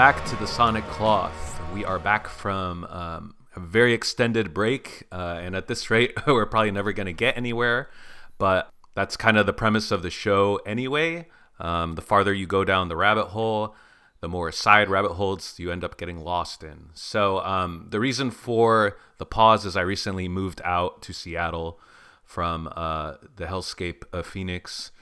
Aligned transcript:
Back 0.00 0.24
to 0.30 0.36
the 0.36 0.46
Sonic 0.46 0.84
Cloth. 0.84 1.60
We 1.74 1.84
are 1.84 1.98
back 1.98 2.26
from 2.26 2.86
um, 2.86 3.34
a 3.54 3.60
very 3.60 3.92
extended 3.92 4.54
break, 4.54 5.06
uh, 5.12 5.38
and 5.42 5.54
at 5.54 5.68
this 5.68 5.90
rate, 5.90 6.14
we're 6.26 6.46
probably 6.46 6.70
never 6.70 6.94
going 6.94 7.04
to 7.04 7.12
get 7.12 7.36
anywhere. 7.36 7.90
But 8.38 8.70
that's 8.94 9.18
kind 9.18 9.36
of 9.36 9.44
the 9.44 9.52
premise 9.52 9.90
of 9.90 10.00
the 10.00 10.08
show 10.08 10.58
anyway. 10.64 11.28
Um, 11.58 11.96
the 11.96 12.00
farther 12.00 12.32
you 12.32 12.46
go 12.46 12.64
down 12.64 12.88
the 12.88 12.96
rabbit 12.96 13.26
hole, 13.26 13.74
the 14.22 14.28
more 14.28 14.50
side 14.50 14.88
rabbit 14.88 15.12
holes 15.12 15.58
you 15.58 15.70
end 15.70 15.84
up 15.84 15.98
getting 15.98 16.24
lost 16.24 16.62
in. 16.62 16.88
So, 16.94 17.40
um, 17.40 17.88
the 17.90 18.00
reason 18.00 18.30
for 18.30 18.96
the 19.18 19.26
pause 19.26 19.66
is 19.66 19.76
I 19.76 19.82
recently 19.82 20.28
moved 20.28 20.62
out 20.64 21.02
to 21.02 21.12
Seattle 21.12 21.78
from 22.24 22.72
uh, 22.74 23.16
the 23.36 23.44
hellscape 23.44 24.04
of 24.14 24.26
Phoenix 24.26 24.92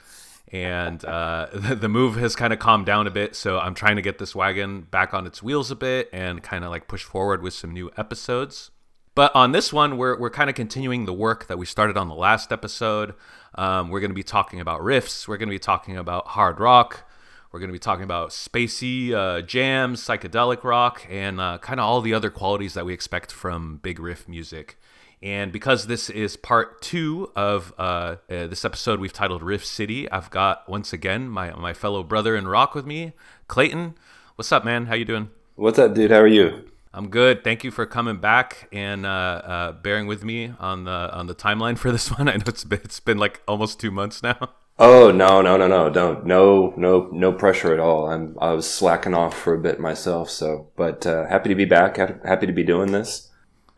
and 0.51 1.03
uh, 1.05 1.47
the, 1.53 1.75
the 1.75 1.89
move 1.89 2.15
has 2.15 2.35
kind 2.35 2.53
of 2.53 2.59
calmed 2.59 2.85
down 2.85 3.07
a 3.07 3.11
bit. 3.11 3.35
So 3.35 3.59
I'm 3.59 3.75
trying 3.75 3.95
to 3.95 4.01
get 4.01 4.17
this 4.17 4.35
wagon 4.35 4.81
back 4.81 5.13
on 5.13 5.25
its 5.25 5.43
wheels 5.43 5.71
a 5.71 5.75
bit 5.75 6.09
and 6.11 6.41
kind 6.43 6.63
of 6.63 6.69
like 6.69 6.87
push 6.87 7.03
forward 7.03 7.41
with 7.41 7.53
some 7.53 7.71
new 7.71 7.91
episodes. 7.97 8.71
But 9.15 9.35
on 9.35 9.51
this 9.51 9.73
one, 9.73 9.97
we're, 9.97 10.17
we're 10.17 10.29
kind 10.29 10.49
of 10.49 10.55
continuing 10.55 11.05
the 11.05 11.13
work 11.13 11.47
that 11.47 11.57
we 11.57 11.65
started 11.65 11.97
on 11.97 12.07
the 12.07 12.15
last 12.15 12.51
episode. 12.51 13.15
Um, 13.55 13.89
we're 13.89 13.99
going 13.99 14.11
to 14.11 14.15
be 14.15 14.23
talking 14.23 14.59
about 14.59 14.81
riffs. 14.81 15.27
We're 15.27 15.37
going 15.37 15.49
to 15.49 15.55
be 15.55 15.59
talking 15.59 15.97
about 15.97 16.27
hard 16.27 16.59
rock. 16.59 17.05
We're 17.51 17.59
going 17.59 17.69
to 17.69 17.73
be 17.73 17.79
talking 17.79 18.03
about 18.03 18.29
spacey 18.29 19.11
uh, 19.11 19.41
jams, 19.41 20.01
psychedelic 20.01 20.63
rock, 20.63 21.05
and 21.09 21.41
uh, 21.41 21.57
kind 21.57 21.79
of 21.79 21.85
all 21.85 21.99
the 21.99 22.13
other 22.13 22.29
qualities 22.29 22.75
that 22.75 22.85
we 22.85 22.93
expect 22.93 23.31
from 23.31 23.77
big 23.77 23.99
riff 23.99 24.27
music. 24.27 24.79
And 25.21 25.51
because 25.51 25.87
this 25.87 26.09
is 26.09 26.37
part 26.37 26.81
two 26.81 27.31
of 27.35 27.73
uh, 27.77 27.81
uh, 27.81 28.15
this 28.47 28.63
episode 28.63 29.01
we've 29.01 29.11
titled 29.11 29.43
Riff 29.43 29.65
City, 29.65 30.09
I've 30.09 30.29
got 30.29 30.67
once 30.69 30.93
again 30.93 31.27
my 31.27 31.51
my 31.51 31.73
fellow 31.73 32.03
brother 32.03 32.37
in 32.37 32.47
rock 32.47 32.73
with 32.73 32.85
me, 32.85 33.13
Clayton. 33.47 33.95
What's 34.35 34.51
up, 34.53 34.63
man? 34.63 34.85
How 34.85 34.95
you 34.95 35.03
doing? 35.03 35.29
What's 35.55 35.77
up, 35.77 35.93
dude? 35.93 36.11
How 36.11 36.19
are 36.19 36.27
you? 36.27 36.69
I'm 36.93 37.09
good. 37.09 37.43
Thank 37.43 37.65
you 37.65 37.71
for 37.71 37.85
coming 37.85 38.17
back 38.17 38.69
and 38.71 39.05
uh, 39.05 39.09
uh, 39.09 39.71
bearing 39.73 40.07
with 40.07 40.23
me 40.23 40.53
on 40.57 40.85
the 40.85 41.13
on 41.13 41.27
the 41.27 41.35
timeline 41.35 41.77
for 41.77 41.91
this 41.91 42.09
one. 42.17 42.29
I 42.29 42.37
know 42.37 42.45
it's 42.47 42.63
been, 42.63 42.79
it's 42.85 43.01
been 43.01 43.17
like 43.17 43.41
almost 43.45 43.79
two 43.79 43.91
months 43.91 44.23
now. 44.23 44.37
Oh 44.81 45.11
no 45.11 45.41
no 45.41 45.57
no 45.57 45.67
no 45.67 45.89
don't 45.89 46.25
no 46.25 46.73
no 46.77 47.09
no 47.11 47.33
pressure 47.33 47.73
at 47.73 47.81
all. 47.81 48.09
I'm 48.09 48.37
I 48.39 48.53
was 48.53 48.69
slacking 48.69 49.13
off 49.13 49.37
for 49.37 49.53
a 49.53 49.59
bit 49.59 49.81
myself. 49.81 50.29
So, 50.29 50.69
but 50.77 51.05
uh, 51.05 51.27
happy 51.27 51.49
to 51.49 51.55
be 51.55 51.65
back. 51.65 51.97
Happy 51.97 52.47
to 52.47 52.53
be 52.53 52.63
doing 52.63 52.93
this. 52.93 53.28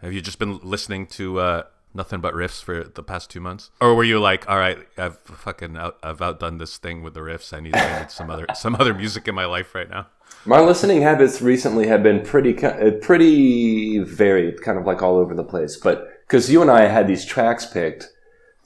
Have 0.01 0.13
you 0.13 0.21
just 0.21 0.39
been 0.39 0.59
listening 0.63 1.05
to 1.07 1.39
uh, 1.39 1.63
nothing 1.93 2.21
but 2.21 2.33
riffs 2.33 2.61
for 2.61 2.83
the 2.83 3.03
past 3.03 3.29
two 3.29 3.39
months, 3.39 3.69
or 3.79 3.95
were 3.95 4.03
you 4.03 4.19
like, 4.19 4.49
all 4.49 4.57
right, 4.57 4.79
I've 4.97 5.19
fucking 5.19 5.77
out, 5.77 5.97
I've 6.01 6.21
outdone 6.21 6.57
this 6.57 6.77
thing 6.77 7.03
with 7.03 7.13
the 7.13 7.19
riffs. 7.19 7.55
I 7.55 7.59
need, 7.59 7.75
I 7.75 8.01
need 8.01 8.11
some 8.11 8.29
other 8.29 8.47
some 8.55 8.75
other 8.75 8.93
music 8.93 9.27
in 9.27 9.35
my 9.35 9.45
life 9.45 9.75
right 9.75 9.89
now. 9.89 10.07
My 10.45 10.59
listening 10.59 11.01
habits 11.01 11.41
recently 11.41 11.87
have 11.87 12.01
been 12.01 12.21
pretty 12.23 12.63
uh, 12.63 12.91
pretty 13.01 13.99
varied, 13.99 14.61
kind 14.61 14.77
of 14.77 14.85
like 14.85 15.01
all 15.01 15.17
over 15.17 15.35
the 15.35 15.43
place. 15.43 15.77
But 15.77 16.07
because 16.27 16.51
you 16.51 16.61
and 16.61 16.71
I 16.71 16.87
had 16.87 17.07
these 17.07 17.25
tracks 17.25 17.65
picked, 17.65 18.09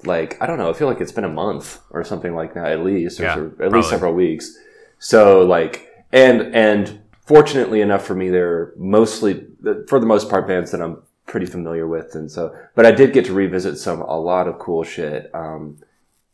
like 0.06 0.42
I 0.42 0.48
don't 0.48 0.58
know, 0.58 0.70
I 0.70 0.74
feel 0.74 0.88
like 0.88 1.02
it's 1.02 1.12
been 1.12 1.26
a 1.26 1.30
month 1.30 1.80
or 1.90 2.04
something 2.04 2.34
like 2.34 2.54
that 2.54 2.72
at 2.72 2.80
least, 2.82 3.20
or 3.20 3.24
yeah, 3.24 3.34
at 3.34 3.58
probably. 3.58 3.80
least 3.80 3.90
several 3.90 4.14
weeks. 4.14 4.58
So 5.00 5.42
like, 5.42 5.92
and 6.14 6.56
and 6.56 7.02
fortunately 7.26 7.82
enough 7.82 8.06
for 8.06 8.16
me, 8.16 8.30
they're 8.30 8.72
mostly 8.78 9.46
for 9.90 10.00
the 10.00 10.06
most 10.06 10.30
part 10.30 10.48
bands 10.48 10.72
that 10.72 10.82
I'm 10.82 11.02
pretty 11.26 11.46
familiar 11.46 11.88
with. 11.88 12.16
And 12.16 12.30
so, 12.30 12.56
but 12.76 12.86
I 12.86 12.92
did 12.92 13.14
get 13.14 13.26
to 13.26 13.34
revisit 13.34 13.78
some, 13.78 14.02
a 14.02 14.20
lot 14.20 14.48
of 14.48 14.60
cool 14.60 14.84
shit. 14.84 15.30
Um, 15.34 15.80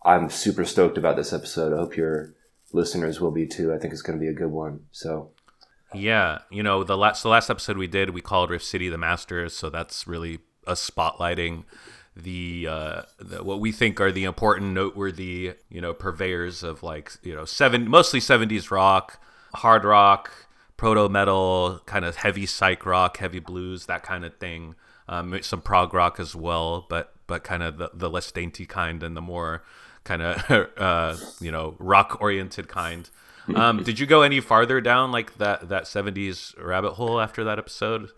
I'm 0.03 0.29
super 0.29 0.65
stoked 0.65 0.97
about 0.97 1.15
this 1.15 1.33
episode. 1.33 1.73
I 1.73 1.77
hope 1.77 1.95
your 1.95 2.33
listeners 2.73 3.21
will 3.21 3.31
be 3.31 3.47
too. 3.47 3.73
I 3.73 3.77
think 3.77 3.93
it's 3.93 4.01
going 4.01 4.19
to 4.19 4.23
be 4.23 4.29
a 4.29 4.33
good 4.33 4.51
one. 4.51 4.81
So, 4.91 5.31
yeah, 5.93 6.39
you 6.49 6.63
know, 6.63 6.83
the 6.83 6.97
last, 6.97 7.23
the 7.23 7.29
last 7.29 7.49
episode 7.49 7.77
we 7.77 7.87
did, 7.87 8.11
we 8.11 8.21
called 8.21 8.49
Riff 8.49 8.63
City 8.63 8.89
the 8.89 8.97
Masters. 8.97 9.55
So 9.55 9.69
that's 9.69 10.07
really 10.07 10.39
a 10.67 10.73
spotlighting 10.73 11.63
the, 12.15 12.67
uh, 12.69 13.01
the, 13.19 13.43
what 13.43 13.59
we 13.59 13.71
think 13.71 14.01
are 14.01 14.11
the 14.11 14.25
important, 14.25 14.73
noteworthy, 14.73 15.53
you 15.69 15.81
know, 15.81 15.93
purveyors 15.93 16.63
of 16.63 16.83
like, 16.83 17.11
you 17.23 17.33
know, 17.33 17.45
seven, 17.45 17.89
mostly 17.89 18.19
70s 18.19 18.71
rock, 18.71 19.19
hard 19.55 19.85
rock, 19.85 20.40
proto 20.81 21.07
metal, 21.07 21.79
kind 21.85 22.03
of 22.03 22.15
heavy 22.15 22.47
psych 22.47 22.87
rock, 22.87 23.17
heavy 23.17 23.37
blues, 23.37 23.85
that 23.85 24.01
kind 24.01 24.25
of 24.25 24.35
thing. 24.37 24.73
Um, 25.07 25.39
some 25.43 25.61
prog 25.61 25.93
rock 25.93 26.19
as 26.19 26.35
well, 26.35 26.87
but 26.89 27.13
but 27.27 27.43
kind 27.43 27.61
of 27.61 27.77
the, 27.77 27.91
the 27.93 28.09
less 28.09 28.31
dainty 28.31 28.65
kind 28.65 29.03
and 29.03 29.15
the 29.15 29.21
more 29.21 29.63
kind 30.03 30.23
of 30.23 30.69
uh, 30.77 31.15
you 31.39 31.51
know 31.51 31.75
rock 31.77 32.17
oriented 32.19 32.67
kind. 32.67 33.07
Um, 33.55 33.83
did 33.83 33.99
you 33.99 34.07
go 34.07 34.23
any 34.23 34.39
farther 34.39 34.81
down 34.81 35.11
like 35.11 35.37
that 35.37 35.69
that 35.69 35.85
seventies 35.85 36.55
rabbit 36.59 36.93
hole 36.93 37.21
after 37.21 37.43
that 37.43 37.59
episode? 37.59 38.09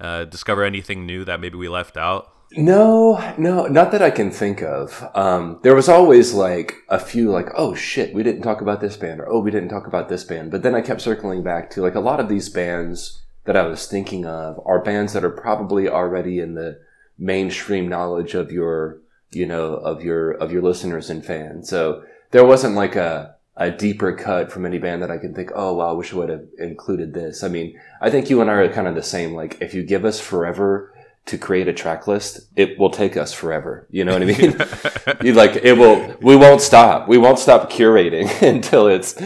Uh, 0.00 0.24
discover 0.24 0.64
anything 0.64 1.06
new 1.06 1.24
that 1.24 1.38
maybe 1.38 1.56
we 1.56 1.68
left 1.68 1.96
out? 1.96 2.34
No, 2.56 3.34
no, 3.38 3.66
not 3.66 3.92
that 3.92 4.02
I 4.02 4.10
can 4.10 4.30
think 4.30 4.60
of. 4.60 5.08
Um, 5.14 5.60
there 5.62 5.74
was 5.74 5.88
always 5.88 6.32
like 6.32 6.74
a 6.88 6.98
few, 6.98 7.30
like, 7.30 7.48
oh 7.54 7.74
shit, 7.74 8.12
we 8.12 8.24
didn't 8.24 8.42
talk 8.42 8.60
about 8.60 8.80
this 8.80 8.96
band, 8.96 9.20
or 9.20 9.28
oh, 9.28 9.40
we 9.40 9.52
didn't 9.52 9.68
talk 9.68 9.86
about 9.86 10.08
this 10.08 10.24
band. 10.24 10.50
But 10.50 10.62
then 10.62 10.74
I 10.74 10.80
kept 10.80 11.00
circling 11.00 11.44
back 11.44 11.70
to 11.70 11.82
like 11.82 11.94
a 11.94 12.00
lot 12.00 12.18
of 12.18 12.28
these 12.28 12.48
bands 12.48 13.22
that 13.44 13.56
I 13.56 13.66
was 13.66 13.86
thinking 13.86 14.26
of 14.26 14.60
are 14.66 14.82
bands 14.82 15.12
that 15.12 15.24
are 15.24 15.30
probably 15.30 15.88
already 15.88 16.40
in 16.40 16.54
the 16.54 16.80
mainstream 17.18 17.88
knowledge 17.88 18.34
of 18.34 18.50
your, 18.50 18.98
you 19.30 19.46
know, 19.46 19.74
of 19.74 20.02
your 20.02 20.32
of 20.32 20.50
your 20.50 20.62
listeners 20.62 21.08
and 21.08 21.24
fans. 21.24 21.68
So 21.68 22.02
there 22.32 22.44
wasn't 22.44 22.74
like 22.74 22.96
a 22.96 23.36
a 23.56 23.70
deeper 23.70 24.12
cut 24.12 24.50
from 24.50 24.66
any 24.66 24.78
band 24.78 25.02
that 25.02 25.10
I 25.10 25.18
can 25.18 25.34
think, 25.34 25.52
oh 25.54 25.74
wow, 25.74 25.90
I 25.90 25.92
wish 25.92 26.12
I 26.12 26.16
would 26.16 26.30
have 26.30 26.46
included 26.58 27.14
this. 27.14 27.44
I 27.44 27.48
mean, 27.48 27.78
I 28.00 28.10
think 28.10 28.28
you 28.28 28.40
and 28.40 28.50
I 28.50 28.54
are 28.54 28.72
kind 28.72 28.88
of 28.88 28.94
the 28.96 29.02
same. 29.02 29.34
Like, 29.34 29.60
if 29.60 29.72
you 29.72 29.84
give 29.84 30.04
us 30.04 30.18
forever 30.18 30.92
to 31.30 31.38
create 31.38 31.68
a 31.68 31.72
track 31.72 32.08
list, 32.08 32.40
it 32.56 32.76
will 32.76 32.90
take 32.90 33.16
us 33.16 33.32
forever. 33.32 33.86
You 33.88 34.04
know 34.04 34.12
what 34.12 34.22
I 34.22 34.24
mean? 35.16 35.22
you 35.22 35.32
like 35.32 35.56
it 35.62 35.78
will. 35.78 36.16
We 36.20 36.34
won't 36.34 36.60
stop. 36.60 37.08
We 37.08 37.18
won't 37.18 37.38
stop 37.38 37.70
curating 37.70 38.42
until 38.46 38.88
it's. 38.88 39.20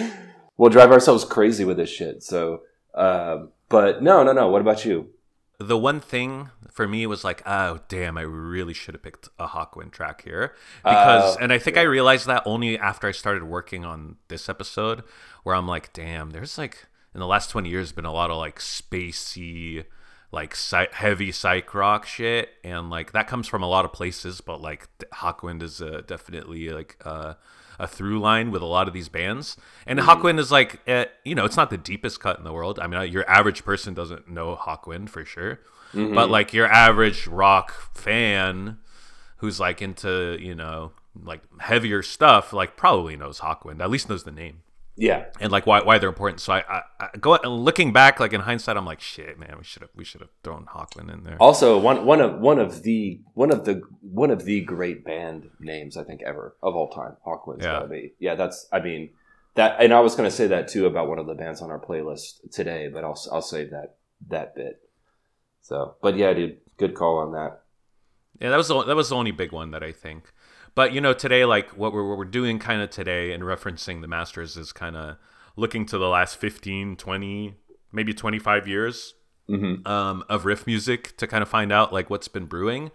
We'll 0.57 0.71
drive 0.71 0.93
ourselves 0.93 1.25
crazy 1.25 1.65
with 1.65 1.79
this 1.79 1.91
shit. 1.91 2.23
So, 2.23 2.63
um, 2.95 3.51
but 3.69 4.03
no, 4.03 4.23
no, 4.23 4.33
no. 4.33 4.49
What 4.49 4.61
about 4.61 4.85
you? 4.85 5.09
The 5.59 5.79
one 5.79 6.01
thing 6.01 6.51
for 6.71 6.87
me 6.87 7.07
was 7.07 7.25
like, 7.25 7.43
oh 7.47 7.81
damn, 7.89 8.19
I 8.19 8.23
really 8.23 8.75
should 8.75 8.95
have 8.95 9.03
picked 9.03 9.31
a 9.39 9.49
Hawkwind 9.49 9.93
track 9.93 10.23
here 10.25 10.55
because, 10.83 11.37
uh, 11.37 11.39
and 11.41 11.53
I 11.53 11.59
think 11.59 11.77
yeah. 11.77 11.83
I 11.83 11.87
realized 11.87 12.27
that 12.27 12.43
only 12.45 12.79
after 12.79 13.09
I 13.09 13.13
started 13.13 13.45
working 13.45 13.85
on 13.85 14.17
this 14.29 14.49
episode, 14.49 15.05
where 15.43 15.55
I'm 15.55 15.67
like, 15.67 15.93
damn, 15.95 16.31
there's 16.31 16.59
like 16.59 16.87
in 17.15 17.21
the 17.21 17.27
last 17.27 17.51
twenty 17.51 17.71
years 17.71 17.93
been 17.93 18.05
a 18.05 18.13
lot 18.13 18.31
of 18.31 18.37
like 18.37 18.59
spacey 18.59 19.85
like 20.35 20.57
heavy 20.93 21.31
psych 21.31 21.73
rock 21.75 22.05
shit 22.05 22.51
and 22.65 22.91
like 22.91 23.13
that 23.13 23.29
comes 23.29 23.47
from 23.47 23.63
a 23.63 23.69
lot 23.69 23.85
of 23.85 23.93
places 23.93 24.41
but 24.41 24.61
like 24.61 24.89
hawkwind 25.15 25.63
is 25.63 25.81
uh, 25.81 26.03
definitely 26.07 26.69
like 26.71 26.97
uh, 27.05 27.35
a 27.79 27.87
through 27.87 28.19
line 28.19 28.51
with 28.51 28.61
a 28.61 28.67
lot 28.67 28.89
of 28.89 28.93
these 28.93 29.09
bands 29.09 29.57
and 29.87 29.99
mm-hmm. 29.99 30.09
hawkwind 30.09 30.41
is 30.41 30.51
like 30.51 30.81
uh, 30.89 31.05
you 31.25 31.37
know 31.37 31.45
it's 31.45 31.57
not 31.57 31.71
the 31.71 31.79
deepest 31.79 32.19
cut 32.19 32.37
in 32.37 32.45
the 32.45 32.53
world 32.53 32.81
i 32.81 32.87
mean 32.87 33.11
your 33.13 33.29
average 33.31 33.65
person 33.65 33.95
doesn't 33.95 34.29
know 34.29 34.57
hawkwind 34.57 35.09
for 35.09 35.25
sure 35.25 35.61
mm-hmm. 35.93 36.15
but 36.15 36.29
like 36.29 36.53
your 36.53 36.67
average 36.67 37.29
rock 37.29 37.73
fan 37.95 38.79
who's 39.37 39.61
like 39.61 39.81
into 39.81 40.37
you 40.41 40.55
know 40.55 40.91
like 41.23 41.43
heavier 41.61 42.03
stuff 42.03 42.53
like 42.53 42.77
probably 42.77 43.17
knows 43.17 43.39
hawkwind 43.39 43.81
at 43.81 43.89
least 43.89 44.09
knows 44.09 44.25
the 44.25 44.33
name 44.33 44.64
yeah, 44.97 45.25
and 45.41 45.51
like 45.51 45.67
why 45.67 45.81
why 45.83 45.99
they're 45.99 46.09
important. 46.09 46.41
So 46.41 46.53
I, 46.53 46.65
I, 46.69 46.83
I 47.01 47.09
go 47.21 47.37
looking 47.45 47.93
back, 47.93 48.21
like 48.21 48.33
in 48.33 48.41
hindsight, 48.41 48.77
I'm 48.77 48.85
like, 48.85 49.01
shit, 49.01 49.39
man, 49.39 49.55
we 49.59 49.65
should 49.65 49.83
have 49.83 49.91
we 49.95 50.05
should 50.05 50.21
have 50.21 50.31
thrown 50.43 50.67
Hawkwind 50.67 51.13
in 51.13 51.25
there. 51.25 51.37
Also, 51.41 51.79
one 51.79 52.05
one 52.05 52.21
of 52.21 52.39
one 52.39 52.59
of 52.59 52.83
the 52.83 53.21
one 53.35 53.51
of 53.51 53.65
the 53.65 53.83
one 54.01 54.31
of 54.31 54.45
the 54.45 54.61
great 54.61 55.05
band 55.05 55.51
names 55.61 55.97
I 55.97 56.05
think 56.05 56.23
ever 56.23 56.57
of 56.63 56.77
all 56.77 56.91
time. 56.91 57.17
Hawkwind's 57.27 57.65
yeah. 57.65 57.73
gotta 57.73 57.89
be. 57.89 58.15
Yeah, 58.19 58.35
that's. 58.35 58.69
I 58.73 58.81
mean 58.81 59.11
that, 59.55 59.77
and 59.81 59.93
I 59.93 60.01
was 60.01 60.15
going 60.15 60.29
to 60.29 60.35
say 60.35 60.49
that 60.49 60.69
too 60.69 60.87
about 60.87 61.09
one 61.09 61.19
of 61.19 61.27
the 61.27 61.35
bands 61.35 61.63
on 61.63 61.71
our 61.71 61.79
playlist 61.79 62.51
today, 62.51 62.89
but 62.89 63.05
I'll 63.05 63.19
I'll 63.33 63.43
save 63.43 63.71
that 63.71 63.97
that 64.29 64.55
bit. 64.55 64.81
So, 65.63 65.97
but 66.03 66.17
yeah, 66.17 66.33
dude, 66.35 66.59
good 66.77 66.95
call 66.95 67.19
on 67.19 67.33
that. 67.33 67.63
Yeah, 68.41 68.51
that 68.51 68.57
was 68.57 68.69
the, 68.69 68.83
that 68.83 68.97
was 68.97 69.09
the 69.09 69.17
only 69.17 69.31
big 69.31 69.53
one 69.53 69.71
that 69.71 69.83
I 69.83 69.93
think. 69.93 70.25
But 70.75 70.93
you 70.93 71.01
know, 71.01 71.13
today, 71.13 71.45
like 71.45 71.71
what 71.71 71.93
we're 71.93 72.07
what 72.09 72.19
we're 72.19 72.25
doing 72.25 72.59
kind 72.59 72.83
of 72.83 72.91
today 72.91 73.33
and 73.33 73.43
referencing 73.43 74.01
the 74.01 74.09
Masters 74.09 74.57
is 74.57 74.73
kind 74.73 74.97
of 74.97 75.17
looking 75.57 75.87
to 75.87 75.99
the 75.99 76.09
last 76.09 76.37
15, 76.37 76.97
20, 76.97 77.55
maybe 77.93 78.13
25 78.13 78.67
years 78.67 79.15
mm-hmm. 79.49 79.87
um, 79.87 80.25
of 80.29 80.45
riff 80.45 80.67
music 80.67 81.17
to 81.17 81.27
kind 81.27 81.43
of 81.43 81.49
find 81.49 81.71
out 81.71 81.93
like 81.93 82.11
what's 82.11 82.29
been 82.29 82.47
brewing. 82.47 82.91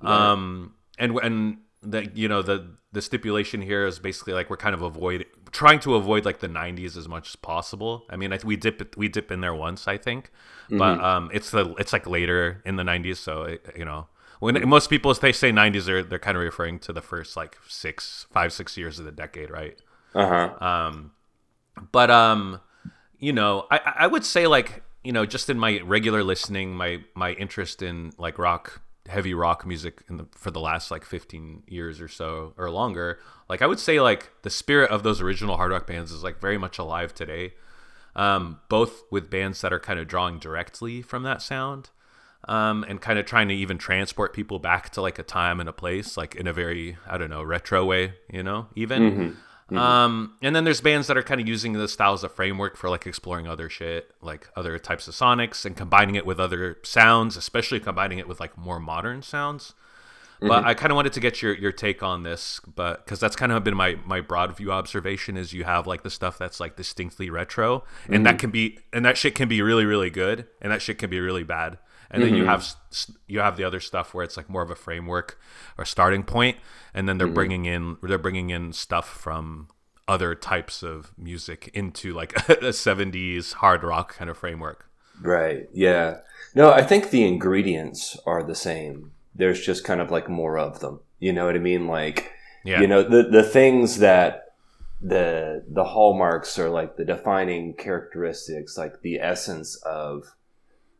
Right. 0.00 0.32
Um, 0.32 0.74
and 0.98 1.16
and 1.18 1.58
the 1.82 2.10
you 2.14 2.28
know 2.28 2.42
the 2.42 2.76
the 2.92 3.00
stipulation 3.00 3.62
here 3.62 3.86
is 3.86 4.00
basically 4.00 4.32
like 4.32 4.50
we're 4.50 4.56
kind 4.56 4.74
of 4.74 4.82
avoid 4.82 5.24
trying 5.52 5.78
to 5.80 5.94
avoid 5.94 6.24
like 6.24 6.40
the 6.40 6.48
90s 6.48 6.96
as 6.96 7.08
much 7.08 7.28
as 7.28 7.36
possible. 7.36 8.04
I 8.10 8.16
mean, 8.16 8.32
I, 8.32 8.40
we 8.44 8.56
dip 8.56 8.96
we 8.96 9.08
dip 9.08 9.30
in 9.30 9.40
there 9.40 9.54
once, 9.54 9.86
I 9.86 9.96
think, 9.98 10.32
mm-hmm. 10.64 10.78
but 10.78 11.00
um, 11.00 11.30
it's 11.32 11.50
the 11.50 11.74
it's 11.78 11.92
like 11.92 12.08
later 12.08 12.60
in 12.64 12.74
the 12.74 12.82
90s, 12.82 13.18
so 13.18 13.42
it, 13.42 13.72
you 13.76 13.84
know 13.84 14.08
when 14.40 14.68
most 14.68 14.90
people 14.90 15.14
they 15.14 15.32
say 15.32 15.52
90s 15.52 15.84
they're, 15.86 16.02
they're 16.02 16.18
kind 16.18 16.36
of 16.36 16.42
referring 16.42 16.78
to 16.80 16.92
the 16.92 17.00
first 17.00 17.36
like 17.36 17.56
six 17.68 18.26
five 18.32 18.52
six 18.52 18.76
years 18.76 18.98
of 18.98 19.04
the 19.04 19.12
decade 19.12 19.50
right? 19.50 19.78
Uh-huh. 20.14 20.64
Um 20.64 21.12
but 21.92 22.10
um 22.10 22.60
you 23.18 23.32
know, 23.32 23.66
I 23.70 23.80
I 24.00 24.06
would 24.06 24.24
say 24.24 24.46
like 24.46 24.82
you 25.04 25.12
know 25.12 25.24
just 25.24 25.48
in 25.48 25.58
my 25.58 25.80
regular 25.84 26.24
listening, 26.24 26.74
my 26.74 27.04
my 27.14 27.32
interest 27.32 27.82
in 27.82 28.12
like 28.18 28.38
rock 28.38 28.82
heavy 29.06 29.34
rock 29.34 29.66
music 29.66 30.02
in 30.08 30.18
the, 30.18 30.26
for 30.32 30.50
the 30.50 30.60
last 30.60 30.90
like 30.90 31.04
15 31.04 31.64
years 31.66 32.00
or 32.00 32.06
so 32.06 32.52
or 32.56 32.70
longer 32.70 33.18
like 33.48 33.60
i 33.60 33.66
would 33.66 33.80
say 33.80 33.98
like 33.98 34.30
the 34.42 34.50
spirit 34.50 34.88
of 34.90 35.02
those 35.02 35.20
original 35.20 35.56
hard 35.56 35.72
rock 35.72 35.86
bands 35.86 36.12
is 36.12 36.22
like 36.22 36.40
very 36.40 36.58
much 36.58 36.78
alive 36.78 37.14
today. 37.14 37.54
Um, 38.16 38.58
both 38.68 39.04
with 39.10 39.30
bands 39.30 39.60
that 39.60 39.72
are 39.72 39.78
kind 39.78 40.00
of 40.00 40.08
drawing 40.08 40.40
directly 40.40 41.00
from 41.00 41.22
that 41.22 41.42
sound 41.42 41.90
um, 42.48 42.84
and 42.88 43.00
kind 43.00 43.18
of 43.18 43.26
trying 43.26 43.48
to 43.48 43.54
even 43.54 43.78
transport 43.78 44.32
people 44.32 44.58
back 44.58 44.90
to 44.90 45.02
like 45.02 45.18
a 45.18 45.22
time 45.22 45.60
and 45.60 45.68
a 45.68 45.72
place, 45.72 46.16
like 46.16 46.34
in 46.34 46.46
a 46.46 46.52
very 46.52 46.96
I 47.06 47.18
don't 47.18 47.30
know 47.30 47.42
retro 47.42 47.84
way, 47.84 48.14
you 48.30 48.42
know, 48.42 48.68
even. 48.74 49.02
Mm-hmm. 49.02 49.30
Mm-hmm. 49.70 49.78
Um, 49.78 50.36
and 50.42 50.56
then 50.56 50.64
there's 50.64 50.80
bands 50.80 51.06
that 51.06 51.16
are 51.16 51.22
kind 51.22 51.40
of 51.40 51.46
using 51.46 51.74
the 51.74 51.86
style 51.86 52.12
as 52.12 52.24
a 52.24 52.28
framework 52.28 52.76
for 52.76 52.90
like 52.90 53.06
exploring 53.06 53.46
other 53.46 53.68
shit, 53.68 54.10
like 54.20 54.48
other 54.56 54.78
types 54.80 55.06
of 55.06 55.14
sonics 55.14 55.64
and 55.64 55.76
combining 55.76 56.16
it 56.16 56.26
with 56.26 56.40
other 56.40 56.78
sounds, 56.82 57.36
especially 57.36 57.78
combining 57.78 58.18
it 58.18 58.26
with 58.26 58.40
like 58.40 58.58
more 58.58 58.80
modern 58.80 59.22
sounds. 59.22 59.74
Mm-hmm. 60.38 60.48
But 60.48 60.64
I 60.64 60.74
kind 60.74 60.90
of 60.90 60.96
wanted 60.96 61.12
to 61.12 61.20
get 61.20 61.40
your, 61.40 61.54
your 61.54 61.70
take 61.70 62.02
on 62.02 62.24
this, 62.24 62.60
but 62.74 63.04
because 63.04 63.20
that's 63.20 63.36
kind 63.36 63.52
of 63.52 63.62
been 63.62 63.76
my 63.76 63.96
my 64.04 64.20
broad 64.20 64.56
view 64.56 64.72
observation 64.72 65.36
is 65.36 65.52
you 65.52 65.62
have 65.62 65.86
like 65.86 66.02
the 66.02 66.10
stuff 66.10 66.36
that's 66.36 66.58
like 66.58 66.74
distinctly 66.74 67.30
retro, 67.30 67.84
and 68.08 68.26
that 68.26 68.30
mm-hmm. 68.30 68.38
can 68.38 68.50
be 68.50 68.78
and 68.92 69.04
that 69.04 69.16
shit 69.16 69.36
can 69.36 69.48
be 69.48 69.62
really 69.62 69.84
really 69.84 70.10
good, 70.10 70.48
and 70.60 70.72
that 70.72 70.82
shit 70.82 70.98
can 70.98 71.10
be 71.10 71.20
really 71.20 71.44
bad 71.44 71.78
and 72.10 72.22
then 72.22 72.30
mm-hmm. 72.30 72.38
you 72.38 72.44
have 72.46 72.74
you 73.26 73.40
have 73.40 73.56
the 73.56 73.64
other 73.64 73.80
stuff 73.80 74.12
where 74.12 74.24
it's 74.24 74.36
like 74.36 74.50
more 74.50 74.62
of 74.62 74.70
a 74.70 74.74
framework 74.74 75.40
or 75.78 75.84
starting 75.84 76.22
point 76.22 76.56
and 76.92 77.08
then 77.08 77.18
they're 77.18 77.26
mm-hmm. 77.26 77.34
bringing 77.34 77.64
in 77.66 77.96
they're 78.02 78.18
bringing 78.18 78.50
in 78.50 78.72
stuff 78.72 79.08
from 79.08 79.68
other 80.08 80.34
types 80.34 80.82
of 80.82 81.12
music 81.16 81.70
into 81.72 82.12
like 82.12 82.32
a 82.48 82.72
70s 82.72 83.54
hard 83.54 83.84
rock 83.84 84.16
kind 84.16 84.28
of 84.28 84.36
framework 84.36 84.86
right 85.22 85.68
yeah 85.72 86.18
no 86.54 86.72
i 86.72 86.82
think 86.82 87.10
the 87.10 87.26
ingredients 87.26 88.16
are 88.26 88.42
the 88.42 88.54
same 88.54 89.12
there's 89.34 89.64
just 89.64 89.84
kind 89.84 90.00
of 90.00 90.10
like 90.10 90.28
more 90.28 90.58
of 90.58 90.80
them 90.80 91.00
you 91.18 91.32
know 91.32 91.46
what 91.46 91.54
i 91.54 91.58
mean 91.58 91.86
like 91.86 92.32
yeah. 92.64 92.80
you 92.80 92.86
know 92.86 93.02
the 93.02 93.22
the 93.22 93.42
things 93.42 93.98
that 93.98 94.54
the 95.00 95.64
the 95.68 95.84
hallmarks 95.84 96.58
are 96.58 96.68
like 96.68 96.96
the 96.96 97.04
defining 97.04 97.72
characteristics 97.74 98.76
like 98.76 99.00
the 99.02 99.18
essence 99.18 99.76
of 99.76 100.34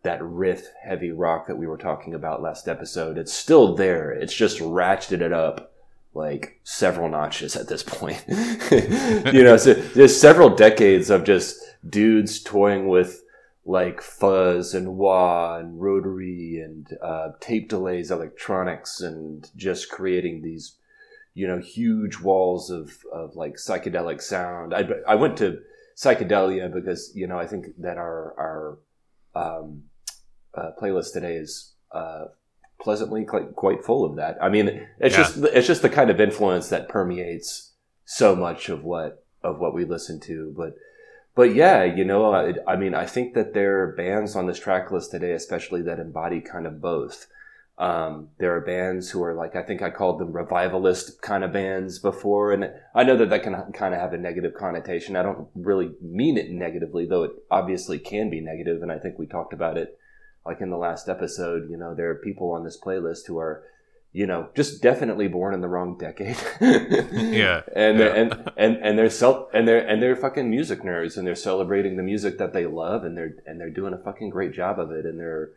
that 0.03 0.23
riff 0.23 0.67
heavy 0.83 1.11
rock 1.11 1.47
that 1.47 1.59
we 1.59 1.67
were 1.67 1.77
talking 1.77 2.15
about 2.15 2.43
last 2.43 2.69
episode. 2.69 3.19
It's 3.19 3.33
still 3.33 3.75
there. 3.75 4.11
It's 4.11 4.35
just 4.35 4.59
ratcheted 4.59 5.21
it 5.21 5.33
up 5.33 5.73
like 6.15 6.59
several 6.65 7.09
notches 7.09 7.57
at 7.57 7.69
this 7.69 7.83
point. 7.83 8.25
you 9.33 9.45
know, 9.45 9.57
so 9.57 9.75
there's 9.75 10.19
several 10.19 10.51
decades 10.51 11.11
of 11.11 11.25
just 11.25 11.63
dudes 11.89 12.43
toying 12.43 12.89
with 12.89 13.23
like 13.65 14.01
fuzz 14.01 14.75
and 14.75 14.97
wah 14.97 15.59
and 15.59 15.81
rotary 15.81 16.61
and 16.65 16.97
uh, 17.03 17.29
tape 17.41 17.69
delays, 17.69 18.11
electronics, 18.11 19.01
and 19.01 19.51
just 19.55 19.91
creating 19.91 20.43
these, 20.43 20.77
you 21.35 21.47
know, 21.47 21.59
huge 21.59 22.19
walls 22.19 22.71
of, 22.71 23.05
of 23.13 23.37
like 23.37 23.55
psychedelic 23.55 24.21
sound. 24.21 24.75
I, 24.75 24.89
I 25.07 25.15
went 25.15 25.37
to 25.39 25.61
psychedelia 25.95 26.73
because, 26.73 27.13
you 27.15 27.27
know, 27.27 27.39
I 27.39 27.47
think 27.47 27.67
that 27.79 27.99
our, 27.99 28.35
our, 28.39 28.79
um, 29.35 29.85
uh, 30.55 30.71
playlist 30.81 31.13
today 31.13 31.35
is 31.35 31.73
uh, 31.93 32.27
pleasantly 32.81 33.25
quite, 33.25 33.55
quite 33.55 33.85
full 33.85 34.05
of 34.05 34.17
that. 34.17 34.37
I 34.41 34.49
mean, 34.49 34.87
it's 34.99 35.17
yeah. 35.17 35.23
just 35.23 35.39
it's 35.39 35.67
just 35.67 35.83
the 35.83 35.91
kind 35.91 36.11
of 36.11 36.21
influence 36.21 36.69
that 36.69 36.89
permeates 36.89 37.73
so 38.05 38.35
much 38.35 38.69
of 38.69 38.83
what 38.83 39.25
of 39.43 39.59
what 39.59 39.75
we 39.75 39.85
listen 39.85 40.21
to. 40.21 40.53
But 40.57 40.75
but 41.35 41.55
yeah, 41.55 41.85
you 41.85 42.05
know, 42.05 42.35
I, 42.35 42.55
I 42.67 42.77
mean, 42.77 42.95
I 42.95 43.07
think 43.07 43.35
that 43.35 43.55
there 43.55 43.83
are 43.83 43.93
bands 43.93 44.35
on 44.35 44.47
this 44.47 44.59
track 44.59 44.91
list 44.91 45.13
today, 45.13 45.33
especially 45.33 45.83
that 45.83 46.01
embody 46.01 46.41
kind 46.41 46.67
of 46.67 46.81
both. 46.81 47.27
Um, 47.79 48.29
there 48.39 48.55
are 48.55 48.61
bands 48.61 49.11
who 49.11 49.23
are 49.23 49.35
like 49.35 49.57
I 49.57 49.63
think 49.63 49.81
I 49.81 49.89
called 49.89 50.19
them 50.19 50.33
revivalist 50.33 51.23
kind 51.23 51.45
of 51.45 51.53
bands 51.53 51.99
before, 51.99 52.53
and 52.53 52.71
I 52.95 53.05
know 53.05 53.17
that 53.17 53.31
that 53.31 53.43
can 53.43 53.55
kind 53.73 53.95
of 53.95 54.01
have 54.01 54.13
a 54.13 54.19
negative 54.19 54.53
connotation. 54.55 55.17
I 55.17 55.23
don't 55.23 55.49
really 55.55 55.93
mean 56.03 56.37
it 56.37 56.51
negatively, 56.51 57.07
though 57.07 57.23
it 57.23 57.33
obviously 57.51 57.99
can 57.99 58.29
be 58.29 58.41
negative, 58.41 58.83
and 58.83 58.93
I 58.93 58.99
think 58.99 59.19
we 59.19 59.27
talked 59.27 59.55
about 59.55 59.79
it 59.79 59.97
like 60.51 60.61
in 60.61 60.71
the 60.71 60.77
last 60.77 61.09
episode, 61.09 61.71
you 61.71 61.77
know, 61.77 61.95
there 61.95 62.11
are 62.11 62.17
people 62.17 62.51
on 62.51 62.65
this 62.65 62.77
playlist 62.77 63.29
who 63.29 63.39
are, 63.39 63.63
you 64.13 64.27
know, 64.27 64.49
just 64.57 64.83
definitely 64.83 65.29
born 65.29 65.55
in 65.55 65.61
the 65.61 65.69
wrong 65.69 65.97
decade. 65.97 66.37
yeah. 66.61 67.63
And 67.77 68.01
yeah. 68.01 68.15
and 68.17 68.51
and 68.57 68.77
and 68.79 68.99
they're 68.99 69.09
self 69.09 69.49
and 69.55 69.69
they're 69.69 69.87
and 69.87 70.03
they're 70.03 70.17
fucking 70.17 70.51
music 70.51 70.83
nerds 70.83 71.17
and 71.17 71.25
they're 71.25 71.37
celebrating 71.37 71.97
the 71.97 72.03
music 72.03 72.37
that 72.39 72.53
they 72.53 72.67
love 72.67 73.05
and 73.05 73.17
they're 73.17 73.37
and 73.47 73.61
they're 73.61 73.71
doing 73.71 73.95
a 73.95 73.99
fucking 73.99 74.31
great 74.31 74.53
job 74.53 74.81
of 74.81 74.91
it 74.91 75.07
and 75.07 75.21
they're, 75.21 75.51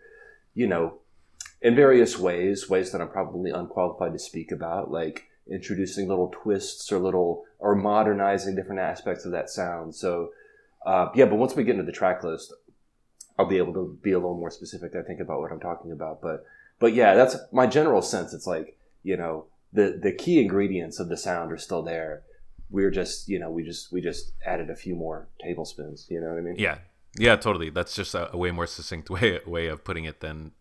you 0.53 0.67
know, 0.67 0.99
in 1.59 1.75
various 1.75 2.19
ways, 2.19 2.69
ways 2.69 2.91
that 2.91 3.01
I'm 3.01 3.09
probably 3.09 3.49
unqualified 3.49 4.13
to 4.13 4.19
speak 4.19 4.51
about, 4.51 4.91
like 4.91 5.23
introducing 5.49 6.07
little 6.07 6.31
twists 6.31 6.91
or 6.91 6.99
little 6.99 7.45
or 7.57 7.73
modernizing 7.73 8.55
different 8.55 8.81
aspects 8.81 9.25
of 9.25 9.31
that 9.31 9.49
sound. 9.49 9.95
So 9.95 10.29
uh, 10.85 11.07
yeah, 11.15 11.25
but 11.25 11.37
once 11.37 11.55
we 11.55 11.63
get 11.63 11.71
into 11.71 11.85
the 11.85 11.91
track 11.91 12.23
list, 12.23 12.53
I'll 13.37 13.45
be 13.45 13.57
able 13.57 13.73
to 13.73 13.97
be 14.01 14.11
a 14.11 14.17
little 14.17 14.37
more 14.37 14.51
specific, 14.51 14.95
I 14.95 15.01
think, 15.01 15.19
about 15.19 15.39
what 15.39 15.51
I'm 15.51 15.59
talking 15.59 15.91
about. 15.91 16.21
But 16.21 16.45
but 16.79 16.93
yeah, 16.93 17.15
that's 17.15 17.35
my 17.51 17.67
general 17.67 18.01
sense. 18.01 18.33
It's 18.33 18.47
like 18.47 18.77
you 19.03 19.17
know 19.17 19.45
the 19.71 19.99
the 20.01 20.11
key 20.11 20.41
ingredients 20.41 20.99
of 20.99 21.09
the 21.09 21.17
sound 21.17 21.51
are 21.51 21.57
still 21.57 21.81
there. 21.81 22.23
We're 22.69 22.91
just 22.91 23.27
you 23.27 23.39
know 23.39 23.49
we 23.49 23.63
just 23.63 23.91
we 23.91 24.01
just 24.01 24.33
added 24.45 24.69
a 24.69 24.75
few 24.75 24.95
more 24.95 25.27
tablespoons. 25.41 26.07
You 26.09 26.21
know 26.21 26.29
what 26.29 26.37
I 26.37 26.41
mean? 26.41 26.55
Yeah, 26.57 26.77
yeah, 27.17 27.35
totally. 27.35 27.69
That's 27.69 27.95
just 27.95 28.15
a, 28.15 28.33
a 28.33 28.37
way 28.37 28.51
more 28.51 28.67
succinct 28.67 29.09
way 29.09 29.39
way 29.45 29.67
of 29.67 29.83
putting 29.83 30.05
it 30.05 30.19
than 30.19 30.51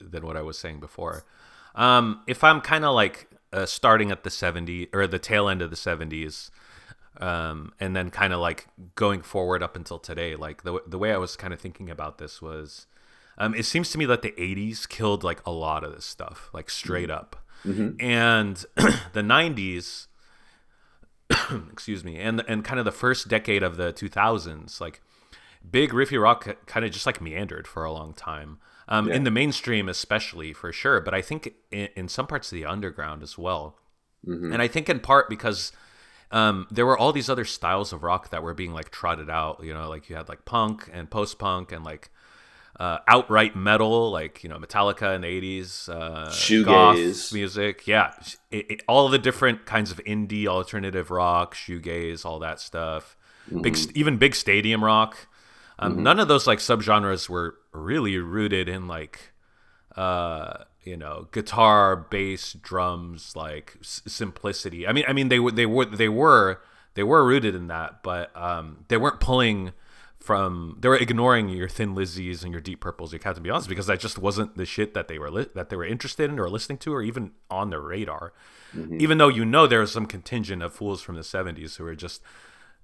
than 0.00 0.26
what 0.26 0.36
I 0.36 0.42
was 0.42 0.58
saying 0.58 0.80
before. 0.80 1.24
Um, 1.74 2.22
if 2.26 2.44
I'm 2.44 2.60
kind 2.60 2.84
of 2.84 2.94
like 2.94 3.28
uh, 3.52 3.66
starting 3.66 4.10
at 4.10 4.24
the 4.24 4.30
70 4.30 4.88
or 4.92 5.06
the 5.06 5.18
tail 5.18 5.48
end 5.48 5.62
of 5.62 5.70
the 5.70 5.76
70s 5.76 6.50
um, 7.22 7.72
and 7.78 7.94
then 7.94 8.10
kind 8.10 8.32
of 8.32 8.40
like 8.40 8.66
going 8.96 9.22
forward 9.22 9.62
up 9.62 9.76
until 9.76 9.98
today 9.98 10.34
like 10.34 10.64
the, 10.64 10.82
the 10.86 10.98
way 10.98 11.12
i 11.12 11.16
was 11.16 11.36
kind 11.36 11.54
of 11.54 11.60
thinking 11.60 11.88
about 11.88 12.18
this 12.18 12.42
was 12.42 12.86
um, 13.38 13.54
it 13.54 13.64
seems 13.64 13.90
to 13.90 13.98
me 13.98 14.04
that 14.06 14.22
the 14.22 14.32
80s 14.32 14.88
killed 14.88 15.22
like 15.22 15.40
a 15.46 15.52
lot 15.52 15.84
of 15.84 15.94
this 15.94 16.04
stuff 16.04 16.50
like 16.52 16.68
straight 16.68 17.08
mm-hmm. 17.08 17.18
up 17.18 17.36
mm-hmm. 17.64 18.04
and 18.04 18.64
the 19.12 19.20
90s 19.20 20.08
excuse 21.70 22.02
me 22.02 22.18
and 22.18 22.42
and 22.48 22.64
kind 22.64 22.80
of 22.80 22.84
the 22.84 22.92
first 22.92 23.28
decade 23.28 23.62
of 23.62 23.76
the 23.76 23.92
2000s 23.92 24.80
like 24.80 25.00
big 25.70 25.90
riffy 25.90 26.20
rock 26.20 26.56
kind 26.66 26.84
of 26.84 26.90
just 26.90 27.06
like 27.06 27.20
meandered 27.20 27.68
for 27.68 27.84
a 27.84 27.92
long 27.92 28.12
time 28.12 28.58
um, 28.88 29.08
yeah. 29.08 29.14
in 29.14 29.22
the 29.22 29.30
mainstream 29.30 29.88
especially 29.88 30.52
for 30.52 30.72
sure 30.72 31.00
but 31.00 31.14
i 31.14 31.22
think 31.22 31.54
in, 31.70 31.88
in 31.94 32.08
some 32.08 32.26
parts 32.26 32.50
of 32.50 32.56
the 32.56 32.64
underground 32.64 33.22
as 33.22 33.38
well 33.38 33.78
mm-hmm. 34.26 34.52
and 34.52 34.60
i 34.60 34.66
think 34.66 34.88
in 34.88 34.98
part 34.98 35.30
because 35.30 35.70
um, 36.32 36.66
there 36.70 36.86
were 36.86 36.98
all 36.98 37.12
these 37.12 37.28
other 37.28 37.44
styles 37.44 37.92
of 37.92 38.02
rock 38.02 38.30
that 38.30 38.42
were 38.42 38.54
being 38.54 38.72
like 38.72 38.90
trotted 38.90 39.30
out. 39.30 39.62
You 39.62 39.74
know, 39.74 39.88
like 39.88 40.08
you 40.08 40.16
had 40.16 40.28
like 40.28 40.44
punk 40.44 40.88
and 40.92 41.08
post 41.10 41.38
punk 41.38 41.72
and 41.72 41.84
like 41.84 42.10
uh, 42.80 42.98
outright 43.06 43.54
metal, 43.54 44.10
like 44.10 44.42
you 44.42 44.48
know 44.48 44.58
Metallica 44.58 45.14
in 45.14 45.20
the 45.20 45.26
eighties, 45.28 45.90
uh, 45.90 46.28
shoegaze 46.30 47.32
music. 47.34 47.86
Yeah, 47.86 48.14
it, 48.50 48.70
it, 48.70 48.82
all 48.88 49.08
the 49.10 49.18
different 49.18 49.66
kinds 49.66 49.90
of 49.90 49.98
indie 49.98 50.46
alternative 50.46 51.10
rock, 51.10 51.54
shoegaze, 51.54 52.24
all 52.24 52.38
that 52.38 52.60
stuff. 52.60 53.16
Mm-hmm. 53.50 53.60
Big, 53.60 53.78
even 53.94 54.16
big 54.16 54.34
stadium 54.34 54.82
rock. 54.82 55.28
Um, 55.78 55.92
mm-hmm. 55.92 56.02
None 56.02 56.20
of 56.20 56.28
those 56.28 56.46
like 56.46 56.60
subgenres 56.60 57.28
were 57.28 57.56
really 57.72 58.16
rooted 58.16 58.70
in 58.70 58.88
like 58.88 59.32
uh, 59.96 60.64
you 60.84 60.96
know 60.96 61.28
guitar 61.32 61.96
bass 61.96 62.54
drums 62.54 63.34
like 63.36 63.76
s- 63.80 64.02
simplicity 64.06 64.86
i 64.86 64.92
mean 64.92 65.04
i 65.06 65.12
mean 65.12 65.28
they 65.28 65.38
were 65.38 65.50
they 65.50 65.66
were 65.66 65.84
they 65.84 66.08
were 66.08 66.60
they 66.94 67.02
were 67.02 67.24
rooted 67.24 67.54
in 67.54 67.68
that 67.68 68.02
but 68.02 68.34
um 68.36 68.84
they 68.88 68.96
weren't 68.96 69.20
pulling 69.20 69.72
from 70.18 70.76
they 70.80 70.88
were 70.88 70.96
ignoring 70.96 71.48
your 71.48 71.68
thin 71.68 71.94
lizzies 71.94 72.42
and 72.44 72.52
your 72.52 72.60
deep 72.60 72.80
purples 72.80 73.12
your 73.12 73.18
captain 73.18 73.42
beyonds 73.42 73.68
because 73.68 73.86
that 73.86 73.98
just 73.98 74.18
wasn't 74.18 74.56
the 74.56 74.64
shit 74.64 74.94
that 74.94 75.08
they 75.08 75.18
were 75.18 75.30
li- 75.30 75.48
that 75.54 75.68
they 75.68 75.76
were 75.76 75.84
interested 75.84 76.30
in 76.30 76.38
or 76.38 76.48
listening 76.48 76.78
to 76.78 76.94
or 76.94 77.02
even 77.02 77.32
on 77.50 77.70
their 77.70 77.80
radar 77.80 78.32
mm-hmm. 78.74 79.00
even 79.00 79.18
though 79.18 79.28
you 79.28 79.44
know 79.44 79.66
there 79.66 79.80
was 79.80 79.90
some 79.90 80.06
contingent 80.06 80.62
of 80.62 80.72
fools 80.72 81.02
from 81.02 81.16
the 81.16 81.22
70s 81.22 81.76
who 81.76 81.84
were 81.84 81.96
just 81.96 82.22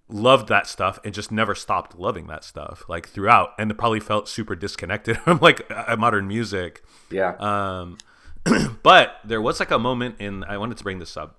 loved 0.09 0.49
that 0.49 0.67
stuff 0.67 0.99
and 1.05 1.13
just 1.13 1.31
never 1.31 1.55
stopped 1.55 1.99
loving 1.99 2.27
that 2.29 2.43
stuff 2.43 2.85
like 2.89 3.09
throughout 3.09 3.51
and 3.59 3.71
it 3.71 3.75
probably 3.75 4.01
felt 4.01 4.29
super 4.29 4.57
disconnected 4.57 5.17
from 5.25 5.39
like 5.39 5.69
modern 5.99 6.27
music. 6.27 6.83
Yeah. 7.11 7.35
Um 7.39 7.99
but 8.83 9.17
there 9.25 9.43
was 9.43 9.61
like 9.61 9.71
a 9.71 9.79
moment 9.79 10.17
in 10.19 10.45
i 10.45 10.57
wanted 10.57 10.79
to 10.79 10.85
bring 10.85 10.99
this 10.99 11.17
up. 11.17 11.39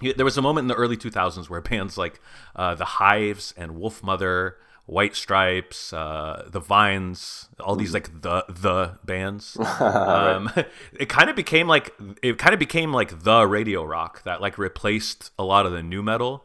There 0.00 0.24
was 0.24 0.36
a 0.36 0.42
moment 0.42 0.64
in 0.64 0.68
the 0.68 0.74
early 0.74 0.96
2000s 0.96 1.48
where 1.48 1.60
bands 1.72 1.96
like 1.96 2.20
uh, 2.56 2.74
the 2.74 2.84
hives 2.84 3.54
and 3.56 3.72
wolfmother 3.72 4.54
white 4.86 5.16
stripes 5.16 5.92
uh, 5.92 6.46
the 6.46 6.60
vines 6.60 7.48
all 7.58 7.74
these 7.74 7.94
like 7.94 8.20
the 8.20 8.44
the 8.48 8.98
bands 9.04 9.56
um, 9.80 10.50
it 10.92 11.08
kind 11.08 11.30
of 11.30 11.36
became 11.36 11.66
like 11.66 11.94
it 12.22 12.38
kind 12.38 12.52
of 12.52 12.58
became 12.58 12.92
like 12.92 13.22
the 13.24 13.46
radio 13.46 13.82
rock 13.82 14.22
that 14.24 14.42
like 14.42 14.58
replaced 14.58 15.30
a 15.38 15.44
lot 15.44 15.64
of 15.64 15.72
the 15.72 15.82
nu 15.82 16.02
metal 16.02 16.44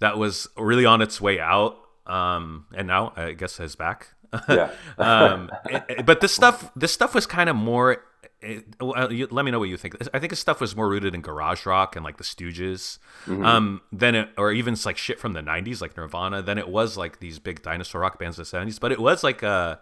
that 0.00 0.18
was 0.18 0.48
really 0.56 0.84
on 0.84 1.00
its 1.00 1.20
way 1.20 1.38
out 1.40 1.76
um, 2.06 2.66
and 2.74 2.88
now 2.88 3.12
I 3.16 3.32
guess 3.32 3.60
is 3.60 3.76
back. 3.76 4.08
Yeah. 4.48 4.70
um, 4.98 5.50
it- 5.66 5.84
it- 5.88 6.06
but 6.06 6.20
this 6.20 6.34
stuff, 6.34 6.70
this 6.74 6.92
stuff 6.92 7.14
was 7.14 7.26
kind 7.26 7.48
of 7.48 7.54
more. 7.56 8.02
It, 8.42 8.64
well, 8.80 9.12
you, 9.12 9.28
let 9.30 9.44
me 9.44 9.50
know 9.50 9.58
what 9.58 9.68
you 9.68 9.76
think. 9.76 9.96
I 10.14 10.18
think 10.18 10.30
this 10.30 10.40
stuff 10.40 10.60
was 10.62 10.74
more 10.74 10.88
rooted 10.88 11.14
in 11.14 11.20
garage 11.20 11.66
rock 11.66 11.94
and 11.94 12.02
like 12.04 12.16
the 12.16 12.24
Stooges, 12.24 12.98
um, 13.28 13.82
than 13.92 14.14
it, 14.14 14.30
or 14.38 14.50
even 14.50 14.76
like 14.86 14.96
shit 14.96 15.20
from 15.20 15.34
the 15.34 15.40
'90s, 15.42 15.82
like 15.82 15.94
Nirvana. 15.96 16.40
Then 16.40 16.56
it 16.56 16.68
was 16.68 16.96
like 16.96 17.20
these 17.20 17.38
big 17.38 17.60
dinosaur 17.62 18.00
rock 18.00 18.18
bands 18.18 18.38
of 18.38 18.50
the 18.50 18.56
'70s. 18.56 18.80
But 18.80 18.92
it 18.92 18.98
was 18.98 19.22
like 19.22 19.42
a, 19.42 19.78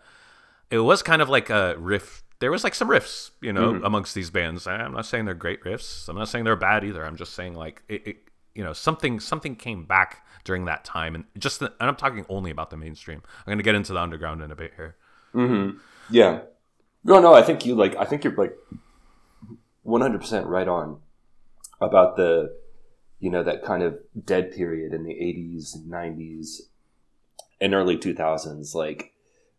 it 0.72 0.80
was 0.80 1.02
kind 1.04 1.22
of 1.22 1.28
like 1.28 1.50
a 1.50 1.76
riff. 1.78 2.24
There 2.40 2.50
was 2.50 2.64
like 2.64 2.74
some 2.74 2.88
riffs, 2.88 3.30
you 3.40 3.52
know, 3.52 3.80
amongst 3.84 4.14
these 4.14 4.28
bands. 4.30 4.66
I'm 4.66 4.92
not 4.92 5.06
saying 5.06 5.24
they're 5.26 5.34
great 5.34 5.62
riffs. 5.62 6.08
I'm 6.08 6.16
not 6.16 6.28
saying 6.28 6.44
they're 6.44 6.56
bad 6.56 6.82
either. 6.84 7.04
I'm 7.06 7.16
just 7.16 7.34
saying 7.34 7.54
like 7.54 7.82
it, 7.88 8.06
it 8.08 8.16
you 8.58 8.64
know, 8.64 8.72
something 8.72 9.20
something 9.20 9.54
came 9.54 9.84
back 9.84 10.26
during 10.42 10.64
that 10.64 10.84
time, 10.84 11.14
and 11.14 11.24
just 11.38 11.62
and 11.62 11.70
I'm 11.78 11.94
talking 11.94 12.26
only 12.28 12.50
about 12.50 12.70
the 12.70 12.76
mainstream. 12.76 13.22
I'm 13.46 13.52
gonna 13.52 13.62
get 13.62 13.76
into 13.76 13.92
the 13.92 14.00
underground 14.00 14.42
in 14.42 14.50
a 14.50 14.56
bit 14.56 14.72
here. 14.74 14.96
Yeah. 16.10 16.40
No, 17.04 17.20
no, 17.20 17.34
I 17.34 17.42
think 17.42 17.64
you 17.64 17.76
like 17.76 17.94
I 17.94 18.04
think 18.04 18.24
you're 18.24 18.34
like 18.34 18.56
100% 19.86 20.46
right 20.46 20.66
on 20.66 20.98
about 21.80 22.16
the 22.16 22.56
you 23.20 23.30
know 23.30 23.44
that 23.44 23.62
kind 23.62 23.84
of 23.84 23.96
dead 24.24 24.50
period 24.50 24.92
in 24.92 25.04
the 25.04 25.14
80s 25.14 25.76
and 25.76 25.88
90s 25.88 26.62
and 27.60 27.74
early 27.74 27.96
2000s 27.96 28.74
like 28.74 29.12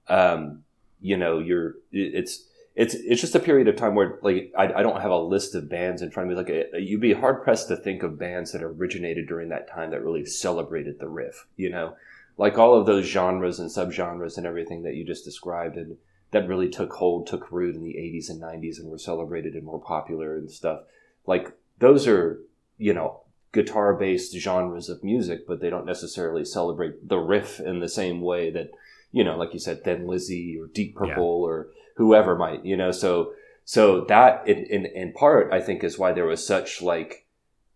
um 0.10 0.64
you 1.00 1.16
know 1.16 1.40
you're 1.40 1.76
it's 1.92 2.49
it's 2.80 2.94
it's 2.94 3.20
just 3.20 3.36
a 3.36 3.42
period 3.42 3.68
of 3.68 3.76
time 3.76 3.94
where 3.94 4.20
like 4.22 4.54
I, 4.58 4.72
I 4.72 4.84
don't 4.84 5.02
have 5.02 5.12
a 5.12 5.18
list 5.18 5.54
of 5.54 5.68
bands 5.68 6.02
in 6.02 6.12
front 6.12 6.32
of 6.32 6.38
me. 6.38 6.42
Like 6.42 6.50
it, 6.50 6.72
you'd 6.82 7.02
be 7.02 7.12
hard 7.12 7.44
pressed 7.44 7.68
to 7.68 7.76
think 7.76 8.04
of 8.04 8.18
bands 8.18 8.54
that 8.54 8.64
originated 8.64 9.28
during 9.28 9.50
that 9.50 9.70
time 9.70 9.92
that 9.92 10.02
really 10.02 10.26
celebrated 10.26 10.98
the 10.98 11.10
riff 11.10 11.46
you 11.58 11.70
know? 11.70 11.98
Like 12.38 12.58
all 12.58 12.74
of 12.74 12.86
those 12.86 13.06
genres 13.06 13.60
and 13.60 13.70
subgenres 13.70 14.38
and 14.38 14.48
everything 14.48 14.84
that 14.84 14.96
you 14.96 15.04
just 15.04 15.26
described 15.26 15.76
and 15.76 15.98
that 16.32 16.48
really 16.48 16.70
took 16.70 16.94
hold, 16.94 17.28
took 17.28 17.52
root 17.52 17.76
in 17.76 17.84
the 17.84 17.96
80s 17.96 18.30
and 18.30 18.42
90s 18.42 18.80
and 18.80 18.90
were 18.90 18.98
celebrated 18.98 19.56
and 19.56 19.66
more 19.66 19.82
popular 19.82 20.38
and 20.38 20.50
stuff. 20.50 20.84
Like 21.26 21.52
those 21.80 22.08
are, 22.08 22.40
you 22.78 22.94
know, 22.94 23.24
guitar 23.52 23.94
based 23.94 24.34
genres 24.38 24.88
of 24.88 25.04
music, 25.04 25.46
but 25.46 25.60
they 25.60 25.70
don't 25.70 25.86
necessarily 25.86 26.46
celebrate 26.46 27.10
the 27.10 27.18
riff 27.18 27.60
in 27.60 27.82
the 27.82 27.90
same 27.90 28.22
way 28.22 28.52
that, 28.52 28.72
you 29.12 29.26
know, 29.26 29.36
like 29.36 29.54
you 29.54 29.60
said, 29.60 29.84
Thin 29.84 30.08
Lizzy 30.08 30.58
or 30.58 30.68
Deep 30.68 30.96
Purple 30.96 31.44
or 31.44 31.68
whoever 32.00 32.36
might, 32.36 32.66
you 32.66 32.76
know, 32.76 32.92
so, 32.92 33.34
so 33.64 34.06
that 34.06 34.48
in, 34.48 34.66
in, 34.66 34.86
in 34.88 35.14
part, 35.14 35.54
I 35.54 35.62
think 35.62 35.84
is 35.84 36.00
why 36.00 36.12
there 36.12 36.26
was 36.26 36.46
such 36.46 36.82
like, 36.82 37.28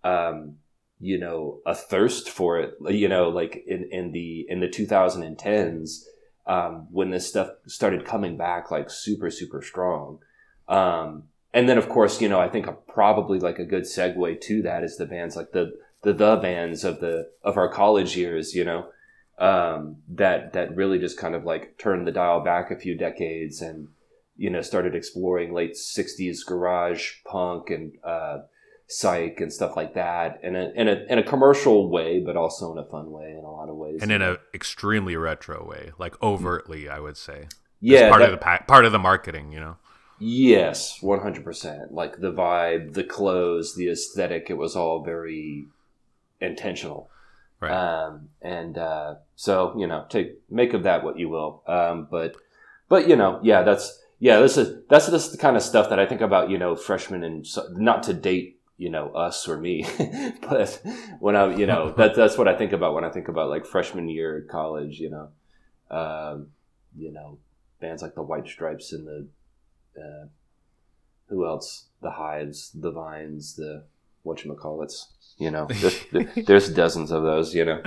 um, 0.03 0.55
you 0.99 1.19
know, 1.19 1.59
a 1.65 1.75
thirst 1.75 2.29
for 2.29 2.59
it, 2.59 2.73
you 2.89 3.07
know, 3.07 3.29
like 3.29 3.63
in, 3.67 3.87
in 3.91 4.11
the, 4.11 4.47
in 4.49 4.59
the 4.61 4.67
2010s, 4.67 6.05
um, 6.47 6.87
when 6.89 7.11
this 7.11 7.27
stuff 7.27 7.49
started 7.67 8.05
coming 8.05 8.37
back 8.37 8.71
like 8.71 8.89
super 8.89 9.29
super 9.29 9.61
strong. 9.61 10.19
Um, 10.67 11.23
and 11.53 11.69
then 11.69 11.77
of 11.77 11.87
course 11.87 12.19
you 12.19 12.27
know 12.27 12.39
i 12.39 12.49
think 12.49 12.67
a, 12.67 12.73
probably 12.73 13.39
like 13.39 13.59
a 13.59 13.65
good 13.65 13.83
segue 13.83 14.41
to 14.41 14.61
that 14.63 14.83
is 14.83 14.97
the 14.97 15.05
bands 15.05 15.35
like 15.35 15.51
the 15.51 15.73
the 16.01 16.13
the 16.13 16.35
bands 16.37 16.83
of 16.83 16.99
the 16.99 17.29
of 17.43 17.57
our 17.57 17.69
college 17.69 18.17
years 18.17 18.55
you 18.55 18.65
know? 18.65 18.87
Um, 19.39 19.97
that 20.09 20.53
that 20.53 20.75
really 20.75 20.99
just 20.99 21.17
kind 21.17 21.33
of 21.33 21.43
like 21.43 21.77
turned 21.79 22.05
the 22.05 22.11
dial 22.11 22.41
back 22.43 22.69
a 22.69 22.77
few 22.77 22.95
decades 22.95 23.61
and 23.61 23.87
you 24.35 24.49
know 24.49 24.61
started 24.61 24.95
exploring 24.95 25.53
late 25.53 25.73
60s 25.73 26.45
garage 26.45 27.13
punk 27.25 27.69
and 27.69 27.93
uh, 28.03 28.39
psych 28.87 29.39
and 29.39 29.51
stuff 29.51 29.75
like 29.75 29.93
that 29.93 30.39
in 30.43 30.55
a, 30.55 30.71
in 30.75 30.87
a 30.87 31.05
in 31.09 31.17
a 31.19 31.23
commercial 31.23 31.89
way 31.89 32.19
but 32.19 32.35
also 32.35 32.71
in 32.71 32.77
a 32.77 32.85
fun 32.85 33.11
way 33.11 33.31
in 33.31 33.43
a 33.45 33.51
lot 33.51 33.69
of 33.69 33.75
ways 33.75 33.99
and 34.01 34.11
in 34.11 34.21
a 34.21 34.37
extremely 34.53 35.15
retro 35.15 35.65
way, 35.65 35.91
like 35.97 36.21
overtly, 36.21 36.89
I 36.89 36.99
would 36.99 37.17
say. 37.17 37.47
Yeah 37.79 38.09
part 38.09 38.21
that- 38.21 38.31
of 38.33 38.39
the 38.39 38.43
pa- 38.43 38.63
part 38.67 38.85
of 38.85 38.91
the 38.91 38.99
marketing, 38.99 39.51
you 39.51 39.59
know. 39.59 39.77
Yes, 40.19 41.01
one 41.01 41.19
hundred 41.19 41.43
percent. 41.43 41.91
Like 41.91 42.19
the 42.21 42.31
vibe, 42.31 42.93
the 42.93 43.03
clothes, 43.03 43.75
the 43.75 43.89
aesthetic. 43.89 44.47
It 44.49 44.57
was 44.57 44.75
all 44.75 45.03
very 45.03 45.65
intentional. 46.39 47.09
Right. 47.59 47.71
Um, 47.71 48.29
and 48.41 48.77
uh, 48.77 49.15
so 49.35 49.73
you 49.77 49.87
know, 49.87 50.05
take 50.09 50.39
make 50.49 50.73
of 50.73 50.83
that 50.83 51.03
what 51.03 51.17
you 51.17 51.29
will. 51.29 51.63
Um, 51.67 52.07
but 52.09 52.35
but 52.89 53.07
you 53.09 53.15
know, 53.15 53.39
yeah, 53.43 53.63
that's 53.63 53.99
yeah, 54.23 54.39
this 54.39 54.55
is 54.55 54.81
that's 54.89 55.09
just 55.09 55.33
the 55.33 55.37
kind 55.37 55.57
of 55.57 55.61
stuff 55.61 55.89
that 55.89 55.99
I 55.99 56.05
think 56.05 56.21
about. 56.21 56.49
You 56.49 56.57
know, 56.57 56.77
freshmen 56.77 57.25
and 57.25 57.45
not 57.71 58.03
to 58.03 58.13
date 58.13 58.61
you 58.77 58.89
know 58.89 59.09
us 59.09 59.49
or 59.49 59.57
me, 59.57 59.85
but 60.49 60.81
when 61.19 61.35
I 61.35 61.53
you 61.53 61.65
know 61.65 61.91
that 61.97 62.15
that's 62.15 62.37
what 62.37 62.47
I 62.47 62.55
think 62.55 62.71
about 62.71 62.93
when 62.93 63.03
I 63.03 63.09
think 63.09 63.27
about 63.27 63.49
like 63.49 63.65
freshman 63.65 64.07
year 64.07 64.37
at 64.37 64.47
college. 64.47 64.97
You 64.97 65.09
know, 65.09 65.27
um, 65.91 66.47
you 66.97 67.11
know, 67.11 67.37
bands 67.81 68.01
like 68.01 68.15
the 68.15 68.23
White 68.23 68.47
Stripes 68.47 68.93
and 68.93 69.05
the 69.05 69.27
uh, 70.01 70.27
who 71.27 71.45
else? 71.45 71.87
The 72.01 72.11
Hives, 72.11 72.71
the 72.73 72.91
Vines, 72.91 73.55
the 73.55 73.83
whatchamacallits. 74.25 75.07
You 75.37 75.51
know, 75.51 75.67
there's, 75.69 75.99
there's 76.47 76.69
dozens 76.69 77.11
of 77.11 77.23
those. 77.23 77.53
You 77.53 77.65
know, 77.65 77.83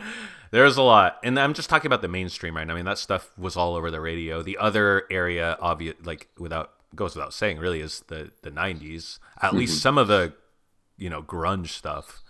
There's 0.50 0.76
a 0.76 0.82
lot, 0.82 1.18
and 1.24 1.38
I'm 1.38 1.54
just 1.54 1.68
talking 1.68 1.86
about 1.86 2.02
the 2.02 2.08
mainstream 2.08 2.56
right 2.56 2.66
now. 2.66 2.72
I 2.74 2.76
mean, 2.76 2.84
that 2.84 2.98
stuff 2.98 3.30
was 3.36 3.56
all 3.56 3.74
over 3.74 3.90
the 3.90 4.00
radio. 4.00 4.42
The 4.42 4.58
other 4.58 5.04
area, 5.10 5.56
obvious, 5.60 5.94
like 6.04 6.28
without 6.38 6.72
goes 6.94 7.14
without 7.14 7.34
saying, 7.34 7.58
really, 7.58 7.80
is 7.80 8.04
the 8.08 8.30
the 8.42 8.50
'90s. 8.50 9.18
At 9.42 9.54
least 9.54 9.82
some 9.82 9.98
of 9.98 10.08
the, 10.08 10.34
you 10.96 11.10
know, 11.10 11.22
grunge 11.22 11.68
stuff 11.68 12.22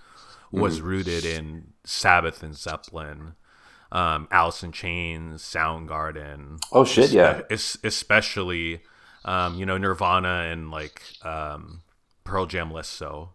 was 0.51 0.81
rooted 0.81 1.25
in 1.25 1.73
Sabbath 1.85 2.43
and 2.43 2.57
Zeppelin, 2.57 3.35
um, 3.93 4.27
Alice 4.31 4.63
in 4.63 4.73
Chains, 4.73 5.43
Soundgarden. 5.43 6.59
Oh, 6.73 6.85
shit, 6.85 7.11
yeah. 7.11 7.43
es- 7.51 7.77
especially, 7.85 8.81
um, 9.25 9.57
you 9.57 9.67
know, 9.67 9.77
Nirvana 9.77 10.49
and 10.51 10.71
like 10.71 11.03
um, 11.23 11.83
Pearl 12.25 12.47
Jam 12.47 12.71
less 12.73 12.89
so. 12.89 13.31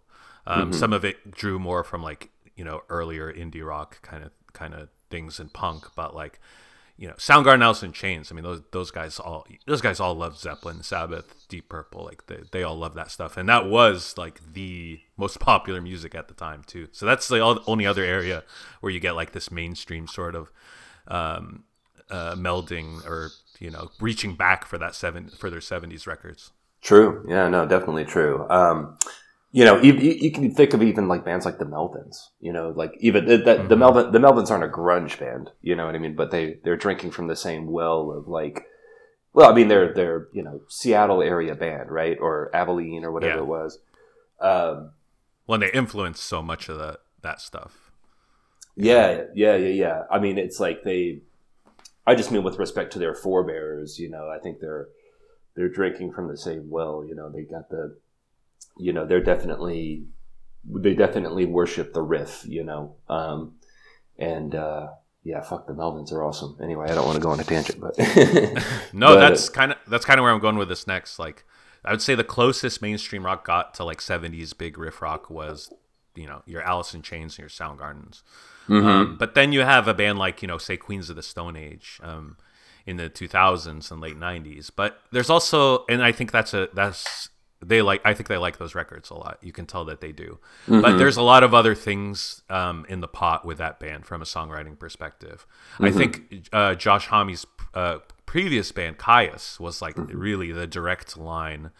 Um, 0.47 0.73
Some 0.73 0.91
of 0.93 1.05
it 1.05 1.29
drew 1.31 1.59
more 1.59 1.83
from 1.83 2.01
like 2.01 2.29
you 2.55 2.65
know 2.65 2.81
earlier 2.89 3.31
indie 3.31 3.65
rock 3.65 4.01
kind 4.01 4.23
of 4.23 4.31
kind 4.53 4.73
of 4.73 4.89
things 5.09 5.39
in 5.39 5.49
punk, 5.49 5.85
but 5.95 6.15
like 6.15 6.39
you 6.97 7.07
know 7.07 7.13
Soundgarden, 7.15 7.63
Alice 7.63 7.83
in 7.83 7.91
Chains. 7.91 8.31
I 8.31 8.35
mean 8.35 8.43
those 8.43 8.61
those 8.71 8.91
guys 8.91 9.19
all 9.19 9.47
those 9.65 9.81
guys 9.81 9.99
all 9.99 10.13
love 10.13 10.37
Zeppelin, 10.37 10.83
Sabbath, 10.83 11.47
Deep 11.49 11.69
Purple. 11.69 12.05
Like 12.05 12.27
they 12.27 12.39
they 12.51 12.63
all 12.63 12.75
love 12.75 12.93
that 12.95 13.11
stuff, 13.11 13.37
and 13.37 13.49
that 13.49 13.67
was 13.67 14.15
like 14.17 14.39
the 14.53 14.99
most 15.17 15.39
popular 15.41 15.81
music 15.81 16.15
at 16.15 16.27
the 16.27 16.33
time 16.33 16.63
too. 16.65 16.87
So 16.91 17.05
that's 17.05 17.27
the 17.27 17.39
only 17.39 17.85
other 17.85 18.03
area 18.03 18.43
where 18.81 18.91
you 18.91 18.99
get 18.99 19.15
like 19.15 19.31
this 19.31 19.51
mainstream 19.51 20.07
sort 20.07 20.35
of 20.35 20.51
um, 21.07 21.63
uh, 22.09 22.35
melding 22.35 23.05
or 23.05 23.31
you 23.59 23.71
know 23.71 23.89
reaching 23.99 24.35
back 24.35 24.65
for 24.65 24.77
that 24.77 24.95
seven 24.95 25.29
for 25.29 25.49
their 25.49 25.61
seventies 25.61 26.05
records. 26.05 26.51
true. 26.81 27.25
Yeah, 27.27 27.47
no, 27.47 27.65
definitely 27.65 28.05
true. 28.05 28.47
Um, 28.49 28.97
you 29.53 29.65
know, 29.65 29.81
you, 29.81 29.93
you 29.93 30.31
can 30.31 30.53
think 30.53 30.73
of 30.73 30.81
even 30.81 31.07
like 31.07 31.25
bands 31.25 31.45
like 31.45 31.59
the 31.59 31.65
Melvins. 31.65 32.27
You 32.39 32.53
know, 32.53 32.69
like 32.75 32.93
even 32.99 33.25
the, 33.25 33.37
the, 33.37 33.65
the 33.69 33.75
Melvin 33.75 34.11
the 34.11 34.19
Melvins 34.19 34.49
aren't 34.49 34.63
a 34.63 34.67
grunge 34.67 35.19
band. 35.19 35.51
You 35.61 35.75
know 35.75 35.85
what 35.85 35.95
I 35.95 35.99
mean? 35.99 36.15
But 36.15 36.31
they 36.31 36.57
they're 36.63 36.77
drinking 36.77 37.11
from 37.11 37.27
the 37.27 37.35
same 37.35 37.67
well 37.71 38.11
of 38.11 38.27
like. 38.27 38.65
Well, 39.33 39.49
I 39.49 39.53
mean, 39.55 39.67
they're 39.69 39.93
they're 39.93 40.27
you 40.33 40.43
know 40.43 40.61
Seattle 40.67 41.21
area 41.21 41.55
band, 41.55 41.89
right, 41.91 42.17
or 42.19 42.49
Abilene 42.53 43.03
or 43.05 43.11
whatever 43.11 43.35
Yeah. 43.35 43.41
it 43.41 43.47
was. 43.47 43.79
Um, 44.39 44.91
When 45.45 45.59
they 45.61 45.71
influenced 45.71 46.23
so 46.23 46.41
much 46.41 46.67
of 46.69 46.77
that 46.79 46.97
that 47.21 47.39
stuff. 47.39 47.91
Yeah, 48.75 49.23
yeah, 49.35 49.55
yeah, 49.55 49.67
yeah. 49.69 50.03
I 50.09 50.19
mean, 50.19 50.37
it's 50.37 50.59
like 50.59 50.83
they. 50.83 51.21
I 52.07 52.15
just 52.15 52.31
mean 52.31 52.43
with 52.43 52.57
respect 52.57 52.91
to 52.93 52.99
their 52.99 53.13
forebears. 53.13 53.99
You 53.99 54.09
know, 54.09 54.29
I 54.29 54.39
think 54.39 54.59
they're 54.59 54.87
they're 55.55 55.69
drinking 55.69 56.13
from 56.13 56.27
the 56.27 56.37
same 56.37 56.69
well. 56.69 57.05
You 57.07 57.15
know, 57.15 57.29
they 57.29 57.43
got 57.43 57.69
the. 57.69 57.97
You 58.77 58.93
know, 58.93 59.05
they're 59.05 59.23
definitely 59.23 60.05
they 60.65 60.93
definitely 60.93 61.45
worship 61.45 61.93
the 61.93 62.01
riff. 62.01 62.43
You 62.47 62.63
know, 62.63 62.95
um, 63.09 63.55
and 64.17 64.55
uh, 64.55 64.89
yeah, 65.23 65.41
fuck 65.41 65.67
the 65.67 65.73
Melvins 65.73 66.11
are 66.11 66.23
awesome. 66.23 66.57
Anyway, 66.61 66.89
I 66.89 66.95
don't 66.95 67.05
want 67.05 67.15
to 67.15 67.21
go 67.21 67.29
on 67.29 67.39
a 67.39 67.43
tangent, 67.43 67.79
but 67.79 67.97
No, 68.93 69.13
but- 69.15 69.19
that's 69.19 69.49
kind 69.49 69.71
of 69.73 69.77
that's 69.87 70.05
kind 70.05 70.19
of 70.19 70.23
where 70.23 70.31
I'm 70.33 70.39
going 70.39 70.57
with 70.57 70.69
this 70.69 70.87
next. 70.87 71.19
Like, 71.19 71.43
I 71.85 71.91
would 71.91 72.01
say 72.01 72.15
the 72.15 72.23
closest 72.23 72.81
mainstream 72.81 73.25
rock 73.25 73.45
got 73.45 73.73
to 73.75 73.83
like 73.83 73.99
'70s 73.99 74.57
big 74.57 74.77
riff 74.77 75.01
rock 75.01 75.29
was, 75.29 75.71
you 76.15 76.25
know, 76.25 76.41
your 76.45 76.61
Alice 76.61 76.93
in 76.93 77.01
Chains 77.01 77.37
and 77.37 77.39
your 77.39 77.49
Soundgardens. 77.49 78.23
Mm-hmm. 78.67 78.87
Um, 78.87 79.17
but 79.17 79.35
then 79.35 79.51
you 79.51 79.61
have 79.61 79.87
a 79.87 79.93
band 79.93 80.17
like 80.19 80.41
you 80.41 80.47
know, 80.47 80.57
say 80.57 80.77
Queens 80.77 81.09
of 81.09 81.15
the 81.15 81.23
Stone 81.23 81.55
Age, 81.55 81.99
um, 82.03 82.37
in 82.85 82.97
the 82.97 83.09
2000s 83.09 83.91
and 83.91 84.01
late 84.01 84.19
'90s. 84.19 84.71
But 84.75 84.99
there's 85.11 85.29
also, 85.29 85.85
and 85.87 86.03
I 86.03 86.11
think 86.11 86.31
that's 86.31 86.53
a 86.53 86.69
that's 86.73 87.29
they 87.63 87.81
like. 87.81 88.01
I 88.03 88.13
think 88.13 88.27
they 88.27 88.37
like 88.37 88.57
those 88.57 88.75
records 88.75 89.09
a 89.09 89.15
lot. 89.15 89.37
You 89.41 89.51
can 89.51 89.65
tell 89.65 89.85
that 89.85 90.01
they 90.01 90.11
do. 90.11 90.39
But 90.67 90.97
there's 90.97 91.17
a 91.17 91.21
lot 91.21 91.43
of 91.43 91.53
other 91.53 91.75
things 91.75 92.41
um, 92.49 92.85
in 92.89 93.01
the 93.01 93.07
pot 93.07 93.45
with 93.45 93.57
that 93.59 93.79
band 93.79 94.05
from 94.05 94.21
a 94.21 94.25
songwriting 94.25 94.77
perspective. 94.77 95.45
I 95.79 95.91
think 95.91 96.47
uh, 96.51 96.75
Josh 96.75 97.07
Homme's 97.07 97.45
uh, 97.73 97.99
previous 98.25 98.71
band 98.71 98.97
Kyuss 98.97 99.59
was 99.59 99.81
like 99.81 99.95
really 99.97 100.51
the 100.51 100.67
direct 100.67 101.17
line 101.17 101.71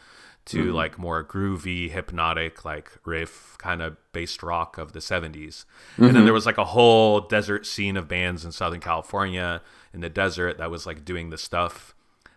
to 0.44 0.66
mm-hmm. 0.66 0.76
like 0.76 0.98
more 0.98 1.24
groovy, 1.24 1.90
hypnotic, 1.90 2.66
like 2.66 2.92
riff 3.06 3.56
kind 3.58 3.82
of 3.82 3.96
based 4.12 4.42
rock 4.42 4.78
of 4.78 4.94
the 4.94 5.00
70s. 5.00 5.32
Mm-hmm. 5.32 6.04
And 6.04 6.08
then 6.08 6.16
mm-hmm. 6.16 6.26
there 6.26 6.34
was 6.34 6.46
like 6.46 6.58
a 6.58 6.66
whole 6.66 7.22
desert 7.22 7.66
scene 7.66 7.96
of 7.96 8.08
bands 8.08 8.44
in 8.44 8.52
Southern 8.52 8.80
California 8.80 9.62
in 9.94 10.02
the 10.02 10.10
desert 10.10 10.58
that 10.58 10.72
was 10.72 10.86
like 10.86 11.06
doing 11.06 11.30
the 11.30 11.38
stuff 11.38 11.94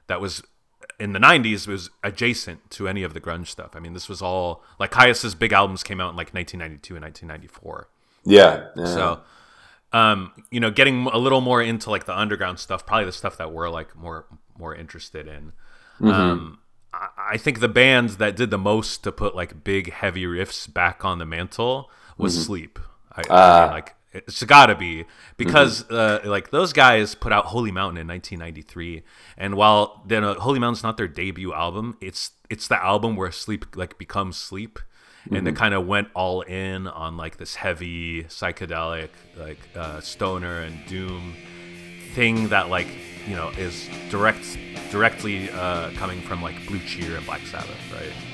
that 0.07 0.21
was 0.21 0.43
in 0.99 1.13
the 1.13 1.19
90s 1.19 1.67
was 1.67 1.91
adjacent 2.03 2.71
to 2.71 2.89
any 2.89 3.03
of 3.03 3.15
the 3.15 3.21
grunge 3.21 3.49
stuff. 3.49 3.75
I 3.75 3.81
mean, 3.81 3.93
this 3.93 4.09
was 4.09 4.23
all 4.23 4.63
like 4.79 4.91
Kyuss's 4.93 5.35
big 5.35 5.53
albums 5.53 5.83
came 5.83 6.01
out 6.01 6.11
in 6.11 6.17
like 6.17 6.33
1992 6.33 6.97
and 6.97 7.05
1994. 7.05 7.89
Yeah. 8.25 8.69
yeah. 8.77 8.85
So, 8.87 9.21
um, 9.93 10.33
you 10.51 10.61
know, 10.61 10.71
getting 10.71 11.07
a 11.07 11.19
little 11.19 11.41
more 11.41 11.63
into 11.63 11.91
like 11.91 12.05
the 12.05 12.19
underground 12.19 12.59
stuff, 12.59 12.87
probably 12.87 13.07
the 13.07 13.13
stuff 13.13 13.37
that 13.39 13.53
we're 13.53 13.69
like 13.71 13.95
more 13.97 14.27
more 14.57 14.75
interested 14.75 15.27
in. 15.27 15.53
Mm-hmm. 16.01 16.11
Um, 16.11 16.59
I 17.19 17.37
think 17.37 17.61
the 17.61 17.69
bands 17.69 18.19
that 18.19 18.37
did 18.37 18.51
the 18.51 18.59
most 18.59 19.03
to 19.05 19.13
put 19.13 19.35
like 19.35 19.65
big 19.65 19.93
heavy 19.93 20.25
riffs 20.25 20.73
back 20.73 21.05
on 21.05 21.19
the 21.19 21.27
mantle 21.27 21.91
was 22.17 22.35
mm-hmm. 22.35 22.45
Sleep. 22.45 22.79
I, 23.13 23.21
uh, 23.21 23.23
I 23.23 23.29
mean, 23.29 23.29
ah. 23.31 23.73
like 23.73 23.95
it's 24.15 24.43
got 24.45 24.67
to 24.67 24.75
be 24.75 25.05
because 25.37 25.85
mm-hmm. 25.85 26.27
uh, 26.27 26.31
like 26.31 26.51
those 26.51 26.73
guys 26.73 27.15
put 27.15 27.33
out 27.33 27.47
Holy 27.47 27.71
Mountain 27.71 27.99
in 27.99 28.07
1993, 28.07 29.03
and 29.37 29.57
while 29.57 30.03
then 30.07 30.25
uh, 30.25 30.35
Holy 30.35 30.59
Mountain's 30.59 30.83
not 30.83 30.97
their 30.97 31.09
debut 31.09 31.53
album, 31.53 31.97
it's 32.01 32.33
it's 32.49 32.69
the 32.69 32.83
album 32.83 33.17
where 33.17 33.33
Sleep 33.33 33.77
like 33.77 33.99
becomes 33.99 34.37
Sleep, 34.37 34.79
mm-hmm. 34.79 35.37
and 35.37 35.47
they 35.47 35.51
mm-hmm. 35.51 35.59
kind 35.59 35.75
of 35.75 35.87
went 35.87 36.09
all 36.15 36.43
in 36.43 36.87
on 36.87 37.17
like 37.17 37.39
this 37.39 37.57
heavy 37.57 38.25
psychedelic 38.25 39.11
like 39.37 39.59
uh, 39.77 40.01
stoner 40.01 40.61
and 40.61 40.87
doom 40.87 41.35
thing 42.15 42.49
that 42.49 42.69
like 42.69 42.87
you 43.27 43.35
know 43.35 43.49
is 43.51 43.89
direct 44.11 44.57
directly 44.91 45.51
uh, 45.51 45.91
coming 45.97 46.21
from 46.21 46.41
like 46.41 46.67
Blue 46.69 46.79
Cheer 46.81 47.17
and 47.17 47.27
Black 47.27 47.41
Sabbath, 47.47 47.93
right? 47.93 48.34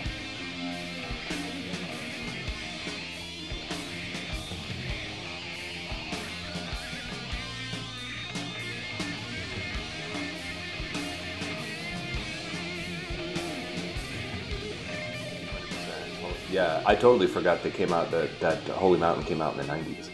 Yeah, 16.50 16.82
I 16.84 16.94
totally 16.94 17.26
forgot 17.26 17.62
that 17.62 17.74
came 17.74 17.92
out 17.92 18.10
that 18.10 18.28
that 18.40 18.58
Holy 18.64 18.98
Mountain 18.98 19.24
came 19.24 19.40
out 19.40 19.56
in 19.56 19.66
the 19.66 19.72
'90s, 19.72 20.10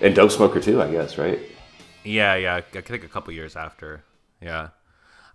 and 0.00 0.14
Dope 0.14 0.30
Smoker 0.30 0.60
too, 0.60 0.82
I 0.82 0.90
guess, 0.90 1.16
right? 1.16 1.38
Yeah, 2.02 2.34
yeah. 2.34 2.56
I 2.56 2.60
think 2.60 3.04
a 3.04 3.08
couple 3.08 3.32
years 3.32 3.56
after. 3.56 4.04
Yeah. 4.40 4.68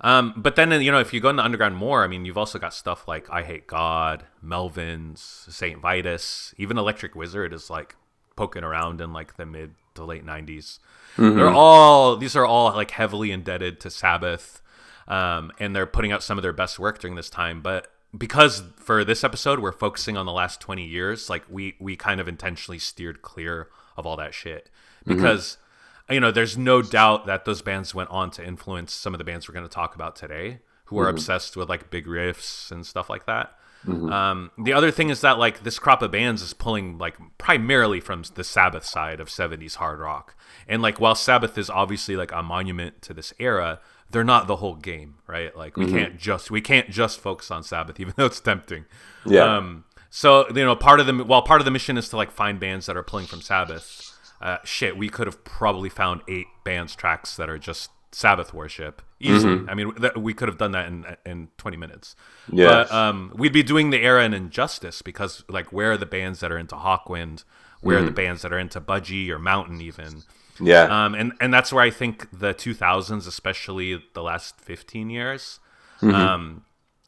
Um, 0.02 0.34
but 0.38 0.56
then 0.56 0.72
you 0.82 0.92
know, 0.92 1.00
if 1.00 1.14
you 1.14 1.20
go 1.20 1.30
in 1.30 1.36
the 1.36 1.44
underground 1.44 1.76
more, 1.76 2.04
I 2.04 2.08
mean, 2.08 2.26
you've 2.26 2.38
also 2.38 2.60
got 2.60 2.74
stuff 2.74 3.08
like 3.08 3.28
Eyehategod, 3.28 4.22
Melvins, 4.44 5.20
Saint 5.20 5.82
Vitus, 5.82 6.54
even 6.58 6.78
Electric 6.78 7.16
Wizard 7.16 7.54
is 7.54 7.70
like 7.70 7.96
poking 8.36 8.64
around 8.64 9.02
in 9.02 9.12
like 9.12 9.38
the 9.38 9.46
mid 9.46 9.76
to 9.96 10.06
late 10.06 10.26
'90s. 10.26 10.80
Mm-hmm. 11.18 11.38
They're 11.38 11.50
all 11.50 12.16
these 12.18 12.36
are 12.36 12.46
all 12.46 12.74
like 12.74 12.92
heavily 12.92 13.32
indebted 13.32 13.80
to 13.82 13.90
Sabbath, 13.90 14.62
um, 15.08 15.52
and 15.60 15.76
they're 15.76 15.86
putting 15.86 16.12
out 16.12 16.24
some 16.24 16.38
of 16.38 16.44
their 16.44 16.54
best 16.54 16.80
work 16.80 17.00
during 17.00 17.16
this 17.16 17.30
time. 17.30 17.62
But 17.62 17.92
because 18.18 18.64
for 18.78 19.04
this 19.04 19.24
episode 19.24 19.60
we're 19.60 19.72
focusing 19.72 20.18
on 20.18 20.26
the 20.26 20.32
last 20.32 20.60
20 20.62 20.84
years 20.84 21.30
like 21.30 21.44
we 21.50 21.76
we 21.80 21.96
kind 21.96 22.20
of 22.20 22.28
intentionally 22.28 22.80
steered 22.80 23.22
clear 23.22 23.70
of 23.98 24.06
all 24.06 24.18
that 24.18 24.34
shit 24.34 24.70
mm-hmm. 25.06 25.16
because 25.16 25.58
mm-hmm. 26.06 26.14
you 26.16 26.20
know 26.20 26.32
there's 26.32 26.58
no 26.58 26.82
doubt 26.82 27.26
that 27.28 27.46
those 27.46 27.62
bands 27.62 27.94
went 27.94 28.10
on 28.10 28.32
to 28.32 28.46
influence 28.46 28.94
some 28.94 29.14
of 29.14 29.18
the 29.18 29.24
bands 29.24 29.48
we're 29.48 29.54
going 29.54 29.66
to 29.66 29.70
talk 29.70 29.96
about 29.96 30.16
today 30.16 30.60
who 30.86 30.98
are 30.98 31.06
mm-hmm. 31.06 31.16
obsessed 31.16 31.56
with 31.56 31.70
like 31.70 31.92
big 31.92 32.08
riffs 32.08 32.72
and 32.72 32.86
stuff 32.86 33.12
like 33.12 33.28
that 33.28 33.54
mm-hmm. 33.86 34.12
um, 34.12 34.50
the 34.58 34.74
other 34.74 34.90
thing 34.90 35.10
is 35.10 35.22
that 35.22 35.38
like 35.38 35.64
this 35.64 35.78
crop 35.78 36.02
of 36.02 36.12
bands 36.12 36.42
is 36.42 36.54
pulling 36.54 36.98
like 36.98 37.16
primarily 37.38 38.00
from 38.00 38.24
the 38.34 38.44
sabbath 38.44 38.86
side 38.86 39.20
of 39.20 39.28
70s 39.28 39.76
hard 39.76 40.00
rock 40.00 40.36
and 40.68 40.82
like 40.82 41.00
while 41.00 41.16
sabbath 41.16 41.60
is 41.60 41.70
obviously 41.70 42.16
like 42.16 42.32
a 42.32 42.42
monument 42.42 43.04
to 43.04 43.14
this 43.14 43.34
era 43.38 43.80
they're 44.12 44.24
not 44.24 44.48
the 44.48 44.58
whole 44.58 44.76
game, 44.76 45.16
right? 45.28 45.56
Like 45.56 45.78
we 45.78 45.86
mm-hmm. 45.86 45.98
can't 45.98 46.18
just 46.18 46.52
we 46.52 46.62
can't 46.62 46.90
just 46.90 47.20
focus 47.20 47.52
on 47.52 47.64
Sabbath, 47.64 48.00
even 48.00 48.14
though 48.16 48.26
it's 48.26 48.40
tempting. 48.40 48.86
Yeah. 49.26 49.58
Um, 49.58 49.86
so 50.10 50.48
you 50.50 50.66
know, 50.66 50.76
part 50.76 51.00
of 51.00 51.06
the 51.06 51.24
while 51.24 51.42
part 51.42 51.62
of 51.62 51.66
the 51.66 51.72
mission 51.72 51.98
is 51.98 52.10
to 52.10 52.18
like 52.18 52.32
find 52.32 52.60
bands 52.60 52.86
that 52.88 52.98
are 52.98 53.04
pulling 53.04 53.26
from 53.26 53.42
Sabbath. 53.42 54.06
Uh, 54.42 54.58
shit, 54.64 54.98
we 54.98 55.10
could 55.10 55.28
have 55.28 55.44
probably 55.44 55.90
found 55.90 56.22
eight 56.28 56.48
bands 56.64 56.96
tracks 56.96 57.36
that 57.36 57.50
are 57.50 57.58
just 57.58 57.92
Sabbath 58.12 58.54
worship 58.54 59.02
easily. 59.20 59.58
Mm-hmm. 59.58 59.70
I 59.70 59.74
mean, 59.74 59.94
th- 59.96 60.16
we 60.16 60.34
could 60.34 60.48
have 60.48 60.58
done 60.58 60.72
that 60.72 60.88
in 60.88 61.06
in 61.26 61.50
twenty 61.58 61.78
minutes. 61.78 62.16
Yeah. 62.52 62.68
But 62.68 62.92
um, 62.92 63.32
we'd 63.36 63.54
be 63.54 63.64
doing 63.64 63.90
the 63.92 64.00
era 64.00 64.24
an 64.24 64.34
injustice 64.34 65.02
because 65.02 65.44
like 65.50 65.72
where 65.72 65.92
are 65.92 65.98
the 65.98 66.06
bands 66.06 66.40
that 66.40 66.52
are 66.52 66.58
into 66.58 66.76
Hawkwind? 66.76 67.44
Where 67.82 67.98
mm-hmm. 67.98 68.04
are 68.04 68.10
the 68.10 68.16
bands 68.16 68.42
that 68.42 68.52
are 68.52 68.60
into 68.60 68.82
Budgie 68.82 69.30
or 69.30 69.40
Mountain 69.40 69.82
even? 69.82 70.24
Yeah. 70.60 70.84
Um, 70.84 71.16
and, 71.16 71.34
and 71.40 71.54
that's 71.54 71.72
where 71.72 71.84
I 71.84 71.90
think 71.90 72.28
the 72.32 72.54
2000s, 72.54 73.28
especially 73.28 74.04
the 74.14 74.24
last 74.24 74.60
15 74.62 75.10
years, 75.10 75.60
mm-hmm. 76.02 76.14
um, 76.14 76.66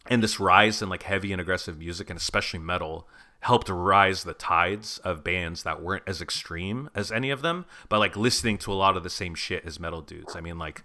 and 0.08 0.24
this 0.24 0.40
rise 0.40 0.82
in 0.82 0.90
like 0.90 1.04
heavy 1.04 1.32
and 1.32 1.42
aggressive 1.42 1.78
music 1.78 2.10
and 2.10 2.18
especially 2.18 2.60
metal 2.60 3.08
helped 3.42 3.70
rise 3.70 4.24
the 4.24 4.34
tides 4.34 5.00
of 5.00 5.24
bands 5.24 5.64
that 5.64 5.82
weren't 5.82 6.04
as 6.06 6.22
extreme 6.22 6.90
as 6.94 7.12
any 7.12 7.32
of 7.32 7.42
them, 7.42 7.66
but 7.90 8.00
like 8.00 8.16
listening 8.16 8.58
to 8.60 8.72
a 8.72 8.76
lot 8.76 8.96
of 8.96 9.04
the 9.04 9.10
same 9.10 9.34
shit 9.34 9.66
as 9.66 9.80
metal 9.80 10.02
dudes. 10.02 10.36
I 10.36 10.42
mean, 10.42 10.60
like 10.60 10.84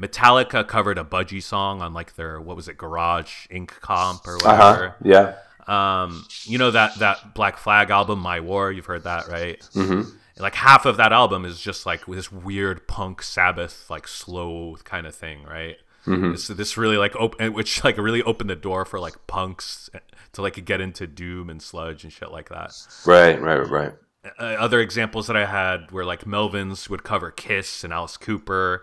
Metallica 0.00 0.66
covered 0.66 0.98
a 0.98 1.04
Budgie 1.04 1.42
song 1.42 1.80
on 1.80 1.94
like 1.94 2.16
their 2.16 2.40
what 2.40 2.56
was 2.56 2.66
it, 2.66 2.76
Garage 2.76 3.46
Inc. 3.48 3.68
comp 3.68 4.26
or 4.26 4.36
uh-huh. 4.36 4.48
whatever. 4.48 4.86
Uh-huh. 4.86 4.94
Yeah. 5.04 5.34
Um, 5.68 6.26
you 6.42 6.58
know 6.58 6.72
that 6.72 6.98
that 6.98 7.34
Black 7.34 7.56
Flag 7.56 7.90
album, 7.90 8.18
My 8.18 8.40
War. 8.40 8.72
You've 8.72 8.86
heard 8.86 9.04
that, 9.04 9.28
right? 9.28 9.60
Mm-hmm 9.74 10.16
like 10.38 10.54
half 10.54 10.86
of 10.86 10.96
that 10.96 11.12
album 11.12 11.44
is 11.44 11.60
just 11.60 11.84
like 11.86 12.06
this 12.06 12.32
weird 12.32 12.88
punk 12.88 13.22
Sabbath 13.22 13.88
like 13.90 14.08
slow 14.08 14.76
kind 14.84 15.06
of 15.06 15.14
thing, 15.14 15.42
right? 15.44 15.76
Mm-hmm. 16.06 16.32
This 16.32 16.48
this 16.48 16.76
really 16.76 16.96
like 16.96 17.14
open, 17.16 17.52
which 17.52 17.84
like 17.84 17.96
really 17.96 18.22
opened 18.22 18.50
the 18.50 18.56
door 18.56 18.84
for 18.84 18.98
like 18.98 19.26
punks 19.26 19.88
to 20.32 20.42
like 20.42 20.64
get 20.64 20.80
into 20.80 21.06
doom 21.06 21.48
and 21.48 21.62
sludge 21.62 22.02
and 22.04 22.12
shit 22.12 22.32
like 22.32 22.48
that. 22.48 22.72
Right, 23.06 23.40
right, 23.40 23.68
right. 23.68 23.92
Uh, 24.38 24.44
other 24.44 24.80
examples 24.80 25.26
that 25.26 25.36
I 25.36 25.46
had 25.46 25.90
were 25.90 26.04
like 26.04 26.24
Melvins 26.24 26.88
would 26.88 27.04
cover 27.04 27.30
Kiss 27.30 27.84
and 27.84 27.92
Alice 27.92 28.16
Cooper, 28.16 28.82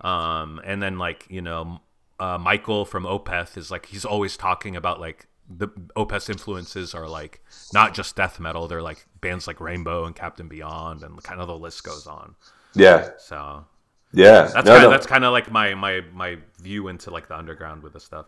um, 0.00 0.60
and 0.64 0.82
then 0.82 0.98
like 0.98 1.26
you 1.28 1.42
know 1.42 1.80
uh, 2.18 2.38
Mikael 2.38 2.84
from 2.84 3.04
Opeth 3.04 3.56
is 3.56 3.70
like 3.70 3.86
he's 3.86 4.04
always 4.04 4.36
talking 4.36 4.76
about 4.76 5.00
like 5.00 5.26
the 5.48 5.68
Opeth 5.96 6.28
influences 6.28 6.94
are 6.94 7.08
like 7.08 7.44
not 7.72 7.94
just 7.94 8.16
death 8.16 8.40
metal; 8.40 8.66
they're 8.66 8.82
like 8.82 9.06
bands 9.26 9.46
like 9.46 9.60
Rainbow 9.60 10.04
and 10.04 10.14
Captain 10.14 10.48
Beyond, 10.48 11.02
and 11.02 11.22
kind 11.22 11.40
of 11.40 11.48
the 11.48 11.58
list 11.58 11.84
goes 11.84 12.06
on. 12.06 12.34
Yeah. 12.74 13.10
So. 13.18 13.64
Yeah, 14.12 14.42
that's 14.42 14.54
no, 14.54 14.62
kind 14.62 14.76
of, 14.76 14.82
no. 14.82 14.90
that's 14.90 15.06
kind 15.06 15.24
of 15.24 15.32
like 15.32 15.50
my 15.50 15.74
my 15.74 16.00
my 16.14 16.38
view 16.58 16.88
into 16.88 17.10
like 17.10 17.28
the 17.28 17.36
underground 17.36 17.82
with 17.82 17.92
this 17.92 18.04
stuff. 18.04 18.26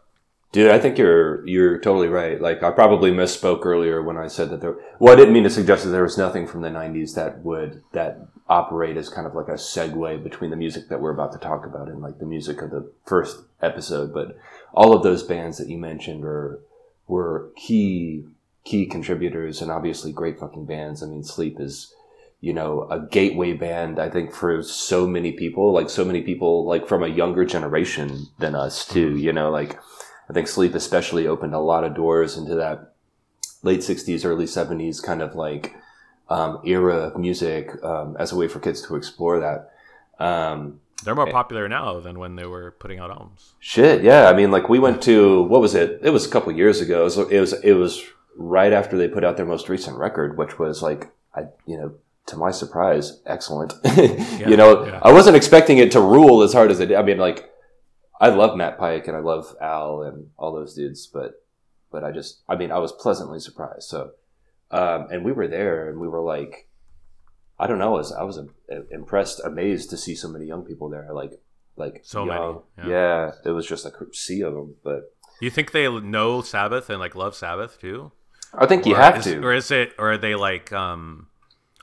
Dude, 0.50 0.70
I 0.70 0.78
think 0.78 0.98
you're 0.98 1.46
you're 1.46 1.78
totally 1.78 2.08
right. 2.08 2.40
Like 2.40 2.62
I 2.62 2.70
probably 2.70 3.10
misspoke 3.10 3.64
earlier 3.64 4.02
when 4.02 4.16
I 4.16 4.28
said 4.28 4.50
that 4.50 4.60
there. 4.60 4.76
Well, 4.98 5.12
I 5.12 5.16
didn't 5.16 5.34
mean 5.34 5.44
to 5.44 5.50
suggest 5.50 5.84
that 5.84 5.90
there 5.90 6.02
was 6.02 6.18
nothing 6.18 6.46
from 6.46 6.62
the 6.62 6.68
'90s 6.68 7.14
that 7.14 7.42
would 7.44 7.82
that 7.92 8.26
operate 8.48 8.96
as 8.96 9.08
kind 9.08 9.26
of 9.26 9.34
like 9.34 9.48
a 9.48 9.52
segue 9.52 10.22
between 10.22 10.50
the 10.50 10.56
music 10.56 10.88
that 10.88 11.00
we're 11.00 11.12
about 11.12 11.32
to 11.32 11.38
talk 11.38 11.66
about 11.66 11.88
and 11.88 12.00
like 12.00 12.18
the 12.18 12.26
music 12.26 12.62
of 12.62 12.70
the 12.70 12.90
first 13.04 13.40
episode. 13.60 14.12
But 14.12 14.38
all 14.72 14.94
of 14.94 15.02
those 15.02 15.22
bands 15.22 15.58
that 15.58 15.68
you 15.68 15.78
mentioned 15.78 16.24
are 16.24 16.60
were 17.06 17.50
key 17.56 18.24
key 18.64 18.86
contributors 18.86 19.62
and 19.62 19.70
obviously 19.70 20.12
great 20.12 20.38
fucking 20.38 20.66
bands. 20.66 21.02
I 21.02 21.06
mean, 21.06 21.24
Sleep 21.24 21.58
is 21.60 21.94
you 22.40 22.52
know 22.52 22.86
a 22.88 23.00
gateway 23.00 23.52
band 23.52 23.98
I 23.98 24.08
think 24.08 24.32
for 24.32 24.62
so 24.62 25.06
many 25.06 25.32
people, 25.32 25.72
like 25.72 25.90
so 25.90 26.04
many 26.04 26.22
people 26.22 26.66
like 26.66 26.86
from 26.86 27.02
a 27.02 27.08
younger 27.08 27.44
generation 27.44 28.26
than 28.38 28.54
us 28.54 28.86
too. 28.86 29.16
You 29.16 29.32
know, 29.32 29.50
like 29.50 29.78
I 30.28 30.32
think 30.32 30.48
Sleep 30.48 30.74
especially 30.74 31.26
opened 31.26 31.54
a 31.54 31.60
lot 31.60 31.84
of 31.84 31.94
doors 31.94 32.36
into 32.36 32.54
that 32.56 32.94
late 33.62 33.80
'60s, 33.80 34.24
early 34.24 34.46
'70s 34.46 35.02
kind 35.02 35.22
of 35.22 35.34
like 35.34 35.74
um, 36.28 36.60
era 36.64 36.96
of 36.96 37.16
music 37.16 37.70
um, 37.82 38.16
as 38.18 38.32
a 38.32 38.36
way 38.36 38.48
for 38.48 38.60
kids 38.60 38.86
to 38.86 38.96
explore 38.96 39.40
that. 39.40 39.72
Um, 40.22 40.80
they're 41.04 41.14
more 41.14 41.30
popular 41.30 41.68
now 41.68 42.00
than 42.00 42.18
when 42.18 42.34
they 42.34 42.44
were 42.44 42.72
putting 42.72 42.98
out 42.98 43.10
albums. 43.10 43.54
Shit, 43.60 44.02
yeah. 44.02 44.28
I 44.28 44.34
mean, 44.34 44.50
like 44.50 44.68
we 44.68 44.78
went 44.78 45.00
to 45.02 45.42
what 45.44 45.60
was 45.60 45.74
it? 45.74 46.00
It 46.02 46.10
was 46.10 46.26
a 46.26 46.30
couple 46.30 46.52
years 46.52 46.80
ago. 46.80 47.02
It 47.02 47.04
was, 47.04 47.18
it 47.18 47.40
was 47.40 47.52
it 47.52 47.72
was 47.74 48.04
right 48.38 48.72
after 48.72 48.96
they 48.96 49.08
put 49.08 49.24
out 49.24 49.36
their 49.36 49.44
most 49.44 49.68
recent 49.68 49.98
record, 49.98 50.38
which 50.38 50.58
was 50.58 50.82
like 50.82 51.12
I 51.34 51.42
you 51.66 51.78
know 51.78 51.94
to 52.26 52.36
my 52.36 52.50
surprise, 52.50 53.20
excellent. 53.26 53.74
yeah, 53.84 54.48
you 54.48 54.56
know, 54.56 54.86
yeah. 54.86 55.00
I 55.02 55.12
wasn't 55.12 55.36
expecting 55.36 55.78
it 55.78 55.92
to 55.92 56.00
rule 56.00 56.42
as 56.42 56.52
hard 56.52 56.70
as 56.70 56.80
it 56.80 56.86
did. 56.86 56.96
I 56.96 57.02
mean, 57.02 57.18
like 57.18 57.50
I 58.20 58.28
love 58.30 58.56
Matt 58.56 58.78
Pike 58.78 59.06
and 59.08 59.16
I 59.16 59.20
love 59.20 59.54
Al 59.60 60.02
and 60.02 60.30
all 60.38 60.52
those 60.52 60.74
dudes, 60.74 61.06
but 61.06 61.44
but 61.90 62.04
I 62.04 62.12
just 62.12 62.40
I 62.48 62.56
mean 62.56 62.70
I 62.70 62.78
was 62.78 62.92
pleasantly 62.92 63.40
surprised. 63.40 63.88
So 63.88 64.12
um, 64.70 65.08
and 65.10 65.24
we 65.24 65.32
were 65.32 65.48
there 65.48 65.88
and 65.88 65.98
we 65.98 66.08
were 66.08 66.20
like 66.20 66.68
I 67.60 67.66
don't 67.66 67.78
know. 67.78 67.94
I 67.94 67.98
was, 67.98 68.12
I 68.12 68.22
was 68.22 68.38
impressed, 68.90 69.40
amazed 69.44 69.90
to 69.90 69.96
see 69.96 70.14
so 70.14 70.28
many 70.28 70.46
young 70.46 70.64
people 70.64 70.88
there. 70.88 71.08
Like, 71.12 71.40
like 71.76 72.02
so 72.04 72.24
young. 72.24 72.62
many. 72.76 72.90
Yeah. 72.90 72.94
yeah. 72.94 73.32
it 73.44 73.50
was 73.50 73.66
just 73.66 73.84
like 73.84 73.94
a 74.00 74.14
sea 74.14 74.42
of 74.42 74.54
them. 74.54 74.76
But 74.84 75.12
You 75.40 75.50
think 75.50 75.72
they 75.72 75.88
know 75.88 76.40
Sabbath 76.42 76.88
and 76.88 77.00
like 77.00 77.16
love 77.16 77.34
Sabbath 77.34 77.80
too? 77.80 78.12
I 78.54 78.66
think 78.66 78.86
you 78.86 78.94
Or 78.94 78.98
have 78.98 79.18
is- 79.18 79.24
to. 79.24 79.42
or 79.44 79.52
is 79.52 79.70
it, 79.70 79.94
or 79.98 80.12
are 80.12 80.18
they 80.18 80.34
like 80.34 80.72
um, 80.72 81.28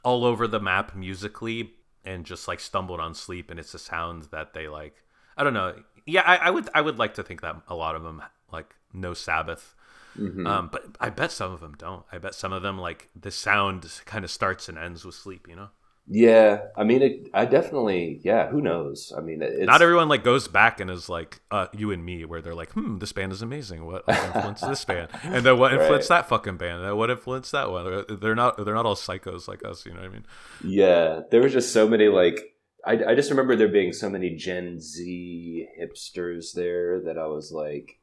all 0.04 0.26
over 0.26 0.48
the 0.48 0.60
map 0.60 0.96
musically 0.96 1.74
and 2.04 2.26
just 2.26 2.48
like 2.48 2.60
stumbled 2.60 3.00
on 3.00 3.14
sleep 3.14 3.50
and 3.52 3.60
it's 3.60 3.74
a 3.74 3.80
sound 3.80 4.24
that 4.32 4.54
they 4.54 4.68
like? 4.68 4.96
I 5.38 5.44
don't 5.44 5.54
know. 5.54 5.76
Yeah, 6.06 6.22
I, 6.26 6.38
I 6.38 6.50
would, 6.52 6.70
I 6.74 6.82
would 6.82 6.98
like 7.00 7.16
to 7.16 7.24
think 7.24 7.42
that 7.42 7.56
a 7.68 7.76
lot 7.76 7.96
of 7.96 8.04
them 8.04 8.22
like 8.52 8.76
no 8.94 9.14
Sabbath, 9.14 9.74
Mm-hmm. 10.18 10.48
um, 10.48 10.70
but 10.72 10.96
I 11.02 11.10
bet 11.10 11.30
some 11.34 11.52
of 11.52 11.60
them 11.60 11.76
don't. 11.78 12.06
I 12.10 12.20
bet 12.20 12.34
some 12.34 12.54
of 12.54 12.62
them 12.64 12.78
like 12.80 13.10
the 13.20 13.32
sound 13.32 13.86
kind 14.06 14.24
of 14.24 14.32
starts 14.32 14.70
and 14.70 14.78
ends 14.78 15.04
with 15.04 15.14
sleep. 15.16 15.46
You 15.50 15.58
know, 15.58 15.70
Yeah, 16.08 16.66
I 16.78 16.84
mean, 16.84 17.02
it, 17.02 17.30
I 17.34 17.46
definitely. 17.46 18.20
Yeah, 18.24 18.48
who 18.48 18.62
knows? 18.62 19.12
I 19.18 19.22
mean, 19.22 19.42
it's, 19.42 19.66
not 19.66 19.82
everyone 19.82 20.08
like 20.08 20.24
goes 20.24 20.48
back 20.48 20.80
and 20.80 20.92
is 20.92 21.10
like 21.10 21.40
uh, 21.50 21.68
you 21.74 21.92
and 21.92 22.06
me, 22.06 22.26
where 22.26 22.42
they're 22.42 22.54
like, 22.54 22.72
hmm, 22.74 23.00
this 23.00 23.12
band 23.12 23.32
is 23.32 23.42
amazing. 23.42 23.86
What 23.86 24.04
influenced 24.08 24.68
this 24.68 24.86
band? 24.86 25.10
And 25.24 25.44
then 25.44 25.58
what 25.58 25.74
influenced 25.74 26.10
that 26.10 26.30
fucking 26.30 26.58
band? 26.58 26.84
And 26.84 26.96
what 26.96 27.10
influenced 27.10 27.52
that 27.54 27.72
one? 27.72 28.06
They're 28.22 28.36
not, 28.36 28.64
they're 28.64 28.76
not 28.76 28.86
all 28.86 28.96
psychos 28.96 29.48
like 29.48 29.66
us. 29.66 29.84
You 29.86 29.94
know 29.94 30.02
what 30.02 30.10
I 30.10 30.14
mean? 30.14 30.26
Yeah, 30.64 31.22
there 31.32 31.42
was 31.42 31.54
just 31.54 31.74
so 31.74 31.88
many 31.88 32.08
like 32.08 32.56
I, 32.86 33.04
I 33.08 33.16
just 33.16 33.32
remember 33.32 33.56
there 33.56 33.68
being 33.68 33.92
so 33.92 34.10
many 34.10 34.36
Gen 34.36 34.80
Z 34.80 35.68
hipsters 35.80 36.54
there 36.54 37.02
that 37.02 37.18
I 37.18 37.26
was 37.26 37.52
like, 37.52 38.00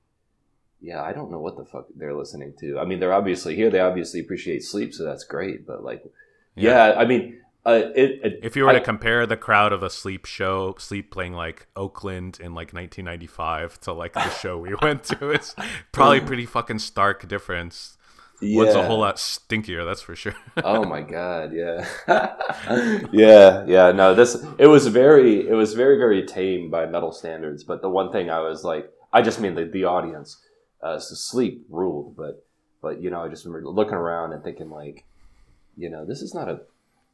yeah, 0.80 1.00
I 1.00 1.12
don't 1.12 1.30
know 1.30 1.38
what 1.38 1.56
the 1.56 1.64
fuck 1.64 1.86
they're 1.94 2.16
listening 2.16 2.54
to. 2.58 2.80
I 2.80 2.84
mean, 2.84 2.98
they're 2.98 3.14
obviously 3.14 3.54
here. 3.54 3.70
They 3.70 3.78
obviously 3.78 4.18
appreciate 4.18 4.64
sleep, 4.64 4.92
so 4.92 5.04
that's 5.04 5.22
great. 5.22 5.64
But 5.64 5.84
like, 5.84 6.02
yeah, 6.56 6.94
I 6.96 7.04
mean, 7.04 7.38
uh, 7.64 7.80
it, 7.94 8.20
it. 8.24 8.40
If 8.42 8.56
you 8.56 8.64
were 8.64 8.70
I- 8.70 8.74
to 8.74 8.80
compare 8.80 9.26
the 9.26 9.36
crowd 9.36 9.72
of 9.72 9.82
a 9.82 9.90
sleep 9.90 10.24
show, 10.26 10.74
sleep 10.78 11.10
playing 11.10 11.34
like 11.34 11.66
Oakland 11.76 12.38
in 12.40 12.54
like 12.54 12.72
1995 12.72 13.80
to 13.82 13.92
like 13.92 14.14
the 14.14 14.28
show 14.30 14.58
we 14.58 14.74
went 14.82 15.04
to, 15.04 15.30
it's 15.30 15.54
probably 15.92 16.20
pretty 16.30 16.46
fucking 16.46 16.80
stark 16.80 17.26
difference. 17.28 17.96
One's 18.44 18.74
a 18.74 18.84
whole 18.84 18.98
lot 18.98 19.16
stinkier, 19.16 19.84
that's 19.84 20.02
for 20.02 20.16
sure. 20.16 20.34
oh 20.64 20.82
my 20.82 21.00
god, 21.00 21.52
yeah, 21.52 21.86
yeah, 23.12 23.64
yeah. 23.66 23.92
No, 23.92 24.14
this 24.16 24.44
it 24.58 24.66
was 24.66 24.88
very, 24.88 25.46
it 25.48 25.54
was 25.54 25.74
very, 25.74 25.96
very 25.96 26.26
tame 26.26 26.68
by 26.68 26.86
metal 26.86 27.12
standards. 27.12 27.62
But 27.62 27.82
the 27.82 27.88
one 27.88 28.10
thing 28.10 28.30
I 28.30 28.40
was 28.40 28.64
like, 28.64 28.90
I 29.12 29.22
just 29.22 29.40
mean 29.40 29.54
the 29.54 29.66
the 29.66 29.84
audience. 29.84 30.38
Uh, 30.82 30.98
so 30.98 31.14
sleep 31.14 31.64
ruled, 31.70 32.16
but 32.16 32.44
but 32.80 33.00
you 33.00 33.10
know, 33.10 33.22
I 33.22 33.28
just 33.28 33.44
remember 33.44 33.68
looking 33.68 33.94
around 33.94 34.32
and 34.32 34.42
thinking 34.42 34.70
like, 34.70 35.04
you 35.76 35.88
know, 35.88 36.04
this 36.04 36.20
is 36.20 36.34
not 36.34 36.48
a, 36.48 36.62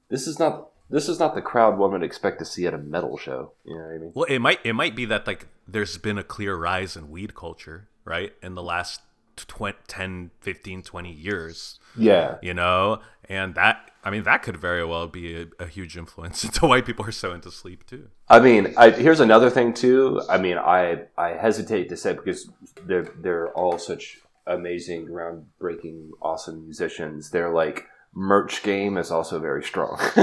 this 0.08 0.26
is 0.26 0.38
not. 0.38 0.70
This 0.90 1.06
is 1.06 1.18
not 1.18 1.34
the 1.34 1.42
crowd 1.42 1.76
one 1.76 1.92
would 1.92 2.02
expect 2.02 2.38
to 2.38 2.46
see 2.46 2.66
at 2.66 2.72
a 2.72 2.78
metal 2.78 3.18
show. 3.18 3.52
You 3.64 3.74
know 3.74 3.84
what 3.84 3.94
I 3.94 3.98
mean? 3.98 4.12
well, 4.14 4.24
it 4.24 4.38
might 4.38 4.60
it 4.64 4.72
might 4.72 4.96
be 4.96 5.04
that 5.04 5.26
like 5.26 5.46
there's 5.66 5.98
been 5.98 6.16
a 6.16 6.22
clear 6.22 6.56
rise 6.56 6.96
in 6.96 7.10
weed 7.10 7.34
culture, 7.34 7.88
right? 8.06 8.32
In 8.42 8.54
the 8.54 8.62
last 8.62 9.02
tw- 9.36 9.86
10, 9.86 10.30
15, 10.40 10.82
20 10.82 11.12
years, 11.12 11.78
Yeah, 11.96 12.36
you 12.42 12.54
know? 12.54 13.00
And 13.28 13.54
that 13.54 13.90
I 14.02 14.10
mean 14.10 14.22
that 14.22 14.42
could 14.42 14.56
very 14.56 14.82
well 14.84 15.06
be 15.08 15.42
a, 15.42 15.46
a 15.58 15.66
huge 15.66 15.98
influence 15.98 16.42
into 16.44 16.66
why 16.66 16.80
people 16.80 17.04
are 17.04 17.12
so 17.12 17.32
into 17.32 17.50
sleep 17.50 17.86
too. 17.86 18.08
I 18.30 18.40
mean, 18.40 18.72
I, 18.78 18.88
here's 18.90 19.20
another 19.20 19.50
thing 19.50 19.74
too. 19.74 20.22
I 20.28 20.38
mean, 20.38 20.56
I 20.56 21.02
I 21.18 21.30
hesitate 21.30 21.90
to 21.90 21.96
say 21.98 22.14
because 22.14 22.50
they're 22.86 23.12
they're 23.20 23.52
all 23.52 23.78
such 23.78 24.20
amazing, 24.46 25.06
groundbreaking, 25.06 26.10
awesome 26.22 26.64
musicians. 26.64 27.30
They're 27.30 27.52
like 27.52 27.86
merch 28.14 28.62
game 28.62 28.96
is 28.96 29.10
also 29.10 29.38
very 29.38 29.62
strong. 29.62 29.98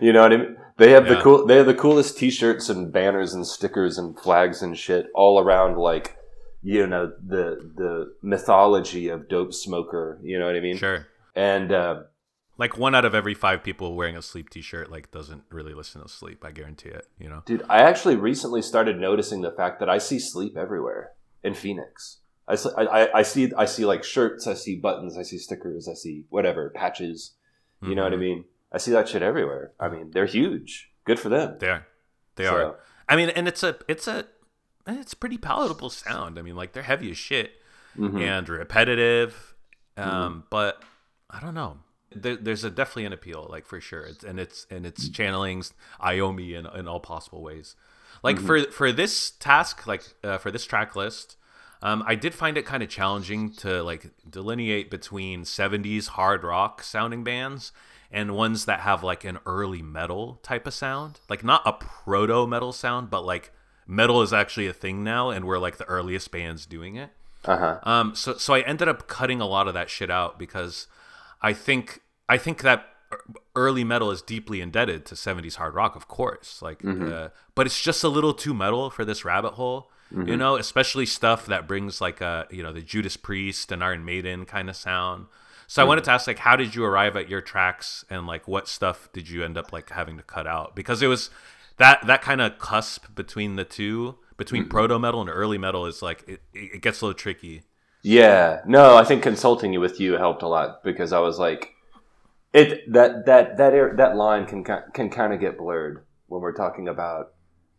you 0.00 0.12
know 0.12 0.22
what 0.22 0.32
I 0.32 0.36
mean? 0.36 0.56
They 0.78 0.90
have 0.90 1.08
the 1.08 1.20
cool. 1.22 1.46
They 1.46 1.56
have 1.56 1.66
the 1.66 1.74
coolest 1.74 2.18
T-shirts 2.18 2.68
and 2.68 2.92
banners 2.92 3.32
and 3.32 3.46
stickers 3.46 3.96
and 3.98 4.18
flags 4.18 4.62
and 4.62 4.76
shit 4.76 5.06
all 5.14 5.38
around. 5.40 5.78
Like, 5.78 6.16
you 6.62 6.86
know, 6.86 7.12
the 7.26 7.70
the 7.74 8.14
mythology 8.22 9.08
of 9.08 9.28
dope 9.28 9.54
smoker. 9.54 10.18
You 10.22 10.38
know 10.38 10.46
what 10.46 10.56
I 10.56 10.60
mean? 10.60 10.76
Sure. 10.76 11.06
And 11.34 11.72
uh, 11.72 12.02
Like 12.58 12.76
one 12.78 12.94
out 12.94 13.04
of 13.04 13.14
every 13.14 13.34
five 13.34 13.62
people 13.62 13.94
wearing 13.94 14.16
a 14.16 14.22
sleep 14.22 14.50
t-shirt 14.50 14.90
like 14.90 15.10
doesn't 15.10 15.44
really 15.50 15.74
listen 15.74 16.02
to 16.02 16.08
sleep, 16.08 16.44
I 16.44 16.50
guarantee 16.50 16.88
it, 16.90 17.06
you 17.18 17.28
know. 17.28 17.42
Dude, 17.44 17.64
I 17.68 17.78
actually 17.82 18.16
recently 18.16 18.62
started 18.62 18.98
noticing 18.98 19.42
the 19.42 19.52
fact 19.52 19.80
that 19.80 19.90
I 19.90 19.98
see 19.98 20.18
sleep 20.18 20.56
everywhere 20.56 21.12
in 21.42 21.54
Phoenix. 21.54 22.18
I, 22.48 22.54
I- 22.78 23.18
I- 23.18 23.22
see 23.22 23.52
I 23.56 23.64
see 23.64 23.84
like 23.84 24.04
shirts, 24.04 24.46
I 24.46 24.54
see 24.54 24.76
buttons, 24.76 25.16
I 25.18 25.22
see 25.22 25.38
stickers, 25.38 25.88
I 25.88 25.94
see 25.94 26.24
whatever 26.30 26.70
patches. 26.70 27.32
You 27.82 27.94
know 27.94 28.04
what 28.04 28.12
I 28.12 28.16
Mhm. 28.16 28.20
mean? 28.20 28.44
I 28.72 28.78
see 28.78 28.90
that 28.92 29.08
shit 29.08 29.22
everywhere. 29.22 29.72
I 29.78 29.88
mean, 29.88 30.10
they're 30.12 30.26
huge. 30.26 30.90
Good 31.04 31.18
for 31.20 31.28
them. 31.28 31.56
They 31.58 31.68
are. 31.68 31.86
They 32.36 32.44
So- 32.44 32.56
are. 32.56 32.80
I 33.08 33.16
mean, 33.16 33.28
and 33.30 33.46
it's 33.48 33.62
a 33.62 33.76
it's 33.88 34.08
a 34.08 34.26
it's 34.86 35.12
a 35.12 35.16
pretty 35.16 35.38
palatable 35.38 35.90
sound. 35.90 36.38
I 36.38 36.42
mean, 36.42 36.56
like 36.56 36.72
they're 36.72 36.82
heavy 36.84 37.10
as 37.10 37.18
shit 37.18 37.52
Mhm. 37.98 38.20
and 38.20 38.48
repetitive. 38.48 39.54
Um, 39.96 40.04
Mm-hmm. 40.06 40.40
but 40.50 40.82
I 41.30 41.40
don't 41.40 41.54
know. 41.54 41.78
There, 42.14 42.36
there's 42.36 42.64
a 42.64 42.70
definitely 42.70 43.04
an 43.06 43.12
appeal, 43.12 43.46
like 43.50 43.66
for 43.66 43.80
sure. 43.80 44.02
It's 44.02 44.22
and 44.24 44.38
it's 44.40 44.66
and 44.70 44.86
it's 44.86 45.08
channeling 45.08 45.62
Iommi 46.00 46.52
in, 46.54 46.66
in 46.78 46.86
all 46.88 47.00
possible 47.00 47.42
ways. 47.42 47.74
Like 48.22 48.36
Mm-hmm. 48.36 48.46
for 48.46 48.62
for 48.70 48.92
this 48.92 49.30
task, 49.32 49.86
like 49.86 50.02
uh, 50.24 50.38
for 50.38 50.50
this 50.50 50.64
track 50.64 50.94
list, 50.96 51.35
um, 51.82 52.02
I 52.06 52.14
did 52.14 52.34
find 52.34 52.56
it 52.56 52.64
kind 52.64 52.82
of 52.82 52.88
challenging 52.88 53.50
to 53.54 53.82
like 53.82 54.10
delineate 54.28 54.90
between 54.90 55.42
70s 55.42 56.08
hard 56.08 56.42
rock 56.42 56.82
sounding 56.82 57.24
bands 57.24 57.72
and 58.10 58.34
ones 58.34 58.64
that 58.64 58.80
have 58.80 59.02
like 59.02 59.24
an 59.24 59.38
early 59.46 59.82
metal 59.82 60.38
type 60.42 60.66
of 60.66 60.74
sound. 60.74 61.20
Like 61.28 61.44
not 61.44 61.62
a 61.66 61.72
proto 61.72 62.46
metal 62.46 62.72
sound, 62.72 63.10
but 63.10 63.24
like 63.24 63.52
metal 63.86 64.22
is 64.22 64.32
actually 64.32 64.66
a 64.66 64.72
thing 64.72 65.04
now 65.04 65.30
and 65.30 65.44
we're 65.44 65.58
like 65.58 65.76
the 65.76 65.84
earliest 65.84 66.30
bands 66.30 66.66
doing 66.66 66.96
it. 66.96 67.10
Uh-huh. 67.44 67.78
Um, 67.82 68.14
so 68.14 68.36
so 68.36 68.54
I 68.54 68.60
ended 68.60 68.88
up 68.88 69.06
cutting 69.06 69.40
a 69.40 69.46
lot 69.46 69.68
of 69.68 69.74
that 69.74 69.90
shit 69.90 70.10
out 70.10 70.38
because 70.38 70.88
I 71.42 71.52
think 71.52 72.00
I 72.28 72.38
think 72.38 72.62
that 72.62 72.86
early 73.54 73.84
metal 73.84 74.10
is 74.10 74.20
deeply 74.20 74.60
indebted 74.60 75.06
to 75.06 75.14
70s 75.14 75.56
hard 75.56 75.74
rock, 75.74 75.96
of 75.96 76.08
course. 76.08 76.60
Like, 76.60 76.84
uh, 76.84 77.28
but 77.54 77.66
it's 77.66 77.80
just 77.80 78.02
a 78.02 78.08
little 78.08 78.34
too 78.34 78.52
metal 78.52 78.90
for 78.90 79.04
this 79.04 79.24
rabbit 79.24 79.54
hole, 79.54 79.90
you 80.10 80.18
mm-hmm. 80.18 80.36
know. 80.36 80.56
Especially 80.56 81.06
stuff 81.06 81.46
that 81.46 81.66
brings 81.66 82.00
like 82.00 82.20
a 82.20 82.46
you 82.50 82.62
know 82.62 82.72
the 82.72 82.82
Judas 82.82 83.16
Priest 83.16 83.72
and 83.72 83.82
Iron 83.82 84.04
Maiden 84.04 84.44
kind 84.44 84.68
of 84.68 84.76
sound. 84.76 85.26
So 85.66 85.82
I 85.82 85.84
wanted 85.84 86.02
mm-hmm. 86.02 86.06
to 86.06 86.12
ask 86.12 86.26
like, 86.26 86.38
how 86.38 86.56
did 86.56 86.74
you 86.74 86.84
arrive 86.84 87.16
at 87.16 87.28
your 87.28 87.40
tracks 87.40 88.04
and 88.08 88.26
like 88.26 88.46
what 88.46 88.68
stuff 88.68 89.08
did 89.12 89.28
you 89.28 89.44
end 89.44 89.58
up 89.58 89.72
like 89.72 89.90
having 89.90 90.16
to 90.16 90.22
cut 90.22 90.46
out? 90.46 90.76
Because 90.76 91.02
it 91.02 91.08
was 91.08 91.30
that 91.78 92.06
that 92.06 92.22
kind 92.22 92.40
of 92.40 92.58
cusp 92.58 93.14
between 93.14 93.56
the 93.56 93.64
two, 93.64 94.16
between 94.36 94.62
mm-hmm. 94.62 94.70
proto 94.70 94.98
metal 94.98 95.20
and 95.20 95.30
early 95.30 95.58
metal, 95.58 95.86
is 95.86 96.02
like 96.02 96.24
it, 96.28 96.40
it 96.54 96.82
gets 96.82 97.00
a 97.00 97.06
little 97.06 97.18
tricky. 97.18 97.62
Yeah, 98.02 98.60
no, 98.66 98.96
I 98.96 99.04
think 99.04 99.22
consulting 99.22 99.72
you 99.72 99.80
with 99.80 99.98
you 99.98 100.12
helped 100.12 100.42
a 100.42 100.48
lot 100.48 100.84
because 100.84 101.12
I 101.12 101.18
was 101.18 101.38
like, 101.38 101.74
it 102.52 102.92
that 102.92 103.26
that 103.26 103.56
that 103.56 103.74
air, 103.74 103.94
that 103.96 104.16
line 104.16 104.46
can 104.46 104.64
can 104.64 105.10
kind 105.10 105.32
of 105.32 105.40
get 105.40 105.58
blurred 105.58 106.04
when 106.28 106.40
we're 106.40 106.52
talking 106.52 106.88
about 106.88 107.32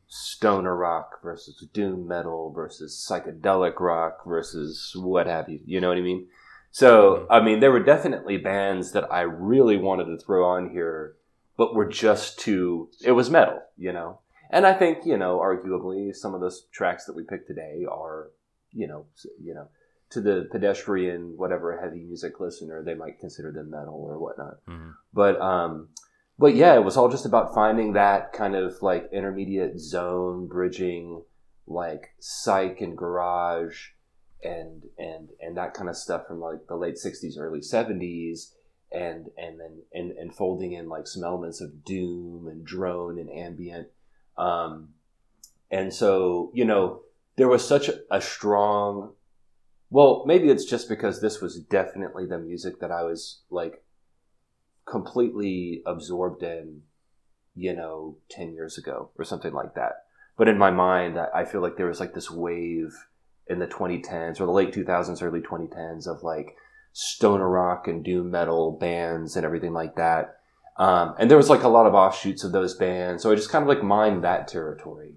stoner 0.07 0.75
rock 0.75 1.21
versus 1.21 1.63
doom 1.73 2.07
metal 2.07 2.51
versus 2.51 3.07
psychedelic 3.09 3.79
rock 3.79 4.25
versus 4.25 4.93
what 4.95 5.27
have 5.27 5.49
you. 5.49 5.59
You 5.65 5.81
know 5.81 5.89
what 5.89 5.97
I 5.97 6.01
mean? 6.01 6.27
So, 6.71 7.25
I 7.29 7.41
mean, 7.41 7.59
there 7.59 7.71
were 7.71 7.83
definitely 7.83 8.37
bands 8.37 8.91
that 8.91 9.11
I 9.11 9.21
really 9.21 9.77
wanted 9.77 10.05
to 10.05 10.17
throw 10.17 10.45
on 10.45 10.69
here, 10.69 11.15
but 11.57 11.73
were 11.73 11.87
just 11.87 12.39
too. 12.39 12.89
It 13.03 13.13
was 13.13 13.29
metal, 13.29 13.61
you 13.77 13.91
know. 13.91 14.19
And 14.49 14.65
I 14.65 14.73
think 14.73 14.99
you 15.05 15.17
know, 15.17 15.39
arguably, 15.39 16.15
some 16.15 16.33
of 16.33 16.41
those 16.41 16.65
tracks 16.71 17.05
that 17.05 17.15
we 17.15 17.23
picked 17.23 17.47
today 17.47 17.85
are, 17.89 18.29
you 18.73 18.87
know, 18.87 19.05
you 19.41 19.53
know 19.53 19.67
to 20.09 20.21
the 20.21 20.47
pedestrian, 20.51 21.33
whatever 21.35 21.77
heavy 21.77 21.99
music 21.99 22.39
listener, 22.39 22.81
they 22.81 22.93
might 22.93 23.19
consider 23.19 23.51
them 23.51 23.69
metal 23.69 23.95
or 23.95 24.17
whatnot. 24.17 24.65
Mhm. 24.65 24.93
But 25.13 25.39
um, 25.41 25.89
but 26.39 26.55
yeah, 26.55 26.75
it 26.75 26.83
was 26.83 26.97
all 26.97 27.09
just 27.09 27.25
about 27.25 27.53
finding 27.53 27.93
that 27.93 28.33
kind 28.33 28.55
of 28.55 28.81
like 28.81 29.09
intermediate 29.11 29.79
zone, 29.79 30.47
bridging 30.47 31.23
like 31.65 32.09
psych 32.19 32.79
and 32.81 32.97
garage, 32.97 33.89
and 34.43 34.83
and 34.97 35.29
and 35.39 35.57
that 35.57 35.73
kind 35.73 35.89
of 35.89 35.97
stuff 35.97 36.27
from 36.27 36.39
like 36.39 36.67
the 36.67 36.75
late 36.75 36.95
'60s, 36.95 37.37
early 37.37 37.59
'70s. 37.59 38.53
And 38.89 39.27
and 39.37 39.59
then 39.59 39.81
and, 39.93 40.11
and 40.11 40.33
folding 40.33 40.71
in 40.71 40.87
like 40.87 41.07
some 41.07 41.21
elements 41.21 41.59
of 41.59 41.83
doom 41.83 42.47
and 42.47 42.65
drone 42.65 43.19
and 43.19 43.29
ambient, 43.29 43.89
um, 44.37 44.93
and 45.69 45.93
so 45.93 46.51
you 46.53 46.63
know 46.63 47.01
there 47.35 47.49
was 47.49 47.67
such 47.67 47.89
a, 47.89 47.99
a 48.09 48.21
strong 48.21 49.11
well, 49.89 50.23
maybe 50.25 50.49
it's 50.49 50.65
just 50.65 50.89
because 50.89 51.21
this 51.21 51.39
was 51.41 51.59
definitely 51.59 52.25
the 52.25 52.39
music 52.39 52.79
that 52.81 52.91
I 52.91 53.03
was 53.03 53.41
like 53.49 53.83
completely 54.89 55.81
absorbed 55.85 56.43
in, 56.43 56.81
you 57.55 57.75
know, 57.75 58.17
10 58.29 58.53
years 58.53 58.77
ago 58.77 59.11
or 59.17 59.25
something 59.25 59.53
like 59.53 59.75
that. 59.75 60.03
But 60.37 60.47
in 60.47 60.57
my 60.57 60.71
mind, 60.71 61.17
I 61.17 61.45
feel 61.45 61.61
like 61.61 61.77
there 61.77 61.87
was 61.87 61.99
like 61.99 62.13
this 62.13 62.29
wave 62.31 62.93
in 63.47 63.59
the 63.59 63.67
2010s 63.67 64.39
or 64.39 64.45
the 64.45 64.51
late 64.51 64.73
2000s, 64.73 65.21
early 65.21 65.41
2010s 65.41 66.07
of 66.07 66.23
like 66.23 66.55
stoner 66.93 67.49
rock 67.49 67.87
and 67.87 68.03
doom 68.03 68.31
metal 68.31 68.71
bands 68.71 69.35
and 69.35 69.45
everything 69.45 69.73
like 69.73 69.95
that. 69.95 70.37
Um, 70.77 71.15
and 71.19 71.29
there 71.29 71.37
was 71.37 71.49
like 71.49 71.63
a 71.63 71.69
lot 71.69 71.87
of 71.87 71.95
offshoots 71.95 72.43
of 72.43 72.51
those 72.51 72.75
bands. 72.75 73.23
So 73.23 73.31
I 73.31 73.35
just 73.35 73.49
kind 73.49 73.63
of 73.63 73.67
like 73.67 73.83
mined 73.83 74.23
that 74.23 74.47
territory. 74.47 75.15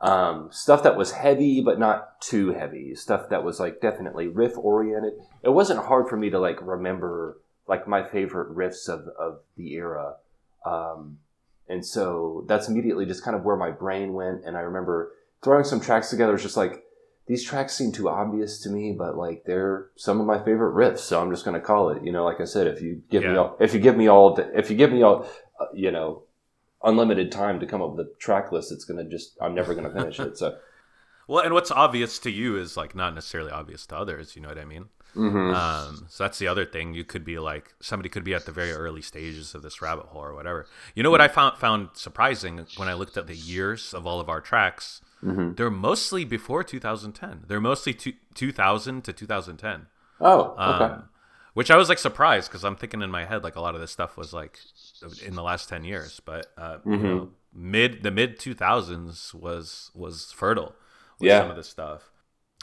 Um, 0.00 0.50
stuff 0.52 0.82
that 0.82 0.96
was 0.96 1.12
heavy 1.12 1.62
but 1.62 1.78
not 1.78 2.20
too 2.20 2.52
heavy. 2.52 2.94
Stuff 2.94 3.28
that 3.30 3.44
was 3.44 3.60
like 3.60 3.80
definitely 3.80 4.26
riff 4.26 4.58
oriented. 4.58 5.14
It 5.42 5.50
wasn't 5.50 5.86
hard 5.86 6.08
for 6.08 6.16
me 6.16 6.28
to 6.30 6.40
like 6.40 6.60
remember 6.60 7.38
like 7.68 7.86
my 7.88 8.02
favorite 8.08 8.54
riffs 8.56 8.88
of 8.88 9.08
of 9.18 9.40
the 9.56 9.72
era. 9.74 10.14
Um, 10.64 11.18
and 11.68 11.84
so 11.84 12.44
that's 12.48 12.68
immediately 12.68 13.06
just 13.06 13.24
kind 13.24 13.36
of 13.36 13.44
where 13.44 13.56
my 13.56 13.70
brain 13.70 14.12
went. 14.12 14.44
And 14.44 14.56
I 14.56 14.60
remember 14.60 15.12
throwing 15.42 15.64
some 15.64 15.80
tracks 15.80 16.10
together. 16.10 16.34
It's 16.34 16.42
just 16.42 16.56
like 16.56 16.84
these 17.26 17.44
tracks 17.44 17.74
seem 17.74 17.90
too 17.90 18.08
obvious 18.08 18.60
to 18.62 18.70
me, 18.70 18.92
but 18.92 19.16
like 19.16 19.44
they're 19.46 19.88
some 19.96 20.20
of 20.20 20.26
my 20.26 20.38
favorite 20.38 20.74
riffs. 20.74 20.98
So 21.00 21.20
I'm 21.20 21.30
just 21.30 21.44
going 21.44 21.58
to 21.60 21.66
call 21.66 21.90
it. 21.90 22.04
You 22.04 22.12
know, 22.12 22.24
like 22.24 22.40
I 22.40 22.44
said, 22.44 22.68
if 22.68 22.80
you 22.80 23.02
give 23.10 23.24
Yeah. 23.24 23.32
me 23.32 23.36
all, 23.36 23.56
if 23.58 23.74
you 23.74 23.80
give 23.80 23.96
me 23.96 24.06
all, 24.06 24.38
if 24.54 24.70
you 24.70 24.76
give 24.76 24.92
me 24.92 25.02
all, 25.02 25.26
uh, 25.60 25.66
you 25.74 25.90
know, 25.90 26.22
unlimited 26.84 27.32
time 27.32 27.58
to 27.58 27.66
come 27.66 27.82
up 27.82 27.96
with 27.96 28.06
a 28.06 28.10
track 28.20 28.52
list, 28.52 28.70
it's 28.70 28.84
going 28.84 29.04
to 29.04 29.10
just 29.10 29.36
I'm 29.40 29.54
never 29.56 29.74
going 29.74 29.88
to 29.88 29.92
finish 29.92 30.20
it. 30.20 30.38
So. 30.38 30.56
Well, 31.28 31.42
and 31.42 31.52
what's 31.54 31.72
obvious 31.72 32.20
to 32.20 32.30
you 32.30 32.56
is 32.56 32.76
like 32.76 32.94
not 32.94 33.12
necessarily 33.12 33.50
obvious 33.50 33.84
to 33.86 33.96
others. 33.96 34.36
You 34.36 34.42
know 34.42 34.48
what 34.48 34.58
I 34.58 34.64
mean? 34.64 34.90
Mhm. 35.14 35.54
Um, 35.54 36.06
so 36.08 36.24
that's 36.24 36.38
the 36.38 36.48
other 36.48 36.64
thing. 36.64 36.94
You 36.94 37.04
could 37.04 37.24
be 37.24 37.38
like 37.38 37.74
somebody 37.80 38.08
could 38.08 38.24
be 38.24 38.34
at 38.34 38.46
the 38.46 38.52
very 38.52 38.72
early 38.72 39.02
stages 39.02 39.54
of 39.54 39.62
this 39.62 39.80
rabbit 39.80 40.06
hole 40.06 40.22
or 40.24 40.34
whatever. 40.34 40.66
You 40.94 41.02
know 41.02 41.10
what 41.10 41.20
I 41.20 41.28
found 41.28 41.58
found 41.58 41.90
surprising 41.94 42.66
when 42.76 42.88
I 42.88 42.94
looked 42.94 43.16
at 43.16 43.26
the 43.26 43.34
years 43.36 43.94
of 43.94 44.06
all 44.06 44.20
of 44.20 44.28
our 44.28 44.40
tracks. 44.40 45.00
Mhm. 45.22 45.56
They're 45.56 45.70
mostly 45.70 46.24
before 46.24 46.62
2010. 46.64 47.44
They're 47.46 47.60
mostly 47.60 47.94
two, 47.94 48.12
2000 48.34 49.02
to 49.04 49.12
2010. 49.12 49.86
Oh, 50.20 50.50
okay. 50.58 50.94
Um, 50.94 51.08
which 51.54 51.70
I 51.70 51.76
was 51.76 51.88
like 51.88 51.98
surprised 51.98 52.50
because 52.50 52.64
I'm 52.64 52.76
thinking 52.76 53.00
in 53.00 53.10
my 53.10 53.24
head 53.24 53.42
like 53.42 53.56
a 53.56 53.60
lot 53.62 53.74
of 53.74 53.80
this 53.80 53.90
stuff 53.90 54.16
was 54.18 54.32
like 54.34 54.58
in 55.24 55.34
the 55.34 55.42
last 55.42 55.68
10 55.70 55.84
years, 55.84 56.20
but 56.24 56.52
uh, 56.58 56.78
you 56.84 56.92
Mhm. 56.98 57.02
know, 57.02 57.30
mid 57.54 58.02
the 58.02 58.10
mid 58.10 58.38
2000s 58.38 59.32
was 59.34 59.90
was 59.94 60.32
fertile 60.32 60.74
with 61.18 61.28
Yeah. 61.28 61.40
some 61.40 61.50
of 61.50 61.56
this 61.56 61.68
stuff. 61.68 62.10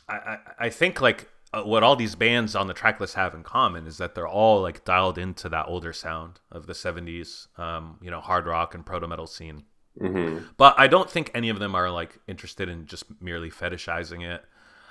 I 0.07 0.15
I, 0.15 0.37
I 0.59 0.69
think 0.69 1.01
like 1.01 1.29
what 1.61 1.83
all 1.83 1.95
these 1.95 2.15
bands 2.15 2.55
on 2.55 2.67
the 2.67 2.73
track 2.73 2.99
list 2.99 3.15
have 3.15 3.33
in 3.35 3.43
common 3.43 3.85
is 3.85 3.97
that 3.97 4.15
they're 4.15 4.27
all 4.27 4.61
like 4.61 4.83
dialed 4.83 5.17
into 5.17 5.47
that 5.49 5.65
older 5.67 5.93
sound 5.93 6.39
of 6.51 6.65
the 6.65 6.73
70s, 6.73 7.47
um, 7.57 7.97
you 8.01 8.09
know, 8.09 8.21
hard 8.21 8.47
rock 8.47 8.73
and 8.73 8.85
proto 8.85 9.07
metal 9.07 9.27
scene. 9.27 9.63
hmm 9.99 10.39
But 10.57 10.75
I 10.77 10.87
don't 10.87 11.09
think 11.09 11.29
any 11.33 11.49
of 11.49 11.59
them 11.59 11.75
are 11.75 11.91
like 11.91 12.19
interested 12.27 12.69
in 12.69 12.85
just 12.87 13.05
merely 13.21 13.51
fetishizing 13.51 14.23
it. 14.23 14.43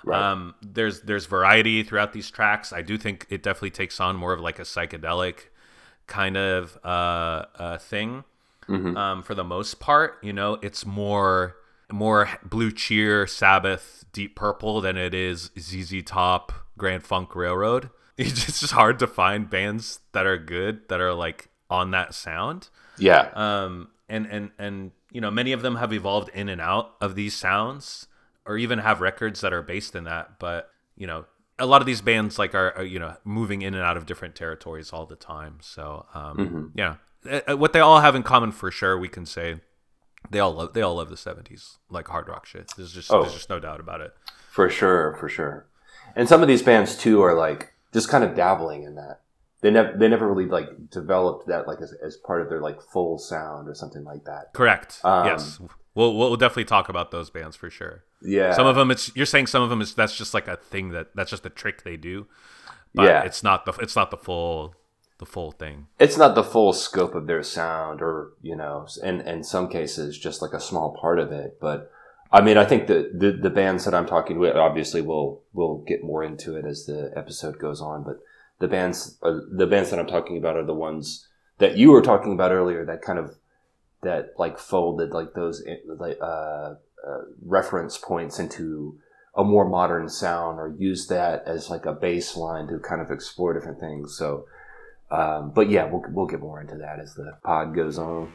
Right. 0.05 0.31
Um, 0.33 0.55
there's 0.62 1.03
there's 1.03 1.27
variety 1.27 1.83
throughout 1.83 2.12
these 2.12 2.31
tracks. 2.31 2.72
I 2.72 2.83
do 2.83 2.98
think 2.98 3.27
it 3.29 3.42
definitely 3.42 3.70
takes 3.70 4.01
on 4.01 4.16
more 4.16 4.33
of 4.33 4.40
like 4.40 4.59
a 4.59 4.62
psychedelic 4.62 5.46
kind 6.07 6.37
of 6.37 6.79
uh, 6.85 7.46
uh, 7.57 7.79
thing. 7.79 8.25
Mhm. 8.68 8.96
Um, 8.96 9.22
for 9.22 9.35
the 9.35 9.44
most 9.44 9.81
part, 9.81 10.18
you 10.22 10.33
know, 10.33 10.59
it's 10.62 10.87
more 10.87 11.57
more 11.92 12.28
Blue 12.44 12.70
Cheer, 12.72 13.26
Sabbath, 13.26 14.05
Deep 14.12 14.37
Purple 14.37 14.81
than 14.81 14.96
it 14.96 15.14
is 15.14 15.50
ZZ 15.59 16.02
Top, 16.05 16.52
Grand 16.78 17.02
Funk 17.05 17.35
Railroad. 17.35 17.90
It's 18.18 18.61
just 18.61 18.72
hard 18.72 18.98
to 18.98 19.07
find 19.07 19.48
bands 19.48 20.00
that 20.12 20.26
are 20.26 20.37
good 20.38 20.88
that 20.90 21.00
are 21.00 21.14
like 21.14 21.48
on 21.70 21.90
that 21.92 22.14
sound 22.14 22.68
Yeah. 22.98 23.31
um, 23.35 23.88
and 24.09 24.26
and 24.26 24.50
and 24.59 24.90
you 25.11 25.20
know 25.20 25.31
many 25.31 25.52
of 25.52 25.62
them 25.62 25.76
have 25.76 25.92
evolved 25.94 26.28
in 26.35 26.48
and 26.50 26.61
out 26.61 26.94
of 27.00 27.14
these 27.14 27.35
sounds 27.35 28.07
or 28.44 28.59
even 28.59 28.78
have 28.81 29.00
records 29.00 29.40
that 29.40 29.52
are 29.55 29.62
based 29.62 29.96
in 29.96 30.05
that 30.05 30.38
but 30.38 30.68
you 30.94 31.07
know 31.07 31.24
a 31.59 31.64
lot 31.66 31.81
of 31.81 31.87
these 31.87 32.02
bands 32.02 32.38
like 32.38 32.55
are, 32.55 32.76
are 32.76 32.85
you 32.85 32.98
know 32.98 33.16
moving 33.24 33.62
in 33.62 33.72
and 33.72 33.83
out 33.83 33.96
of 33.96 34.05
different 34.05 34.35
territories 34.35 34.92
all 34.92 35.07
the 35.07 35.16
time 35.16 35.57
so 35.62 36.05
um, 36.14 36.37
Mm-hmm. 36.37 36.66
yeah 36.78 36.96
Uh, 37.28 37.40
uh, 37.52 37.57
what 37.57 37.72
they 37.72 37.81
all 37.81 38.00
have 38.00 38.14
in 38.14 38.22
common 38.22 38.52
for 38.52 38.70
sure 38.70 38.98
we 38.98 39.09
can 39.09 39.24
say 39.24 39.61
they 40.30 40.38
all 40.38 40.52
love 40.52 40.72
they 40.72 40.82
all 40.82 40.94
love 40.96 41.08
the 41.11 41.16
70s 41.16 41.76
like 41.90 42.08
hard 42.08 42.28
rock 42.28 42.46
shit 42.46 42.70
there's 42.76 42.92
just 42.92 43.12
Oh. 43.12 43.22
there's 43.22 43.35
just 43.35 43.50
no 43.50 43.58
doubt 43.61 43.80
about 43.80 44.00
it 44.00 44.14
For 44.50 44.68
sure, 44.68 45.16
for 45.18 45.28
sure. 45.28 45.66
And 46.14 46.28
some 46.28 46.42
of 46.42 46.48
these 46.48 46.62
bands 46.62 46.96
too 46.96 47.22
are 47.22 47.35
like 47.35 47.72
just 47.92 48.08
kind 48.11 48.22
of 48.24 48.35
dabbling 48.35 48.82
in 48.85 48.94
that. 48.96 49.20
They 49.62 49.70
never 49.70 49.96
they 49.96 50.08
never 50.08 50.26
really 50.28 50.48
like 50.48 50.90
developed 50.90 51.46
that 51.48 51.66
like 51.68 51.80
as, 51.80 51.94
as 52.04 52.16
part 52.16 52.42
of 52.42 52.48
their 52.48 52.61
like 52.61 52.80
full 52.82 53.18
sound 53.18 53.68
or 53.68 53.74
something 53.74 54.04
like 54.04 54.24
that. 54.24 54.52
correct 54.52 55.00
Um, 55.04 55.26
yes 55.26 55.58
we'll, 55.94 56.14
we'll 56.16 56.37
definitely 56.37 56.64
talk 56.64 56.88
about 56.88 57.11
those 57.12 57.30
bands 57.30 57.54
for 57.56 57.70
sure 57.70 58.04
Yeah. 58.22 58.52
some 58.54 58.66
of 58.66 58.76
them 58.76 58.90
it's 58.90 59.14
you're 59.16 59.26
saying 59.26 59.46
some 59.46 59.62
of 59.62 59.70
them 59.70 59.80
is 59.80 59.94
that's 59.94 60.16
just 60.16 60.35
like 60.35 60.48
a 60.48 60.56
thing 60.56 60.90
that 60.90 61.08
that's 61.14 61.30
just 61.30 61.46
a 61.46 61.50
trick 61.50 61.82
they 61.85 61.96
do 61.96 62.26
but 62.94 63.04
Yeah. 63.04 63.22
it's 63.22 63.42
not 63.42 63.64
the 63.66 63.72
it's 63.80 63.96
not 63.96 64.11
the 64.11 64.16
full 64.16 64.74
the 65.22 65.32
full 65.37 65.52
thing 65.52 65.87
it's 65.98 66.16
not 66.16 66.35
the 66.35 66.42
full 66.42 66.72
scope 66.72 67.14
of 67.14 67.26
their 67.26 67.42
sound 67.42 68.02
or, 68.02 68.32
you 68.42 68.56
know, 68.56 68.87
in 69.02 69.20
in 69.20 69.44
some 69.44 69.68
cases 69.68 70.18
just 70.18 70.42
like 70.42 70.52
a 70.52 70.61
small 70.61 70.96
part 71.00 71.18
of 71.18 71.30
it, 71.30 71.58
but 71.61 71.90
I 72.32 72.40
mean, 72.40 72.56
I 72.56 72.64
think 72.64 72.87
the, 72.87 73.11
the, 73.14 73.32
the 73.32 73.50
bands 73.50 73.85
that 73.85 73.94
I'm 73.94 74.06
talking 74.06 74.38
with, 74.38 74.56
obviously, 74.56 75.02
we'll 75.02 75.42
we'll 75.52 75.85
get 75.87 76.02
more 76.02 76.24
into 76.24 76.56
it 76.56 76.64
as 76.64 76.87
the 76.87 77.12
episode 77.14 77.58
goes 77.58 77.82
on. 77.82 78.04
But 78.04 78.20
the 78.58 78.68
bands, 78.68 79.18
uh, 79.22 79.40
the 79.50 79.66
bands 79.66 79.90
that 79.90 79.98
I'm 79.98 80.06
talking 80.06 80.38
about 80.38 80.56
are 80.56 80.64
the 80.64 80.72
ones 80.72 81.28
that 81.58 81.76
you 81.76 81.90
were 81.90 82.00
talking 82.00 82.32
about 82.32 82.50
earlier. 82.50 82.87
That 82.87 83.02
kind 83.02 83.18
of 83.18 83.37
that 84.02 84.30
like 84.38 84.58
folded 84.58 85.11
like 85.11 85.35
those 85.35 85.62
eh, 85.66 85.76
like 85.87 86.16
uh, 86.22 86.74
uh, 87.06 87.20
reference 87.44 87.98
points 87.98 88.38
into 88.38 88.98
a 89.37 89.44
more 89.44 89.68
modern 89.68 90.08
sound, 90.08 90.58
or 90.58 90.74
used 90.78 91.11
that 91.11 91.42
as 91.46 91.68
like 91.68 91.85
a 91.85 91.94
baseline 91.94 92.66
to 92.70 92.78
kind 92.78 93.02
of 93.02 93.11
explore 93.11 93.52
different 93.52 93.80
things. 93.80 94.16
So, 94.16 94.46
um, 95.12 95.53
but 95.55 95.68
yeah, 95.70 95.85
we'll 95.85 96.03
we'll 96.11 96.27
get 96.27 96.40
more 96.40 96.61
into 96.61 96.77
that 96.77 96.98
as 96.98 97.14
the 97.14 97.37
pod 97.44 97.75
goes 97.75 97.98
on. 97.98 98.33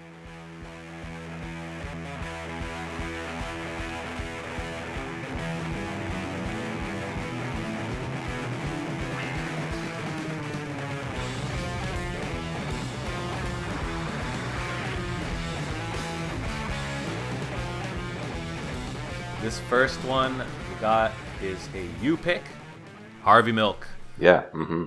this 19.42 19.60
first 19.70 20.04
one 20.04 20.38
we 20.40 20.76
got 20.82 21.12
is 21.42 21.70
a 21.76 21.88
u 22.04 22.18
pick 22.18 22.42
harvey 23.22 23.52
milk 23.52 23.88
Yeah. 24.20 24.42
hmm 24.52 24.86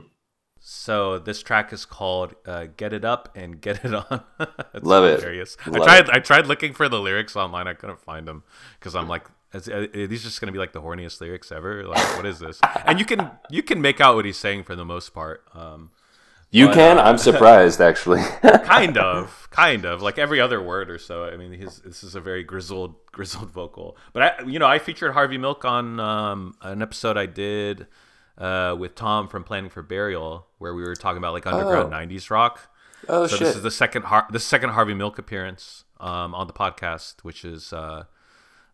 so 0.62 1.18
this 1.18 1.42
track 1.42 1.72
is 1.72 1.84
called 1.84 2.34
uh, 2.46 2.66
"Get 2.76 2.92
It 2.92 3.04
Up 3.04 3.28
and 3.34 3.60
Get 3.60 3.84
It 3.84 3.94
On." 3.94 4.22
It's 4.74 4.84
Love 4.84 5.04
it. 5.04 5.20
hilarious. 5.20 5.56
I 5.66 5.70
Love 5.70 5.82
tried. 5.84 6.10
I 6.10 6.18
tried 6.20 6.46
looking 6.46 6.74
for 6.74 6.88
the 6.88 7.00
lyrics 7.00 7.34
online. 7.36 7.66
I 7.66 7.74
couldn't 7.74 8.00
find 8.00 8.26
them 8.28 8.44
because 8.78 8.94
I'm 8.94 9.08
like, 9.08 9.24
is, 9.52 9.68
are 9.68 9.86
these 10.06 10.22
just 10.22 10.40
gonna 10.40 10.52
be 10.52 10.58
like 10.58 10.72
the 10.72 10.82
horniest 10.82 11.20
lyrics 11.20 11.50
ever? 11.50 11.84
Like, 11.84 12.16
what 12.16 12.26
is 12.26 12.38
this? 12.38 12.60
And 12.86 12.98
you 12.98 13.04
can 13.04 13.30
you 13.50 13.62
can 13.62 13.80
make 13.80 14.00
out 14.00 14.14
what 14.14 14.24
he's 14.24 14.36
saying 14.38 14.64
for 14.64 14.76
the 14.76 14.84
most 14.84 15.10
part. 15.14 15.44
Um, 15.54 15.90
You 16.52 16.66
But, 16.66 16.74
can. 16.74 16.98
uh, 16.98 17.02
I'm 17.02 17.18
surprised, 17.30 17.80
actually. 17.80 18.22
kind 18.64 18.98
of, 18.98 19.48
kind 19.50 19.84
of 19.84 20.02
like 20.02 20.18
every 20.18 20.40
other 20.40 20.60
word 20.62 20.90
or 20.90 20.98
so. 20.98 21.24
I 21.24 21.36
mean, 21.36 21.52
his 21.52 21.78
this 21.78 22.02
is 22.04 22.14
a 22.14 22.20
very 22.20 22.42
grizzled, 22.44 22.94
grizzled 23.12 23.50
vocal. 23.50 23.96
But 24.12 24.22
I, 24.22 24.42
you 24.46 24.58
know, 24.58 24.66
I 24.66 24.78
featured 24.78 25.12
Harvey 25.14 25.38
Milk 25.38 25.64
on 25.64 25.98
um, 26.00 26.54
an 26.62 26.82
episode 26.82 27.16
I 27.16 27.26
did 27.26 27.86
uh, 28.40 28.74
with 28.76 28.94
Tom 28.96 29.28
from 29.28 29.44
Planning 29.44 29.70
for 29.70 29.82
Burial, 29.82 30.46
where 30.58 30.74
we 30.74 30.82
were 30.82 30.96
talking 30.96 31.18
about 31.18 31.32
like 31.34 31.46
underground 31.46 31.92
Oh. 31.94 31.96
'90s 31.96 32.30
rock. 32.30 32.68
oh 33.08 33.26
so 33.28 33.36
shit! 33.36 33.46
this 33.46 33.56
is 33.56 33.62
the 33.62 33.70
second 33.70 34.02
Har- 34.06 34.26
the 34.30 34.40
second 34.40 34.70
Harvey 34.70 34.94
Milk 34.94 35.18
appearance 35.18 35.84
um, 36.00 36.34
on 36.34 36.46
the 36.48 36.52
podcast, 36.52 37.20
which 37.22 37.44
is 37.44 37.72
uh, 37.72 38.04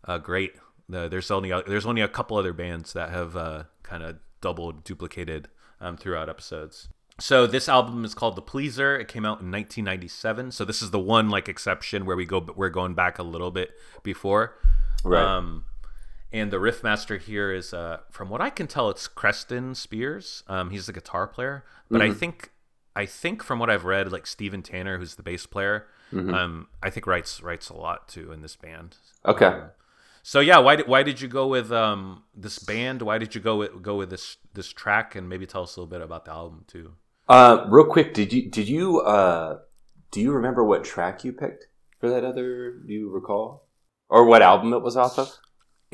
uh, 0.06 0.18
great. 0.18 0.52
The, 0.88 1.08
there's 1.08 1.30
only 1.30 1.50
a, 1.50 1.62
there's 1.62 1.84
only 1.86 2.00
a 2.00 2.08
couple 2.08 2.36
other 2.36 2.52
bands 2.52 2.92
that 2.94 3.10
have 3.10 3.36
uh, 3.36 3.64
kind 3.82 4.02
of 4.04 4.16
doubled 4.40 4.84
duplicated 4.84 5.48
um, 5.80 5.96
throughout 5.96 6.28
episodes. 6.28 6.88
So 7.18 7.46
this 7.46 7.66
album 7.68 8.04
is 8.04 8.14
called 8.14 8.36
The 8.36 8.42
Pleaser. 8.42 8.96
It 8.98 9.08
came 9.08 9.24
out 9.24 9.40
in 9.40 9.50
1997. 9.50 10.52
So 10.52 10.64
this 10.66 10.82
is 10.82 10.90
the 10.90 10.98
one 10.98 11.30
like 11.30 11.48
exception 11.48 12.04
where 12.04 12.14
we 12.14 12.26
go 12.26 12.46
we're 12.54 12.68
going 12.68 12.94
back 12.94 13.18
a 13.18 13.22
little 13.22 13.50
bit 13.50 13.70
before. 14.02 14.54
right. 15.02 15.24
Um, 15.24 15.64
and 16.36 16.50
the 16.50 16.60
riff 16.60 16.82
master 16.84 17.16
here 17.16 17.52
is, 17.52 17.72
uh, 17.72 17.98
from 18.10 18.28
what 18.28 18.40
I 18.40 18.50
can 18.50 18.66
tell, 18.66 18.90
it's 18.90 19.08
Creston 19.08 19.74
Spears. 19.74 20.42
Um, 20.46 20.70
he's 20.70 20.86
the 20.86 20.92
guitar 20.92 21.26
player, 21.26 21.64
but 21.90 22.02
I 22.02 22.12
think, 22.12 22.50
I 22.94 23.06
think 23.06 23.42
from 23.42 23.58
what 23.58 23.70
I've 23.70 23.84
read, 23.84 24.12
like 24.12 24.26
Stephen 24.26 24.62
Tanner, 24.62 24.98
who's 24.98 25.14
the 25.14 25.22
bass 25.22 25.46
player, 25.46 25.86
um, 26.12 26.68
I 26.82 26.90
think 26.90 27.06
writes 27.06 27.42
writes 27.42 27.68
a 27.68 27.74
lot 27.74 28.08
too 28.08 28.32
in 28.32 28.42
this 28.42 28.56
band. 28.56 28.96
okay. 29.24 29.46
Um, 29.46 29.70
so 30.22 30.40
yeah, 30.40 30.58
why 30.58 30.74
did 30.74 30.88
why 30.88 31.04
did 31.04 31.20
you 31.20 31.28
go 31.28 31.46
with 31.46 31.70
um, 31.70 32.24
this 32.34 32.58
band? 32.58 33.00
Why 33.02 33.16
did 33.16 33.34
you 33.34 33.40
go 33.40 33.58
with 33.58 33.80
go 33.80 33.96
with 33.96 34.10
this 34.10 34.38
this 34.54 34.72
track? 34.72 35.14
And 35.14 35.28
maybe 35.28 35.46
tell 35.46 35.62
us 35.62 35.76
a 35.76 35.80
little 35.80 35.90
bit 35.90 36.00
about 36.00 36.24
the 36.24 36.32
album 36.32 36.64
too. 36.66 36.94
Uh, 37.28 37.64
real 37.68 37.84
quick, 37.86 38.12
did 38.12 38.32
you 38.32 38.50
did 38.50 38.68
you 38.68 39.00
uh, 39.02 39.58
do 40.10 40.20
you 40.20 40.32
remember 40.32 40.64
what 40.64 40.82
track 40.82 41.22
you 41.22 41.32
picked 41.32 41.68
for 42.00 42.10
that 42.10 42.24
other? 42.24 42.72
Do 42.72 42.92
you 42.92 43.08
recall, 43.08 43.68
or 44.08 44.24
what 44.24 44.42
album 44.42 44.72
it 44.72 44.82
was 44.82 44.96
off 44.96 45.16
of? 45.16 45.32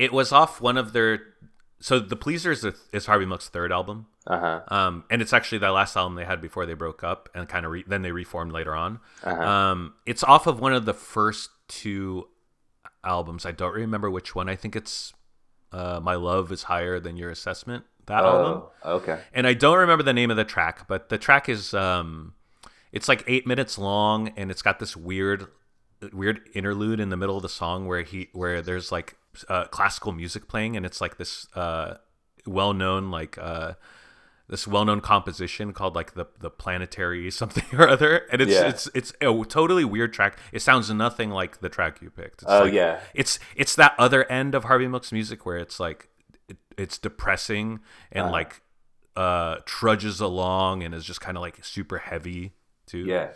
It 0.03 0.13
was 0.13 0.33
off 0.33 0.61
one 0.61 0.77
of 0.77 0.93
their. 0.93 1.21
So 1.81 1.99
the 1.99 2.17
Pleasers 2.17 2.65
is, 2.65 2.75
is 2.93 3.07
Harvey 3.07 3.27
Milk's 3.27 3.49
third 3.49 3.73
album. 3.73 4.07
Uh 4.27 4.39
huh. 4.39 4.61
Um, 4.69 5.05
and 5.11 5.21
it's 5.21 5.33
actually 5.33 5.59
that 5.59 5.71
last 5.71 5.97
album 5.97 6.15
they 6.15 6.25
had 6.25 6.41
before 6.41 6.65
they 6.67 6.75
broke 6.75 7.03
up, 7.03 7.29
and 7.35 7.49
kind 7.49 7.65
of 7.67 7.73
re- 7.73 7.85
then 7.87 8.03
they 8.03 8.13
reformed 8.13 8.53
later 8.53 8.75
on. 8.75 9.01
Uh-huh. 9.25 9.43
Um, 9.43 9.95
it's 10.07 10.23
off 10.25 10.47
of 10.47 10.61
one 10.61 10.73
of 10.73 10.85
the 10.85 10.95
first 10.95 11.51
two 11.69 12.29
albums. 13.05 13.45
I 13.45 13.51
don't 13.53 13.75
remember 13.75 14.11
which 14.11 14.35
one. 14.35 14.49
I 14.49 14.57
think 14.57 14.77
it's 14.77 15.13
uh, 15.73 15.99
"My 16.01 16.15
Love 16.15 16.53
Is 16.53 16.65
Higher 16.65 17.01
Than 17.01 17.17
Your 17.17 17.31
Assessment." 17.31 17.85
That 18.07 18.25
Oh, 18.25 18.27
album, 18.29 18.63
okay. 18.85 19.21
and 19.33 19.47
I 19.47 19.55
don't 19.55 19.79
remember 19.79 20.03
the 20.03 20.13
name 20.13 20.31
of 20.33 20.37
the 20.37 20.45
track, 20.45 20.89
but 20.89 21.09
the 21.09 21.19
track 21.19 21.49
is 21.49 21.73
um, 21.73 22.35
it's 22.91 23.09
like 23.09 23.23
eight 23.29 23.47
minutes 23.47 23.79
long, 23.79 24.33
and 24.37 24.51
it's 24.51 24.63
got 24.63 24.81
this 24.81 24.97
weird, 24.97 25.47
weird 26.13 26.41
interlude 26.53 26.99
in 26.99 27.11
the 27.11 27.17
middle 27.17 27.37
of 27.37 27.43
the 27.43 27.49
song 27.49 27.87
where 27.87 28.03
he 28.03 28.29
where 28.33 28.61
there's 28.61 28.91
like 28.91 29.17
uh, 29.49 29.65
classical 29.67 30.13
music 30.13 30.49
playing, 30.49 30.77
and 30.77 30.85
it's 30.87 31.01
like 31.01 31.17
this 31.19 31.47
uh, 31.55 31.97
well-known 32.47 33.11
like 33.11 33.39
uh, 33.39 33.75
this 34.49 34.67
well-known 34.67 35.01
composition 35.01 35.73
called 35.73 35.95
like 35.95 36.15
the 36.15 36.27
the 36.41 36.51
planetary 36.51 37.31
something 37.41 37.65
or 37.79 37.89
other, 37.89 38.27
and 38.31 38.43
it's 38.43 38.53
Yeah. 38.53 38.69
it's 38.69 38.89
it's 38.95 39.13
a 39.21 39.45
totally 39.49 39.85
weird 39.85 40.13
track. 40.13 40.39
It 40.53 40.61
sounds 40.63 40.91
nothing 40.91 41.31
like 41.31 41.61
the 41.61 41.69
track 41.69 42.03
you 42.03 42.11
picked. 42.11 42.43
It's 42.43 42.51
Oh 42.51 42.65
like- 42.65 42.73
yeah, 42.73 43.01
it's 43.15 43.39
it's 43.57 43.75
that 43.77 43.95
other 43.99 44.25
end 44.31 44.55
of 44.55 44.65
Harvey 44.65 44.89
Milk's 44.89 45.13
music 45.13 45.47
where 45.47 45.57
it's 45.57 45.79
like 45.81 46.09
it, 46.49 46.57
it's 46.77 46.99
depressing 46.99 47.81
and 48.11 48.25
Uh-huh. 48.25 48.33
like 48.33 48.61
uh 49.15 49.57
trudges 49.67 50.21
along 50.21 50.83
and 50.83 50.95
is 50.95 51.05
just 51.05 51.21
kind 51.21 51.37
of 51.37 51.43
like 51.43 51.63
super 51.65 51.99
heavy 51.99 52.53
too. 52.87 53.05
yeah, 53.05 53.29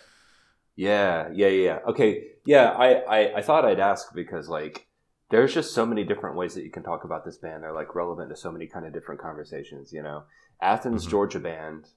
yeah, 0.74 1.28
yeah, 1.32 1.48
yeah. 1.48 1.78
Okay, 1.88 2.24
yeah. 2.44 2.70
I, 2.70 2.94
I 2.94 3.36
I 3.38 3.42
thought 3.42 3.64
I'd 3.64 3.80
ask 3.80 4.14
because 4.14 4.48
like 4.48 4.86
there's 5.30 5.52
just 5.54 5.74
so 5.74 5.84
many 5.84 6.04
different 6.04 6.36
ways 6.36 6.54
that 6.54 6.64
you 6.64 6.70
can 6.70 6.82
talk 6.82 7.04
about 7.04 7.24
this 7.24 7.36
band. 7.36 7.62
They're 7.62 7.72
like 7.72 7.94
relevant 7.94 8.30
to 8.30 8.36
so 8.36 8.52
many 8.52 8.66
kind 8.66 8.86
of 8.86 8.92
different 8.92 9.20
conversations. 9.20 9.92
You 9.92 10.02
know, 10.02 10.24
Athens, 10.60 11.06
Mhm. 11.06 11.10
Georgia 11.10 11.40
band, 11.40 11.88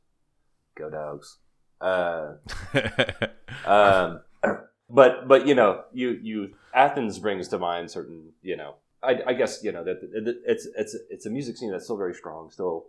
go 0.76 0.90
dogs. 0.90 1.38
Uh, 1.82 2.36
um, 3.66 4.22
but 4.90 5.28
but 5.28 5.48
you 5.48 5.56
know 5.56 5.84
you 5.94 6.20
you 6.22 6.54
Athens 6.74 7.20
brings 7.20 7.48
to 7.50 7.60
mind 7.60 7.90
certain 7.92 8.34
you 8.42 8.58
know 8.58 8.76
I, 9.02 9.20
I 9.28 9.34
guess 9.34 9.64
you 9.64 9.72
know 9.72 9.84
that 9.84 10.02
that 10.02 10.42
it's 10.46 10.68
it's 10.76 10.96
it's 11.10 11.26
a 11.26 11.30
music 11.30 11.58
scene 11.58 11.72
that's 11.72 11.86
still 11.86 11.98
very 11.98 12.14
strong 12.14 12.50
still 12.52 12.86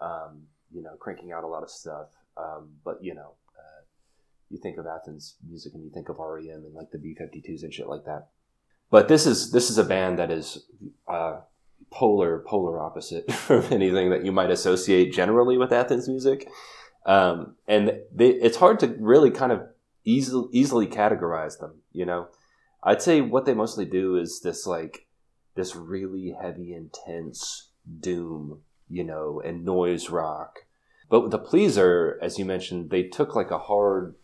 um, 0.00 0.42
you 0.70 0.82
know 0.82 0.94
cranking 1.00 1.32
out 1.32 1.42
a 1.44 1.48
lot 1.48 1.62
of 1.62 1.70
stuff 1.70 2.08
um, 2.36 2.68
but 2.84 3.02
you 3.02 3.14
know 3.14 3.32
uh, 3.58 3.82
you 4.50 4.58
think 4.58 4.78
of 4.78 4.86
Athens 4.86 5.34
music 5.48 5.74
and 5.74 5.82
you 5.82 5.90
think 5.90 6.08
of 6.08 6.18
REM 6.18 6.64
and 6.64 6.74
like 6.74 6.90
the 6.92 6.98
B52s 6.98 7.62
and 7.64 7.72
shit 7.74 7.88
like 7.88 8.04
that 8.04 8.28
but 8.92 9.08
this 9.08 9.26
is 9.26 9.50
this 9.50 9.70
is 9.70 9.78
a 9.78 9.84
band 9.84 10.20
that 10.20 10.30
is 10.30 10.64
uh, 11.08 11.40
polar 11.90 12.44
polar 12.46 12.80
opposite 12.80 13.32
from 13.46 13.64
anything 13.72 14.10
that 14.10 14.24
you 14.24 14.30
might 14.30 14.52
associate 14.52 15.12
generally 15.12 15.58
with 15.58 15.72
Athens 15.72 16.08
music 16.08 16.48
um, 17.06 17.56
and 17.66 18.00
they, 18.14 18.28
it's 18.28 18.58
hard 18.58 18.78
to 18.80 18.96
really 18.98 19.30
kind 19.30 19.52
of 19.52 19.62
easily 20.04 20.48
easily 20.52 20.86
categorize 20.86 21.58
them. 21.58 21.82
You 21.92 22.06
know, 22.06 22.28
I'd 22.82 23.02
say 23.02 23.20
what 23.20 23.44
they 23.44 23.54
mostly 23.54 23.84
do 23.84 24.16
is 24.16 24.40
this 24.40 24.66
like 24.66 25.06
this 25.54 25.74
really 25.74 26.34
heavy, 26.40 26.74
intense 26.74 27.70
doom, 28.00 28.60
you 28.88 29.04
know, 29.04 29.42
and 29.44 29.64
noise 29.64 30.10
rock. 30.10 30.60
But 31.10 31.22
with 31.22 31.30
the 31.30 31.38
Pleaser, 31.38 32.18
as 32.22 32.38
you 32.38 32.44
mentioned, 32.44 32.90
they 32.90 33.02
took 33.02 33.34
like 33.34 33.50
a 33.50 33.58
hard 33.58 34.14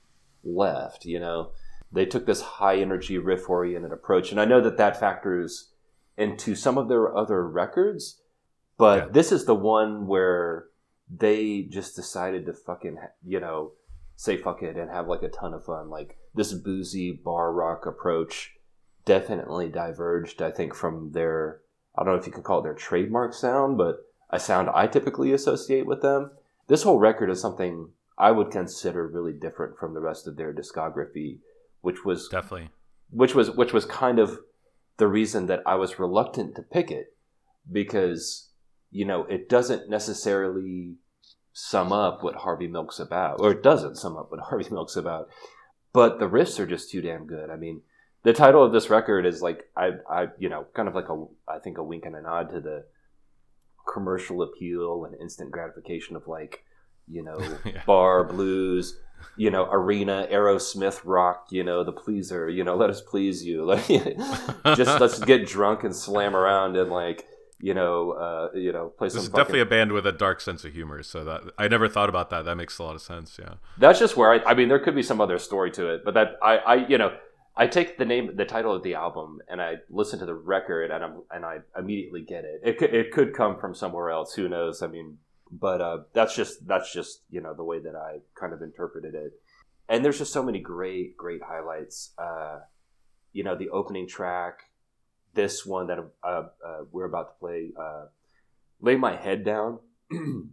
left. 0.45 1.05
You 1.05 1.21
know, 1.21 1.51
they 1.93 2.07
took 2.07 2.27
this 2.27 2.43
high 2.43 2.77
energy 2.77 3.19
riff 3.19 3.49
oriented 3.49 3.93
approach, 3.93 4.31
and 4.31 4.41
I 4.41 4.45
know 4.45 4.61
that 4.61 4.77
that 4.77 4.99
factors 5.01 5.71
into 6.17 6.55
some 6.55 6.77
of 6.77 6.89
their 6.89 7.17
other 7.17 7.47
records. 7.49 8.21
But 8.77 8.99
Yeah. 8.99 9.09
this 9.13 9.33
is 9.33 9.45
the 9.45 9.55
one 9.55 10.07
where 10.07 10.67
they 11.11 11.63
just 11.63 11.97
decided 11.97 12.45
to 12.47 12.53
fucking 12.53 12.99
you 13.25 13.41
know 13.41 13.73
say 14.17 14.37
fuck 14.37 14.63
it 14.63 14.77
and 14.77 14.91
have 14.91 15.09
like 15.09 15.23
a 15.23 15.29
ton 15.29 15.55
of 15.55 15.65
fun 15.65 15.89
like 15.89 16.19
this 16.35 16.53
boozy 16.53 17.13
bar 17.13 17.51
rock 17.53 17.87
approach 17.87 18.55
definitely 19.07 19.71
diverged 19.71 20.43
i 20.43 20.51
think 20.51 20.75
from 20.75 21.13
their 21.13 21.61
i 21.97 22.05
don't 22.05 22.13
know 22.13 22.21
if 22.21 22.27
you 22.27 22.33
could 22.33 22.45
call 22.45 22.61
it 22.61 22.63
their 22.63 22.75
trademark 22.75 23.33
sound 23.33 23.79
but 23.79 24.05
a 24.31 24.39
sound 24.39 24.69
i 24.75 24.87
typically 24.87 25.33
associate 25.33 25.87
with 25.87 26.03
them 26.03 26.31
this 26.67 26.83
whole 26.83 26.99
record 26.99 27.31
is 27.31 27.41
something 27.41 27.89
i 28.19 28.31
would 28.31 28.51
consider 28.51 29.07
really 29.07 29.33
different 29.33 29.79
from 29.79 29.95
the 29.95 30.01
rest 30.01 30.27
of 30.27 30.37
their 30.37 30.53
discography 30.53 31.39
which 31.81 32.05
was 32.05 32.29
Definitely. 32.29 32.71
which 33.11 33.35
was 33.35 33.51
which 33.51 33.73
was 33.73 33.85
kind 33.85 34.19
of 34.19 34.39
the 34.97 35.07
reason 35.09 35.47
that 35.47 35.63
I 35.67 35.77
was 35.77 35.99
reluctant 35.99 36.57
to 36.57 36.63
pick 36.63 36.91
it 36.91 37.15
because 37.71 38.49
you 38.91 39.05
know 39.05 39.25
it 39.25 39.49
doesn't 39.49 39.89
necessarily 39.89 40.95
sum 41.53 41.93
up 41.93 42.23
what 42.23 42.37
Harvey 42.37 42.69
Milk's 42.69 42.99
about, 43.01 43.41
or 43.41 43.51
it 43.53 43.63
doesn't 43.63 43.97
sum 43.97 44.17
up 44.17 44.31
what 44.31 44.41
Harvey 44.49 44.69
Milk's 44.71 44.97
about. 44.97 45.29
But 45.93 46.19
the 46.21 46.29
riffs 46.29 46.59
are 46.61 46.67
just 46.67 46.91
too 46.91 47.01
damn 47.01 47.27
good. 47.27 47.51
I 47.51 47.57
mean, 47.57 47.81
the 48.23 48.33
title 48.33 48.63
of 48.63 48.73
this 48.73 48.91
record 48.91 49.25
is 49.27 49.41
like 49.43 49.65
I, 49.77 49.93
I, 50.09 50.27
you 50.39 50.49
know, 50.49 50.67
kind 50.75 50.87
of 50.89 50.95
like 50.95 51.09
a, 51.09 51.25
I 51.49 51.59
think 51.59 51.79
a 51.79 51.83
wink 51.83 52.05
and 52.05 52.15
a 52.15 52.21
nod 52.23 52.51
to 52.51 52.61
the 52.61 52.85
commercial 53.93 54.43
appeal 54.43 55.05
and 55.05 55.19
instant 55.21 55.51
gratification 55.51 56.15
of 56.15 56.29
like, 56.29 56.63
you 57.09 57.23
know, 57.23 57.39
Yeah. 57.65 57.83
bar 57.87 58.25
blues, 58.25 58.99
you 59.37 59.51
know, 59.51 59.69
arena, 59.71 60.27
Aerosmith 60.31 61.01
rock, 61.05 61.47
you 61.51 61.63
know, 61.65 61.85
the 61.85 61.93
pleaser, 61.93 62.49
you 62.49 62.65
know, 62.65 62.77
let 62.77 62.91
us 62.91 63.01
please 63.01 63.45
you. 63.45 63.65
Like, 63.65 63.87
just 64.77 65.01
let's 65.01 65.19
get 65.25 65.47
drunk 65.47 65.85
and 65.85 65.95
slam 65.95 66.35
around 66.37 66.77
and 66.77 66.91
like, 66.91 67.27
you 67.61 67.75
know, 67.75 68.13
uh, 68.13 68.49
you 68.57 68.73
know, 68.73 68.89
play 68.89 69.07
This 69.07 69.15
some. 69.15 69.23
is 69.23 69.27
fucking- 69.29 69.39
definitely 69.39 69.61
a 69.61 69.67
band 69.67 69.93
with 69.93 70.07
a 70.07 70.13
dark 70.13 70.41
sense 70.41 70.65
of 70.65 70.73
humor, 70.73 71.03
so 71.03 71.25
that 71.25 71.43
I 71.59 71.67
never 71.69 71.89
thought 71.89 72.09
about 72.09 72.31
that. 72.31 72.45
That 72.45 72.57
makes 72.57 72.79
a 72.79 72.85
lot 72.85 72.95
of 72.95 73.01
sense. 73.03 73.37
Yeah. 73.41 73.55
That's 73.79 73.99
just 73.99 74.17
where 74.17 74.33
I. 74.33 74.39
I 74.51 74.55
mean, 74.55 74.69
there 74.69 74.79
could 74.79 74.95
be 74.95 75.03
some 75.03 75.21
other 75.21 75.39
story 75.39 75.71
to 75.73 75.89
it, 75.93 76.05
but 76.05 76.15
that 76.15 76.37
I, 76.43 76.57
I, 76.59 76.75
you 76.87 76.99
know, 76.99 77.17
I 77.57 77.67
take 77.67 77.99
the 77.99 78.05
name, 78.05 78.37
the 78.37 78.45
title 78.45 78.73
of 78.73 78.85
the 78.85 78.95
album, 78.95 79.41
and 79.49 79.61
I 79.61 79.79
listen 79.91 80.21
to 80.21 80.27
the 80.27 80.35
record, 80.37 80.93
and 80.93 81.03
I'm, 81.03 81.23
and 81.33 81.45
I 81.45 81.59
immediately 81.77 82.23
get 82.23 82.45
it. 82.45 82.61
It 82.65 82.79
could, 82.79 82.95
it 82.95 83.11
could 83.11 83.35
come 83.35 83.59
from 83.59 83.75
somewhere 83.75 84.11
else. 84.11 84.35
Who 84.35 84.49
knows? 84.49 84.81
I 84.81 84.87
mean, 84.87 85.19
but 85.51 85.81
uh, 85.81 85.99
that's 86.13 86.35
just, 86.35 86.67
that's 86.67 86.93
just, 86.93 87.23
you 87.31 87.41
know, 87.41 87.55
the 87.55 87.65
way 87.65 87.81
that 87.81 87.95
I 87.95 88.19
kind 88.39 88.53
of 88.53 88.63
interpreted 88.63 89.15
it. 89.15 89.33
And 89.89 90.05
there's 90.05 90.19
just 90.19 90.33
so 90.33 90.43
many 90.43 90.61
great, 90.61 91.17
great 91.17 91.41
highlights. 91.43 92.13
Uh, 92.19 92.61
you 93.33 93.45
know, 93.45 93.57
the 93.57 93.71
opening 93.71 94.07
track, 94.07 94.61
this 95.35 95.65
one 95.65 95.87
that 95.87 95.99
uh, 96.23 96.27
uh, 96.27 96.85
we're 96.91 97.07
about 97.07 97.29
to 97.29 97.39
play, 97.39 97.71
uh, 97.81 98.07
"Lay 98.81 98.97
My 98.97 99.17
Head 99.17 99.45
Down," 99.45 99.79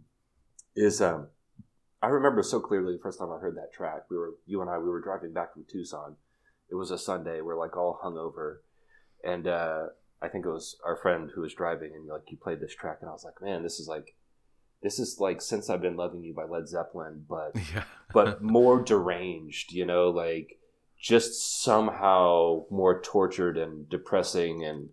is 0.76 1.02
um, 1.02 1.28
I 2.02 2.08
remember 2.08 2.42
so 2.42 2.60
clearly 2.60 2.94
the 2.94 3.02
first 3.02 3.18
time 3.18 3.32
I 3.32 3.38
heard 3.38 3.56
that 3.56 3.72
track. 3.72 4.04
We 4.10 4.16
were 4.16 4.34
you 4.46 4.60
and 4.60 4.70
I 4.70 4.78
we 4.78 4.88
were 4.88 5.00
driving 5.00 5.32
back 5.32 5.52
from 5.52 5.64
Tucson. 5.70 6.16
It 6.70 6.74
was 6.74 6.90
a 6.90 6.98
Sunday. 6.98 7.40
We're 7.40 7.58
like 7.58 7.76
all 7.76 7.98
hungover, 8.02 8.58
and 9.24 9.46
uh, 9.46 9.86
I 10.20 10.28
think 10.28 10.46
it 10.46 10.50
was 10.50 10.76
our 10.84 10.96
friend 10.96 11.30
who 11.34 11.40
was 11.42 11.54
driving, 11.54 11.92
and 11.94 12.06
like 12.06 12.22
he 12.26 12.36
played 12.36 12.60
this 12.60 12.74
track, 12.74 12.98
and 13.00 13.08
I 13.08 13.12
was 13.12 13.24
like, 13.24 13.40
man, 13.42 13.62
this 13.62 13.78
is 13.80 13.88
like, 13.88 14.14
this 14.82 14.98
is 14.98 15.18
like 15.20 15.40
since 15.40 15.68
I've 15.70 15.82
been 15.82 15.96
loving 15.96 16.22
you 16.22 16.34
by 16.34 16.44
Led 16.44 16.68
Zeppelin, 16.68 17.24
but 17.28 17.52
Yeah. 17.74 17.84
but 18.12 18.42
more 18.56 18.82
deranged, 18.82 19.72
you 19.72 19.86
know, 19.86 20.10
like 20.10 20.58
just 21.00 21.62
somehow 21.62 22.64
more 22.70 23.00
tortured 23.02 23.56
and 23.58 23.88
depressing 23.88 24.64
and 24.64 24.88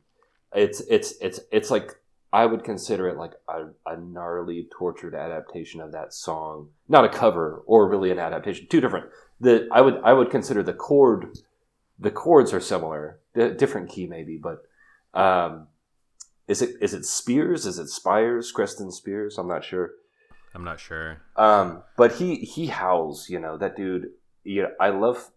it's 0.53 0.81
it's 0.81 1.13
it's 1.21 1.39
it's 1.51 1.71
like 1.71 1.95
I 2.31 2.45
would 2.47 2.63
consider 2.63 3.07
it 3.07 3.17
like 3.17 3.33
a, 3.47 3.67
a 3.85 3.97
gnarly 3.97 4.67
tortured 4.77 5.13
adaptation 5.15 5.79
of 5.81 5.91
that 5.91 6.13
song. 6.13 6.69
Not 6.89 7.05
a 7.05 7.09
cover 7.09 7.63
or 7.67 7.87
really 7.87 8.09
an 8.11 8.19
adaptation. 8.19 8.67
Two 8.69 8.81
different. 8.81 9.07
The 9.39 9.67
I 9.71 9.81
would 9.81 9.99
I 10.03 10.13
would 10.13 10.29
consider 10.31 10.63
the 10.63 10.73
chord 10.73 11.37
the 11.99 12.11
chords 12.11 12.53
are 12.53 12.59
similar. 12.59 13.19
D- 13.35 13.53
different 13.53 13.89
key 13.89 14.07
maybe, 14.07 14.37
but 14.41 14.63
um 15.19 15.67
is 16.47 16.61
it 16.61 16.75
is 16.81 16.93
it 16.93 17.05
Spears? 17.05 17.65
Is 17.65 17.79
it 17.79 17.87
Spires? 17.87 18.51
Creston 18.51 18.91
Spears? 18.91 19.37
I'm 19.37 19.47
not 19.47 19.63
sure. 19.63 19.91
I'm 20.55 20.63
not 20.63 20.79
sure. 20.79 21.21
Um, 21.35 21.83
but 21.97 22.13
he 22.13 22.35
he 22.35 22.67
howls, 22.67 23.29
you 23.29 23.39
know, 23.39 23.57
that 23.57 23.75
dude. 23.75 24.09
You 24.43 24.63
know, 24.63 24.71
I 24.79 24.89
love. 24.89 25.31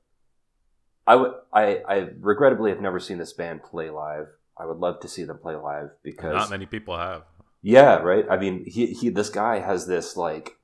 I 1.06 1.16
would 1.16 1.32
I 1.52 1.82
I 1.88 2.08
regrettably 2.20 2.70
have 2.70 2.80
never 2.80 2.98
seen 2.98 3.18
this 3.18 3.32
band 3.32 3.62
play 3.62 3.90
live. 3.90 4.26
I 4.58 4.66
would 4.66 4.78
love 4.78 5.00
to 5.00 5.08
see 5.08 5.24
them 5.24 5.38
play 5.38 5.54
live 5.54 5.90
because 6.02 6.34
Not 6.34 6.50
many 6.50 6.66
people 6.66 6.96
have. 6.96 7.22
yeah, 7.62 7.96
right. 7.96 8.24
I 8.28 8.36
mean, 8.36 8.64
he 8.66 8.86
he 8.86 9.08
this 9.10 9.30
guy 9.30 9.60
has 9.60 9.86
this 9.86 10.16
like 10.16 10.56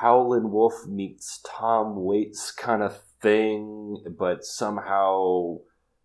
Howlin' 0.00 0.50
Wolf 0.50 0.86
meets 0.88 1.40
Tom 1.46 2.02
Waits 2.02 2.50
kind 2.50 2.82
of 2.82 3.00
thing, 3.22 4.02
but 4.18 4.44
somehow 4.44 5.58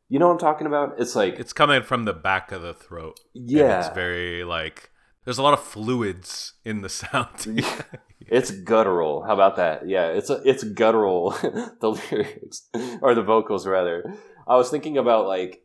you 0.10 0.20
know 0.20 0.28
what 0.28 0.34
I'm 0.34 0.40
talking 0.40 0.68
about? 0.68 0.96
It's 1.00 1.16
like 1.16 1.40
It's 1.40 1.54
coming 1.54 1.84
from 1.84 2.06
the 2.06 2.14
back 2.14 2.52
of 2.52 2.62
the 2.62 2.74
throat. 2.74 3.20
yeah, 3.34 3.80
it's 3.86 3.96
very 3.96 4.44
like 4.44 4.90
there's 5.26 5.38
a 5.38 5.44
lot 5.44 5.54
of 5.54 5.64
fluids 5.64 6.54
in 6.66 6.82
the 6.82 6.90
sound. 7.02 7.64
It's 8.32 8.52
guttural. 8.52 9.24
How 9.24 9.34
about 9.34 9.56
that? 9.56 9.88
Yeah, 9.90 10.08
it's 10.10 10.30
a, 10.30 10.40
it's 10.46 10.64
guttural. 10.64 11.32
the 11.42 12.00
lyrics 12.12 12.68
or 13.02 13.16
the 13.16 13.24
vocals 13.24 13.66
rather. 13.66 14.04
I 14.48 14.56
was 14.56 14.70
thinking 14.70 15.00
about 15.00 15.26
like, 15.26 15.64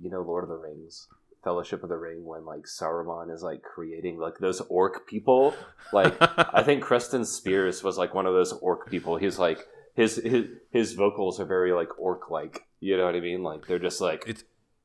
you 0.00 0.08
know, 0.08 0.22
Lord 0.22 0.44
of 0.44 0.48
the 0.48 0.56
Rings, 0.56 1.06
Fellowship 1.44 1.82
of 1.82 1.90
the 1.90 1.98
Ring, 1.98 2.24
when 2.24 2.46
like 2.46 2.62
Saruman 2.62 3.30
is 3.34 3.42
like 3.42 3.60
creating 3.62 4.18
like 4.18 4.38
those 4.38 4.62
orc 4.70 5.06
people. 5.06 5.54
Like 5.92 6.14
I 6.54 6.62
think 6.62 6.82
Creston 6.82 7.26
Spears 7.26 7.82
was 7.82 7.98
like 7.98 8.14
one 8.14 8.24
of 8.24 8.32
those 8.32 8.52
orc 8.54 8.88
people. 8.88 9.16
He's 9.18 9.38
like 9.38 9.58
his 9.94 10.16
his 10.16 10.46
his 10.70 10.92
vocals 10.94 11.38
are 11.40 11.44
very 11.44 11.72
like 11.72 11.98
orc 11.98 12.30
like. 12.30 12.66
You 12.80 12.96
know 12.96 13.04
what 13.04 13.14
I 13.14 13.20
mean? 13.20 13.42
Like 13.42 13.66
they're 13.66 13.78
just 13.78 14.00
like 14.00 14.24
it's 14.26 14.44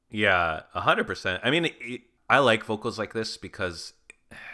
Yeah, 0.10 0.62
hundred 0.74 1.08
percent. 1.08 1.42
I 1.44 1.50
mean, 1.50 1.66
it, 1.80 2.02
I 2.30 2.40
like 2.40 2.64
vocals 2.64 3.00
like 3.00 3.14
this 3.14 3.38
because, 3.38 3.94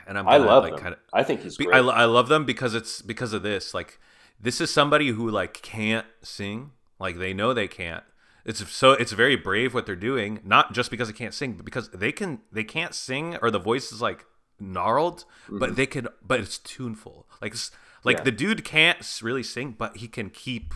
and 0.07 0.17
I'm 0.17 0.27
I 0.27 0.37
love 0.37 0.63
like, 0.63 0.73
him. 0.73 0.79
kinda- 0.79 0.99
I 1.11 1.23
think 1.23 1.41
he's 1.41 1.57
Be-. 1.57 1.71
I, 1.71 1.79
I 1.79 2.05
love 2.05 2.27
them 2.27 2.45
because 2.45 2.75
it's 2.75 3.01
because 3.01 3.33
of 3.33 3.43
this. 3.43 3.73
Like, 3.73 3.99
this 4.39 4.61
is 4.61 4.71
somebody 4.71 5.09
who 5.09 5.29
like 5.29 5.61
can't 5.61 6.05
sing. 6.21 6.71
Like 6.99 7.17
they 7.17 7.33
know 7.33 7.53
they 7.53 7.67
can't. 7.67 8.03
It's 8.45 8.69
so 8.71 8.91
it's 8.91 9.11
very 9.11 9.35
brave 9.35 9.73
what 9.73 9.85
they're 9.85 9.95
doing. 9.95 10.39
Not 10.43 10.73
just 10.73 10.91
because 10.91 11.07
they 11.07 11.13
can't 11.13 11.33
sing, 11.33 11.53
but 11.53 11.65
because 11.65 11.89
they 11.89 12.11
can. 12.11 12.41
They 12.51 12.63
can't 12.63 12.93
sing 12.93 13.37
or 13.41 13.49
the 13.49 13.59
voice 13.59 13.91
is 13.91 14.01
like 14.01 14.25
gnarled, 14.59 15.25
but 15.49 15.69
mm-hmm. 15.69 15.75
they 15.75 15.85
can. 15.85 16.07
But 16.25 16.39
it's 16.39 16.57
tuneful. 16.59 17.27
Like 17.41 17.53
it's, 17.53 17.71
like. 18.03 18.17
Yeah. 18.17 18.23
the 18.23 18.31
dude 18.31 18.63
can't 18.65 19.19
really 19.21 19.43
sing, 19.43 19.75
but 19.77 19.97
he 19.97 20.07
can 20.07 20.29
keep 20.29 20.73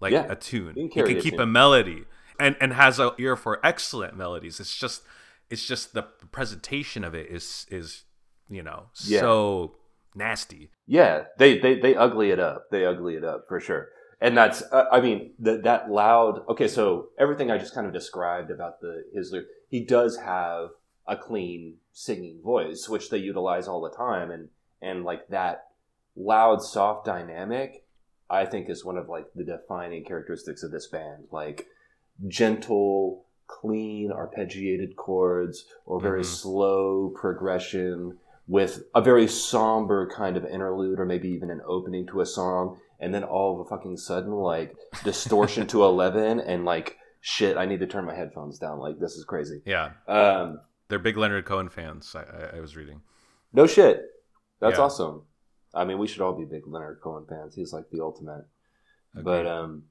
like 0.00 0.12
Yeah, 0.12 0.26
a 0.28 0.36
tune. 0.36 0.74
he 0.74 0.88
can 0.88 1.06
He 1.06 1.14
can 1.14 1.22
keep 1.22 1.38
a 1.38 1.46
melody 1.46 2.04
and 2.38 2.56
and 2.60 2.72
has 2.72 2.98
a 2.98 3.14
ear 3.18 3.36
for 3.36 3.64
excellent 3.64 4.16
melodies. 4.16 4.60
It's 4.60 4.76
just 4.76 5.02
it's 5.50 5.66
just 5.66 5.94
the 5.94 6.02
presentation 6.32 7.04
of 7.04 7.14
it 7.14 7.30
is 7.30 7.66
is 7.70 8.04
you 8.48 8.62
know 8.62 8.86
Yeah. 9.04 9.20
so 9.20 9.76
nasty. 10.14 10.70
Yeah, 10.86 11.24
they, 11.38 11.58
they 11.58 11.80
they 11.80 11.94
ugly 11.96 12.30
it 12.30 12.40
up. 12.40 12.70
They 12.70 12.84
ugly 12.84 13.14
it 13.16 13.24
up 13.24 13.46
for 13.48 13.60
sure. 13.60 13.88
And 14.20 14.36
that's 14.36 14.62
uh, 14.72 14.84
I 14.92 15.00
mean 15.00 15.32
that 15.40 15.64
that 15.64 15.90
loud. 15.90 16.46
Okay, 16.48 16.68
so 16.68 17.08
everything 17.18 17.50
I 17.50 17.58
just 17.58 17.74
kind 17.74 17.86
of 17.86 17.92
described 17.92 18.50
about 18.50 18.80
the 18.80 19.04
his 19.14 19.32
lyric, 19.32 19.48
he 19.68 19.84
does 19.84 20.16
have 20.18 20.70
a 21.06 21.16
clean 21.16 21.76
singing 21.92 22.40
voice, 22.42 22.88
which 22.88 23.10
they 23.10 23.18
utilize 23.18 23.68
all 23.68 23.80
the 23.82 23.90
time, 23.90 24.30
and 24.30 24.48
and 24.80 25.04
like 25.04 25.28
that 25.28 25.64
loud, 26.16 26.62
soft 26.62 27.04
dynamic, 27.06 27.84
I 28.30 28.44
think 28.46 28.68
is 28.68 28.84
one 28.84 28.96
of 28.96 29.08
like 29.08 29.26
the 29.34 29.44
defining 29.44 30.04
characteristics 30.04 30.62
of 30.62 30.70
this 30.70 30.86
band. 30.88 31.24
Like 31.30 31.66
gentle, 32.28 33.26
clean, 33.46 34.10
arpeggiated 34.10 34.96
chords, 34.96 35.66
or 35.86 36.00
very 36.00 36.22
Mhm. 36.22 36.26
slow 36.26 37.08
progression 37.14 38.18
with 38.46 38.84
a 38.94 39.00
very 39.00 39.26
somber 39.26 40.06
kind 40.08 40.36
of 40.36 40.44
interlude 40.44 41.00
or 41.00 41.04
maybe 41.06 41.28
even 41.28 41.50
an 41.50 41.62
opening 41.66 42.06
to 42.06 42.20
a 42.20 42.26
song 42.26 42.78
and 43.00 43.12
then 43.14 43.24
all 43.24 43.54
of 43.54 43.66
a 43.66 43.68
fucking 43.70 43.96
sudden 43.96 44.32
like 44.32 44.76
distortion 45.02 45.66
to 45.66 45.82
11 45.84 46.40
and 46.40 46.66
like 46.66 46.98
shit 47.22 47.56
i 47.56 47.64
need 47.64 47.80
to 47.80 47.86
turn 47.86 48.04
my 48.04 48.14
headphones 48.14 48.58
down 48.58 48.78
like 48.78 48.98
this 48.98 49.14
is 49.16 49.24
crazy 49.24 49.62
Yeah, 49.64 49.92
um 50.06 50.60
they're 50.88 50.98
big 50.98 51.16
Leonard 51.16 51.46
Cohen 51.46 51.70
fans. 51.70 52.14
I, 52.14 52.20
I, 52.20 52.56
I 52.58 52.60
was 52.60 52.76
reading. 52.76 53.00
no 53.54 53.66
shit 53.66 54.02
that's 54.60 54.76
Yeah. 54.76 54.84
awesome 54.84 55.22
i 55.74 55.84
mean 55.84 55.98
we 55.98 56.06
should 56.06 56.20
all 56.22 56.32
be 56.32 56.44
big 56.44 56.66
leonard 56.66 57.00
cohen 57.02 57.24
fans. 57.28 57.54
He's 57.54 57.72
like 57.72 57.90
the 57.90 58.00
ultimate. 58.00 58.44
But 59.14 59.46
um 59.46 59.84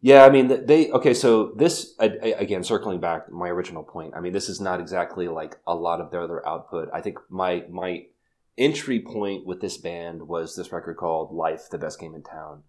yeah 0.00 0.24
i 0.24 0.30
mean 0.30 0.64
they 0.66 0.90
okay 0.92 1.12
so 1.12 1.52
this 1.56 1.94
I, 1.98 2.04
I- 2.22 2.36
again 2.38 2.62
circling 2.62 3.00
back 3.00 3.32
my 3.32 3.48
original 3.48 3.82
point 3.82 4.14
i 4.14 4.20
mean 4.20 4.32
this 4.32 4.48
is 4.48 4.60
not 4.60 4.78
exactly 4.80 5.26
like 5.26 5.56
a 5.66 5.74
lot 5.74 6.00
of 6.00 6.10
their 6.12 6.22
other 6.22 6.46
output. 6.46 6.88
I 6.94 7.00
think 7.00 7.18
my 7.28 7.64
my 7.68 8.04
entry 8.56 9.00
point 9.00 9.46
with 9.46 9.60
this 9.60 9.76
band 9.76 10.28
was 10.28 10.54
this 10.54 10.70
record 10.72 10.96
called 10.96 11.32
life 11.32 11.68
the 11.70 11.78
best 11.78 11.98
game 12.00 12.14
in 12.14 12.22
town. 12.22 12.62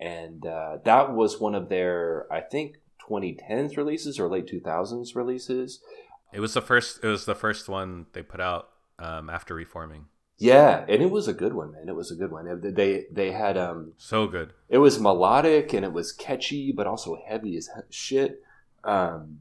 And 0.00 0.44
uh, 0.46 0.78
that 0.84 1.12
was 1.12 1.40
one 1.40 1.54
of 1.54 1.68
their 1.68 2.26
i 2.32 2.40
think 2.40 2.76
2010s 3.08 3.76
releases 3.76 4.18
or 4.18 4.28
late 4.28 4.46
2000s 4.46 5.14
releases. 5.14 5.80
It 6.32 6.40
was 6.40 6.54
the 6.54 6.62
first. 6.62 7.00
It 7.02 7.08
was 7.08 7.24
the 7.26 7.34
first 7.34 7.68
one 7.68 8.06
they 8.12 8.22
put 8.22 8.40
out 8.40 8.68
um, 8.98 9.28
after 9.28 9.54
reforming. 9.54 10.06
Yeah 10.38 10.84
and 10.88 11.02
it 11.02 11.10
was 11.10 11.28
a 11.28 11.32
good 11.32 11.52
one 11.54 11.72
man. 11.72 11.88
It 11.88 11.94
was 11.94 12.10
a 12.10 12.16
good 12.16 12.32
one. 12.32 12.60
They 12.74 13.04
they 13.12 13.32
had 13.32 13.56
um 13.56 13.92
So 13.98 14.26
good. 14.26 14.52
it 14.68 14.78
was 14.78 14.98
melodic 15.00 15.72
and 15.72 15.84
it 15.84 15.92
was 15.92 16.12
catchy 16.12 16.72
but 16.72 16.86
also 16.86 17.16
heavy 17.28 17.56
as 17.56 17.68
shit. 17.90 18.40
Um, 18.84 19.40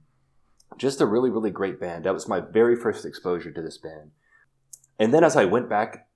just 0.78 1.02
a 1.02 1.06
really 1.06 1.30
really 1.30 1.52
great 1.52 1.80
band. 1.80 2.06
That 2.06 2.14
was 2.14 2.28
my 2.28 2.40
very 2.40 2.76
first 2.76 3.06
exposure 3.06 3.52
to 3.52 3.62
this 3.62 3.78
band. 3.78 4.12
And 5.00 5.14
then 5.14 5.24
as 5.24 5.36
i 5.36 5.46
went 5.46 5.70
back 5.70 6.08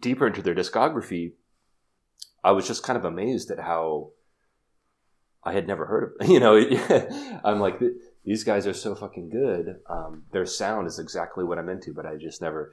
deeper 0.00 0.26
into 0.26 0.42
their 0.42 0.54
discography 0.54 1.32
i 2.44 2.50
was 2.52 2.66
just 2.66 2.82
kind 2.82 2.96
of 2.96 3.04
amazed 3.04 3.48
at 3.50 3.60
how 3.60 4.10
i 5.44 5.52
had 5.52 5.66
never 5.68 5.86
heard 5.86 6.14
of 6.20 6.28
you 6.34 6.40
know 6.40 6.56
i'm 7.44 7.60
like 7.60 7.80
these 8.24 8.44
guys 8.44 8.66
are 8.66 8.74
so 8.74 8.94
fucking 8.94 9.30
good. 9.30 9.76
Um, 9.88 10.24
their 10.32 10.44
sound 10.44 10.86
is 10.86 10.98
exactly 10.98 11.44
what 11.44 11.58
i'm 11.58 11.68
into 11.68 11.94
but 11.94 12.06
i 12.06 12.16
just 12.16 12.42
never 12.42 12.72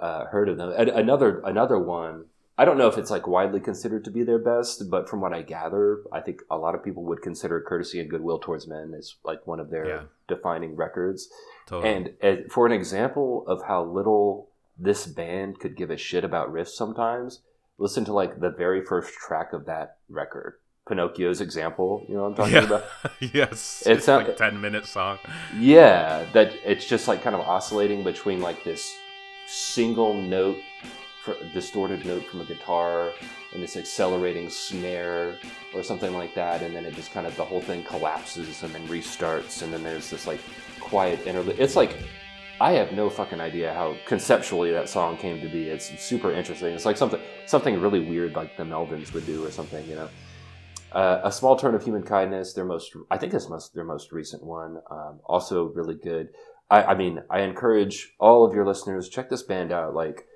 uh, 0.00 0.24
heard 0.26 0.48
of 0.48 0.56
them 0.56 0.70
another 0.76 1.40
another 1.44 1.78
one 1.78 2.24
I 2.60 2.64
don't 2.64 2.76
know 2.76 2.88
if 2.88 2.98
it's 2.98 3.10
like 3.10 3.28
widely 3.28 3.60
considered 3.60 4.04
to 4.04 4.10
be 4.10 4.24
their 4.24 4.40
best, 4.40 4.90
but 4.90 5.08
from 5.08 5.20
what 5.20 5.32
I 5.32 5.42
gather, 5.42 6.00
I 6.12 6.18
think 6.20 6.40
a 6.50 6.58
lot 6.58 6.74
of 6.74 6.82
people 6.82 7.04
would 7.04 7.22
consider 7.22 7.60
"Courtesy 7.60 8.00
and 8.00 8.10
Goodwill 8.10 8.40
Towards 8.40 8.66
Men" 8.66 8.94
as 8.98 9.14
like 9.22 9.46
one 9.46 9.60
of 9.60 9.70
their 9.70 9.86
Yeah. 9.86 10.00
defining 10.26 10.74
records. 10.74 11.28
Totally. 11.68 11.94
And 11.94 12.14
as, 12.20 12.38
for 12.50 12.66
an 12.66 12.72
example 12.72 13.44
of 13.46 13.62
how 13.68 13.84
little 13.84 14.48
this 14.76 15.06
band 15.06 15.60
could 15.60 15.76
give 15.76 15.90
a 15.92 15.96
shit 15.96 16.24
about 16.24 16.52
riffs, 16.52 16.70
sometimes 16.70 17.42
listen 17.78 18.04
to 18.06 18.12
like 18.12 18.40
the 18.40 18.50
very 18.50 18.84
first 18.84 19.14
track 19.14 19.52
of 19.52 19.66
that 19.66 19.98
record, 20.08 20.54
Pinocchio's 20.88 21.40
example. 21.40 22.04
You 22.08 22.16
know 22.16 22.22
what 22.28 22.30
I'm 22.30 22.34
talking 22.34 22.54
yeah. 22.54 22.64
about? 22.64 22.84
yes. 23.20 23.84
It's 23.86 23.98
It's, 23.98 24.06
not- 24.08 24.26
like 24.26 24.36
ten 24.36 24.60
minute 24.60 24.84
song. 24.86 25.18
Yeah, 25.56 26.24
that 26.32 26.54
it's 26.64 26.86
just 26.86 27.06
like 27.06 27.22
kind 27.22 27.36
of 27.36 27.42
oscillating 27.42 28.02
between 28.02 28.40
like 28.40 28.64
this 28.64 28.92
single 29.48 30.14
note, 30.14 30.58
distorted 31.54 32.04
note 32.04 32.24
from 32.26 32.42
a 32.42 32.44
guitar, 32.44 33.12
and 33.54 33.62
this 33.62 33.76
accelerating 33.76 34.50
snare 34.50 35.38
or 35.74 35.82
something 35.82 36.12
like 36.12 36.34
that, 36.34 36.62
and 36.62 36.76
then 36.76 36.84
it 36.84 36.94
just 36.94 37.12
kind 37.12 37.26
of 37.26 37.34
the 37.36 37.44
whole 37.44 37.60
thing 37.62 37.82
collapses 37.84 38.62
and 38.62 38.74
then 38.74 38.86
restarts, 38.88 39.62
and 39.62 39.72
then 39.72 39.82
there's 39.82 40.10
this 40.10 40.26
like 40.26 40.40
quiet 40.80 41.26
interlude. 41.26 41.58
It's 41.58 41.76
like 41.76 41.96
I 42.60 42.72
have 42.72 42.92
no 42.92 43.08
fucking 43.08 43.40
idea 43.40 43.72
how 43.72 43.96
conceptually 44.06 44.72
that 44.72 44.88
song 44.88 45.16
came 45.16 45.40
to 45.40 45.48
be. 45.48 45.68
It's 45.68 45.98
super 46.02 46.32
interesting. 46.32 46.74
It's 46.74 46.84
like 46.84 46.96
something 46.96 47.20
something 47.46 47.80
really 47.80 48.00
weird 48.00 48.34
like 48.34 48.56
the 48.56 48.64
Melvins 48.64 49.14
would 49.14 49.26
do 49.26 49.44
or 49.44 49.50
something, 49.50 49.86
you 49.88 49.94
know. 49.94 50.08
Uh, 50.90 51.20
a 51.22 51.30
small 51.30 51.54
turn 51.56 51.74
of 51.74 51.84
human 51.84 52.02
kindness. 52.02 52.54
Their 52.54 52.64
most, 52.64 52.96
I 53.10 53.18
think, 53.18 53.32
this 53.32 53.48
most 53.48 53.74
their 53.74 53.84
most 53.84 54.10
recent 54.12 54.42
one. 54.42 54.78
Um, 54.90 55.20
also 55.24 55.66
really 55.66 55.94
good. 55.94 56.30
I, 56.70 56.82
I 56.82 56.94
mean, 56.94 57.22
I 57.30 57.40
encourage 57.40 58.14
all 58.18 58.44
of 58.44 58.54
your 58.54 58.66
listeners 58.66 59.08
check 59.08 59.30
this 59.30 59.42
band 59.42 59.72
out. 59.72 59.94
Like, 59.94 60.26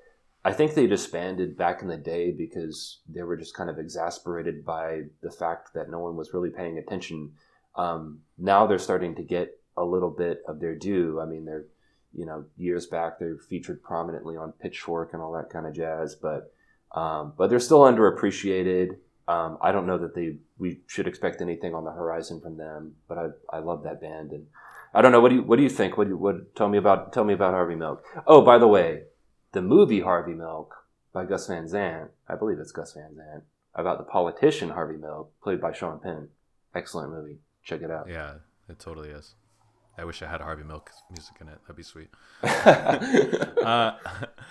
I 0.45 0.51
think 0.51 0.73
they 0.73 0.87
disbanded 0.87 1.57
back 1.57 1.81
in 1.81 1.87
the 1.87 1.97
day 1.97 2.31
because 2.31 2.99
they 3.07 3.23
were 3.23 3.37
just 3.37 3.55
kind 3.55 3.69
of 3.69 3.79
exasperated 3.79 4.65
by 4.65 5.03
the 5.21 5.31
fact 5.31 5.73
that 5.73 5.89
no 5.89 5.99
one 5.99 6.17
was 6.17 6.33
really 6.33 6.49
paying 6.49 6.77
attention. 6.77 7.33
Um, 7.75 8.19
now 8.37 8.67
they're 8.67 8.79
starting 8.79 9.15
to 9.15 9.23
get 9.23 9.59
a 9.77 9.83
little 9.83 10.09
bit 10.09 10.43
of 10.47 10.59
their 10.59 10.75
due. 10.75 11.21
I 11.21 11.25
mean, 11.25 11.45
they're, 11.45 11.65
you 12.13 12.25
know, 12.25 12.45
years 12.57 12.87
back 12.87 13.19
they're 13.19 13.37
featured 13.37 13.81
prominently 13.81 14.35
on 14.35 14.51
Pitchfork 14.51 15.13
and 15.13 15.21
all 15.21 15.31
that 15.33 15.49
kind 15.49 15.65
of 15.65 15.73
jazz, 15.73 16.15
but 16.15 16.53
um, 16.93 17.33
but 17.37 17.49
they're 17.49 17.59
still 17.59 17.81
underappreciated. 17.81 18.97
Um, 19.27 19.57
I 19.61 19.71
don't 19.71 19.87
know 19.87 19.97
that 19.97 20.13
they 20.13 20.37
we 20.59 20.81
should 20.87 21.07
expect 21.07 21.41
anything 21.41 21.73
on 21.73 21.85
the 21.85 21.91
horizon 21.91 22.39
from 22.39 22.57
them, 22.57 22.95
but 23.07 23.17
I, 23.17 23.27
I 23.49 23.59
love 23.59 23.83
that 23.83 24.01
band 24.01 24.31
and 24.31 24.45
I 24.93 25.01
don't 25.01 25.11
know 25.11 25.19
what 25.19 25.29
do 25.29 25.35
you 25.35 25.43
what 25.43 25.57
do 25.57 25.63
you 25.63 25.69
think? 25.69 25.97
What 25.97 26.05
do 26.05 26.11
you, 26.11 26.17
what 26.17 26.55
tell 26.55 26.69
me 26.69 26.77
about 26.77 27.13
tell 27.13 27.23
me 27.23 27.33
about 27.33 27.53
Harvey 27.53 27.75
Milk? 27.75 28.03
Oh, 28.27 28.41
by 28.41 28.57
the 28.57 28.67
way, 28.67 29.03
the 29.51 29.61
movie 29.61 30.01
Harvey 30.01 30.33
Milk 30.33 30.85
by 31.13 31.25
Gus 31.25 31.47
Van 31.47 31.67
Sant, 31.67 32.11
I 32.27 32.35
believe 32.35 32.59
it's 32.59 32.71
Gus 32.71 32.93
Van 32.93 33.15
Sant, 33.15 33.43
about 33.75 33.97
the 33.97 34.03
politician 34.03 34.69
Harvey 34.69 34.97
Milk, 34.97 35.31
played 35.41 35.61
by 35.61 35.71
Sean 35.71 35.99
Penn. 35.99 36.29
Excellent 36.75 37.11
movie. 37.11 37.37
Check 37.63 37.81
it 37.81 37.91
out. 37.91 38.07
Yeah, 38.09 38.35
it 38.67 38.79
totally 38.79 39.09
is. 39.09 39.35
I 39.97 40.05
wish 40.05 40.21
I 40.23 40.27
had 40.27 40.41
Harvey 40.41 40.63
Milk 40.63 40.91
music 41.11 41.35
in 41.39 41.47
it. 41.47 41.59
That'd 41.61 41.75
be 41.75 41.83
sweet. 41.83 42.09
uh, 42.43 43.91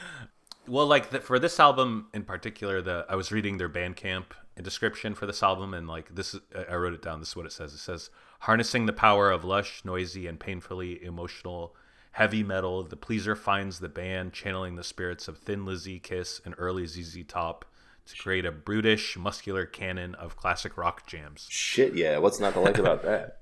well, 0.68 0.86
like 0.86 1.10
the, 1.10 1.20
for 1.20 1.38
this 1.38 1.58
album 1.58 2.06
in 2.14 2.22
particular, 2.22 2.80
the 2.80 3.04
I 3.08 3.16
was 3.16 3.32
reading 3.32 3.58
their 3.58 3.68
Bandcamp 3.68 4.26
description 4.60 5.14
for 5.14 5.24
this 5.24 5.42
album, 5.42 5.72
and 5.72 5.88
like 5.88 6.14
this, 6.14 6.34
is- 6.34 6.40
I 6.68 6.74
wrote 6.74 6.92
it 6.92 7.00
down. 7.00 7.20
This 7.20 7.30
is 7.30 7.36
what 7.36 7.46
it 7.46 7.52
says. 7.52 7.72
It 7.72 7.78
says 7.78 8.10
harnessing 8.40 8.84
the 8.84 8.92
power 8.92 9.30
of 9.30 9.44
lush, 9.44 9.82
noisy, 9.84 10.26
and 10.26 10.38
painfully 10.38 11.02
emotional 11.02 11.74
heavy 12.12 12.42
metal. 12.42 12.82
The 12.82 12.96
Pleaser 12.96 13.34
finds 13.34 13.78
the 13.78 13.88
band 13.88 14.34
channeling 14.34 14.76
the 14.76 14.84
spirits 14.84 15.28
of 15.28 15.38
Thin 15.38 15.64
Lizzy, 15.64 15.98
Kiss, 15.98 16.42
and 16.44 16.54
early 16.58 16.86
ZZ 16.86 17.24
Top 17.26 17.64
to 18.04 18.16
create 18.16 18.44
a 18.44 18.50
brutish, 18.52 19.16
muscular 19.16 19.64
canon 19.64 20.14
of 20.16 20.36
classic 20.36 20.76
rock 20.76 21.06
jams. 21.06 21.46
Shit, 21.48 21.94
yeah. 21.94 22.18
What's 22.18 22.40
not 22.40 22.52
to 22.54 22.60
like 22.60 22.76
about 22.78 23.02
that? 23.04 23.38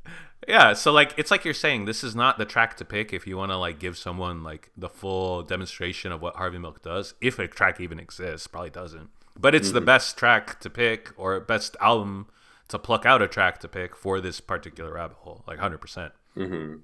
Yeah, 0.46 0.72
so 0.74 0.92
like 0.92 1.12
it's 1.18 1.30
like 1.30 1.44
you're 1.44 1.52
saying 1.54 1.84
this 1.86 2.04
is 2.04 2.14
not 2.14 2.38
the 2.38 2.44
track 2.44 2.76
to 2.78 2.84
pick 2.84 3.12
if 3.12 3.26
you 3.26 3.36
want 3.36 3.52
to 3.52 3.56
like 3.56 3.78
give 3.78 3.98
someone 3.98 4.42
like 4.42 4.70
the 4.76 4.88
full 4.88 5.42
demonstration 5.42 6.12
of 6.12 6.22
what 6.22 6.36
Harvey 6.36 6.58
Milk 6.58 6.82
does, 6.82 7.14
if 7.20 7.38
a 7.38 7.48
track 7.48 7.80
even 7.80 7.98
exists, 7.98 8.46
probably 8.46 8.70
doesn't. 8.70 9.10
But 9.38 9.54
it's 9.54 9.72
the 9.72 9.80
best 9.80 10.16
track 10.18 10.60
to 10.60 10.68
pick 10.70 11.12
or 11.16 11.38
best 11.40 11.76
album 11.80 12.26
to 12.68 12.78
pluck 12.78 13.06
out 13.06 13.22
a 13.22 13.26
track 13.28 13.58
to 13.60 13.68
pick 13.68 13.96
for 13.96 14.20
this 14.20 14.40
particular 14.40 14.92
rabbit 14.94 15.16
hole, 15.18 15.44
like 15.46 15.58
100%. 15.58 16.12
hmm 16.34 16.74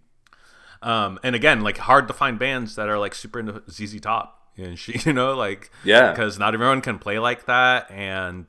Um 0.83 1.19
and 1.23 1.35
again, 1.35 1.61
like 1.61 1.79
hard 1.79 2.09
to 2.09 2.15
find 2.15 2.39
bands 2.39 2.75
that 2.77 2.89
are 2.89 2.99
like 2.99 3.15
super 3.15 3.39
into 3.41 3.63
ZZ 3.71 4.01
Top 4.01 4.51
and 4.57 4.79
she, 4.83 4.99
you 5.05 5.13
know, 5.13 5.35
like 5.35 5.71
Yeah. 5.85 6.11
because 6.13 6.39
not 6.39 6.55
everyone 6.55 6.81
can 6.81 6.99
play 6.99 7.19
like 7.19 7.47
that 7.47 7.91
and 7.91 8.47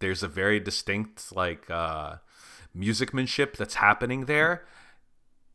there's 0.00 0.22
a 0.22 0.28
very 0.28 0.60
distinct 0.60 1.34
like 1.34 1.70
uh 1.70 2.16
musicmanship 2.76 3.56
that's 3.56 3.74
happening 3.76 4.26
there 4.26 4.66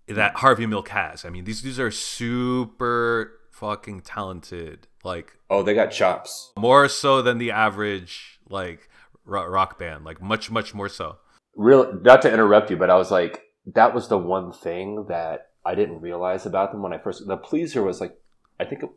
that 0.07 0.37
Harvey 0.37 0.65
Milk 0.65 0.89
has. 0.89 1.23
I 1.23 1.29
mean, 1.29 1.43
these 1.45 1.61
dudes 1.61 1.79
are 1.79 1.91
super 1.91 3.39
fucking 3.51 4.01
talented. 4.01 4.87
Like, 5.03 5.37
oh, 5.49 5.63
they 5.63 5.73
got 5.73 5.91
chops. 5.91 6.51
More 6.57 6.87
so 6.87 7.21
than 7.21 7.37
the 7.37 7.51
average 7.51 8.39
like 8.49 8.89
rock 9.25 9.79
band. 9.79 10.05
Like 10.05 10.21
much, 10.21 10.51
much 10.51 10.73
more 10.73 10.89
so. 10.89 11.17
Real, 11.55 11.99
not 12.01 12.21
to 12.23 12.31
interrupt 12.31 12.69
you, 12.69 12.77
but 12.77 12.89
I 12.89 12.95
was 12.95 13.11
like, 13.11 13.43
that 13.65 13.93
was 13.93 14.07
the 14.07 14.17
one 14.17 14.51
thing 14.51 15.05
that 15.09 15.49
I 15.65 15.75
didn't 15.75 16.01
realize 16.01 16.45
about 16.45 16.71
them 16.71 16.81
when 16.81 16.93
I 16.93 16.97
first. 16.97 17.25
The 17.27 17.37
Pleaser 17.37 17.83
was 17.83 18.01
like, 18.01 18.17
I 18.59 18.65
think. 18.65 18.83
It, 18.83 18.89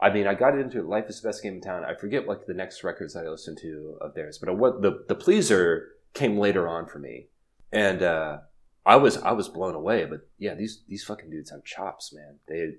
I 0.00 0.10
mean, 0.10 0.28
I 0.28 0.34
got 0.34 0.56
into 0.56 0.78
it, 0.78 0.86
Life 0.86 1.06
is 1.08 1.20
the 1.20 1.28
Best 1.28 1.42
Game 1.42 1.54
in 1.54 1.60
Town. 1.60 1.84
I 1.84 1.94
forget 1.94 2.28
like 2.28 2.46
the 2.46 2.54
next 2.54 2.84
records 2.84 3.14
that 3.14 3.26
I 3.26 3.30
listened 3.30 3.58
to 3.62 3.98
of 4.00 4.14
theirs, 4.14 4.38
but 4.38 4.56
what 4.56 4.80
the 4.80 5.04
the 5.08 5.16
Pleaser 5.16 5.88
came 6.14 6.38
later 6.38 6.68
on 6.68 6.86
for 6.86 6.98
me, 6.98 7.26
and 7.72 8.02
uh, 8.02 8.38
I 8.86 8.96
was 8.96 9.16
I 9.16 9.32
was 9.32 9.48
blown 9.48 9.74
away. 9.74 10.04
But 10.04 10.28
yeah, 10.38 10.54
these 10.54 10.82
these 10.88 11.04
fucking 11.04 11.30
dudes 11.30 11.50
have 11.50 11.64
chops, 11.64 12.12
man. 12.14 12.38
They 12.46 12.74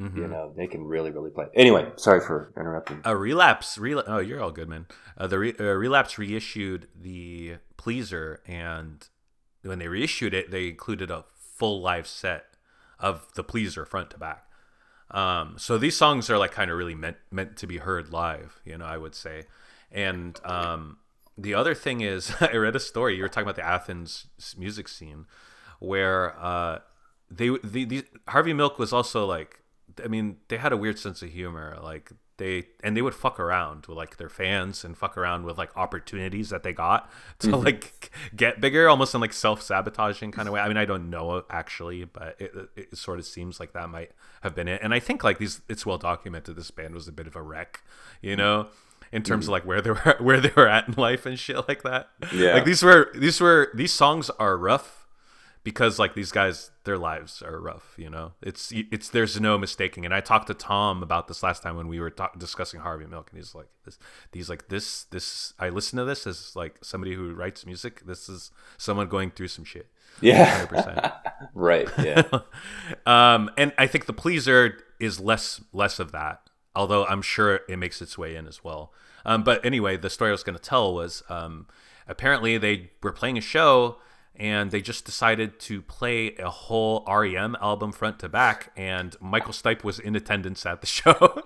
Mm-hmm. 0.00 0.18
You 0.18 0.28
know, 0.28 0.52
they 0.54 0.66
can 0.66 0.84
really, 0.84 1.10
really 1.10 1.30
play. 1.30 1.46
Anyway, 1.54 1.90
sorry 1.96 2.20
for 2.20 2.52
interrupting. 2.56 3.00
A 3.04 3.16
relapse, 3.16 3.78
rel- 3.78 4.04
oh, 4.06 4.18
you're 4.18 4.42
all 4.42 4.50
good, 4.50 4.68
man. 4.68 4.86
Uh, 5.16 5.26
the 5.26 5.38
re- 5.38 5.54
uh, 5.58 5.64
relapse 5.64 6.18
reissued 6.18 6.88
the 6.94 7.56
Pleaser, 7.78 8.40
and 8.46 9.08
when 9.62 9.78
they 9.78 9.88
reissued 9.88 10.34
it, 10.34 10.50
they 10.50 10.68
included 10.68 11.10
a 11.10 11.24
full 11.38 11.80
live 11.80 12.06
set 12.06 12.44
of 13.00 13.26
the 13.34 13.44
Pleaser 13.44 13.86
front 13.86 14.10
to 14.10 14.18
back. 14.18 14.46
Um, 15.10 15.54
so 15.56 15.78
these 15.78 15.96
songs 15.96 16.28
are 16.28 16.36
like 16.36 16.52
kind 16.52 16.70
of 16.70 16.76
really 16.76 16.94
meant 16.94 17.16
meant 17.30 17.56
to 17.58 17.66
be 17.66 17.78
heard 17.78 18.12
live, 18.12 18.60
you 18.64 18.76
know, 18.76 18.84
I 18.84 18.98
would 18.98 19.14
say. 19.14 19.44
And 19.90 20.38
um, 20.44 20.98
the 21.38 21.54
other 21.54 21.74
thing 21.74 22.00
is, 22.00 22.32
I 22.40 22.56
read 22.56 22.76
a 22.76 22.80
story. 22.80 23.16
You 23.16 23.22
were 23.22 23.28
talking 23.28 23.44
about 23.44 23.56
the 23.56 23.66
Athens 23.66 24.26
music 24.58 24.88
scene, 24.88 25.26
where 25.78 26.38
uh, 26.38 26.80
they 27.30 27.48
the, 27.64 27.84
the 27.84 28.04
Harvey 28.28 28.52
Milk 28.52 28.78
was 28.78 28.92
also 28.92 29.24
like 29.24 29.60
I 30.02 30.08
mean, 30.08 30.38
they 30.48 30.56
had 30.56 30.72
a 30.72 30.76
weird 30.76 30.98
sense 30.98 31.22
of 31.22 31.30
humor. 31.30 31.78
Like 31.82 32.12
they 32.38 32.66
and 32.82 32.96
they 32.96 33.02
would 33.02 33.14
fuck 33.14 33.40
around 33.40 33.86
with 33.86 33.96
like 33.96 34.18
their 34.18 34.28
fans 34.28 34.84
and 34.84 34.96
fuck 34.96 35.16
around 35.16 35.44
with 35.44 35.56
like 35.56 35.74
opportunities 35.76 36.50
that 36.50 36.62
they 36.62 36.72
got 36.72 37.10
to 37.40 37.48
mm-hmm. 37.48 37.64
like 37.64 38.10
get 38.34 38.60
bigger, 38.60 38.88
almost 38.88 39.14
in 39.14 39.20
like 39.20 39.32
self 39.32 39.62
sabotaging 39.62 40.32
kind 40.32 40.48
of 40.48 40.54
way. 40.54 40.60
I 40.60 40.68
mean, 40.68 40.76
I 40.76 40.84
don't 40.84 41.10
know 41.10 41.44
actually, 41.50 42.04
but 42.04 42.36
it, 42.38 42.52
it 42.76 42.96
sort 42.96 43.18
of 43.18 43.24
seems 43.24 43.58
like 43.58 43.72
that 43.72 43.88
might 43.88 44.12
have 44.42 44.54
been 44.54 44.68
it. 44.68 44.80
And 44.82 44.92
I 44.92 45.00
think 45.00 45.24
like 45.24 45.38
these, 45.38 45.60
it's 45.68 45.86
well 45.86 45.98
documented. 45.98 46.56
This 46.56 46.70
band 46.70 46.94
was 46.94 47.08
a 47.08 47.12
bit 47.12 47.26
of 47.26 47.36
a 47.36 47.42
wreck, 47.42 47.82
you 48.20 48.32
mm-hmm. 48.32 48.38
know. 48.38 48.66
In 49.12 49.22
terms 49.22 49.44
mm-hmm. 49.44 49.50
of 49.50 49.52
like 49.52 49.66
where 49.66 49.80
they 49.80 49.90
were, 49.90 50.16
where 50.20 50.40
they 50.40 50.50
were 50.56 50.66
at 50.66 50.88
in 50.88 50.94
life 50.94 51.26
and 51.26 51.38
shit 51.38 51.68
like 51.68 51.82
that. 51.84 52.10
Yeah, 52.34 52.54
like 52.54 52.64
these 52.64 52.82
were 52.82 53.12
these 53.14 53.40
were 53.40 53.70
these 53.72 53.92
songs 53.92 54.30
are 54.30 54.58
rough 54.58 55.05
because 55.66 55.98
like 55.98 56.14
these 56.14 56.30
guys 56.30 56.70
their 56.84 56.96
lives 56.96 57.42
are 57.42 57.60
rough 57.60 57.96
you 57.98 58.08
know? 58.08 58.30
It's 58.40 58.72
it's 58.72 59.08
there's 59.08 59.40
no 59.40 59.58
mistaking. 59.58 60.04
And 60.04 60.14
i 60.14 60.20
talked 60.20 60.46
to 60.46 60.54
tom 60.54 61.02
about 61.02 61.26
this 61.26 61.42
last 61.42 61.64
time 61.64 61.74
when 61.74 61.88
we 61.88 61.98
were 61.98 62.08
talk, 62.08 62.38
discussing 62.38 62.78
harvey 62.78 63.04
milk 63.04 63.30
and 63.30 63.38
he's 63.38 63.52
like 63.52 63.66
this 63.84 63.98
he's 64.32 64.48
like 64.48 64.68
this 64.68 65.04
this 65.10 65.54
i 65.58 65.68
listen 65.68 65.98
to 65.98 66.04
this 66.04 66.24
as 66.24 66.54
like 66.54 66.78
somebody 66.84 67.14
who 67.14 67.34
writes 67.34 67.66
music. 67.66 68.06
This 68.06 68.28
is 68.28 68.52
someone 68.78 69.08
going 69.08 69.32
through 69.32 69.48
some 69.48 69.64
shit. 69.64 69.88
Yeah. 70.20 70.66
100%. 70.66 71.12
right 71.54 71.88
yeah. 71.98 72.22
Um 73.06 73.50
and 73.58 73.72
i 73.76 73.88
think 73.88 74.06
the 74.06 74.12
pleaser 74.12 74.78
is 75.00 75.18
less 75.18 75.60
less 75.72 75.98
of 75.98 76.12
that 76.12 76.48
although 76.76 77.04
i'm 77.06 77.22
sure 77.22 77.62
it 77.68 77.76
makes 77.76 78.00
its 78.00 78.16
way 78.16 78.36
in 78.36 78.46
as 78.46 78.62
well. 78.62 78.92
Um 79.24 79.42
but 79.42 79.66
anyway 79.66 79.96
the 79.96 80.10
story 80.10 80.30
i 80.30 80.32
was 80.32 80.44
going 80.44 80.56
to 80.56 80.62
tell 80.62 80.94
was 80.94 81.24
um 81.28 81.66
apparently 82.06 82.56
they 82.56 82.92
were 83.02 83.12
playing 83.12 83.36
a 83.36 83.40
show 83.40 83.98
and 84.38 84.70
they 84.70 84.80
just 84.80 85.04
decided 85.04 85.58
to 85.60 85.82
play 85.82 86.34
a 86.36 86.50
whole 86.50 87.04
REM 87.08 87.56
album 87.60 87.92
front 87.92 88.18
to 88.20 88.28
back, 88.28 88.72
and 88.76 89.16
Michael 89.20 89.52
Stipe 89.52 89.84
was 89.84 89.98
in 89.98 90.14
attendance 90.16 90.64
at 90.66 90.80
the 90.80 90.86
show. 90.98 91.40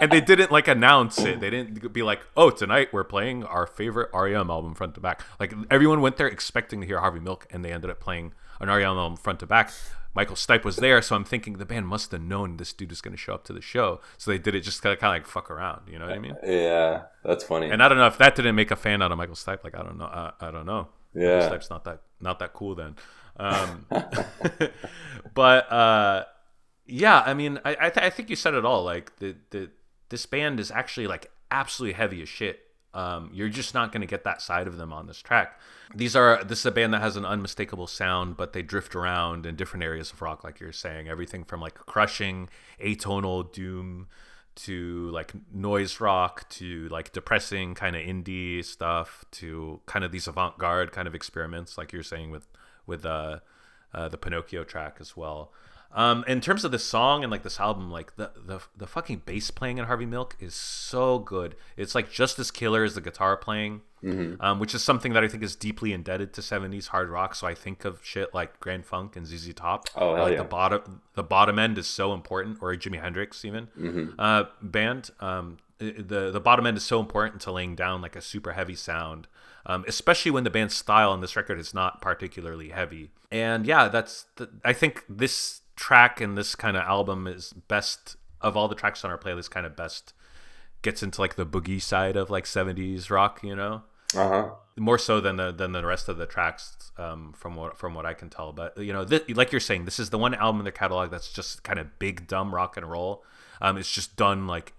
and 0.00 0.10
they 0.10 0.20
didn't 0.20 0.50
like 0.50 0.68
announce 0.68 1.18
it. 1.20 1.40
They 1.40 1.50
didn't 1.50 1.92
be 1.92 2.02
like, 2.02 2.26
"Oh, 2.36 2.50
tonight 2.50 2.88
we're 2.92 3.04
playing 3.04 3.44
our 3.44 3.66
favorite 3.66 4.10
REM 4.12 4.50
album 4.50 4.74
front 4.74 4.94
to 4.94 5.00
back." 5.00 5.22
Like 5.38 5.52
everyone 5.70 6.00
went 6.00 6.16
there 6.16 6.26
expecting 6.28 6.80
to 6.80 6.86
hear 6.86 7.00
Harvey 7.00 7.20
Milk, 7.20 7.46
and 7.50 7.64
they 7.64 7.72
ended 7.72 7.90
up 7.90 8.00
playing 8.00 8.32
an 8.60 8.68
REM 8.68 8.82
album 8.96 9.16
front 9.16 9.40
to 9.40 9.46
back. 9.46 9.70
Michael 10.14 10.34
Stipe 10.36 10.64
was 10.64 10.76
there, 10.76 11.02
so 11.02 11.14
I'm 11.14 11.24
thinking 11.24 11.54
the 11.58 11.66
band 11.66 11.86
must 11.88 12.10
have 12.12 12.22
known 12.22 12.56
this 12.56 12.72
dude 12.72 12.90
is 12.90 13.02
going 13.02 13.12
to 13.12 13.18
show 13.18 13.34
up 13.34 13.44
to 13.44 13.52
the 13.52 13.60
show, 13.60 14.00
so 14.16 14.30
they 14.30 14.38
did 14.38 14.54
it 14.54 14.60
just 14.60 14.80
kind 14.80 14.94
of 14.94 14.98
kind 14.98 15.14
of 15.14 15.22
like 15.22 15.30
fuck 15.30 15.50
around. 15.50 15.82
You 15.90 15.98
know 15.98 16.06
what 16.06 16.14
I 16.14 16.18
mean? 16.18 16.36
Yeah, 16.42 17.02
that's 17.22 17.44
funny. 17.44 17.68
And 17.68 17.82
I 17.82 17.88
don't 17.88 17.98
know 17.98 18.06
if 18.06 18.16
that 18.16 18.34
didn't 18.34 18.54
make 18.54 18.70
a 18.70 18.76
fan 18.76 19.02
out 19.02 19.12
of 19.12 19.18
Michael 19.18 19.34
Stipe. 19.34 19.62
Like 19.62 19.76
I 19.76 19.82
don't 19.82 19.98
know. 19.98 20.06
I, 20.06 20.32
I 20.40 20.50
don't 20.50 20.64
know. 20.64 20.88
Yeah, 21.16 21.46
Stipe's 21.46 21.70
not 21.70 21.84
that 21.84 22.02
not 22.20 22.38
that 22.38 22.52
cool 22.52 22.74
then. 22.74 22.96
Um, 23.38 23.86
but 25.34 25.72
uh, 25.72 26.24
yeah, 26.86 27.22
I 27.24 27.34
mean, 27.34 27.58
I 27.64 27.70
I, 27.80 27.90
th- 27.90 28.04
I, 28.04 28.10
think 28.10 28.30
you 28.30 28.36
said 28.36 28.54
it 28.54 28.64
all. 28.64 28.84
Like 28.84 29.16
the 29.18 29.36
the 29.50 29.70
this 30.10 30.26
band 30.26 30.60
is 30.60 30.70
actually 30.70 31.06
like 31.06 31.30
absolutely 31.50 31.94
heavy 31.94 32.22
as 32.22 32.28
shit. 32.28 32.60
Um, 32.94 33.30
you're 33.32 33.50
just 33.50 33.74
not 33.74 33.92
going 33.92 34.00
to 34.00 34.06
get 34.06 34.24
that 34.24 34.40
side 34.40 34.66
of 34.66 34.78
them 34.78 34.92
on 34.92 35.06
this 35.06 35.20
track. 35.20 35.60
These 35.94 36.16
are 36.16 36.42
this 36.44 36.60
is 36.60 36.66
a 36.66 36.70
band 36.70 36.94
that 36.94 37.02
has 37.02 37.16
an 37.16 37.24
unmistakable 37.24 37.86
sound, 37.86 38.36
but 38.36 38.52
they 38.52 38.62
drift 38.62 38.94
around 38.94 39.46
in 39.46 39.56
different 39.56 39.84
areas 39.84 40.12
of 40.12 40.22
rock, 40.22 40.44
like 40.44 40.60
you're 40.60 40.72
saying. 40.72 41.08
Everything 41.08 41.44
from 41.44 41.60
like 41.60 41.74
crushing, 41.74 42.48
atonal 42.82 43.50
doom 43.52 44.08
to 44.56 45.10
like 45.10 45.32
noise 45.52 46.00
rock 46.00 46.48
to 46.48 46.88
like 46.88 47.12
depressing 47.12 47.74
kind 47.74 47.94
of 47.94 48.02
indie 48.02 48.64
stuff 48.64 49.24
to 49.30 49.80
kind 49.86 50.04
of 50.04 50.12
these 50.12 50.26
avant-garde 50.26 50.92
kind 50.92 51.06
of 51.06 51.14
experiments 51.14 51.76
like 51.76 51.92
you're 51.92 52.02
saying 52.02 52.30
with 52.30 52.48
with 52.86 53.04
uh, 53.04 53.38
uh, 53.92 54.08
the 54.08 54.16
Pinocchio 54.16 54.64
track 54.64 54.96
as 55.00 55.16
well. 55.16 55.52
Um, 55.92 56.24
in 56.28 56.40
terms 56.40 56.64
of 56.64 56.72
the 56.72 56.78
song 56.78 57.22
and 57.22 57.30
like 57.30 57.42
this 57.42 57.58
album, 57.58 57.90
like 57.90 58.16
the, 58.16 58.30
the 58.44 58.60
the 58.76 58.86
fucking 58.86 59.22
bass 59.24 59.50
playing 59.50 59.78
in 59.78 59.86
Harvey 59.86 60.06
Milk 60.06 60.36
is 60.40 60.54
so 60.54 61.18
good. 61.18 61.56
It's 61.76 61.94
like 61.94 62.10
just 62.10 62.38
as 62.38 62.50
killer 62.50 62.84
as 62.84 62.94
the 62.94 63.00
guitar 63.00 63.36
playing 63.36 63.80
mm-hmm. 64.06 64.40
um, 64.40 64.58
which 64.58 64.74
is 64.74 64.82
something 64.82 65.12
that 65.12 65.24
I 65.24 65.28
think 65.28 65.42
is 65.42 65.56
deeply 65.56 65.92
indebted 65.92 66.32
to 66.34 66.40
'70s 66.40 66.88
hard 66.88 67.08
rock. 67.08 67.34
So 67.34 67.46
I 67.46 67.54
think 67.54 67.84
of 67.84 68.00
shit 68.02 68.34
like 68.34 68.58
Grand 68.60 68.86
Funk 68.86 69.16
and 69.16 69.26
ZZ 69.26 69.52
Top. 69.54 69.86
Oh, 69.96 70.14
hell 70.14 70.24
like 70.24 70.32
yeah. 70.32 70.38
the 70.38 70.44
bottom 70.44 71.02
the 71.14 71.22
bottom 71.22 71.58
end 71.58 71.78
is 71.78 71.86
so 71.86 72.12
important, 72.12 72.58
or 72.60 72.74
Jimi 72.74 73.00
Hendrix 73.00 73.44
even 73.44 73.66
mm-hmm. 73.78 74.10
uh, 74.18 74.44
band. 74.62 75.10
Um, 75.20 75.58
the 75.78 76.30
the 76.32 76.40
bottom 76.40 76.66
end 76.66 76.76
is 76.76 76.84
so 76.84 77.00
important 77.00 77.42
to 77.42 77.52
laying 77.52 77.74
down 77.74 78.00
like 78.00 78.16
a 78.16 78.22
super 78.22 78.52
heavy 78.52 78.74
sound. 78.74 79.28
Um, 79.68 79.84
especially 79.88 80.30
when 80.30 80.44
the 80.44 80.50
band's 80.50 80.76
style 80.76 81.10
on 81.10 81.20
this 81.20 81.34
record 81.34 81.58
is 81.58 81.74
not 81.74 82.00
particularly 82.00 82.68
heavy. 82.68 83.10
And 83.32 83.66
yeah, 83.66 83.88
that's 83.88 84.26
the, 84.36 84.48
I 84.64 84.72
think 84.72 85.04
this 85.08 85.62
track 85.76 86.20
and 86.20 86.36
this 86.36 86.54
kind 86.54 86.76
of 86.76 86.82
album 86.82 87.26
is 87.26 87.52
best 87.52 88.16
of 88.40 88.56
all 88.56 88.68
the 88.68 88.74
tracks 88.74 89.04
on 89.04 89.10
our 89.10 89.18
playlist. 89.18 89.50
Kind 89.50 89.66
of 89.66 89.76
best 89.76 90.12
gets 90.82 91.02
into 91.02 91.20
like 91.20 91.36
the 91.36 91.46
boogie 91.46 91.80
side 91.80 92.16
of 92.16 92.30
like 92.30 92.44
70s 92.44 93.10
rock, 93.10 93.42
you 93.42 93.54
know. 93.54 93.82
Uh-huh. 94.14 94.50
More 94.78 94.98
so 94.98 95.20
than 95.20 95.36
the 95.36 95.52
than 95.52 95.72
the 95.72 95.84
rest 95.84 96.08
of 96.08 96.16
the 96.16 96.26
tracks, 96.26 96.92
um, 96.96 97.32
from 97.36 97.56
what 97.56 97.76
from 97.76 97.94
what 97.94 98.06
I 98.06 98.14
can 98.14 98.28
tell. 98.28 98.52
But 98.52 98.76
you 98.78 98.92
know, 98.92 99.04
th- 99.04 99.28
like 99.30 99.50
you're 99.50 99.60
saying, 99.60 99.84
this 99.84 99.98
is 99.98 100.10
the 100.10 100.18
one 100.18 100.34
album 100.34 100.60
in 100.60 100.64
their 100.64 100.72
catalog 100.72 101.10
that's 101.10 101.32
just 101.32 101.62
kind 101.62 101.78
of 101.78 101.98
big 101.98 102.26
dumb 102.26 102.54
rock 102.54 102.76
and 102.76 102.88
roll. 102.88 103.24
Um, 103.60 103.78
it's 103.78 103.90
just 103.90 104.16
done 104.16 104.46
like 104.46 104.74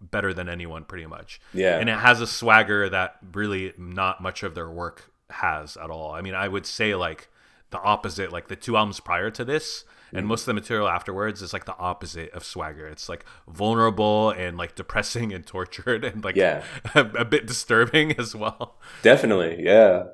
better 0.00 0.32
than 0.32 0.48
anyone, 0.48 0.84
pretty 0.84 1.06
much. 1.06 1.40
Yeah, 1.52 1.78
and 1.78 1.88
it 1.88 1.98
has 1.98 2.20
a 2.20 2.26
swagger 2.26 2.88
that 2.88 3.16
really 3.32 3.74
not 3.76 4.22
much 4.22 4.42
of 4.42 4.54
their 4.54 4.70
work 4.70 5.12
has 5.30 5.76
at 5.76 5.90
all. 5.90 6.12
I 6.12 6.20
mean, 6.20 6.34
I 6.34 6.48
would 6.48 6.64
say 6.64 6.94
like 6.94 7.28
the 7.70 7.80
opposite. 7.80 8.32
Like 8.32 8.48
the 8.48 8.56
two 8.56 8.76
albums 8.76 9.00
prior 9.00 9.30
to 9.30 9.44
this, 9.44 9.84
and 10.12 10.26
most 10.26 10.42
of 10.42 10.46
the 10.46 10.54
material 10.54 10.88
afterwards 10.88 11.42
is 11.42 11.52
like 11.52 11.64
the 11.64 11.76
opposite 11.76 12.30
of 12.30 12.44
swagger. 12.44 12.86
It's 12.86 13.08
like 13.08 13.24
vulnerable 13.48 14.30
and 14.30 14.56
like 14.56 14.74
depressing 14.74 15.32
and 15.32 15.46
tortured 15.46 16.04
and 16.04 16.24
like 16.24 16.36
yeah. 16.36 16.62
a, 16.94 17.00
a 17.00 17.24
bit 17.24 17.46
disturbing 17.46 18.18
as 18.18 18.34
well. 18.34 18.78
Definitely 19.02 19.64
yeah. 19.64 20.04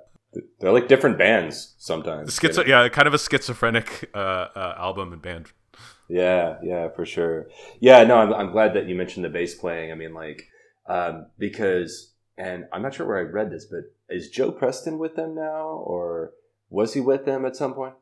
They're 0.58 0.72
like 0.72 0.88
different 0.88 1.16
bands 1.16 1.74
sometimes. 1.78 2.38
Schizo- 2.38 2.66
you 2.66 2.72
know? 2.72 2.82
yeah 2.82 2.88
kind 2.88 3.06
of 3.06 3.14
a 3.14 3.18
schizophrenic 3.18 4.10
uh, 4.14 4.18
uh, 4.54 4.74
album 4.78 5.12
and 5.12 5.22
band. 5.22 5.52
Yeah 6.08 6.56
yeah 6.62 6.88
for 6.88 7.06
sure. 7.06 7.48
Yeah 7.80 8.04
no 8.04 8.16
I'm, 8.16 8.32
I'm 8.32 8.52
glad 8.52 8.74
that 8.74 8.88
you 8.88 8.94
mentioned 8.94 9.24
the 9.24 9.30
bass 9.30 9.54
playing. 9.54 9.92
I 9.92 9.94
mean 9.94 10.14
like 10.14 10.48
um, 10.86 11.26
because 11.38 12.14
and 12.36 12.64
i'm 12.72 12.82
not 12.82 12.94
sure 12.94 13.06
where 13.06 13.18
i 13.18 13.22
read 13.22 13.50
this 13.50 13.66
but 13.66 13.80
is 14.14 14.28
joe 14.28 14.50
preston 14.50 14.98
with 14.98 15.16
them 15.16 15.34
now 15.34 15.82
or 15.84 16.32
was 16.70 16.94
he 16.94 17.00
with 17.00 17.24
them 17.24 17.44
at 17.44 17.56
some 17.56 17.74
point 17.74 17.94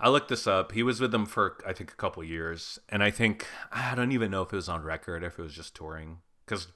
I 0.00 0.08
looked 0.08 0.28
this 0.28 0.46
up. 0.46 0.72
He 0.72 0.82
was 0.82 1.00
with 1.00 1.10
them 1.10 1.26
for 1.26 1.58
I 1.66 1.72
think 1.72 1.92
a 1.92 1.96
couple 1.96 2.22
years, 2.24 2.78
and 2.88 3.02
I 3.02 3.10
think 3.10 3.46
I 3.72 3.94
don't 3.94 4.12
even 4.12 4.30
know 4.30 4.42
if 4.42 4.52
it 4.52 4.56
was 4.56 4.68
on 4.68 4.82
record, 4.82 5.22
if 5.22 5.38
it 5.38 5.42
was 5.42 5.54
just 5.54 5.74
touring, 5.74 6.18
because 6.46 6.68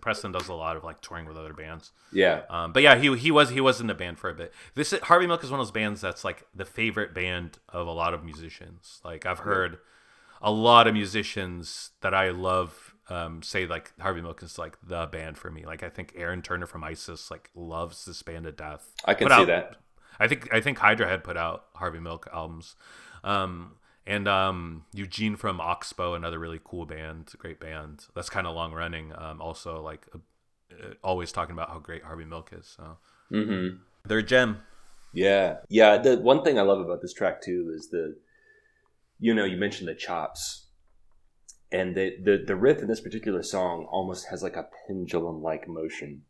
Preston 0.00 0.32
does 0.32 0.48
a 0.48 0.54
lot 0.54 0.76
of 0.76 0.84
like 0.84 1.00
touring 1.00 1.26
with 1.26 1.36
other 1.36 1.52
bands. 1.52 1.92
Yeah. 2.12 2.42
Um, 2.48 2.72
but 2.72 2.82
yeah, 2.82 2.96
he 2.96 3.16
he 3.16 3.30
was 3.30 3.50
he 3.50 3.60
was 3.60 3.80
in 3.80 3.86
the 3.86 3.94
band 3.94 4.18
for 4.18 4.30
a 4.30 4.34
bit. 4.34 4.52
This 4.74 4.92
Harvey 5.02 5.26
Milk 5.26 5.44
is 5.44 5.50
one 5.50 5.60
of 5.60 5.66
those 5.66 5.72
bands 5.72 6.00
that's 6.00 6.24
like 6.24 6.46
the 6.54 6.64
favorite 6.64 7.14
band 7.14 7.58
of 7.68 7.86
a 7.86 7.92
lot 7.92 8.14
of 8.14 8.24
musicians. 8.24 9.00
Like 9.04 9.26
I've 9.26 9.40
heard 9.40 9.78
a 10.40 10.50
lot 10.50 10.86
of 10.86 10.94
musicians 10.94 11.90
that 12.00 12.14
I 12.14 12.30
love 12.30 12.94
um, 13.10 13.42
say 13.42 13.66
like 13.66 13.92
Harvey 14.00 14.20
Milk 14.20 14.42
is 14.42 14.58
like 14.58 14.76
the 14.86 15.06
band 15.06 15.38
for 15.38 15.50
me. 15.50 15.64
Like 15.64 15.82
I 15.82 15.88
think 15.88 16.12
Aaron 16.16 16.42
Turner 16.42 16.66
from 16.66 16.84
ISIS 16.84 17.30
like 17.30 17.50
loves 17.54 18.04
this 18.04 18.22
band 18.22 18.44
to 18.44 18.52
death. 18.52 18.92
I 19.04 19.14
can 19.14 19.28
Put 19.28 19.34
see 19.34 19.40
out, 19.42 19.46
that 19.48 19.76
I 20.20 20.28
think 20.28 20.52
I 20.52 20.60
think 20.60 20.78
Hydra 20.78 21.06
Head 21.08 21.24
put 21.24 21.36
out 21.36 21.66
Harvey 21.74 22.00
Milk 22.00 22.28
albums. 22.32 22.76
Um, 23.24 23.76
and 24.06 24.26
um, 24.26 24.84
Eugene 24.94 25.36
from 25.36 25.60
Oxbow, 25.60 26.14
another 26.14 26.38
really 26.38 26.60
cool 26.64 26.86
band, 26.86 27.30
great 27.38 27.60
band. 27.60 28.06
That's 28.14 28.30
kind 28.30 28.46
of 28.46 28.54
long 28.54 28.72
running. 28.72 29.12
Um, 29.16 29.40
also, 29.42 29.82
like 29.82 30.06
uh, 30.14 30.94
always 31.04 31.30
talking 31.30 31.52
about 31.52 31.68
how 31.68 31.78
great 31.78 32.04
Harvey 32.04 32.24
Milk 32.24 32.50
is. 32.52 32.66
So 32.76 32.96
Mm-hmm. 33.30 33.76
they're 34.06 34.18
a 34.18 34.22
gem. 34.22 34.62
Yeah, 35.12 35.56
yeah. 35.68 35.98
The 35.98 36.16
one 36.16 36.42
thing 36.42 36.58
I 36.58 36.62
love 36.62 36.80
about 36.80 37.02
this 37.02 37.12
track 37.12 37.42
too 37.42 37.70
is 37.74 37.88
the, 37.90 38.16
you 39.18 39.34
know, 39.34 39.44
you 39.44 39.56
mentioned 39.58 39.88
the 39.88 39.94
chops, 39.94 40.66
and 41.70 41.94
the 41.94 42.16
the 42.22 42.44
the 42.46 42.56
riff 42.56 42.78
in 42.78 42.88
this 42.88 43.00
particular 43.00 43.42
song 43.42 43.86
almost 43.90 44.28
has 44.30 44.42
like 44.42 44.56
a 44.56 44.68
pendulum 44.86 45.42
like 45.42 45.68
motion. 45.68 46.22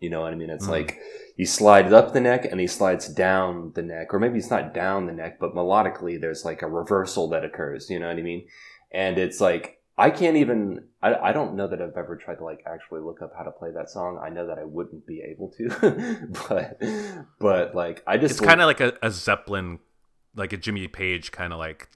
You 0.00 0.10
know 0.10 0.20
what 0.22 0.32
I 0.32 0.36
mean? 0.36 0.50
It's 0.50 0.66
Mhm. 0.66 0.70
like 0.70 0.98
he 1.36 1.44
slides 1.44 1.92
up 1.92 2.12
the 2.12 2.20
neck 2.20 2.44
and 2.44 2.60
he 2.60 2.66
slides 2.66 3.08
down 3.08 3.72
the 3.74 3.82
neck, 3.82 4.12
or 4.12 4.18
maybe 4.18 4.38
it's 4.38 4.50
not 4.50 4.74
down 4.74 5.06
the 5.06 5.12
neck, 5.12 5.38
but 5.38 5.54
melodically 5.54 6.20
there's 6.20 6.44
like 6.44 6.62
a 6.62 6.68
reversal 6.68 7.28
that 7.30 7.44
occurs. 7.44 7.88
You 7.90 7.98
know 8.00 8.08
what 8.08 8.16
I 8.18 8.22
mean? 8.22 8.46
And 8.92 9.18
it's 9.18 9.40
like 9.40 9.80
I 9.98 10.10
can't 10.10 10.36
even. 10.36 10.88
I, 11.02 11.14
I 11.14 11.32
don't 11.32 11.54
know 11.56 11.66
that 11.68 11.80
I've 11.80 11.96
ever 11.96 12.16
tried 12.16 12.36
to 12.36 12.44
like 12.44 12.62
actually 12.66 13.00
look 13.00 13.22
up 13.22 13.32
how 13.36 13.44
to 13.44 13.50
play 13.50 13.70
that 13.70 13.88
song. 13.88 14.20
I 14.22 14.28
know 14.28 14.46
that 14.46 14.58
I 14.58 14.64
wouldn't 14.64 15.06
be 15.06 15.22
able 15.22 15.50
to, 15.56 16.28
but 16.48 16.82
but 17.38 17.74
like 17.74 18.02
I 18.06 18.18
just 18.18 18.32
It's 18.32 18.40
kind 18.46 18.60
of 18.60 18.66
like 18.66 18.80
a, 18.80 18.92
a 19.02 19.10
Zeppelin, 19.10 19.78
like 20.34 20.52
a 20.52 20.58
Jimmy 20.58 20.86
Page 20.88 21.32
kind 21.32 21.52
of 21.52 21.58
like. 21.58 21.88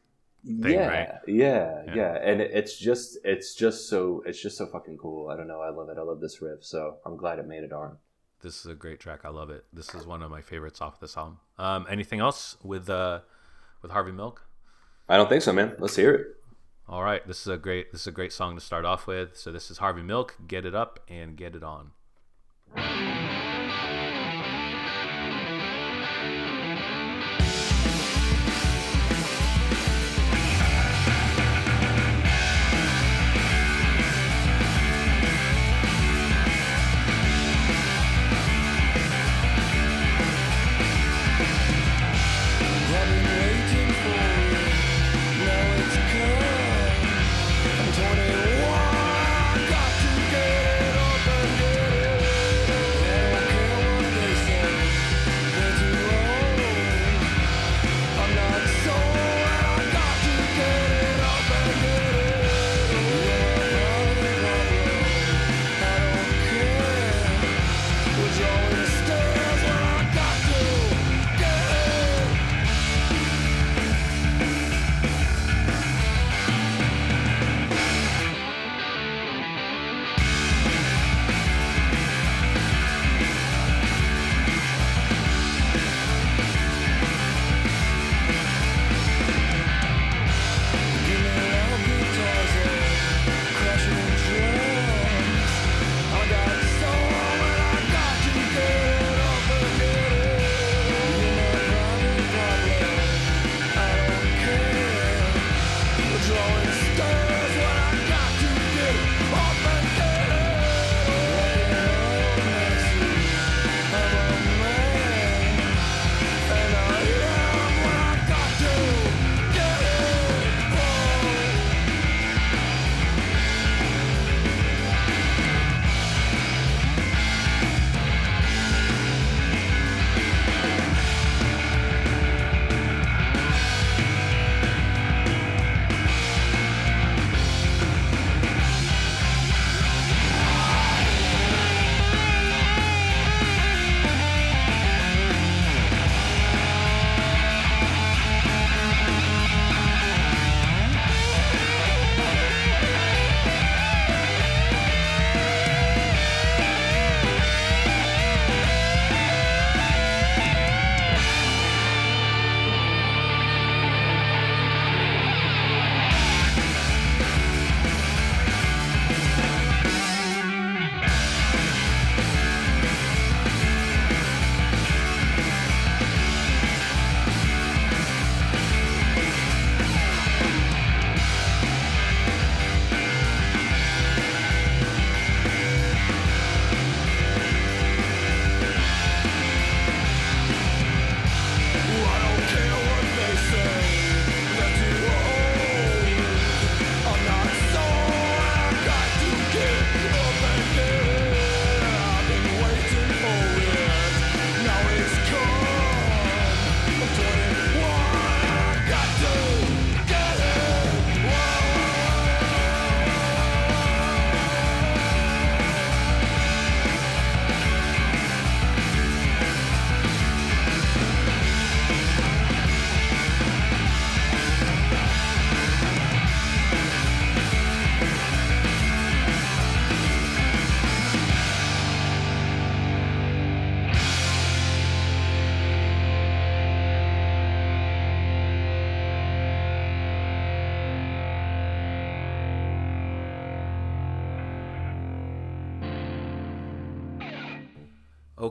Thing, 0.44 0.72
yeah, 0.72 0.86
right? 0.88 1.08
yeah, 1.26 1.82
Yeah. 1.86 1.94
yeah, 1.94 2.18
and 2.22 2.40
it- 2.40 2.50
it's 2.52 2.76
just 2.78 3.18
it's 3.24 3.54
just 3.54 3.88
so 3.88 4.22
it's 4.26 4.40
just 4.40 4.56
so 4.56 4.66
fucking 4.66 4.98
cool. 4.98 5.28
I 5.28 5.36
don't 5.36 5.48
know. 5.48 5.60
I 5.60 5.70
love 5.70 5.88
it. 5.88 5.98
I 5.98 6.02
love 6.02 6.20
this 6.20 6.40
riff. 6.42 6.64
So 6.64 6.96
I'm 7.04 7.16
glad 7.16 7.38
it 7.38 7.46
made 7.46 7.64
it 7.64 7.72
on. 7.72 7.98
This 8.42 8.60
is 8.60 8.66
a 8.66 8.74
great 8.74 9.00
track. 9.00 9.20
I 9.24 9.28
love 9.28 9.50
it. 9.50 9.64
This 9.72 9.94
is 9.94 10.06
one 10.06 10.22
of 10.22 10.30
my 10.30 10.40
favorites 10.40 10.80
off 10.80 10.98
this 10.98 11.16
album. 11.16 11.40
Um, 11.58 11.86
anything 11.90 12.20
else 12.20 12.56
with 12.62 12.88
uh, 12.88 13.20
with 13.82 13.90
Harvey 13.90 14.12
Milk? 14.12 14.46
I 15.08 15.16
don't 15.16 15.28
think 15.28 15.42
so, 15.42 15.52
man. 15.52 15.74
Let's 15.78 15.96
hear 15.96 16.14
it. 16.14 16.26
All 16.88 17.02
right, 17.04 17.24
this 17.26 17.40
is 17.42 17.46
a 17.48 17.56
great 17.58 17.92
this 17.92 18.00
is 18.02 18.06
a 18.06 18.12
great 18.12 18.32
song 18.32 18.54
to 18.54 18.60
start 18.60 18.84
off 18.84 19.06
with. 19.06 19.36
So 19.36 19.52
this 19.52 19.70
is 19.70 19.78
Harvey 19.78 20.02
Milk. 20.02 20.36
Get 20.48 20.64
it 20.64 20.74
up 20.74 21.00
and 21.08 21.36
get 21.36 21.54
it 21.54 21.62
on. 21.62 21.90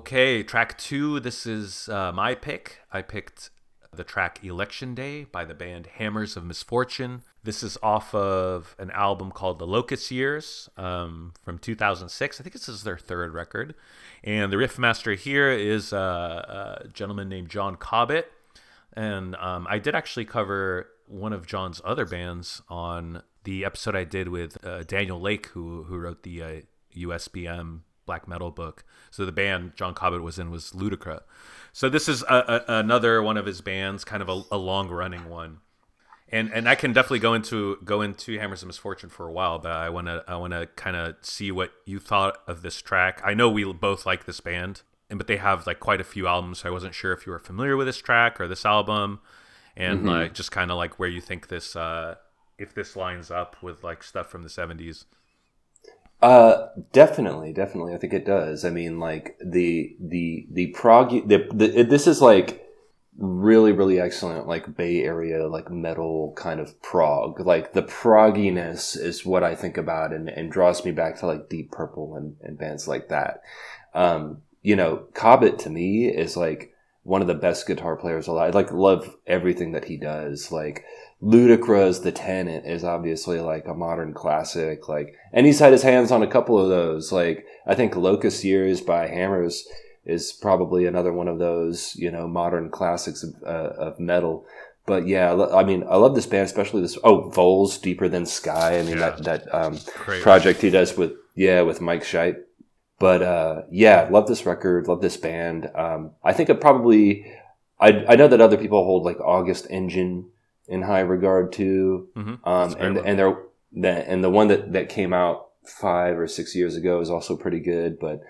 Okay, 0.09 0.41
track 0.41 0.75
two. 0.79 1.19
This 1.19 1.45
is 1.45 1.87
uh, 1.87 2.11
my 2.11 2.33
pick. 2.33 2.79
I 2.91 3.03
picked 3.03 3.51
the 3.93 4.03
track 4.03 4.43
Election 4.43 4.95
Day 4.95 5.25
by 5.25 5.45
the 5.45 5.53
band 5.53 5.85
Hammers 5.85 6.35
of 6.35 6.43
Misfortune. 6.43 7.21
This 7.43 7.61
is 7.61 7.77
off 7.83 8.15
of 8.15 8.75
an 8.79 8.89
album 8.89 9.29
called 9.29 9.59
The 9.59 9.67
Locust 9.67 10.09
Years 10.09 10.67
um, 10.77 11.33
from 11.43 11.59
2006. 11.59 12.39
I 12.39 12.43
think 12.43 12.53
this 12.53 12.67
is 12.67 12.81
their 12.81 12.97
third 12.97 13.35
record. 13.35 13.75
And 14.23 14.51
the 14.51 14.57
riff 14.57 14.79
master 14.79 15.13
here 15.13 15.51
is 15.51 15.93
uh, 15.93 16.79
a 16.83 16.87
gentleman 16.87 17.29
named 17.29 17.49
John 17.49 17.75
Cobbett. 17.75 18.25
And 18.93 19.35
um, 19.35 19.67
I 19.69 19.77
did 19.77 19.93
actually 19.93 20.25
cover 20.25 20.87
one 21.05 21.33
of 21.33 21.45
John's 21.45 21.81
other 21.85 22.07
bands 22.07 22.63
on 22.67 23.21
the 23.43 23.63
episode 23.63 23.95
I 23.95 24.05
did 24.05 24.29
with 24.29 24.57
uh, 24.65 24.81
Daniel 24.85 25.21
Lake, 25.21 25.45
who, 25.49 25.83
who 25.83 25.99
wrote 25.99 26.23
the 26.23 26.41
uh, 26.41 26.51
USBM 26.97 27.81
black 28.09 28.27
metal 28.27 28.51
book. 28.61 28.77
So 29.11 29.25
the 29.25 29.37
band 29.41 29.61
John 29.79 29.93
Cobbett 29.93 30.23
was 30.29 30.37
in 30.41 30.47
was 30.55 30.71
Ludicra. 30.71 31.19
So 31.71 31.89
this 31.95 32.07
is 32.13 32.23
a, 32.23 32.37
a, 32.67 32.79
another 32.83 33.21
one 33.29 33.37
of 33.41 33.45
his 33.45 33.61
bands, 33.61 34.03
kind 34.03 34.21
of 34.25 34.29
a, 34.35 34.37
a 34.57 34.57
long 34.71 34.89
running 35.01 35.25
one. 35.29 35.59
And 36.31 36.51
and 36.53 36.69
I 36.73 36.75
can 36.75 36.93
definitely 36.93 37.23
go 37.27 37.33
into 37.39 37.77
go 37.83 38.01
into 38.07 38.37
Hammers 38.39 38.61
of 38.63 38.67
Misfortune 38.67 39.09
for 39.09 39.25
a 39.27 39.31
while, 39.31 39.57
but 39.59 39.71
I 39.71 39.89
want 39.89 40.07
to 40.07 40.23
I 40.27 40.35
want 40.43 40.53
to 40.53 40.67
kind 40.85 40.95
of 40.95 41.15
see 41.21 41.49
what 41.51 41.71
you 41.85 41.99
thought 41.99 42.35
of 42.47 42.61
this 42.61 42.81
track. 42.89 43.21
I 43.31 43.33
know 43.33 43.49
we 43.49 43.63
both 43.73 44.05
like 44.05 44.25
this 44.25 44.39
band, 44.39 44.83
and 45.09 45.17
but 45.19 45.27
they 45.27 45.37
have 45.37 45.65
like 45.67 45.79
quite 45.79 46.01
a 46.01 46.03
few 46.13 46.27
albums. 46.27 46.59
So 46.59 46.69
I 46.69 46.71
wasn't 46.71 46.93
sure 46.93 47.13
if 47.13 47.25
you 47.25 47.31
were 47.31 47.39
familiar 47.51 47.75
with 47.77 47.87
this 47.87 48.01
track 48.09 48.39
or 48.41 48.47
this 48.47 48.65
album, 48.65 49.19
and 49.75 49.99
Mm-hmm. 49.99 50.07
like 50.09 50.33
just 50.35 50.51
kind 50.51 50.69
of 50.71 50.77
like 50.77 50.99
where 50.99 51.09
you 51.09 51.21
think 51.21 51.47
this 51.47 51.75
uh 51.75 52.15
if 52.57 52.73
this 52.73 52.95
lines 52.95 53.31
up 53.31 53.51
with 53.63 53.83
like 53.83 54.03
stuff 54.03 54.27
from 54.29 54.43
the 54.43 54.49
seventies. 54.49 55.05
Uh, 56.21 56.67
definitely, 56.91 57.53
definitely. 57.53 57.93
I 57.93 57.97
think 57.97 58.13
it 58.13 58.25
does. 58.25 58.65
I 58.65 58.69
mean, 58.69 58.99
like 58.99 59.37
the 59.43 59.95
the 59.99 60.47
the 60.51 60.67
prog. 60.67 61.27
The, 61.27 61.47
the 61.53 61.83
this 61.83 62.07
is 62.07 62.21
like 62.21 62.65
really 63.17 63.73
really 63.73 63.99
excellent 63.99 64.47
like 64.47 64.77
bay 64.77 65.03
area 65.03 65.45
like 65.45 65.69
metal 65.69 66.31
kind 66.37 66.57
of 66.57 66.81
prog 66.81 67.37
like 67.41 67.73
the 67.73 67.83
progginess 67.83 68.97
is 68.97 69.25
what 69.25 69.43
i 69.43 69.53
think 69.53 69.75
about 69.75 70.13
and, 70.13 70.29
and 70.29 70.49
draws 70.49 70.85
me 70.85 70.91
back 70.91 71.19
to 71.19 71.25
like 71.25 71.49
deep 71.49 71.69
purple 71.69 72.15
and, 72.15 72.37
and 72.41 72.57
bands 72.57 72.87
like 72.87 73.09
that 73.09 73.41
um 73.93 74.41
you 74.61 74.73
know 74.73 75.03
cobbett 75.13 75.59
to 75.59 75.69
me 75.69 76.05
is 76.07 76.37
like 76.37 76.71
one 77.03 77.21
of 77.21 77.27
the 77.27 77.33
best 77.33 77.67
guitar 77.67 77.97
players 77.97 78.27
alive 78.27 78.55
I 78.55 78.57
like 78.59 78.71
love 78.71 79.13
everything 79.27 79.73
that 79.73 79.85
he 79.85 79.97
does 79.97 80.49
like 80.49 80.85
ludicrous 81.21 81.99
the 81.99 82.11
tenant 82.13 82.65
is 82.65 82.83
obviously 82.83 83.41
like 83.41 83.67
a 83.67 83.73
modern 83.73 84.13
classic 84.13 84.87
like 84.87 85.15
and 85.33 85.45
he's 85.45 85.59
had 85.59 85.73
his 85.73 85.83
hands 85.83 86.11
on 86.11 86.23
a 86.23 86.27
couple 86.27 86.57
of 86.57 86.69
those 86.69 87.11
like 87.11 87.45
i 87.67 87.75
think 87.75 87.95
locust 87.95 88.43
years 88.43 88.79
by 88.79 89.05
hammers 89.07 89.67
is 90.05 90.31
probably 90.31 90.85
another 90.85 91.11
one 91.11 91.27
of 91.27 91.37
those 91.37 91.93
you 91.97 92.09
know 92.09 92.25
modern 92.27 92.69
classics 92.69 93.21
of, 93.21 93.33
uh, 93.45 93.73
of 93.77 93.99
metal 93.99 94.45
but 94.85 95.07
yeah 95.07 95.33
i 95.53 95.61
mean 95.61 95.83
i 95.89 95.97
love 95.97 96.15
this 96.15 96.25
band 96.25 96.45
especially 96.45 96.81
this 96.81 96.97
oh 97.03 97.29
Vhöl's 97.31 97.77
deeper 97.77 98.07
than 98.07 98.25
sky 98.25 98.79
i 98.79 98.83
mean 98.83 98.97
Yeah. 98.97 99.09
that 99.09 99.23
that 99.25 99.53
um, 99.53 99.77
project 100.21 100.61
he 100.61 100.69
does 100.69 100.95
with 100.97 101.11
yeah 101.35 101.61
with 101.63 101.81
mike 101.81 102.03
Scheidt. 102.03 102.37
but 102.97 103.21
uh, 103.21 103.63
yeah 103.69 104.07
love 104.09 104.29
this 104.29 104.45
record 104.45 104.87
love 104.87 105.01
this 105.01 105.17
band 105.17 105.69
um, 105.75 106.11
i 106.23 106.31
think 106.31 106.47
it 106.49 106.61
probably 106.61 107.29
I, 107.77 108.05
I 108.07 108.15
know 108.15 108.29
that 108.29 108.39
other 108.41 108.57
people 108.57 108.85
hold 108.85 109.03
like 109.03 109.19
august 109.19 109.67
engine 109.69 110.29
in 110.69 110.83
high 110.83 110.99
regard 111.01 111.51
too 111.51 112.07
Mhm. 112.15 112.19
um, 112.27 112.39
That's 112.43 112.73
a 112.73 112.77
great 112.77 112.87
and 112.87 112.95
one. 112.97 113.05
and 113.07 113.19
they're 113.19 113.37
the, 113.71 114.09
and 114.09 114.23
the 114.23 114.29
one 114.29 114.47
that 114.47 114.73
that 114.73 114.89
came 114.89 115.13
out 115.13 115.47
five 115.65 116.17
or 116.17 116.27
six 116.27 116.55
years 116.55 116.75
ago 116.75 116.99
is 117.01 117.09
also 117.09 117.35
pretty 117.35 117.59
good 117.59 117.99
but 117.99 118.21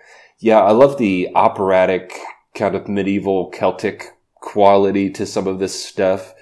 yeah, 0.41 0.61
I 0.61 0.71
love 0.71 0.97
the 0.97 1.29
operatic 1.35 2.17
kind 2.55 2.73
of 2.73 2.87
medieval 2.87 3.49
Celtic 3.49 4.17
quality 4.35 5.09
to 5.11 5.25
some 5.25 5.47
of 5.47 5.59
this 5.59 5.83
stuff. 5.83 6.33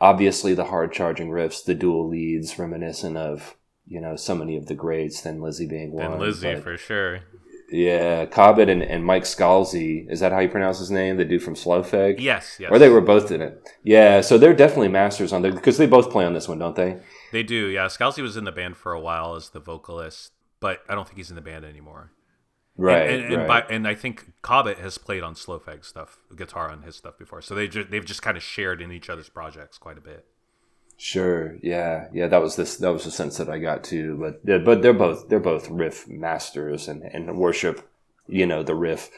Obviously, 0.00 0.52
the 0.52 0.64
hard 0.64 0.92
charging 0.92 1.30
riffs, 1.30 1.64
the 1.64 1.74
dual 1.74 2.08
leads, 2.08 2.58
reminiscent 2.58 3.16
of 3.16 3.56
you 3.86 4.00
know 4.00 4.16
so 4.16 4.34
many 4.34 4.56
of 4.56 4.66
the 4.66 4.74
greats. 4.74 5.20
Thin 5.20 5.40
Lizzy 5.40 5.66
being 5.66 5.92
one. 5.92 6.06
And 6.12 6.20
Lizzie 6.20 6.56
for 6.56 6.76
sure. 6.76 7.20
Yeah, 7.68 8.26
Cobbett 8.26 8.68
and, 8.68 8.82
and 8.82 9.04
Mike 9.04 9.24
Scalzi. 9.24 10.08
Is 10.10 10.20
that 10.20 10.32
how 10.32 10.38
you 10.38 10.48
pronounce 10.48 10.78
his 10.78 10.90
name? 10.90 11.16
The 11.16 11.24
dude 11.24 11.42
from 11.42 11.56
Slough 11.56 11.90
Feg. 11.90 12.20
Yes, 12.20 12.58
yes. 12.60 12.70
Or 12.70 12.78
they 12.78 12.88
were 12.88 13.00
both 13.00 13.32
in 13.32 13.42
it. 13.42 13.68
Yeah, 13.82 14.20
so 14.20 14.38
they're 14.38 14.54
definitely 14.54 14.88
masters 14.88 15.32
on 15.32 15.42
the 15.42 15.50
because 15.50 15.76
they 15.76 15.86
both 15.86 16.10
play 16.10 16.24
on 16.24 16.32
this 16.32 16.48
one, 16.48 16.58
don't 16.58 16.76
they? 16.76 16.98
They 17.32 17.42
do, 17.42 17.66
yeah. 17.66 17.86
Scalzi 17.86 18.22
was 18.22 18.36
in 18.36 18.44
the 18.44 18.52
band 18.52 18.76
for 18.76 18.92
a 18.92 19.00
while 19.00 19.34
as 19.34 19.50
the 19.50 19.60
vocalist, 19.60 20.32
but 20.60 20.80
I 20.88 20.94
don't 20.94 21.06
think 21.06 21.16
he's 21.18 21.30
in 21.30 21.36
the 21.36 21.42
band 21.42 21.64
anymore. 21.64 22.12
Right. 22.78 23.08
and, 23.08 23.24
and, 23.24 23.34
and, 23.34 23.48
right. 23.48 23.68
by, 23.68 23.74
and 23.74 23.88
I 23.88 23.94
think 23.94 24.32
Cobbett 24.42 24.78
has 24.78 24.98
played 24.98 25.22
on 25.22 25.34
Slough 25.34 25.64
Feg 25.64 25.84
stuff, 25.84 26.18
guitar 26.36 26.70
on 26.70 26.82
his 26.82 26.94
stuff 26.94 27.18
before. 27.18 27.40
So 27.40 27.54
they 27.54 27.68
just, 27.68 27.90
they've 27.90 28.04
just 28.04 28.22
kind 28.22 28.36
of 28.36 28.42
shared 28.42 28.82
in 28.82 28.92
each 28.92 29.08
other's 29.08 29.28
projects 29.28 29.78
quite 29.78 29.98
a 29.98 30.02
bit. 30.02 30.26
Sure. 30.96 31.56
Yeah. 31.62 32.08
Yeah. 32.12 32.28
That 32.28 32.42
was 32.42 32.56
this. 32.56 32.76
That 32.76 32.92
was 32.92 33.04
the 33.04 33.10
sense 33.10 33.36
that 33.38 33.48
I 33.48 33.58
got 33.58 33.84
too. 33.84 34.16
But 34.18 34.40
yeah, 34.44 34.58
but 34.58 34.82
they're 34.82 34.92
both 34.92 35.28
they're 35.28 35.40
both 35.40 35.68
riff 35.68 36.08
masters 36.08 36.88
and 36.88 37.02
and 37.02 37.36
worship. 37.38 37.88
You 38.28 38.46
know 38.46 38.62
the 38.62 38.74
riff. 38.74 39.10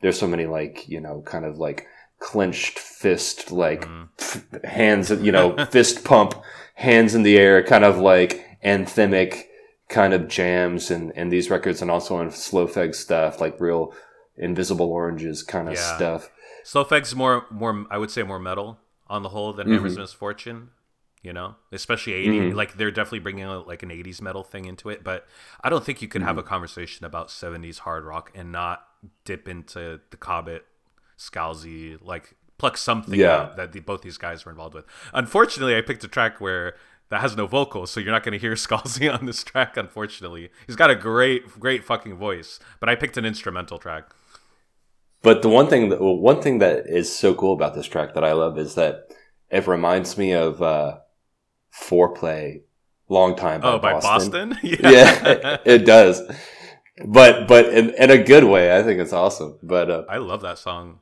There's 0.00 0.18
so 0.18 0.26
many 0.26 0.46
like 0.46 0.88
you 0.88 1.00
know 1.00 1.22
kind 1.24 1.44
of 1.44 1.58
like 1.58 1.86
clenched 2.18 2.78
fist 2.78 3.50
like 3.50 3.82
mm-hmm. 3.82 4.04
f- 4.18 4.62
hands 4.64 5.10
you 5.10 5.32
know 5.32 5.66
fist 5.70 6.04
pump 6.04 6.34
hands 6.74 7.14
in 7.14 7.22
the 7.22 7.36
air 7.36 7.62
kind 7.62 7.84
of 7.84 7.98
like 7.98 8.58
anthemic 8.64 9.44
kind 9.88 10.14
of 10.14 10.28
jams 10.28 10.90
and 10.90 11.12
and 11.16 11.30
these 11.30 11.50
records 11.50 11.82
and 11.82 11.90
also 11.90 12.16
on 12.16 12.30
Slough 12.30 12.72
Feg 12.74 12.94
stuff 12.94 13.40
like 13.40 13.60
real 13.60 13.92
invisible 14.36 14.90
oranges 14.90 15.42
kind 15.42 15.68
of 15.68 15.74
Yeah. 15.74 15.96
stuff. 15.96 16.30
Slough 16.64 16.88
Feg's 16.88 17.14
more, 17.14 17.46
more, 17.50 17.86
I 17.90 17.98
would 17.98 18.10
say, 18.10 18.22
more 18.22 18.38
metal 18.38 18.78
on 19.08 19.22
the 19.22 19.28
whole 19.28 19.52
than 19.52 19.66
mm-hmm. 19.66 19.76
Hammers 19.76 19.92
of 19.92 19.98
Misfortune. 19.98 20.70
You 21.24 21.32
know, 21.32 21.56
especially 21.72 22.12
80 22.12 22.52
Like 22.52 22.76
they're 22.76 22.90
definitely 22.90 23.20
bringing 23.20 23.44
out 23.44 23.66
like 23.66 23.82
an 23.82 23.88
80s 23.88 24.20
metal 24.20 24.44
thing 24.44 24.66
into 24.66 24.90
it. 24.90 25.02
But 25.02 25.26
I 25.62 25.70
don't 25.70 25.82
think 25.82 26.02
you 26.02 26.06
could 26.08 26.20
have 26.22 26.36
a 26.38 26.42
conversation 26.42 27.06
about 27.06 27.28
70s 27.28 27.78
hard 27.78 28.04
rock 28.04 28.30
and 28.34 28.52
not 28.52 28.86
dip 29.24 29.48
into 29.48 30.00
the 30.10 30.16
Cobbett, 30.18 30.64
Scalzi, 31.18 31.98
like 32.02 32.34
pluck 32.58 32.76
something 32.76 33.18
Yeah. 33.18 33.52
that 33.56 33.72
the, 33.72 33.80
both 33.80 34.02
these 34.02 34.18
guys 34.18 34.44
were 34.44 34.50
involved 34.52 34.74
with. 34.74 34.84
Unfortunately, 35.14 35.74
I 35.76 35.80
picked 35.80 36.04
a 36.04 36.08
track 36.08 36.42
where 36.42 36.74
that 37.08 37.20
has 37.22 37.36
no 37.36 37.46
vocals, 37.46 37.90
so 37.90 38.00
you're 38.00 38.12
not 38.12 38.22
going 38.22 38.32
to 38.32 38.38
hear 38.38 38.52
Scalzi 38.66 39.10
on 39.12 39.24
this 39.24 39.42
track. 39.42 39.76
Unfortunately, 39.78 40.50
he's 40.66 40.76
got 40.76 40.90
a 40.90 40.94
great, 40.94 41.58
great 41.58 41.84
fucking 41.84 42.16
voice, 42.16 42.60
but 42.80 42.88
I 42.90 42.96
picked 42.96 43.16
an 43.16 43.24
instrumental 43.24 43.78
track. 43.78 44.10
But 45.22 45.40
the 45.40 45.48
one 45.48 45.68
thing 45.68 45.88
that 45.88 46.00
well, 46.02 46.16
one 46.18 46.42
thing 46.42 46.58
that 46.58 46.86
is 46.86 47.10
so 47.10 47.34
cool 47.34 47.54
about 47.54 47.74
this 47.74 47.86
track 47.86 48.12
that 48.12 48.24
I 48.24 48.32
love 48.32 48.58
is 48.58 48.74
that 48.74 49.08
it 49.50 49.66
reminds 49.66 50.18
me 50.18 50.32
of 50.32 50.60
uh, 50.60 50.98
"Foreplay," 51.74 52.62
"Long 53.08 53.36
Time" 53.36 53.60
by 53.60 53.72
oh, 53.72 53.78
by 53.78 53.92
Boston. 54.00 54.50
Boston? 54.50 54.58
yeah, 54.82 55.58
it 55.64 55.84
does. 55.84 56.22
But 57.04 57.48
but 57.48 57.66
in, 57.66 57.90
in 57.90 58.10
a 58.10 58.22
good 58.22 58.44
way, 58.44 58.76
I 58.76 58.82
think 58.82 59.00
it's 59.00 59.12
awesome. 59.12 59.58
But 59.62 59.90
uh, 59.90 60.04
I 60.08 60.18
love 60.18 60.42
that 60.42 60.58
song. 60.58 61.00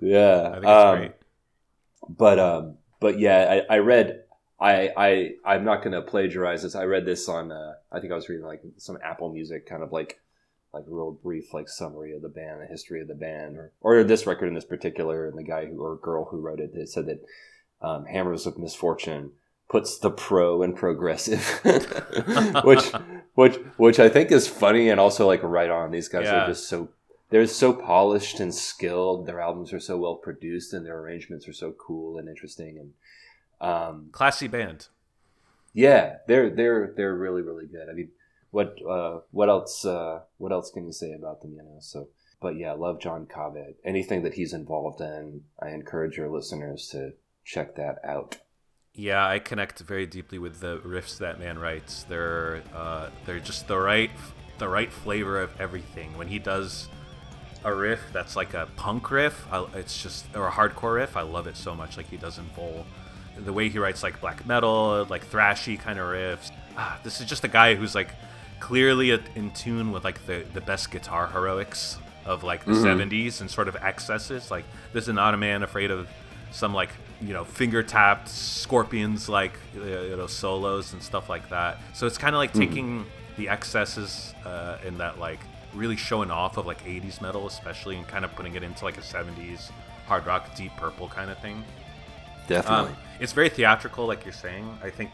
yeah, 0.00 0.48
I 0.48 0.52
think 0.52 0.64
it's 0.64 0.66
um, 0.66 0.98
great. 0.98 1.12
But 2.08 2.38
um, 2.38 2.78
but 3.00 3.18
yeah, 3.18 3.62
I, 3.68 3.74
I 3.74 3.78
read. 3.78 4.20
I 4.58 4.90
I 4.96 5.30
I'm 5.44 5.64
not 5.64 5.82
gonna 5.82 6.00
plagiarize 6.00 6.62
this. 6.62 6.74
I 6.74 6.84
read 6.84 7.04
this 7.04 7.28
on. 7.28 7.52
Uh, 7.52 7.74
I 7.92 8.00
think 8.00 8.12
I 8.12 8.16
was 8.16 8.28
reading 8.28 8.46
like 8.46 8.62
some 8.78 8.98
Apple 9.04 9.32
Music 9.32 9.66
kind 9.66 9.82
of 9.82 9.92
like 9.92 10.20
like 10.72 10.84
real 10.88 11.12
brief 11.12 11.52
like 11.52 11.68
summary 11.68 12.14
of 12.14 12.22
the 12.22 12.28
band, 12.28 12.60
the 12.60 12.66
history 12.66 13.00
of 13.00 13.08
the 13.08 13.14
band, 13.14 13.56
or 13.56 13.72
or 13.80 14.02
this 14.04 14.26
record 14.26 14.48
in 14.48 14.54
this 14.54 14.64
particular, 14.64 15.26
and 15.26 15.36
the 15.36 15.44
guy 15.44 15.66
who 15.66 15.82
or 15.82 15.96
girl 15.96 16.24
who 16.24 16.40
wrote 16.40 16.60
it, 16.60 16.72
it 16.74 16.88
said 16.88 17.06
that 17.06 17.24
um, 17.80 18.06
Hammers 18.06 18.46
of 18.46 18.58
Misfortune 18.58 19.32
puts 19.74 19.98
the 19.98 20.10
pro 20.10 20.62
and 20.62 20.76
progressive, 20.76 21.44
which 22.64 22.84
which 23.34 23.56
which 23.76 23.98
I 23.98 24.08
think 24.08 24.30
is 24.30 24.46
funny 24.46 24.88
and 24.88 25.00
also 25.00 25.26
like 25.26 25.42
right 25.42 25.68
on. 25.68 25.90
These 25.90 26.08
guys 26.08 26.26
Yeah. 26.26 26.44
are 26.44 26.46
just 26.46 26.68
so 26.68 26.90
they're 27.30 27.44
so 27.48 27.72
polished 27.72 28.38
and 28.38 28.54
skilled. 28.54 29.26
Their 29.26 29.40
albums 29.40 29.72
are 29.72 29.80
so 29.80 29.96
well 29.96 30.14
produced, 30.14 30.72
and 30.74 30.86
their 30.86 30.98
arrangements 31.00 31.48
are 31.48 31.52
so 31.52 31.72
cool 31.72 32.18
and 32.18 32.28
interesting. 32.28 32.78
And 32.78 33.68
um, 33.68 34.08
Classy 34.12 34.46
band. 34.46 34.86
yeah, 35.72 36.18
they're 36.28 36.50
they're 36.50 36.92
they're 36.96 37.16
really 37.16 37.42
really 37.42 37.66
good. 37.66 37.88
I 37.90 37.94
mean, 37.94 38.10
what 38.52 38.76
uh, 38.88 39.20
what 39.32 39.48
else 39.48 39.84
uh, 39.84 40.20
what 40.38 40.52
else 40.52 40.70
can 40.70 40.86
you 40.86 40.92
say 40.92 41.12
about 41.12 41.42
them? 41.42 41.52
You 41.56 41.64
know, 41.64 41.78
so 41.80 42.06
but 42.40 42.56
yeah, 42.56 42.72
love 42.74 43.00
John 43.00 43.26
Cobbett. 43.26 43.74
Anything 43.84 44.22
that 44.22 44.34
he's 44.34 44.52
involved 44.52 45.00
in, 45.00 45.42
I 45.60 45.70
encourage 45.70 46.16
your 46.16 46.28
listeners 46.28 46.86
to 46.92 47.14
check 47.44 47.74
that 47.74 47.98
out. 48.04 48.36
Yeah, 48.96 49.26
I 49.26 49.40
connect 49.40 49.80
very 49.80 50.06
deeply 50.06 50.38
with 50.38 50.60
the 50.60 50.78
riffs 50.78 51.18
that 51.18 51.40
man 51.40 51.58
writes. 51.58 52.04
They're 52.08 52.62
uh, 52.74 53.10
they're 53.26 53.40
just 53.40 53.66
the 53.66 53.78
right 53.78 54.10
the 54.58 54.68
right 54.68 54.92
flavor 54.92 55.40
of 55.40 55.60
everything. 55.60 56.16
When 56.16 56.28
he 56.28 56.38
does 56.38 56.88
a 57.64 57.74
riff 57.74 58.00
that's 58.12 58.36
like 58.36 58.54
a 58.54 58.68
punk 58.76 59.10
riff, 59.10 59.46
I, 59.50 59.66
it's 59.74 60.00
just 60.00 60.26
or 60.36 60.46
a 60.46 60.50
hardcore 60.50 60.94
riff. 60.94 61.16
I 61.16 61.22
love 61.22 61.48
it 61.48 61.56
so 61.56 61.74
much. 61.74 61.96
Like 61.96 62.08
he 62.08 62.16
does 62.16 62.38
in 62.38 62.44
Vhöl. 62.56 62.84
The 63.36 63.52
way 63.52 63.68
he 63.68 63.80
writes 63.80 64.04
like 64.04 64.20
black 64.20 64.46
metal, 64.46 65.04
like 65.10 65.28
thrashy 65.28 65.76
kind 65.78 65.98
of 65.98 66.06
riffs. 66.06 66.52
Ah, 66.76 67.00
this 67.02 67.20
is 67.20 67.26
just 67.26 67.42
a 67.42 67.48
guy 67.48 67.74
who's 67.74 67.96
like 67.96 68.10
clearly 68.60 69.10
in 69.10 69.50
tune 69.54 69.90
with 69.90 70.04
like 70.04 70.24
the 70.26 70.44
the 70.54 70.60
best 70.60 70.92
guitar 70.92 71.26
heroics 71.26 71.98
of 72.24 72.42
like 72.44 72.64
the 72.64 72.72
70s 72.72 73.40
and 73.40 73.50
sort 73.50 73.66
of 73.66 73.74
excesses. 73.76 74.52
Like 74.52 74.64
this 74.92 75.08
is 75.08 75.14
not 75.14 75.34
a 75.34 75.36
man 75.36 75.64
afraid 75.64 75.90
of 75.90 76.08
some 76.52 76.72
like 76.72 76.90
you 77.26 77.32
know 77.32 77.44
finger 77.44 77.82
tapped 77.82 78.28
scorpions 78.28 79.28
like 79.28 79.52
you 79.74 80.16
know 80.16 80.26
solos 80.26 80.92
and 80.92 81.02
stuff 81.02 81.28
like 81.28 81.48
that. 81.50 81.78
So 81.92 82.06
it's 82.06 82.18
kind 82.18 82.34
of 82.34 82.38
like 82.38 82.52
taking 82.52 83.06
the 83.36 83.48
excesses 83.48 84.34
uh, 84.44 84.78
in 84.86 84.98
that 84.98 85.18
like 85.18 85.40
really 85.74 85.96
showing 85.96 86.30
off 86.30 86.56
of 86.56 86.66
like 86.66 86.84
80s 86.84 87.20
metal 87.20 87.48
especially 87.48 87.96
and 87.96 88.06
kind 88.06 88.24
of 88.24 88.34
putting 88.36 88.54
it 88.54 88.62
into 88.62 88.84
like 88.84 88.96
a 88.96 89.00
70s 89.00 89.72
hard 90.06 90.24
rock 90.24 90.54
deep 90.54 90.70
purple 90.76 91.08
kind 91.08 91.30
of 91.30 91.38
thing. 91.38 91.64
Definitely. 92.46 92.90
Um, 92.90 92.96
it's 93.20 93.32
very 93.32 93.48
theatrical, 93.48 94.06
like 94.06 94.24
you're 94.24 94.32
saying. 94.32 94.78
I 94.82 94.90
think 94.90 95.10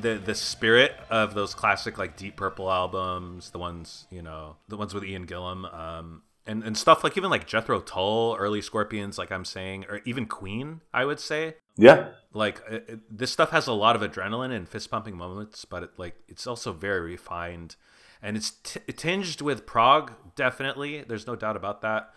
the 0.00 0.14
the 0.14 0.34
spirit 0.34 0.92
of 1.10 1.34
those 1.34 1.54
classic 1.54 1.98
like 1.98 2.16
Deep 2.16 2.36
Purple 2.36 2.70
albums, 2.70 3.50
the 3.50 3.58
ones 3.58 4.06
you 4.10 4.22
know, 4.22 4.56
the 4.68 4.76
ones 4.76 4.94
with 4.94 5.04
Ian 5.04 5.26
Gillan, 5.26 5.72
um, 5.74 6.22
and 6.46 6.62
and 6.62 6.76
stuff 6.76 7.02
like 7.04 7.16
even 7.16 7.30
like 7.30 7.46
Jethro 7.46 7.80
Tull, 7.80 8.36
early 8.38 8.60
Scorpions, 8.62 9.18
like 9.18 9.32
I'm 9.32 9.44
saying, 9.44 9.86
or 9.88 10.00
even 10.04 10.26
Queen, 10.26 10.80
I 10.92 11.04
would 11.04 11.20
say. 11.20 11.56
yeah. 11.76 12.08
Like 12.32 12.62
it, 12.70 12.84
it- 12.88 13.18
this 13.18 13.30
stuff 13.30 13.50
has 13.50 13.66
a 13.66 13.72
lot 13.72 13.96
of 13.96 14.02
adrenaline 14.02 14.52
and 14.54 14.68
fist 14.68 14.90
pumping 14.90 15.16
moments, 15.16 15.64
but 15.64 15.82
it, 15.84 15.90
like 15.98 16.16
it's 16.28 16.46
also 16.46 16.72
very 16.72 17.00
refined, 17.00 17.76
and 18.22 18.36
it's 18.36 18.50
t- 18.62 18.80
tinged 18.92 19.40
with 19.40 19.64
prog. 19.66 20.12
Definitely, 20.34 21.02
there's 21.02 21.26
no 21.26 21.36
doubt 21.36 21.56
about 21.56 21.80
that 21.82 22.10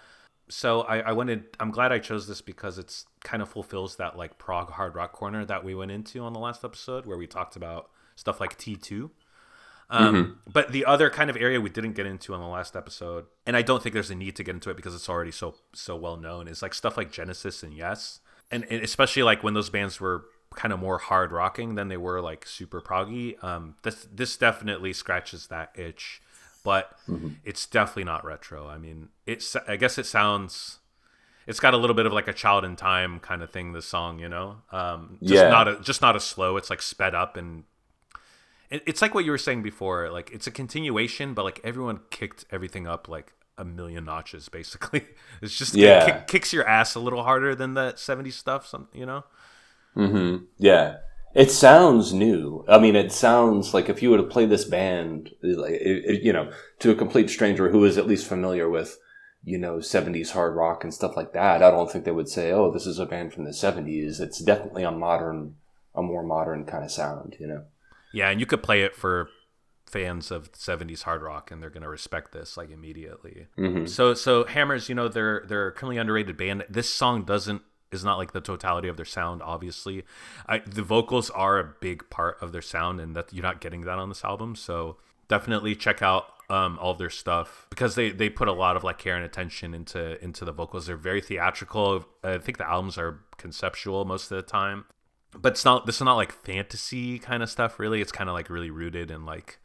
so 0.49 0.81
I, 0.83 0.99
I 0.99 1.11
wanted 1.11 1.43
i'm 1.59 1.71
glad 1.71 1.91
i 1.91 1.99
chose 1.99 2.25
this 2.25 2.39
because 2.39 2.77
it's 2.77 3.05
kind 3.21 3.41
of 3.43 3.49
fulfills 3.49 3.97
that 3.97 4.17
like 4.17 4.37
prog 4.37 4.71
hard 4.71 4.95
rock 4.95 5.11
corner 5.11 5.43
that 5.43 5.61
we 5.65 5.75
went 5.75 5.91
into 5.91 6.21
on 6.21 6.31
the 6.31 6.39
last 6.39 6.63
episode 6.63 7.05
where 7.05 7.17
we 7.17 7.27
talked 7.27 7.57
about 7.57 7.89
stuff 8.15 8.39
like 8.39 8.57
t2 8.57 9.09
um, 9.89 10.39
but 10.51 10.71
the 10.71 10.83
other 10.85 11.09
kind 11.09 11.29
of 11.29 11.37
area 11.37 11.61
we 11.61 11.69
didn't 11.69 11.93
get 11.93 12.05
into 12.05 12.33
on 12.33 12.39
the 12.41 12.47
last 12.47 12.75
episode 12.75 13.25
and 13.45 13.55
i 13.55 13.61
don't 13.61 13.81
think 13.81 13.93
there's 13.93 14.11
a 14.11 14.15
need 14.15 14.35
to 14.35 14.43
get 14.43 14.53
into 14.53 14.69
it 14.69 14.75
because 14.75 14.93
it's 14.95 15.09
already 15.09 15.31
so 15.31 15.55
so 15.73 15.95
well 15.95 16.17
known 16.17 16.47
is 16.47 16.61
like 16.61 16.73
stuff 16.73 16.97
like 16.97 17.11
genesis 17.11 17.63
and 17.63 17.73
yes 17.73 18.19
and, 18.51 18.65
and 18.69 18.83
especially 18.83 19.23
like 19.23 19.43
when 19.43 19.53
those 19.53 19.69
bands 19.69 19.99
were 19.99 20.25
kind 20.55 20.73
of 20.73 20.79
more 20.79 20.97
hard 20.97 21.31
rocking 21.31 21.75
than 21.75 21.87
they 21.89 21.97
were 21.97 22.21
like 22.21 22.45
super 22.45 22.81
proggy 22.81 23.41
um, 23.43 23.75
this 23.83 24.07
this 24.11 24.35
definitely 24.37 24.93
scratches 24.93 25.47
that 25.47 25.71
itch 25.75 26.21
but 26.63 26.97
it's 27.45 27.65
definitely 27.65 28.03
not 28.03 28.25
retro. 28.25 28.67
I 28.67 28.77
mean, 28.77 29.07
it's 29.25 29.55
I 29.69 29.77
guess 29.77 29.97
it 29.97 30.05
sounds 30.05 30.79
it's 31.45 31.61
got 31.61 31.73
a 31.73 31.77
little 31.77 31.95
bit 31.95 32.05
of 32.05 32.11
like 32.11 32.27
a 32.27 32.33
child 32.33 32.65
in 32.65 32.75
time 32.75 33.19
kind 33.21 33.41
of 33.41 33.49
thing 33.51 33.71
this 33.71 33.85
song, 33.85 34.19
you 34.19 34.27
know. 34.27 34.57
Um 34.71 35.19
just 35.23 35.43
Yeah. 35.43 35.49
not 35.49 35.67
a 35.69 35.79
just 35.79 36.01
not 36.01 36.15
a 36.17 36.19
slow, 36.19 36.57
it's 36.57 36.69
like 36.69 36.81
sped 36.81 37.15
up 37.15 37.37
and 37.37 37.63
it's 38.69 39.01
like 39.01 39.13
what 39.15 39.25
you 39.25 39.31
were 39.31 39.37
saying 39.37 39.63
before, 39.63 40.09
like 40.11 40.31
it's 40.31 40.47
a 40.47 40.51
continuation 40.51 41.33
but 41.33 41.45
like 41.45 41.61
everyone 41.63 41.99
kicked 42.09 42.45
everything 42.51 42.87
up 42.87 43.07
like 43.07 43.33
a 43.57 43.65
million 43.65 44.05
notches 44.05 44.49
basically. 44.59 45.05
It's 45.41 45.57
just 45.57 45.75
Yeah. 45.75 46.03
it 46.03 46.05
kick, 46.05 46.27
kicks 46.27 46.53
your 46.53 46.67
ass 46.67 46.95
a 46.95 46.99
little 46.99 47.23
harder 47.23 47.55
than 47.55 47.73
the 47.73 47.93
70s 47.95 48.37
stuff, 48.37 48.67
some, 48.67 48.87
you 48.93 49.05
know. 49.05 49.23
hmm 49.93 50.37
Yeah. 50.57 50.97
It 51.35 51.51
sounds 51.51 52.13
new. 52.13 52.65
I 52.67 52.79
mean, 52.79 52.95
it 52.95 53.11
sounds 53.11 53.73
like 53.73 53.89
if 53.89 54.01
you 54.01 54.09
were 54.09 54.17
to 54.17 54.23
play 54.23 54.45
this 54.45 54.65
band, 54.65 55.31
like 55.43 55.73
it, 55.73 56.05
it- 56.05 56.23
you 56.23 56.33
know, 56.33 56.51
to 56.79 56.91
a 56.91 56.95
complete 56.95 57.29
stranger 57.29 57.69
who 57.69 57.83
is 57.85 57.97
at 57.97 58.07
least 58.07 58.27
familiar 58.27 58.67
with, 58.69 58.97
you 59.43 59.57
know, 59.59 59.79
'70s 59.79 60.31
hard 60.31 60.55
rock 60.55 60.83
and 60.83 60.93
stuff 60.93 61.15
like 61.15 61.33
that, 61.33 61.61
I 61.61 61.69
don't 61.69 61.91
think 61.91 62.05
they 62.05 62.11
would 62.11 62.27
say, 62.29 62.51
"Oh, 62.51 62.71
this 62.71 62.87
is 62.87 62.97
a 62.97 63.05
band 63.05 63.33
from 63.33 63.43
the 63.45 63.53
'70s." 63.53 64.19
It's 64.19 64.39
definitely 64.39 64.83
a 64.83 64.91
modern, 64.91 65.55
a 65.93 66.01
more 66.01 66.23
modern 66.23 66.65
kind 66.65 66.83
of 66.83 66.91
sound. 66.91 67.35
You 67.39 67.47
know. 67.47 67.63
Yeah, 68.13 68.29
and 68.29 68.39
you 68.39 68.45
could 68.45 68.63
play 68.63 68.83
it 68.83 68.95
for 68.95 69.29
fans 69.89 70.31
of 70.31 70.51
70s 70.51 71.03
hard 71.03 71.21
rock 71.21 71.49
and 71.49 71.63
they're 71.63 71.69
going 71.69 71.83
to 71.83 71.89
respect 71.89 72.33
this 72.33 72.57
like 72.57 72.69
immediately. 72.69 73.47
hmm 73.55 73.85
So 73.85 74.13
so 74.13 74.43
Hammers, 74.43 74.89
you 74.89 74.95
know, 74.95 75.07
they're 75.07 75.43
they're 75.47 75.67
a 75.67 75.71
criminally 75.71 75.97
underrated 75.97 76.37
band. 76.37 76.65
This 76.69 76.93
song 76.93 77.23
doesn't 77.23 77.61
is 77.91 78.03
not 78.03 78.17
like 78.17 78.33
the 78.33 78.41
totality 78.41 78.89
of 78.89 78.97
their 78.97 79.05
sound 79.05 79.41
obviously. 79.41 80.03
I 80.47 80.59
the 80.59 80.83
vocals 80.83 81.29
are 81.29 81.59
a 81.59 81.73
big 81.79 82.09
part 82.09 82.37
of 82.41 82.51
their 82.51 82.61
sound 82.61 82.99
and 82.99 83.15
that 83.15 83.31
you're 83.31 83.43
not 83.43 83.61
getting 83.61 83.81
that 83.81 83.97
on 83.97 84.09
this 84.09 84.25
album. 84.25 84.55
So 84.55 84.97
definitely 85.29 85.75
check 85.75 86.01
out 86.01 86.25
um, 86.49 86.77
all 86.79 86.93
their 86.93 87.09
stuff 87.09 87.67
because 87.69 87.95
they 87.95 88.09
they 88.11 88.29
put 88.29 88.47
a 88.47 88.53
lot 88.53 88.77
of 88.77 88.83
like 88.83 88.97
care 88.97 89.15
and 89.15 89.25
attention 89.25 89.73
into 89.73 90.21
into 90.23 90.43
the 90.45 90.51
vocals. 90.51 90.87
They're 90.87 90.97
very 90.97 91.21
theatrical. 91.21 92.05
I 92.23 92.37
think 92.37 92.57
the 92.57 92.69
albums 92.69 92.97
are 92.97 93.21
conceptual 93.37 94.05
most 94.05 94.31
of 94.31 94.35
the 94.37 94.41
time 94.41 94.85
but 95.33 95.53
it's 95.53 95.65
not 95.65 95.85
this 95.85 95.95
is 95.95 96.01
not 96.01 96.15
like 96.15 96.31
fantasy 96.31 97.19
kind 97.19 97.43
of 97.43 97.49
stuff 97.49 97.79
really. 97.79 98.01
It's 98.01 98.11
kind 98.11 98.29
of 98.29 98.33
like 98.33 98.49
really 98.49 98.71
rooted 98.71 99.11
in 99.11 99.25
like 99.25 99.59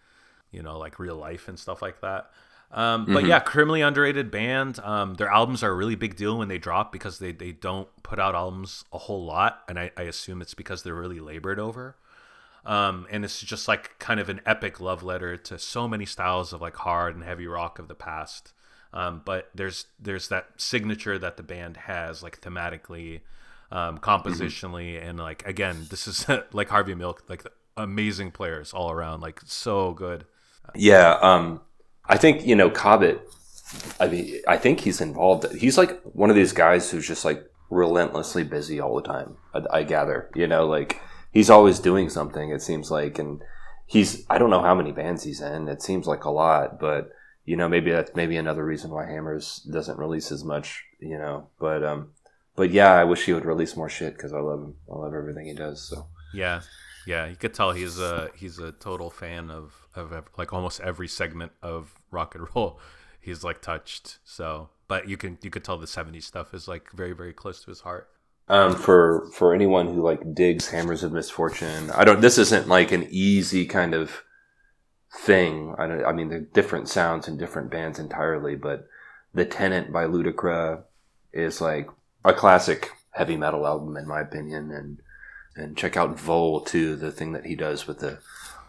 you 0.51 0.63
know 0.63 0.79
like 0.79 0.99
real 0.99 1.17
life 1.17 1.49
and 1.49 1.59
stuff 1.59 1.83
like 1.83 2.01
that. 2.01 2.31
Um, 2.71 3.05
but 3.05 3.27
yeah 3.27 3.39
criminally 3.39 3.83
underrated 3.83 4.31
band. 4.31 4.79
Um, 4.81 5.15
their 5.15 5.29
albums 5.29 5.63
are 5.63 5.71
a 5.71 5.75
really 5.75 5.95
big 5.95 6.17
deal 6.17 6.39
when 6.39 6.49
they 6.49 6.59
drop 6.59 6.91
because 6.91 7.19
they, 7.19 7.33
they 7.33 7.53
don't 7.53 7.89
put 8.03 8.19
out 8.19 8.35
albums 8.35 8.85
a 8.93 8.99
whole 8.99 9.25
lot 9.25 9.63
and 9.69 9.79
I, 9.79 9.91
I 9.97 10.03
assume 10.03 10.41
it's 10.41 10.55
because 10.55 10.83
they're 10.83 10.95
really 10.95 11.21
labored 11.21 11.59
over. 11.59 11.97
Um, 12.65 13.07
and 13.11 13.25
it's 13.25 13.41
just 13.41 13.69
like 13.69 13.99
kind 13.99 14.21
of 14.21 14.29
an 14.29 14.41
epic 14.47 14.81
love 14.81 15.03
letter 15.03 15.37
to 15.37 15.59
so 15.59 15.89
many 15.89 16.07
styles 16.07 16.53
of 16.53 16.61
like 16.61 16.77
hard 16.77 17.15
and 17.15 17.25
heavy 17.25 17.47
rock 17.47 17.79
of 17.79 17.89
the 17.89 17.95
past. 17.95 18.53
Um, 18.93 19.23
but 19.25 19.51
there's 19.55 19.87
there's 19.99 20.29
that 20.29 20.47
signature 20.57 21.19
that 21.19 21.37
the 21.37 21.43
band 21.43 21.77
has 21.77 22.23
like 22.23 22.41
thematically 22.41 23.21
um, 23.73 23.99
compositionally 23.99 25.03
and 25.03 25.19
like 25.19 25.47
again 25.47 25.87
this 25.91 26.07
is 26.07 26.27
like 26.53 26.69
harvey 26.69 26.95
milk 26.95 27.25
like 27.29 27.45
amazing 27.77 28.31
players 28.31 28.73
all 28.73 28.91
around 28.91 29.21
like 29.21 29.41
so 29.45 29.93
good 29.93 30.25
Yeah. 30.75 31.19
Um, 31.21 31.61
I 32.07 32.17
think 32.17 32.47
you 32.47 32.55
know 32.55 32.71
Cobbett. 32.71 33.21
I 33.99 34.07
mean, 34.07 34.41
I 34.47 34.59
think 34.59 34.81
he's 34.81 35.01
involved. 35.01 35.51
He's 35.55 35.79
like 35.79 36.01
one 36.03 36.31
of 36.31 36.37
these 36.37 36.53
guys 36.53 36.91
who's 36.91 37.07
just 37.07 37.25
like 37.25 37.49
relentlessly 37.71 38.45
busy 38.45 38.81
all 38.81 38.95
the 38.97 39.03
time. 39.03 39.37
I, 39.55 39.79
I 39.79 39.83
gather, 39.83 40.31
you 40.35 40.47
know, 40.47 40.67
like 40.67 41.01
he's 41.33 41.49
always 41.49 41.79
doing 41.79 42.11
something. 42.11 42.51
It 42.51 42.61
seems 42.61 42.91
like, 42.91 43.19
and 43.19 43.43
he's 43.87 44.27
I 44.29 44.39
don't 44.39 44.51
know 44.51 44.63
how 44.63 44.75
many 44.75 44.93
bands 44.93 45.23
he's 45.25 45.41
in. 45.41 45.69
It 45.69 45.83
seems 45.83 46.07
like 46.07 46.25
a 46.25 46.31
lot, 46.31 46.79
but 46.79 47.11
you 47.45 47.57
know, 47.57 47.69
maybe 47.69 47.91
that's 47.91 48.15
maybe 48.15 48.37
another 48.37 48.65
reason 48.65 48.91
why 48.91 49.07
Hammers 49.07 49.67
doesn't 49.71 49.99
release 49.99 50.31
as 50.31 50.45
much. 50.45 50.85
You 51.01 51.19
know, 51.19 51.49
but 51.59 51.83
um, 51.83 52.11
but 52.57 52.71
yeah, 52.71 52.93
I 52.93 53.05
wish 53.05 53.25
he 53.25 53.33
would 53.33 53.45
release 53.45 53.77
more 53.77 53.89
shit 53.89 54.15
because 54.15 54.33
I 54.33 54.41
love 54.41 54.61
him. 54.61 54.75
I 54.91 54.97
love 54.97 55.15
everything 55.15 55.47
he 55.47 55.55
does. 55.55 55.83
So 55.83 56.07
yeah 56.33 56.63
yeah 57.07 57.27
you 57.27 57.37
could 57.37 57.55
tell 57.55 57.73
he's 57.73 57.99
a 57.99 58.31
he's 58.35 58.59
a 58.59 58.73
total 58.73 59.11
fan 59.11 59.51
of 59.51 59.87
of 59.95 60.13
like 60.37 60.53
almost 60.53 60.81
every 60.81 61.09
segment 61.09 61.53
of 61.63 61.95
rock 62.11 62.35
and 62.35 62.47
roll 62.55 62.81
he's 63.21 63.45
like 63.45 63.61
touched 63.61 64.19
so 64.25 64.69
but 64.89 65.09
you 65.09 65.17
can 65.17 65.39
you 65.43 65.51
could 65.51 65.65
tell 65.65 65.79
the 65.79 65.87
70s 65.87 66.25
stuff 66.25 66.55
is 66.55 66.67
like 66.67 66.91
very 66.93 67.13
very 67.13 67.33
close 67.33 67.63
to 67.65 67.71
his 67.71 67.81
heart 67.81 68.09
um, 68.49 68.75
for 68.75 69.31
for 69.33 69.55
anyone 69.55 69.87
who 69.87 70.03
like 70.03 70.35
digs 70.35 70.69
Hammers 70.69 71.05
of 71.05 71.13
Misfortune, 71.13 71.91
I 71.93 72.05
don't. 72.05 72.21
This 72.21 72.39
isn't 72.39 72.67
like 72.67 72.91
an 72.91 73.07
easy 73.09 73.65
kind 73.65 73.95
of 73.95 74.25
thing. 75.17 75.75
I, 75.79 75.87
don't, 75.87 76.05
I 76.05 76.13
mean, 76.13 76.29
they're 76.29 76.41
different 76.41 76.89
sounds 76.89 77.29
and 77.29 77.39
different 77.39 77.71
bands 77.71 78.01
entirely, 78.01 78.57
but 78.57 78.89
the 79.33 79.45
Tenant 79.45 79.93
by 79.93 80.07
Ludicra 80.07 80.83
is 81.33 81.61
like 81.61 81.89
a 82.25 82.33
classic 82.33 82.91
heavy 83.11 83.37
metal 83.37 83.67
album 83.67 83.97
in 83.97 84.07
my 84.07 84.21
opinion, 84.21 84.71
and 84.71 84.99
and 85.57 85.77
check 85.77 85.97
out 85.97 86.17
Vhöl 86.17 86.65
too, 86.67 86.97
the 86.97 87.13
thing 87.13 87.33
that 87.33 87.45
he 87.47 87.55
does 87.55 87.87
with 87.87 87.99
the 88.01 88.19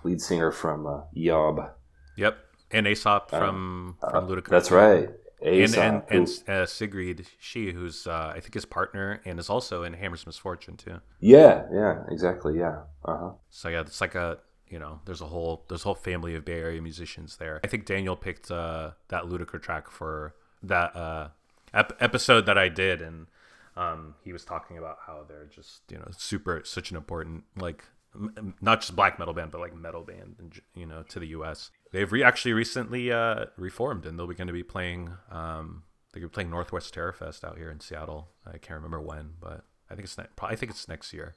lead 0.04 0.22
singer 0.22 0.52
from 0.52 0.86
uh, 0.86 1.02
Yob. 1.14 1.72
yep 2.18 2.38
and 2.72 2.88
aesop 2.88 3.30
from 3.30 3.96
from 4.10 4.28
ludacris 4.28 4.50
That's 4.50 4.72
right, 4.72 5.10
and 5.42 5.56
Aesop, 5.56 5.80
and, 6.10 6.28
who- 6.28 6.36
and 6.48 6.50
uh, 6.64 6.66
Sigrid, 6.66 7.28
she 7.40 7.72
who's 7.72 8.08
uh, 8.08 8.34
I 8.36 8.40
think 8.40 8.54
his 8.56 8.66
partner 8.66 9.22
and 9.26 9.40
is 9.40 9.50
also 9.50 9.84
in 9.84 9.94
Hammer's 9.94 10.26
Misfortune 10.26 10.76
too. 10.78 11.00
yeah, 11.20 11.66
yeah, 11.72 12.04
exactly, 12.10 12.58
yeah, 12.58 12.80
uh 13.06 13.18
huh. 13.18 13.30
So 13.50 13.70
yeah, 13.70 13.82
it's 13.82 14.02
like 14.02 14.16
a 14.16 14.40
you 14.68 14.80
know 14.80 15.00
there's 15.06 15.22
a 15.22 15.28
whole 15.28 15.66
there's 15.70 15.82
a 15.82 15.84
whole 15.86 15.96
family 15.96 16.34
of 16.36 16.44
Bay 16.46 16.60
Area 16.60 16.82
musicians 16.82 17.38
there. 17.38 17.60
I 17.64 17.68
think 17.68 17.86
Daniel 17.86 18.16
picked 18.16 18.50
uh, 18.52 18.92
that 19.10 19.24
Ludacris 19.26 19.62
track 19.62 19.90
for 19.92 20.34
that 20.64 20.96
uh, 20.96 21.28
ep- 21.74 21.96
episode 22.02 22.46
that 22.48 22.58
I 22.58 22.70
did, 22.70 23.02
and 23.04 23.28
um, 23.76 24.16
he 24.24 24.32
was 24.34 24.46
talking 24.46 24.78
about 24.78 24.98
how 25.06 25.24
they're 25.28 25.46
just 25.54 25.82
you 25.90 25.98
know 25.98 26.08
super 26.18 26.62
such 26.66 26.92
an 26.92 26.98
important 26.98 27.44
like 27.58 27.84
m- 28.16 28.56
not 28.62 28.82
just 28.82 28.96
black 28.96 29.18
metal 29.20 29.34
band 29.34 29.52
but 29.52 29.62
like 29.62 29.76
metal 29.76 30.04
band 30.04 30.36
in, 30.40 30.52
you 30.80 30.86
know 30.86 31.04
to 31.04 31.20
the 31.20 31.28
U.S. 31.28 31.72
They've 31.92 32.12
re- 32.12 32.24
actually 32.24 32.54
recently 32.54 33.12
uh, 33.12 33.46
reformed 33.58 34.06
and 34.06 34.18
they'll 34.18 34.28
be 34.28 34.36
going 34.36 34.48
to 34.48 34.54
be 34.54 34.64
playing 34.64 35.12
um, 35.32 35.84
they're 36.14 36.28
playing 36.30 36.50
Northwest 36.52 36.94
Terror 36.94 37.12
Fest 37.14 37.44
out 37.44 37.58
here 37.58 37.72
in 37.72 37.80
Seattle. 37.80 38.30
I 38.46 38.58
can't 38.60 38.78
remember 38.82 39.02
when, 39.02 39.32
but 39.40 39.66
I 39.90 39.96
think 39.96 40.06
it's 40.06 40.18
ne- 40.18 40.26
probably, 40.36 40.56
I 40.56 40.60
think 40.60 40.72
it's 40.72 40.88
next 40.88 41.12
year. 41.12 41.34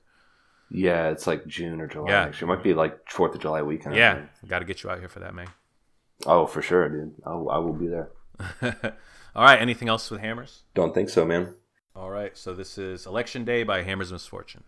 Yeah, 0.70 1.10
it's 1.10 1.26
like 1.26 1.46
June 1.46 1.80
or 1.80 1.86
July. 1.86 2.10
Yeah. 2.10 2.22
Actually, 2.24 2.46
it 2.52 2.56
might 2.56 2.62
be 2.62 2.74
like 2.74 3.08
Fourth 3.08 3.34
of 3.34 3.40
July 3.40 3.62
weekend. 3.62 3.94
I 3.94 3.98
Yeah, 3.98 4.22
got 4.48 4.58
to 4.58 4.64
get 4.64 4.82
you 4.82 4.90
out 4.90 4.98
here 4.98 5.08
for 5.08 5.20
that, 5.20 5.34
man. 5.34 5.48
Oh, 6.26 6.46
for 6.46 6.60
sure, 6.60 6.88
dude. 6.88 7.14
I'll, 7.24 7.48
I 7.50 7.58
will 7.58 7.72
be 7.72 7.86
there. 7.86 8.10
All 9.34 9.44
right. 9.44 9.60
Anything 9.60 9.88
else 9.88 10.10
with 10.10 10.20
Hammers? 10.20 10.62
Don't 10.74 10.92
think 10.94 11.08
so, 11.08 11.24
man. 11.24 11.54
All 11.96 12.10
right. 12.10 12.36
So 12.36 12.52
this 12.52 12.76
is 12.76 13.06
Election 13.06 13.46
Day 13.46 13.62
by 13.62 13.82
Hammers 13.82 14.12
Misfortune. 14.12 14.64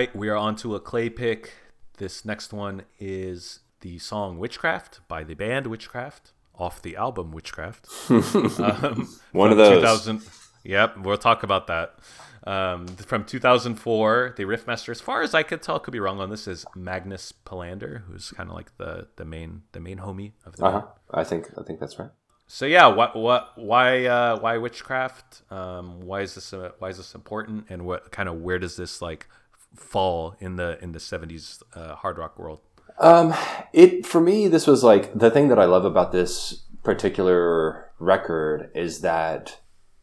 Right, 0.00 0.16
we 0.16 0.30
are 0.30 0.36
on 0.36 0.56
to 0.56 0.74
a 0.76 0.80
clay 0.80 1.10
pick. 1.10 1.52
This 1.98 2.24
next 2.24 2.54
one 2.54 2.84
is 2.98 3.60
the 3.80 3.98
song 3.98 4.38
Witchcraft 4.38 5.06
by 5.08 5.24
the 5.24 5.34
band 5.34 5.66
Witchcraft 5.66 6.32
off 6.54 6.80
the 6.80 6.96
album 6.96 7.32
Witchcraft. 7.32 7.86
um, 8.10 9.14
One 9.32 9.50
of 9.50 9.58
those. 9.58 9.76
2000, 9.76 10.22
yep, 10.64 10.96
we'll 10.96 11.18
talk 11.18 11.42
about 11.42 11.66
that. 11.66 11.98
Um, 12.46 12.86
from 12.86 13.24
2004, 13.26 14.36
the 14.38 14.44
riffmaster, 14.44 14.88
as 14.88 15.02
far 15.02 15.20
as 15.20 15.34
I 15.34 15.42
could 15.42 15.60
tell, 15.60 15.78
could 15.78 15.92
be 15.92 16.00
wrong 16.00 16.18
on 16.18 16.30
this, 16.30 16.48
is 16.48 16.64
Magnus 16.74 17.30
Pelander, 17.32 18.04
who's 18.06 18.30
kind 18.30 18.48
of 18.48 18.56
like 18.56 18.74
the 18.78 19.08
the 19.16 19.26
main 19.26 19.64
the 19.72 19.80
main 19.80 19.98
homie 19.98 20.32
of 20.46 20.56
the 20.56 20.64
Uh 20.64 20.70
band. 20.70 20.84
huh. 20.84 21.18
I 21.20 21.24
think 21.24 21.50
I 21.58 21.62
think 21.62 21.78
that's 21.78 21.98
right. 21.98 22.08
So 22.46 22.64
yeah, 22.64 22.86
what 22.86 23.14
what 23.16 23.50
why 23.56 24.06
uh, 24.06 24.40
why 24.40 24.56
witchcraft? 24.56 25.42
Um, 25.52 26.00
why 26.00 26.22
is 26.22 26.36
this 26.36 26.54
uh, 26.54 26.70
why 26.78 26.88
is 26.88 26.96
this 26.96 27.14
important? 27.14 27.66
And 27.68 27.84
what 27.84 28.10
kind 28.10 28.30
of 28.30 28.36
where 28.40 28.58
does 28.58 28.76
this 28.76 29.02
like 29.02 29.28
fall 29.74 30.36
in 30.40 30.56
the 30.56 30.78
in 30.82 30.92
the 30.92 31.00
seventies 31.00 31.62
uh, 31.74 31.94
hard 31.96 32.18
rock 32.18 32.38
world? 32.38 32.60
Um, 32.98 33.34
it 33.72 34.06
for 34.06 34.20
me, 34.20 34.48
this 34.48 34.66
was 34.66 34.84
like 34.84 35.18
the 35.18 35.30
thing 35.30 35.48
that 35.48 35.58
I 35.58 35.64
love 35.64 35.84
about 35.84 36.12
this 36.12 36.64
particular 36.82 37.90
record 37.98 38.70
is 38.74 39.00
that 39.00 39.60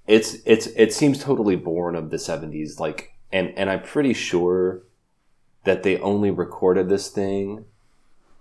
it's 0.08 0.38
it's 0.46 0.68
it 0.68 0.94
seems 0.94 1.24
totally 1.24 1.56
born 1.56 1.96
of 1.96 2.10
the 2.10 2.18
'70s. 2.18 2.80
Like, 2.80 3.14
and 3.32 3.54
and 3.58 3.70
I'm 3.70 3.84
pretty 3.84 4.14
sure 4.14 4.84
that 5.64 5.84
they 5.84 6.00
only 6.00 6.32
recorded 6.32 6.90
this 6.90 7.10
thing 7.10 7.66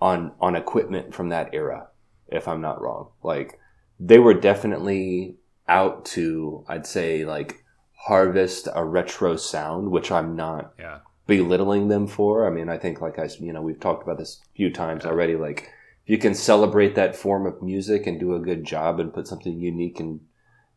on 0.00 0.32
on 0.40 0.54
equipment 0.56 1.14
from 1.14 1.28
that 1.30 1.50
era, 1.52 1.88
if 2.28 2.46
I'm 2.48 2.60
not 2.60 2.80
wrong. 2.80 3.08
Like, 3.22 3.58
they 3.98 4.18
were 4.18 4.34
definitely 4.34 5.36
out 5.68 6.04
to, 6.04 6.64
I'd 6.68 6.86
say, 6.86 7.24
like 7.24 7.64
harvest 7.94 8.68
a 8.72 8.84
retro 8.84 9.36
sound, 9.36 9.90
which 9.90 10.12
I'm 10.12 10.36
not 10.36 10.74
Yeah, 10.78 10.98
belittling 11.26 11.88
them 11.88 12.06
for. 12.06 12.46
I 12.46 12.50
mean, 12.50 12.68
I 12.68 12.78
think 12.78 13.00
like 13.00 13.18
I 13.18 13.28
you 13.40 13.52
know, 13.52 13.62
we've 13.62 13.80
talked 13.80 14.02
about 14.02 14.18
this 14.18 14.40
a 14.44 14.56
few 14.56 14.70
times 14.72 15.04
already. 15.06 15.36
Like, 15.36 15.70
if 16.04 16.10
you 16.10 16.18
can 16.18 16.34
celebrate 16.34 16.94
that 16.94 17.16
form 17.16 17.46
of 17.46 17.62
music 17.62 18.06
and 18.06 18.20
do 18.20 18.34
a 18.34 18.40
good 18.40 18.64
job 18.64 19.00
and 19.00 19.12
put 19.14 19.26
something 19.28 19.58
unique 19.60 20.00
and 20.00 20.20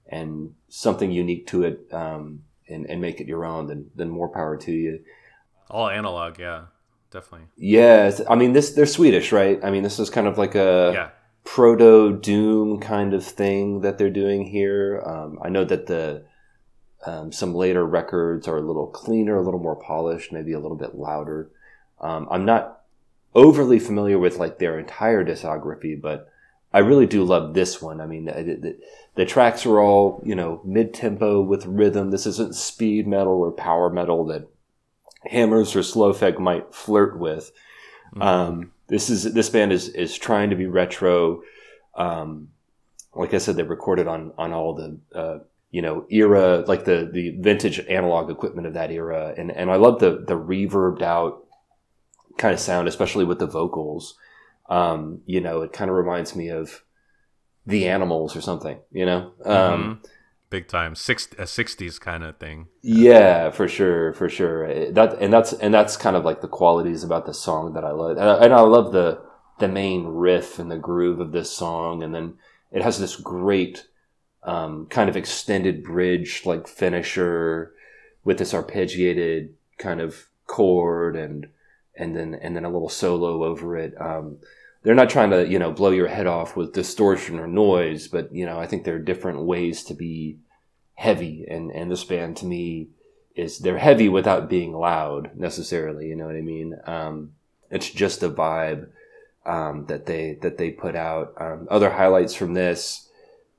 and 0.08 0.56
something 0.70 1.12
unique 1.12 1.48
to 1.48 1.64
it, 1.64 1.88
um, 1.94 2.44
and 2.68 2.86
and 2.90 3.02
make 3.02 3.20
it 3.22 3.28
your 3.28 3.46
own, 3.46 3.68
then 3.68 3.92
then 3.96 4.10
more 4.10 4.30
power 4.30 4.58
to 4.58 4.72
you. 4.72 5.00
all 5.70 5.90
analog. 5.90 6.40
Yeah, 6.40 6.66
definitely. 7.12 7.48
Yeah, 7.58 8.12
I 8.30 8.36
mean 8.36 8.54
this. 8.54 8.72
They're 8.74 8.86
Swedish, 8.86 9.32
right? 9.32 9.60
I 9.64 9.72
mean, 9.72 9.84
this 9.84 10.00
is 10.00 10.10
kind 10.10 10.28
of 10.28 10.38
like 10.38 10.56
a 10.56 10.94
Yeah, 10.94 11.10
proto 11.44 12.18
doom 12.20 12.80
kind 12.80 13.14
of 13.14 13.26
thing 13.26 13.82
that 13.82 13.98
they're 13.98 14.10
doing 14.10 14.46
here. 14.46 15.02
Um, 15.06 15.40
I 15.44 15.50
know 15.50 15.66
that 15.66 15.88
the 15.88 16.26
um, 17.10 17.32
some 17.32 17.56
later 17.56 17.86
records 17.86 18.48
are 18.48 18.58
a 18.58 18.62
little 18.62 18.86
cleaner, 18.86 19.38
a 19.38 19.42
little 19.42 19.60
more 19.60 19.76
polished, 19.76 20.32
maybe 20.32 20.54
a 20.54 20.60
little 20.60 20.78
bit 20.78 20.96
louder. 20.96 21.50
Um, 22.00 22.28
I'm 22.30 22.46
not 22.46 22.82
overly 23.34 23.80
familiar 23.80 24.20
with 24.20 24.38
like 24.38 24.60
their 24.60 24.78
entire 24.78 25.26
discography, 25.26 26.00
but 26.00 26.32
I 26.72 26.80
really 26.80 27.08
do 27.08 27.24
love 27.24 27.56
this 27.56 27.82
one. 27.82 28.00
I 28.00 28.06
mean, 28.06 28.26
the, 28.26 28.34
the, 28.34 28.78
the 29.16 29.26
tracks 29.26 29.66
are 29.66 29.80
all 29.80 30.22
you 30.24 30.36
know 30.36 30.62
mid 30.64 30.94
tempo 30.94 31.42
with 31.42 31.66
rhythm. 31.66 32.12
This 32.12 32.28
isn't 32.28 32.56
speed 32.56 33.08
metal 33.08 33.42
or 33.42 33.52
power 33.52 33.90
metal 33.90 34.26
that 34.26 34.48
Hammers 35.26 35.76
or 35.76 35.82
Slough 35.82 36.20
Feg 36.20 36.40
might 36.40 36.74
flirt 36.74 37.18
with. 37.18 37.52
Um, 38.20 38.72
this 38.88 39.10
is 39.10 39.34
this 39.34 39.50
band 39.50 39.72
is 39.72 39.90
is 39.90 40.18
trying 40.18 40.52
to 40.52 40.56
be 40.56 40.68
retro. 40.68 41.42
Um, 41.96 42.50
like 43.16 43.34
I 43.34 43.40
said, 43.40 43.56
they 43.56 43.64
recorded 43.64 44.08
on 44.08 44.32
on 44.38 44.54
all 44.54 44.76
the 44.76 44.98
uh, 45.18 45.40
you 45.72 45.82
know 45.82 46.06
era, 46.10 46.64
like 46.68 46.86
the 46.86 47.10
the 47.12 47.38
vintage 47.40 47.80
analog 47.80 48.30
equipment 48.30 48.68
of 48.68 48.74
that 48.74 48.92
era, 48.92 49.34
and 49.38 49.52
and 49.52 49.72
I 49.72 49.76
love 49.76 50.00
the 50.00 50.24
the 50.26 50.36
reverbed 50.36 51.02
out 51.02 51.46
kind 52.38 52.54
of 52.54 52.60
sound, 52.60 52.88
especially 52.88 53.26
with 53.26 53.40
the 53.40 53.48
vocals. 53.48 54.18
Um, 54.70 55.22
you 55.26 55.42
know, 55.42 55.62
it 55.62 55.74
kind 55.74 55.90
of 55.90 55.98
reminds 55.98 56.36
me 56.36 56.50
of 56.50 56.84
the 57.66 57.88
Animals 57.88 58.36
or 58.36 58.42
something. 58.42 58.80
You 58.92 59.06
know, 59.06 59.34
um, 59.46 60.02
big 60.50 60.68
time. 60.68 60.96
Six 60.96 61.28
a 61.38 61.46
sixties 61.46 62.00
kind 62.00 62.24
of 62.24 62.38
thing. 62.38 62.68
yeah, 62.82 63.52
for 63.52 63.68
sure, 63.68 64.14
for 64.14 64.28
sure. 64.28 64.92
That 64.92 65.20
and 65.22 65.32
that's 65.32 65.54
and 65.54 65.74
that's 65.74 65.98
kind 65.98 66.16
of 66.16 66.26
like 66.26 66.42
the 66.42 66.48
qualities 66.48 67.04
about 67.04 67.26
the 67.26 67.34
song 67.34 67.74
that 67.74 67.84
I 67.84 67.92
love, 67.92 68.18
and 68.18 68.30
I, 68.30 68.44
and 68.46 68.54
I 68.54 68.62
love 68.62 68.92
the 68.92 69.22
the 69.60 69.68
main 69.68 70.06
riff 70.06 70.58
and 70.58 70.72
the 70.72 70.78
groove 70.78 71.20
of 71.20 71.32
this 71.32 71.52
song, 71.52 72.02
and 72.02 72.16
then 72.16 72.36
it 72.72 72.82
has 72.82 73.00
this 73.00 73.16
great 73.16 73.88
um, 74.50 74.88
kind 74.88 75.10
of 75.10 75.16
extended 75.16 75.84
bridge 75.84 76.42
like 76.44 76.68
finisher 76.68 77.72
with 78.24 78.40
this 78.40 78.52
arpeggiated 78.52 79.52
kind 79.78 80.02
of 80.02 80.26
chord 80.48 81.16
and 81.16 81.48
and 81.96 82.16
then 82.16 82.34
and 82.34 82.56
then 82.56 82.66
a 82.66 82.70
little 82.70 82.90
solo 82.90 83.44
over 83.44 83.78
it. 83.78 83.94
Um, 84.02 84.38
they're 84.82 84.96
not 84.96 85.12
trying 85.12 85.30
to 85.30 85.48
you 85.48 85.60
know 85.60 85.72
blow 85.72 85.92
your 85.92 86.08
head 86.08 86.26
off 86.26 86.56
with 86.56 86.74
distortion 86.74 87.38
or 87.38 87.48
noise, 87.48 88.08
but 88.08 88.34
you 88.34 88.46
know 88.46 88.60
I 88.60 88.66
think 88.66 88.84
there 88.84 88.96
are 88.96 89.00
different 89.12 89.42
ways 89.42 89.84
to 89.84 89.94
be 89.94 90.40
heavy, 90.96 91.46
and 91.48 91.70
and 91.72 91.92
this 91.92 92.04
band 92.04 92.38
to 92.38 92.48
me 92.48 92.88
is 93.36 93.60
they're 93.60 93.78
heavy 93.78 94.10
without 94.10 94.50
being 94.50 94.74
loud 94.74 95.38
necessarily. 95.38 96.08
You 96.08 96.16
know 96.16 96.26
what 96.26 96.36
I 96.36 96.42
mean? 96.42 96.76
Um, 96.88 97.34
it's 97.70 97.92
just 97.92 98.24
a 98.24 98.30
vibe 98.32 98.88
um, 99.46 99.86
that 99.86 100.08
they 100.08 100.40
that 100.42 100.58
they 100.58 100.72
put 100.72 100.96
out. 100.96 101.36
Um, 101.38 101.68
other 101.70 101.92
highlights 101.92 102.34
from 102.34 102.56
this. 102.56 103.09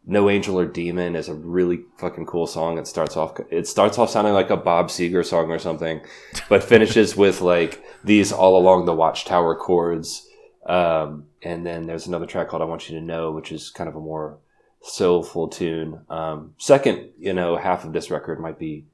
No 0.06 0.30
Angel 0.30 0.58
or 0.58 0.66
Demon 0.66 1.14
is 1.14 1.28
a 1.28 1.34
really 1.34 1.82
fucking 1.98 2.26
cool 2.26 2.46
song. 2.46 2.78
It 2.78 2.86
starts 2.86 3.16
off 3.16 3.38
it 3.50 3.66
starts 3.66 3.98
off 3.98 4.10
sounding 4.10 4.32
like 4.32 4.50
a 4.50 4.56
Bob 4.56 4.88
Seger 4.88 5.24
song 5.24 5.50
or 5.50 5.58
something, 5.58 6.00
but 6.48 6.64
finishes 6.64 7.16
with 7.16 7.40
like 7.40 7.84
these 8.02 8.32
all 8.32 8.56
along 8.58 8.86
the 8.86 8.94
Watchtower 8.94 9.54
chords. 9.56 10.26
Um, 10.66 11.26
and 11.42 11.66
then 11.66 11.86
there's 11.86 12.06
another 12.06 12.26
track 12.26 12.48
called 12.48 12.62
I 12.62 12.66
Want 12.66 12.88
You 12.88 12.98
to 12.98 13.04
Know, 13.04 13.32
which 13.32 13.52
is 13.52 13.70
kind 13.70 13.88
of 13.88 13.96
a 13.96 14.00
more 14.00 14.38
soulful 14.82 15.48
tune. 15.48 16.00
Um, 16.08 16.54
second, 16.58 17.10
you 17.18 17.32
know, 17.32 17.56
half 17.56 17.84
of 17.84 17.92
this 17.92 18.10
record 18.10 18.40
might 18.40 18.58
be 18.58 18.86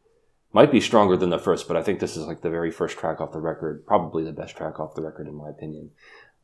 might 0.53 0.73
be 0.73 0.81
stronger 0.81 1.17
than 1.17 1.31
the 1.31 1.39
first, 1.39 1.69
but 1.69 1.77
I 1.77 1.83
think 1.83 2.01
this 2.01 2.17
is 2.17 2.27
like 2.27 2.41
the 2.41 2.51
very 2.51 2.71
first 2.71 2.99
track 2.99 3.21
off 3.21 3.33
the 3.33 3.41
record, 3.41 3.87
probably 3.87 4.25
the 4.25 4.33
best 4.33 4.57
track 4.57 4.81
off 4.81 4.95
the 4.95 5.03
record 5.03 5.29
in 5.29 5.35
my 5.35 5.51
opinion. 5.51 5.91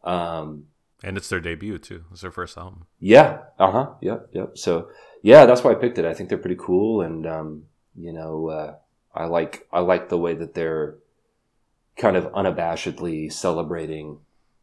Um, 0.05 0.67
And 1.03 1.17
it's 1.17 1.29
their 1.29 1.41
debut 1.41 1.79
too. 1.79 2.05
It's 2.13 2.21
their 2.21 2.31
first 2.31 2.57
album. 2.57 2.87
yeah. 3.01 3.39
Uh 3.59 3.71
huh. 3.71 3.91
Yep. 4.01 4.29
Yep. 4.33 4.59
So 4.59 4.89
yeah, 5.23 5.47
that's 5.47 5.63
why 5.65 5.73
I 5.73 5.75
picked 5.77 5.99
it. 5.99 6.05
I 6.05 6.15
think 6.15 6.29
they're 6.29 6.39
pretty 6.39 6.59
cool, 6.61 7.01
and 7.01 7.27
um, 7.27 7.65
you 7.97 8.13
know, 8.13 8.49
uh, 8.49 8.75
I 9.15 9.27
like 9.27 9.67
I 9.73 9.81
like 9.81 10.09
the 10.09 10.19
way 10.19 10.35
that 10.35 10.55
they're 10.55 10.97
kind 11.97 12.17
of 12.17 12.25
unabashedly 12.33 13.33
celebrating 13.33 14.19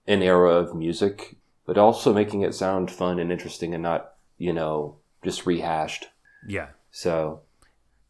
an 0.08 0.22
era 0.22 0.52
of 0.56 0.76
music, 0.76 1.36
but 1.66 1.78
also 1.78 2.14
making 2.14 2.42
it 2.42 2.56
sound 2.56 2.90
fun 2.92 3.20
and 3.20 3.32
interesting, 3.32 3.74
and 3.74 3.84
not 3.84 4.14
you 4.38 4.54
know 4.54 4.98
just 5.24 5.46
rehashed. 5.46 6.08
Yeah. 6.48 6.70
So 6.92 7.42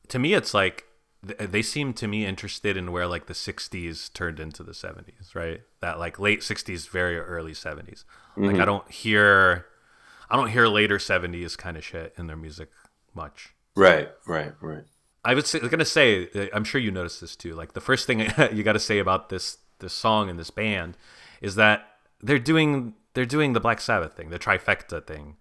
To 0.09 0.19
me, 0.19 0.33
it's 0.33 0.53
like 0.53 0.85
they 1.21 1.61
seem 1.61 1.93
to 1.93 2.07
me 2.07 2.25
interested 2.25 2.77
in 2.77 2.91
where 2.91 3.05
like 3.05 3.25
the 3.25 3.33
60s 3.33 4.11
turned 4.13 4.39
into 4.39 4.63
the 4.63 4.71
70s 4.71 5.35
right? 5.35 5.61
That 5.81 5.99
like 5.99 6.19
late 6.19 6.41
60s 6.41 6.89
very 6.89 7.19
early 7.19 7.53
70s 7.53 8.03
like 8.37 8.57
i 8.57 8.65
don't 8.65 8.89
hear 8.89 9.65
i 10.29 10.37
don't 10.37 10.49
hear 10.49 10.67
later 10.67 10.97
70s 10.97 11.57
kind 11.57 11.75
of 11.75 11.83
shit 11.83 12.13
in 12.17 12.27
their 12.27 12.37
music 12.37 12.69
much. 13.13 13.53
Right, 13.75 14.09
right, 14.25 14.53
right. 14.61 14.83
i 15.25 15.33
was 15.33 15.53
gonna 15.53 15.83
say 15.83 16.29
uh, 16.35 16.45
i'm 16.53 16.63
sure 16.63 16.79
you 16.79 16.91
noticed 16.91 17.19
this 17.19 17.35
too 17.35 17.53
like 17.53 17.73
the 17.73 17.81
first 17.81 18.07
thing 18.07 18.19
you 18.53 18.63
got 18.63 18.73
to 18.73 18.79
say 18.79 18.99
about 18.99 19.29
this 19.29 19.57
this 19.79 19.93
song 19.93 20.29
and 20.29 20.39
this 20.39 20.51
band 20.51 20.97
is 21.41 21.55
that 21.55 21.85
they're 22.21 22.39
doing 22.39 22.93
they're 23.13 23.25
doing 23.25 23.53
the 23.53 23.59
black 23.59 23.81
sabbath 23.81 24.13
thing 24.13 24.29
the 24.29 24.39
trifecta 24.39 25.05
thing. 25.05 25.35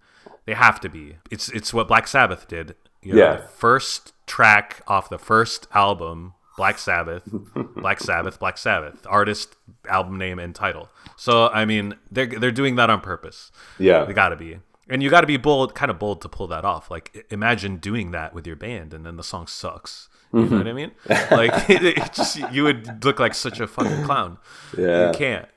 They 0.45 0.53
have 0.53 0.79
to 0.81 0.89
be. 0.89 1.17
It's 1.29 1.49
it's 1.49 1.73
what 1.73 1.87
black 1.87 2.07
sabbath 2.07 2.47
did 2.47 2.75
you 3.01 3.13
know, 3.13 3.19
Yeah. 3.19 3.35
the 3.37 3.41
first 3.43 4.13
track 4.27 4.81
off 4.87 5.09
the 5.09 5.17
first 5.19 5.67
album 5.73 6.33
black 6.57 6.77
sabbath 6.77 7.23
black 7.77 7.99
sabbath 8.01 8.37
black 8.39 8.57
sabbath 8.57 9.05
artist 9.07 9.55
album 9.87 10.17
name 10.17 10.37
and 10.39 10.53
title. 10.53 10.89
So 11.15 11.47
i 11.49 11.65
mean 11.65 11.95
they're 12.11 12.27
they're 12.27 12.51
doing 12.51 12.75
that 12.75 12.89
on 12.89 13.01
purpose. 13.01 13.51
Yeah, 13.77 14.03
they 14.05 14.13
gotta 14.13 14.35
be. 14.35 14.59
And 14.91 15.01
you 15.03 15.09
gotta 15.09 15.27
be 15.27 15.37
bold 15.37 15.73
kind 15.75 15.89
of 15.91 15.99
bold 15.99 16.21
to 16.21 16.29
pull 16.29 16.47
that 16.47 16.65
off. 16.65 16.91
Like 16.91 17.25
imagine 17.29 17.77
doing 17.77 18.11
that 18.11 18.33
with 18.33 18.45
your 18.45 18.55
band 18.55 18.93
and 18.93 19.05
then 19.05 19.15
the 19.17 19.23
song 19.23 19.47
sucks. 19.47 20.09
You 20.33 20.41
know 20.45 20.57
what 20.57 20.67
i 20.67 20.73
mean? 20.73 20.91
Like 21.31 21.69
it, 21.71 21.83
it 21.83 22.13
just 22.13 22.37
you 22.51 22.63
would 22.63 23.03
look 23.03 23.19
like 23.19 23.33
such 23.33 23.59
a 23.59 23.65
fucking 23.67 24.03
clown. 24.03 24.37
Yeah, 24.77 25.07
you 25.07 25.13
can't. 25.17 25.47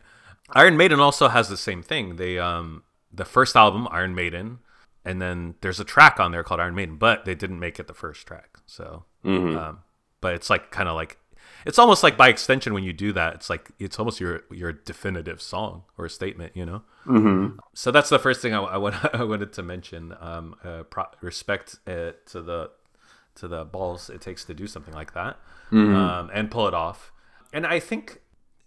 Iron 0.54 0.76
maiden 0.76 0.98
also 1.00 1.28
has 1.28 1.48
the 1.48 1.56
same 1.58 1.82
thing. 1.82 2.16
They 2.16 2.38
um 2.38 2.82
the 3.12 3.24
first 3.26 3.54
album 3.56 3.86
iron 3.90 4.14
maiden 4.14 4.60
and 5.04 5.20
then 5.20 5.54
there's 5.60 5.80
a 5.80 5.84
track 5.84 6.18
on 6.20 6.32
there 6.32 6.42
called 6.44 6.60
iron 6.60 6.74
maiden 6.74 6.96
but 6.96 7.24
they 7.24 7.34
didn't 7.34 7.58
make 7.60 7.78
it 7.78 7.86
the 7.86 7.94
first 7.94 8.26
track 8.26 8.58
so 8.66 9.04
um 9.24 9.78
but 10.20 10.34
it's 10.34 10.48
like 10.50 10.70
kind 10.70 10.88
of 10.88 10.94
like 10.94 11.18
it's 11.64 11.78
almost 11.78 12.02
like 12.02 12.16
by 12.16 12.28
extension 12.28 12.74
when 12.74 12.82
you 12.84 12.92
do 12.92 13.12
that 13.12 13.34
it's 13.34 13.48
like 13.50 13.70
it's 13.78 13.98
almost 13.98 14.20
your 14.20 14.42
your 14.50 14.72
definitive 14.72 15.40
song 15.40 15.82
or 15.98 16.08
statement 16.08 16.52
you 16.56 16.64
know 16.66 16.82
Mm-hmm. 17.06 17.58
so 17.74 17.90
that's 17.90 18.08
the 18.10 18.18
first 18.20 18.40
thing 18.40 18.54
I, 18.54 18.60
I, 18.62 18.76
want, 18.76 18.94
I 19.14 19.24
wanted 19.24 19.52
to 19.54 19.62
mention. 19.64 20.14
Um, 20.20 20.54
uh, 20.62 20.84
pro- 20.84 21.10
respect 21.20 21.80
uh, 21.88 22.12
to 22.26 22.40
the 22.42 22.70
to 23.34 23.48
the 23.48 23.64
balls 23.64 24.08
it 24.08 24.20
takes 24.20 24.44
to 24.44 24.54
do 24.54 24.66
something 24.68 24.94
like 24.94 25.12
that 25.14 25.36
Mm-hmm. 25.72 25.96
um, 25.96 26.30
and 26.32 26.48
pull 26.50 26.68
it 26.68 26.74
off. 26.74 27.10
and 27.52 27.66
I 27.66 27.80
think 27.80 28.20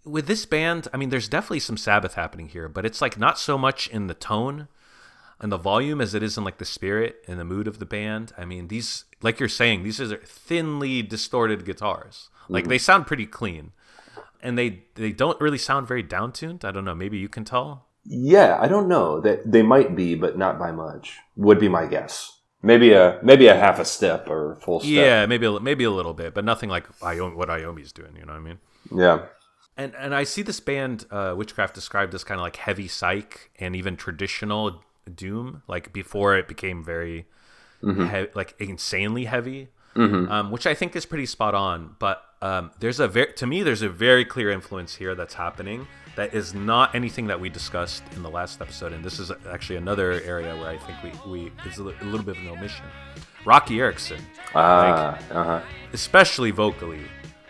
with 0.04 0.26
this 0.26 0.44
band, 0.44 0.86
I 0.92 0.96
mean, 0.98 1.08
there's 1.08 1.28
definitely 1.28 1.60
some 1.60 1.76
Sabbath 1.76 2.14
happening 2.14 2.48
here, 2.48 2.68
but 2.68 2.84
it's 2.84 3.00
like 3.00 3.18
not 3.18 3.38
so 3.38 3.56
much 3.56 3.88
in 3.88 4.06
the 4.06 4.14
tone 4.14 4.68
and 5.40 5.52
the 5.52 5.58
volume 5.58 6.00
as 6.00 6.14
it 6.14 6.22
is 6.22 6.36
in 6.36 6.44
like 6.44 6.58
the 6.58 6.64
spirit 6.64 7.24
and 7.28 7.38
the 7.38 7.44
mood 7.44 7.68
of 7.68 7.78
the 7.78 7.86
band. 7.86 8.32
I 8.38 8.44
mean, 8.44 8.68
these, 8.68 9.04
like 9.22 9.38
you're 9.38 9.48
saying, 9.48 9.82
these 9.82 10.00
are 10.00 10.16
thinly 10.16 11.02
distorted 11.02 11.64
guitars. 11.64 12.30
Like 12.48 12.68
they 12.68 12.78
sound 12.78 13.06
pretty 13.06 13.26
clean, 13.26 13.72
and 14.40 14.56
they 14.56 14.84
they 14.94 15.10
don't 15.10 15.40
really 15.40 15.58
sound 15.58 15.88
very 15.88 16.04
downtuned. 16.04 16.64
I 16.64 16.70
don't 16.70 16.84
know. 16.84 16.94
Maybe 16.94 17.18
you 17.18 17.28
can 17.28 17.44
tell. 17.44 17.86
Yeah, 18.04 18.56
I 18.60 18.68
don't 18.68 18.86
know 18.86 19.20
that 19.20 19.50
they 19.50 19.62
might 19.62 19.96
be, 19.96 20.14
but 20.14 20.38
not 20.38 20.58
by 20.58 20.70
much. 20.70 21.18
Would 21.34 21.58
be 21.58 21.68
my 21.68 21.86
guess. 21.86 22.40
Maybe 22.62 22.92
a 22.92 23.18
maybe 23.22 23.48
a 23.48 23.56
half 23.56 23.78
a 23.78 23.84
step 23.84 24.28
or 24.28 24.58
full 24.62 24.80
step. 24.80 24.90
Yeah, 24.90 25.26
maybe 25.26 25.46
a, 25.46 25.58
maybe 25.58 25.84
a 25.84 25.90
little 25.90 26.14
bit, 26.14 26.34
but 26.34 26.44
nothing 26.44 26.70
like 26.70 26.88
Iom- 27.00 27.36
what 27.36 27.50
Iommi's 27.50 27.92
doing. 27.92 28.14
You 28.16 28.24
know 28.24 28.32
what 28.32 28.38
I 28.38 28.42
mean? 28.42 28.58
Yeah. 28.94 29.26
And 29.76 29.94
and 29.96 30.14
I 30.14 30.24
see 30.24 30.42
this 30.42 30.60
band, 30.60 31.04
uh, 31.10 31.34
Witchcraft, 31.36 31.74
described 31.74 32.14
as 32.14 32.24
kind 32.24 32.40
of 32.40 32.42
like 32.42 32.56
heavy 32.56 32.88
psych 32.88 33.50
and 33.58 33.76
even 33.76 33.96
traditional 33.96 34.82
doom, 35.14 35.62
like 35.68 35.92
before 35.92 36.36
it 36.36 36.48
became 36.48 36.82
very 36.84 37.26
he- 37.82 38.26
like 38.34 38.54
insanely 38.58 39.24
heavy, 39.26 39.68
um, 39.94 40.50
which 40.50 40.66
I 40.66 40.74
think 40.74 40.94
is 40.96 41.06
pretty 41.06 41.26
spot 41.26 41.54
on. 41.54 41.96
But 41.98 42.22
um, 42.42 42.70
there's 42.80 43.00
a 43.00 43.08
very 43.08 43.32
to 43.34 43.46
me 43.46 43.62
there's 43.62 43.82
a 43.82 43.88
very 43.88 44.24
clear 44.24 44.50
influence 44.50 44.94
here 44.96 45.14
that's 45.14 45.34
happening 45.34 45.86
that 46.16 46.34
is 46.34 46.54
not 46.54 46.94
anything 46.94 47.26
that 47.26 47.38
we 47.38 47.48
discussed 47.50 48.02
in 48.14 48.22
the 48.22 48.30
last 48.30 48.60
episode, 48.60 48.92
and 48.92 49.04
this 49.04 49.18
is 49.18 49.30
actually 49.50 49.76
another 49.76 50.12
area 50.22 50.56
where 50.56 50.68
I 50.70 50.78
think 50.78 51.02
we 51.26 51.30
we 51.30 51.52
it's 51.64 51.78
a, 51.78 51.82
little 51.82 52.22
bit 52.22 52.36
of 52.36 52.42
an 52.42 52.48
omission. 52.48 52.86
Roky 53.44 53.78
Erickson, 53.80 54.20
Ah, 54.54 55.18
uh 55.30 55.44
huh. 55.44 55.60
especially 55.92 56.50
vocally. 56.50 57.02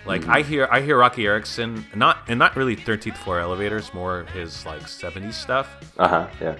Like 0.05 0.29
I 0.29 0.43
hear 0.43 0.69
I 0.71 0.83
hear 0.83 0.99
Roky 0.99 1.27
Erickson 1.27 1.85
not 1.95 2.19
and 2.29 2.39
not 2.39 2.55
really 2.55 2.77
13th 2.77 3.17
floor 3.17 3.41
elevators, 3.41 3.93
more 3.95 4.25
his 4.35 4.65
like 4.67 4.83
70s 4.83 5.33
stuff. 5.35 5.67
Uh 5.99 6.07
huh. 6.09 6.27
Yeah. 6.41 6.57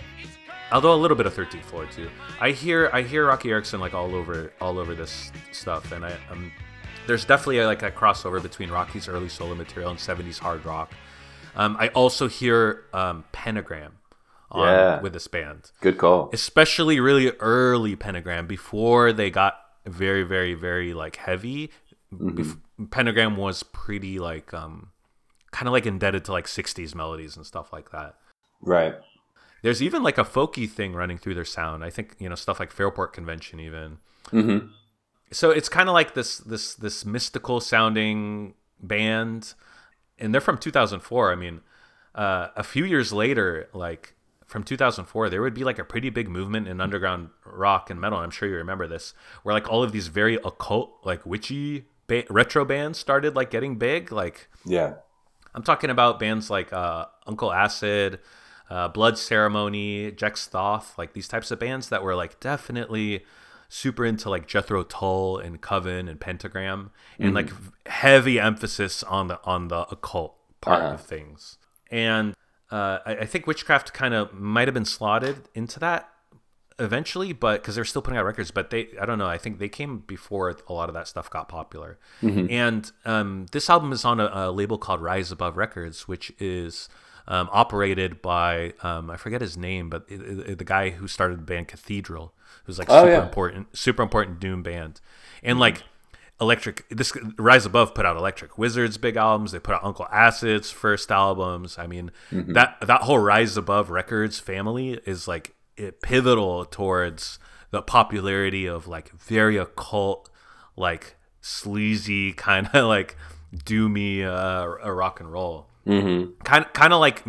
Although 0.73 0.95
a 0.95 0.97
little 0.97 1.17
bit 1.17 1.27
of 1.27 1.35
13th 1.35 1.63
floor 1.65 1.87
too. 1.87 2.11
I 2.41 2.51
hear 2.51 2.91
I 2.93 3.03
hear 3.03 3.27
Roky 3.29 3.51
Erickson 3.51 3.79
like 3.81 3.95
all 3.95 4.15
over 4.15 4.53
all 4.61 4.79
over 4.79 4.95
this 4.95 5.31
stuff 5.53 5.93
and 5.93 6.05
I 6.05 6.13
um 6.31 6.51
there's 7.07 7.25
definitely 7.25 7.59
a, 7.61 7.67
like 7.67 7.83
a 7.83 7.91
crossover 7.93 8.43
between 8.43 8.69
Roky's 8.71 9.07
early 9.09 9.29
solo 9.29 9.55
material 9.55 9.91
and 9.93 9.99
70s 9.99 10.39
hard 10.41 10.65
rock. 10.65 10.91
Um, 11.55 11.77
I 11.79 11.89
also 11.89 12.27
hear 12.29 12.83
um, 12.93 13.23
Pentagram 13.31 13.93
on, 14.51 14.67
Yeah. 14.69 15.01
with 15.01 15.13
this 15.13 15.29
band 15.29 15.71
Good 15.81 15.99
call. 15.99 16.31
especially 16.33 16.99
really 17.01 17.31
early 17.39 17.95
pentagram 17.97 18.47
before 18.49 19.13
they 19.13 19.31
got 19.31 19.57
very 19.87 20.25
very 20.25 20.55
very 20.55 20.93
like 20.95 21.17
heavy 21.17 21.71
Bef- 22.13 22.59
pentagram 22.91 23.37
was 23.37 23.63
pretty 23.63 24.19
like 24.19 24.53
um 24.53 24.91
kind 25.53 25.69
of 25.69 25.73
like 25.73 25.87
indebted 25.87 26.25
to 26.25 26.33
like 26.33 26.47
60s 26.47 26.95
melodies 26.95 27.37
and 27.37 27.47
stuff 27.47 27.73
like 27.73 27.91
that 27.93 28.17
Right. 28.61 28.95
There's 29.63 29.83
even 29.83 30.03
like 30.03 30.19
a 30.19 30.25
folky 30.25 30.69
thing 30.69 30.93
running 30.95 31.19
through 31.19 31.35
their 31.35 31.45
sound 31.45 31.83
i 31.85 31.91
think 31.91 32.15
you 32.19 32.29
know 32.29 32.35
stuff 32.35 32.61
like 32.61 32.71
fairport 32.73 33.13
convention 33.13 33.59
even 33.61 33.99
Mm-hmm. 34.33 34.67
so 35.31 35.51
it's 35.51 35.69
kind 35.69 35.89
of 35.89 35.93
like 35.93 36.15
this 36.15 36.39
this 36.39 36.75
this 36.75 37.05
mystical 37.05 37.61
sounding 37.61 38.55
band 38.81 39.55
and 40.19 40.33
they're 40.35 40.41
from 40.41 40.59
2004 40.59 41.33
i 41.33 41.37
mean 41.37 41.61
uh, 42.15 42.49
a 42.57 42.63
few 42.63 42.85
years 42.85 43.13
later 43.13 43.69
like 43.73 44.15
from 44.47 44.63
2004 44.65 45.29
there 45.31 45.43
would 45.43 45.55
be 45.55 45.65
like 45.65 45.79
a 45.79 45.85
pretty 45.85 46.11
big 46.11 46.29
movement 46.29 46.67
in 46.67 46.81
underground 46.81 47.29
rock 47.45 47.89
and 47.91 48.01
metal 48.01 48.19
i'm 48.19 48.31
sure 48.31 48.49
you 48.49 48.57
remember 48.57 48.87
this 48.89 49.15
where 49.43 49.53
like 49.55 49.69
all 49.71 49.83
of 49.83 49.93
these 49.93 50.09
very 50.09 50.37
occult 50.45 50.99
like 51.05 51.25
witchy 51.27 51.85
ba- 52.07 52.25
retro 52.31 52.65
bands 52.65 52.99
started 52.99 53.37
like 53.37 53.51
getting 53.51 53.77
big 53.77 54.11
like 54.11 54.49
Yeah. 54.65 54.95
I'm 55.55 55.63
talking 55.63 55.89
about 55.89 56.19
bands 56.21 56.51
like 56.51 56.71
uh, 56.71 57.07
Uncle 57.27 57.51
Acid, 57.51 58.19
uh, 58.71 58.89
Blood 58.89 59.17
Ceremony, 59.19 60.11
Jex 60.13 60.47
Thoth, 60.47 60.97
like 60.99 61.13
these 61.13 61.29
types 61.29 61.51
of 61.51 61.59
bands 61.59 61.89
that 61.89 62.03
were 62.03 62.15
like 62.15 62.41
definitely 62.41 63.25
super 63.69 64.05
into 64.05 64.31
like 64.31 64.47
Jethro 64.47 64.83
Tull 64.85 65.39
and 65.39 65.61
Coven 65.61 66.09
and 66.09 66.21
Pentagram, 66.21 66.91
and 67.19 67.35
like 67.35 67.51
heavy 67.87 68.39
emphasis 68.41 69.03
on 69.03 69.29
the 69.29 69.41
on 69.45 69.69
the 69.69 69.87
occult 69.91 70.37
part 70.61 70.83
Uh-huh. 70.83 70.95
of 70.95 71.01
things. 71.01 71.59
And 71.91 72.35
uh, 72.71 72.99
I, 73.07 73.17
I 73.19 73.27
think 73.27 73.47
Witchcraft 73.47 73.93
kind 73.93 74.15
of 74.15 74.33
might 74.35 74.67
have 74.69 74.75
been 74.75 74.85
slotted 74.85 75.49
into 75.55 75.79
that 75.81 76.09
eventually, 76.79 77.33
but 77.33 77.63
because 77.63 77.75
they're 77.75 77.85
still 77.85 78.03
putting 78.03 78.19
out 78.19 78.25
records, 78.27 78.51
but 78.51 78.71
they, 78.71 78.89
I 79.01 79.07
don't 79.07 79.19
know, 79.19 79.27
I 79.29 79.39
think 79.39 79.59
they 79.59 79.69
came 79.69 79.99
before 80.01 80.55
a 80.69 80.73
lot 80.73 80.89
of 80.91 80.95
that 80.95 81.09
stuff 81.09 81.31
got 81.31 81.49
popular. 81.49 81.99
And 82.21 82.91
um, 83.05 83.47
this 83.53 83.71
album 83.71 83.93
is 83.93 84.05
on 84.05 84.21
a, 84.21 84.29
a 84.33 84.51
label 84.51 84.77
called 84.77 85.01
Rise 85.01 85.33
Above 85.33 85.57
Records, 85.57 86.07
which 86.07 86.33
is 86.39 86.89
um, 87.29 87.49
operated 87.53 88.23
by, 88.23 88.73
um, 88.83 89.11
I 89.11 89.17
forget 89.17 89.41
his 89.41 89.57
name, 89.57 89.89
but 89.91 90.05
it, 90.09 90.21
it- 90.51 90.59
the 90.59 90.65
guy 90.65 90.91
who 90.91 91.09
started 91.09 91.39
the 91.41 91.45
band 91.45 91.69
Cathedral, 91.69 92.33
who's 92.65 92.79
like 92.79 92.89
Oh, 92.91 93.01
super 93.03 93.13
yeah. 93.13 93.23
important, 93.23 93.77
super 93.77 94.03
important 94.03 94.41
Doom 94.41 94.63
band. 94.63 95.01
And 95.43 95.59
like, 95.59 95.83
Electric, 96.41 96.87
this 96.91 97.13
Rise 97.39 97.65
Above 97.65 97.95
put 97.95 98.05
out 98.05 98.17
Electric 98.19 98.59
Wizards 98.59 98.99
big 98.99 99.17
albums. 99.17 99.53
They 99.53 99.59
put 99.59 99.75
out 99.75 99.83
Uncle 99.83 100.07
Acid's 100.13 100.71
first 100.71 101.11
albums. 101.11 101.79
I 101.79 101.87
mean, 101.87 102.11
that 102.31 102.77
that 102.83 103.03
whole 103.03 103.19
Rise 103.19 103.57
Above 103.57 103.89
Records 103.89 104.39
family 104.39 105.01
is 105.07 105.27
like 105.27 105.55
it 105.79 106.03
pivotal 106.03 106.67
towards 106.67 107.39
the 107.71 107.81
popularity 107.81 108.67
of 108.67 108.87
like 108.87 109.13
very 109.19 109.57
occult, 109.57 110.29
like 110.77 111.17
sleazy 111.41 112.33
kind 112.35 112.69
of 112.75 112.85
like 112.87 113.17
doomy 113.55 114.23
uh, 114.23 114.91
rock 114.93 115.21
and 115.21 115.33
roll. 115.33 115.71
Mm-hmm. 115.87 116.43
Kind 116.43 116.67
kind 116.73 116.93
of 116.93 117.01
like 117.01 117.25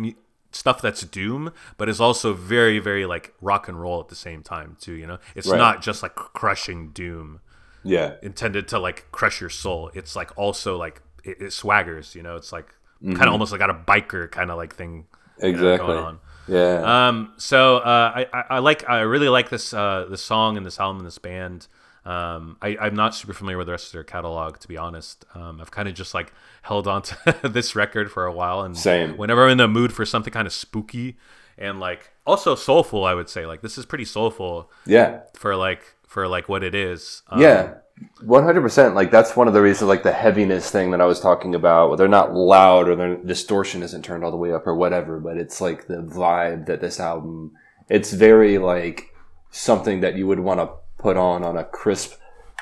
stuff 0.52 0.80
that's 0.82 1.02
doom, 1.02 1.52
but 1.76 1.88
is 1.88 2.00
also 2.00 2.32
very 2.34 2.78
very 2.78 3.06
like 3.06 3.34
rock 3.40 3.68
and 3.68 3.80
roll 3.80 4.00
at 4.00 4.08
the 4.08 4.14
same 4.16 4.42
time 4.42 4.76
too. 4.80 4.92
You 4.94 5.06
know, 5.06 5.18
it's 5.34 5.46
Right. 5.48 5.58
not 5.58 5.82
just 5.82 6.02
like 6.02 6.14
crushing 6.14 6.90
doom 6.90 7.40
Yeah. 7.84 8.14
intended 8.22 8.66
to 8.68 8.78
like 8.78 9.06
crush 9.12 9.40
your 9.40 9.50
soul. 9.50 9.90
It's 9.94 10.16
like 10.16 10.36
also 10.36 10.76
like 10.76 11.02
it, 11.24 11.36
it 11.40 11.50
swaggers, 11.50 12.14
you 12.14 12.22
know. 12.22 12.36
It's 12.36 12.52
like 12.52 12.74
Mm-hmm. 13.00 13.12
kind 13.14 13.28
of 13.28 13.32
almost 13.32 13.52
like 13.52 13.60
got 13.60 13.70
a 13.70 13.74
biker 13.74 14.28
kind 14.28 14.50
of 14.50 14.56
like 14.56 14.74
thing 14.74 15.06
you 15.40 15.42
know, 15.42 15.48
Exactly. 15.50 15.86
going 15.86 15.98
on. 16.04 16.18
Yeah. 16.48 17.08
Um, 17.08 17.32
so 17.36 17.76
uh, 17.76 18.12
I, 18.16 18.26
I 18.32 18.44
I 18.56 18.58
like 18.58 18.88
I 18.88 19.00
really 19.02 19.28
like 19.28 19.50
this 19.50 19.72
uh, 19.72 20.06
this 20.10 20.20
song 20.22 20.56
and 20.56 20.66
this 20.66 20.80
album 20.80 20.96
and 20.98 21.06
this 21.06 21.18
band. 21.18 21.68
Um, 22.04 22.56
I, 22.62 22.76
I'm 22.80 22.94
not 22.94 23.14
super 23.14 23.32
familiar 23.32 23.58
with 23.58 23.66
the 23.66 23.72
rest 23.72 23.88
of 23.88 23.92
their 23.92 24.04
catalog, 24.04 24.58
to 24.58 24.68
be 24.68 24.76
honest. 24.76 25.24
Um, 25.34 25.60
I've 25.60 25.70
kind 25.70 25.88
of 25.88 25.94
just 25.94 26.14
like 26.14 26.32
held 26.62 26.86
on 26.86 27.02
to 27.02 27.36
this 27.48 27.76
record 27.76 28.10
for 28.10 28.24
a 28.24 28.32
while, 28.32 28.62
and 28.62 28.76
Same. 28.76 29.16
whenever 29.16 29.44
I'm 29.44 29.50
in 29.50 29.58
the 29.58 29.68
mood 29.68 29.92
for 29.92 30.06
something 30.06 30.32
kind 30.32 30.46
of 30.46 30.52
spooky 30.52 31.16
and 31.58 31.80
like 31.80 32.12
also 32.26 32.54
soulful, 32.54 33.04
I 33.04 33.14
would 33.14 33.28
say 33.28 33.44
like 33.44 33.60
this 33.60 33.76
is 33.76 33.84
pretty 33.84 34.04
soulful 34.04 34.70
yeah. 34.86 35.20
for 35.34 35.56
like 35.56 35.82
for 36.06 36.28
like 36.28 36.48
what 36.48 36.62
it 36.62 36.74
is. 36.74 37.22
Um, 37.28 37.40
Yeah. 37.40 37.74
One 38.22 38.44
hundred 38.44 38.60
percent. 38.60 38.94
Like 38.94 39.10
that's 39.10 39.34
one 39.34 39.48
of 39.48 39.54
the 39.54 39.60
reasons, 39.60 39.88
like 39.88 40.04
the 40.04 40.12
heaviness 40.12 40.70
thing 40.70 40.92
that 40.92 41.00
I 41.00 41.04
was 41.04 41.18
talking 41.18 41.56
about. 41.56 41.88
Where 41.88 41.96
they're 41.96 42.06
not 42.06 42.32
loud 42.32 42.88
or 42.88 42.94
their 42.94 43.16
distortion 43.16 43.82
isn't 43.82 44.04
turned 44.04 44.22
all 44.22 44.30
the 44.30 44.36
way 44.36 44.52
up 44.52 44.68
or 44.68 44.74
whatever, 44.76 45.18
but 45.18 45.36
it's 45.36 45.60
like 45.60 45.88
the 45.88 45.96
vibe 45.96 46.66
that 46.66 46.80
this 46.80 47.00
album. 47.00 47.52
It's 47.88 48.12
very 48.12 48.58
like 48.58 49.12
something 49.50 49.98
that 50.00 50.14
you 50.14 50.28
would 50.28 50.38
want 50.38 50.60
to 50.60 50.70
put 50.98 51.16
on 51.16 51.44
on 51.44 51.56
a 51.56 51.64
crisp, 51.64 52.14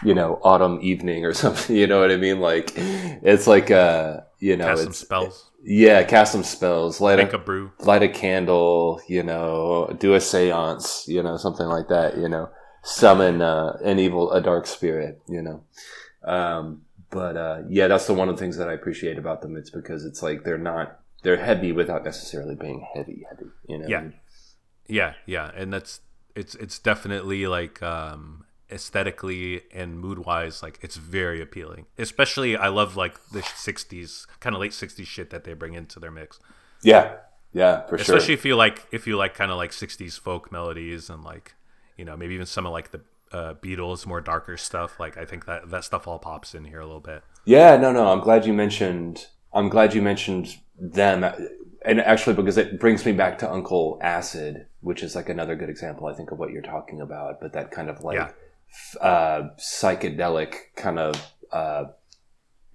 you 0.05 0.15
know, 0.15 0.41
autumn 0.43 0.79
evening 0.83 1.25
or 1.25 1.33
something. 1.45 1.75
You 1.75 1.87
know 1.87 2.01
what 2.01 2.11
I 2.11 2.17
mean? 2.17 2.41
Like 2.41 2.73
it's 2.77 3.47
like 3.47 3.71
uh, 3.71 4.21
you 4.39 4.57
know, 4.57 4.67
cast 4.67 4.83
some 4.83 4.93
spells, 4.93 5.51
yeah, 5.63 6.03
cast 6.05 6.33
some 6.33 6.45
spells, 6.45 7.01
light 7.01 7.19
make 7.19 7.33
a 7.33 7.37
a 7.37 7.41
brew. 7.41 7.73
light 7.81 8.03
a 8.03 8.09
candle, 8.09 9.01
you 9.09 9.23
know, 9.23 9.95
do 9.99 10.15
a 10.15 10.21
seance, 10.21 11.07
you 11.09 11.23
know, 11.23 11.37
something 11.37 11.67
like 11.67 11.89
that, 11.89 12.17
you 12.17 12.29
know, 12.29 12.51
summon 12.83 13.43
uh, 13.43 13.77
an 13.85 13.99
evil, 13.99 14.31
a 14.33 14.41
dark 14.41 14.67
spirit, 14.67 15.21
you 15.29 15.43
know. 15.43 15.65
Um, 16.25 16.83
but 17.11 17.37
uh, 17.37 17.63
yeah, 17.69 17.89
that's 17.89 18.07
the 18.07 18.15
one 18.15 18.29
of 18.29 18.37
the 18.37 18.41
things 18.41 18.57
that 18.59 18.69
I 18.69 18.73
appreciate 18.75 19.19
about 19.19 19.43
them. 19.43 19.57
It's 19.57 19.71
because 19.71 20.05
it's 20.05 20.23
like 20.23 20.45
they're 20.45 20.59
not 20.59 21.01
they're 21.23 21.43
heavy 21.43 21.73
without 21.73 22.05
necessarily 22.05 22.55
being 22.55 22.87
heavy, 22.95 23.25
heavy, 23.29 23.51
you 23.69 23.79
know. 23.79 23.87
Yeah. 23.89 24.09
Yeah, 24.89 25.15
yeah, 25.27 25.51
and 25.57 25.73
that's 25.73 26.01
it's 26.37 26.55
it's 26.55 26.79
definitely 26.79 27.47
like 27.47 27.83
um 27.83 28.45
aesthetically 28.71 29.63
and 29.73 30.01
mood 30.01 30.19
wise 30.21 30.63
like 30.63 30.79
it's 30.83 30.97
very 30.97 31.41
appealing. 31.41 31.87
Especially 31.99 32.57
I 32.57 32.69
love 32.69 32.97
like 32.97 33.15
the 33.31 33.41
60s 33.41 34.27
kind 34.41 34.55
of 34.55 34.61
late 34.61 34.73
60s 34.73 35.07
shit 35.07 35.31
that 35.31 35.45
they 35.45 35.55
bring 35.55 35.75
into 35.75 35.99
their 36.01 36.11
mix. 36.11 36.39
yeah, 36.83 37.17
yeah, 37.53 37.87
for 37.87 37.97
sure. 37.97 38.17
Especially 38.17 38.35
if 38.35 38.45
you 38.45 38.55
like 38.57 38.87
if 38.93 39.07
you 39.07 39.17
like 39.17 39.35
kind 39.35 39.51
of 39.51 39.57
like 39.57 39.71
60s 39.71 40.19
folk 40.19 40.53
melodies 40.53 41.09
and 41.09 41.25
like 41.25 41.55
you 41.97 42.05
know 42.05 42.17
maybe 42.17 42.35
even 42.35 42.47
some 42.47 42.67
of 42.67 42.73
like 42.73 42.91
the 42.91 43.01
uh, 43.33 43.55
Beatles 43.55 44.07
more 44.07 44.21
darker 44.21 44.57
stuff 44.57 45.01
like 45.01 45.17
I 45.17 45.25
think 45.25 45.47
that 45.47 45.71
that 45.71 45.85
stuff 45.85 46.07
all 46.07 46.19
pops 46.19 46.55
in 46.55 46.65
here 46.65 46.81
a 46.81 46.87
little 46.87 47.01
bit. 47.01 47.23
Yeah, 47.45 47.77
no, 47.77 47.93
no. 47.93 48.09
I'm 48.13 48.21
glad 48.21 48.47
you 48.47 48.53
mentioned. 48.53 49.27
I'm 49.53 49.69
glad 49.69 49.95
you 49.95 50.03
mentioned 50.03 50.59
them, 50.79 51.25
and 51.87 52.01
actually 52.01 52.35
because 52.37 52.59
it 52.59 52.79
brings 52.81 53.05
me 53.07 53.13
back 53.13 53.39
to 53.39 53.51
Uncle 53.51 53.99
Acid, 54.03 54.67
which 54.81 55.03
is 55.03 55.15
like 55.15 55.29
another 55.29 55.55
good 55.57 55.71
example, 55.71 56.07
I 56.09 56.15
think, 56.15 56.31
of 56.33 56.39
what 56.39 56.51
you're 56.51 56.63
talking 56.63 57.01
about. 57.01 57.41
But 57.41 57.53
that 57.55 57.71
kind 57.71 57.89
of 57.89 58.03
like 58.03 58.17
Yeah. 58.17 58.31
f- 58.71 58.97
uh, 59.03 59.43
psychedelic 59.59 60.55
kind 60.77 60.99
of 60.99 61.33
uh, 61.53 61.85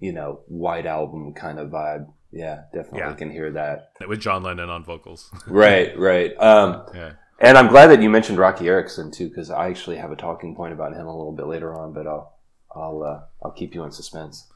you 0.00 0.12
know, 0.12 0.40
white 0.48 0.86
album 0.86 1.32
kind 1.34 1.58
of 1.58 1.68
vibe. 1.70 2.06
Yeah, 2.32 2.62
definitely 2.72 3.00
Yeah. 3.00 3.12
can 3.14 3.30
hear 3.30 3.52
that. 3.52 3.92
with 4.08 4.20
John 4.20 4.42
Lennon 4.42 4.70
on 4.70 4.82
vocals. 4.84 5.30
Right, 5.46 5.96
right. 5.98 6.32
Um, 6.40 6.84
yeah. 6.94 7.12
and 7.38 7.58
I'm 7.58 7.68
glad 7.68 7.88
that 7.88 8.00
you 8.02 8.08
mentioned 8.10 8.38
Roky 8.38 8.66
Erickson 8.68 9.10
too, 9.12 9.28
because 9.28 9.50
I 9.50 9.68
actually 9.68 9.98
have 9.98 10.10
a 10.10 10.16
talking 10.16 10.56
point 10.56 10.72
about 10.72 10.94
him 10.94 11.06
a 11.06 11.16
little 11.16 11.32
bit 11.32 11.46
later 11.46 11.74
on. 11.78 11.92
But 11.92 12.06
I'll, 12.06 12.38
I'll, 12.74 13.02
uh, 13.02 13.20
I'll 13.44 13.52
keep 13.52 13.74
you 13.74 13.84
in 13.84 13.92
suspense. 13.92 14.48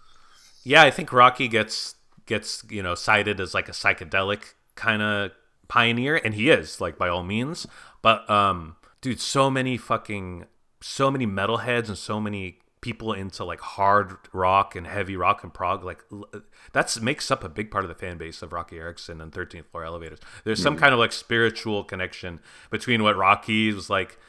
Yeah, 0.64 0.82
I 0.82 0.90
think 0.90 1.12
Roky 1.12 1.46
gets 1.46 1.96
gets 2.26 2.64
you 2.68 2.82
know 2.82 2.94
cited 2.94 3.40
as 3.40 3.54
like 3.54 3.68
a 3.68 3.72
psychedelic 3.72 4.54
kind 4.74 5.02
of 5.02 5.32
pioneer, 5.68 6.20
and 6.22 6.34
he 6.34 6.50
is 6.50 6.80
like 6.80 6.98
by 6.98 7.08
all 7.08 7.22
means. 7.22 7.66
But 8.02 8.28
um, 8.28 8.76
dude, 9.00 9.20
so 9.20 9.50
many 9.50 9.76
fucking 9.76 10.46
so 10.80 11.10
many 11.10 11.26
metalheads 11.26 11.88
and 11.88 11.98
so 11.98 12.20
many 12.20 12.58
people 12.82 13.12
into 13.12 13.42
like 13.42 13.60
hard 13.60 14.16
rock 14.32 14.76
and 14.76 14.86
heavy 14.86 15.16
rock 15.16 15.42
and 15.42 15.52
prog 15.52 15.82
like 15.82 16.04
l- 16.12 16.28
that's 16.72 17.00
makes 17.00 17.30
up 17.30 17.42
a 17.42 17.48
big 17.48 17.70
part 17.70 17.84
of 17.84 17.88
the 17.88 17.94
fan 17.94 18.16
base 18.18 18.42
of 18.42 18.52
Roky 18.52 18.78
Erickson 18.78 19.20
and 19.20 19.32
13th 19.32 19.64
floor 19.66 19.84
elevators 19.84 20.20
there's 20.44 20.62
some 20.62 20.76
kind 20.76 20.92
of 20.92 21.00
like 21.00 21.10
spiritual 21.10 21.82
connection 21.82 22.38
between 22.70 23.02
what 23.02 23.16
Roky 23.16 23.72
was 23.72 23.90
like 23.90 24.20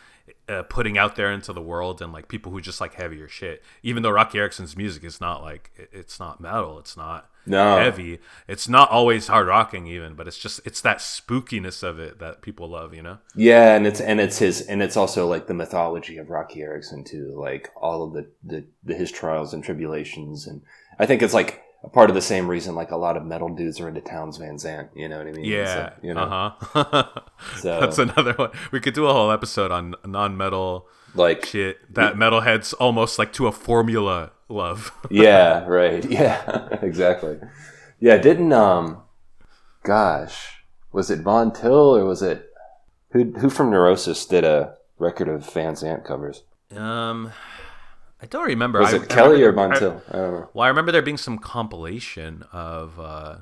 uh, 0.50 0.64
putting 0.64 0.98
out 0.98 1.16
there 1.16 1.32
into 1.32 1.54
the 1.54 1.62
world 1.62 2.02
and 2.02 2.12
like 2.14 2.28
people 2.28 2.52
who 2.52 2.62
just 2.62 2.80
like 2.82 2.94
heavier 2.96 3.28
shit 3.28 3.64
even 3.84 4.04
though 4.04 4.10
Roky 4.10 4.40
Erickson's 4.40 4.76
music 4.78 5.04
is 5.04 5.20
not 5.22 5.42
like 5.42 5.72
it's 5.92 6.20
not 6.20 6.40
metal 6.42 6.80
it's 6.80 6.96
not 6.98 7.30
No. 7.46 7.78
heavy 7.78 8.20
it's 8.48 8.68
not 8.68 8.90
always 8.90 9.28
hard 9.28 9.48
rocking 9.48 9.88
even 9.88 10.16
but 10.16 10.28
it's 10.28 10.38
just 10.38 10.60
it's 10.66 10.82
that 10.82 10.98
spookiness 11.00 11.84
of 11.84 12.00
it 12.00 12.20
that 12.20 12.42
people 12.42 12.70
love 12.70 12.94
you 12.94 13.02
know 13.02 13.18
Yeah, 13.36 13.76
and 13.76 13.86
it's 13.88 14.00
and 14.02 14.20
it's 14.20 14.40
his 14.40 14.62
and 14.62 14.82
it's 14.82 14.98
also 14.98 15.28
like 15.28 15.48
the 15.48 15.54
mythology 15.54 16.18
of 16.18 16.30
Roky 16.30 16.62
Erickson 16.62 17.04
too, 17.04 17.34
like 17.38 17.70
all 17.76 18.04
of 18.04 18.14
the, 18.14 18.28
the, 18.44 18.66
the 18.84 18.96
his 18.96 19.12
trials 19.12 19.54
and 19.54 19.64
tribulations, 19.64 20.48
and 20.48 20.62
I 21.00 21.06
think 21.06 21.22
it's 21.22 21.34
like 21.34 21.62
part 21.98 22.12
of 22.12 22.14
the 22.16 22.22
same 22.22 22.48
reason 22.48 22.76
like 22.76 22.92
a 22.92 22.96
lot 22.96 23.18
of 23.18 23.26
metal 23.26 23.50
dudes 23.50 23.80
are 23.80 23.88
into 23.88 24.02
Townes 24.02 24.38
Van 24.38 24.60
Zandt. 24.60 24.92
You 24.96 25.10
know 25.10 25.18
what 25.18 25.26
I 25.26 25.32
mean? 25.32 25.46
Yeah 25.46 25.86
like, 25.96 26.04
you 26.04 26.14
know, 26.14 26.22
uh-huh 26.22 27.04
So- 27.58 27.80
that's 27.80 27.98
another 27.98 28.34
one 28.34 28.52
we 28.72 28.80
could 28.80 28.94
do 28.94 29.08
a 29.08 29.14
whole 29.14 29.32
episode 29.32 29.72
on 29.72 29.96
non-metal 30.06 30.88
like 31.16 31.44
shit 31.44 31.78
that 31.96 32.14
metalheads 32.14 32.76
almost 32.80 33.18
like 33.18 33.34
to 33.34 33.48
a 33.48 33.52
formula 33.52 34.30
love 34.48 34.92
yeah, 35.10 35.66
right, 35.66 36.06
yeah, 36.20 36.68
exactly. 36.84 37.40
Yeah, 38.00 38.18
didn't 38.18 38.54
um, 38.54 39.02
gosh, 39.84 40.64
was 40.92 41.10
it 41.10 41.22
Von 41.22 41.52
Till 41.52 41.96
or 41.98 42.06
was 42.06 42.22
it 42.22 42.48
who 43.12 43.32
who 43.40 43.50
from 43.50 43.72
Neurosis 43.72 44.24
did 44.28 44.44
a 44.44 44.76
record 45.00 45.30
of 45.30 45.52
Van 45.52 45.76
Zandt 45.76 46.06
covers? 46.06 46.44
um 46.76 47.32
i 48.22 48.26
don't 48.26 48.46
remember 48.46 48.80
Was 48.80 48.94
I- 48.94 48.98
it 48.98 49.04
I 49.04 49.06
Kelly 49.06 49.44
or 49.44 49.48
remember 49.52 49.54
Von 49.54 49.70
there- 49.70 49.80
Till? 49.80 50.04
I 50.10 50.18
don't 50.24 50.34
know. 50.34 50.50
Well, 50.54 50.66
I 50.66 50.68
remember 50.70 50.92
there 50.92 51.02
being 51.02 51.18
some 51.18 51.38
compilation 51.38 52.44
of 52.52 53.00
uh, 53.00 53.38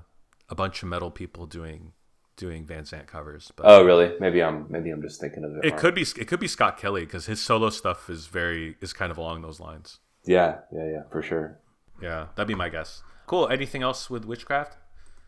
a 0.49 0.55
bunch 0.55 0.83
of 0.83 0.89
metal 0.89 1.11
people 1.11 1.45
doing 1.45 1.93
doing 2.37 2.65
Van 2.65 2.83
Zandt 2.83 3.07
covers, 3.07 3.51
but 3.55 3.65
Oh, 3.65 3.85
really? 3.85 4.13
Maybe 4.19 4.43
I'm 4.43 4.65
maybe 4.69 4.89
I'm 4.91 5.01
just 5.01 5.21
thinking 5.21 5.43
of 5.45 5.55
it. 5.55 5.65
it 5.65 5.77
could 5.77 5.95
be 5.95 6.01
it 6.01 6.27
could 6.27 6.39
be 6.41 6.47
Scott 6.47 6.77
Kelly 6.77 7.05
because 7.05 7.25
his 7.27 7.39
solo 7.41 7.69
stuff 7.69 8.09
is 8.09 8.27
very 8.27 8.75
is 8.81 8.91
kind 8.93 9.11
of 9.11 9.17
along 9.17 9.41
those 9.41 9.59
lines. 9.59 9.99
Yeah, 10.25 10.59
yeah, 10.71 10.85
yeah, 10.89 11.01
for 11.11 11.21
sure. 11.21 11.59
Yeah, 12.01 12.27
that'd 12.35 12.47
be 12.47 12.55
my 12.55 12.67
guess. 12.69 13.03
Cool. 13.27 13.47
Anything 13.47 13.81
else 13.83 14.09
with 14.09 14.25
witchcraft? 14.25 14.75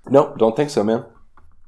Nope, 0.10 0.38
don't 0.38 0.56
think 0.56 0.70
so, 0.70 0.84
man. 0.84 1.06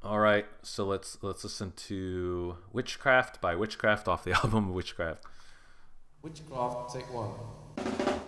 All 0.04 0.20
right, 0.20 0.46
so 0.62 0.86
let's 0.86 1.18
let's 1.22 1.44
listen 1.44 1.72
to 1.88 2.58
Witchcraft 2.74 3.40
by 3.42 3.54
Witchcraft 3.56 4.08
off 4.08 4.24
the 4.24 4.32
album 4.44 4.74
Witchcraft. 4.74 5.24
Witchcraft, 6.22 6.94
take 6.94 7.06
one. 7.14 8.19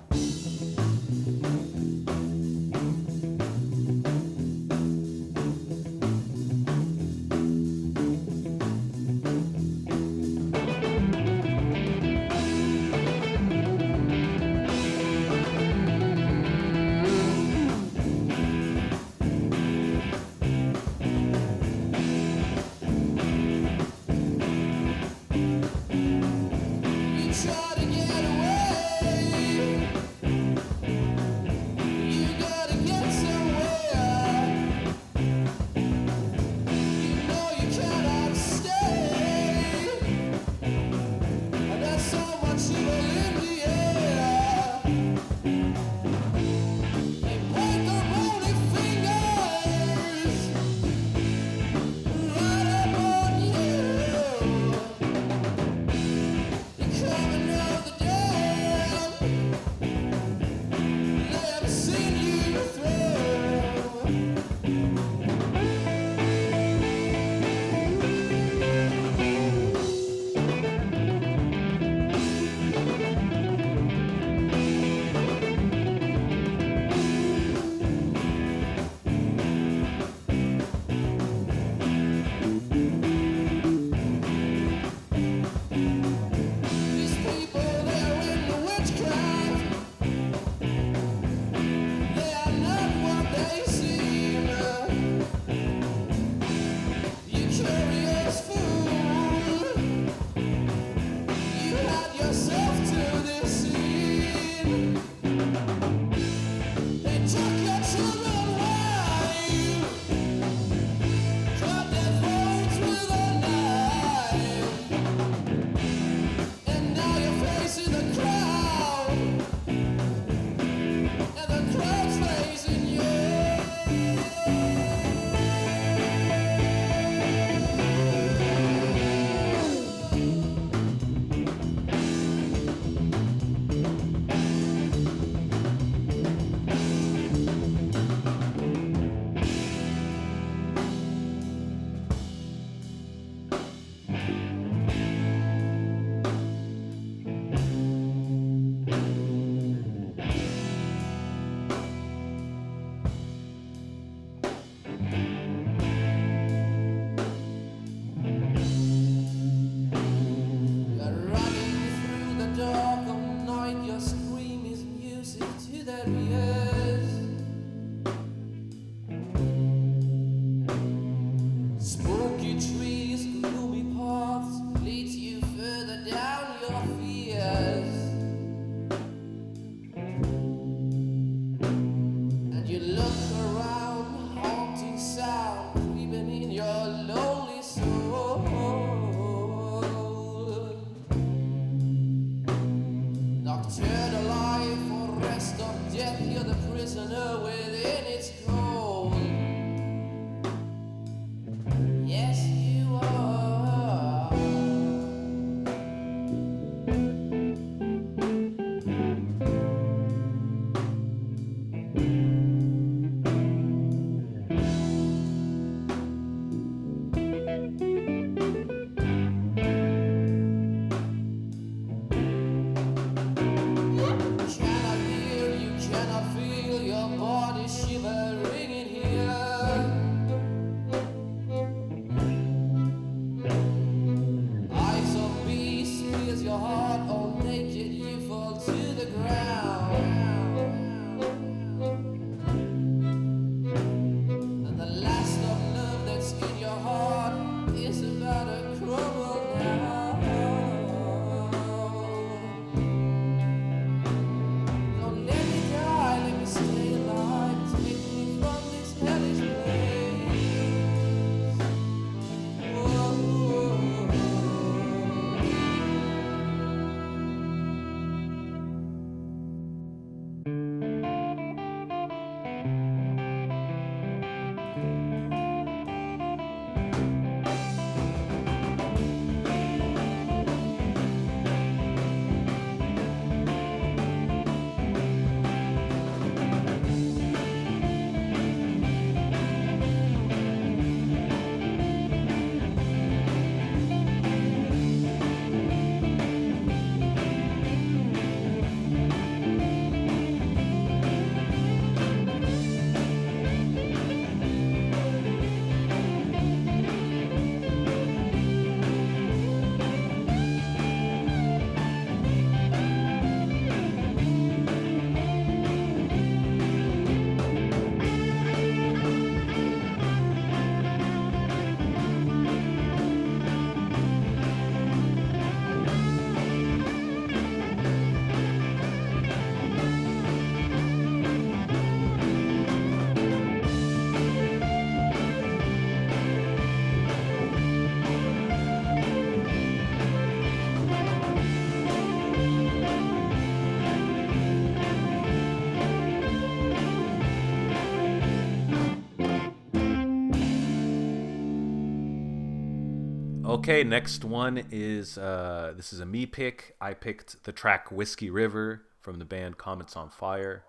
Okay, 353.61 353.83
next 353.83 354.25
one 354.25 354.63
is 354.71 355.19
uh, 355.19 355.73
this 355.77 355.93
is 355.93 355.99
a 355.99 356.05
me 356.05 356.25
pick. 356.25 356.75
I 356.81 356.95
picked 356.95 357.43
the 357.43 357.51
track 357.51 357.91
Whiskey 357.91 358.31
River 358.31 358.81
from 359.01 359.19
the 359.19 359.23
band 359.23 359.59
Comets 359.59 359.95
on 359.95 360.09
Fire. 360.09 360.63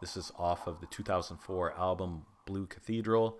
This 0.00 0.16
is 0.16 0.30
off 0.38 0.68
of 0.68 0.80
the 0.80 0.86
2004 0.86 1.72
album 1.76 2.22
Blue 2.44 2.66
Cathedral. 2.66 3.38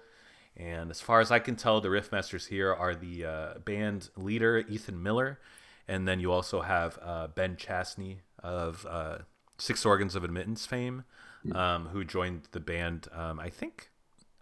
And 0.56 0.90
as 0.90 1.00
far 1.00 1.20
as 1.20 1.30
I 1.30 1.38
can 1.38 1.54
tell, 1.54 1.80
the 1.80 1.86
riffmasters 1.86 2.48
here 2.48 2.74
are 2.74 2.96
the 2.96 3.24
uh, 3.24 3.58
band 3.60 4.08
leader 4.16 4.64
Ethan 4.68 5.00
Miller, 5.00 5.38
and 5.86 6.08
then 6.08 6.18
you 6.18 6.32
also 6.32 6.62
have 6.62 6.98
uh, 7.00 7.28
Ben 7.28 7.54
Chasny 7.54 8.16
of 8.42 8.84
uh, 8.90 9.18
Six 9.56 9.86
Organs 9.86 10.16
of 10.16 10.24
Admittance 10.24 10.66
fame, 10.66 11.04
um, 11.52 11.86
who 11.92 12.04
joined 12.04 12.48
the 12.50 12.58
band. 12.58 13.06
Um, 13.12 13.38
I 13.38 13.50
think 13.50 13.88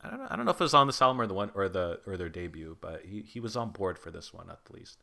I 0.04 0.10
don't 0.10 0.18
know. 0.18 0.26
I 0.30 0.36
don't 0.36 0.44
know 0.44 0.50
if 0.50 0.60
it 0.60 0.64
was 0.64 0.74
on 0.74 0.86
this 0.86 1.00
album 1.00 1.20
or 1.20 1.26
the 1.26 1.34
one 1.34 1.50
or 1.54 1.68
the 1.68 2.00
or 2.06 2.16
their 2.16 2.28
debut, 2.28 2.76
but 2.80 3.02
he, 3.04 3.22
he 3.22 3.40
was 3.40 3.56
on 3.56 3.70
board 3.70 3.98
for 3.98 4.10
this 4.10 4.34
one 4.34 4.50
at 4.50 4.60
least. 4.70 4.98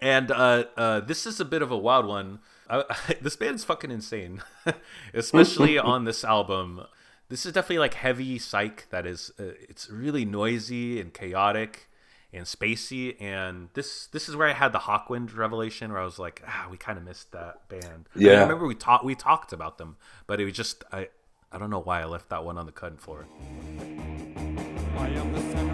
And 0.00 0.30
uh, 0.30 0.64
uh, 0.76 1.00
this 1.00 1.26
is 1.26 1.40
a 1.40 1.44
bit 1.44 1.60
of 1.62 1.72
a 1.72 1.76
wild 1.76 2.06
one. 2.06 2.38
I, 2.70 2.84
this 3.20 3.36
band 3.36 3.56
is 3.56 3.64
fucking 3.64 3.90
insane, 3.90 4.42
especially 5.14 5.78
on 5.78 6.04
this 6.04 6.24
album. 6.24 6.82
This 7.28 7.44
is 7.44 7.52
definitely 7.52 7.80
like 7.80 7.94
heavy 7.94 8.38
psych. 8.38 8.86
That 8.90 9.06
is, 9.06 9.32
uh, 9.38 9.54
it's 9.68 9.90
really 9.90 10.24
noisy 10.24 11.00
and 11.00 11.12
chaotic 11.12 11.88
and 12.32 12.44
spacey. 12.46 13.20
And 13.20 13.70
this 13.74 14.06
this 14.06 14.28
is 14.28 14.36
where 14.36 14.48
I 14.48 14.52
had 14.52 14.72
the 14.72 14.78
Hawkwind 14.78 15.36
revelation, 15.36 15.92
where 15.92 16.00
I 16.00 16.04
was 16.04 16.18
like, 16.18 16.42
ah, 16.46 16.68
we 16.70 16.76
kind 16.76 16.96
of 16.96 17.04
missed 17.04 17.32
that 17.32 17.68
band. 17.68 18.08
Yeah, 18.14 18.34
I 18.34 18.42
remember 18.42 18.66
we 18.66 18.74
talked 18.76 19.04
we 19.04 19.14
talked 19.14 19.52
about 19.52 19.78
them, 19.78 19.96
but 20.26 20.40
it 20.40 20.44
was 20.44 20.54
just 20.54 20.84
I 20.92 21.08
I 21.50 21.58
don't 21.58 21.70
know 21.70 21.80
why 21.80 22.00
I 22.00 22.04
left 22.04 22.28
that 22.30 22.44
one 22.44 22.56
on 22.56 22.66
the 22.66 22.72
cutting 22.72 22.98
floor. 22.98 23.26
I 24.98 25.06
am 25.10 25.32
the 25.32 25.67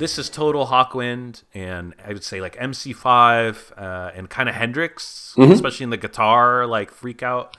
this 0.00 0.18
is 0.18 0.30
total 0.30 0.66
Hawkwind, 0.66 1.42
and 1.54 1.94
I 2.04 2.14
would 2.14 2.24
say 2.24 2.40
like 2.40 2.56
MC5 2.56 3.72
uh, 3.76 4.10
and 4.14 4.28
kind 4.30 4.48
of 4.48 4.54
Hendrix, 4.54 5.34
especially 5.52 5.84
in 5.84 5.90
the 5.90 5.98
guitar 5.98 6.66
like 6.66 6.90
freak 6.90 7.22
out. 7.22 7.56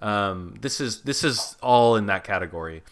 Um, 0.00 0.56
this 0.60 0.80
is 0.80 1.02
this 1.02 1.22
is 1.22 1.56
all 1.62 1.94
in 1.96 2.06
that 2.06 2.24
category, 2.24 2.82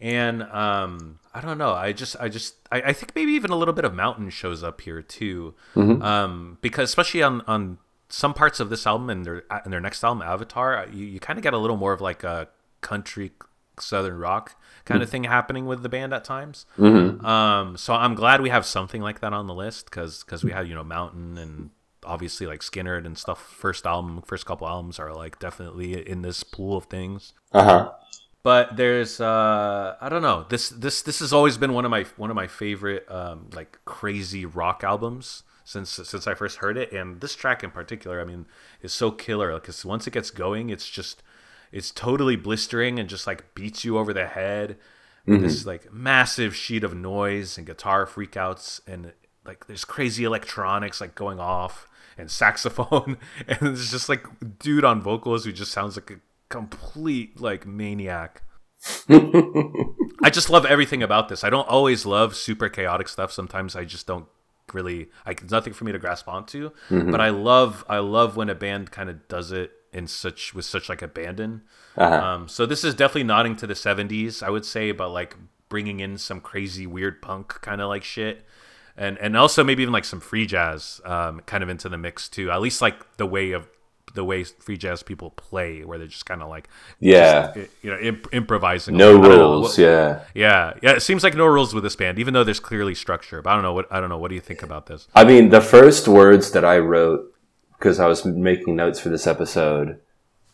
and 0.00 0.42
um, 0.42 1.20
I 1.32 1.40
don't 1.40 1.56
know. 1.56 1.72
I 1.72 1.92
just 1.92 2.16
I 2.20 2.28
just 2.28 2.56
I, 2.70 2.82
I 2.82 2.92
think 2.92 3.14
maybe 3.14 3.32
even 3.32 3.52
a 3.52 3.56
little 3.56 3.74
bit 3.74 3.84
of 3.84 3.94
Mountain 3.94 4.30
shows 4.30 4.62
up 4.64 4.80
here 4.80 5.02
too, 5.02 5.54
um, 6.02 6.58
because 6.60 6.90
especially 6.90 7.22
on 7.22 7.42
on 7.46 7.78
some 8.08 8.34
parts 8.34 8.58
of 8.58 8.70
this 8.70 8.86
album 8.86 9.08
and 9.08 9.24
their 9.24 9.44
and 9.64 9.72
their 9.72 9.80
next 9.80 10.02
album 10.02 10.22
Avatar, 10.22 10.88
you, 10.92 11.06
you 11.06 11.20
kind 11.20 11.38
of 11.38 11.42
get 11.44 11.54
a 11.54 11.58
little 11.58 11.76
more 11.76 11.92
of 11.92 12.00
like 12.00 12.24
a 12.24 12.48
country 12.80 13.30
southern 13.78 14.18
rock 14.18 14.57
kind 14.88 15.02
of 15.02 15.10
thing 15.10 15.24
happening 15.24 15.66
with 15.66 15.82
the 15.82 15.88
band 15.88 16.12
at 16.12 16.24
times. 16.24 16.66
Um, 17.24 17.76
so 17.76 17.94
I'm 17.94 18.14
glad 18.14 18.40
we 18.40 18.48
have 18.50 18.66
something 18.66 19.02
like 19.02 19.20
that 19.20 19.32
on 19.32 19.46
the 19.46 19.54
list 19.54 19.84
because 19.84 20.24
because 20.24 20.42
we 20.42 20.50
had 20.50 20.66
you 20.66 20.74
know 20.74 20.82
Mountain 20.82 21.38
and 21.38 21.70
obviously 22.04 22.46
like 22.46 22.62
Skinner 22.62 22.96
and 22.96 23.16
stuff. 23.16 23.40
First 23.40 23.86
album, 23.86 24.22
first 24.26 24.46
couple 24.46 24.66
albums 24.66 24.98
are 24.98 25.14
like 25.14 25.38
definitely 25.38 26.08
in 26.08 26.22
this 26.22 26.42
pool 26.42 26.76
of 26.76 26.84
things. 26.84 27.34
Uh 27.52 27.64
huh. 27.64 27.92
But 28.42 28.76
there's 28.76 29.20
uh, 29.20 29.96
I 30.00 30.08
don't 30.08 30.22
know 30.22 30.46
this 30.48 30.70
this 30.70 31.02
this 31.02 31.18
has 31.20 31.32
always 31.32 31.58
been 31.58 31.74
one 31.74 31.84
of 31.84 31.90
my 31.90 32.06
one 32.16 32.30
of 32.30 32.36
my 32.36 32.46
favorite 32.46 33.04
um, 33.10 33.50
like 33.52 33.78
crazy 33.84 34.46
rock 34.46 34.82
albums 34.82 35.42
since 35.68 35.90
since 35.90 36.26
I 36.26 36.32
first 36.34 36.58
heard 36.58 36.78
it, 36.78 36.92
and 36.92 37.20
this 37.20 37.34
track 37.34 37.62
in 37.62 37.70
particular, 37.70 38.22
I 38.22 38.24
mean, 38.24 38.46
is 38.80 38.94
so 38.94 39.10
killer 39.10 39.52
because 39.52 39.84
once 39.84 40.06
it 40.06 40.14
gets 40.14 40.30
going, 40.30 40.70
it's 40.70 40.88
just 40.88 41.22
it's 41.72 41.90
totally 41.90 42.36
blistering 42.36 42.98
and 42.98 43.08
just 43.08 43.26
like 43.26 43.54
beats 43.54 43.84
you 43.84 43.98
over 43.98 44.12
the 44.12 44.26
head 44.26 44.76
with 45.26 45.42
this 45.42 45.60
mm-hmm. 45.60 45.68
like 45.68 45.92
massive 45.92 46.56
sheet 46.56 46.82
of 46.82 46.94
noise 46.94 47.58
and 47.58 47.66
guitar 47.66 48.06
freakouts 48.06 48.80
and 48.86 49.12
like 49.44 49.66
there's 49.66 49.84
crazy 49.84 50.24
electronics 50.24 51.00
like 51.00 51.14
going 51.14 51.38
off 51.38 51.86
and 52.16 52.30
saxophone 52.30 53.18
and 53.48 53.58
it's 53.62 53.90
just 53.90 54.08
like 54.08 54.26
dude 54.58 54.84
on 54.84 55.02
vocals 55.02 55.44
who 55.44 55.52
just 55.52 55.72
sounds 55.72 55.96
like 55.96 56.10
a 56.10 56.20
complete 56.48 57.40
like 57.40 57.66
maniac 57.66 58.42
I 59.08 60.30
just 60.30 60.50
love 60.50 60.64
everything 60.64 61.02
about 61.02 61.28
this. 61.28 61.42
I 61.42 61.50
don't 61.50 61.68
always 61.68 62.06
love 62.06 62.36
super 62.36 62.68
chaotic 62.68 63.08
stuff. 63.08 63.32
Sometimes 63.32 63.74
I 63.74 63.84
just 63.84 64.06
don't 64.06 64.26
really 64.72 65.08
like 65.26 65.50
nothing 65.50 65.72
for 65.72 65.84
me 65.84 65.92
to 65.92 65.98
grasp 65.98 66.28
onto. 66.28 66.70
Mm-hmm. 66.88 67.10
But 67.10 67.20
I 67.20 67.30
love 67.30 67.84
I 67.88 67.98
love 67.98 68.36
when 68.36 68.48
a 68.48 68.54
band 68.54 68.90
kind 68.90 69.10
of 69.10 69.26
does 69.28 69.52
it 69.52 69.72
in 69.92 70.06
such 70.06 70.54
with 70.54 70.64
such 70.64 70.88
like 70.88 71.02
abandon. 71.02 71.62
Um, 71.96 72.48
so 72.48 72.64
this 72.66 72.84
is 72.84 72.94
definitely 72.94 73.24
nodding 73.24 73.56
to 73.56 73.66
the 73.66 73.74
'70s, 73.74 74.42
I 74.42 74.50
would 74.50 74.64
say, 74.64 74.92
but 74.92 75.08
like 75.10 75.36
bringing 75.68 76.00
in 76.00 76.16
some 76.18 76.40
crazy 76.40 76.86
weird 76.86 77.20
punk 77.20 77.48
kind 77.60 77.80
of 77.80 77.88
like 77.88 78.04
shit. 78.04 78.44
And, 78.96 79.16
and 79.18 79.36
also 79.36 79.62
maybe 79.62 79.82
even 79.82 79.92
like 79.92 80.04
some 80.04 80.18
free 80.18 80.44
jazz 80.46 81.00
um, 81.04 81.40
kind 81.46 81.62
of 81.62 81.68
into 81.68 81.88
the 81.88 81.96
mix 81.98 82.28
too. 82.28 82.50
At 82.50 82.60
least 82.60 82.82
like 82.82 83.16
the 83.16 83.26
way 83.26 83.52
of 83.52 83.68
the 84.14 84.24
way 84.24 84.42
free 84.42 84.76
jazz 84.78 85.02
people 85.02 85.30
play, 85.30 85.84
where 85.84 85.98
they're 85.98 86.06
just 86.08 86.24
kind 86.26 86.42
of 86.42 86.48
like 86.48 86.68
Yeah. 86.98 87.52
just, 87.54 87.70
you 87.82 87.90
know 87.90 87.98
imp- 87.98 88.26
improvising. 88.32 88.96
No 88.96 89.16
know, 89.16 89.28
rules. 89.28 89.68
what- 89.70 89.78
Yeah. 89.78 90.20
yeah, 90.34 90.72
yeah. 90.82 90.92
It 90.92 91.00
seems 91.02 91.22
like 91.22 91.34
no 91.34 91.46
rules 91.46 91.74
with 91.74 91.84
this 91.84 91.94
band, 91.94 92.18
even 92.18 92.34
though 92.34 92.42
there's 92.42 92.58
clearly 92.58 92.94
structure. 92.94 93.40
But 93.42 93.50
I 93.50 93.54
don't 93.54 93.62
know 93.62 93.74
what 93.74 93.86
I 93.92 94.00
don't 94.00 94.08
know. 94.08 94.18
What 94.18 94.30
do 94.30 94.34
you 94.34 94.40
think 94.40 94.62
about 94.62 94.86
this? 94.86 95.06
I 95.14 95.24
mean, 95.24 95.50
the 95.50 95.60
first 95.60 96.08
words 96.08 96.50
that 96.52 96.64
I 96.64 96.78
wrote 96.78 97.32
because 97.78 98.00
I 98.00 98.06
was 98.06 98.24
making 98.24 98.76
notes 98.76 98.98
for 99.00 99.08
this 99.08 99.26
episode 99.26 100.00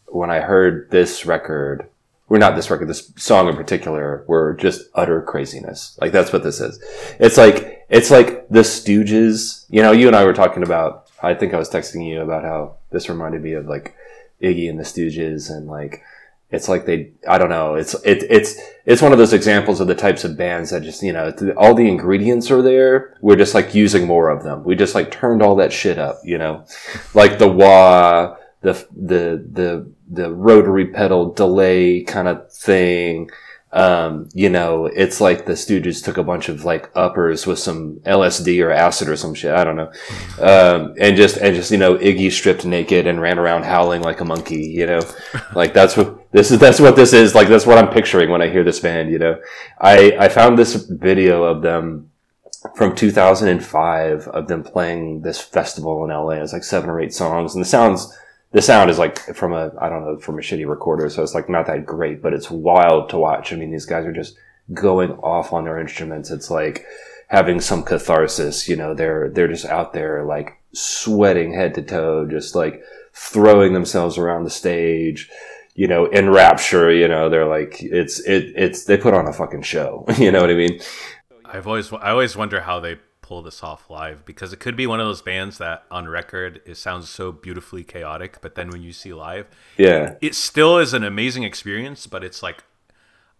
when 0.06 0.30
I 0.30 0.40
heard 0.40 0.90
this 0.90 1.26
record, 1.26 1.88
We're 2.28 2.38
not 2.38 2.56
this 2.56 2.70
record, 2.70 2.88
this 2.88 3.12
song 3.16 3.48
in 3.48 3.56
particular, 3.56 4.24
were 4.26 4.54
just 4.54 4.88
utter 4.94 5.20
craziness. 5.22 5.98
Like 6.00 6.12
that's 6.12 6.32
what 6.32 6.42
this 6.42 6.60
is. 6.60 6.82
It's 7.20 7.36
like 7.36 7.84
it's 7.90 8.10
like 8.10 8.48
the 8.48 8.60
Stooges. 8.60 9.66
You 9.68 9.82
know, 9.82 9.92
you 9.92 10.06
and 10.06 10.16
I 10.16 10.24
were 10.24 10.32
talking 10.32 10.62
about. 10.62 11.10
I 11.22 11.34
think 11.34 11.54
I 11.54 11.58
was 11.58 11.70
texting 11.70 12.06
you 12.06 12.20
about 12.20 12.42
how 12.44 12.76
this 12.90 13.08
reminded 13.08 13.42
me 13.42 13.52
of 13.52 13.66
like 13.66 13.94
Iggy 14.42 14.68
and 14.70 14.78
the 14.78 14.84
Stooges, 14.84 15.50
and 15.50 15.66
like 15.66 16.02
it's 16.50 16.68
like 16.68 16.86
they. 16.86 17.12
I 17.28 17.38
don't 17.38 17.48
know. 17.48 17.74
It's 17.74 17.94
it, 18.04 18.22
it's 18.30 18.60
it's 18.84 19.02
one 19.02 19.12
of 19.12 19.18
those 19.18 19.32
examples 19.32 19.80
of 19.80 19.86
the 19.86 19.94
types 19.94 20.24
of 20.24 20.36
bands 20.36 20.70
that 20.70 20.82
just 20.82 21.02
you 21.02 21.12
know 21.12 21.32
all 21.56 21.74
the 21.74 21.88
ingredients 21.88 22.50
are 22.50 22.62
there. 22.62 23.16
We're 23.20 23.36
just 23.36 23.54
like 23.54 23.74
using 23.74 24.06
more 24.06 24.28
of 24.28 24.44
them. 24.44 24.62
We 24.64 24.76
just 24.76 24.94
like 24.94 25.10
turned 25.10 25.42
all 25.42 25.56
that 25.56 25.72
shit 25.72 25.98
up. 25.98 26.20
You 26.24 26.38
know, 26.38 26.64
like 27.12 27.38
the 27.38 27.48
wah, 27.48 28.36
the 28.60 28.72
the 28.94 29.44
the 29.50 29.92
the 30.08 30.32
rotary 30.32 30.86
pedal 30.86 31.32
delay 31.32 32.02
kind 32.02 32.28
of 32.28 32.52
thing. 32.52 33.30
Um, 33.74 34.28
you 34.32 34.48
know, 34.50 34.86
it's 34.86 35.20
like 35.20 35.46
the 35.46 35.54
Stooges 35.54 36.02
took 36.02 36.16
a 36.16 36.22
bunch 36.22 36.48
of 36.48 36.64
like 36.64 36.90
uppers 36.94 37.44
with 37.44 37.58
some 37.58 37.96
LSD 38.06 38.64
or 38.64 38.70
acid 38.70 39.08
or 39.08 39.16
some 39.16 39.34
shit. 39.34 39.52
I 39.52 39.64
don't 39.64 39.74
know. 39.74 39.90
Um, 40.40 40.94
and 40.96 41.16
just, 41.16 41.38
and 41.38 41.56
just, 41.56 41.72
you 41.72 41.78
know, 41.78 41.96
Iggy 41.96 42.30
stripped 42.30 42.64
naked 42.64 43.08
and 43.08 43.20
ran 43.20 43.36
around 43.36 43.64
howling 43.64 44.02
like 44.02 44.20
a 44.20 44.24
monkey, 44.24 44.68
you 44.68 44.86
know, 44.86 45.00
like 45.56 45.74
that's 45.74 45.96
what 45.96 46.30
this 46.30 46.52
is, 46.52 46.60
that's 46.60 46.78
what 46.78 46.94
this 46.94 47.12
is. 47.12 47.34
Like, 47.34 47.48
that's 47.48 47.66
what 47.66 47.76
I'm 47.78 47.92
picturing 47.92 48.30
when 48.30 48.40
I 48.40 48.48
hear 48.48 48.62
this 48.62 48.78
band, 48.78 49.10
you 49.10 49.18
know, 49.18 49.40
I, 49.80 50.16
I 50.20 50.28
found 50.28 50.56
this 50.56 50.74
video 50.74 51.42
of 51.42 51.62
them 51.62 52.12
from 52.76 52.94
2005 52.94 54.28
of 54.28 54.46
them 54.46 54.62
playing 54.62 55.22
this 55.22 55.40
festival 55.40 56.04
in 56.04 56.10
LA. 56.10 56.42
It's 56.42 56.52
like 56.52 56.62
seven 56.62 56.88
or 56.88 57.00
eight 57.00 57.12
songs 57.12 57.56
and 57.56 57.64
the 57.64 57.68
sounds, 57.68 58.16
the 58.54 58.62
sound 58.62 58.88
is 58.88 59.00
like 59.00 59.18
from 59.34 59.52
a 59.52 59.72
I 59.78 59.88
don't 59.88 60.04
know 60.04 60.16
from 60.16 60.38
a 60.38 60.40
shitty 60.40 60.66
recorder, 60.66 61.10
so 61.10 61.24
it's 61.24 61.34
like 61.34 61.48
not 61.48 61.66
that 61.66 61.84
great, 61.84 62.22
but 62.22 62.32
it's 62.32 62.50
wild 62.50 63.10
to 63.10 63.18
watch. 63.18 63.52
I 63.52 63.56
mean, 63.56 63.72
these 63.72 63.84
guys 63.84 64.06
are 64.06 64.12
just 64.12 64.36
going 64.72 65.10
off 65.10 65.52
on 65.52 65.64
their 65.64 65.80
instruments. 65.80 66.30
It's 66.30 66.50
like 66.50 66.86
having 67.26 67.60
some 67.60 67.82
catharsis. 67.82 68.68
You 68.68 68.76
know, 68.76 68.94
they're 68.94 69.28
they're 69.28 69.48
just 69.48 69.66
out 69.66 69.92
there 69.92 70.24
like 70.24 70.60
sweating 70.72 71.52
head 71.52 71.74
to 71.74 71.82
toe, 71.82 72.26
just 72.26 72.54
like 72.54 72.80
throwing 73.12 73.72
themselves 73.72 74.18
around 74.18 74.44
the 74.44 74.50
stage. 74.50 75.28
You 75.74 75.88
know, 75.88 76.06
in 76.06 76.30
rapture. 76.30 76.92
You 76.92 77.08
know, 77.08 77.28
they're 77.28 77.48
like 77.48 77.82
it's 77.82 78.20
it 78.20 78.52
it's 78.54 78.84
they 78.84 78.96
put 78.96 79.14
on 79.14 79.26
a 79.26 79.32
fucking 79.32 79.62
show. 79.62 80.06
You 80.16 80.30
know 80.30 80.40
what 80.40 80.50
I 80.50 80.54
mean? 80.54 80.80
I've 81.44 81.66
always 81.66 81.92
I 81.92 82.10
always 82.10 82.36
wonder 82.36 82.60
how 82.60 82.78
they 82.78 83.00
pull 83.24 83.40
this 83.40 83.62
off 83.62 83.88
live 83.88 84.24
because 84.26 84.52
it 84.52 84.60
could 84.60 84.76
be 84.76 84.86
one 84.86 85.00
of 85.00 85.06
those 85.06 85.22
bands 85.22 85.56
that 85.56 85.84
on 85.90 86.06
record 86.08 86.60
it 86.66 86.76
sounds 86.76 87.08
so 87.08 87.32
beautifully 87.32 87.82
chaotic, 87.82 88.38
but 88.42 88.54
then 88.54 88.68
when 88.68 88.82
you 88.82 88.92
see 88.92 89.14
live, 89.14 89.46
Yeah. 89.78 90.16
it 90.20 90.34
still 90.34 90.76
is 90.78 90.92
an 90.92 91.02
amazing 91.02 91.42
experience. 91.42 92.06
But 92.06 92.22
it's 92.22 92.42
like 92.42 92.64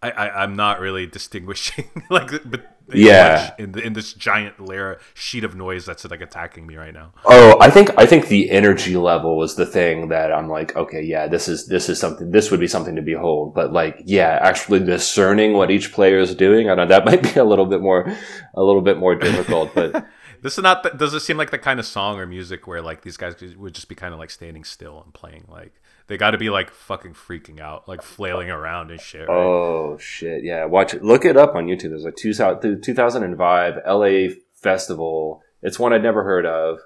I, 0.01 0.09
I 0.11 0.43
I'm 0.43 0.55
not 0.55 0.79
really 0.79 1.05
distinguishing 1.05 1.89
like 2.09 2.31
but 2.49 2.74
Yeah. 2.93 3.53
in 3.57 3.71
the, 3.71 3.81
in 3.81 3.93
this 3.93 4.13
giant 4.13 4.59
layer 4.59 4.99
sheet 5.13 5.43
of 5.43 5.55
noise 5.55 5.85
that's 5.85 6.05
like 6.05 6.21
attacking 6.21 6.67
me 6.67 6.75
right 6.75 6.93
now. 6.93 7.13
Oh, 7.25 7.57
I 7.59 7.69
think 7.69 7.91
I 7.97 8.05
think 8.05 8.27
the 8.27 8.51
energy 8.51 8.95
level 8.97 9.37
was 9.37 9.55
the 9.55 9.65
thing 9.65 10.09
that 10.09 10.31
I'm 10.31 10.49
like, 10.49 10.75
okay, 10.75 11.01
yeah, 11.01 11.27
this 11.27 11.47
is 11.47 11.67
this 11.67 11.89
is 11.89 11.99
something. 11.99 12.31
This 12.31 12.51
would 12.51 12.59
be 12.59 12.67
something 12.67 12.95
to 12.95 13.01
behold. 13.01 13.53
But 13.55 13.73
like, 13.73 14.01
yeah, 14.05 14.39
actually 14.41 14.79
discerning 14.81 15.53
what 15.53 15.71
each 15.71 15.93
player 15.93 16.19
is 16.19 16.35
doing, 16.35 16.69
I 16.69 16.75
don't. 16.75 16.87
That 16.87 17.05
might 17.09 17.23
be 17.23 17.39
a 17.39 17.43
little 17.43 17.65
bit 17.65 17.81
more, 17.81 18.11
a 18.53 18.63
little 18.63 18.81
bit 18.81 18.97
more 18.97 19.15
difficult. 19.15 19.73
But 19.73 20.05
This 20.45 20.59
is 20.59 20.63
not. 20.63 20.83
The, 20.83 20.91
does 20.91 21.11
it 21.15 21.21
seem 21.21 21.37
like 21.37 21.49
the 21.49 21.57
kind 21.57 21.79
of 21.79 21.87
song 21.87 22.19
or 22.19 22.27
music 22.27 22.67
where 22.67 22.79
like 22.79 23.01
these 23.01 23.17
guys 23.17 23.35
would 23.57 23.73
just 23.73 23.89
be 23.89 23.95
kind 23.95 24.13
of 24.13 24.19
like 24.19 24.29
standing 24.29 24.63
still 24.63 25.01
and 25.03 25.11
playing? 25.11 25.45
Like 25.47 25.73
they 26.07 26.17
got 26.17 26.31
to 26.31 26.37
be 26.37 26.49
like 26.49 26.71
fucking 26.71 27.13
freaking 27.13 27.59
out, 27.59 27.87
like 27.87 28.01
flailing 28.01 28.49
around 28.49 28.91
and 28.91 28.99
shit. 29.01 29.27
Right? 29.27 29.35
oh 29.35 29.97
shit, 29.97 30.43
yeah, 30.43 30.65
watch 30.65 30.93
it. 30.93 31.03
Look 31.03 31.25
it 31.25 31.35
up 31.37 31.55
on 31.55 31.65
YouTube. 31.67 31.89
There's 31.89 32.05
a 32.05 32.11
two, 32.11 32.33
2005 32.79 33.73
LA 33.87 34.33
festival. 34.55 35.41
It's 35.61 35.79
one 35.79 35.93
I'd 35.93 36.03
never 36.03 36.23
heard 36.23 36.45
of, 36.45 36.79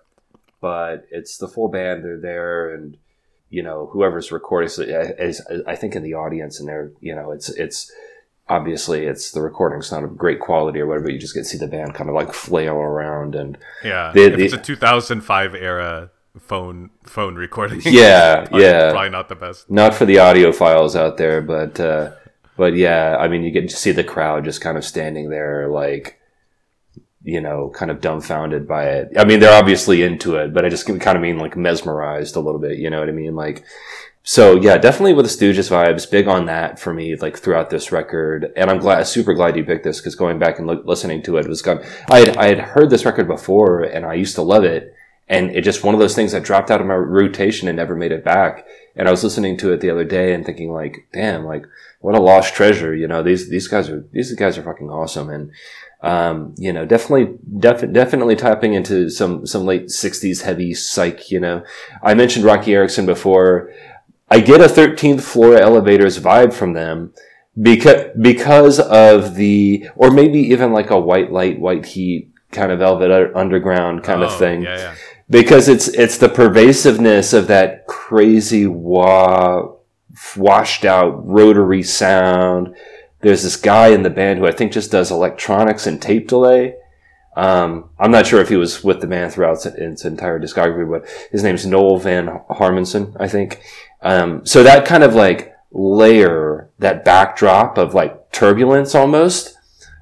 but 0.62 1.06
it's 1.12 1.38
the 1.38 1.48
full 1.48 1.68
band. 1.70 2.04
They're 2.04 2.20
there, 2.20 2.74
and 2.74 2.98
you 3.50 3.64
know 3.64 3.88
whoever's 3.92 4.32
recording 4.32 4.68
is, 4.68 4.80
is 4.80 5.42
I 5.68 5.76
think 5.76 5.96
in 5.96 6.04
the 6.04 6.14
audience, 6.14 6.60
and 6.60 6.70
they're 6.70 6.92
you 7.02 7.16
know 7.16 7.32
it's 7.32 7.50
it's 7.50 7.92
obviously 8.48 9.06
it's 9.06 9.32
the 9.32 9.42
recording's 9.42 9.92
not 9.92 10.04
of 10.04 10.18
great 10.18 10.40
quality 10.40 10.80
or 10.80 10.88
whatever. 10.88 11.06
But 11.06 11.14
you 11.14 11.20
just 11.20 11.34
get 11.34 11.42
to 11.42 11.46
see 11.46 11.58
the 11.58 11.68
band 11.68 11.94
kind 11.94 12.10
of 12.10 12.16
like 12.16 12.34
flail 12.34 12.76
around 12.76 13.36
and 13.36 13.58
yeah, 13.84 14.12
the- 14.14 14.24
if 14.24 14.38
the- 14.38 14.46
it's 14.46 14.54
a 14.54 14.58
2005 14.58 15.56
era 15.56 16.12
phone 16.40 16.90
phone 17.04 17.36
recording. 17.36 17.82
yeah, 17.86 18.42
probably, 18.46 18.64
yeah. 18.64 18.92
probably 18.92 19.10
not 19.10 19.30
the 19.30 19.36
best. 19.36 19.70
not 19.70 19.94
for 19.94 20.06
the 20.06 20.16
audiophiles 20.16 20.96
out 20.96 21.18
there, 21.18 21.42
but 21.42 21.80
uh, 21.80 22.12
but 22.58 22.76
yeah, 22.76 23.18
I 23.20 23.28
mean, 23.28 23.44
you 23.44 23.52
get 23.52 23.70
to 23.70 23.76
see 23.76 23.92
the 23.92 24.04
crowd 24.04 24.44
just 24.46 24.62
kind 24.62 24.78
of 24.78 24.84
standing 24.84 25.30
there, 25.30 25.68
like 25.68 26.20
you 27.24 27.42
know, 27.42 27.70
kind 27.76 27.92
of 27.92 28.02
dumbfounded 28.02 28.68
by 28.68 28.86
it. 28.86 29.12
I 29.18 29.26
mean, 29.26 29.40
they're 29.40 29.58
obviously 29.58 30.04
into 30.04 30.36
it, 30.36 30.54
but 30.54 30.66
I 30.66 30.70
just 30.70 30.88
kind 30.88 31.16
of 31.16 31.22
mean 31.22 31.38
like 31.38 31.58
mesmerized 31.58 32.36
a 32.36 32.40
little 32.40 32.62
bit. 32.62 32.78
You 32.78 32.90
know 32.90 33.00
what 33.00 33.10
I 33.10 33.14
mean? 33.14 33.36
Like, 33.36 33.66
so 34.24 34.56
yeah, 34.56 34.78
definitely 34.78 35.14
with 35.14 35.26
the 35.26 35.32
Stooges 35.32 35.70
vibes, 35.70 36.10
big 36.10 36.28
on 36.28 36.46
that 36.46 36.80
for 36.80 36.94
me, 36.94 37.16
like 37.16 37.38
throughout 37.38 37.70
this 37.70 37.92
record. 37.92 38.52
And 38.56 38.70
I'm 38.70 38.80
glad, 38.80 39.06
super 39.08 39.34
glad 39.34 39.58
you 39.58 39.64
picked 39.64 39.84
this 39.84 40.00
because 40.00 40.16
going 40.16 40.40
back 40.40 40.60
and 40.60 40.68
look, 40.68 40.86
listening 40.86 41.22
to 41.24 41.38
it 41.38 41.48
was 41.48 41.62
gone. 41.62 41.84
I 42.10 42.20
had 42.20 42.38
I 42.38 42.48
had 42.48 42.60
heard 42.60 42.90
this 42.90 43.06
record 43.06 43.28
before, 43.28 43.84
and 43.84 44.06
I 44.06 44.14
used 44.14 44.36
to 44.36 44.42
love 44.42 44.64
it. 44.64 44.96
And 45.30 45.52
it 45.56 45.62
just 45.64 45.84
one 45.84 45.94
of 45.94 46.00
those 46.00 46.16
things 46.16 46.32
that 46.32 46.44
dropped 46.44 46.72
out 46.72 46.82
of 46.82 46.88
my 46.88 46.96
rotation 46.96 47.68
and 47.68 47.78
never 47.78 47.96
made 47.96 48.12
it 48.12 48.26
back. 48.26 48.66
And 48.96 49.08
I 49.08 49.12
was 49.12 49.24
listening 49.24 49.58
to 49.58 49.72
it 49.72 49.80
the 49.80 49.92
other 49.92 50.04
day 50.04 50.34
and 50.34 50.44
thinking 50.44 50.72
like, 50.72 51.08
damn, 51.14 51.46
like 51.46 51.66
what 52.02 52.16
a 52.16 52.20
lost 52.20 52.56
treasure. 52.56 52.96
You 52.96 53.08
know, 53.08 53.22
these, 53.22 53.48
these 53.50 53.68
guys 53.68 53.90
are, 53.90 54.04
these 54.12 54.34
guys 54.34 54.58
are 54.58 54.64
fucking 54.64 54.90
awesome. 54.90 55.30
And, 55.30 55.52
um, 56.02 56.56
you 56.58 56.74
know, 56.74 56.84
definitely, 56.86 57.38
def- 57.60 57.92
definitely 57.94 58.36
tapping 58.38 58.74
into 58.74 59.10
some, 59.12 59.46
some 59.46 59.66
late 59.66 59.92
sixties 59.92 60.42
heavy 60.42 60.74
psych, 60.74 61.30
you 61.30 61.40
know, 61.40 61.64
I 62.02 62.16
mentioned 62.16 62.44
Roky 62.46 62.74
Erickson 62.74 63.06
before. 63.06 63.72
I 64.32 64.40
get 64.40 64.62
a 64.62 64.66
13th 64.66 65.22
floor 65.22 65.58
elevators 65.58 66.20
vibe 66.20 66.54
from 66.54 66.74
them 66.74 67.14
because, 67.60 68.06
because 68.20 68.80
of 68.80 69.36
the, 69.36 69.88
or 69.96 70.10
maybe 70.12 70.40
even 70.40 70.72
like 70.74 70.90
a 70.90 71.00
white 71.00 71.32
light, 71.32 71.60
white 71.60 71.86
heat 71.86 72.32
kind 72.52 72.72
of 72.72 72.80
velvet 72.80 73.32
underground 73.36 74.04
kind 74.04 74.24
Oh, 74.24 74.28
of 74.28 74.38
thing 74.38 74.64
Yeah, 74.64 74.78
yeah. 74.78 74.96
Because 75.30 75.68
it's 75.68 75.88
it's 75.90 76.18
the 76.18 76.30
pervasiveness 76.30 77.34
of 77.34 77.48
that 77.48 77.86
crazy 77.88 78.66
wah 78.66 79.74
washed 80.36 80.86
out 80.86 81.26
rotary 81.28 81.84
sound. 81.84 82.76
There's 83.22 83.44
this 83.44 83.56
guy 83.56 83.90
in 83.90 84.04
the 84.04 84.10
band 84.10 84.40
who 84.40 84.48
I 84.48 84.52
think 84.52 84.72
just 84.72 84.92
does 84.92 85.12
electronics 85.12 85.86
and 85.86 86.02
tape 86.02 86.28
delay. 86.28 86.76
Um, 87.36 87.90
I'm 88.00 88.12
not 88.12 88.28
sure 88.28 88.42
if 88.42 88.50
he 88.50 88.58
was 88.58 88.84
with 88.84 89.02
the 89.02 89.08
band 89.08 89.32
throughout 89.32 89.66
its, 89.66 90.04
entire 90.04 90.40
discography, 90.40 90.90
but 90.90 91.08
his 91.32 91.44
name's 91.44 91.66
Noel 91.66 91.98
von 91.98 92.42
Harmonson, 92.50 93.16
I 93.20 93.28
think. 93.28 93.62
Um, 94.02 94.46
so 94.46 94.64
that 94.64 94.86
kind 94.86 95.04
of 95.04 95.16
like 95.16 95.56
layer, 95.72 96.70
that 96.80 97.06
backdrop 97.06 97.78
of 97.78 97.94
like 97.94 98.32
turbulence 98.32 98.96
almost, 98.96 99.58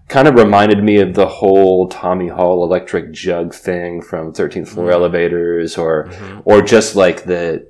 kind 0.08 0.28
of 0.28 0.36
reminded 0.36 0.84
me 0.84 0.98
of 1.00 1.14
the 1.14 1.28
whole 1.28 1.88
Tommy 1.90 2.28
Hall 2.30 2.64
electric 2.64 3.12
jug 3.12 3.54
thing 3.54 4.02
from 4.02 4.34
13th 4.34 4.70
floor 4.70 4.92
elevators 4.92 5.78
or 5.78 6.10
or 6.46 6.62
just 6.62 6.96
like 6.96 7.24
the 7.26 7.68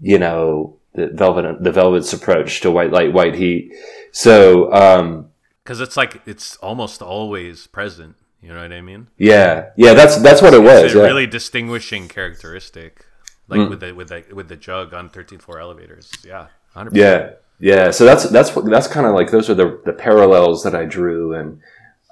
you 0.00 0.18
know 0.18 0.78
the 0.94 1.08
velvet 1.08 1.62
the 1.62 1.72
velvet's 1.72 2.12
approach 2.12 2.60
to 2.60 2.70
white 2.70 2.92
light 2.92 3.12
white 3.12 3.34
heat 3.34 3.72
so 4.12 4.72
um 4.72 5.28
Because 5.64 5.80
it's 5.80 5.96
like 5.96 6.22
it's 6.26 6.56
almost 6.56 7.02
always 7.02 7.66
present. 7.66 8.16
You 8.40 8.50
know 8.52 8.60
what 8.60 8.72
I 8.72 8.80
mean? 8.82 9.08
yeah 9.16 9.70
yeah 9.76 9.94
that's 9.94 10.16
that's 10.22 10.42
what 10.42 10.52
it 10.54 10.62
was 10.62 10.84
It's 10.84 10.94
a 10.94 10.98
yeah. 10.98 11.04
really 11.04 11.26
distinguishing 11.26 12.08
characteristic, 12.08 13.06
like 13.48 13.60
Mm. 13.60 13.70
with 13.70 13.80
the 13.80 13.92
with 13.92 14.08
the 14.08 14.22
with 14.34 14.48
the 14.48 14.56
jug 14.56 14.92
on 14.94 15.08
13th 15.08 15.42
floor 15.42 15.58
elevators. 15.58 16.10
Yeah, 16.24 16.48
100%. 16.76 16.90
yeah 16.94 17.30
yeah 17.58 17.90
so 17.90 18.04
that's 18.04 18.24
that's 18.30 18.50
that's 18.50 18.86
kind 18.86 19.06
of 19.06 19.14
like 19.14 19.30
those 19.30 19.48
are 19.48 19.54
the 19.54 19.80
the 19.84 19.92
parallels 19.92 20.62
that 20.64 20.74
I 20.74 20.84
drew 20.84 21.34
and 21.34 21.60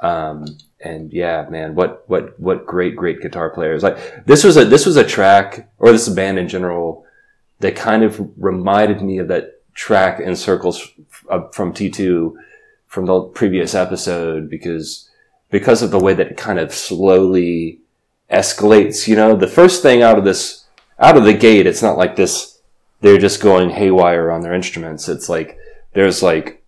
um 0.00 0.44
and 0.80 1.12
yeah 1.12 1.46
man 1.48 1.74
what 1.74 2.04
what 2.08 2.38
what 2.38 2.66
great 2.66 2.96
great 2.96 3.20
guitar 3.20 3.50
players. 3.50 3.82
Like 3.82 4.26
this 4.26 4.44
was 4.44 4.56
a 4.56 4.64
this 4.64 4.86
was 4.86 4.96
a 4.96 5.04
track 5.04 5.70
or 5.78 5.92
this 5.92 6.08
band 6.08 6.38
in 6.38 6.48
general 6.48 7.06
that 7.60 7.76
kind 7.76 8.02
of 8.02 8.20
reminded 8.36 9.00
me 9.00 9.18
of 9.18 9.28
that 9.28 9.62
track 9.74 10.20
in 10.20 10.36
circles 10.36 10.90
from 11.52 11.72
T2 11.72 12.34
from 12.86 13.06
the 13.06 13.22
previous 13.22 13.74
episode 13.74 14.50
because 14.50 15.08
because 15.50 15.82
of 15.82 15.90
the 15.90 15.98
way 15.98 16.14
that 16.14 16.28
it 16.28 16.36
kind 16.36 16.58
of 16.58 16.74
slowly 16.74 17.80
escalates 18.30 19.06
you 19.06 19.16
know? 19.16 19.36
The 19.36 19.46
first 19.46 19.82
thing 19.82 20.02
out 20.02 20.18
of 20.18 20.24
this 20.24 20.66
out 20.98 21.16
of 21.16 21.24
the 21.24 21.32
gate 21.32 21.66
it's 21.66 21.82
not 21.82 21.96
like 21.96 22.16
this 22.16 22.51
they're 23.02 23.18
just 23.18 23.42
going 23.42 23.70
haywire 23.70 24.30
on 24.30 24.40
their 24.40 24.54
instruments 24.54 25.08
it's 25.08 25.28
like 25.28 25.58
there's 25.92 26.22
like 26.22 26.64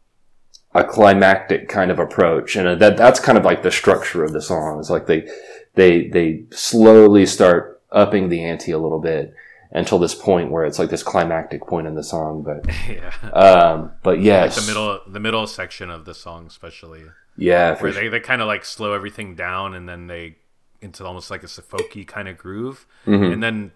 a 0.75 0.85
climactic 0.85 1.69
kind 1.69 1.91
of 1.91 1.99
approach 1.99 2.57
and 2.57 2.81
that 2.81 2.97
that's 2.97 3.21
kind 3.21 3.39
of 3.39 3.45
like 3.45 3.63
the 3.63 3.71
structure 3.71 4.23
of 4.23 4.33
the 4.33 4.43
song 4.43 4.79
it's 4.79 4.91
like 4.91 5.07
they 5.07 5.27
they 5.75 6.09
they 6.09 6.45
slowly 6.51 7.25
start 7.25 7.81
upping 7.93 8.29
the 8.29 8.43
ante 8.45 8.73
a 8.73 8.79
little 8.79 9.01
bit 9.01 9.33
until 9.71 9.99
this 9.99 10.15
point 10.15 10.51
where 10.53 10.65
it's 10.65 10.79
like 10.79 10.91
this 10.91 11.03
climactic 11.03 11.67
point 11.67 11.87
in 11.87 11.95
the 11.95 12.03
song 12.05 12.43
but 12.43 12.65
yeah. 12.89 13.13
um 13.31 13.93
but 14.03 14.21
yes 14.21 14.57
the 14.61 14.67
middle 14.67 15.01
the 15.09 15.21
middle 15.21 15.47
section 15.47 15.91
of 15.91 16.05
the 16.05 16.15
song, 16.15 16.47
especially 16.47 17.03
yeah 17.37 17.75
for 17.75 17.85
where 17.85 17.93
sure. 17.93 18.03
they, 18.03 18.09
they 18.09 18.21
kind 18.21 18.41
of 18.41 18.47
like 18.47 18.65
slow 18.65 18.93
everything 18.93 19.35
down 19.35 19.75
and 19.75 19.89
then 19.89 20.07
they 20.07 20.37
into 20.81 21.05
almost 21.05 21.31
like 21.31 21.43
a 21.43 21.47
folky 21.47 22.07
kind 22.07 22.29
of 22.29 22.37
groove, 22.37 22.87
Mm-hmm. 23.07 23.33
and 23.33 23.43
then 23.43 23.73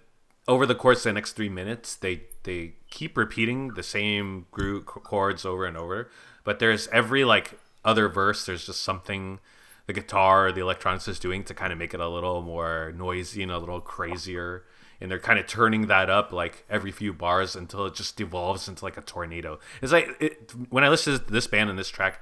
over 0.49 0.65
the 0.67 0.75
course 0.75 0.99
of 0.99 1.05
the 1.05 1.13
next 1.13 1.33
three 1.33 1.51
minutes, 1.51 1.95
they 1.95 2.23
they 2.43 2.73
keep 2.91 3.17
repeating 3.17 3.75
the 3.75 3.83
same 3.83 4.47
group 4.51 4.87
chords 4.87 5.45
over 5.45 5.67
and 5.67 5.77
over, 5.77 6.11
but 6.43 6.59
there's 6.59 6.89
every 6.89 7.25
like 7.25 7.61
other 7.85 8.09
verse, 8.09 8.47
there's 8.47 8.67
just 8.67 8.83
something 8.83 9.39
the 9.87 9.93
guitar 9.93 10.49
or 10.49 10.53
the 10.53 10.61
electronics 10.61 11.09
is 11.09 11.19
doing 11.19 11.45
to 11.45 11.55
kind 11.55 11.73
of 11.73 11.79
make 11.79 11.95
it 11.95 12.01
a 12.01 12.09
little 12.09 12.43
more 12.43 12.93
noisy 12.97 13.43
and 13.43 13.53
a 13.53 13.59
little 13.59 13.81
crazier. 13.81 14.65
And 15.01 15.11
they're 15.11 15.21
kind 15.21 15.39
of 15.39 15.47
turning 15.47 15.87
that 15.87 16.11
up 16.11 16.33
like 16.33 16.65
every 16.69 16.91
few 16.91 17.13
bars 17.13 17.55
until 17.55 17.87
it 17.87 17.95
just 17.95 18.17
devolves 18.17 18.69
into 18.69 18.85
like 18.85 18.97
a 18.97 19.01
tornado. 19.01 19.61
It's 19.81 19.93
like 19.93 20.11
it, 20.19 20.53
when 20.71 20.83
I 20.83 20.89
listen 20.89 21.19
to 21.19 21.33
this 21.33 21.47
band 21.47 21.71
and 21.71 21.79
this 21.79 21.89
track, 21.89 22.21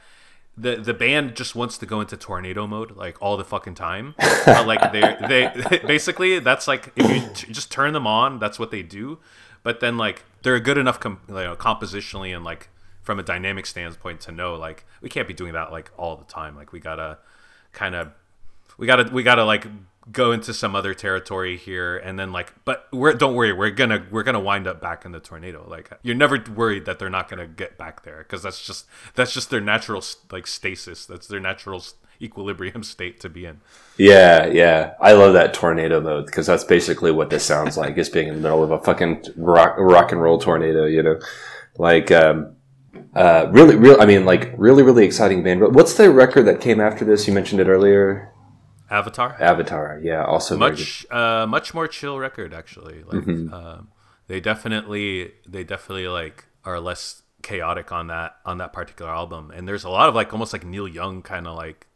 the 0.56 0.76
the 0.76 0.94
band 0.94 1.36
just 1.36 1.54
wants 1.54 1.76
to 1.78 1.86
go 1.86 2.00
into 2.00 2.16
tornado 2.16 2.66
mode 2.66 2.96
like 2.96 3.20
all 3.20 3.36
the 3.36 3.44
fucking 3.44 3.74
time. 3.74 4.14
Like 4.46 4.92
they 4.92 5.16
they 5.28 5.78
basically 5.86 6.38
that's 6.38 6.66
like 6.66 6.92
if 6.96 7.10
you 7.10 7.28
t- 7.34 7.52
just 7.52 7.70
turn 7.70 7.92
them 7.92 8.06
on, 8.06 8.38
that's 8.38 8.58
what 8.58 8.70
they 8.70 8.82
do. 8.82 9.18
But 9.62 9.80
then 9.80 9.98
like 9.98 10.24
they're 10.42 10.58
good 10.60 10.78
enough 10.78 10.98
com- 10.98 11.20
you 11.28 11.34
know, 11.34 11.56
compositionally 11.56 12.34
and 12.34 12.44
like 12.44 12.68
from 13.02 13.18
a 13.18 13.22
dynamic 13.22 13.66
standpoint 13.66 14.20
to 14.22 14.32
know 14.32 14.54
like 14.56 14.84
we 15.00 15.08
can't 15.08 15.28
be 15.28 15.34
doing 15.34 15.52
that 15.52 15.70
like 15.70 15.90
all 15.96 16.16
the 16.16 16.24
time. 16.24 16.56
Like 16.56 16.72
we 16.72 16.80
gotta 16.80 17.18
kind 17.72 17.94
of 17.94 18.12
we 18.78 18.86
gotta 18.86 19.12
we 19.12 19.22
gotta 19.22 19.44
like 19.44 19.66
go 20.12 20.32
into 20.32 20.54
some 20.54 20.76
other 20.76 20.94
territory 20.94 21.56
here 21.56 21.96
and 21.96 22.18
then 22.18 22.30
like 22.30 22.54
but 22.64 22.86
we're 22.92 23.12
don't 23.12 23.34
worry 23.34 23.52
we're 23.52 23.70
gonna 23.70 24.06
we're 24.10 24.22
gonna 24.22 24.38
wind 24.38 24.66
up 24.66 24.80
back 24.80 25.04
in 25.04 25.10
the 25.10 25.18
tornado 25.18 25.66
like 25.68 25.90
you're 26.02 26.14
never 26.14 26.42
worried 26.54 26.84
that 26.84 26.98
they're 26.98 27.10
not 27.10 27.28
gonna 27.28 27.46
get 27.46 27.76
back 27.76 28.04
there 28.04 28.18
because 28.18 28.42
that's 28.42 28.64
just 28.64 28.86
that's 29.14 29.32
just 29.32 29.50
their 29.50 29.60
natural 29.60 30.02
like 30.30 30.46
stasis 30.46 31.06
that's 31.06 31.26
their 31.26 31.40
natural 31.40 31.82
equilibrium 32.20 32.82
state 32.82 33.20
to 33.20 33.28
be 33.28 33.46
in 33.46 33.60
Yeah, 33.96 34.46
yeah. 34.46 34.94
I 35.00 35.12
love 35.12 35.34
that 35.34 35.54
tornado 35.54 36.00
mode 36.00 36.26
because 36.26 36.46
that's 36.46 36.64
basically 36.64 37.10
what 37.10 37.30
this 37.30 37.44
sounds 37.44 37.76
like. 37.82 37.96
Is 37.98 38.08
being 38.08 38.28
in 38.28 38.34
the 38.34 38.40
middle 38.40 38.62
of 38.62 38.70
a 38.70 38.78
fucking 38.78 39.24
rock, 39.36 39.76
rock 39.78 40.12
and 40.12 40.20
roll 40.20 40.38
tornado. 40.38 40.86
You 40.86 41.02
know, 41.02 41.20
like 41.78 42.10
um, 42.10 42.56
uh, 43.14 43.48
really, 43.50 43.76
real. 43.76 44.00
I 44.00 44.06
mean, 44.06 44.24
like 44.24 44.52
really, 44.56 44.82
really 44.82 45.04
exciting 45.04 45.42
band. 45.42 45.60
But 45.60 45.72
What's 45.72 45.94
the 45.94 46.10
record 46.10 46.44
that 46.44 46.60
came 46.60 46.80
after 46.80 47.04
this? 47.04 47.26
You 47.26 47.34
mentioned 47.34 47.60
it 47.60 47.68
earlier. 47.68 48.32
Avatar 48.90 49.36
Avatar. 49.40 50.00
Yeah, 50.02 50.24
also 50.24 50.56
much 50.56 51.06
uh 51.10 51.46
much 51.46 51.74
more 51.74 51.88
chill 51.88 52.18
record 52.18 52.54
actually 52.54 53.02
like 53.04 53.24
Mm-hmm. 53.24 53.52
um 53.52 53.88
they 54.28 54.40
definitely 54.40 55.32
they 55.46 55.64
definitely 55.64 56.08
like 56.08 56.44
are 56.64 56.80
less 56.80 57.22
chaotic 57.42 57.92
on 57.92 58.08
that 58.08 58.36
on 58.44 58.58
that 58.58 58.72
particular 58.72 59.10
album 59.10 59.52
and 59.54 59.68
there's 59.68 59.84
a 59.84 59.90
lot 59.90 60.08
of 60.08 60.14
like 60.14 60.32
almost 60.32 60.52
like 60.52 60.64
neil 60.64 60.88
young 60.88 61.22
kind 61.22 61.46
of 61.46 61.56
like 61.56 61.86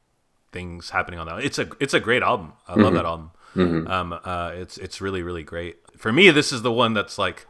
things 0.52 0.90
happening 0.90 1.18
on 1.20 1.26
that. 1.26 1.44
It's 1.44 1.58
a 1.58 1.68
it's 1.78 1.94
a 1.94 2.00
great 2.00 2.22
album. 2.22 2.54
I 2.66 2.74
love 2.74 2.94
that 2.94 3.04
album. 3.04 3.30
Um, 3.54 4.12
uh, 4.24 4.52
it's 4.54 4.78
it's 4.78 5.00
really 5.00 5.22
really 5.22 5.42
great. 5.44 5.76
For 5.96 6.12
me, 6.12 6.30
this 6.30 6.52
is 6.52 6.62
the 6.62 6.72
one 6.72 6.92
that's 6.94 7.18
like 7.18 7.46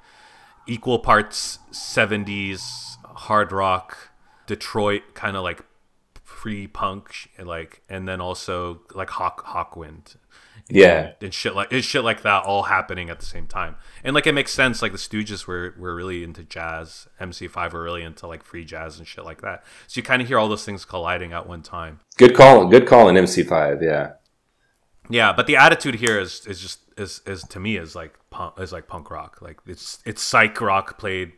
equal 0.66 0.98
parts 0.98 1.58
70s 1.72 2.60
hard 3.04 3.52
rock, 3.52 3.96
Detroit 4.46 5.02
kind 5.14 5.36
of 5.36 5.42
like 5.42 5.64
pre 6.40 6.66
punk 6.66 7.28
like, 7.38 7.82
and 7.90 8.08
then 8.08 8.18
also 8.18 8.80
like 8.94 9.10
Hawk 9.10 9.44
Hawkwind 9.44 10.16
Yeah. 10.70 11.12
and 11.20 11.34
shit 11.34 11.54
like 11.54 11.70
it's 11.70 11.86
shit 11.86 12.02
like 12.02 12.22
that 12.22 12.44
all 12.44 12.62
happening 12.62 13.10
at 13.10 13.20
the 13.20 13.26
same 13.26 13.46
time. 13.46 13.76
And 14.02 14.14
like 14.14 14.26
it 14.26 14.32
makes 14.32 14.50
sense. 14.50 14.80
Like 14.80 14.92
the 14.92 14.96
Stooges 14.98 15.46
were 15.46 15.74
were 15.78 15.94
really 15.94 16.24
into 16.24 16.42
jazz. 16.42 17.08
MC5 17.20 17.74
were 17.74 17.82
really 17.82 18.02
into 18.02 18.26
like 18.26 18.42
free 18.42 18.64
jazz 18.64 18.96
and 18.98 19.06
shit 19.06 19.22
like 19.22 19.42
that. 19.42 19.64
So 19.86 19.98
you 19.98 20.02
kind 20.02 20.22
of 20.22 20.28
hear 20.28 20.38
all 20.38 20.48
those 20.48 20.64
things 20.64 20.86
colliding 20.86 21.34
at 21.34 21.46
one 21.46 21.60
time. 21.60 22.00
Good 22.16 22.34
call. 22.34 22.66
Good 22.68 22.86
call 22.86 23.10
in 23.10 23.16
MC5. 23.16 23.82
Yeah. 23.82 24.12
Yeah, 25.10 25.34
but 25.34 25.46
the 25.46 25.56
attitude 25.56 25.96
here 25.96 26.18
is 26.18 26.46
is 26.46 26.58
just 26.58 26.80
is 26.96 27.20
is 27.26 27.42
to 27.50 27.60
me 27.60 27.76
is 27.76 27.94
like 27.94 28.14
punk 28.30 28.58
is 28.58 28.72
like 28.72 28.88
punk 28.88 29.10
rock. 29.10 29.42
Like 29.42 29.58
it's 29.66 29.98
it's 30.06 30.22
psych 30.22 30.58
rock 30.58 30.98
played 30.98 31.32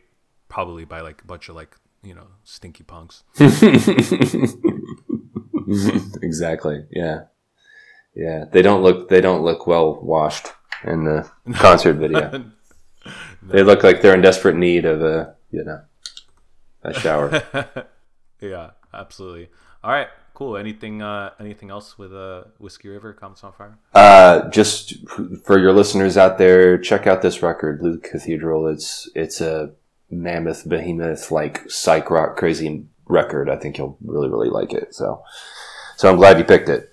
probably 0.47 0.85
by 0.85 1.01
like 1.01 1.23
a 1.23 1.25
bunch 1.25 1.49
of 1.49 1.57
like 1.57 1.75
you 2.03 2.13
know 2.13 2.27
stinky 2.43 2.83
punks. 2.83 3.23
exactly. 6.21 6.85
Yeah. 6.91 7.23
Yeah. 8.15 8.45
They 8.51 8.61
don't 8.61 8.83
look. 8.83 9.09
They 9.09 9.21
don't 9.21 9.43
look 9.43 9.65
well 9.67 9.99
washed 10.01 10.47
in 10.83 11.05
the 11.05 11.29
concert 11.53 11.93
video. 11.93 12.45
They 13.45 13.61
look 13.61 13.83
like 13.83 14.01
they're 14.01 14.13
in 14.13 14.21
desperate 14.21 14.55
need 14.55 14.85
of 14.85 15.03
a 15.03 15.35
you 15.51 15.65
know 15.65 15.81
a 16.83 16.93
shower. 16.93 17.43
yeah, 18.39 18.69
absolutely. 18.93 19.49
All 19.83 19.91
right, 19.91 20.07
cool. 20.33 20.55
Anything 20.55 21.01
uh 21.01 21.31
anything 21.41 21.69
else 21.69 21.97
with 21.97 22.13
uh 22.13 22.45
Whiskey 22.57 22.87
River 22.87 23.11
Comets 23.11 23.43
on 23.43 23.51
Fire? 23.51 23.77
Uh, 23.93 24.49
just 24.49 24.93
for 25.43 25.59
your 25.59 25.73
listeners 25.73 26.15
out 26.15 26.37
there, 26.37 26.77
check 26.77 27.05
out 27.05 27.21
this 27.21 27.41
record, 27.43 27.81
Blue 27.81 27.97
Cathedral. 27.97 28.67
It's 28.67 29.09
it's 29.13 29.41
a 29.41 29.71
mammoth, 30.13 30.67
behemoth, 30.67 31.31
like 31.31 31.69
psych 31.69 32.09
rock, 32.09 32.37
crazy 32.37 32.85
record. 33.05 33.49
I 33.49 33.57
think 33.57 33.77
you'll 33.77 33.97
really, 34.03 34.29
really 34.29 34.49
like 34.49 34.73
it. 34.73 34.93
So, 34.93 35.23
so 35.97 36.09
I'm 36.09 36.17
glad 36.17 36.37
you 36.37 36.43
picked 36.43 36.69
it. 36.69 36.92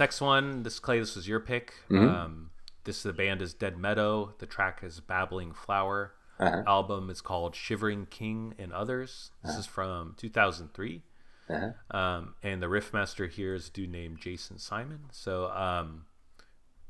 Next 0.00 0.20
one, 0.20 0.62
this 0.64 0.80
Clay, 0.80 0.98
this 0.98 1.14
was 1.14 1.28
your 1.28 1.40
pick. 1.40 1.74
Mm-hmm. 1.90 2.08
Um, 2.08 2.50
this 2.84 3.02
the 3.02 3.12
band 3.12 3.42
is 3.42 3.54
Dead 3.54 3.78
Meadow. 3.78 4.34
The 4.38 4.46
track 4.46 4.80
is 4.82 5.00
Babbling 5.00 5.52
Flower. 5.52 6.14
Uh-huh. 6.40 6.62
Album 6.66 7.10
is 7.10 7.20
called 7.20 7.54
Shivering 7.54 8.06
King 8.06 8.54
and 8.58 8.72
Others. 8.72 9.30
This 9.44 9.56
is 9.56 9.66
from 9.66 10.14
2003. 10.16 11.02
Uh-huh. 11.50 11.96
Um, 11.96 12.34
and 12.42 12.62
the 12.62 12.68
riff 12.68 12.94
master 12.94 13.26
here 13.26 13.54
is 13.54 13.68
a 13.68 13.70
dude 13.70 13.90
named 13.90 14.18
Jason 14.20 14.58
Simon. 14.58 15.00
So, 15.12 15.50
um, 15.50 16.06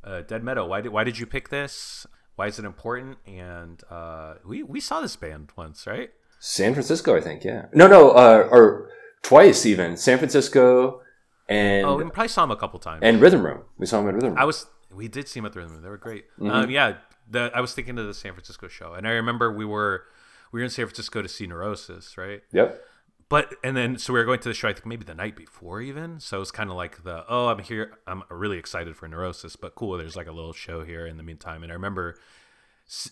uh, 0.04 0.22
Dead 0.22 0.44
Meadow, 0.44 0.66
why 0.66 0.80
did 0.80 0.92
why 0.92 1.04
did 1.04 1.18
you 1.18 1.26
pick 1.26 1.48
this? 1.48 2.06
Why 2.36 2.46
is 2.46 2.58
it 2.58 2.64
important? 2.64 3.18
And 3.26 3.82
uh, 3.90 4.34
we 4.46 4.62
we 4.62 4.80
saw 4.80 5.00
this 5.00 5.16
band 5.16 5.50
once, 5.56 5.86
right? 5.86 6.10
San 6.38 6.72
Francisco, 6.72 7.16
I 7.16 7.20
think. 7.20 7.44
Yeah. 7.44 7.66
No, 7.74 7.86
no, 7.86 8.12
uh, 8.12 8.48
or 8.50 8.90
twice 9.22 9.66
even. 9.66 9.96
San 9.96 10.18
Francisco 10.18 11.02
and 11.50 11.84
Oh, 11.86 11.96
we 11.96 12.04
probably 12.04 12.28
saw 12.28 12.44
him 12.44 12.50
a 12.50 12.56
couple 12.56 12.78
times. 12.78 13.00
and 13.02 13.20
Rhythm 13.20 13.44
Room. 13.44 13.62
We 13.76 13.84
saw 13.86 14.00
him 14.00 14.08
at 14.08 14.14
Rhythm 14.14 14.30
Room. 14.30 14.38
I 14.38 14.44
was 14.44 14.66
we 14.92 15.06
did 15.08 15.28
see 15.28 15.38
him 15.40 15.46
at 15.46 15.52
the 15.52 15.58
Rhythm 15.60 15.74
Room. 15.74 15.82
They 15.82 15.88
were 15.90 15.98
great. 15.98 16.24
Mm-hmm. 16.38 16.50
Um, 16.50 16.70
yeah, 16.70 16.94
the, 17.28 17.50
I 17.54 17.60
was 17.60 17.74
thinking 17.74 17.98
of 17.98 18.06
the 18.06 18.14
San 18.14 18.32
Francisco 18.32 18.66
show, 18.68 18.94
and 18.94 19.06
I 19.06 19.10
remember 19.12 19.52
we 19.52 19.64
were 19.64 20.04
we 20.52 20.60
were 20.60 20.64
in 20.64 20.70
San 20.70 20.86
Francisco 20.86 21.20
to 21.22 21.28
see 21.28 21.46
Neurosis, 21.46 22.16
right? 22.16 22.42
yep. 22.52 22.82
But 23.28 23.54
and 23.62 23.76
then 23.76 23.96
so 23.98 24.12
we 24.12 24.18
were 24.18 24.24
going 24.24 24.40
to 24.40 24.48
the 24.48 24.54
show. 24.54 24.68
I 24.68 24.72
think 24.72 24.86
maybe 24.86 25.04
the 25.04 25.14
night 25.14 25.36
before 25.36 25.80
even. 25.80 26.18
So 26.18 26.40
it's 26.40 26.50
kind 26.50 26.68
of 26.70 26.74
like 26.76 27.04
the 27.04 27.24
oh 27.28 27.46
I'm 27.48 27.60
here. 27.60 27.92
I'm 28.06 28.24
really 28.28 28.58
excited 28.58 28.96
for 28.96 29.06
Neurosis, 29.06 29.54
but 29.54 29.76
cool. 29.76 29.96
There's 29.96 30.16
like 30.16 30.26
a 30.26 30.32
little 30.32 30.52
show 30.52 30.82
here 30.82 31.06
in 31.06 31.16
the 31.16 31.22
meantime. 31.22 31.62
And 31.62 31.70
I 31.70 31.74
remember 31.74 32.16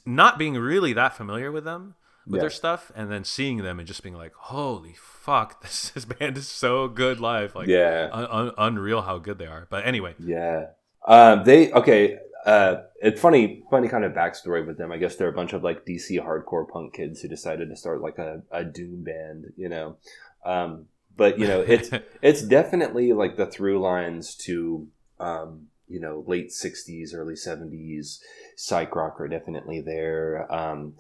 not 0.05 0.39
being 0.39 0.55
really 0.55 0.93
that 0.95 1.17
familiar 1.17 1.53
with 1.53 1.63
them 1.65 1.95
with 2.27 2.37
Yeah. 2.39 2.41
their 2.41 2.51
stuff, 2.51 2.91
and 2.97 3.11
then 3.13 3.23
seeing 3.25 3.59
them 3.59 3.79
and 3.79 3.87
just 3.87 4.03
being 4.03 4.17
like, 4.17 4.35
holy 4.35 4.93
fuck, 5.29 5.61
this, 5.63 5.91
this 5.91 6.05
band 6.07 6.37
is 6.39 6.49
so 6.49 6.89
good 6.89 7.21
live. 7.21 7.55
Like 7.55 7.69
Yeah. 7.69 8.09
un- 8.13 8.29
un- 8.31 8.53
unreal 8.57 9.03
how 9.03 9.19
good 9.19 9.39
they 9.39 9.47
are. 9.47 9.67
But 9.71 9.87
anyway, 9.87 10.15
Yeah. 10.19 10.69
Um, 11.07 11.45
they 11.45 11.71
okay. 11.73 12.19
Uh, 12.47 12.83
it's 13.03 13.21
funny, 13.21 13.63
funny 13.71 13.89
kind 13.89 14.05
of 14.05 14.13
backstory 14.13 14.67
with 14.67 14.79
them. 14.79 14.91
I 14.93 14.97
guess 14.97 15.17
they're 15.17 15.29
a 15.29 15.33
bunch 15.41 15.53
of 15.53 15.63
like 15.63 15.85
DC 15.85 16.19
hardcore 16.25 16.67
punk 16.69 16.95
kids 16.95 17.21
who 17.21 17.29
decided 17.29 17.69
to 17.69 17.77
start 17.77 18.01
like 18.01 18.19
a, 18.19 18.43
a 18.51 18.65
doom 18.65 19.05
band, 19.05 19.53
you 19.57 19.69
know. 19.69 19.97
Um, 20.45 20.87
but 21.17 21.39
you 21.39 21.47
know, 21.47 21.61
it's 21.61 21.91
it's 22.23 22.43
definitely 22.43 23.13
like 23.13 23.37
the 23.37 23.47
through 23.47 23.81
lines 23.81 24.35
to 24.47 24.87
um, 25.21 25.67
you 25.89 26.01
know 26.01 26.25
late 26.27 26.51
'60s, 26.51 27.15
early 27.15 27.35
'70s 27.35 28.19
psych 28.57 28.95
rock 28.95 29.21
are 29.21 29.29
definitely 29.29 29.81
there. 29.81 30.51
Um, 30.53 30.95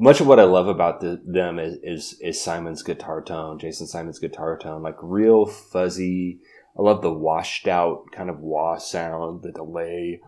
much 0.00 0.20
of 0.20 0.26
what 0.26 0.40
I 0.40 0.44
love 0.44 0.66
about 0.66 1.00
the, 1.00 1.20
them 1.22 1.58
is, 1.58 1.76
is 1.82 2.18
is 2.20 2.40
Simon's 2.40 2.82
guitar 2.82 3.22
tone, 3.22 3.58
Jason 3.58 3.86
Simon's 3.86 4.18
guitar 4.18 4.56
tone, 4.56 4.82
like 4.82 4.96
real 5.02 5.44
fuzzy. 5.44 6.40
I 6.78 6.82
love 6.82 7.02
the 7.02 7.12
washed 7.12 7.68
out 7.68 8.10
kind 8.10 8.30
of 8.30 8.40
wah 8.40 8.78
sound, 8.78 9.42
the 9.42 9.52
delay, 9.52 10.22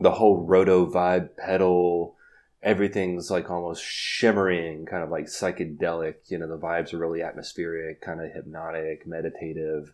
the 0.00 0.12
whole 0.12 0.46
roto 0.46 0.86
vibe 0.86 1.36
pedal. 1.36 2.14
Everything's 2.62 3.28
like 3.28 3.50
almost 3.50 3.82
shimmering, 3.82 4.86
kind 4.86 5.02
of 5.02 5.10
like 5.10 5.24
psychedelic. 5.24 6.14
You 6.28 6.38
know, 6.38 6.46
the 6.46 6.58
vibes 6.58 6.94
are 6.94 6.98
really 6.98 7.22
atmospheric, 7.22 8.00
kind 8.00 8.20
of 8.20 8.32
hypnotic, 8.32 9.04
meditative, 9.04 9.92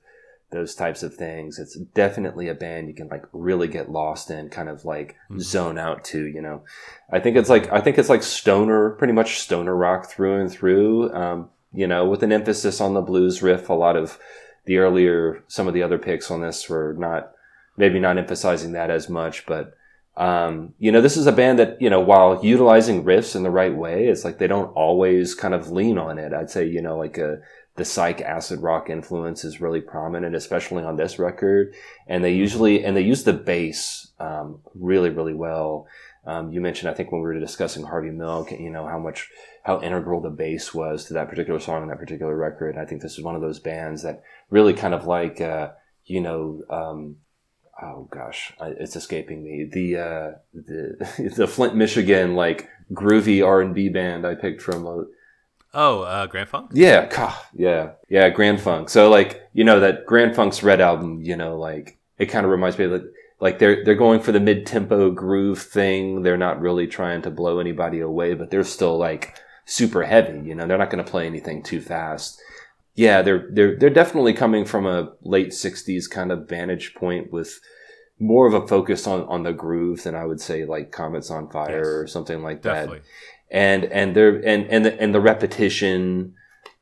those 0.50 0.74
types 0.74 1.02
of 1.02 1.14
things. 1.14 1.58
It's 1.58 1.76
definitely 1.94 2.48
a 2.48 2.54
band 2.54 2.88
you 2.88 2.94
can 2.94 3.08
like 3.08 3.24
really 3.32 3.68
get 3.68 3.90
lost 3.90 4.30
in, 4.30 4.48
kind 4.48 4.68
of 4.68 4.84
like 4.84 5.16
zone 5.38 5.78
out 5.78 6.04
to. 6.06 6.26
You 6.26 6.40
know, 6.40 6.62
I 7.10 7.20
think 7.20 7.36
it's 7.36 7.50
like 7.50 7.72
I 7.72 7.80
think 7.80 7.98
it's 7.98 8.08
like 8.08 8.22
stoner, 8.22 8.90
pretty 8.90 9.12
much 9.12 9.40
stoner 9.40 9.74
rock 9.74 10.08
through 10.08 10.40
and 10.40 10.50
through. 10.50 11.12
Um, 11.12 11.50
you 11.72 11.86
know, 11.86 12.06
with 12.06 12.22
an 12.22 12.32
emphasis 12.32 12.80
on 12.80 12.94
the 12.94 13.02
blues 13.02 13.42
riff. 13.42 13.68
A 13.68 13.74
lot 13.74 13.96
of 13.96 14.18
the 14.64 14.78
earlier, 14.78 15.44
some 15.48 15.68
of 15.68 15.74
the 15.74 15.82
other 15.82 15.98
picks 15.98 16.30
on 16.30 16.40
this 16.40 16.68
were 16.68 16.94
not 16.98 17.32
maybe 17.76 18.00
not 18.00 18.18
emphasizing 18.18 18.72
that 18.72 18.90
as 18.90 19.08
much, 19.08 19.46
but 19.46 19.74
um, 20.16 20.72
you 20.78 20.90
know, 20.90 21.02
this 21.02 21.16
is 21.16 21.26
a 21.26 21.32
band 21.32 21.58
that 21.58 21.80
you 21.80 21.90
know, 21.90 22.00
while 22.00 22.42
utilizing 22.42 23.04
riffs 23.04 23.36
in 23.36 23.42
the 23.42 23.50
right 23.50 23.74
way, 23.74 24.08
it's 24.08 24.24
like 24.24 24.38
they 24.38 24.46
don't 24.46 24.72
always 24.72 25.34
kind 25.34 25.52
of 25.52 25.70
lean 25.70 25.98
on 25.98 26.18
it. 26.18 26.32
I'd 26.32 26.50
say 26.50 26.66
you 26.66 26.80
know, 26.80 26.96
like 26.96 27.18
a 27.18 27.40
the 27.76 27.84
psych 27.84 28.20
acid 28.20 28.60
rock 28.60 28.88
influence 28.90 29.44
is 29.44 29.60
really 29.60 29.80
prominent, 29.80 30.34
especially 30.34 30.82
on 30.82 30.96
this 30.96 31.18
record. 31.18 31.74
And 32.06 32.24
they 32.24 32.32
usually 32.32 32.84
and 32.84 32.96
they 32.96 33.02
use 33.02 33.24
the 33.24 33.32
bass 33.32 34.12
um, 34.18 34.60
really, 34.74 35.10
really 35.10 35.34
well. 35.34 35.86
Um, 36.26 36.50
you 36.50 36.60
mentioned, 36.60 36.90
I 36.90 36.94
think, 36.94 37.12
when 37.12 37.20
we 37.20 37.26
were 37.26 37.38
discussing 37.38 37.84
Harvey 37.84 38.10
Milk, 38.10 38.50
you 38.50 38.70
know 38.70 38.86
how 38.86 38.98
much 38.98 39.30
how 39.62 39.80
integral 39.80 40.20
the 40.20 40.30
bass 40.30 40.74
was 40.74 41.04
to 41.04 41.14
that 41.14 41.28
particular 41.28 41.60
song 41.60 41.82
and 41.82 41.90
that 41.90 42.00
particular 42.00 42.36
record. 42.36 42.76
I 42.76 42.84
think 42.84 43.02
this 43.02 43.16
is 43.16 43.24
one 43.24 43.36
of 43.36 43.42
those 43.42 43.60
bands 43.60 44.02
that 44.02 44.22
really 44.50 44.74
kind 44.74 44.94
of 44.94 45.06
like 45.06 45.40
uh, 45.40 45.70
you 46.04 46.20
know. 46.20 46.62
Um, 46.68 47.16
oh 47.80 48.08
gosh, 48.10 48.52
it's 48.60 48.96
escaping 48.96 49.44
me. 49.44 49.68
The 49.70 49.96
uh, 49.98 50.30
the 50.52 51.32
the 51.36 51.46
Flint, 51.46 51.76
Michigan, 51.76 52.34
like 52.34 52.68
groovy 52.92 53.46
R 53.46 53.60
and 53.60 53.74
B 53.74 53.88
band 53.88 54.26
I 54.26 54.34
picked 54.34 54.62
from. 54.62 55.06
Oh, 55.78 56.00
uh, 56.00 56.26
Grand 56.26 56.48
Funk. 56.48 56.70
yeah, 56.72 57.06
yeah, 57.54 57.90
yeah, 58.08 58.30
Grand 58.30 58.60
Funk. 58.60 58.88
So 58.88 59.10
like 59.10 59.42
you 59.52 59.62
know 59.62 59.78
that 59.80 60.06
Grand 60.06 60.34
Funk's 60.34 60.62
Red 60.62 60.80
album, 60.80 61.20
you 61.22 61.36
know, 61.36 61.56
like 61.58 61.98
it 62.18 62.26
kind 62.26 62.44
of 62.46 62.50
reminds 62.50 62.78
me 62.78 62.86
of 62.86 62.90
that. 62.92 63.12
Like 63.38 63.58
they're 63.58 63.84
they're 63.84 63.94
going 63.94 64.20
for 64.20 64.32
the 64.32 64.40
mid 64.40 64.64
tempo 64.66 65.10
groove 65.10 65.60
thing. 65.60 66.22
They're 66.22 66.38
not 66.38 66.60
really 66.60 66.86
trying 66.86 67.20
to 67.22 67.30
blow 67.30 67.58
anybody 67.58 68.00
away, 68.00 68.32
but 68.32 68.50
they're 68.50 68.64
still 68.64 68.96
like 68.96 69.36
super 69.66 70.04
heavy. 70.04 70.40
You 70.48 70.54
know, 70.54 70.66
they're 70.66 70.78
not 70.78 70.88
going 70.90 71.04
to 71.04 71.10
play 71.10 71.26
anything 71.26 71.62
too 71.62 71.82
fast. 71.82 72.40
Yeah, 72.94 73.20
they're 73.20 73.46
they're 73.52 73.76
they're 73.78 73.90
definitely 73.90 74.32
coming 74.32 74.64
from 74.64 74.86
a 74.86 75.12
late 75.20 75.48
'60s 75.50 76.08
kind 76.10 76.32
of 76.32 76.48
vantage 76.48 76.94
point 76.94 77.30
with 77.30 77.60
more 78.18 78.46
of 78.46 78.54
a 78.54 78.66
focus 78.66 79.06
on 79.06 79.24
on 79.24 79.42
the 79.42 79.52
groove 79.52 80.04
than 80.04 80.14
I 80.14 80.24
would 80.24 80.40
say 80.40 80.64
like 80.64 80.90
Comets 80.90 81.30
on 81.30 81.50
Fire 81.50 81.76
Yes. 81.76 81.86
or 81.86 82.06
something 82.06 82.42
like 82.42 82.62
that 82.62 82.72
Definitely. 82.72 83.00
And 83.50 83.84
and 83.84 84.14
there 84.16 84.36
and 84.36 84.66
and 84.66 84.84
the, 84.84 85.00
and 85.00 85.14
the 85.14 85.20
repetition 85.20 86.34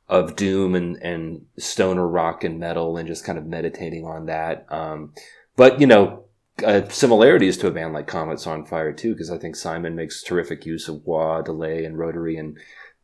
of 0.09 0.37
doom 0.37 0.75
and 0.75 0.97
and 1.03 1.47
stoner 1.59 2.07
rock 2.07 2.45
and 2.45 2.59
metal 2.59 2.97
and 2.97 3.09
just 3.09 3.25
kind 3.25 3.39
of 3.39 3.47
meditating 3.47 4.05
on 4.05 4.27
that. 4.27 4.67
Um 4.71 5.13
but 5.57 5.81
you 5.81 5.87
know 5.87 6.25
uh, 6.65 6.89
similarities 6.89 7.57
to 7.59 7.67
a 7.67 7.71
band 7.71 7.93
like 7.93 8.07
comets 8.07 8.47
on 8.47 8.65
fire 8.65 8.93
too 8.93 9.13
because 9.13 9.29
i 9.29 9.37
think 9.37 9.57
simon 9.57 9.97
makes 9.97 10.23
terrific 10.23 10.65
use 10.65 10.89
of 10.89 11.05
wah 11.05 11.43
delay 11.43 11.85
and 11.85 11.99
rotary 11.99 12.37
and 12.37 12.57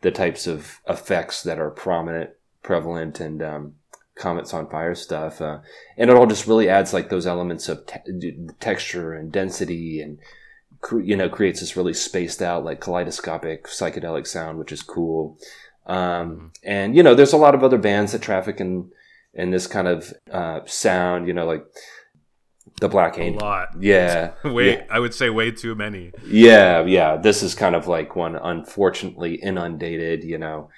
the 0.03 0.11
types 0.13 0.47
of 0.47 0.79
effects 0.89 1.43
that 1.43 1.59
are 1.59 1.71
prominent 1.71 2.31
prevalent 2.63 3.19
and 3.19 3.43
um 3.43 3.75
comets 4.15 4.53
on 4.53 4.69
fire 4.69 4.95
stuff 4.95 5.41
uh, 5.41 5.59
and 5.97 6.11
it 6.11 6.17
all 6.17 6.27
just 6.27 6.47
really 6.47 6.69
adds 6.69 6.93
like 6.93 7.09
those 7.09 7.27
elements 7.27 7.69
of 7.69 7.85
te- 7.87 8.37
texture 8.61 9.15
and 9.15 9.33
density 9.33 10.01
and 10.01 10.19
you 11.03 11.17
know 11.17 11.29
creates 11.29 11.61
this 11.61 11.77
really 11.77 11.93
spaced 11.93 12.41
out 12.41 12.65
like 12.65 12.81
kaleidoscopic 12.81 13.65
psychedelic 13.67 14.27
sound 14.27 14.59
which 14.59 14.73
is 14.73 14.83
cool 14.83 15.39
um, 15.87 16.53
and 16.63 16.97
you 16.97 17.03
know 17.03 17.15
there's 17.15 17.33
a 17.33 17.39
lot 17.39 17.55
of 17.55 17.63
other 17.63 17.79
bands 17.79 18.13
that 18.13 18.23
traffic 18.23 18.61
in 18.61 18.91
in 19.35 19.51
this 19.51 19.67
kind 19.67 19.89
of 19.89 20.13
uh, 20.33 20.61
sound 20.67 21.27
you 21.27 21.35
know 21.35 21.47
like 21.47 21.65
the 22.81 22.89
black 22.89 23.19
angel 23.19 23.43
A 23.43 23.45
lot. 23.45 23.69
yeah 23.79 24.33
Way, 24.45 24.77
yeah. 24.77 24.85
I 24.91 25.01
would 25.01 25.15
say 25.15 25.29
way 25.29 25.51
too 25.51 25.75
many. 25.75 26.13
Yeah, 26.27 26.85
yeah. 26.85 27.17
This 27.17 27.43
is 27.43 27.55
kind 27.55 27.75
of 27.75 27.87
like 27.87 28.17
one 28.17 28.37
unfortunately 28.37 29.35
inundated, 29.35 30.25
you 30.25 30.39
know. 30.39 30.71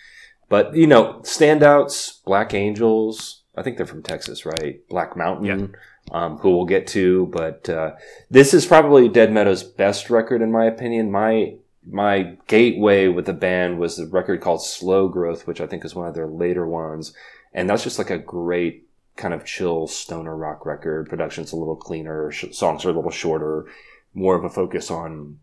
But, 0.48 0.74
you 0.76 0.86
know, 0.86 1.20
standouts, 1.22 2.22
Black 2.24 2.52
Angels, 2.54 3.42
I 3.56 3.62
think 3.62 3.76
they're 3.76 3.86
from 3.86 4.02
Texas, 4.02 4.44
right? 4.44 4.86
Black 4.88 5.16
Mountain, 5.16 5.74
um, 6.12 6.38
who 6.38 6.50
we'll 6.50 6.66
get 6.66 6.86
to. 6.88 7.26
But 7.32 7.68
uh, 7.68 7.92
this 8.30 8.54
is 8.54 8.66
probably 8.66 9.08
Dead 9.08 9.32
Meadows' 9.32 9.64
best 9.64 10.10
record, 10.10 10.42
in 10.42 10.52
my 10.52 10.66
opinion. 10.66 11.10
My 11.10 11.56
my 11.84 12.36
gateway 12.46 13.08
with 13.08 13.26
the 13.26 13.32
band 13.32 13.78
was 13.78 13.96
the 13.96 14.06
record 14.06 14.40
called 14.40 14.62
Old 14.82 15.12
Growth, 15.12 15.48
which 15.48 15.60
I 15.60 15.66
think 15.66 15.84
is 15.84 15.96
one 15.96 16.06
of 16.06 16.14
their 16.14 16.28
later 16.28 16.64
ones. 16.66 17.12
And 17.52 17.68
that's 17.68 17.82
just 17.82 17.98
like 17.98 18.10
a 18.10 18.18
great 18.18 18.86
kind 19.16 19.34
of 19.34 19.44
chill 19.44 19.88
stoner 19.88 20.36
rock 20.36 20.64
record. 20.64 21.08
Production's 21.08 21.52
a 21.52 21.56
little 21.56 21.76
cleaner, 21.76 22.30
sh- 22.30 22.52
songs 22.52 22.84
are 22.84 22.90
a 22.90 22.92
little 22.92 23.10
shorter, 23.10 23.66
more 24.14 24.36
of 24.36 24.44
a 24.44 24.50
focus 24.50 24.90
on 24.90 25.38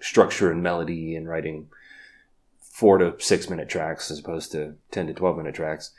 structure 0.00 0.50
and 0.50 0.62
melody 0.62 1.16
and 1.16 1.28
writing 1.28 1.68
four 2.60 2.98
to 2.98 3.14
six 3.18 3.48
minute 3.48 3.68
tracks 3.68 4.10
as 4.10 4.18
opposed 4.18 4.52
to 4.52 4.74
10 4.90 5.06
to 5.06 5.14
12 5.14 5.38
minute 5.38 5.54
tracks. 5.54 5.92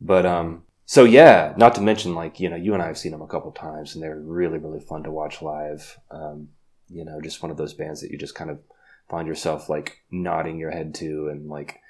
But, 0.00 0.26
um, 0.26 0.64
so 0.88 1.04
yeah, 1.04 1.52
not 1.58 1.74
to 1.74 1.82
mention 1.82 2.14
like, 2.14 2.40
you 2.40 2.48
know, 2.48 2.56
you 2.56 2.72
and 2.72 2.82
I 2.82 2.86
have 2.86 2.96
seen 2.96 3.12
them 3.12 3.20
a 3.20 3.26
couple 3.26 3.52
times 3.52 3.94
and 3.94 4.02
they're 4.02 4.18
really, 4.18 4.56
really 4.56 4.80
fun 4.80 5.02
to 5.02 5.10
watch 5.10 5.42
live. 5.42 5.98
Um, 6.10 6.48
you 6.88 7.04
know, 7.04 7.20
just 7.20 7.42
one 7.42 7.50
of 7.50 7.58
those 7.58 7.74
bands 7.74 8.00
that 8.00 8.10
you 8.10 8.16
just 8.16 8.34
kind 8.34 8.48
of 8.48 8.58
find 9.06 9.28
yourself 9.28 9.68
like 9.68 10.02
nodding 10.10 10.58
your 10.58 10.70
head 10.70 10.94
to 10.94 11.28
and 11.28 11.50
like, 11.50 11.80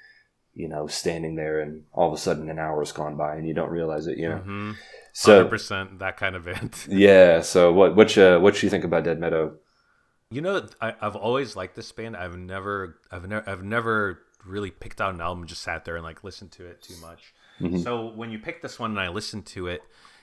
you 0.53 0.67
know, 0.67 0.85
standing 0.85 1.35
there 1.35 1.61
and 1.61 1.85
all 1.93 2.09
of 2.09 2.13
a 2.13 2.17
sudden 2.17 2.49
an 2.49 2.59
hour's 2.59 2.91
gone 2.91 3.15
by 3.15 3.37
and 3.37 3.47
you 3.47 3.53
don't 3.53 3.69
realize 3.69 4.05
it, 4.05 4.17
you 4.17 4.27
know? 4.27 4.39
hmm 4.39 4.71
So, 5.13 5.45
100% 5.45 5.99
that 5.99 6.17
kind 6.17 6.35
of 6.35 6.43
band. 6.43 6.75
yeah. 6.89 7.39
So 7.39 7.71
what, 7.71 7.95
what, 7.95 8.17
uh, 8.17 8.39
what 8.39 8.55
do 8.55 8.65
you 8.65 8.69
think 8.69 8.83
about 8.83 9.05
Dead 9.05 9.17
Meadow? 9.17 9.55
You 10.29 10.41
know, 10.41 10.67
I, 10.81 10.95
I've 10.99 11.15
always 11.15 11.55
liked 11.55 11.77
this 11.77 11.93
band. 11.93 12.17
I've 12.17 12.37
never, 12.37 12.99
I've 13.13 13.29
never, 13.29 13.49
I've 13.49 13.63
never 13.63 14.19
really 14.45 14.71
picked 14.71 14.99
out 14.99 15.13
an 15.13 15.21
album, 15.21 15.43
and 15.43 15.49
just 15.49 15.61
sat 15.61 15.85
there 15.85 15.95
and 15.95 16.03
like 16.03 16.25
listened 16.25 16.51
to 16.51 16.65
it 16.65 16.81
too 16.81 16.95
much. 17.01 17.33
Mm-hmm. 17.59 17.77
So 17.79 18.07
when 18.07 18.31
you 18.31 18.39
picked 18.39 18.61
this 18.61 18.79
one 18.79 18.91
and 18.91 18.99
I 18.99 19.09
listened 19.09 19.45
to 19.47 19.67
it, 19.67 19.81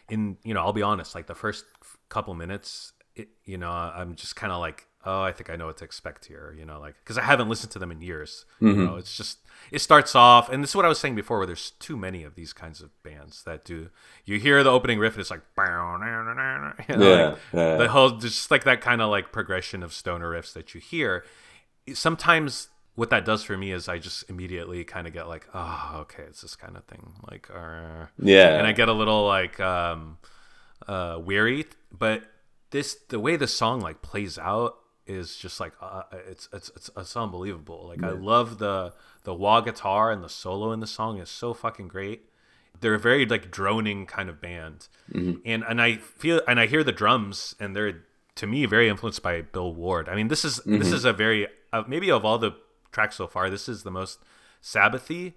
in 0.09 0.37
you 0.45 0.55
know, 0.55 0.61
I'll 0.61 0.73
be 0.73 0.83
honest, 0.83 1.15
like 1.15 1.27
the 1.27 1.35
first 1.35 1.65
couple 2.09 2.35
minutes, 2.35 2.93
it, 3.15 3.29
you 3.45 3.59
know, 3.59 3.71
I'm 3.71 4.15
just 4.15 4.37
kind 4.37 4.53
of 4.53 4.61
like, 4.61 4.87
oh, 5.05 5.23
I 5.23 5.33
think 5.33 5.51
I 5.51 5.57
know 5.57 5.67
what 5.67 5.77
to 5.79 5.85
expect 5.85 6.27
here. 6.27 6.55
You 6.59 6.65
know, 6.65 6.79
like 6.81 6.95
because 6.99 7.19
I 7.19 7.23
haven't 7.23 7.49
listened 7.49 7.73
to 7.73 7.79
them 7.79 7.91
in 7.91 8.01
years. 8.01 8.45
You 8.61 8.69
Mhm. 8.69 8.87
know, 8.87 8.97
it's 8.97 9.17
just 9.17 9.39
it 9.73 9.81
starts 9.81 10.15
off, 10.15 10.49
and 10.49 10.63
this 10.63 10.71
is 10.71 10.77
what 10.77 10.85
I 10.85 10.89
was 10.89 10.99
saying 11.01 11.15
before, 11.17 11.39
where 11.39 11.47
there's 11.47 11.73
too 11.73 11.97
many 11.97 12.23
of 12.23 12.35
these 12.37 12.53
kinds 12.53 12.81
of 12.81 12.91
bands 13.03 13.43
that 13.45 13.65
do. 13.65 13.91
You 14.25 14.39
hear 14.39 14.63
the 14.63 14.71
opening 14.71 14.99
riff, 15.01 15.15
and 15.15 15.21
it's 15.21 15.31
like, 15.31 15.43
you 16.89 16.97
know, 16.97 17.17
Yeah, 17.17 17.25
like, 17.31 17.39
yeah. 17.53 17.77
the 17.79 17.89
whole 17.89 18.11
just 18.11 18.51
like 18.51 18.65
that 18.65 18.81
kind 18.81 19.01
of 19.03 19.11
like 19.11 19.33
progression 19.33 19.83
of 19.83 19.93
stoner 19.93 20.31
riffs 20.31 20.53
that 20.53 20.75
you 20.75 20.81
hear. 20.81 21.25
Sometimes 21.95 22.69
what 22.97 23.11
that 23.11 23.25
does 23.25 23.45
for 23.45 23.57
me 23.57 23.71
is 23.73 23.89
I 23.89 23.99
just 23.99 24.29
immediately 24.29 24.83
kind 24.85 25.07
of 25.07 25.13
get 25.13 25.29
like, 25.29 25.47
oh, 25.55 25.99
okay, 26.03 26.25
it's 26.25 26.43
this 26.43 26.57
kind 26.57 26.77
of 26.77 26.85
thing, 26.85 27.13
like, 27.31 27.49
uh, 27.55 28.07
Yeah. 28.19 28.59
and 28.59 28.67
I 28.67 28.73
get 28.73 28.89
a 28.89 28.93
little 28.93 29.27
like 29.27 29.61
um, 29.61 30.19
uh, 30.89 31.19
weary. 31.23 31.67
But 31.93 32.25
this, 32.71 32.95
the 33.09 33.21
way 33.21 33.37
the 33.37 33.47
song 33.47 33.81
like 33.81 34.03
plays 34.03 34.39
out 34.39 34.77
is 35.07 35.37
just 35.37 35.61
like 35.61 35.73
uh, 35.81 36.03
it's, 36.29 36.49
it's 36.53 36.69
it's 36.75 36.91
it's 36.97 37.17
unbelievable. 37.17 37.87
Like 37.89 38.03
I 38.03 38.11
love 38.11 38.59
the 38.59 38.93
the 39.23 39.33
wah 39.35 39.61
guitar 39.61 40.11
and 40.11 40.23
the 40.23 40.29
solo 40.29 40.73
in 40.73 40.81
the 40.81 40.87
song 40.87 41.19
is 41.19 41.31
so 41.31 41.55
fucking 41.55 41.87
great. 41.89 42.29
They're 42.81 42.95
a 42.95 42.99
very 42.99 43.25
like 43.25 43.51
droning 43.53 44.07
kind 44.07 44.29
of 44.29 44.41
band, 44.41 44.89
and 45.15 45.63
and 45.65 45.81
I 45.81 45.97
feel 45.99 46.41
and 46.49 46.59
I 46.59 46.67
hear 46.67 46.83
the 46.83 46.93
drums 46.93 47.55
and 47.61 47.75
they're 47.77 48.03
to 48.35 48.47
me 48.49 48.67
very 48.67 48.89
influenced 48.89 49.23
by 49.23 49.43
Bill 49.43 49.73
Ward. 49.73 50.09
I 50.09 50.17
mean, 50.17 50.27
this 50.29 50.45
is 50.45 50.57
this 50.67 50.91
is 50.93 51.05
a 51.05 51.13
very 51.13 51.47
uh, 51.73 51.85
maybe 51.87 52.11
of 52.11 52.25
all 52.25 52.39
the 52.39 52.51
tracks 52.97 53.15
so 53.17 53.27
far, 53.27 53.51
this 53.51 53.69
is 53.69 53.83
the 53.83 53.91
most 53.91 54.19
Sabbathy. 54.63 55.35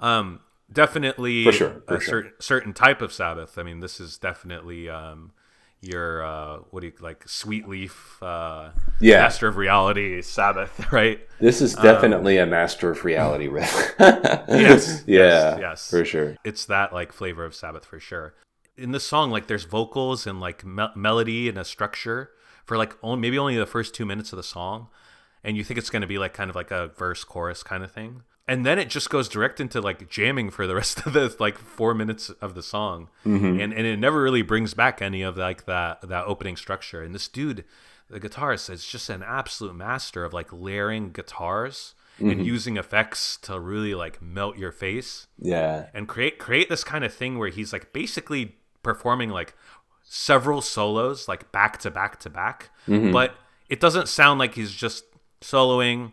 Um, 0.00 0.40
definitely 0.72 1.44
For 1.44 1.52
sure, 1.52 1.82
for 1.86 1.96
a 1.96 2.00
sure. 2.00 2.12
certain 2.22 2.32
certain 2.38 2.72
type 2.72 3.02
of 3.02 3.12
Sabbath. 3.12 3.58
I 3.58 3.64
mean, 3.64 3.80
this 3.80 4.00
is 4.00 4.18
definitely 4.18 4.88
um, 4.88 5.32
your 5.80 6.24
uh, 6.24 6.58
what 6.70 6.80
do 6.80 6.86
you 6.86 6.92
like 7.00 7.28
sweet 7.28 7.68
leaf 7.68 8.22
uh, 8.22 8.70
Yeah. 9.00 9.18
master 9.18 9.48
of 9.48 9.56
reality 9.56 10.22
Sabbath, 10.22 10.92
right? 11.00 11.20
This 11.40 11.60
is 11.60 11.74
definitely 11.74 12.38
a 12.38 12.46
master 12.46 12.90
of 12.90 13.04
reality 13.04 13.48
riff. 13.48 13.94
Yes, 13.98 15.02
yeah. 15.06 15.18
yes, 15.18 15.58
yes. 15.60 15.90
For 15.90 16.04
sure. 16.04 16.36
It's 16.44 16.64
that 16.66 16.92
like 16.92 17.12
flavor 17.12 17.44
of 17.44 17.54
Sabbath 17.54 17.84
for 17.84 17.98
sure. 17.98 18.34
In 18.76 18.92
this 18.92 19.04
song, 19.04 19.30
like 19.32 19.48
there's 19.48 19.64
vocals 19.64 20.26
and 20.26 20.40
like 20.40 20.64
me- 20.64 20.94
melody 20.94 21.48
and 21.48 21.58
a 21.58 21.64
structure 21.64 22.30
for 22.64 22.78
like 22.78 22.96
only, 23.02 23.20
maybe 23.20 23.38
only 23.38 23.56
the 23.56 23.66
first 23.66 23.92
two 23.92 24.06
minutes 24.06 24.32
of 24.32 24.36
the 24.36 24.42
song, 24.42 24.86
and 25.44 25.56
you 25.56 25.64
think 25.64 25.78
it's 25.78 25.90
going 25.90 26.02
to 26.02 26.08
be 26.08 26.18
like 26.18 26.34
kind 26.34 26.50
of 26.50 26.56
like 26.56 26.70
a 26.70 26.88
verse 26.88 27.24
chorus 27.24 27.62
kind 27.62 27.82
of 27.82 27.92
thing, 27.92 28.22
and 28.48 28.66
then 28.66 28.78
it 28.78 28.88
just 28.88 29.10
goes 29.10 29.28
direct 29.28 29.60
into 29.60 29.80
like 29.80 30.08
jamming 30.08 30.50
for 30.50 30.66
the 30.66 30.74
rest 30.82 31.06
of 31.06 31.12
the 31.12 31.34
like 31.38 31.58
four 31.58 31.94
minutes 31.94 32.30
of 32.40 32.54
the 32.54 32.62
song, 32.62 33.08
mm-hmm. 33.24 33.60
and 33.60 33.72
and 33.72 33.86
it 33.86 33.98
never 33.98 34.22
really 34.22 34.42
brings 34.42 34.74
back 34.74 35.00
any 35.00 35.22
of 35.22 35.36
like 35.36 35.66
that 35.66 36.06
that 36.08 36.26
opening 36.26 36.56
structure. 36.56 37.02
And 37.02 37.14
this 37.14 37.28
dude, 37.28 37.64
the 38.08 38.20
guitarist, 38.20 38.70
is 38.70 38.84
just 38.84 39.08
an 39.08 39.22
absolute 39.22 39.74
master 39.74 40.24
of 40.24 40.32
like 40.32 40.52
layering 40.52 41.12
guitars. 41.12 41.94
And 42.18 42.32
mm-hmm. 42.32 42.42
using 42.42 42.76
effects 42.76 43.38
to 43.38 43.58
really 43.58 43.94
like 43.94 44.20
melt 44.20 44.58
your 44.58 44.70
face 44.70 45.28
Yeah. 45.38 45.86
and 45.94 46.06
create 46.06 46.38
create 46.38 46.68
this 46.68 46.84
kind 46.84 47.04
of 47.04 47.12
thing 47.12 47.38
where 47.38 47.48
he's 47.48 47.72
like 47.72 47.92
basically 47.94 48.56
performing 48.82 49.30
like 49.30 49.54
several 50.02 50.60
solos 50.60 51.26
like 51.26 51.50
back 51.52 51.78
to 51.78 51.90
back 51.90 52.20
to 52.20 52.30
back 52.30 52.68
mm-hmm. 52.86 53.12
but 53.12 53.34
it 53.70 53.80
doesn't 53.80 54.08
sound 54.08 54.38
like 54.38 54.54
he's 54.54 54.72
just 54.72 55.04
soloing 55.42 56.12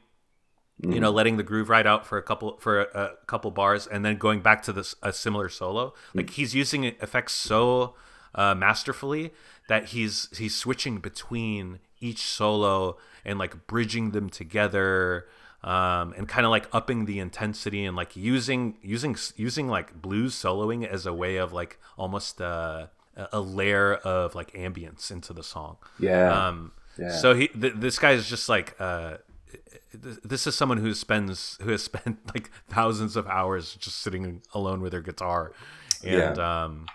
you 0.81 0.99
know 0.99 1.11
letting 1.11 1.38
the 1.38 1.43
groove 1.43 1.69
ride 1.69 1.85
out 1.85 2.06
for 2.06 2.18
a 2.18 2.23
couple 2.23 2.57
for 2.60 2.81
a, 2.81 2.99
a 2.99 3.10
couple 3.27 3.51
bars 3.51 3.85
and 3.85 4.06
then 4.06 4.18
going 4.18 4.41
back 4.41 4.61
to 4.64 4.72
this 4.72 4.95
a 5.03 5.11
similar 5.11 5.49
solo. 5.49 5.93
Like 6.14 6.31
he's 6.31 6.56
using 6.56 6.85
effects 6.85 7.34
so 7.34 7.95
uh, 8.34 8.56
masterfully 8.56 9.31
that 9.68 9.88
he's 9.88 10.30
he's 10.38 10.56
switching 10.56 10.99
between 10.99 11.80
each 11.99 12.22
solo 12.22 12.97
and 13.26 13.38
like 13.38 13.68
bridging 13.68 14.11
them 14.11 14.30
together 14.30 15.27
um, 15.64 16.14
and 16.15 16.30
kind 16.30 16.45
of 16.45 16.51
like 16.51 16.69
upping 16.72 17.06
the 17.06 17.19
intensity 17.19 17.84
and 17.84 17.97
like 17.97 18.15
using 18.15 18.77
using 18.81 19.18
using 19.35 19.68
like 19.68 20.01
blues 20.01 20.34
soloing 20.34 20.88
as 20.88 21.06
a 21.06 21.14
way 21.14 21.35
of 21.35 21.51
like 21.51 21.77
almost 21.97 22.39
uh, 22.39 22.88
a 23.18 23.27
a 23.34 23.41
layer 23.41 23.95
of 23.95 24.34
like 24.34 24.53
ambience 24.53 25.11
into 25.11 25.34
the 25.34 25.43
song. 25.43 25.76
Yeah. 25.99 26.47
um, 26.47 26.72
Yeah. 26.99 27.17
So 27.17 27.34
he, 27.34 27.47
th- 27.47 27.76
this 27.77 27.97
guy 27.99 28.11
is 28.11 28.27
just 28.27 28.49
like, 28.49 28.76
uh, 28.80 29.17
th- 29.91 30.17
this 30.23 30.45
is 30.47 30.55
someone 30.55 30.77
who 30.77 30.93
spends, 30.93 31.57
who 31.61 31.71
has 31.71 31.84
spent 31.91 32.19
like 32.34 32.51
thousands 32.67 33.15
of 33.15 33.27
hours 33.27 33.76
just 33.76 33.97
sitting 34.01 34.41
alone 34.53 34.81
with 34.81 34.91
their 34.91 35.01
guitar, 35.01 35.53
and 36.03 36.39
um, 36.39 36.85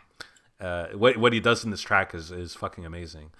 uh, 0.60 0.86
what 0.88 1.16
what 1.16 1.32
he 1.32 1.40
does 1.40 1.64
in 1.64 1.70
this 1.70 1.82
track 1.82 2.14
is 2.14 2.30
is 2.30 2.54
fucking 2.54 2.84
amazing. 2.84 3.30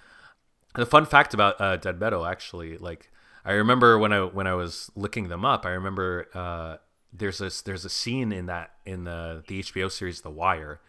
The 0.75 0.85
fun 0.85 1.05
fact 1.05 1.33
about 1.33 1.59
uh, 1.61 1.77
Dead 1.77 1.99
Meadow, 1.99 2.25
actually, 2.25 2.77
like 2.77 3.11
I 3.45 3.53
remember 3.53 3.97
when 3.97 4.11
I 4.11 4.23
when 4.23 4.47
I 4.47 4.53
was 4.53 4.91
looking 4.95 5.29
them 5.29 5.45
up, 5.45 5.65
I 5.65 5.69
remember 5.69 6.27
uh, 6.33 6.77
there's 7.13 7.37
this 7.37 7.61
there's 7.61 7.85
a 7.85 7.89
scene 7.89 8.31
in 8.31 8.47
that 8.47 8.71
in 8.85 9.03
the 9.05 9.43
the 9.47 9.61
HBO 9.61 9.91
series 9.91 10.21
The 10.21 10.29
Wire, 10.31 10.81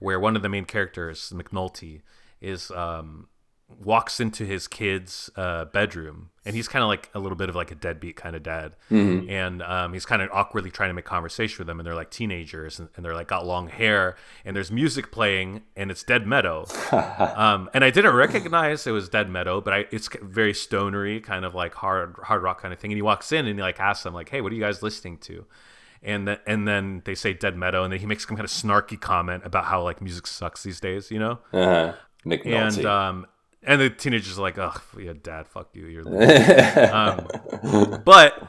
where 0.00 0.18
one 0.18 0.34
of 0.36 0.42
the 0.42 0.48
main 0.48 0.64
characters 0.64 1.32
McNulty 1.34 2.02
is 2.40 2.70
um, 2.72 3.28
walks 3.68 4.18
into 4.18 4.44
his 4.44 4.66
kid's 4.66 5.30
uh, 5.36 5.66
bedroom, 5.66 6.30
and 6.44 6.56
he's 6.56 6.66
kind 6.68 6.82
of 6.82 6.88
like 6.88 7.10
a 7.14 7.18
little 7.18 7.36
bit 7.36 7.48
of 7.48 7.54
like 7.54 7.70
a 7.70 7.74
deadbeat 7.74 8.16
kind 8.16 8.34
of 8.34 8.42
dad, 8.42 8.74
and 9.28 9.62
um, 9.62 9.92
he's 9.92 10.06
kind 10.06 10.22
of 10.22 10.30
awkwardly 10.32 10.70
trying 10.70 10.88
to 10.88 10.94
make 10.94 11.04
conversation 11.04 11.58
with 11.58 11.66
them, 11.66 11.78
and 11.78 11.86
they're 11.86 11.94
like 11.94 12.10
teenagers, 12.10 12.78
and, 12.78 12.88
and 12.96 13.04
they're 13.04 13.14
like 13.14 13.28
got 13.28 13.46
long 13.46 13.68
hair, 13.68 14.16
and 14.44 14.56
there's 14.56 14.72
music 14.72 15.12
playing, 15.12 15.62
and 15.76 15.90
it's 15.90 16.02
Dead 16.02 16.26
Meadow, 16.26 16.66
um, 16.92 17.68
and 17.74 17.84
I 17.84 17.90
didn't 17.90 18.14
recognize 18.14 18.86
it 18.86 18.92
was 18.92 19.08
Dead 19.08 19.28
Meadow, 19.28 19.60
but 19.60 19.74
I, 19.74 19.84
it's 19.90 20.08
very 20.22 20.54
stonery, 20.54 21.20
kind 21.20 21.44
of 21.44 21.54
like 21.54 21.74
hard 21.74 22.16
hard 22.22 22.42
rock 22.42 22.62
kind 22.62 22.72
of 22.72 22.80
thing. 22.80 22.90
And 22.90 22.98
he 22.98 23.02
walks 23.02 23.32
in 23.32 23.46
and 23.46 23.58
he 23.58 23.62
like 23.62 23.78
asks 23.80 24.04
them 24.04 24.14
like, 24.14 24.30
"Hey, 24.30 24.40
what 24.40 24.50
are 24.50 24.54
you 24.54 24.62
guys 24.62 24.82
listening 24.82 25.18
to?" 25.18 25.44
And 26.02 26.26
then 26.26 26.38
and 26.46 26.66
then 26.66 27.02
they 27.04 27.14
say 27.14 27.34
Dead 27.34 27.56
Meadow, 27.56 27.84
and 27.84 27.92
then 27.92 28.00
he 28.00 28.06
makes 28.06 28.26
some 28.26 28.36
kind 28.36 28.44
of 28.44 28.50
snarky 28.50 28.98
comment 28.98 29.42
about 29.44 29.66
how 29.66 29.82
like 29.82 30.00
music 30.00 30.26
sucks 30.26 30.62
these 30.62 30.80
days, 30.80 31.10
you 31.10 31.18
know? 31.18 31.38
uh-huh. 31.52 31.94
And 32.54 32.86
um, 32.86 33.26
and 33.62 33.80
the 33.80 33.90
teenagers 33.90 34.38
are 34.38 34.42
like, 34.42 34.58
"Oh, 34.58 34.74
yeah, 34.98 35.12
Dad, 35.20 35.48
fuck 35.48 35.68
you, 35.74 35.86
you're." 35.86 36.06
um, 36.94 37.26
but 38.04 38.48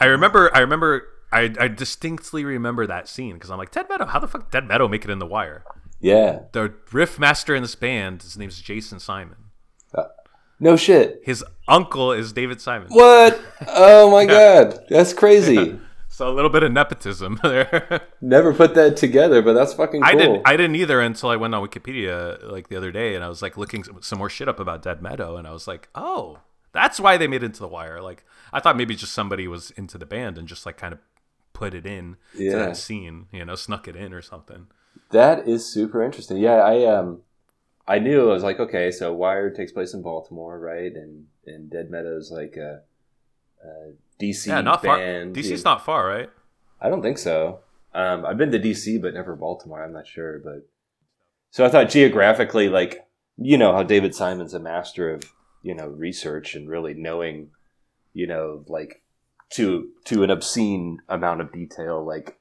I 0.00 0.06
remember, 0.06 0.54
I 0.54 0.60
remember. 0.60 1.08
I, 1.32 1.52
I 1.58 1.66
distinctly 1.68 2.44
remember 2.44 2.86
that 2.86 3.08
scene 3.08 3.34
because 3.34 3.50
I'm 3.50 3.58
like, 3.58 3.72
Dead 3.72 3.86
Meadow, 3.88 4.06
how 4.06 4.20
the 4.20 4.28
fuck 4.28 4.50
Dead 4.52 4.66
Meadow 4.66 4.86
make 4.86 5.04
it 5.04 5.10
in 5.10 5.18
the 5.18 5.26
wire? 5.26 5.64
yeah. 6.00 6.42
The 6.52 6.72
riff 6.92 7.18
master 7.18 7.54
in 7.54 7.62
this 7.62 7.74
band, 7.74 8.22
his 8.22 8.38
name's 8.38 8.60
Jason 8.60 9.00
Simon. 9.00 9.36
No 10.58 10.76
shit. 10.76 11.20
His 11.24 11.44
uncle 11.68 12.12
is 12.12 12.32
David 12.32 12.60
Simon. 12.60 12.88
What? 12.90 13.38
Oh 13.68 14.10
my 14.10 14.24
god. 14.36 14.78
That's 14.88 15.12
crazy. 15.12 15.78
So 16.16 16.26
a 16.30 16.32
little 16.32 16.48
bit 16.48 16.62
of 16.62 16.72
nepotism 16.72 17.38
there. 17.42 18.00
Never 18.22 18.54
put 18.54 18.74
that 18.74 18.96
together, 18.96 19.42
but 19.42 19.52
that's 19.52 19.74
fucking 19.74 20.00
cool. 20.00 20.08
I 20.08 20.14
didn't. 20.14 20.42
I 20.46 20.56
didn't 20.56 20.76
either 20.76 20.98
until 21.02 21.28
I 21.28 21.36
went 21.36 21.54
on 21.54 21.62
Wikipedia 21.68 22.42
like 22.50 22.68
the 22.68 22.76
other 22.76 22.90
day, 22.90 23.14
and 23.14 23.22
I 23.22 23.28
was 23.28 23.42
like 23.42 23.58
looking 23.58 23.84
some- 24.00 24.18
more 24.18 24.30
shit 24.30 24.48
up 24.48 24.58
about 24.58 24.80
Dead 24.80 25.02
Meadow, 25.02 25.36
and 25.36 25.46
I 25.46 25.50
was 25.52 25.68
like, 25.68 25.90
oh, 25.94 26.38
that's 26.72 26.98
why 26.98 27.18
they 27.18 27.26
made 27.28 27.42
it 27.42 27.46
into 27.46 27.60
the 27.60 27.68
wire. 27.68 28.00
Like 28.00 28.24
I 28.50 28.60
thought 28.60 28.78
maybe 28.78 28.96
just 28.96 29.12
somebody 29.12 29.46
was 29.46 29.72
into 29.72 29.98
the 29.98 30.06
band 30.06 30.38
and 30.38 30.48
just 30.48 30.64
like 30.64 30.78
kind 30.78 30.94
of 30.94 31.00
put 31.52 31.74
it 31.74 31.84
in 31.84 32.16
to 32.34 32.42
Yeah. 32.44 32.56
that 32.60 32.78
scene, 32.78 33.26
you 33.30 33.44
know, 33.44 33.54
snuck 33.54 33.86
it 33.86 33.94
in 33.94 34.14
or 34.14 34.22
something. 34.22 34.68
That 35.10 35.46
is 35.46 35.66
super 35.66 36.02
interesting. 36.02 36.38
Yeah, 36.38 36.62
I 36.62 36.86
um 36.86 37.20
I 37.86 37.98
knew 37.98 38.30
I 38.30 38.32
was 38.32 38.42
like, 38.42 38.58
okay, 38.58 38.90
so 38.90 39.12
Wire 39.12 39.50
takes 39.50 39.70
place 39.72 39.92
in 39.92 40.00
Baltimore, 40.00 40.58
right? 40.58 40.94
And 40.94 41.26
and 41.44 41.70
Dead 41.70 41.90
Meadows 41.90 42.30
like 42.30 42.56
a, 42.56 42.80
a 43.62 43.92
DC 44.20 44.46
Yeah, 44.46 44.60
not 44.60 44.82
far. 44.82 44.96
band. 44.98 45.34
DC's 45.36 45.64
not 45.64 45.84
far, 45.84 46.06
right? 46.06 46.30
I 46.80 46.88
don't 46.88 47.02
think 47.02 47.18
so. 47.18 47.60
Um, 47.94 48.26
I've 48.26 48.36
been 48.36 48.50
to 48.52 48.58
DC, 48.58 49.00
but 49.00 49.14
never 49.14 49.34
Baltimore. 49.36 49.82
I'm 49.82 49.92
not 49.92 50.06
sure, 50.06 50.38
but 50.38 50.68
so 51.50 51.64
I 51.64 51.68
thought 51.68 51.88
geographically, 51.88 52.68
like 52.68 53.06
you 53.38 53.56
know 53.58 53.72
how 53.72 53.82
David 53.82 54.14
Simon's 54.14 54.54
a 54.54 54.58
master 54.60 55.10
of 55.10 55.32
you 55.62 55.74
know 55.74 55.88
research 55.88 56.54
and 56.54 56.68
really 56.68 56.94
knowing, 56.94 57.50
you 58.12 58.26
know, 58.26 58.64
like 58.68 59.02
to 59.50 59.88
to 60.06 60.22
an 60.22 60.30
obscene 60.30 60.98
amount 61.08 61.40
of 61.40 61.52
detail, 61.52 62.04
like 62.04 62.38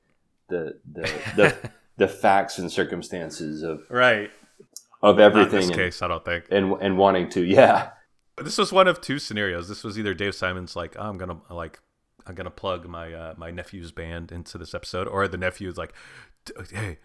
the 0.50 0.80
the 0.92 1.04
the, 1.36 1.72
the 1.98 2.08
facts 2.08 2.58
and 2.58 2.72
circumstances 2.72 3.64
of 3.64 3.82
Right. 3.90 4.30
of 5.02 5.18
Not 5.18 5.22
in 5.26 5.32
everything 5.32 5.52
this 5.60 5.68
and, 5.68 5.76
case, 5.76 6.02
I 6.02 6.08
don't 6.10 6.26
think. 6.26 6.46
and 6.52 6.74
and 6.82 6.98
wanting 6.98 7.30
to, 7.32 7.44
yeah, 7.46 7.92
This 8.38 8.58
was 8.58 8.72
one 8.74 8.88
of 8.88 9.00
two 9.02 9.18
scenarios. 9.20 9.68
This 9.70 9.84
was 9.84 9.98
either 9.98 10.14
Dave 10.14 10.36
Simon's 10.36 10.76
like, 10.76 10.96
oh, 11.00 11.04
I'm 11.08 11.18
gonna 11.18 11.38
like, 11.50 11.80
I'm 12.28 12.36
gonna 12.36 12.50
plug 12.52 12.88
my 12.88 13.14
uh, 13.14 13.34
my 13.38 13.52
nephew's 13.52 13.92
band 13.92 14.32
into 14.32 14.58
this 14.58 14.74
episode, 14.74 15.08
or 15.08 15.28
the 15.28 15.38
nephew's 15.38 15.78
like, 15.78 15.94
hey, 16.72 16.98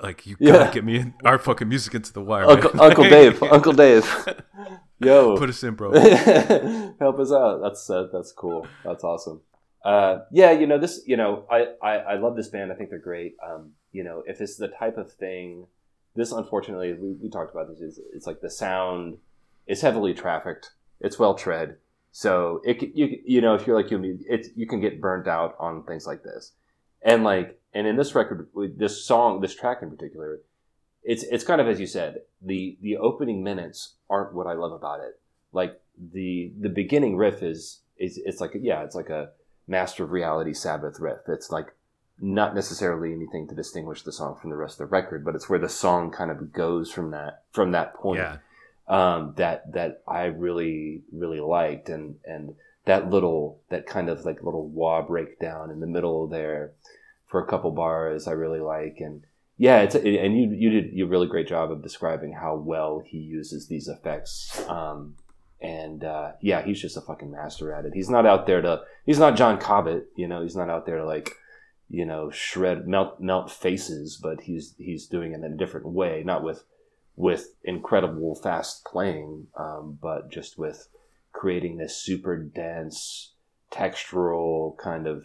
like 0.00 0.26
you 0.26 0.36
Yeah. 0.38 0.52
gotta 0.52 0.72
get 0.74 0.84
me 0.84 0.98
in 0.98 1.14
our 1.24 1.38
fucking 1.38 1.68
music 1.68 1.94
into 1.94 2.12
the 2.12 2.20
wire, 2.22 2.44
Uncle, 2.44 2.74
man." 2.74 2.84
Uncle 2.90 3.04
Dave, 3.10 3.42
Uncle 3.42 3.72
Dave, 3.72 4.26
yo, 5.00 5.36
put 5.36 5.48
us 5.48 5.62
in, 5.64 5.74
bro. 5.74 5.90
help 7.00 7.18
us 7.18 7.32
out. 7.32 7.60
That's 7.62 7.88
uh, 7.90 8.06
that's 8.12 8.30
cool. 8.32 8.66
That's 8.84 9.02
awesome. 9.02 9.40
Uh, 9.84 10.20
yeah, 10.30 10.52
you 10.52 10.66
know 10.66 10.78
this. 10.78 11.02
You 11.06 11.16
know, 11.16 11.44
I, 11.50 11.66
I 11.82 11.94
I 11.96 12.14
love 12.18 12.36
this 12.36 12.48
band. 12.48 12.70
I 12.70 12.76
think 12.76 12.90
they're 12.90 12.98
great. 13.00 13.34
Um, 13.44 13.72
you 13.90 14.04
know, 14.04 14.22
if 14.26 14.40
it's 14.40 14.56
the 14.56 14.68
type 14.68 14.96
of 14.96 15.12
thing, 15.12 15.66
this 16.14 16.30
unfortunately 16.30 16.92
we, 16.92 17.14
we 17.22 17.30
talked 17.30 17.52
about 17.52 17.68
this 17.68 17.80
is 17.80 18.00
it's 18.14 18.26
like 18.28 18.40
the 18.40 18.50
sound 18.50 19.18
is 19.68 19.82
heavily 19.82 20.14
trafficked. 20.14 20.70
It's 21.00 21.18
well 21.18 21.34
tread, 21.34 21.76
so 22.10 22.60
it 22.64 22.82
you 22.94 23.18
you 23.24 23.40
know 23.40 23.54
if 23.54 23.66
you're 23.66 23.80
like 23.80 23.90
you 23.90 24.18
it's 24.28 24.48
you 24.56 24.66
can 24.66 24.80
get 24.80 25.00
burnt 25.00 25.28
out 25.28 25.54
on 25.60 25.84
things 25.84 26.06
like 26.06 26.24
this, 26.24 26.52
and 27.02 27.22
like 27.22 27.60
and 27.72 27.86
in 27.86 27.96
this 27.96 28.14
record 28.14 28.48
this 28.76 29.04
song 29.04 29.40
this 29.40 29.54
track 29.54 29.78
in 29.82 29.90
particular, 29.90 30.40
it's 31.04 31.22
it's 31.24 31.44
kind 31.44 31.60
of 31.60 31.68
as 31.68 31.78
you 31.78 31.86
said 31.86 32.22
the 32.42 32.76
the 32.82 32.96
opening 32.96 33.44
minutes 33.44 33.94
aren't 34.10 34.34
what 34.34 34.46
I 34.46 34.54
love 34.54 34.72
about 34.72 35.00
it. 35.00 35.20
Like 35.52 35.80
the 36.12 36.52
the 36.58 36.68
beginning 36.68 37.16
riff 37.16 37.42
is 37.42 37.82
is 37.96 38.18
it's 38.24 38.40
like 38.40 38.52
yeah 38.60 38.82
it's 38.82 38.96
like 38.96 39.10
a 39.10 39.30
Master 39.68 40.02
of 40.02 40.10
Reality 40.10 40.54
Sabbath 40.54 40.98
riff. 40.98 41.28
It's 41.28 41.50
like 41.50 41.74
not 42.20 42.54
necessarily 42.54 43.12
anything 43.12 43.46
to 43.48 43.54
distinguish 43.54 44.02
the 44.02 44.12
song 44.12 44.36
from 44.40 44.50
the 44.50 44.56
rest 44.56 44.80
of 44.80 44.88
the 44.88 44.92
record, 44.92 45.24
but 45.24 45.36
it's 45.36 45.48
where 45.48 45.58
the 45.58 45.68
song 45.68 46.10
kind 46.10 46.30
of 46.30 46.52
goes 46.52 46.90
from 46.90 47.12
that 47.12 47.44
from 47.52 47.70
that 47.72 47.94
point 47.94 48.18
Yeah. 48.18 48.38
Um, 48.88 49.34
that 49.36 49.72
that 49.72 50.02
I 50.06 50.24
really 50.24 51.02
really 51.12 51.40
liked, 51.40 51.88
and 51.88 52.16
and 52.24 52.54
that 52.84 53.10
little 53.10 53.60
that 53.68 53.86
kind 53.86 54.08
of 54.08 54.24
like 54.24 54.42
little 54.42 54.68
wah 54.68 55.02
breakdown 55.02 55.70
in 55.70 55.80
the 55.80 55.86
middle 55.86 56.26
there 56.26 56.72
for 57.26 57.42
a 57.42 57.46
couple 57.46 57.70
bars 57.70 58.26
I 58.26 58.32
really 58.32 58.60
like, 58.60 58.96
and 59.00 59.22
yeah, 59.58 59.80
it's 59.80 59.94
and 59.94 60.04
you 60.04 60.50
you 60.52 60.70
did 60.70 60.92
you 60.92 61.06
really 61.06 61.26
great 61.26 61.48
job 61.48 61.70
of 61.70 61.82
describing 61.82 62.32
how 62.32 62.56
well 62.56 63.02
he 63.04 63.18
uses 63.18 63.66
these 63.68 63.88
effects. 63.88 64.64
Um, 64.68 65.16
and 65.60 66.04
uh, 66.04 66.32
yeah, 66.40 66.62
he's 66.62 66.80
just 66.80 66.96
a 66.96 67.00
fucking 67.00 67.30
master 67.30 67.72
at 67.72 67.84
it. 67.84 67.92
He's 67.94 68.08
not 68.08 68.26
out 68.26 68.46
there 68.46 68.62
to. 68.62 68.82
He's 69.04 69.18
not 69.18 69.36
John 69.36 69.58
Cobbett, 69.58 70.04
you 70.16 70.28
know. 70.28 70.42
He's 70.42 70.56
not 70.56 70.70
out 70.70 70.86
there 70.86 70.98
to 70.98 71.04
like, 71.04 71.32
you 71.90 72.06
know, 72.06 72.30
shred 72.30 72.86
melt 72.86 73.20
melt 73.20 73.50
faces, 73.50 74.16
but 74.22 74.42
he's 74.42 74.74
he's 74.78 75.06
doing 75.06 75.32
it 75.32 75.36
in 75.36 75.44
a 75.44 75.56
different 75.56 75.88
way, 75.88 76.22
not 76.24 76.44
with 76.44 76.62
with 77.18 77.56
incredible 77.64 78.36
fast 78.36 78.84
playing, 78.84 79.48
um, 79.58 79.98
but 80.00 80.30
just 80.30 80.56
with 80.56 80.88
creating 81.32 81.76
this 81.76 81.96
super 81.96 82.36
dense 82.36 83.32
textural 83.72 84.76
kind 84.78 85.06
of 85.06 85.24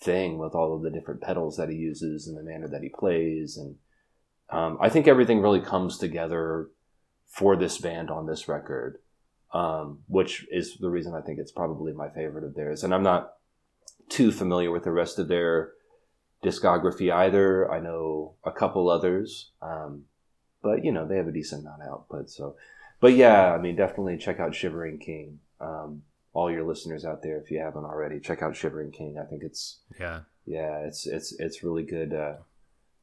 thing 0.00 0.38
with 0.38 0.54
all 0.54 0.74
of 0.74 0.82
the 0.82 0.90
different 0.90 1.20
pedals 1.20 1.56
that 1.56 1.68
he 1.68 1.76
uses 1.76 2.26
and 2.26 2.36
the 2.36 2.42
manner 2.42 2.66
that 2.68 2.82
he 2.82 2.88
plays. 2.88 3.56
And 3.56 3.76
um, 4.50 4.78
i 4.80 4.88
think 4.88 5.06
everything 5.06 5.40
really 5.40 5.60
comes 5.60 5.98
together 5.98 6.68
for 7.26 7.56
this 7.56 7.78
band 7.78 8.10
on 8.10 8.26
this 8.26 8.48
record 8.48 8.98
um, 9.52 10.00
which 10.06 10.46
is 10.50 10.76
the 10.78 10.90
reason 10.90 11.14
i 11.14 11.20
think 11.20 11.38
it's 11.38 11.52
probably 11.52 11.92
my 11.92 12.08
favorite 12.08 12.44
of 12.44 12.54
theirs. 12.54 12.84
And 12.84 12.94
i'm 12.94 13.02
not 13.02 13.34
too 14.08 14.32
familiar 14.32 14.70
with 14.70 14.84
the 14.84 14.92
rest 14.92 15.18
of 15.18 15.28
their 15.28 15.72
discography 16.42 17.12
either. 17.12 17.70
I 17.70 17.80
know 17.80 18.34
a 18.44 18.52
couple 18.52 18.88
others 18.88 19.50
um, 19.60 20.04
but 20.62 20.84
you 20.84 20.92
know 20.92 21.06
they 21.06 21.16
have 21.16 21.28
a 21.28 21.32
decent 21.32 21.62
amount 21.62 21.82
of 21.82 21.88
output 21.88 22.30
so 22.30 22.56
but 23.00 23.14
yeah 23.14 23.52
i 23.52 23.58
mean 23.58 23.76
definitely 23.76 24.16
check 24.16 24.40
out 24.40 24.54
shivering 24.54 24.98
king 24.98 25.38
um, 25.60 26.02
all 26.34 26.50
your 26.50 26.64
listeners 26.64 27.04
out 27.04 27.22
there 27.22 27.38
if 27.38 27.50
you 27.50 27.58
haven't 27.58 27.84
already 27.84 28.20
check 28.20 28.42
out 28.42 28.54
shivering 28.56 28.90
king 28.90 29.18
i 29.18 29.24
think 29.24 29.42
it's 29.42 29.78
Yeah. 29.98 30.20
yeah 30.46 30.78
it's 30.86 31.06
it's 31.06 31.32
it's 31.38 31.62
really 31.62 31.82
good 31.84 32.12
uh 32.14 32.34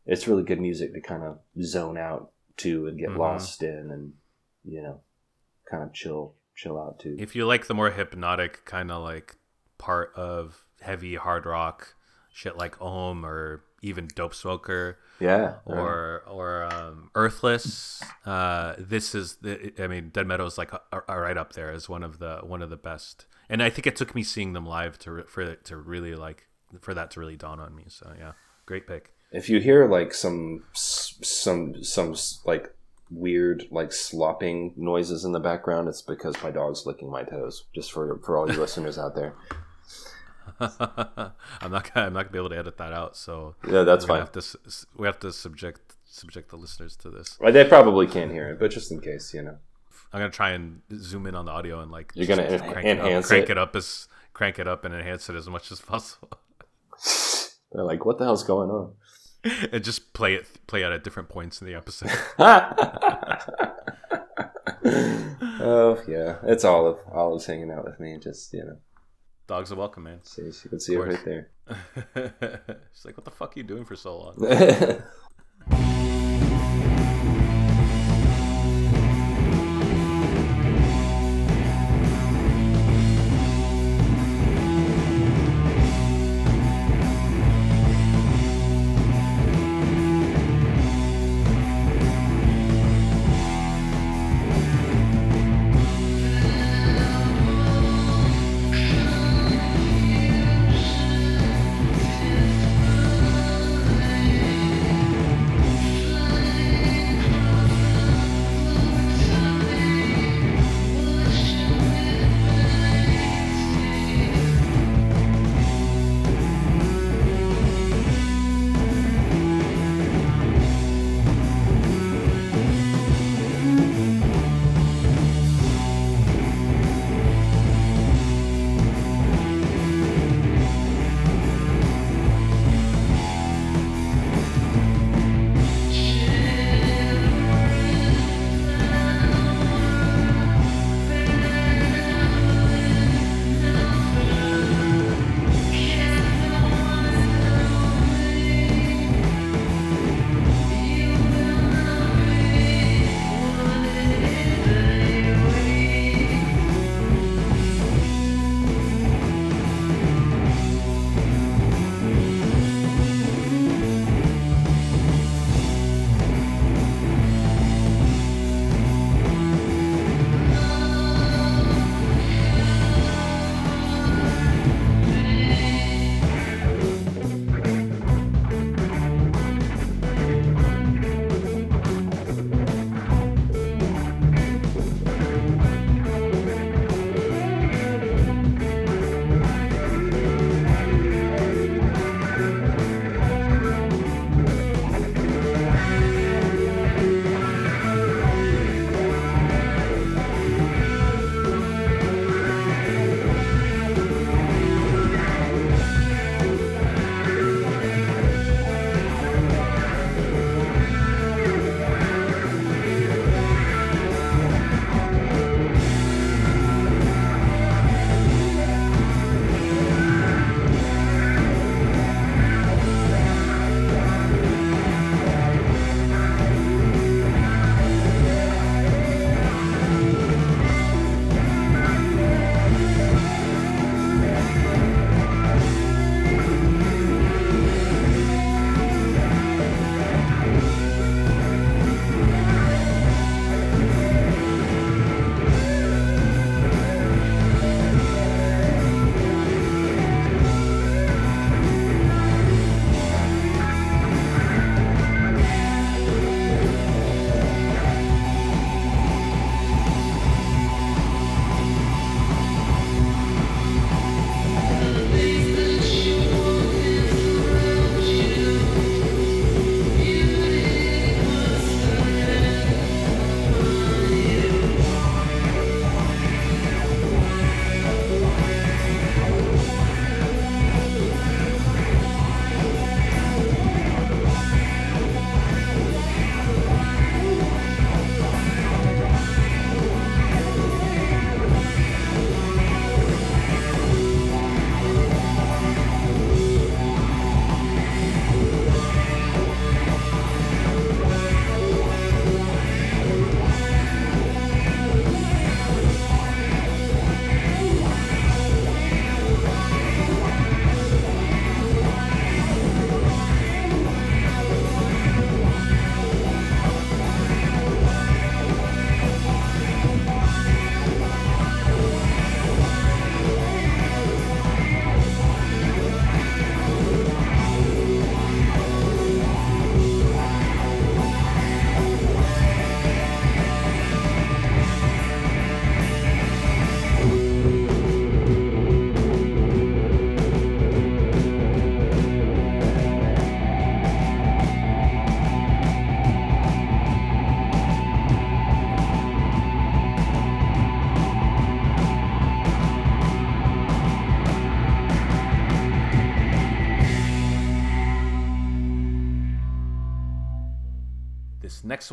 it's 0.05 0.27
really 0.27 0.43
good 0.43 0.59
music 0.61 0.93
to 0.93 1.01
kind 1.01 1.23
of 1.23 1.39
zone 1.61 1.97
out 1.97 2.31
to 2.57 2.87
and 2.87 2.97
get 2.97 3.09
Mhm. 3.09 3.17
lost 3.17 3.63
in 3.63 3.91
and 3.91 4.13
you 4.63 4.81
know 4.81 5.01
kind 5.69 5.83
of 5.83 5.91
chill 5.93 6.35
chill 6.55 6.79
out 6.79 6.99
to 6.99 7.19
If 7.19 7.35
you 7.35 7.45
like 7.45 7.67
the 7.67 7.73
more 7.73 7.89
hypnotic 7.91 8.63
kind 8.65 8.89
of 8.89 9.03
like 9.03 9.35
part 9.77 10.13
of 10.15 10.63
heavy 10.79 11.15
hard 11.15 11.45
rock, 11.45 11.95
shit 12.31 12.55
like 12.55 12.79
Om 12.81 13.25
or 13.25 13.64
even 13.81 14.07
Dope 14.15 14.33
Smoker 14.33 14.99
yeah 15.19 15.55
or 15.65 16.23
or 16.27 16.63
um, 16.65 17.09
Earthless, 17.15 18.03
uh, 18.25 18.75
this 18.77 19.15
is 19.15 19.37
the, 19.37 19.73
I 19.79 19.87
mean 19.87 20.09
Dead 20.09 20.27
Meadows 20.27 20.57
like 20.57 20.73
are, 20.73 21.05
are 21.07 21.21
right 21.21 21.37
up 21.37 21.53
there 21.53 21.71
as 21.71 21.87
one 21.87 22.03
of 22.03 22.19
the 22.19 22.39
one 22.43 22.61
of 22.61 22.69
the 22.69 22.77
best. 22.77 23.25
And 23.47 23.61
I 23.61 23.69
think 23.69 23.85
it 23.85 23.95
took 23.95 24.15
me 24.15 24.23
seeing 24.23 24.53
them 24.53 24.65
live 24.65 24.97
to 24.99 25.23
for 25.23 25.41
it 25.41 25.65
to 25.65 25.77
really 25.77 26.15
like 26.15 26.47
for 26.81 26.93
that 26.93 27.11
to 27.11 27.19
really 27.19 27.37
dawn 27.37 27.59
on 27.59 27.75
me. 27.75 27.85
So 27.87 28.11
yeah, 28.17 28.33
great 28.65 28.87
pick. 28.87 29.13
if 29.31 29.49
you 29.49 29.59
hear 29.59 29.87
like 29.87 30.13
some 30.13 30.63
some 30.73 31.83
some 31.83 32.15
like 32.45 32.73
weird 33.11 33.65
like 33.69 33.91
slopping 33.93 34.73
noises 34.75 35.25
in 35.25 35.31
the 35.31 35.39
background 35.39 35.87
it's 35.87 36.01
because 36.01 36.41
my 36.41 36.49
dog's 36.49 36.85
licking 36.87 37.09
my 37.09 37.23
toes 37.23 37.65
just 37.73 37.91
for 37.91 38.19
for 38.25 38.37
all 38.37 38.51
you 38.51 38.59
listeners 38.65 38.97
out 38.97 39.13
there 39.15 39.35
I'm 40.59 41.71
not 41.71 41.93
gonna 41.93 42.07
I'm 42.07 42.13
not 42.13 42.23
gonna 42.23 42.29
be 42.31 42.37
able 42.39 42.49
to 42.49 42.57
edit 42.57 42.77
that 42.77 42.93
out. 42.93 43.15
So 43.17 43.55
yeah 43.67 43.83
that's 43.83 44.05
fine 44.05 44.19
have 44.19 44.31
to 44.33 44.43
we 44.97 45.05
have 45.05 45.19
to 45.19 45.31
subject 45.31 45.95
subject 46.05 46.49
the 46.49 46.57
listeners 46.57 46.95
to 46.97 47.09
this. 47.09 47.37
Well, 47.39 47.51
they 47.51 47.65
probably 47.65 48.07
can't 48.07 48.31
hear 48.31 48.49
it 48.49 48.59
but 48.59 48.71
just 48.71 48.91
in 48.91 49.01
case 49.01 49.33
you 49.33 49.41
know 49.43 49.57
I'm 50.13 50.19
gonna 50.19 50.31
try 50.31 50.51
and 50.51 50.81
zoom 50.93 51.27
in 51.27 51.35
on 51.35 51.45
the 51.45 51.51
audio 51.51 51.81
and 51.81 51.91
like 51.91 52.11
You're 52.15 52.27
gonna 52.27 52.43
en- 52.43 52.59
crank 52.59 52.85
enhance 52.85 53.01
it 53.01 53.17
up, 53.17 53.25
crank 53.27 53.43
it? 53.43 53.51
it 53.51 53.57
up 53.57 53.75
as 53.75 54.07
crank 54.33 54.59
it 54.59 54.67
up 54.67 54.85
and 54.85 54.93
enhance 54.93 55.29
it 55.29 55.35
as 55.35 55.47
much 55.49 55.71
as 55.71 55.81
possible, 55.81 56.29
they're 57.71 57.83
like 57.83 58.05
what 58.05 58.17
the 58.17 58.23
hell's 58.25 58.43
going 58.43 58.69
on 58.69 58.93
and 59.71 59.83
just 59.83 60.13
play 60.13 60.35
it 60.35 60.47
play 60.67 60.83
out 60.83 60.91
at 60.91 61.03
different 61.03 61.29
points 61.29 61.61
in 61.61 61.67
the 61.67 61.75
episode. 61.75 62.09
oh 65.59 66.01
yeah, 66.07 66.37
it's 66.43 66.63
Olive. 66.63 66.97
Olive's 67.11 67.45
hanging 67.45 67.71
out 67.71 67.85
with 67.85 67.99
me. 67.99 68.17
Just 68.21 68.53
you 68.53 68.63
know, 68.63 68.77
Dogs 69.47 69.71
are 69.71 69.75
welcome, 69.75 70.03
man. 70.03 70.19
see, 70.23 70.43
you 70.43 70.69
can 70.69 70.79
see 70.79 70.95
it 70.95 70.99
right 70.99 71.23
there. 71.23 71.49
She's 72.93 73.05
like, 73.05 73.15
"What 73.17 73.25
the 73.25 73.31
fuck 73.31 73.55
are 73.55 73.59
you 73.59 73.63
doing 73.63 73.85
for 73.85 73.95
so 73.95 74.17
long?" 74.17 74.35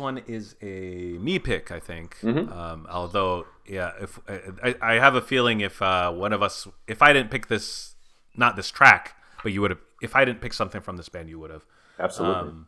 one 0.03 0.19
is 0.27 0.55
a 0.61 1.17
me 1.19 1.39
pick, 1.39 1.71
I 1.71 1.79
think. 1.79 2.19
Mhm. 2.21 2.51
Um, 2.55 2.85
although, 2.89 3.47
yeah, 3.65 3.91
if 3.99 4.19
I, 4.63 4.75
I 4.81 4.93
have 4.99 5.15
a 5.15 5.21
feeling 5.21 5.61
if 5.61 5.81
uh, 5.81 6.11
one 6.11 6.33
of 6.33 6.43
us, 6.43 6.67
if 6.87 7.01
I 7.01 7.11
didn't 7.13 7.31
pick 7.31 7.47
this, 7.47 7.95
not 8.35 8.55
this 8.55 8.69
track, 8.69 9.15
but 9.41 9.51
you 9.51 9.61
would 9.61 9.71
have, 9.71 9.79
if 10.01 10.15
I 10.15 10.25
didn't 10.25 10.41
pick 10.41 10.53
something 10.53 10.81
from 10.81 10.97
this 10.97 11.09
band, 11.09 11.29
you 11.29 11.39
would 11.39 11.49
have. 11.49 11.63
Absolutely. 11.97 12.49
Um, 12.49 12.67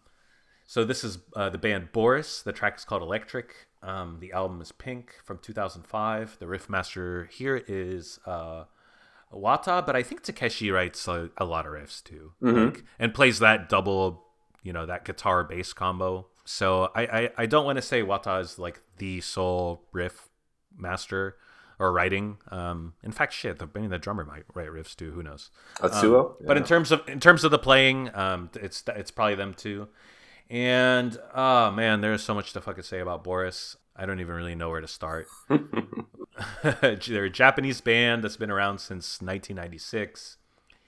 so 0.65 0.83
this 0.83 1.03
is 1.03 1.19
uh, 1.35 1.49
the 1.49 1.57
band 1.59 1.91
Boris. 1.91 2.41
The 2.41 2.51
track 2.53 2.77
is 2.77 2.85
called 2.85 3.03
Electric. 3.03 3.53
Um, 3.83 4.17
the 4.19 4.31
album 4.31 4.61
is 4.61 4.71
Pink 4.71 5.13
from 5.23 5.37
2005. 5.37 6.37
The 6.39 6.47
riff 6.47 6.67
master 6.69 7.29
here 7.31 7.63
is 7.67 8.19
uh, 8.25 8.63
Wata, 9.31 9.85
but 9.85 9.95
I 9.95 10.01
think 10.01 10.23
Takeshi 10.23 10.71
writes 10.71 11.07
a, 11.07 11.29
a 11.37 11.45
lot 11.45 11.65
of 11.67 11.73
riffs 11.73 12.03
too, 12.03 12.31
like, 12.41 12.83
and 12.97 13.13
plays 13.13 13.39
that 13.39 13.69
double, 13.69 14.23
you 14.63 14.73
know, 14.73 14.85
that 14.87 15.05
guitar 15.05 15.43
bass 15.43 15.71
combo. 15.73 16.27
So 16.45 16.91
I 16.95 17.01
I, 17.05 17.29
I 17.39 17.45
don't 17.45 17.65
want 17.65 17.77
to 17.77 17.81
say 17.81 18.01
Wata 18.01 18.41
is 18.41 18.57
like 18.57 18.81
the 18.97 19.21
sole 19.21 19.83
riff 19.91 20.29
master 20.77 21.35
or 21.79 21.91
writing. 21.91 22.37
Um, 22.49 22.93
in 23.03 23.11
fact, 23.11 23.33
shit, 23.33 23.59
the, 23.59 23.67
maybe 23.73 23.87
the 23.87 23.99
drummer 23.99 24.23
might 24.23 24.43
write 24.53 24.69
riffs 24.69 24.95
too. 24.95 25.11
Who 25.11 25.23
knows? 25.23 25.49
Atsuo? 25.77 26.35
But 26.45 26.57
in 26.57 26.63
terms 26.63 26.91
of 26.91 27.07
in 27.07 27.19
terms 27.19 27.43
of 27.43 27.51
the 27.51 27.59
playing, 27.59 28.15
um, 28.15 28.49
it's 28.55 28.83
it's 28.87 29.11
probably 29.11 29.35
them 29.35 29.53
too. 29.53 29.87
And 30.49 31.17
oh 31.33 31.71
man, 31.71 32.01
there's 32.01 32.23
so 32.23 32.33
much 32.33 32.53
to 32.53 32.61
fucking 32.61 32.83
say 32.83 32.99
about 32.99 33.23
Boris. 33.23 33.75
I 33.95 34.05
don't 34.05 34.19
even 34.19 34.35
really 34.35 34.55
know 34.55 34.69
where 34.69 34.81
to 34.81 34.87
start. 34.87 35.27
They're 36.81 37.25
a 37.25 37.29
Japanese 37.29 37.81
band 37.81 38.23
that's 38.23 38.37
been 38.37 38.51
around 38.51 38.79
since 38.79 39.21
1996, 39.21 40.37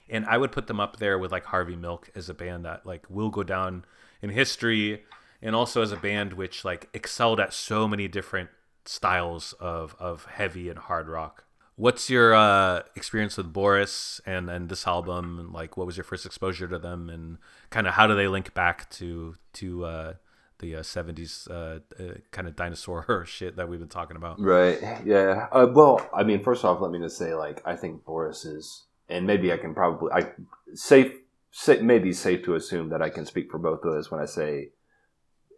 and 0.09 0.25
I 0.25 0.37
would 0.37 0.51
put 0.51 0.67
them 0.67 0.79
up 0.79 0.97
there 0.97 1.17
with 1.17 1.31
like 1.31 1.45
Harvey 1.45 1.75
Milk 1.75 2.09
as 2.15 2.29
a 2.29 2.33
band 2.33 2.65
that 2.65 2.85
like 2.85 3.05
will 3.09 3.29
go 3.29 3.43
down 3.43 3.85
in 4.21 4.29
history, 4.29 5.03
and 5.41 5.55
also 5.55 5.81
as 5.81 5.91
a 5.91 5.97
band 5.97 6.33
which 6.33 6.65
like 6.65 6.89
excelled 6.93 7.39
at 7.39 7.53
so 7.53 7.87
many 7.87 8.07
different 8.07 8.49
styles 8.85 9.53
of 9.59 9.95
of 9.99 10.25
heavy 10.25 10.69
and 10.69 10.79
hard 10.79 11.07
rock. 11.07 11.43
What's 11.75 12.09
your 12.09 12.33
uh, 12.33 12.81
experience 12.95 13.37
with 13.37 13.53
Boris 13.53 14.19
and, 14.25 14.49
and 14.49 14.67
this 14.67 14.87
album? 14.87 15.37
And 15.37 15.51
like, 15.51 15.77
what 15.77 15.85
was 15.85 15.95
your 15.95 16.03
first 16.03 16.25
exposure 16.25 16.67
to 16.67 16.79
them, 16.79 17.07
and 17.07 17.37
kind 17.69 17.85
of 17.85 17.93
how 17.93 18.07
do 18.07 18.15
they 18.15 18.27
link 18.27 18.55
back 18.55 18.89
to 18.91 19.35
to 19.53 19.85
uh, 19.85 20.13
the 20.57 20.77
uh, 20.77 20.79
'70s 20.79 21.47
uh, 21.51 21.79
uh, 22.03 22.13
kind 22.31 22.47
of 22.47 22.55
dinosaur 22.55 23.25
shit 23.27 23.57
that 23.57 23.69
we've 23.69 23.79
been 23.79 23.89
talking 23.89 24.17
about? 24.17 24.41
Right. 24.41 24.79
Yeah. 25.05 25.47
Uh, 25.51 25.67
well, 25.71 26.09
I 26.11 26.23
mean, 26.23 26.41
first 26.41 26.65
off, 26.65 26.81
let 26.81 26.89
me 26.89 26.97
just 26.97 27.15
say, 27.17 27.35
like, 27.35 27.61
I 27.63 27.75
think 27.75 28.03
Boris 28.05 28.43
is, 28.43 28.85
and 29.07 29.27
maybe 29.27 29.53
I 29.53 29.57
can 29.57 29.75
probably, 29.75 30.11
I 30.11 30.31
safe, 30.73 31.11
say, 31.51 31.79
maybe 31.81 32.11
safe 32.11 32.43
to 32.45 32.55
assume 32.55 32.89
that 32.89 33.03
I 33.03 33.09
can 33.09 33.27
speak 33.27 33.51
for 33.51 33.59
both 33.59 33.85
of 33.85 33.93
us 33.93 34.09
when 34.09 34.19
I 34.19 34.25
say 34.25 34.69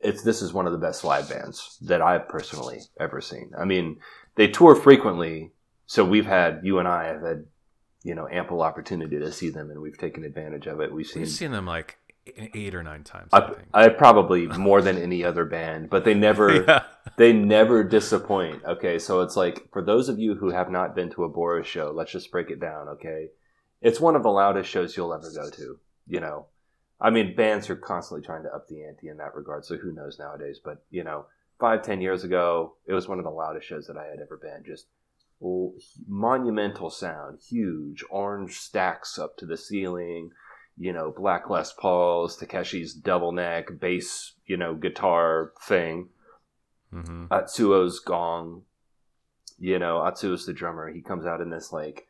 it's 0.02 0.24
this 0.24 0.42
is 0.42 0.54
one 0.54 0.66
of 0.66 0.72
the 0.72 0.78
best 0.78 1.04
live 1.04 1.30
bands 1.30 1.78
that 1.82 2.02
I've 2.02 2.28
personally 2.28 2.82
ever 3.00 3.22
seen. 3.22 3.52
I 3.58 3.66
mean, 3.66 3.98
they 4.36 4.48
tour 4.48 4.76
frequently, 4.76 5.52
so 5.86 6.06
we've 6.06 6.26
had 6.26 6.62
you 6.64 6.80
and 6.80 6.88
I 6.88 7.08
have 7.08 7.22
had, 7.22 7.46
you 8.04 8.16
know, 8.16 8.28
ample 8.32 8.62
opportunity 8.62 9.20
to 9.20 9.32
see 9.32 9.50
them, 9.50 9.70
and 9.70 9.82
we've 9.82 9.98
taken 9.98 10.24
advantage 10.24 10.68
of 10.68 10.80
it. 10.80 10.94
We've 10.94 11.06
seen 11.06 11.24
We've 11.24 11.32
seen 11.32 11.52
them 11.52 11.66
like 11.66 11.98
eight 12.38 12.76
or 12.76 12.84
nine 12.84 13.04
times. 13.04 13.30
I, 13.34 13.38
I, 13.38 13.48
think. 13.48 13.68
I 13.74 13.90
probably 13.90 14.48
more 14.48 14.82
than 14.82 14.98
any 14.98 15.24
other 15.24 15.46
band, 15.46 15.90
but 15.90 16.06
they 16.06 16.14
never 16.14 16.64
yeah. 16.68 16.84
they 17.18 17.34
never 17.34 17.84
disappoint. 17.84 18.64
Okay, 18.66 19.00
so 19.00 19.22
it's 19.22 19.36
like 19.36 19.70
for 19.72 19.82
those 19.82 20.10
of 20.10 20.20
you 20.20 20.36
who 20.36 20.52
have 20.52 20.70
not 20.70 20.96
been 20.96 21.10
to 21.12 21.24
a 21.24 21.30
Boris 21.30 21.68
show, 21.68 21.92
let's 21.94 22.12
just 22.12 22.32
break 22.32 22.50
it 22.50 22.60
down. 22.60 22.88
Okay, 22.90 23.28
it's 23.82 24.00
one 24.00 24.16
of 24.16 24.24
the 24.24 24.30
loudest 24.30 24.70
shows 24.70 24.96
you'll 24.96 25.14
ever 25.14 25.32
go 25.34 25.50
to. 25.50 25.80
You 26.08 26.20
know, 26.20 26.46
I 27.02 27.10
mean, 27.10 27.36
bands 27.36 27.70
are 27.70 27.76
constantly 27.76 28.26
trying 28.26 28.44
to 28.44 28.54
up 28.54 28.68
the 28.68 28.84
ante 28.84 29.08
in 29.08 29.18
that 29.18 29.36
regard. 29.36 29.66
So 29.66 29.78
who 29.78 29.94
knows 29.94 30.20
nowadays? 30.20 30.60
But 30.64 30.84
you 30.90 31.04
know, 31.04 31.26
five 31.60 31.82
ten 31.82 32.02
years 32.02 32.24
ago, 32.24 32.76
it 32.88 32.94
was 32.94 33.08
one 33.08 33.20
of 33.20 33.24
the 33.26 33.32
loudest 33.32 33.68
shows 33.68 33.88
that 33.88 33.98
I 33.98 34.06
had 34.08 34.20
ever 34.20 34.38
been. 34.38 34.64
Just 34.66 34.88
monumental 36.08 36.90
sound, 36.90 37.40
huge 37.48 38.04
orange 38.10 38.58
stacks 38.58 39.18
up 39.18 39.38
to 39.38 39.46
the 39.46 39.58
ceiling. 39.58 40.32
You 40.78 40.94
know, 40.94 41.14
Black 41.16 41.50
Les 41.50 41.74
Pauls, 41.74 42.38
Takeshi's 42.38 42.94
double 42.94 43.32
neck 43.34 43.68
bass, 43.80 44.34
you 44.46 44.58
know, 44.58 44.76
guitar 44.76 45.52
thing. 45.68 46.10
hmm 46.92 47.26
Atsuo's 47.26 48.00
gong. 48.00 48.64
You 49.58 49.78
know, 49.78 49.98
Atsuo's 50.00 50.46
the 50.46 50.54
drummer. 50.54 50.90
He 50.90 51.02
comes 51.02 51.26
out 51.26 51.42
in 51.42 51.50
this 51.50 51.72
like 51.72 52.08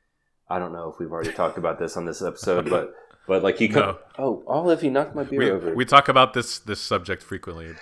I 0.49 0.57
don't 0.57 0.73
know 0.73 0.89
if 0.91 0.99
we've 0.99 1.11
already 1.11 1.33
talked 1.33 1.57
about 1.59 1.77
this 1.77 1.95
on 1.95 2.05
this 2.05 2.21
episode, 2.23 2.69
but 2.71 2.93
but 3.27 3.43
like 3.43 3.57
he 3.57 3.67
No. 3.67 3.73
comes. 3.81 3.97
Oh, 4.17 4.43
Olive, 4.47 4.81
he 4.81 4.89
knocked 4.89 5.15
my 5.15 5.23
beer 5.23 5.39
We, 5.39 5.51
over. 5.51 5.75
we 5.75 5.85
talk 5.85 6.09
about 6.09 6.33
this 6.33 6.59
this 6.59 6.79
subject 6.81 7.21
frequently. 7.23 7.73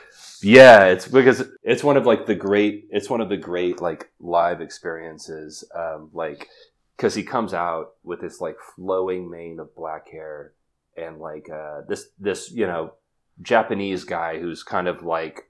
yeah, 0.42 0.86
it's 0.86 1.08
because 1.08 1.44
it's 1.64 1.84
one 1.84 1.98
of 1.98 2.06
like 2.06 2.26
the 2.26 2.36
great. 2.36 2.88
It's 2.92 3.10
one 3.10 3.22
of 3.22 3.30
the 3.30 3.38
great 3.38 3.82
like 3.82 4.12
live 4.20 4.62
experiences. 4.62 5.64
Um, 5.76 6.10
like 6.14 6.48
because 6.96 7.14
he 7.16 7.24
comes 7.24 7.54
out 7.54 7.92
with 8.04 8.22
this 8.22 8.42
like 8.42 8.58
flowing 8.76 9.30
mane 9.30 9.60
of 9.60 9.76
black 9.76 10.10
hair 10.10 10.54
and 10.96 11.20
like 11.20 11.50
uh, 11.50 11.82
this 11.88 12.08
this 12.20 12.52
you 12.52 12.66
know 12.68 12.94
Japanese 13.42 14.04
guy 14.04 14.40
who's 14.40 14.64
kind 14.64 14.88
of 14.88 15.04
like 15.04 15.44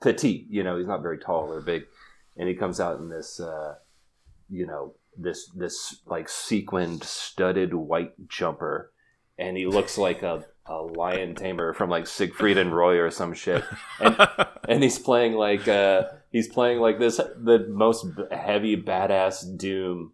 petite. 0.00 0.46
You 0.48 0.62
know, 0.62 0.76
he's 0.78 0.86
not 0.86 1.02
very 1.02 1.18
tall 1.18 1.52
or 1.52 1.60
big, 1.60 1.82
and 2.36 2.48
he 2.48 2.54
comes 2.54 2.80
out 2.80 2.98
in 3.00 3.08
this 3.08 3.38
uh, 3.40 3.74
you 4.48 4.66
know 4.66 4.94
this 5.18 5.50
this 5.56 6.00
like 6.06 6.28
sequined 6.28 7.02
studded 7.04 7.74
white 7.74 8.28
jumper, 8.28 8.91
and 9.38 9.56
he 9.56 9.66
looks 9.66 9.98
like 9.98 10.22
a 10.22 10.44
a 10.66 10.80
lion 10.80 11.34
tamer 11.34 11.72
from 11.72 11.90
like 11.90 12.06
Siegfried 12.06 12.56
and 12.56 12.74
Roy 12.74 12.98
or 12.98 13.10
some 13.10 13.34
shit. 13.34 13.64
And, 13.98 14.16
and 14.68 14.82
he's 14.82 14.98
playing 14.98 15.34
like 15.34 15.66
uh 15.66 16.04
he's 16.30 16.48
playing 16.48 16.78
like 16.78 16.98
this 16.98 17.16
the 17.16 17.66
most 17.68 18.06
heavy 18.30 18.76
badass 18.76 19.56
doom. 19.56 20.12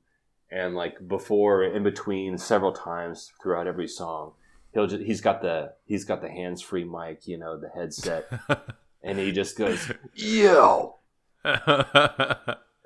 And 0.50 0.74
like 0.74 1.06
before 1.06 1.62
in 1.62 1.82
between 1.82 2.38
several 2.38 2.72
times 2.72 3.32
throughout 3.42 3.66
every 3.66 3.88
song 3.88 4.32
he'll 4.72 4.86
just 4.86 5.02
he's 5.02 5.20
got 5.20 5.42
the 5.42 5.72
he's 5.84 6.04
got 6.04 6.22
the 6.22 6.30
hands 6.30 6.62
free 6.62 6.84
mic 6.84 7.26
you 7.26 7.38
know 7.38 7.58
the 7.58 7.68
headset. 7.68 8.30
And 9.00 9.16
he 9.16 9.30
just 9.30 9.56
goes 9.56 9.92
yo! 10.14 10.96
And 11.44 11.56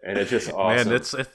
it's 0.05 0.31
just 0.31 0.53
awesome. 0.53 0.89
Man, 0.89 0.97
it's 0.97 1.15
it's 1.15 1.31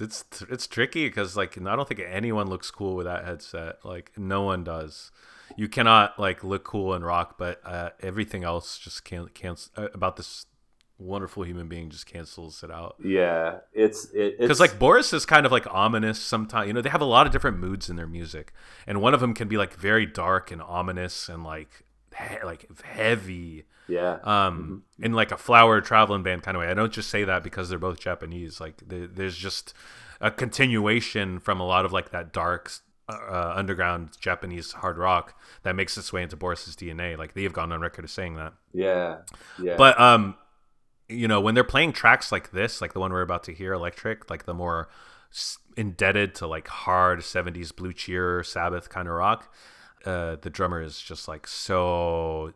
it's 0.00 0.24
it's 0.48 0.66
tricky 0.66 1.06
because 1.06 1.36
like 1.36 1.58
I 1.60 1.76
don't 1.76 1.88
think 1.88 2.00
anyone 2.00 2.48
looks 2.48 2.70
cool 2.70 2.96
with 2.96 3.06
that 3.06 3.24
headset. 3.24 3.84
Like 3.84 4.12
no 4.16 4.42
one 4.42 4.64
does. 4.64 5.10
You 5.56 5.68
cannot 5.68 6.18
like 6.18 6.44
look 6.44 6.64
cool 6.64 6.94
and 6.94 7.04
rock, 7.04 7.36
but 7.38 7.60
uh, 7.64 7.90
everything 8.00 8.44
else 8.44 8.78
just 8.78 9.04
can't 9.04 9.34
cancel 9.34 9.72
uh, 9.76 9.88
about 9.94 10.16
this 10.16 10.46
wonderful 10.98 11.44
human 11.44 11.68
being 11.68 11.88
just 11.90 12.06
cancels 12.06 12.62
it 12.64 12.70
out. 12.72 12.96
yeah 13.02 13.58
it's 13.72 14.08
it, 14.12 14.38
Because 14.38 14.58
like 14.58 14.78
Boris 14.80 15.12
is 15.12 15.24
kind 15.24 15.46
of 15.46 15.52
like 15.52 15.66
ominous 15.72 16.20
sometimes. 16.20 16.66
You 16.66 16.72
know, 16.72 16.82
they 16.82 16.90
have 16.90 17.00
a 17.00 17.06
lot 17.06 17.26
of 17.26 17.32
different 17.32 17.58
moods 17.58 17.88
in 17.88 17.96
their 17.96 18.06
music, 18.06 18.52
and 18.86 19.00
one 19.00 19.14
of 19.14 19.20
them 19.20 19.32
can 19.32 19.48
be 19.48 19.56
like 19.56 19.74
very 19.74 20.06
dark 20.06 20.50
and 20.50 20.60
ominous 20.60 21.28
and 21.28 21.44
like 21.44 21.84
he- 22.18 22.44
like 22.44 22.66
heavy. 22.82 23.64
Yeah. 23.88 24.18
Um 24.22 24.84
in 24.98 25.12
like 25.12 25.32
a 25.32 25.36
Flower 25.38 25.80
Travellin' 25.80 26.22
Band 26.22 26.42
kind 26.42 26.56
of 26.56 26.60
way. 26.60 26.68
I 26.68 26.74
don't 26.74 26.92
just 26.92 27.10
say 27.10 27.24
that 27.24 27.42
because 27.42 27.68
they're 27.68 27.78
both 27.78 28.00
japanese. 28.00 28.60
Like 28.60 28.82
there- 28.86 29.06
there's 29.06 29.36
just 29.36 29.72
a 30.20 30.30
continuation 30.30 31.38
from 31.38 31.60
a 31.60 31.64
lot 31.66 31.84
of 31.84 31.92
like 31.92 32.10
that 32.10 32.32
dark 32.32 32.70
uh, 33.08 33.52
underground 33.56 34.10
japanese 34.20 34.72
hard 34.72 34.98
rock 34.98 35.40
that 35.62 35.74
makes 35.74 35.96
its 35.96 36.12
way 36.12 36.22
into 36.22 36.36
boris's 36.36 36.76
dna 36.76 37.16
like 37.16 37.32
they 37.32 37.42
have 37.44 37.54
gone 37.54 37.72
on 37.72 37.80
record 37.80 38.04
as 38.04 38.10
saying 38.12 38.34
that. 38.34 38.52
Yeah. 38.74 39.18
Yeah. 39.62 39.76
But 39.78 39.98
um 39.98 40.34
you 41.08 41.26
know 41.26 41.40
when 41.40 41.54
they're 41.54 41.64
playing 41.64 41.92
tracks 41.94 42.30
like 42.30 42.50
this 42.50 42.82
like 42.82 42.92
the 42.92 43.00
one 43.00 43.10
we're 43.12 43.22
about 43.22 43.44
to 43.44 43.54
hear 43.54 43.72
electric 43.72 44.28
like 44.28 44.44
the 44.44 44.52
more 44.52 44.90
s- 45.32 45.56
indebted 45.74 46.34
to 46.34 46.46
like 46.46 46.68
hard 46.68 47.20
70s 47.20 47.74
blue 47.74 47.94
cheer 47.94 48.42
sabbath 48.42 48.90
kind 48.90 49.08
of 49.08 49.14
rock 49.14 49.50
uh 50.08 50.36
the 50.40 50.50
drummer 50.50 50.80
is 50.82 51.00
just 51.00 51.28
like 51.28 51.46
so 51.46 52.52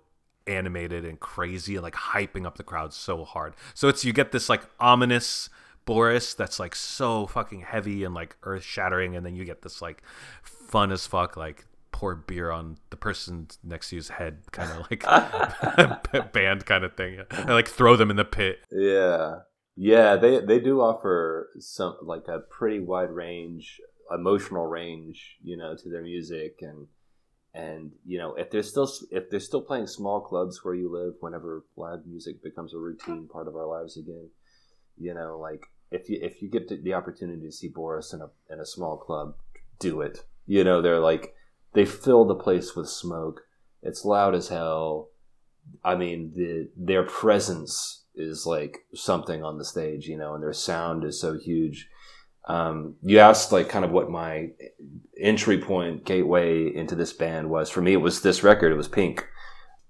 animated 0.46 1.04
and 1.04 1.20
crazy 1.20 1.74
and 1.74 1.82
like 1.82 1.94
hyping 1.94 2.46
up 2.46 2.56
the 2.56 2.62
crowd 2.62 2.92
so 2.92 3.24
hard. 3.24 3.54
So 3.74 3.88
it's 3.88 4.04
you 4.04 4.12
get 4.12 4.32
this 4.32 4.48
like 4.48 4.62
ominous 4.80 5.48
boris 5.84 6.34
that's 6.34 6.58
like 6.60 6.74
so 6.76 7.26
fucking 7.26 7.60
heavy 7.62 8.04
and 8.04 8.14
like 8.14 8.36
earth 8.44 8.62
shattering 8.62 9.16
and 9.16 9.26
then 9.26 9.34
you 9.34 9.44
get 9.44 9.62
this 9.62 9.82
like 9.82 10.00
fun 10.42 10.92
as 10.92 11.08
fuck 11.08 11.36
like 11.36 11.66
pour 11.90 12.14
beer 12.14 12.50
on 12.50 12.78
the 12.90 12.96
person 12.96 13.48
next 13.62 13.90
to 13.90 13.96
his 13.96 14.08
head 14.08 14.38
kind 14.50 14.70
of 14.72 14.90
like 14.90 15.02
band 16.32 16.66
kind 16.66 16.84
of 16.84 16.94
thing. 16.96 17.20
And 17.30 17.50
like 17.50 17.68
throw 17.68 17.96
them 17.96 18.10
in 18.10 18.16
the 18.16 18.24
pit. 18.24 18.60
Yeah, 18.70 19.40
yeah, 19.76 20.16
they 20.16 20.40
they 20.40 20.58
do 20.58 20.80
offer 20.80 21.50
some 21.58 21.96
like 22.02 22.28
a 22.28 22.40
pretty 22.40 22.80
wide 22.80 23.10
range, 23.10 23.80
emotional 24.12 24.66
range, 24.66 25.36
you 25.42 25.56
know, 25.56 25.76
to 25.76 25.88
their 25.88 26.02
music, 26.02 26.58
and 26.60 26.88
and 27.54 27.92
you 28.06 28.18
know 28.18 28.34
if 28.34 28.50
they're 28.50 28.62
still 28.62 28.90
if 29.10 29.30
they're 29.30 29.40
still 29.40 29.62
playing 29.62 29.86
small 29.86 30.20
clubs 30.20 30.64
where 30.64 30.74
you 30.74 30.90
live, 30.90 31.14
whenever 31.20 31.64
live 31.76 32.06
music 32.06 32.42
becomes 32.42 32.74
a 32.74 32.78
routine 32.78 33.28
part 33.28 33.48
of 33.48 33.56
our 33.56 33.66
lives 33.66 33.96
again, 33.96 34.30
you 34.98 35.14
know, 35.14 35.38
like 35.38 35.66
if 35.90 36.08
you 36.08 36.18
if 36.22 36.42
you 36.42 36.48
get 36.48 36.68
the- 36.68 36.94
opportunity 36.94 37.42
to 37.42 37.52
see 37.52 37.68
Boris 37.68 38.12
in 38.12 38.20
a 38.20 38.30
in 38.52 38.60
a 38.60 38.66
small 38.66 38.96
club, 38.96 39.34
do 39.78 40.00
it. 40.00 40.24
You 40.46 40.64
know, 40.64 40.82
they're 40.82 41.00
like 41.00 41.34
they 41.74 41.84
fill 41.84 42.24
the 42.24 42.34
place 42.34 42.74
with 42.74 42.88
smoke. 42.88 43.42
It's 43.82 44.04
loud 44.04 44.34
as 44.34 44.48
hell 44.48 45.08
I 45.84 45.94
mean, 45.94 46.32
the 46.34 46.70
their 46.76 47.04
presence 47.04 48.04
is 48.14 48.46
like 48.46 48.84
something 48.94 49.42
on 49.42 49.58
the 49.58 49.64
stage, 49.64 50.06
you 50.06 50.16
know, 50.16 50.34
and 50.34 50.42
their 50.42 50.52
sound 50.52 51.04
is 51.04 51.20
so 51.20 51.38
huge. 51.38 51.88
Um, 52.46 52.96
you 53.02 53.18
asked 53.18 53.52
like 53.52 53.68
kind 53.68 53.84
of 53.84 53.92
what 53.92 54.10
my 54.10 54.50
entry 55.20 55.58
point 55.58 56.04
gateway 56.04 56.74
into 56.74 56.94
this 56.94 57.12
band 57.12 57.50
was. 57.50 57.70
For 57.70 57.80
me, 57.80 57.92
it 57.92 57.98
was 57.98 58.22
this 58.22 58.42
record. 58.42 58.72
It 58.72 58.76
was 58.76 58.88
Pink, 58.88 59.26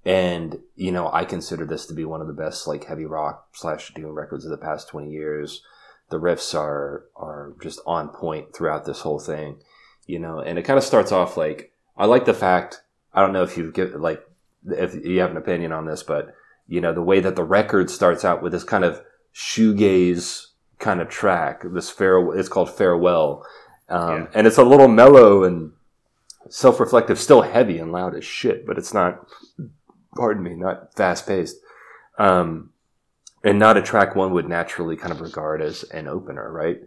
and 0.04 0.58
you 0.76 0.92
know, 0.92 1.10
I 1.12 1.24
consider 1.24 1.64
this 1.64 1.86
to 1.86 1.94
be 1.94 2.04
one 2.04 2.20
of 2.20 2.26
the 2.26 2.32
best 2.32 2.66
like 2.66 2.84
heavy 2.84 3.06
rock 3.06 3.48
slash 3.52 3.94
doom 3.94 4.14
records 4.14 4.44
of 4.44 4.50
the 4.50 4.58
past 4.58 4.88
twenty 4.88 5.10
years. 5.10 5.62
The 6.10 6.20
riffs 6.20 6.54
are 6.54 7.04
are 7.16 7.54
just 7.62 7.80
on 7.86 8.08
point 8.08 8.54
throughout 8.54 8.84
this 8.84 9.00
whole 9.00 9.18
thing, 9.18 9.60
you 10.06 10.18
know, 10.18 10.40
and 10.40 10.58
it 10.58 10.62
kind 10.62 10.78
of 10.78 10.84
starts 10.84 11.12
off 11.12 11.36
like 11.36 11.72
I 11.96 12.04
like 12.06 12.26
the 12.26 12.34
fact. 12.34 12.82
I 13.14 13.20
don't 13.22 13.32
know 13.32 13.42
if 13.42 13.56
you 13.56 13.72
get 13.72 13.98
like 13.98 14.22
if 14.66 14.94
you 14.94 15.20
have 15.20 15.30
an 15.30 15.36
opinion 15.38 15.72
on 15.72 15.86
this, 15.86 16.02
but 16.02 16.34
you 16.66 16.82
know 16.82 16.92
the 16.92 17.02
way 17.02 17.20
that 17.20 17.36
the 17.36 17.44
record 17.44 17.88
starts 17.90 18.24
out 18.24 18.42
with 18.42 18.52
this 18.52 18.64
kind 18.64 18.84
of 18.84 19.02
shoegaze 19.34 20.48
kind 20.82 21.00
of 21.00 21.08
track. 21.08 21.62
This 21.64 21.90
farewell, 21.90 22.38
it's 22.38 22.48
called 22.50 22.68
farewell, 22.70 23.46
um, 23.88 24.10
Yeah. 24.10 24.26
and 24.34 24.46
it's 24.46 24.58
a 24.58 24.64
little 24.64 24.88
mellow 24.88 25.44
and 25.44 25.72
self-reflective, 26.50 27.18
still 27.18 27.42
heavy 27.42 27.78
and 27.78 27.92
loud 27.92 28.14
as 28.14 28.24
shit, 28.24 28.66
but 28.66 28.76
it's 28.78 28.92
not. 28.92 29.26
Pardon 30.14 30.42
me, 30.42 30.54
not 30.54 30.92
fast-paced, 30.94 31.56
um, 32.18 32.68
and 33.42 33.58
not 33.58 33.78
a 33.78 33.82
track 33.82 34.14
one 34.14 34.32
would 34.32 34.46
naturally 34.46 34.94
kind 34.94 35.10
of 35.10 35.22
regard 35.22 35.62
as 35.62 35.84
an 35.84 36.06
opener, 36.06 36.52
right? 36.52 36.80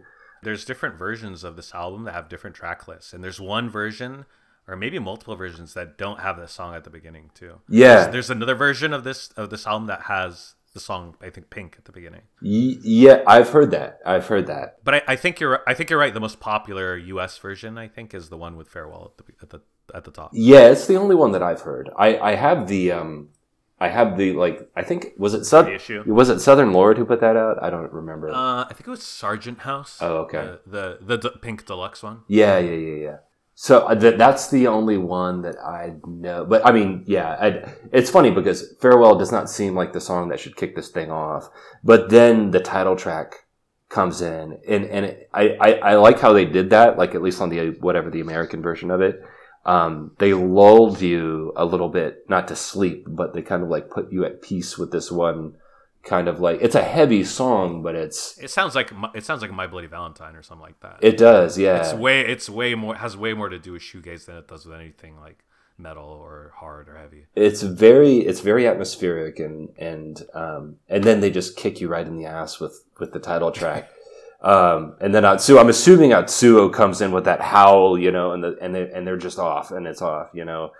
There's 0.44 0.64
different 0.64 0.96
versions 0.96 1.42
of 1.42 1.56
this 1.56 1.74
album 1.74 2.04
that 2.04 2.14
have 2.14 2.28
different 2.28 2.54
track 2.54 2.86
lists, 2.86 3.12
and 3.12 3.24
there's 3.24 3.40
one 3.40 3.68
version, 3.68 4.26
or 4.68 4.76
maybe 4.76 5.00
multiple 5.00 5.34
versions 5.34 5.74
that 5.74 5.98
don't 5.98 6.20
have 6.20 6.36
the 6.36 6.46
song 6.46 6.76
at 6.76 6.84
the 6.84 6.90
beginning 6.90 7.30
too. 7.34 7.60
Yeah, 7.68 8.02
There's, 8.02 8.12
there's 8.12 8.30
another 8.30 8.54
version 8.54 8.92
of 8.92 9.02
this 9.02 9.30
of 9.36 9.50
this 9.50 9.66
album 9.66 9.88
that 9.88 10.02
has 10.02 10.54
the 10.76 10.80
song 10.80 11.16
I 11.20 11.30
think 11.30 11.50
Pink 11.50 11.74
at 11.78 11.84
the 11.86 11.92
beginning. 11.92 12.22
Yeah, 12.40 13.22
I've 13.26 13.48
heard 13.48 13.70
that. 13.72 13.98
I've 14.06 14.26
heard 14.28 14.46
that. 14.46 14.76
But 14.84 14.94
I, 14.94 15.02
I 15.08 15.16
think 15.16 15.40
you're 15.40 15.62
I 15.66 15.74
think 15.74 15.90
you're 15.90 15.98
right. 15.98 16.14
The 16.14 16.20
most 16.20 16.38
popular 16.38 16.96
U.S. 16.96 17.36
version 17.38 17.76
I 17.78 17.88
think 17.88 18.14
is 18.14 18.28
the 18.28 18.36
one 18.36 18.56
with 18.56 18.68
Farewell 18.68 19.12
at 19.18 19.26
the 19.26 19.32
at 19.42 19.50
the 19.50 19.60
at 19.96 20.04
the 20.04 20.10
top. 20.10 20.30
Yeah, 20.32 20.68
it's 20.68 20.86
the 20.86 20.96
only 20.96 21.16
one 21.16 21.32
that 21.32 21.42
I've 21.42 21.62
heard. 21.62 21.90
I, 21.96 22.18
I 22.18 22.34
have 22.36 22.68
the 22.68 22.92
um 22.92 23.30
I 23.80 23.88
have 23.88 24.16
the 24.16 24.32
like 24.32 24.70
I 24.76 24.82
think 24.82 25.12
was 25.18 25.34
it 25.34 25.44
South 25.44 25.66
Reissue? 25.66 26.02
was 26.06 26.28
it 26.28 26.40
Southern 26.40 26.72
Lord 26.72 26.98
who 26.98 27.04
put 27.04 27.20
that 27.20 27.36
out? 27.36 27.62
I 27.62 27.70
don't 27.70 27.92
remember. 27.92 28.30
Uh, 28.30 28.64
I 28.64 28.68
think 28.74 28.86
it 28.86 28.90
was 28.90 29.02
Sargent 29.02 29.60
House. 29.60 29.98
Oh, 30.00 30.18
okay. 30.24 30.58
The 30.66 30.98
the, 31.00 31.16
the, 31.16 31.30
d- 31.30 31.38
Pink 31.42 31.66
Deluxe 31.66 32.02
one. 32.02 32.22
yeah, 32.28 32.58
yeah, 32.58 32.74
yeah, 32.74 33.02
yeah. 33.02 33.16
So 33.58 33.86
uh, 33.86 33.94
th- 33.94 34.18
that's 34.18 34.50
the 34.50 34.66
only 34.66 34.98
one 34.98 35.40
that 35.40 35.58
I 35.58 35.94
know. 36.06 36.44
But 36.44 36.64
I 36.66 36.72
mean, 36.72 37.04
yeah, 37.06 37.30
i 37.40 37.74
it's 37.90 38.10
funny 38.10 38.30
because 38.30 38.74
Farewell 38.82 39.16
does 39.16 39.32
not 39.32 39.48
seem 39.48 39.74
like 39.74 39.94
the 39.94 40.00
song 40.00 40.28
that 40.28 40.38
should 40.38 40.56
kick 40.56 40.76
this 40.76 40.90
thing 40.90 41.10
off. 41.10 41.48
But 41.82 42.10
then 42.10 42.50
the 42.50 42.60
title 42.60 42.96
track 42.96 43.46
comes 43.88 44.20
in, 44.20 44.58
and 44.68 44.84
and 44.84 45.06
it, 45.06 45.30
I, 45.32 45.56
I 45.58 45.72
I 45.72 45.94
like 45.94 46.20
how 46.20 46.34
they 46.34 46.44
did 46.44 46.68
that. 46.70 46.98
Like 46.98 47.14
at 47.14 47.22
least 47.22 47.40
on 47.40 47.48
the 47.48 47.70
whatever 47.80 48.10
the 48.10 48.20
American 48.20 48.60
version 48.60 48.90
of 48.90 49.00
it. 49.00 49.24
Um, 49.64 50.12
they 50.18 50.32
lulled 50.34 51.00
you 51.00 51.52
a 51.56 51.64
little 51.64 51.88
bit, 51.88 52.28
not 52.28 52.46
to 52.48 52.56
sleep, 52.56 53.06
but 53.08 53.32
they 53.34 53.42
kind 53.42 53.64
of 53.64 53.70
like 53.70 53.90
put 53.90 54.12
you 54.12 54.24
at 54.24 54.42
peace 54.42 54.78
with 54.78 54.92
this 54.92 55.10
one 55.10 55.54
kind 56.06 56.28
of 56.28 56.38
like 56.40 56.58
it's 56.62 56.74
a 56.76 56.82
heavy 56.82 57.24
song, 57.24 57.82
but 57.82 57.94
it's 57.94 58.38
It 58.38 58.50
sounds 58.50 58.74
like 58.74 58.92
My- 58.94 59.10
it 59.14 59.24
sounds 59.24 59.42
like 59.42 59.50
My 59.52 59.66
Bloody 59.66 59.88
Valentine 59.88 60.34
or 60.36 60.42
something 60.42 60.62
like 60.70 60.80
that. 60.80 60.98
it 61.02 61.16
does, 61.18 61.58
yeah. 61.58 61.78
it's 61.80 61.92
way 61.92 62.20
it's 62.20 62.48
way 62.48 62.74
more 62.74 62.94
has 62.94 63.16
way 63.16 63.32
more 63.34 63.48
to 63.48 63.58
do 63.58 63.72
with 63.72 63.82
shoegaze 63.82 64.24
than 64.26 64.36
it 64.36 64.46
does 64.48 64.64
with 64.66 64.76
anything 64.78 65.20
like 65.20 65.38
metal 65.78 66.08
or 66.08 66.52
hard 66.56 66.88
or 66.88 66.96
heavy. 66.96 67.26
it's 67.34 67.60
very 67.60 68.18
it's 68.28 68.40
very 68.40 68.66
atmospheric 68.66 69.38
and 69.38 69.68
and 69.78 70.22
um 70.32 70.76
and 70.88 71.04
then 71.04 71.20
they 71.20 71.30
just 71.30 71.54
kick 71.56 71.80
you 71.82 71.88
right 71.88 72.06
in 72.06 72.16
the 72.16 72.24
ass 72.24 72.58
with 72.60 72.84
with 72.98 73.12
the 73.12 73.18
title 73.18 73.50
track 73.50 73.90
um 74.40 74.94
and 75.02 75.14
then 75.14 75.24
Atsuo 75.24 75.60
I'm 75.60 75.68
assuming 75.68 76.10
Atsuo 76.12 76.72
comes 76.72 77.02
in 77.02 77.10
with 77.12 77.24
that 77.24 77.40
howl 77.42 77.98
you 77.98 78.10
know 78.10 78.32
and 78.32 78.42
the 78.42 78.56
and 78.62 78.74
they 78.74 78.90
and 78.90 79.06
they're 79.06 79.18
just 79.18 79.38
off 79.38 79.70
and 79.70 79.86
it's 79.86 80.00
off 80.00 80.30
you 80.32 80.44
know 80.46 80.70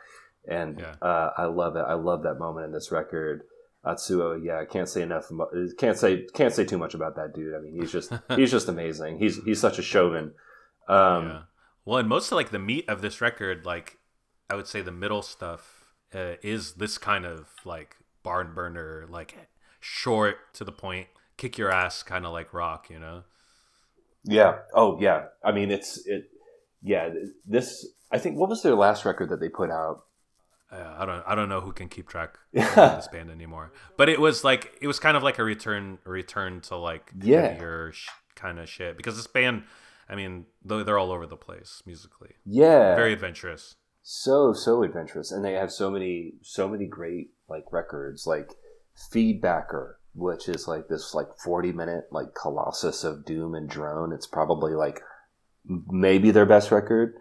and 0.49 0.79
Yeah. 0.81 0.95
uh 1.03 1.31
I 1.37 1.45
love 1.45 1.77
it 1.77 1.85
I 1.87 1.95
love 1.95 2.23
that 2.23 2.37
moment 2.39 2.65
in 2.67 2.73
this 2.73 2.91
record 2.91 3.43
Atsuo 3.87 4.43
yeah 4.43 4.65
can't 4.65 4.89
say 4.89 5.03
enough 5.03 5.31
can't 5.79 5.97
say 5.97 6.27
can't 6.35 6.53
say 6.53 6.65
too 6.65 6.79
much 6.79 6.95
about 6.95 7.17
that 7.17 7.35
dude 7.35 7.55
I 7.55 7.61
mean 7.61 7.81
he's 7.81 7.93
just 7.93 8.13
he's 8.37 8.51
just 8.51 8.69
amazing 8.69 9.19
he's 9.19 9.43
he's 9.45 9.61
such 9.61 9.79
a 9.79 9.83
showman 9.83 10.33
um 10.89 11.29
yeah. 11.29 11.43
Well, 11.87 11.99
and 11.99 12.09
most 12.09 12.33
of 12.33 12.37
like 12.37 12.51
the 12.51 12.59
meat 12.59 12.85
of 12.89 13.01
this 13.01 13.21
record, 13.21 13.65
like 13.65 13.99
I 14.51 14.57
would 14.57 14.67
say 14.67 14.83
the 14.83 14.91
middle 14.91 15.23
stuff 15.23 15.87
uh, 16.13 16.35
is 16.43 16.75
this 16.75 16.99
kind 16.99 17.25
of 17.25 17.49
like 17.65 17.97
barn 18.25 18.53
burner, 18.55 19.07
like 19.09 19.37
short 19.81 20.53
to 20.55 20.65
the 20.65 20.73
point, 20.73 21.07
kick 21.37 21.57
your 21.57 21.71
ass 21.71 22.03
kind 22.03 22.27
of 22.27 22.33
like 22.33 22.53
rock, 22.53 22.91
you 22.91 22.99
know. 22.99 23.23
Yeah. 24.25 24.59
Oh, 24.75 25.01
yeah. 25.01 25.27
I 25.45 25.53
mean, 25.53 25.71
it's 25.71 26.05
it. 26.07 26.29
Yeah. 26.83 27.11
This. 27.47 27.87
I 28.11 28.19
think. 28.19 28.37
What 28.37 28.49
was 28.49 28.65
their 28.65 28.75
last 28.75 29.05
record 29.05 29.29
that 29.31 29.39
they 29.39 29.49
put 29.49 29.71
out? 29.71 30.06
Uh, 30.73 30.95
I 30.99 31.07
don't 31.07 31.23
I 31.27 31.35
don't 31.35 31.49
know 31.49 31.61
who 31.61 31.73
can 31.73 31.89
keep 31.89 32.09
track 32.09 32.39
of 32.57 32.75
this 32.75 33.09
band 33.09 33.31
anymore. 33.31 33.73
But 33.97 34.09
it 34.09 34.21
was 34.21 34.43
like 34.45 34.73
it 34.81 34.87
was 34.87 34.99
kind 34.99 35.17
of 35.17 35.23
like 35.23 35.39
a 35.39 35.45
return 35.45 35.99
return 36.05 36.61
to 36.63 36.77
like 36.77 37.13
Yeah. 37.21 37.49
heavier 37.53 37.93
sh- 37.93 38.09
kind 38.35 38.59
of 38.59 38.69
shit 38.69 38.97
because 38.97 39.17
this 39.17 39.27
band, 39.29 39.63
I 40.09 40.15
mean, 40.17 40.47
they're, 40.65 40.83
they're 40.85 40.99
all 40.99 41.13
over 41.13 41.27
the 41.27 41.37
place 41.37 41.83
musically, 41.87 42.35
Yeah. 42.45 42.97
very 42.97 43.13
adventurous. 43.13 43.77
so 44.03 44.53
so 44.53 44.83
adventurous, 44.83 45.31
and 45.33 45.45
they 45.45 45.53
have 45.55 45.71
so 45.71 45.91
many 45.91 46.35
so 46.43 46.69
many 46.69 46.87
great 46.87 47.31
like 47.49 47.65
records, 47.73 48.27
like 48.27 48.51
Feedbacker, 49.13 49.95
which 50.15 50.49
is 50.49 50.67
like 50.67 50.89
this 50.89 51.15
like 51.15 51.29
forty 51.45 51.73
minute 51.73 52.05
like 52.11 52.35
colossus 52.35 53.05
of 53.05 53.25
doom 53.25 53.55
and 53.55 53.69
drone. 53.69 54.13
It's 54.13 54.27
probably 54.27 54.73
like 54.75 55.01
maybe 55.65 56.31
their 56.31 56.47
best 56.47 56.71
record, 56.71 57.15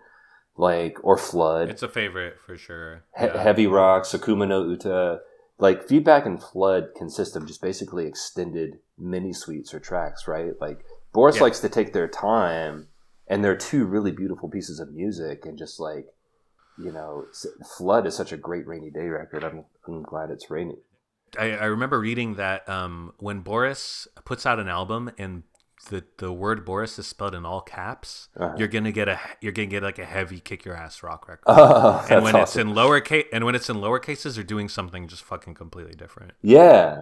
like 0.57 0.97
or 1.03 1.17
Flood. 1.17 1.69
It's 1.69 1.83
a 1.83 1.89
favorite 1.89 2.37
for 2.45 2.57
sure. 2.57 3.03
He- 3.17 3.25
Yeah. 3.25 3.37
Heavy 3.41 3.67
Rocks, 3.67 4.09
Akuma 4.13 4.47
no 4.47 4.63
Uta. 4.63 5.19
Like 5.57 5.87
Feedback 5.87 6.25
and 6.25 6.41
Flood 6.41 6.89
consist 6.97 7.35
of 7.35 7.45
just 7.47 7.61
basically 7.61 8.05
extended 8.07 8.79
mini 8.97 9.31
suites 9.33 9.73
or 9.73 9.79
tracks, 9.79 10.27
right? 10.27 10.51
Like 10.59 10.85
Boris 11.13 11.37
Yeah. 11.37 11.43
likes 11.43 11.59
to 11.61 11.69
take 11.69 11.93
their 11.93 12.07
time, 12.07 12.87
and 13.27 13.43
they're 13.43 13.55
two 13.55 13.85
really 13.85 14.11
beautiful 14.11 14.49
pieces 14.49 14.79
of 14.79 14.93
music, 14.93 15.45
and 15.45 15.57
just 15.57 15.79
like 15.79 16.07
you 16.77 16.91
know, 16.91 17.25
Flood 17.77 18.05
is 18.05 18.15
such 18.15 18.33
a 18.33 18.37
great 18.37 18.67
rainy 18.67 18.89
day 18.89 19.07
record. 19.07 19.45
I'm, 19.45 19.63
I'm 19.87 20.03
glad 20.03 20.29
it's 20.29 20.49
raining. 20.51 20.75
I, 21.39 21.51
I 21.51 21.65
remember 21.67 22.01
reading 22.01 22.35
that 22.35 22.67
um, 22.67 23.13
when 23.17 23.39
Boris 23.39 24.09
puts 24.25 24.45
out 24.45 24.59
an 24.59 24.67
album 24.67 25.09
and 25.17 25.43
the, 25.89 26.03
the 26.17 26.31
word 26.31 26.65
Boris 26.65 26.97
is 26.99 27.07
spelled 27.07 27.35
in 27.35 27.45
all 27.45 27.61
caps, 27.61 28.29
Uh-huh. 28.37 28.55
you're 28.57 28.67
gonna 28.67 28.91
get 28.91 29.07
a 29.07 29.19
you're 29.41 29.51
gonna 29.53 29.65
get 29.67 29.83
like 29.83 29.99
a 29.99 30.05
heavy 30.05 30.39
kick 30.39 30.65
your 30.65 30.75
ass 30.75 31.01
rock 31.03 31.27
record. 31.27 31.43
Oh, 31.47 32.05
and 32.09 32.23
when 32.23 32.35
it's 32.35 32.55
in 32.55 32.73
lower 32.75 32.99
case 33.01 33.25
and 33.33 33.45
when 33.45 33.55
it's 33.55 33.69
in 33.69 33.79
lower 33.81 33.99
cases, 33.99 34.35
they're 34.35 34.43
doing 34.43 34.69
something 34.69 35.07
just 35.07 35.23
fucking 35.23 35.53
completely 35.55 35.95
different. 35.95 36.33
yeah, 36.41 37.01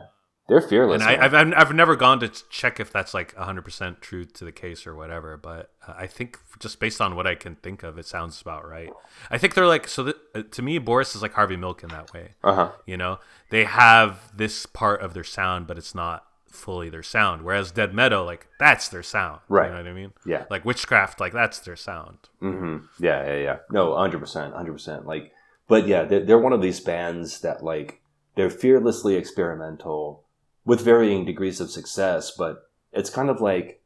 they're 0.50 0.60
fearless. 0.60 1.02
and 1.02 1.10
I, 1.10 1.24
I've, 1.26 1.34
I've 1.34 1.54
I've 1.56 1.74
never 1.74 1.96
gone 1.96 2.20
to 2.20 2.28
check 2.50 2.80
if 2.82 2.92
that's 2.92 3.14
like 3.14 3.34
100% 3.36 4.02
true 4.02 4.26
to 4.26 4.44
the 4.44 4.52
case 4.52 4.86
or 4.86 4.94
whatever, 4.94 5.38
but 5.38 5.72
uh, 5.88 5.94
I 5.96 6.06
think 6.08 6.38
just 6.60 6.82
based 6.82 7.00
on 7.00 7.16
what 7.16 7.26
I 7.26 7.36
can 7.36 7.56
think 7.56 7.82
of, 7.84 7.98
it 7.98 8.06
sounds 8.06 8.42
about 8.42 8.68
right. 8.68 8.92
I 9.32 9.38
think 9.38 9.54
they're 9.54 9.66
like 9.68 9.88
so. 9.88 10.04
That, 10.04 10.18
uh, 10.36 10.44
to 10.52 10.62
me, 10.62 10.80
Boris 10.80 11.16
is 11.16 11.22
like 11.22 11.32
Harvey 11.34 11.56
Milk 11.56 11.82
in 11.82 11.90
that 11.90 12.12
way. 12.14 12.32
uh-huh. 12.44 12.72
You 12.86 12.98
know, 12.98 13.20
they 13.52 13.64
have 13.64 14.36
this 14.36 14.66
part 14.66 15.00
of 15.02 15.14
their 15.14 15.24
sound, 15.24 15.66
but 15.66 15.78
it's 15.78 15.96
not 15.96 16.26
fully 16.54 16.90
their 16.90 17.04
sound. 17.04 17.42
Whereas 17.44 17.72
Dead 17.72 17.94
Meadow, 17.94 18.24
like 18.24 18.48
that's 18.60 18.88
their 18.88 19.04
sound. 19.04 19.42
Right. 19.50 19.66
You 19.68 19.72
know 19.72 19.78
what 19.84 19.88
I 19.88 19.94
mean? 19.94 20.14
Yeah. 20.26 20.46
Like 20.50 20.64
Witchcraft, 20.66 21.20
like 21.20 21.34
that's 21.34 21.60
their 21.60 21.76
sound. 21.76 22.30
hmm 22.40 22.78
Yeah, 23.00 23.26
yeah, 23.26 23.38
yeah. 23.38 23.58
No, 23.72 23.96
hundred 23.96 24.20
percent, 24.20 24.54
hundred 24.54 24.74
percent. 24.74 25.06
Like, 25.06 25.32
but 25.68 25.88
yeah, 25.88 26.04
they're, 26.04 26.24
they're 26.24 26.40
one 26.40 26.54
of 26.54 26.62
these 26.62 26.80
bands 26.80 27.42
that 27.42 27.64
like 27.64 28.02
they're 28.36 28.50
fearlessly 28.50 29.16
experimental 29.16 30.24
with 30.66 30.82
varying 30.82 31.26
degrees 31.26 31.60
of 31.60 31.72
success, 31.72 32.32
but 32.32 32.70
it's 32.92 33.10
kind 33.10 33.30
of 33.30 33.42
like, 33.42 33.82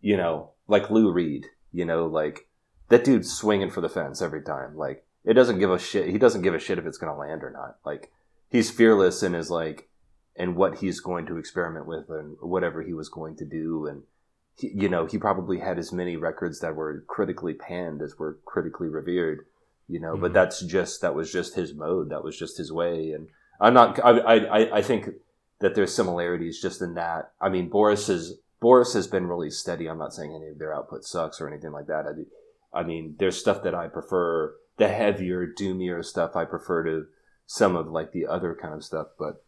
you 0.00 0.16
know, 0.16 0.50
like 0.66 0.90
Lou 0.90 1.12
Reed. 1.12 1.46
You 1.72 1.84
know, 1.84 2.06
like 2.06 2.48
that 2.88 3.04
dude's 3.04 3.30
swinging 3.32 3.70
for 3.70 3.80
the 3.80 3.88
fence 3.88 4.20
every 4.20 4.42
time. 4.42 4.76
Like, 4.76 5.04
it 5.24 5.34
doesn't 5.34 5.58
give 5.60 5.70
a 5.70 5.78
shit. 5.78 6.08
He 6.08 6.18
doesn't 6.18 6.42
give 6.42 6.54
a 6.54 6.58
shit 6.58 6.78
if 6.78 6.86
it's 6.86 6.98
gonna 6.98 7.16
land 7.16 7.44
or 7.44 7.50
not. 7.50 7.76
Like, 7.84 8.10
he's 8.48 8.70
fearless 8.70 9.22
and 9.22 9.36
is 9.36 9.50
like, 9.50 9.88
and 10.40 10.56
what 10.56 10.78
he's 10.78 11.00
going 11.00 11.26
to 11.26 11.36
experiment 11.38 11.86
with 11.86 12.08
and 12.08 12.36
whatever 12.40 12.82
he 12.82 12.92
was 12.94 13.08
going 13.08 13.36
to 13.36 13.44
do 13.44 13.86
and 13.86 14.02
he, 14.56 14.68
you 14.74 14.88
know, 14.88 15.06
he 15.06 15.18
probably 15.18 15.58
had 15.60 15.78
as 15.78 15.92
many 15.92 16.16
records 16.16 16.60
that 16.60 16.74
were 16.74 17.04
critically 17.06 17.54
panned 17.54 18.02
as 18.02 18.18
were 18.18 18.38
critically 18.44 18.88
revered, 18.88 19.46
you 19.88 20.00
know, 20.00 20.16
but 20.16 20.30
Mhm. 20.32 20.34
that's 20.34 20.60
just, 20.60 21.00
that 21.02 21.14
was 21.14 21.32
just 21.32 21.54
his 21.54 21.72
mode. 21.74 22.10
That 22.10 22.24
was 22.24 22.36
just 22.38 22.58
his 22.58 22.72
way. 22.72 23.12
And 23.12 23.28
I'm 23.60 23.74
not, 23.74 23.98
I, 24.04 24.10
I, 24.18 24.34
I- 24.60 24.76
I 24.78 24.82
think 24.82 25.10
that 25.60 25.74
there's 25.74 25.94
similarities 25.94 26.60
just 26.60 26.80
in 26.82 26.94
that. 26.94 27.32
I 27.40 27.48
mean, 27.48 27.68
Boris 27.68 28.08
is, 28.08 28.38
Boris 28.60 28.92
has 28.94 29.06
been 29.06 29.26
really 29.26 29.50
steady. 29.50 29.88
I'm 29.88 29.98
not 29.98 30.14
saying 30.14 30.34
any 30.34 30.48
of 30.48 30.58
their 30.58 30.74
output 30.74 31.04
sucks 31.04 31.40
or 31.40 31.48
anything 31.48 31.72
like 31.72 31.86
that. 31.86 32.06
I, 32.06 32.12
do- 32.12 32.26
I 32.72 32.82
mean, 32.82 33.16
there's 33.18 33.38
stuff 33.38 33.62
that 33.62 33.74
I 33.74 33.88
prefer, 33.88 34.54
the 34.76 34.88
heavier, 34.88 35.46
doomier 35.46 36.04
stuff 36.04 36.34
I 36.36 36.44
prefer 36.44 36.84
to 36.84 37.06
some 37.46 37.76
of 37.76 37.88
like 37.88 38.12
the 38.12 38.26
other 38.26 38.54
kind 38.60 38.74
of 38.74 38.84
stuff. 38.84 39.08
But 39.18 39.42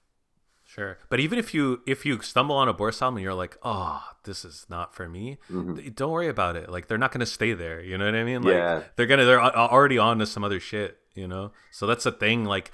Sure, 0.75 0.97
but 1.11 1.21
even 1.21 1.39
if 1.39 1.53
you 1.53 1.83
if 1.87 2.07
you 2.07 2.21
stumble 2.23 2.57
on 2.57 2.67
a 2.69 2.73
Boris 2.73 3.03
album 3.03 3.17
and 3.19 3.25
you're 3.25 3.35
like, 3.35 3.59
oh, 3.63 4.03
this 4.25 4.43
is 4.45 4.65
not 4.71 4.95
for 4.95 5.07
me, 5.09 5.39
Mhm. 5.51 5.95
don't 5.95 6.11
worry 6.11 6.29
about 6.29 6.57
it. 6.57 6.71
Like 6.71 6.87
they're 6.87 6.97
not 6.97 7.13
gonna 7.13 7.27
stay 7.27 7.53
there. 7.53 7.83
You 7.83 7.99
know 7.99 8.07
what 8.07 8.15
I 8.15 8.25
mean? 8.25 8.43
Like, 8.43 8.55
Yeah. 8.55 8.83
they're 8.97 9.07
gonna 9.07 9.25
they're 9.27 9.41
already 9.43 9.99
on 9.99 10.19
to 10.21 10.27
some 10.27 10.45
other 10.45 10.61
shit. 10.61 10.99
You 11.15 11.29
know, 11.29 11.53
so 11.71 11.87
that's 11.87 12.05
the 12.05 12.13
thing. 12.13 12.47
Like, 12.47 12.71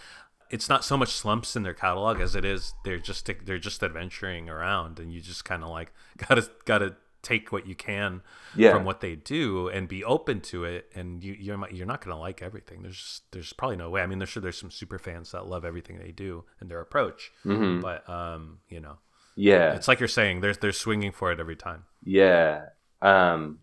it's 0.48 0.68
not 0.68 0.84
so 0.84 0.96
much 0.96 1.08
slumps 1.08 1.56
in 1.56 1.64
their 1.64 1.74
catalog 1.74 2.20
as 2.20 2.36
it 2.36 2.44
is 2.44 2.72
they're 2.84 2.98
just 3.00 3.28
they're 3.44 3.58
just 3.58 3.82
adventuring 3.82 4.48
around, 4.48 5.00
and 5.00 5.12
you 5.12 5.20
just 5.20 5.44
kind 5.44 5.64
of 5.64 5.70
like 5.70 5.92
gotta 6.28 6.48
gotta 6.64 6.94
take 7.22 7.50
what 7.52 7.66
you 7.66 7.74
can 7.74 8.22
Yeah. 8.54 8.72
from 8.72 8.84
what 8.84 9.00
they 9.00 9.16
do 9.16 9.68
and 9.68 9.88
be 9.88 10.04
open 10.04 10.40
to 10.42 10.64
it 10.64 10.90
and 10.94 11.22
you 11.24 11.34
you're 11.38 11.58
not- 11.58 11.74
you're 11.74 11.86
not 11.86 12.04
going 12.04 12.14
to 12.16 12.20
like 12.20 12.42
everything 12.42 12.82
there's 12.82 12.96
just, 12.96 13.32
there's 13.32 13.52
probably 13.52 13.76
no 13.76 13.90
way 13.90 14.00
i 14.02 14.06
mean 14.06 14.18
there's 14.18 14.28
sure 14.28 14.40
there's 14.40 14.56
some 14.58 14.70
super 14.70 14.98
fans 14.98 15.32
that 15.32 15.46
love 15.46 15.64
everything 15.64 15.98
they 15.98 16.12
do 16.12 16.44
and 16.60 16.70
their 16.70 16.80
approach 16.80 17.32
Mhm. 17.44 17.80
but 17.82 18.08
um 18.08 18.58
you 18.68 18.80
know 18.80 18.98
yeah, 19.40 19.74
it's 19.74 19.86
like 19.88 20.00
you're 20.00 20.08
saying 20.08 20.40
they're 20.40 20.54
they're 20.54 20.72
swinging 20.72 21.12
for 21.12 21.30
it 21.32 21.38
every 21.40 21.54
time 21.56 21.84
yeah, 22.04 22.66
um, 23.02 23.60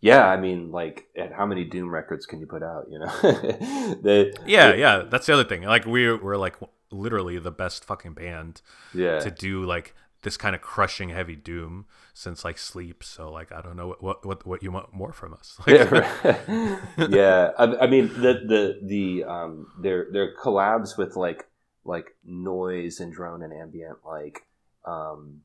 yeah. 0.00 0.26
I 0.26 0.36
mean, 0.36 0.70
like, 0.70 1.06
how 1.34 1.46
many 1.46 1.64
Doom 1.64 1.88
records 1.90 2.26
can 2.26 2.38
you 2.40 2.46
put 2.46 2.62
out? 2.62 2.86
You 2.90 2.98
know, 3.00 3.06
the 3.22 4.36
yeah 4.46 4.74
yeah 4.74 5.02
that's 5.08 5.26
the 5.26 5.32
other 5.34 5.44
thing 5.44 5.62
like 5.62 5.86
we 5.86 6.12
we're 6.14 6.36
like 6.36 6.56
literally 6.90 7.38
the 7.38 7.50
best 7.50 7.84
fucking 7.84 8.14
band 8.14 8.60
yeah, 8.94 9.18
to 9.20 9.30
do 9.30 9.64
like 9.64 9.94
this 10.24 10.36
kind 10.36 10.54
of 10.54 10.60
crushing 10.60 11.10
heavy 11.10 11.36
doom 11.36 11.86
since 12.12 12.44
like 12.44 12.58
sleep 12.58 13.04
so 13.04 13.30
like 13.30 13.52
i 13.52 13.60
don't 13.60 13.76
know 13.76 13.94
what 14.00 14.24
what 14.26 14.44
what, 14.46 14.62
you 14.62 14.72
want 14.72 14.92
more 14.92 15.12
from 15.12 15.32
us 15.34 15.58
like, 15.66 15.90
yeah, 15.90 16.80
yeah. 17.08 17.50
I, 17.58 17.76
I 17.84 17.86
mean, 17.86 18.08
the 18.08 18.40
the 18.46 18.80
the 18.82 19.24
um, 19.24 19.68
their 19.80 20.06
their 20.10 20.34
collabs 20.34 20.96
with 20.96 21.16
like 21.16 21.46
like 21.84 22.16
noise 22.24 23.00
and 23.00 23.12
drone 23.12 23.42
and 23.42 23.52
ambient, 23.52 23.98
like 24.06 24.46
um, 24.86 25.42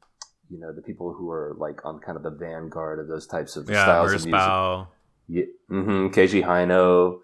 you 0.49 0.59
know, 0.59 0.73
the 0.73 0.81
people 0.81 1.13
who 1.13 1.29
are 1.31 1.55
like 1.57 1.85
on 1.85 1.99
kind 1.99 2.17
of 2.17 2.23
the 2.23 2.31
vanguard 2.31 2.99
of 2.99 3.07
those 3.07 3.27
types 3.27 3.55
of 3.55 3.69
yeah 3.69 3.83
styles 3.83 4.13
of 4.13 4.25
music. 4.25 4.87
Yeah, 5.27 5.43
mm-hmm, 5.69 6.07
Keiji 6.07 6.43
Haino. 6.43 7.19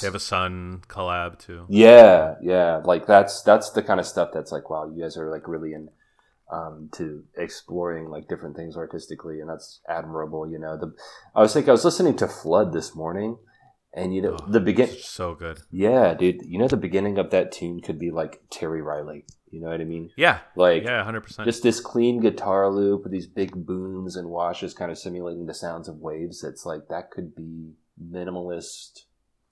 they 0.00 0.06
have 0.06 0.14
a 0.14 0.20
Sunn 0.20 0.82
collab 0.88 1.38
too 1.38 1.66
Yeah, 1.68 2.36
yeah. 2.40 2.80
Like 2.84 3.06
that's 3.06 3.42
that's 3.42 3.70
the 3.70 3.82
kind 3.82 4.00
of 4.00 4.06
stuff 4.06 4.30
that's 4.32 4.50
like, 4.50 4.70
wow, 4.70 4.86
you 4.86 5.02
guys 5.02 5.16
are 5.16 5.30
like 5.30 5.46
really 5.46 5.74
in 5.74 5.90
um, 6.50 6.88
to 6.92 7.24
exploring 7.36 8.08
like 8.08 8.28
different 8.28 8.56
things 8.56 8.76
artistically, 8.76 9.40
and 9.40 9.48
that's 9.50 9.80
admirable. 9.88 10.50
You 10.50 10.58
know, 10.58 10.76
the 10.76 10.94
I 11.34 11.40
was 11.42 11.52
thinking 11.52 11.70
I 11.70 11.72
was 11.72 11.84
listening 11.84 12.16
to 12.16 12.28
Flood 12.28 12.72
this 12.72 12.94
morning, 12.94 13.38
and 13.92 14.14
you 14.14 14.22
know 14.22 14.36
Oh, 14.40 14.50
the 14.50 14.60
beginning 14.60 14.96
so 15.00 15.34
good 15.34 15.60
Yeah, 15.70 16.14
dude. 16.14 16.42
You 16.44 16.58
know 16.58 16.68
the 16.68 16.76
beginning 16.76 17.18
of 17.18 17.30
that 17.30 17.52
tune 17.52 17.80
could 17.80 17.98
be 17.98 18.10
like 18.10 18.40
Terry 18.50 18.82
Riley. 18.82 19.24
You 19.50 19.60
know 19.62 19.68
what 19.68 19.80
I 19.80 19.84
mean? 19.84 20.10
yeah 20.16 20.40
Like 20.56 20.84
yeah 20.84 21.02
100% 21.04 21.44
just 21.44 21.62
this 21.62 21.80
clean 21.80 22.20
guitar 22.20 22.70
loop 22.70 23.02
with 23.04 23.12
these 23.12 23.26
big 23.26 23.52
booms 23.66 24.14
and 24.16 24.28
washes, 24.28 24.74
kind 24.74 24.90
of 24.90 24.98
simulating 24.98 25.46
the 25.46 25.54
sounds 25.54 25.88
of 25.88 25.96
waves. 25.98 26.44
It's 26.44 26.66
like 26.66 26.88
that 26.88 27.10
could 27.10 27.34
be 27.34 27.72
minimalist. 28.02 29.00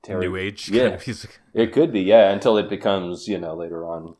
Terry, 0.03 0.21
new 0.29 0.37
age 0.37 0.71
Yeah. 0.71 0.83
kind 0.83 0.95
of 1.01 1.07
music 1.07 1.41
it 1.53 1.73
could 1.73 1.93
be, 1.93 2.03
yeah, 2.03 2.31
until 2.31 2.59
it 2.59 2.69
becomes, 2.69 3.27
you 3.27 3.39
know, 3.39 3.55
later 3.57 3.85
on 3.85 4.15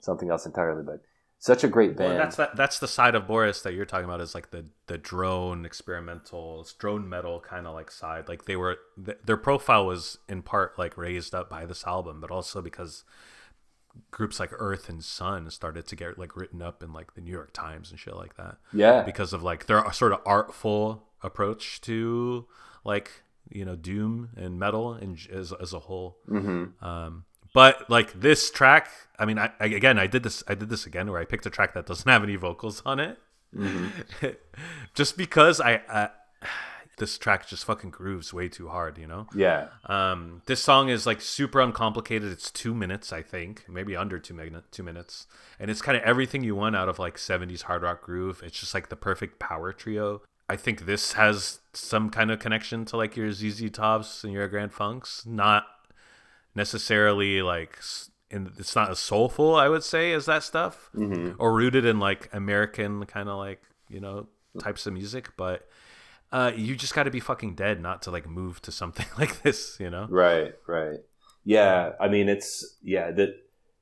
something 0.00 0.30
else 0.30 0.46
entirely. 0.46 0.82
But 0.84 1.00
such 1.42 1.64
a 1.64 1.68
great 1.68 1.96
Well, 1.96 2.08
band. 2.08 2.20
that's 2.20 2.36
that, 2.36 2.54
that's 2.54 2.78
the 2.78 2.86
side 2.86 3.16
of 3.16 3.26
Boris 3.26 3.62
that 3.62 3.74
you're 3.74 3.84
talking 3.84 4.04
about 4.04 4.20
is 4.20 4.32
like 4.34 4.50
the 4.52 4.66
the 4.86 4.96
drone 4.96 5.66
experimental 5.66 6.64
drone 6.78 7.08
metal 7.08 7.40
kind 7.40 7.66
of 7.66 7.74
like 7.74 7.90
side. 7.90 8.28
Like 8.28 8.44
they 8.44 8.54
were 8.54 8.78
th- 9.04 9.18
their 9.26 9.36
profile 9.36 9.84
was 9.86 10.18
in 10.28 10.42
part 10.42 10.78
like 10.78 10.96
raised 10.96 11.34
up 11.34 11.50
by 11.50 11.66
this 11.66 11.84
album, 11.84 12.20
but 12.20 12.30
also 12.30 12.62
because 12.62 13.02
groups 14.12 14.38
like 14.38 14.50
Earth 14.52 14.88
and 14.88 15.02
Sunn 15.02 15.50
started 15.50 15.84
to 15.88 15.96
get 15.96 16.16
like 16.16 16.36
written 16.36 16.62
up 16.62 16.80
in 16.82 16.92
like 16.92 17.14
the 17.14 17.20
New 17.20 17.32
York 17.32 17.52
Times 17.52 17.90
and 17.90 17.98
shit 17.98 18.14
like 18.16 18.36
that 18.36 18.58
yeah, 18.72 19.02
because 19.02 19.32
of 19.32 19.42
like 19.42 19.66
their 19.66 19.90
sort 19.92 20.12
of 20.12 20.20
artful 20.24 21.08
approach 21.24 21.80
to 21.82 22.46
like 22.84 23.10
you 23.50 23.64
know 23.64 23.74
doom 23.76 24.28
and 24.36 24.58
metal 24.60 24.92
and 24.94 25.18
as 25.32 25.52
as 25.60 25.72
a 25.72 25.80
whole. 25.80 26.18
hmm 26.28 26.66
Um, 26.80 27.24
but 27.54 27.88
like 27.90 28.12
this 28.20 28.50
track, 28.50 28.88
I 29.18 29.24
mean, 29.24 29.38
I, 29.38 29.50
I 29.60 29.66
again, 29.66 29.98
I 29.98 30.06
did 30.06 30.22
this, 30.22 30.42
I 30.48 30.54
did 30.54 30.68
this 30.70 30.86
again, 30.86 31.10
where 31.10 31.20
I 31.20 31.24
picked 31.24 31.46
a 31.46 31.50
track 31.50 31.74
that 31.74 31.86
doesn't 31.86 32.08
have 32.08 32.22
any 32.22 32.36
vocals 32.36 32.82
on 32.84 33.00
it, 33.00 33.18
hmm 33.54 33.88
just 34.94 35.16
because 35.16 35.60
I, 35.60 35.82
I, 35.88 36.10
this 36.98 37.18
track 37.18 37.46
just 37.46 37.64
fucking 37.64 37.90
grooves 37.90 38.32
way 38.32 38.48
too 38.48 38.68
hard, 38.68 38.98
you 38.98 39.06
know. 39.06 39.26
yeah, 39.34 39.68
Um, 39.86 40.42
this 40.46 40.60
song 40.62 40.88
is 40.88 41.06
like 41.06 41.20
super 41.20 41.60
uncomplicated. 41.60 42.30
It's 42.30 42.50
two 42.50 42.74
minutes, 42.74 43.12
I 43.12 43.22
think, 43.22 43.64
maybe 43.68 43.96
under 43.96 44.18
two 44.18 44.34
minutes, 44.34 44.66
two 44.70 44.82
minutes, 44.82 45.26
and 45.58 45.70
it's 45.70 45.82
kind 45.82 45.96
of 45.96 46.02
everything 46.04 46.44
you 46.44 46.54
want 46.54 46.76
out 46.76 46.88
of 46.88 46.98
like 46.98 47.16
'70s 47.16 47.62
hard 47.62 47.82
rock 47.82 48.02
groove. 48.02 48.42
It's 48.44 48.58
just 48.60 48.74
like 48.74 48.88
the 48.88 48.96
perfect 48.96 49.38
power 49.38 49.72
trio. 49.72 50.22
I 50.48 50.56
think 50.56 50.84
this 50.84 51.14
has 51.14 51.60
some 51.72 52.10
kind 52.10 52.30
of 52.30 52.38
connection 52.38 52.84
to 52.86 52.96
like 52.98 53.16
your 53.16 53.32
ZZ 53.32 53.70
Tops 53.70 54.22
and 54.22 54.32
your 54.32 54.46
Grand 54.48 54.72
Funks, 54.72 55.24
not 55.24 55.64
necessarily 56.54 57.42
like 57.42 57.78
in, 58.30 58.52
it's 58.58 58.74
not 58.74 58.90
as 58.90 58.98
soulful, 58.98 59.54
I 59.54 59.68
would 59.68 59.84
say, 59.84 60.12
as 60.12 60.26
that 60.26 60.42
stuff, 60.42 60.90
hmm 60.94 61.32
or 61.38 61.52
rooted 61.54 61.84
in 61.84 61.98
like 61.98 62.28
American 62.32 63.04
kind 63.06 63.28
of 63.28 63.38
like 63.38 63.62
you 63.88 64.00
know 64.00 64.28
types 64.58 64.86
of 64.86 64.92
music, 64.94 65.30
but. 65.36 65.68
Uh, 66.32 66.50
you 66.56 66.74
just 66.74 66.94
got 66.94 67.02
to 67.02 67.10
be 67.10 67.20
fucking 67.20 67.54
dead 67.54 67.78
not 67.82 68.00
to 68.00 68.10
like 68.10 68.26
move 68.26 68.62
to 68.62 68.72
something 68.72 69.04
like 69.18 69.42
this, 69.42 69.76
you 69.78 69.90
know? 69.90 70.08
right, 70.08 70.54
right. 70.66 71.00
Yeah, 71.44 71.92
I 72.00 72.08
mean, 72.08 72.28
it's 72.28 72.76
yeah 72.82 73.10
the 73.10 73.34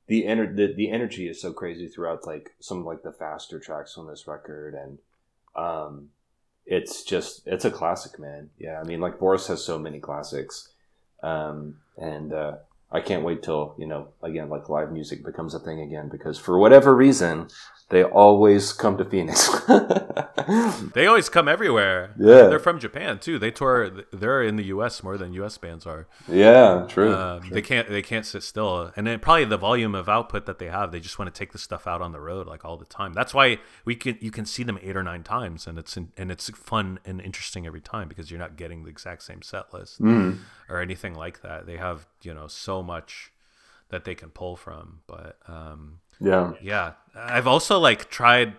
the 0.06 0.24
ener- 0.24 0.56
the 0.56 0.72
the 0.74 0.90
energy 0.90 1.28
is 1.28 1.40
so 1.40 1.52
crazy 1.52 1.86
throughout 1.86 2.26
like 2.26 2.50
some 2.58 2.78
of 2.80 2.84
like 2.86 3.02
the 3.02 3.12
faster 3.12 3.60
tracks 3.60 3.96
on 3.96 4.08
this 4.08 4.26
record, 4.26 4.74
and 4.74 4.98
um, 5.54 6.08
it's 6.66 7.04
just 7.04 7.46
it's 7.46 7.64
a 7.64 7.70
classic, 7.70 8.18
man. 8.18 8.50
Yeah, 8.58 8.80
I 8.80 8.84
mean, 8.84 9.00
like 9.00 9.18
Boris 9.18 9.46
has 9.48 9.62
so 9.62 9.78
many 9.78 10.00
classics, 10.00 10.72
um, 11.22 11.76
and 11.96 12.32
uh, 12.32 12.56
I 12.92 13.00
can't 13.00 13.24
wait 13.24 13.42
till 13.42 13.74
you 13.78 13.86
know 13.86 14.08
again 14.22 14.48
like 14.48 14.68
live 14.68 14.92
music 14.92 15.24
becomes 15.24 15.54
a 15.54 15.60
thing 15.60 15.80
again 15.80 16.08
because 16.08 16.38
for 16.38 16.58
whatever 16.58 16.94
reason 16.94 17.48
they 17.90 18.02
always 18.02 18.72
come 18.72 18.96
to 18.98 19.04
Phoenix. 19.04 19.48
They 20.94 21.06
always 21.06 21.28
come 21.28 21.46
everywhere. 21.46 22.12
Yeah. 22.18 22.48
they're 22.48 22.58
from 22.58 22.80
Japan 22.80 23.18
too. 23.20 23.38
They 23.38 23.50
tour. 23.52 23.88
They're 24.12 24.42
in 24.42 24.56
the 24.56 24.64
U.S. 24.64 25.02
more 25.02 25.16
than 25.16 25.32
U.S. 25.34 25.58
bands 25.58 25.86
are. 25.86 26.08
yeah, 26.26 26.86
true. 26.88 27.14
Um, 27.14 27.42
They 27.50 27.62
can't. 27.62 27.88
They 27.88 28.02
can't 28.02 28.26
sit 28.26 28.42
still. 28.42 28.90
And 28.96 29.06
then 29.06 29.20
probably 29.20 29.44
the 29.44 29.56
volume 29.58 29.94
of 29.94 30.08
output 30.08 30.46
that 30.46 30.58
they 30.58 30.66
have, 30.66 30.90
they 30.90 30.98
just 30.98 31.18
want 31.20 31.32
to 31.32 31.38
take 31.38 31.52
the 31.52 31.58
stuff 31.58 31.86
out 31.86 32.02
on 32.02 32.10
the 32.12 32.20
road 32.20 32.48
like 32.48 32.64
all 32.64 32.76
the 32.76 32.84
time. 32.86 33.12
That's 33.12 33.32
why 33.32 33.58
we 33.84 33.94
can. 33.94 34.18
You 34.20 34.32
can 34.32 34.44
see 34.44 34.64
them 34.64 34.78
eight 34.82 34.96
or 34.96 35.04
nine 35.04 35.22
times, 35.22 35.68
and 35.68 35.78
it's 35.78 35.96
and 35.96 36.32
it's 36.32 36.48
fun 36.50 36.98
and 37.04 37.20
interesting 37.20 37.64
every 37.66 37.82
time 37.82 38.08
because 38.08 38.30
you're 38.30 38.40
not 38.40 38.56
getting 38.56 38.82
the 38.82 38.90
exact 38.90 39.22
same 39.22 39.42
set 39.42 39.72
list 39.72 40.00
Mm. 40.00 40.38
or 40.68 40.80
anything 40.80 41.14
like 41.14 41.42
that. 41.42 41.66
They 41.66 41.76
have 41.76 42.08
you 42.22 42.34
know 42.34 42.48
so 42.48 42.82
much 42.82 43.30
that 43.90 44.04
they 44.04 44.14
can 44.16 44.30
pull 44.30 44.56
from, 44.56 45.00
but. 45.06 45.38
um 45.46 46.00
Yeah. 46.20 46.52
yeah. 46.60 46.92
I've 47.14 47.46
also 47.46 47.78
like 47.78 48.10
tried 48.10 48.54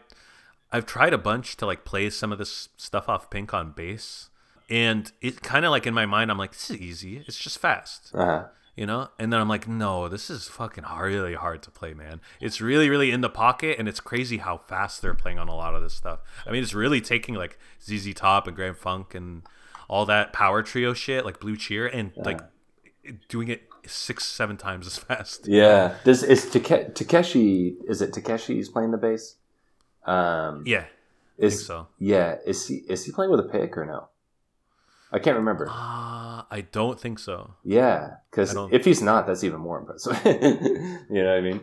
i've 0.73 0.85
tried 0.85 1.13
a 1.13 1.17
bunch 1.17 1.57
to 1.57 1.65
like 1.65 1.83
play 1.83 2.09
some 2.09 2.31
of 2.31 2.37
this 2.37 2.69
stuff 2.77 3.09
off 3.09 3.29
pink 3.29 3.53
on 3.53 3.71
bass 3.71 4.29
and 4.69 5.11
it 5.21 5.41
kind 5.41 5.65
of 5.65 5.71
like 5.71 5.85
in 5.85 5.93
my 5.93 6.05
mind 6.05 6.31
i'm 6.31 6.37
like 6.37 6.53
this 6.53 6.69
is 6.69 6.77
easy. 6.77 7.23
It's 7.27 7.37
just 7.37 7.59
fast. 7.59 8.11
Uh-huh. 8.13 8.45
you 8.75 8.85
know? 8.85 9.09
And 9.19 9.31
then 9.31 9.39
i'm 9.39 9.49
like 9.49 9.67
no 9.67 10.07
this 10.07 10.29
is 10.29 10.47
fucking 10.47 10.85
really 10.99 11.35
hard 11.35 11.61
to 11.63 11.71
play 11.71 11.93
man. 11.93 12.21
It's 12.39 12.61
really 12.61 12.89
really 12.89 13.11
in 13.11 13.21
the 13.21 13.29
pocket 13.29 13.77
and 13.79 13.87
it's 13.87 13.99
crazy 13.99 14.37
how 14.37 14.57
fast 14.57 15.01
they're 15.01 15.13
playing 15.13 15.39
on 15.39 15.47
a 15.47 15.55
lot 15.55 15.75
of 15.75 15.81
this 15.81 15.93
stuff. 15.93 16.19
I 16.45 16.51
mean 16.51 16.63
it's 16.63 16.73
really 16.73 17.01
taking 17.01 17.35
like 17.35 17.59
zz 17.85 18.15
top 18.15 18.47
and 18.47 18.55
grand 18.55 18.77
funk 18.77 19.13
and 19.15 19.43
all 19.89 20.05
that 20.05 20.31
power 20.31 20.63
trio 20.63 20.93
shit 20.93 21.25
like 21.25 21.39
blue 21.39 21.57
cheer 21.57 21.85
and 21.87 22.11
like 22.15 22.39
doing 23.27 23.49
it 23.49 23.63
six 23.87 24.25
seven 24.25 24.57
times 24.57 24.87
as 24.87 24.97
fast 25.07 25.47
Yeah. 25.47 25.95
Does 26.03 26.23
is 26.23 26.49
Take- 26.49 26.95
Takeshi? 26.95 27.77
Is 27.87 28.01
it 28.01 28.11
Takeshi's 28.13 28.69
playing 28.69 28.91
the 28.91 28.97
bass? 28.97 29.35
Um, 30.05 30.63
yeah 30.65 30.85
is 31.37 31.55
think 31.55 31.67
so. 31.67 31.87
yeah. 31.97 32.35
Is 32.45 32.67
he 32.67 32.75
is 32.87 33.05
he 33.05 33.11
playing 33.11 33.31
with 33.31 33.39
a 33.39 33.49
pick 33.49 33.77
or 33.77 33.85
no? 33.85 34.07
I 35.11 35.19
can't 35.19 35.35
remember. 35.37 35.67
Uh, 35.67 36.43
I 36.49 36.65
don't 36.71 36.99
think 36.99 37.19
so. 37.19 37.55
Yeah, 37.65 38.15
because 38.29 38.55
if 38.71 38.85
he's 38.85 39.01
not, 39.01 39.27
that's 39.27 39.43
even 39.43 39.59
more 39.59 39.79
impressive. 39.79 40.17
you 40.25 41.21
know 41.23 41.25
what 41.25 41.37
I 41.37 41.41
mean? 41.41 41.61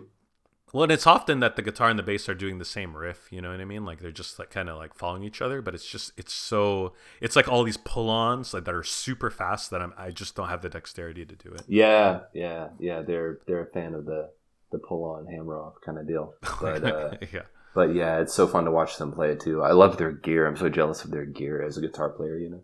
Well, 0.73 0.83
and 0.83 0.93
it's 0.93 1.07
often 1.07 1.41
that 1.41 1.57
the 1.57 1.63
guitar 1.63 1.89
and 1.89 1.99
the 1.99 2.03
bass 2.03 2.29
are 2.29 2.35
doing 2.35 2.59
the 2.59 2.65
same 2.65 2.97
riff. 2.97 3.29
You 3.31 3.41
know 3.41 3.51
what 3.51 3.61
I 3.61 3.65
mean? 3.65 3.85
Like 3.85 4.01
they're 4.01 4.11
just 4.11 4.39
like 4.39 4.51
kind 4.51 4.69
of 4.69 4.77
like 4.77 4.95
following 4.95 5.23
each 5.23 5.41
other, 5.41 5.63
but 5.63 5.75
it's 5.75 5.87
just 5.87 6.13
it's 6.17 6.33
so 6.33 6.93
it's 7.21 7.37
like 7.37 7.49
all 7.49 7.65
these 7.65 7.77
pull-ons 7.79 8.53
like, 8.53 8.65
that 8.65 8.75
are 8.75 8.83
super 8.83 9.31
fast 9.31 9.71
that 9.71 9.81
I'm 9.81 9.95
I 9.97 10.11
just 10.11 10.35
don't 10.35 10.49
have 10.49 10.63
the 10.63 10.69
dexterity 10.69 11.25
to 11.25 11.35
do 11.35 11.51
it. 11.51 11.63
Yeah, 11.67 12.21
yeah, 12.35 12.69
yeah. 12.79 13.03
They're 13.03 13.39
they're 13.47 13.63
a 13.63 13.67
fan 13.73 13.95
of 13.95 14.05
the 14.05 14.31
the 14.71 14.79
pull 14.79 15.05
on 15.05 15.27
hammer 15.27 15.59
off 15.59 15.75
kind 15.85 15.99
of 15.99 16.07
deal. 16.07 16.35
But 16.61 16.85
uh, 16.85 17.11
yeah, 17.33 17.43
but 17.75 17.95
yeah, 17.95 18.21
it's 18.21 18.35
so 18.35 18.47
fun 18.47 18.65
to 18.65 18.71
watch 18.71 18.97
them 18.99 19.13
play 19.13 19.31
it 19.31 19.41
too. 19.41 19.63
I 19.63 19.73
love 19.73 19.97
their 19.97 20.13
gear. 20.13 20.47
I'm 20.47 20.57
so 20.57 20.69
jealous 20.69 21.05
of 21.05 21.11
their 21.11 21.25
gear 21.25 21.63
as 21.63 21.77
a 21.77 21.81
guitar 21.81 22.11
player. 22.11 22.37
You 22.37 22.51
know, 22.51 22.63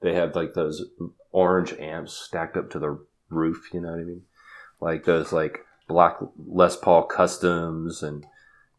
they 0.00 0.14
have 0.14 0.34
like 0.34 0.54
those 0.54 0.84
orange 1.30 1.72
amps 1.74 2.14
stacked 2.14 2.56
up 2.56 2.70
to 2.70 2.78
the 2.78 2.98
roof. 3.28 3.68
You 3.72 3.80
know 3.80 3.90
what 3.90 4.00
I 4.00 4.04
mean? 4.04 4.22
Like 4.80 5.04
those 5.04 5.32
like 5.32 5.63
black 5.86 6.16
Les 6.46 6.76
Paul 6.76 7.04
customs, 7.04 8.02
and 8.02 8.26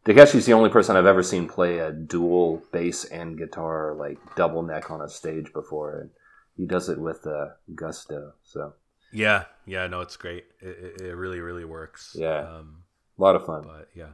Takeshi's 0.04 0.46
the 0.46 0.52
only 0.52 0.70
person 0.70 0.96
I've 0.96 1.06
ever 1.06 1.22
seen 1.22 1.48
play 1.48 1.78
a 1.78 1.92
dual 1.92 2.62
bass 2.72 3.04
and 3.04 3.38
guitar 3.38 3.94
like 3.94 4.18
double 4.36 4.62
neck 4.62 4.90
on 4.90 5.00
a 5.00 5.08
stage 5.08 5.52
before, 5.52 6.00
and 6.00 6.10
he 6.56 6.66
does 6.66 6.88
it 6.88 6.98
with 6.98 7.26
uh, 7.26 7.48
gusto. 7.74 8.32
So 8.44 8.74
Yeah, 9.12 9.44
yeah, 9.66 9.86
no, 9.86 10.00
it's 10.00 10.16
great. 10.16 10.44
It, 10.60 10.96
it, 10.98 11.00
it 11.02 11.14
really, 11.14 11.40
really 11.40 11.64
works. 11.64 12.16
Yeah. 12.18 12.40
Um, 12.40 12.82
a 13.18 13.22
lot 13.22 13.36
of 13.36 13.46
fun. 13.46 13.62
but 13.62 13.88
yeah, 13.94 14.10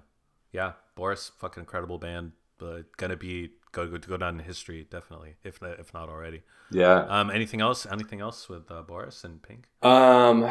yeah, 0.53 0.73
Boris, 0.95 1.33
fucking 1.39 1.63
incredible 1.63 1.99
band. 1.99 2.33
But 2.59 2.97
gonna 2.97 3.17
be 3.17 3.51
go 3.73 3.89
go 3.89 3.99
go 3.99 4.17
down 4.17 4.39
in 4.39 4.45
history 4.45 4.87
definitely, 4.89 5.35
if 5.43 5.61
not, 5.61 5.81
if 5.81 5.93
not 5.93 6.09
already. 6.09 6.43
Yeah. 6.71 7.05
Um, 7.09 7.31
anything 7.31 7.61
else? 7.61 7.87
Anything 7.87 8.21
else 8.21 8.49
with 8.49 8.71
uh, 8.71 8.83
Boris 8.83 9.25
and 9.25 9.43
Pink? 9.43 9.67
Um, 9.83 10.49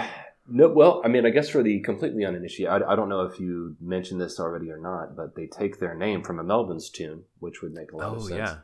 no, 0.48 0.68
well, 0.70 1.02
I 1.04 1.08
mean, 1.08 1.26
I 1.26 1.30
guess 1.30 1.50
for 1.50 1.64
the 1.64 1.80
completely 1.82 2.26
uninitiated, 2.26 2.84
I, 2.84 2.94
I 2.94 2.96
don't 2.96 3.10
know 3.10 3.22
if 3.26 3.40
you 3.40 3.76
mentioned 3.80 4.20
this 4.22 4.40
already 4.40 4.70
or 4.72 4.78
not, 4.78 5.16
but 5.16 5.36
they 5.36 5.48
take 5.48 5.80
their 5.80 5.96
name 5.96 6.24
from 6.24 6.40
a 6.40 6.44
Melvins 6.44 6.92
tune, 6.92 7.24
which 7.40 7.62
would 7.62 7.74
make 7.74 7.92
a 7.92 7.98
lot 7.98 8.16
of 8.16 8.24
Oh 8.24 8.28
sense. 8.28 8.38
yeah, 8.38 8.56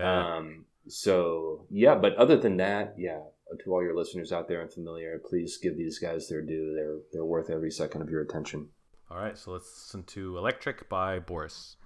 yeah. 0.00 0.36
Um, 0.36 0.64
so 0.88 1.66
yeah, 1.70 1.94
but 1.96 2.14
other 2.16 2.36
than 2.36 2.56
that, 2.58 2.94
yeah, 2.98 3.20
to 3.64 3.72
all 3.72 3.82
your 3.82 3.96
listeners 3.96 4.32
out 4.32 4.46
there 4.48 4.60
unfamiliar, 4.62 5.20
please 5.28 5.58
give 5.62 5.76
these 5.76 5.98
guys 5.98 6.28
their 6.28 6.42
due. 6.42 6.74
They're 6.74 6.98
they're 7.12 7.24
worth 7.24 7.50
every 7.50 7.70
second 7.70 8.02
of 8.02 8.10
your 8.10 8.22
attention. 8.22 8.68
All 9.10 9.18
right, 9.18 9.38
so 9.38 9.52
let's 9.52 9.66
listen 9.66 10.02
to 10.14 10.36
Electric 10.36 10.88
by 10.88 11.18
Boris. 11.20 11.76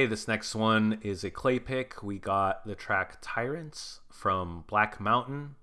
Okay, 0.00 0.06
this 0.06 0.26
next 0.26 0.54
one 0.54 0.98
is 1.02 1.24
a 1.24 1.30
clay 1.30 1.58
pick. 1.58 2.02
We 2.02 2.18
got 2.18 2.66
the 2.66 2.74
track 2.74 3.18
Tyrants 3.20 4.00
from 4.10 4.64
Black 4.66 4.98
Mountain. 4.98 5.56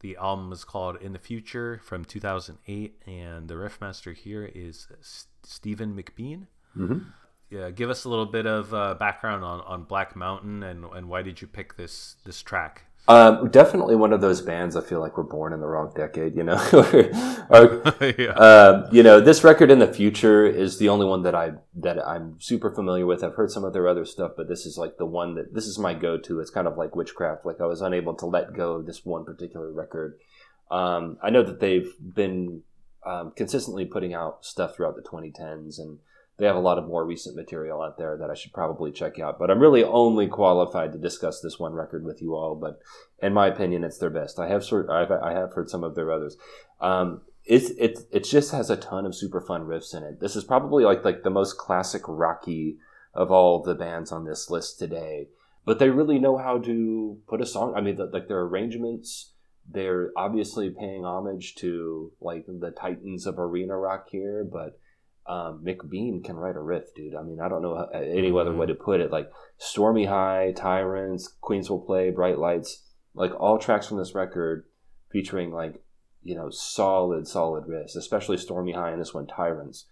The 0.00 0.16
album 0.16 0.50
is 0.50 0.64
called 0.64 0.96
In 1.00 1.12
the 1.12 1.20
Future 1.20 1.80
from 1.84 2.04
2008, 2.04 3.00
and 3.06 3.46
the 3.46 3.56
riff 3.56 3.80
master 3.80 4.12
here 4.12 4.50
is 4.52 4.88
S- 4.98 5.28
Stephen 5.44 5.94
McBean. 5.94 6.48
Mm-hmm. 6.76 6.98
Yeah, 7.48 7.70
give 7.70 7.88
us 7.88 8.04
a 8.04 8.08
little 8.08 8.26
bit 8.26 8.44
of 8.44 8.74
uh, 8.74 8.94
background 8.94 9.44
on, 9.44 9.60
on 9.60 9.84
Black 9.84 10.16
Mountain 10.16 10.64
and, 10.64 10.84
and 10.86 11.08
why 11.08 11.22
did 11.22 11.40
you 11.40 11.46
pick 11.46 11.76
this 11.76 12.16
this 12.24 12.42
track? 12.42 12.85
Um, 13.08 13.50
definitely 13.50 13.94
one 13.94 14.12
of 14.12 14.20
those 14.20 14.40
bands. 14.42 14.74
I 14.74 14.80
feel 14.80 15.00
like 15.00 15.16
we're 15.16 15.22
born 15.24 15.52
in 15.52 15.60
the 15.60 15.66
wrong 15.66 15.92
decade. 15.94 16.34
You 16.34 16.42
know, 16.42 16.56
Or, 17.50 17.82
yeah. 18.18 18.30
uh, 18.30 18.88
you 18.90 19.02
know, 19.02 19.20
this 19.20 19.44
record 19.44 19.70
in 19.70 19.78
the 19.78 19.92
future 19.92 20.44
is 20.44 20.78
the 20.78 20.88
only 20.88 21.06
one 21.06 21.22
that 21.22 21.34
I 21.34 21.52
that 21.76 22.04
I'm 22.04 22.40
super 22.40 22.70
familiar 22.70 23.06
with. 23.06 23.22
I've 23.22 23.34
heard 23.34 23.50
some 23.50 23.64
of 23.64 23.72
their 23.72 23.88
other 23.88 24.04
stuff, 24.04 24.32
but 24.36 24.48
this 24.48 24.66
is 24.66 24.76
like 24.76 24.96
the 24.96 25.06
one 25.06 25.34
that 25.36 25.54
this 25.54 25.66
is 25.66 25.78
my 25.78 25.94
go 25.94 26.18
to. 26.18 26.40
It's 26.40 26.50
kind 26.50 26.66
of 26.66 26.76
like 26.76 26.96
witchcraft. 26.96 27.46
Like 27.46 27.60
I 27.60 27.66
was 27.66 27.80
unable 27.80 28.14
to 28.14 28.26
let 28.26 28.54
go 28.54 28.74
of 28.74 28.86
this 28.86 29.04
one 29.04 29.24
particular 29.24 29.70
record. 29.70 30.18
Um, 30.70 31.18
I 31.22 31.30
know 31.30 31.44
that 31.44 31.60
they've 31.60 31.92
been 32.00 32.62
um, 33.04 33.32
consistently 33.36 33.84
putting 33.84 34.14
out 34.14 34.44
stuff 34.44 34.74
throughout 34.74 34.96
the 34.96 35.02
2010s, 35.02 35.78
and 35.78 36.00
they 36.38 36.46
have 36.46 36.56
a 36.56 36.60
lot 36.60 36.78
of 36.78 36.86
more 36.86 37.04
recent 37.04 37.34
material 37.34 37.80
out 37.80 37.96
there 37.96 38.16
that 38.18 38.30
I 38.30 38.34
should 38.34 38.52
probably 38.52 38.92
check 38.92 39.18
out. 39.18 39.38
But 39.38 39.50
I'm 39.50 39.58
really 39.58 39.84
only 39.84 40.26
qualified 40.26 40.92
to 40.92 40.98
discuss 40.98 41.40
this 41.40 41.58
one 41.58 41.72
record 41.72 42.04
with 42.04 42.20
you 42.20 42.34
all. 42.34 42.54
But 42.54 42.78
in 43.22 43.32
my 43.32 43.46
opinion, 43.46 43.84
it's 43.84 43.98
their 43.98 44.10
best. 44.10 44.38
I 44.38 44.48
have 44.48 44.64
sort 44.64 44.90
I've, 44.90 45.10
I 45.10 45.32
have 45.32 45.54
heard 45.54 45.70
some 45.70 45.82
of 45.82 45.94
their 45.94 46.12
others. 46.12 46.36
Um, 46.80 47.22
it's 47.44 47.70
it 47.70 48.00
it 48.10 48.24
just 48.24 48.52
has 48.52 48.68
a 48.70 48.76
ton 48.76 49.06
of 49.06 49.14
super 49.14 49.40
fun 49.40 49.62
riffs 49.62 49.94
in 49.94 50.02
it. 50.02 50.20
This 50.20 50.36
is 50.36 50.44
probably 50.44 50.84
like 50.84 51.04
like 51.04 51.22
the 51.22 51.30
most 51.30 51.56
classic 51.56 52.02
rocky 52.06 52.76
of 53.14 53.30
all 53.30 53.62
the 53.62 53.74
bands 53.74 54.12
on 54.12 54.26
this 54.26 54.50
list 54.50 54.78
today. 54.78 55.28
But 55.64 55.78
they 55.78 55.90
really 55.90 56.18
know 56.18 56.36
how 56.36 56.58
to 56.58 57.18
put 57.26 57.40
a 57.40 57.46
song. 57.46 57.74
I 57.76 57.80
mean, 57.80 57.96
the, 57.96 58.06
like 58.06 58.28
their 58.28 58.42
arrangements. 58.42 59.32
They're 59.68 60.12
obviously 60.16 60.70
paying 60.70 61.04
homage 61.04 61.56
to 61.56 62.12
like 62.20 62.46
the 62.46 62.70
titans 62.70 63.26
of 63.26 63.36
arena 63.36 63.76
rock 63.76 64.06
here, 64.10 64.44
but 64.44 64.78
um, 65.28 65.64
McBean 65.64 66.22
can 66.24 66.36
write 66.36 66.56
a 66.56 66.60
riff, 66.60 66.94
dude. 66.94 67.14
I 67.14 67.22
mean, 67.22 67.40
I 67.40 67.48
don't 67.48 67.62
know 67.62 67.76
any 67.92 68.30
other 68.30 68.54
way 68.54 68.66
to 68.66 68.74
put 68.74 69.00
it. 69.00 69.10
Like 69.10 69.30
Stormy 69.58 70.04
High, 70.06 70.52
Tyrants, 70.56 71.28
Queens 71.40 71.68
Will 71.68 71.80
Play, 71.80 72.10
Bright 72.10 72.38
Lights, 72.38 72.84
like 73.14 73.32
all 73.40 73.58
tracks 73.58 73.86
from 73.88 73.98
this 73.98 74.14
record 74.14 74.64
featuring 75.10 75.50
like 75.52 75.82
you 76.22 76.34
know 76.36 76.50
solid, 76.50 77.26
solid 77.26 77.64
riffs, 77.64 77.96
especially 77.96 78.36
Stormy 78.36 78.72
High 78.72 78.90
and 78.90 79.00
this 79.00 79.14
one 79.14 79.26
Tyrants, 79.26 79.86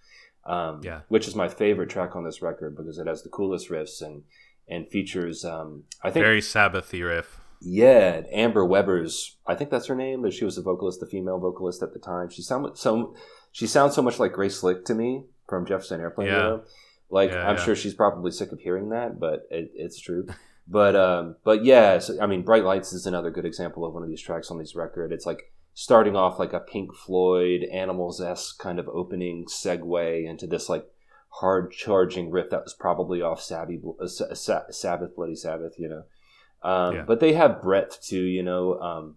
um, 0.47 0.81
Yeah. 0.83 1.01
which 1.09 1.27
is 1.29 1.35
my 1.35 1.49
favorite 1.49 1.91
track 1.91 2.15
on 2.17 2.25
this 2.25 2.43
record 2.43 2.77
because 2.77 2.99
it 2.99 3.07
has 3.07 3.23
the 3.23 3.29
coolest 3.31 3.71
riffs 3.71 4.03
and 4.03 4.23
and 4.69 4.89
features. 4.89 5.45
Um, 5.45 5.85
I 6.03 6.11
think 6.11 6.25
Very 6.25 6.41
Sabbathy 6.41 7.05
riff. 7.07 7.41
Yeah, 7.65 8.23
Amber 8.33 8.65
Webber's. 8.65 9.37
I 9.47 9.55
think 9.55 9.71
that's 9.71 9.87
her 9.87 9.95
name, 9.95 10.23
but 10.23 10.33
she 10.33 10.45
was 10.45 10.57
the 10.57 10.63
vocalist, 10.63 11.01
the 11.01 11.07
female 11.07 11.39
vocalist 11.39 11.83
at 11.83 11.93
the 11.93 11.99
time. 11.99 12.29
She 12.31 12.43
sound 12.43 12.77
so. 12.77 13.15
She 13.53 13.67
sounds 13.67 13.95
so 13.95 14.03
much 14.03 14.19
like 14.19 14.33
Grace 14.33 14.59
Slick 14.59 14.85
to 14.87 14.95
me 14.95 15.25
from 15.49 15.65
Jefferson 15.65 16.01
Airplane. 16.01 16.29
Yeah. 16.29 16.37
You 16.37 16.43
know? 16.43 16.63
Like 17.11 17.31
Yeah, 17.31 17.49
I'm 17.49 17.57
yeah. 17.57 17.63
sure 17.65 17.77
she's 17.77 17.95
probably 17.95 18.31
sick 18.31 18.53
of 18.53 18.61
hearing 18.61 18.91
that, 18.91 19.21
but 19.21 19.47
it, 19.51 19.71
it's 19.75 20.01
true. 20.01 20.27
But 20.67 20.97
um, 20.97 21.37
but 21.45 21.65
yeah, 21.65 21.99
so, 21.99 22.19
I 22.21 22.27
mean, 22.27 22.43
Bright 22.43 22.65
Lights 22.65 22.93
is 22.93 23.07
another 23.07 23.31
good 23.31 23.45
example 23.45 23.85
of 23.85 23.93
one 23.93 24.03
of 24.03 24.09
these 24.09 24.23
tracks 24.23 24.51
on 24.51 24.59
this 24.59 24.75
record. 24.75 25.13
It's 25.13 25.27
like 25.27 25.53
starting 25.75 26.17
off 26.17 26.39
like 26.39 26.53
a 26.53 26.61
Pink 26.61 26.95
Floyd, 26.95 27.65
Animals 27.65 28.21
esque 28.21 28.59
kind 28.59 28.79
of 28.79 28.89
opening 28.89 29.45
segue 29.45 30.27
into 30.27 30.47
this 30.47 30.69
like 30.69 30.87
hard 31.41 31.71
charging 31.73 32.31
riff 32.31 32.49
that 32.51 32.63
was 32.65 32.75
probably 32.75 33.21
off 33.21 33.43
Sabby, 33.43 33.81
uh, 34.01 34.07
Sa- 34.07 34.33
Sa- 34.35 34.71
Sabbath, 34.71 35.15
Bloody 35.17 35.37
Sabbath, 35.37 35.75
you 35.79 35.89
know. 35.89 36.05
Um, 36.65 36.95
Yeah. 36.95 37.03
But 37.03 37.21
they 37.21 37.35
have 37.35 37.63
breadth 37.63 38.01
too, 38.01 38.23
you 38.23 38.43
know. 38.43 38.81
Um, 38.81 39.17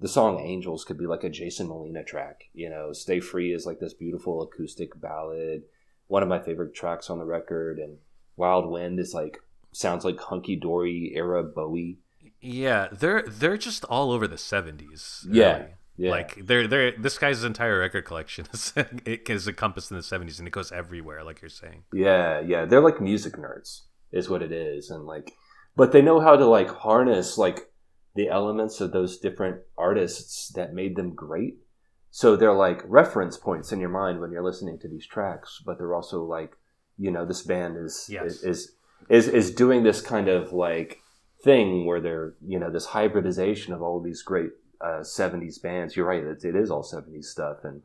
the 0.00 0.08
song 0.08 0.40
Angels 0.40 0.84
could 0.84 0.98
be 0.98 1.06
like 1.06 1.24
a 1.24 1.30
Jason 1.30 1.68
Molina 1.68 2.04
track, 2.04 2.42
you 2.52 2.68
know. 2.68 2.92
Stay 2.92 3.20
Free 3.20 3.52
is 3.52 3.66
like 3.66 3.80
this 3.80 3.94
beautiful 3.94 4.42
acoustic 4.42 5.00
ballad, 5.00 5.62
one 6.06 6.22
of 6.22 6.28
my 6.28 6.38
favorite 6.38 6.74
tracks 6.74 7.08
on 7.10 7.18
the 7.18 7.24
record. 7.24 7.78
And 7.78 7.98
Wild 8.36 8.70
Wind 8.70 9.00
is 9.00 9.14
like, 9.14 9.38
sounds 9.72 10.04
like 10.04 10.18
hunky 10.20 10.56
dory 10.56 11.12
era 11.14 11.42
Bowie. 11.42 11.98
Yeah, 12.40 12.88
they're 12.92 13.22
they're 13.22 13.56
just 13.56 13.84
all 13.84 14.12
over 14.12 14.28
the 14.28 14.36
70s. 14.36 15.26
Yeah. 15.28 15.56
really. 15.58 15.68
Yeah. 15.96 16.10
Like 16.12 16.46
they're 16.46 16.68
they're 16.68 16.92
this 16.92 17.18
guy's 17.18 17.42
entire 17.42 17.80
record 17.80 18.04
collection 18.04 18.46
is, 18.52 18.72
it 18.76 19.28
is 19.28 19.48
encompassed 19.48 19.90
in 19.90 19.96
the 19.96 20.02
seventies 20.02 20.38
and 20.38 20.46
it 20.46 20.52
goes 20.52 20.70
everywhere, 20.70 21.24
like 21.24 21.42
you're 21.42 21.48
saying. 21.48 21.82
Yeah, 21.92 22.38
yeah, 22.40 22.66
they're 22.66 22.80
like 22.80 23.00
music 23.00 23.32
nerds, 23.32 23.80
is 24.12 24.28
what 24.28 24.42
it 24.42 24.52
is, 24.52 24.90
and 24.90 25.06
like, 25.06 25.32
but 25.78 25.92
they 25.92 26.02
know 26.02 26.18
how 26.18 26.34
to 26.36 26.44
like 26.44 26.68
harness 26.68 27.38
like 27.38 27.70
the 28.16 28.28
elements 28.28 28.80
of 28.80 28.90
those 28.90 29.16
different 29.16 29.60
artists 29.78 30.48
that 30.56 30.74
made 30.74 30.96
them 30.96 31.14
great. 31.14 31.58
So 32.10 32.34
they're 32.34 32.52
like 32.52 32.82
reference 32.84 33.36
points 33.36 33.70
in 33.70 33.78
your 33.78 33.88
mind 33.88 34.20
when 34.20 34.32
you're 34.32 34.42
listening 34.42 34.80
to 34.80 34.88
these 34.88 35.06
tracks, 35.06 35.62
but 35.64 35.78
they're 35.78 35.94
also 35.94 36.24
like, 36.24 36.56
you 36.98 37.12
know, 37.12 37.24
this 37.24 37.42
band 37.42 37.76
is 37.76 38.10
Yes. 38.10 38.42
is 38.42 38.72
is 39.08 39.28
is 39.28 39.54
doing 39.54 39.84
this 39.84 40.00
kind 40.00 40.28
of 40.28 40.52
like 40.52 41.00
thing 41.44 41.86
where 41.86 42.00
they're 42.00 42.34
you 42.44 42.58
know 42.58 42.72
this 42.72 42.86
hybridization 42.86 43.72
of 43.72 43.80
all 43.80 44.00
these 44.00 44.22
great 44.22 44.50
uh, 44.80 45.02
70s 45.02 45.62
bands. 45.62 45.94
You're 45.94 46.06
right, 46.06 46.24
it, 46.24 46.44
it 46.44 46.56
is 46.56 46.72
all 46.72 46.82
70s 46.82 47.26
stuff, 47.26 47.58
and 47.62 47.82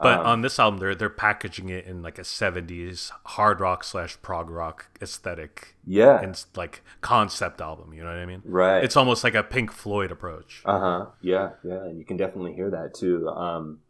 But 0.00 0.20
um, 0.20 0.26
on 0.26 0.40
this 0.42 0.58
album, 0.58 0.78
they're 0.78 0.94
they're 0.94 1.08
packaging 1.08 1.68
it 1.68 1.86
in 1.86 2.02
like 2.02 2.18
a 2.18 2.22
'70s 2.22 3.10
hard 3.24 3.60
rock 3.60 3.82
slash 3.84 4.20
prog 4.20 4.50
rock 4.50 4.86
aesthetic 5.00 5.74
yeah, 5.86 6.20
and 6.20 6.42
like 6.54 6.82
concept 7.00 7.60
album. 7.60 7.94
You 7.94 8.02
know 8.02 8.10
what 8.10 8.18
I 8.18 8.26
mean? 8.26 8.42
right. 8.44 8.84
It's 8.84 8.96
almost 8.96 9.24
like 9.24 9.34
a 9.34 9.42
Pink 9.42 9.72
Floyd 9.72 10.10
approach. 10.10 10.62
Uh 10.64 10.80
huh. 10.80 11.06
Yeah, 11.22 11.50
yeah, 11.64 11.84
and 11.84 11.98
you 11.98 12.04
can 12.04 12.16
definitely 12.16 12.54
hear 12.54 12.70
that 12.70 12.94
too. 12.94 13.28
Um, 13.28 13.80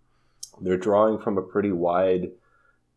they're 0.60 0.76
drawing 0.76 1.18
from 1.18 1.38
a 1.38 1.42
pretty 1.42 1.72
wide, 1.72 2.30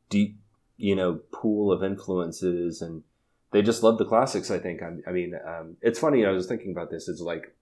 deep, 0.09 0.40
you 0.77 0.95
know, 0.95 1.19
pool 1.32 1.72
of 1.72 1.84
influences, 1.84 2.82
and 2.82 3.03
they 3.51 3.61
just 3.61 3.82
love 3.84 3.98
the 3.98 4.06
classics. 4.06 4.51
I 4.51 4.59
think. 4.59 4.82
I, 4.84 4.98
I 5.08 5.11
mean, 5.11 5.34
um, 5.45 5.77
it's 5.82 6.00
funny. 6.00 6.26
I 6.26 6.32
was 6.32 6.48
thinking 6.48 6.72
about 6.72 6.92
this. 6.92 7.09
It's 7.09 7.22
like 7.22 7.56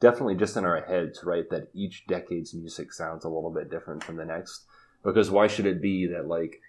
definitely 0.00 0.34
just 0.34 0.56
in 0.56 0.64
our 0.64 0.80
heads, 0.82 1.22
right? 1.24 1.48
That 1.50 1.68
each 1.74 2.06
decade's 2.06 2.54
music 2.54 2.92
sounds 2.92 3.24
a 3.24 3.28
little 3.28 3.50
bit 3.50 3.70
different 3.70 4.02
from 4.02 4.16
the 4.16 4.24
next. 4.24 4.64
Because 5.04 5.30
why 5.30 5.46
should 5.46 5.66
it 5.66 5.80
be 5.80 6.06
that 6.08 6.26
like 6.26 6.60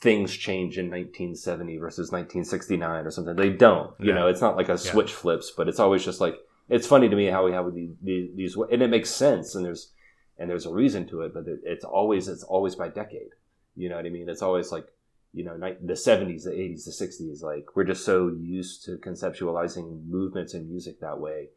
things 0.00 0.32
change 0.36 0.78
in 0.78 0.86
1970 0.86 1.78
versus 1.78 2.12
1969 2.12 3.06
or 3.06 3.10
something? 3.10 3.36
They 3.36 3.50
don't. 3.50 3.92
You 3.98 4.08
Yeah. 4.08 4.14
know, 4.14 4.26
it's 4.28 4.40
not 4.40 4.56
like 4.56 4.68
a 4.68 4.78
switch 4.78 5.12
flips, 5.12 5.50
but 5.56 5.68
it's 5.68 5.80
always 5.80 6.04
just 6.04 6.20
like 6.20 6.36
it's 6.68 6.86
funny 6.86 7.08
to 7.08 7.16
me 7.16 7.26
how 7.26 7.44
we 7.44 7.52
have 7.52 7.72
these, 7.74 7.90
these, 8.02 8.56
and 8.56 8.82
it 8.82 8.88
makes 8.88 9.10
sense 9.10 9.54
and 9.54 9.64
there's 9.64 9.92
and 10.38 10.48
there's 10.48 10.64
a 10.66 10.72
reason 10.72 11.06
to 11.08 11.22
it, 11.22 11.34
but 11.34 11.46
it, 11.46 11.60
it's 11.64 11.84
always 11.84 12.28
it's 12.28 12.42
always 12.44 12.74
by 12.76 12.88
decade. 12.88 13.30
You 13.76 13.88
know 13.88 13.96
what 13.96 14.06
I 14.06 14.10
mean? 14.10 14.28
It's 14.28 14.42
always 14.42 14.70
like 14.72 14.86
you 15.34 15.44
know 15.44 15.56
the 15.58 15.94
70s, 15.94 16.44
the 16.44 16.50
80s, 16.50 16.84
the 16.84 16.90
60s. 17.06 17.42
Like 17.42 17.74
we're 17.74 17.84
just 17.84 18.04
so 18.04 18.28
used 18.28 18.84
to 18.84 18.96
conceptualizing 18.98 20.06
movements 20.06 20.54
in 20.54 20.68
music 20.68 21.00
that 21.00 21.18
way. 21.18 21.48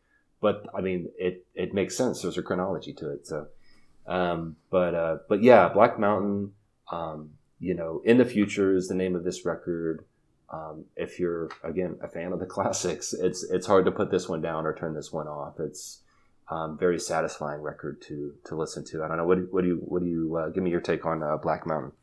But 0.45 0.67
I 0.77 0.81
mean, 0.81 1.09
it 1.17 1.43
it 1.55 1.73
makes 1.73 1.97
sense. 1.97 2.21
There's 2.21 2.37
a 2.37 2.43
chronology 2.43 2.93
to 2.93 3.09
it. 3.13 3.25
So, 3.25 3.47
um, 4.05 4.57
but 4.69 4.93
uh, 4.93 5.17
but 5.27 5.41
yeah, 5.41 5.69
Black 5.69 5.99
Mountain. 5.99 6.51
Um, 6.91 7.31
you 7.59 7.73
know, 7.73 8.03
in 8.05 8.19
the 8.19 8.25
future 8.25 8.75
is 8.75 8.87
the 8.87 8.93
name 8.93 9.15
of 9.15 9.23
this 9.23 9.43
record. 9.43 10.05
Um, 10.53 10.85
if 10.95 11.19
you're 11.19 11.49
again 11.63 11.97
a 12.03 12.07
fan 12.07 12.31
of 12.31 12.39
the 12.39 12.45
classics, 12.55 13.11
it's 13.11 13.41
it's 13.55 13.65
hard 13.65 13.85
to 13.85 13.91
put 13.91 14.11
this 14.11 14.29
one 14.29 14.39
down 14.39 14.67
or 14.67 14.75
turn 14.75 14.93
this 14.93 15.11
one 15.11 15.27
off. 15.27 15.55
It's 15.59 16.03
um, 16.51 16.77
very 16.77 16.99
satisfying 16.99 17.61
record 17.61 18.03
to 18.03 18.35
to 18.45 18.55
listen 18.55 18.85
to. 18.91 19.03
I 19.03 19.07
don't 19.07 19.17
know 19.17 19.25
what 19.25 19.39
do- 19.39 19.47
what 19.49 19.61
do 19.63 19.67
you 19.67 19.77
what 19.77 20.03
do 20.03 20.07
you 20.07 20.35
uh, 20.37 20.49
give 20.49 20.61
me 20.61 20.69
your 20.69 20.85
take 20.91 21.07
on 21.07 21.23
uh, 21.23 21.37
Black 21.37 21.65
Mountain? 21.65 21.93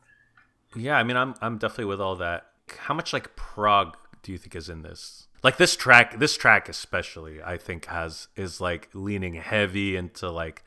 Yeah, 0.75 0.97
I 0.97 1.03
mean, 1.03 1.15
I'm 1.15 1.33
I'm 1.41 1.57
definitely 1.57 1.85
with 1.85 2.01
all 2.01 2.17
that. 2.17 2.47
How 2.77 2.93
much 2.93 3.13
like 3.13 3.37
prog 3.37 3.95
do 4.21 4.33
you 4.33 4.37
think 4.37 4.53
is 4.53 4.67
in 4.67 4.81
this? 4.81 5.27
Like 5.43 5.57
this 5.57 5.75
track, 5.75 6.19
this 6.19 6.37
track 6.37 6.69
especially, 6.69 7.43
I 7.43 7.57
think 7.57 7.85
has 7.85 8.29
is 8.37 8.61
like 8.61 8.89
leaning 8.93 9.33
heavy 9.33 9.97
into 9.97 10.31
like 10.31 10.63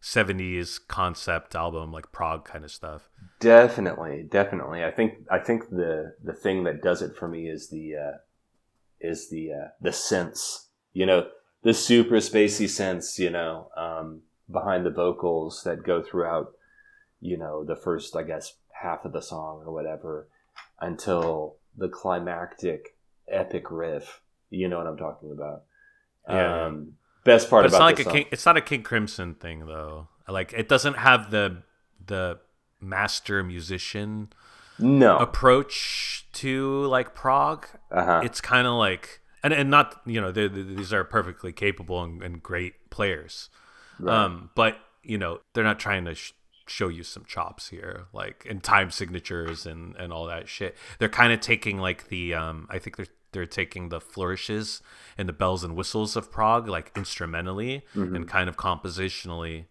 70s 0.00 0.78
concept 0.86 1.56
album, 1.56 1.92
like 1.92 2.12
prog 2.12 2.44
kind 2.44 2.64
of 2.64 2.70
stuff. 2.70 3.10
Definitely, 3.40 4.28
definitely. 4.30 4.84
I 4.84 4.92
think 4.92 5.14
I 5.30 5.38
think 5.38 5.68
the 5.70 6.14
the 6.22 6.32
thing 6.32 6.64
that 6.64 6.80
does 6.80 7.02
it 7.02 7.16
for 7.16 7.26
me 7.26 7.48
is 7.48 7.70
the 7.70 7.96
uh, 7.96 8.16
is 9.00 9.28
the 9.30 9.52
uh, 9.52 9.68
the 9.80 9.90
synths. 9.90 10.66
You 10.92 11.06
know, 11.06 11.28
the 11.62 11.74
super 11.74 12.16
spacey 12.16 12.66
synths. 12.66 13.18
You 13.18 13.30
know, 13.30 13.70
um, 13.76 14.22
behind 14.50 14.86
the 14.86 14.90
vocals 14.90 15.62
that 15.64 15.82
go 15.82 16.02
throughout. 16.02 16.52
You 17.20 17.36
know, 17.36 17.64
the 17.64 17.76
first 17.76 18.14
I 18.14 18.22
guess 18.22 18.54
half 18.80 19.04
of 19.04 19.12
the 19.12 19.22
song 19.22 19.64
or 19.66 19.72
whatever, 19.72 20.28
until 20.80 21.56
the 21.76 21.88
climactic 21.88 22.96
epic 23.30 23.70
riff. 23.70 24.20
You 24.50 24.68
know 24.68 24.78
what 24.78 24.86
I'm 24.86 24.96
talking 24.96 25.30
about. 25.32 25.62
Yeah. 26.28 26.66
Um, 26.66 26.92
best 27.24 27.48
part 27.50 27.62
But 27.62 27.66
it's 27.66 27.74
about 27.74 27.78
not 27.80 27.86
like 27.86 28.00
a 28.00 28.02
song- 28.04 28.12
King, 28.12 28.26
it's 28.30 28.46
not 28.46 28.56
a 28.56 28.60
King 28.60 28.82
Crimson 28.82 29.34
thing 29.34 29.66
though. 29.66 30.08
Like 30.28 30.52
it 30.52 30.68
doesn't 30.68 30.94
have 30.94 31.30
the 31.30 31.62
the 32.04 32.38
master 32.80 33.42
musician 33.42 34.32
no. 34.78 35.18
approach 35.18 36.26
to 36.32 36.84
like 36.86 37.14
prog. 37.14 37.66
Uh-huh. 37.90 38.20
It's 38.24 38.40
kind 38.40 38.66
of 38.66 38.74
like 38.74 39.20
and 39.42 39.52
and 39.52 39.70
not 39.70 40.00
you 40.06 40.20
know 40.20 40.30
they 40.32 40.48
they- 40.48 40.62
these 40.62 40.92
are 40.92 41.04
perfectly 41.04 41.52
capable 41.52 42.02
and, 42.02 42.22
and 42.22 42.42
great 42.42 42.90
players. 42.90 43.48
Um, 44.06 44.50
but 44.54 44.78
you 45.02 45.18
know 45.18 45.40
they're 45.52 45.64
not 45.64 45.78
trying 45.78 46.06
to 46.06 46.14
sh- 46.14 46.32
show 46.66 46.88
you 46.88 47.02
some 47.02 47.24
chops 47.26 47.68
here, 47.68 48.06
like 48.14 48.46
and 48.48 48.62
time 48.62 48.90
signatures 48.90 49.66
and 49.66 49.94
and 49.96 50.10
all 50.12 50.26
that 50.26 50.48
shit. 50.48 50.74
They're 50.98 51.08
kind 51.10 51.32
of 51.34 51.40
taking 51.40 51.78
like 51.78 52.08
the 52.08 52.32
um, 52.34 52.66
I 52.70 52.78
think 52.78 52.96
they're 52.96 53.06
they're 53.32 53.46
taking 53.46 53.88
the 53.88 54.00
flourishes 54.00 54.82
and 55.16 55.28
the 55.28 55.32
bells 55.32 55.62
and 55.64 55.76
whistles 55.76 56.16
of 56.16 56.30
prog, 56.30 56.68
like 56.68 56.92
instrumentally 56.96 57.82
and 57.94 58.28
kind 58.28 58.48
of 58.48 58.56
compositionally, 58.56 59.66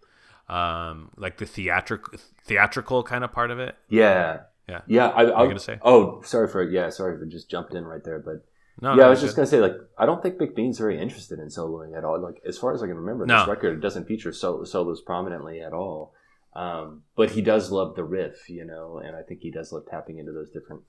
um, 0.47 1.09
like 1.17 1.37
the 1.37 1.45
theatrical 1.45 2.17
theatrical 2.45 3.03
kind 3.03 3.23
of 3.23 3.31
part 3.31 3.51
of 3.51 3.59
it. 3.59 3.75
Yeah. 3.89 4.41
Yeah. 4.67 4.81
Yeah. 4.87 5.07
I, 5.07 5.23
I, 5.23 5.47
gonna 5.47 5.59
say? 5.59 5.79
Oh, 5.81 6.21
sorry 6.23 6.47
for 6.47 6.63
yeah, 6.63 6.89
sorry 6.89 7.17
for 7.17 7.25
just 7.25 7.49
jumped 7.49 7.73
in 7.73 7.85
right 7.85 8.03
there, 8.03 8.19
but 8.19 8.45
No, 8.81 8.91
yeah, 8.91 8.95
no, 8.97 9.03
I 9.07 9.09
was 9.09 9.21
just 9.21 9.35
good. 9.35 9.41
gonna 9.41 9.47
say 9.47 9.59
like 9.59 9.75
I 9.97 10.05
don't 10.05 10.21
think 10.21 10.37
McBean's 10.37 10.77
very 10.77 10.99
interested 10.99 11.39
in 11.39 11.47
soloing 11.47 11.97
at 11.97 12.03
all. 12.05 12.19
Like 12.21 12.41
as 12.47 12.57
far 12.57 12.73
as 12.73 12.81
I 12.83 12.87
can 12.87 12.97
remember, 12.97 13.25
No. 13.25 13.39
this 13.39 13.47
record 13.47 13.81
doesn't 13.81 14.05
feature 14.05 14.31
solo, 14.31 14.63
solos 14.63 15.01
prominently 15.01 15.61
at 15.61 15.73
all. 15.73 16.13
Um, 16.55 17.03
but 17.15 17.31
he 17.31 17.41
does 17.43 17.71
love 17.71 17.95
the 17.95 18.03
riff, 18.03 18.49
you 18.49 18.65
know, 18.65 18.97
and 19.03 19.15
I 19.15 19.21
think 19.21 19.41
he 19.41 19.51
does 19.51 19.71
love 19.71 19.83
tapping 19.89 20.17
into 20.17 20.31
those 20.31 20.49
different 20.49 20.81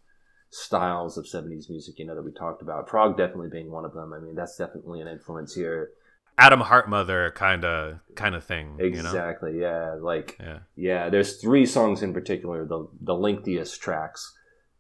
styles 0.51 1.17
of 1.17 1.25
'70s 1.27 1.69
music, 1.70 1.99
you 1.99 2.07
know, 2.07 2.15
that 2.15 2.23
we 2.25 2.33
talked 2.33 2.61
about. 2.62 2.87
prog 2.87 3.17
definitely 3.17 3.49
being 3.49 3.70
one 3.70 3.85
of 3.85 3.95
them. 3.95 4.12
I 4.12 4.19
mean, 4.19 4.35
that's 4.35 4.57
definitely 4.57 5.01
an 5.01 5.09
influence 5.09 5.55
here. 5.55 5.91
Atom 6.39 6.61
Heart 6.61 6.89
Mother 6.89 7.31
kind 7.37 7.65
of 7.65 8.01
kind 8.15 8.35
of 8.35 8.45
thing. 8.45 8.77
You 8.79 8.91
know? 8.91 8.99
Exactly. 9.11 9.61
Yeah. 9.61 9.97
Like 10.01 10.37
Yeah. 10.41 10.59
Yeah, 10.75 11.09
there's 11.11 11.37
three 11.41 11.67
songs 11.67 12.03
in 12.03 12.12
particular, 12.15 12.65
the 12.65 12.89
the 13.01 13.15
lengthiest 13.15 13.81
tracks, 13.81 14.37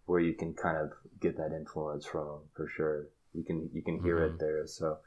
where 0.06 0.20
you 0.20 0.34
can 0.34 0.54
kind 0.54 0.78
of 0.78 0.92
get 1.20 1.36
that 1.36 1.52
influence 1.52 2.06
from 2.06 2.40
for 2.54 2.66
sure. 2.66 3.08
You 3.34 3.44
can 3.44 3.68
you 3.72 3.82
can 3.82 4.02
hear 4.02 4.16
Mhm. 4.20 4.34
it 4.34 4.38
there. 4.40 4.66
So, 4.66 4.98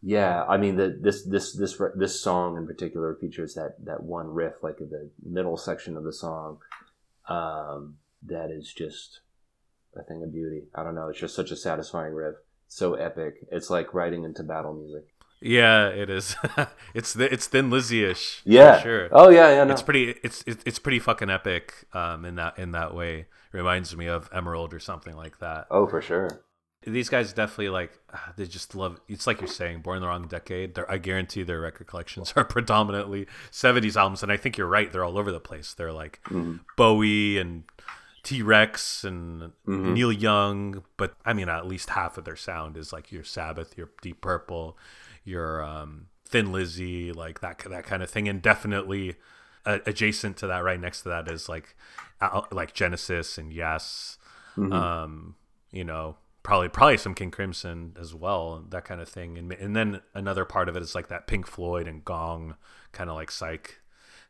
yeah, 0.00 0.44
I 0.48 0.56
mean 0.56 0.76
the 0.76 0.98
this 1.00 1.24
this 1.24 1.52
this 1.54 1.80
this 1.94 2.20
song 2.20 2.56
in 2.56 2.66
particular 2.66 3.14
features 3.14 3.54
that 3.54 3.76
that 3.84 4.02
one 4.02 4.28
riff, 4.32 4.62
like 4.62 4.78
the 4.78 5.10
middle 5.22 5.56
section 5.58 5.96
of 5.96 6.04
the 6.04 6.12
song, 6.12 6.58
um, 7.28 7.98
that 8.22 8.50
is 8.50 8.72
just 8.72 9.20
a 9.96 10.02
thing 10.04 10.22
of 10.22 10.32
beauty. 10.32 10.62
I 10.74 10.82
don't 10.82 10.94
know, 10.94 11.08
it's 11.08 11.18
just 11.20 11.34
such 11.34 11.50
a 11.50 11.56
satisfying 11.56 12.12
riff, 12.14 12.34
so 12.68 12.94
epic. 12.94 13.34
It's 13.50 13.70
like 13.70 13.92
riding 13.94 14.24
into 14.24 14.42
battle 14.42 14.74
music. 14.74 15.04
Yeah, 15.40 15.88
it 15.88 16.08
is. 16.08 16.34
it's 16.94 17.12
the, 17.12 17.30
it's 17.32 17.46
Thin 17.46 17.68
Lizzy-ish. 17.70 18.40
Yeah. 18.44 18.80
sure. 18.80 19.08
Oh 19.12 19.28
yeah, 19.28 19.50
yeah. 19.50 19.64
No. 19.64 19.72
It's 19.72 19.82
pretty. 19.82 20.14
It's 20.22 20.42
it's 20.46 20.62
it's 20.64 20.78
pretty 20.78 20.98
fucking 20.98 21.28
epic. 21.28 21.74
Um, 21.92 22.24
in 22.24 22.36
that 22.36 22.58
in 22.58 22.72
that 22.72 22.94
way, 22.94 23.26
reminds 23.52 23.94
me 23.94 24.06
of 24.06 24.30
Emerald 24.32 24.72
or 24.72 24.80
something 24.80 25.14
like 25.14 25.38
that. 25.40 25.66
oh, 25.70 25.86
for 25.86 26.00
sure. 26.00 26.42
These 26.86 27.08
guys 27.10 27.32
definitely 27.34 27.68
like 27.68 27.98
ah, 28.14 28.32
they 28.36 28.46
just 28.46 28.74
love. 28.74 28.98
It's 29.08 29.26
like 29.26 29.40
you're 29.40 29.48
saying, 29.48 29.82
born 29.82 29.96
in 29.96 30.02
the 30.02 30.08
wrong 30.08 30.26
decade. 30.26 30.74
They're, 30.74 30.90
I 30.90 30.96
guarantee 30.98 31.42
their 31.42 31.60
record 31.60 31.86
collections 31.86 32.32
are 32.36 32.44
predominantly 32.44 33.26
'70s 33.52 33.96
albums, 33.96 34.22
and 34.22 34.32
I 34.32 34.38
think 34.38 34.56
you're 34.56 34.66
right. 34.66 34.90
They're 34.90 35.04
all 35.04 35.18
over 35.18 35.32
the 35.32 35.40
place. 35.40 35.74
They're 35.74 35.92
like 35.92 36.20
Mhm. 36.30 36.60
Bowie 36.78 37.36
and 37.38 37.64
T 38.26 38.42
Rex 38.42 39.04
and 39.04 39.52
Mhm. 39.68 39.92
Neil 39.94 40.10
Young, 40.10 40.82
but 40.96 41.14
I 41.24 41.32
mean, 41.32 41.48
at 41.48 41.64
least 41.66 41.90
half 41.90 42.18
of 42.18 42.24
their 42.24 42.34
sound 42.36 42.76
is 42.76 42.92
like 42.92 43.12
your 43.12 43.22
Sabbath, 43.22 43.78
your 43.78 43.90
Deep 44.02 44.20
Purple, 44.20 44.76
your 45.22 45.62
um, 45.62 46.08
Thin 46.24 46.50
Lizzy, 46.50 47.12
like 47.12 47.38
that 47.40 47.58
that 47.70 47.84
kind 47.84 48.02
of 48.02 48.10
thing, 48.10 48.28
and 48.28 48.42
definitely 48.42 49.14
uh, 49.64 49.78
adjacent 49.86 50.36
to 50.38 50.46
that, 50.48 50.64
right 50.64 50.80
next 50.80 51.02
to 51.02 51.08
that 51.08 51.28
is 51.28 51.48
like 51.48 51.76
uh, 52.20 52.42
like 52.50 52.74
Genesis 52.74 53.38
and 53.38 53.52
Yes, 53.52 54.18
Mhm. 54.56 54.72
um, 54.72 55.36
you 55.70 55.84
know, 55.84 56.16
probably 56.42 56.68
probably 56.68 56.96
some 56.96 57.14
King 57.14 57.30
Crimson 57.30 57.94
as 57.98 58.12
well, 58.12 58.64
that 58.70 58.84
kind 58.84 59.00
of 59.00 59.08
thing, 59.08 59.38
and 59.38 59.52
and 59.52 59.76
then 59.76 60.00
another 60.14 60.44
part 60.44 60.68
of 60.68 60.76
it 60.76 60.82
is 60.82 60.96
like 60.96 61.06
that 61.08 61.28
Pink 61.28 61.46
Floyd 61.46 61.86
and 61.86 62.04
Gong 62.04 62.56
kind 62.90 63.08
of 63.08 63.14
like 63.14 63.30
psych 63.30 63.80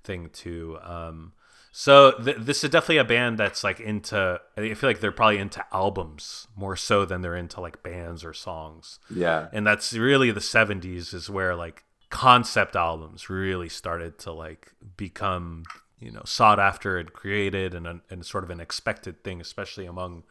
thing 0.05 0.29
too. 0.31 0.79
Um, 0.83 1.33
so 1.79 2.13
th- 2.13 2.39
this 2.39 2.65
is 2.65 2.71
definitely 2.71 2.97
a 2.97 3.05
band 3.05 3.37
that's 3.37 3.63
like 3.63 3.81
into. 3.81 4.41
I 4.57 4.73
feel 4.73 4.89
like 4.89 5.01
they're 5.01 5.13
probably 5.13 5.37
into 5.37 5.63
albums 5.75 6.49
more 6.57 6.75
so 6.75 7.05
than 7.05 7.21
they're 7.21 7.37
into 7.37 7.61
like 7.61 7.83
bands 7.83 8.25
or 8.25 8.33
songs, 8.33 8.99
yeah. 9.15 9.49
and 9.53 9.67
that's 9.67 9.93
really 9.93 10.31
the 10.31 10.41
'70s 10.41 11.13
is 11.13 11.29
where 11.29 11.55
like 11.55 11.85
concept 12.09 12.77
albums 12.77 13.29
really 13.29 13.69
started 13.69 14.17
to 14.21 14.33
like 14.33 14.73
become 14.97 15.65
you 15.99 16.11
know 16.11 16.23
sought 16.25 16.59
after 16.59 16.97
and 16.97 17.13
created 17.13 17.75
and 17.75 18.01
and 18.09 18.25
sort 18.25 18.43
of 18.43 18.49
an 18.49 18.59
expected 18.59 19.23
thing, 19.23 19.43
especially 19.43 19.85
among 19.85 20.23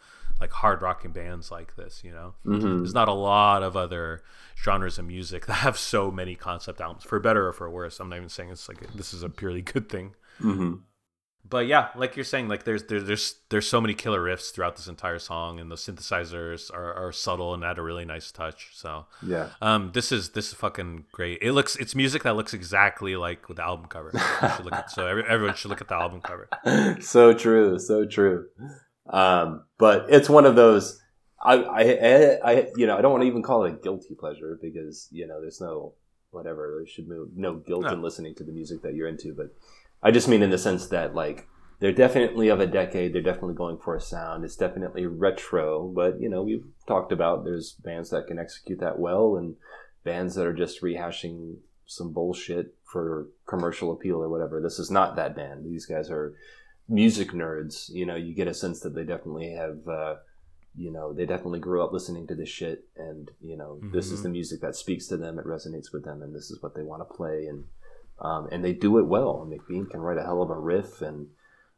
like 0.42 0.52
hard 0.52 0.82
rocking 0.82 1.12
bands 1.12 1.52
like 1.52 1.76
this. 1.76 2.02
You 2.04 2.12
know, 2.12 2.34
mm-hmm. 2.44 2.78
there's 2.78 2.96
not 2.96 3.08
a 3.08 3.14
lot 3.14 3.62
of 3.62 3.78
other 3.78 4.24
genres 4.58 4.98
of 4.98 5.06
music 5.06 5.46
that 5.46 5.58
have 5.58 5.78
so 5.78 6.10
many 6.10 6.34
concept 6.34 6.82
albums, 6.82 7.04
for 7.04 7.20
better 7.20 7.48
or 7.48 7.54
for 7.54 7.70
worse. 7.70 8.00
I'm 8.00 8.10
not 8.10 8.16
even 8.16 8.30
saying 8.30 8.50
it's 8.50 8.68
like 8.68 8.80
this 8.96 9.14
is 9.14 9.22
a 9.22 9.30
purely 9.30 9.62
good 9.62 9.90
thing. 9.90 10.16
Mm-hmm. 10.42 10.78
But 11.48 11.68
yeah, 11.68 11.90
like 11.96 12.16
you're 12.16 12.26
saying, 12.26 12.48
like 12.48 12.64
there's 12.64 12.84
there's 12.86 13.04
there's 13.06 13.36
there's 13.50 13.68
so 13.68 13.80
many 13.80 13.94
killer 13.94 14.20
riffs 14.20 14.52
throughout 14.52 14.76
this 14.78 14.88
entire 14.88 15.20
song, 15.20 15.60
and 15.60 15.70
the 15.70 15.76
synthesizers 15.76 16.74
are, 16.74 16.94
are 16.94 17.12
subtle 17.12 17.54
and 17.54 17.64
add 17.64 17.78
a 17.78 17.84
really 17.84 18.04
nice 18.06 18.32
touch. 18.32 18.70
So 18.74 19.06
Yeah. 19.22 19.50
um, 19.62 19.92
this 19.94 20.12
is 20.12 20.30
this 20.32 20.48
is 20.48 20.54
fucking 20.56 21.06
great. 21.12 21.40
It 21.44 21.52
looks 21.54 21.76
it's 21.76 21.94
music 21.94 22.24
that 22.24 22.36
looks 22.36 22.54
exactly 22.56 23.16
like 23.16 23.48
with 23.48 23.58
the 23.58 23.64
album 23.64 23.86
cover. 23.86 24.12
Should 24.56 24.66
look 24.66 24.74
at, 24.74 24.90
so 24.90 25.06
every, 25.06 25.24
everyone 25.28 25.56
should 25.56 25.70
look 25.70 25.82
at 25.82 25.88
the 25.88 25.96
album 25.96 26.22
cover. 26.22 26.50
so 27.02 27.32
true, 27.34 27.78
so 27.78 28.06
true. 28.06 28.48
Um, 29.08 29.66
but 29.78 30.08
it's 30.10 30.30
one 30.30 30.46
of 30.46 30.56
those. 30.56 31.00
I, 31.44 31.54
I, 31.58 31.82
I, 31.82 32.52
I, 32.54 32.68
you 32.76 32.88
know, 32.88 32.98
I 32.98 33.02
don't 33.02 33.12
want 33.12 33.22
to 33.22 33.28
even 33.28 33.44
call 33.44 33.66
it 33.66 33.74
a 33.74 33.76
guilty 33.78 34.16
pleasure 34.16 34.58
because 34.60 35.08
you 35.12 35.28
know, 35.28 35.40
there's 35.42 35.62
no 35.62 35.94
whatever. 36.32 36.76
There 36.80 36.88
should 36.88 37.08
be 37.08 37.16
no 37.36 37.54
guilt 37.58 37.84
No. 37.84 37.90
in 37.94 38.02
listening 38.02 38.34
to 38.36 38.44
the 38.44 38.52
music 38.52 38.82
that 38.82 38.96
you're 38.96 39.08
into. 39.08 39.34
But 39.36 39.54
I 40.04 40.12
just 40.12 40.28
mean 40.28 40.44
in 40.44 40.50
the 40.52 40.58
sense 40.58 40.88
that 40.88 41.16
like 41.16 41.48
they're 41.80 41.92
definitely 41.92 42.48
of 42.50 42.60
a 42.60 42.68
decade. 42.68 43.14
They're 43.14 43.22
definitely 43.22 43.56
going 43.56 43.78
for 43.78 43.96
a 43.96 44.02
sound. 44.02 44.46
It's 44.46 44.56
definitely 44.56 45.06
retro. 45.06 45.88
But 45.88 46.22
you 46.22 46.30
know, 46.30 46.44
we've 46.44 46.66
talked 46.88 47.12
about 47.12 47.44
there's 47.44 47.74
bands 47.84 48.10
that 48.12 48.28
can 48.28 48.40
execute 48.40 48.80
that 48.80 49.00
well, 49.00 49.36
and 49.36 49.56
bands 50.04 50.36
that 50.36 50.46
are 50.48 50.54
just 50.54 50.82
rehashing 50.82 51.58
some 51.88 52.12
bullshit 52.14 52.74
for 52.84 53.28
commercial 53.48 53.92
appeal 53.92 54.16
or 54.22 54.30
whatever. 54.30 54.62
This 54.62 54.80
is 54.80 54.90
not 54.90 55.16
that 55.18 55.36
band. 55.36 55.66
These 55.66 55.86
guys 55.86 56.10
are 56.10 56.34
music 56.88 57.30
nerds. 57.32 57.90
You 57.90 58.06
know, 58.06 58.16
you 58.16 58.34
get 58.34 58.48
a 58.48 58.54
sense 58.54 58.80
that 58.82 58.96
they 58.96 59.04
definitely 59.04 59.52
have. 59.52 59.88
Uh, 59.88 60.16
you 60.78 60.92
know, 60.92 61.14
they 61.14 61.26
definitely 61.26 61.60
grew 61.60 61.82
up 61.84 61.94
listening 61.94 62.28
to 62.28 62.36
this 62.36 62.50
shit, 62.50 62.86
and 62.98 63.32
you 63.42 63.56
know, 63.58 63.80
this 63.94 64.12
is 64.12 64.20
Mhm. 64.20 64.24
the 64.24 64.30
music 64.30 64.62
that 64.62 64.76
speaks 64.76 65.08
to 65.08 65.18
them. 65.18 65.40
It 65.40 65.46
resonates 65.46 65.92
with 65.94 66.04
them, 66.04 66.22
and 66.22 66.36
this 66.36 66.52
is 66.52 66.62
what 66.62 66.76
they 66.76 66.84
want 66.84 67.02
to 67.08 67.14
play, 67.16 67.46
and 67.48 67.64
um, 68.20 68.48
and 68.52 68.64
they 68.64 68.74
do 68.74 68.98
it 68.98 69.08
well. 69.08 69.48
McBean 69.50 69.90
can 69.90 70.00
write 70.00 70.18
a 70.18 70.24
hell 70.24 70.42
of 70.42 70.50
a 70.50 70.58
riff, 70.58 71.02
and 71.02 71.28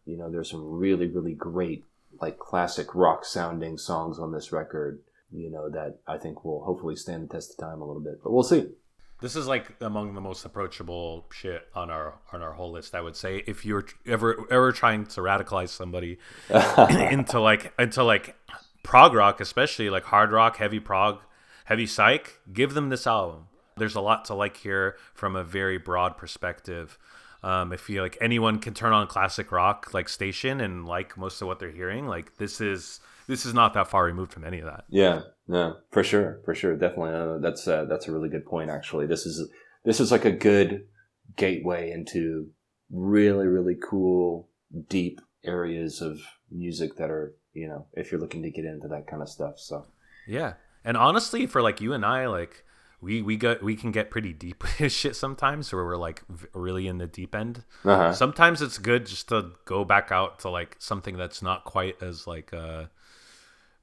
you 0.06 0.18
know, 0.18 0.30
there's 0.30 0.50
some 0.50 0.64
really, 0.64 1.08
really 1.08 1.34
great 1.34 1.84
like 2.22 2.40
classic 2.40 2.96
rock 2.96 3.26
sounding 3.26 3.78
songs 3.78 4.20
on 4.20 4.32
this 4.32 4.52
record. 4.52 5.02
You 5.32 5.52
know, 5.52 5.70
that 5.70 6.00
I 6.08 6.18
think 6.18 6.46
will 6.46 6.64
hopefully 6.64 6.96
stand 6.96 7.24
the 7.24 7.34
test 7.34 7.52
of 7.52 7.58
time 7.58 7.82
a 7.82 7.86
little 7.86 8.02
bit, 8.02 8.24
but 8.24 8.32
we'll 8.32 8.44
see. 8.44 8.68
This 9.20 9.36
is 9.36 9.48
like 9.48 9.76
among 9.82 10.14
the 10.14 10.22
most 10.22 10.46
approachable 10.46 11.26
shit 11.34 11.68
on 11.74 11.90
our 11.90 12.20
on 12.32 12.44
our 12.44 12.54
whole 12.54 12.72
list. 12.72 12.94
I 12.94 13.02
would 13.02 13.16
say 13.16 13.44
if 13.48 13.66
you're 13.66 13.86
ever 14.06 14.46
ever 14.52 14.72
trying 14.72 15.06
to 15.08 15.22
radicalize 15.22 15.70
somebody 15.70 16.20
into 16.50 17.40
like 17.40 17.74
into 17.80 18.04
like 18.04 18.36
prog 18.84 19.14
rock, 19.14 19.42
especially 19.42 19.90
like 19.90 20.04
hard 20.04 20.32
rock, 20.32 20.58
heavy 20.58 20.80
prog, 20.80 21.20
heavy 21.66 21.88
psych, 21.88 22.40
give 22.54 22.76
them 22.76 22.90
this 22.90 23.08
album. 23.08 23.48
There's 23.78 23.96
a 23.96 24.02
lot 24.02 24.26
to 24.26 24.34
like 24.34 24.58
here 24.58 24.98
from 25.14 25.36
a 25.36 25.44
very 25.44 25.78
broad 25.78 26.18
perspective. 26.18 26.98
Um, 27.44 27.72
if 27.72 27.90
you 27.90 28.02
like 28.02 28.18
anyone 28.20 28.60
can 28.60 28.74
turn 28.74 28.94
on 28.94 29.08
classic 29.08 29.52
rock 29.52 29.94
like 29.94 30.10
station 30.10 30.60
and 30.60 30.86
like 30.86 31.18
most 31.18 31.42
of 31.42 31.48
what 31.48 31.60
they're 31.60 31.72
hearing, 31.72 32.08
like 32.08 32.38
this 32.38 32.60
is 32.60 33.00
this 33.28 33.46
is 33.46 33.54
not 33.54 33.74
that 33.74 33.88
far 33.88 34.06
removed 34.06 34.34
from 34.34 34.44
any 34.44 34.60
of 34.60 34.66
that. 34.66 34.86
Yeah, 34.90 35.22
no, 35.48 35.78
for 35.92 36.04
sure, 36.04 36.40
for 36.46 36.56
sure, 36.56 36.76
definitely. 36.76 37.14
Uh, 37.14 37.38
that's 37.38 37.68
uh, 37.68 37.86
that's 37.86 38.08
a 38.08 38.12
really 38.12 38.30
good 38.30 38.46
point. 38.46 38.70
Actually, 38.70 39.06
this 39.06 39.26
is 39.26 39.50
this 39.84 40.00
is 40.00 40.12
like 40.12 40.26
a 40.26 40.32
good 40.32 40.88
gateway 41.36 41.92
into 41.92 42.50
really, 42.90 43.48
really 43.48 43.76
cool, 43.76 44.50
deep 44.90 45.22
areas 45.44 46.02
of 46.02 46.20
music 46.52 46.98
that 46.98 47.12
are 47.12 47.36
you 47.54 47.68
know 47.68 47.86
if 47.94 48.12
you're 48.12 48.22
looking 48.22 48.44
to 48.44 48.50
get 48.50 48.66
into 48.66 48.88
that 48.88 49.08
kind 49.08 49.22
of 49.22 49.30
stuff. 49.30 49.60
So 49.60 49.86
Yeah, 50.28 50.54
and 50.84 50.98
honestly, 50.98 51.46
for 51.46 51.62
like 51.62 51.82
you 51.82 51.94
and 51.94 52.06
I, 52.06 52.28
like 52.28 52.66
we 53.02 53.22
we 53.22 53.36
got 53.38 53.62
we 53.62 53.76
can 53.76 53.92
get 53.92 54.10
pretty 54.10 54.34
deep 54.34 54.64
with 54.80 54.92
shit 54.92 55.16
sometimes, 55.16 55.72
where 55.72 55.86
we're 55.86 55.98
like 55.98 56.26
v- 56.28 56.48
really 56.54 56.88
in 56.88 56.98
the 56.98 57.08
deep 57.08 57.36
end. 57.36 57.64
uh-huh. 57.86 58.14
Sometimes 58.14 58.62
it's 58.62 58.78
good 58.78 59.06
just 59.06 59.30
to 59.30 59.52
go 59.66 59.86
back 59.86 60.12
out 60.12 60.40
to 60.40 60.50
like 60.50 60.76
something 60.80 61.16
that's 61.18 61.42
not 61.42 61.64
quite 61.64 62.02
as 62.02 62.26
like 62.28 62.54
uh, 62.54 62.86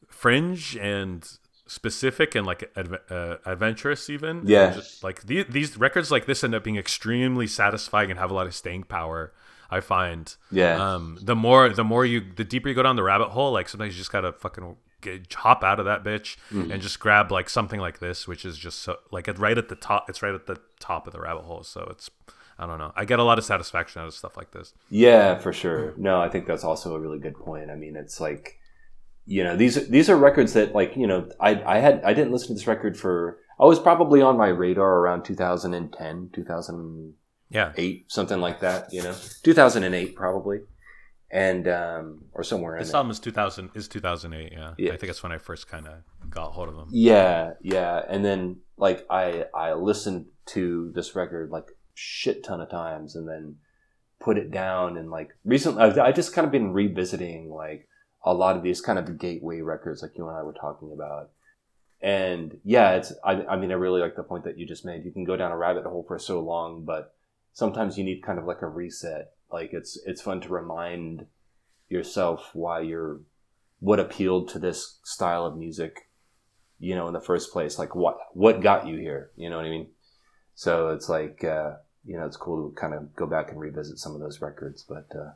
fringe 0.08 0.76
and 0.76 1.28
specific 1.66 2.34
and 2.34 2.46
like 2.46 2.72
adve- 2.74 3.10
uh, 3.10 3.36
adventurous 3.46 4.10
even. 4.10 4.42
Yeah. 4.44 4.72
just, 4.74 5.02
like 5.02 5.22
the- 5.22 5.44
these 5.44 5.76
records 5.78 6.10
like 6.10 6.26
this 6.26 6.44
end 6.44 6.54
up 6.54 6.64
being 6.64 6.76
extremely 6.76 7.46
satisfying 7.46 8.10
and 8.10 8.18
have 8.18 8.30
a 8.30 8.34
lot 8.34 8.46
of 8.46 8.54
staying 8.54 8.84
power. 8.84 9.32
I 9.70 9.80
find. 9.80 10.32
yeah, 10.52 10.94
Um, 10.94 11.18
the 11.20 11.34
more 11.34 11.68
the 11.70 11.82
more 11.84 12.04
you 12.04 12.20
the 12.36 12.44
deeper 12.44 12.68
you 12.68 12.74
go 12.74 12.82
down 12.82 12.96
the 12.96 13.02
rabbit 13.02 13.30
hole, 13.30 13.50
like 13.52 13.68
sometimes 13.68 13.94
you 13.94 13.98
just 13.98 14.12
gotta 14.12 14.32
fucking 14.32 14.76
get, 15.04 15.32
hop 15.32 15.62
out 15.62 15.78
of 15.78 15.84
that 15.86 16.02
bitch 16.02 16.36
Mm-hmm. 16.50 16.72
and 16.72 16.82
just 16.82 16.98
grab 16.98 17.30
like 17.30 17.48
something 17.48 17.78
like 17.80 17.98
this, 18.00 18.26
which 18.26 18.44
is 18.44 18.58
just 18.58 18.80
so 18.80 18.96
like 19.12 19.28
right 19.38 19.56
at 19.56 19.68
the 19.68 19.76
top. 19.76 20.08
It's 20.08 20.22
right 20.22 20.34
at 20.34 20.46
the 20.46 20.58
top 20.80 21.06
of 21.06 21.12
the 21.12 21.20
rabbit 21.20 21.44
hole. 21.44 21.62
So 21.62 21.86
it's 21.90 22.10
I 22.58 22.66
don't 22.66 22.78
know. 22.78 22.92
I 22.96 23.04
get 23.04 23.18
a 23.18 23.24
lot 23.24 23.38
of 23.38 23.44
satisfaction 23.44 24.00
out 24.02 24.08
of 24.08 24.14
stuff 24.14 24.36
like 24.36 24.50
this. 24.52 24.72
Yeah, 24.88 25.38
for 25.38 25.52
sure. 25.52 25.94
No, 25.96 26.20
I 26.20 26.28
think 26.28 26.46
that's 26.46 26.64
also 26.64 26.94
a 26.94 27.00
really 27.00 27.18
good 27.18 27.34
point. 27.36 27.70
I 27.70 27.74
mean, 27.74 27.96
it's 27.96 28.20
like, 28.20 28.58
you 29.26 29.42
know, 29.42 29.56
these 29.56 29.88
these 29.88 30.08
are 30.10 30.16
records 30.16 30.52
that 30.52 30.74
like, 30.74 30.96
you 30.96 31.06
know, 31.06 31.28
I 31.40 31.62
I 31.76 31.78
had 31.78 32.02
I 32.04 32.14
didn't 32.14 32.32
listen 32.32 32.48
to 32.48 32.54
this 32.54 32.66
record 32.66 32.96
for 32.96 33.38
I 33.60 33.64
was 33.64 33.78
probably 33.80 34.20
on 34.22 34.36
my 34.36 34.48
radar 34.48 34.98
around 34.98 35.24
2010, 35.24 36.30
2008, 36.32 37.14
Yeah, 37.50 37.72
something 38.08 38.40
like 38.40 38.60
that, 38.60 38.92
you 38.92 39.02
know. 39.02 39.14
2008 39.44 40.14
probably. 40.16 40.58
And 41.30 41.66
um 41.66 42.24
or 42.32 42.44
somewhere 42.44 42.76
in 42.76 42.82
this 42.84 42.94
album 42.94 43.10
is 43.10 43.18
two 43.18 43.32
thousand 43.32 43.70
is 43.74 43.88
two 43.88 44.00
thousand 44.00 44.34
eight. 44.34 44.52
Yeah. 44.52 44.74
Yeah. 44.78 44.92
I 44.92 44.96
think 44.96 45.08
that's 45.08 45.22
when 45.22 45.32
I 45.32 45.38
first 45.38 45.66
kind 45.66 45.88
of 45.88 45.94
got 46.30 46.52
hold 46.52 46.68
of 46.68 46.76
them. 46.76 46.88
Yeah, 46.92 47.54
yeah. 47.60 48.02
And 48.08 48.24
then 48.24 48.58
like 48.76 49.04
I 49.10 49.46
I 49.54 49.72
listened 49.72 50.26
to 50.46 50.92
this 50.94 51.16
record 51.16 51.50
like 51.50 51.68
shit 51.94 52.44
ton 52.44 52.60
of 52.60 52.70
times 52.70 53.16
and 53.16 53.26
then 53.26 53.56
put 54.20 54.38
it 54.38 54.50
down 54.50 54.96
and 54.96 55.10
like 55.10 55.30
recently 55.44 55.82
I've, 55.82 55.98
I 55.98 56.12
just 56.12 56.32
kind 56.32 56.44
of 56.44 56.52
been 56.52 56.72
revisiting 56.72 57.50
like 57.50 57.88
a 58.24 58.32
lot 58.32 58.56
of 58.56 58.62
these 58.62 58.80
kind 58.80 58.98
of 58.98 59.18
gateway 59.18 59.60
records 59.60 60.02
like 60.02 60.16
you 60.16 60.28
and 60.28 60.36
I 60.36 60.42
were 60.42 60.54
talking 60.54 60.92
about. 60.92 61.30
And 62.00 62.58
yeah, 62.64 62.92
it's 62.92 63.12
I 63.24 63.44
I 63.44 63.56
mean 63.56 63.70
I 63.70 63.74
really 63.74 64.00
like 64.00 64.16
the 64.16 64.22
point 64.22 64.44
that 64.44 64.58
you 64.58 64.66
just 64.66 64.84
made. 64.84 65.04
You 65.04 65.10
can 65.10 65.24
go 65.24 65.36
down 65.36 65.52
a 65.52 65.56
rabbit 65.56 65.84
hole 65.84 66.04
for 66.06 66.18
so 66.18 66.40
long, 66.40 66.84
but 66.84 67.14
sometimes 67.52 67.98
you 67.98 68.04
need 68.04 68.22
kind 68.22 68.38
of 68.38 68.44
like 68.44 68.62
a 68.62 68.66
reset. 68.66 69.33
Like 69.54 69.72
it's 69.72 69.96
it's 70.04 70.20
fun 70.20 70.40
to 70.40 70.48
remind 70.48 71.26
yourself 71.88 72.50
why 72.54 72.80
you're 72.80 73.20
what 73.78 74.00
appealed 74.00 74.48
to 74.48 74.58
this 74.58 74.98
style 75.04 75.46
of 75.46 75.56
music 75.56 76.08
you 76.80 76.96
know 76.96 77.06
in 77.06 77.12
the 77.12 77.20
first 77.20 77.52
place. 77.52 77.78
Like 77.78 77.94
what 77.94 78.18
what 78.32 78.62
got 78.62 78.88
you 78.88 78.96
here? 78.98 79.30
You 79.36 79.50
know 79.50 79.56
what 79.56 79.66
i 79.66 79.70
mean? 79.70 79.86
So 80.56 80.88
it's 80.88 81.08
like 81.08 81.44
uh 81.44 81.74
you 82.04 82.18
know 82.18 82.26
it's 82.26 82.36
cool 82.36 82.68
to 82.68 82.74
kind 82.74 82.94
of 82.94 83.14
go 83.14 83.26
back 83.26 83.52
and 83.52 83.60
revisit 83.60 83.98
some 84.00 84.12
of 84.14 84.20
those 84.20 84.42
records 84.42 84.84
but 84.86 85.06
uh 85.16 85.30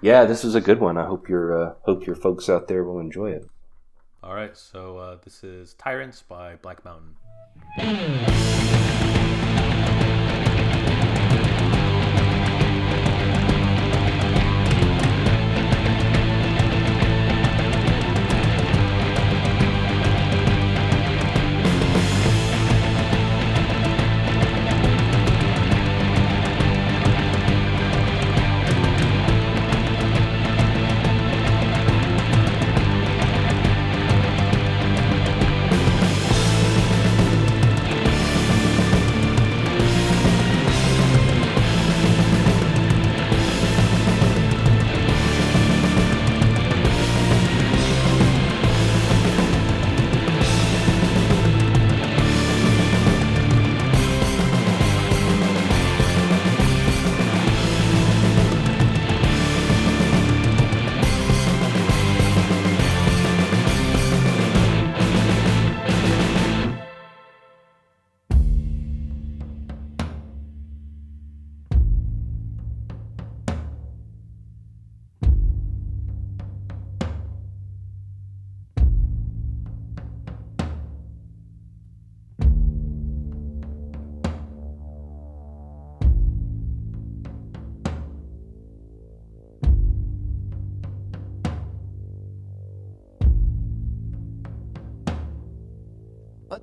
yeah 0.00 0.24
this 0.24 0.44
was 0.44 0.54
a 0.54 0.60
good 0.60 0.78
one. 0.78 0.96
I 0.96 1.04
hope 1.04 1.28
your 1.28 1.60
uh, 1.60 1.74
hope 1.82 2.06
your 2.06 2.16
folks 2.16 2.48
out 2.48 2.68
there 2.68 2.84
will 2.84 3.00
enjoy 3.00 3.32
it. 3.32 3.46
All 4.22 4.36
right, 4.36 4.56
so 4.56 4.96
uh, 4.98 5.18
this 5.24 5.42
is 5.42 5.74
Tyrants 5.74 6.22
by 6.22 6.54
Black 6.62 6.84
Mountain. 6.84 7.16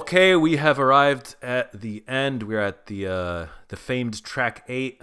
Okay, 0.09 0.35
we 0.37 0.57
have 0.57 0.79
arrived 0.81 1.37
at 1.43 1.83
the 1.83 2.03
end. 2.09 2.45
We're 2.45 2.63
at 2.63 2.87
the 2.87 3.07
uh, 3.07 3.47
the 3.69 3.77
famed 3.77 4.25
track 4.25 4.65
eight, 4.67 5.03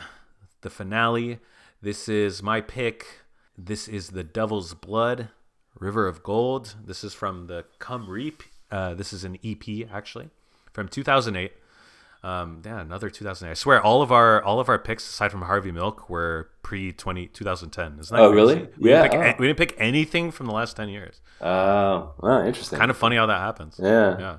the 0.61 0.71
finale. 0.71 1.37
This 1.79 2.09
is 2.09 2.41
my 2.41 2.59
pick. 2.59 3.05
This 3.55 3.87
is 3.87 4.09
the 4.09 4.23
Devil's 4.23 4.73
Blood, 4.73 5.29
River 5.79 6.07
of 6.07 6.23
Gold. 6.23 6.73
This 6.83 7.03
is 7.03 7.13
from 7.13 7.45
the 7.45 7.65
Come 7.77 8.09
Reap. 8.09 8.41
Uh, 8.71 8.95
this 8.95 9.13
is 9.13 9.23
an 9.23 9.37
EP 9.45 9.87
actually 9.93 10.29
from 10.73 10.87
2008. 10.87 11.53
Um, 12.23 12.63
yeah, 12.65 12.81
another 12.81 13.11
2008. 13.11 13.51
I 13.51 13.53
swear, 13.53 13.79
all 13.79 14.01
of 14.01 14.11
our 14.11 14.41
all 14.41 14.59
of 14.59 14.69
our 14.69 14.79
picks 14.79 15.07
aside 15.07 15.29
from 15.29 15.43
Harvey 15.43 15.71
Milk 15.71 16.09
were 16.09 16.49
pre 16.63 16.91
20 16.91 17.27
2010. 17.27 17.99
Isn't 17.99 18.15
that 18.17 18.23
Oh, 18.23 18.31
crazy? 18.31 18.35
really? 18.55 18.67
We 18.79 18.89
Yeah, 18.89 19.03
Didn't 19.07 19.23
oh. 19.23 19.33
we 19.37 19.45
didn't 19.45 19.59
pick 19.59 19.75
anything 19.77 20.31
from 20.31 20.47
the 20.47 20.53
last 20.53 20.75
10 20.75 20.89
years. 20.89 21.21
Oh, 21.41 22.15
wow, 22.19 22.43
interesting. 22.43 22.79
Kind 22.79 22.89
of 22.89 22.97
funny 22.97 23.17
how 23.17 23.27
that 23.27 23.39
happens. 23.39 23.79
yeah. 23.79 24.17
Yeah. 24.19 24.37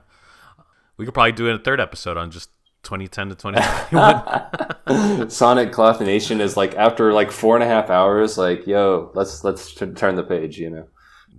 We 0.96 1.04
could 1.04 1.14
probably 1.14 1.32
do 1.32 1.48
it 1.48 1.54
a 1.54 1.58
third 1.58 1.80
episode 1.80 2.16
on 2.16 2.30
just 2.30 2.50
2010 2.84 3.30
to 3.30 3.34
2021. 3.34 5.30
Sonic 5.30 5.72
Cloth 5.72 6.00
Nation 6.00 6.40
is 6.40 6.56
like 6.56 6.74
after 6.76 7.12
like 7.12 7.30
four 7.30 7.54
and 7.56 7.62
a 7.62 7.66
half 7.66 7.90
hours, 7.90 8.38
like, 8.38 8.66
yo, 8.66 9.10
let's 9.14 9.44
let's 9.44 9.74
t- 9.74 9.86
turn 9.86 10.16
the 10.16 10.22
page, 10.22 10.58
you 10.58 10.70
know. 10.70 10.88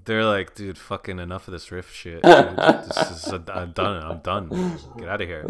They're 0.06 0.26
like, 0.26 0.56
dude, 0.56 0.78
fucking 0.78 1.20
enough 1.20 1.48
of 1.48 1.52
this 1.52 1.72
riff 1.72 1.94
shit. 1.94 2.24
This 2.24 3.28
is 3.28 3.34
I'm 3.50 3.72
done. 3.72 4.04
I'm 4.04 4.20
done. 4.20 4.78
Get 4.98 5.10
out 5.10 5.22
of 5.22 5.28
here. 5.28 5.46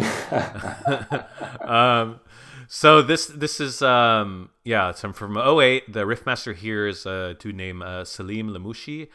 um, 1.61 2.19
so 2.67 3.01
this 3.01 3.27
this 3.27 3.59
is 3.59 3.81
um 3.81 4.49
yeah, 4.63 4.89
it's 4.89 5.01
from 5.01 5.13
from 5.13 5.37
08. 5.37 5.91
The 5.91 6.05
riffmaster 6.05 6.55
here 6.55 6.87
is 6.87 7.05
a 7.05 7.35
dude 7.39 7.55
named 7.55 7.83
uh, 7.83 8.03
Selim 8.03 8.49
Lemouchi, 8.49 9.09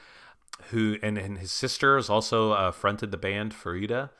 who 0.70 0.96
and, 1.02 1.18
and 1.18 1.38
his 1.38 1.50
sister 1.50 1.96
has 1.96 2.08
also 2.08 2.52
uh, 2.52 2.70
fronted 2.70 3.10
the 3.10 3.16
band 3.16 3.52
Farida. 3.52 4.10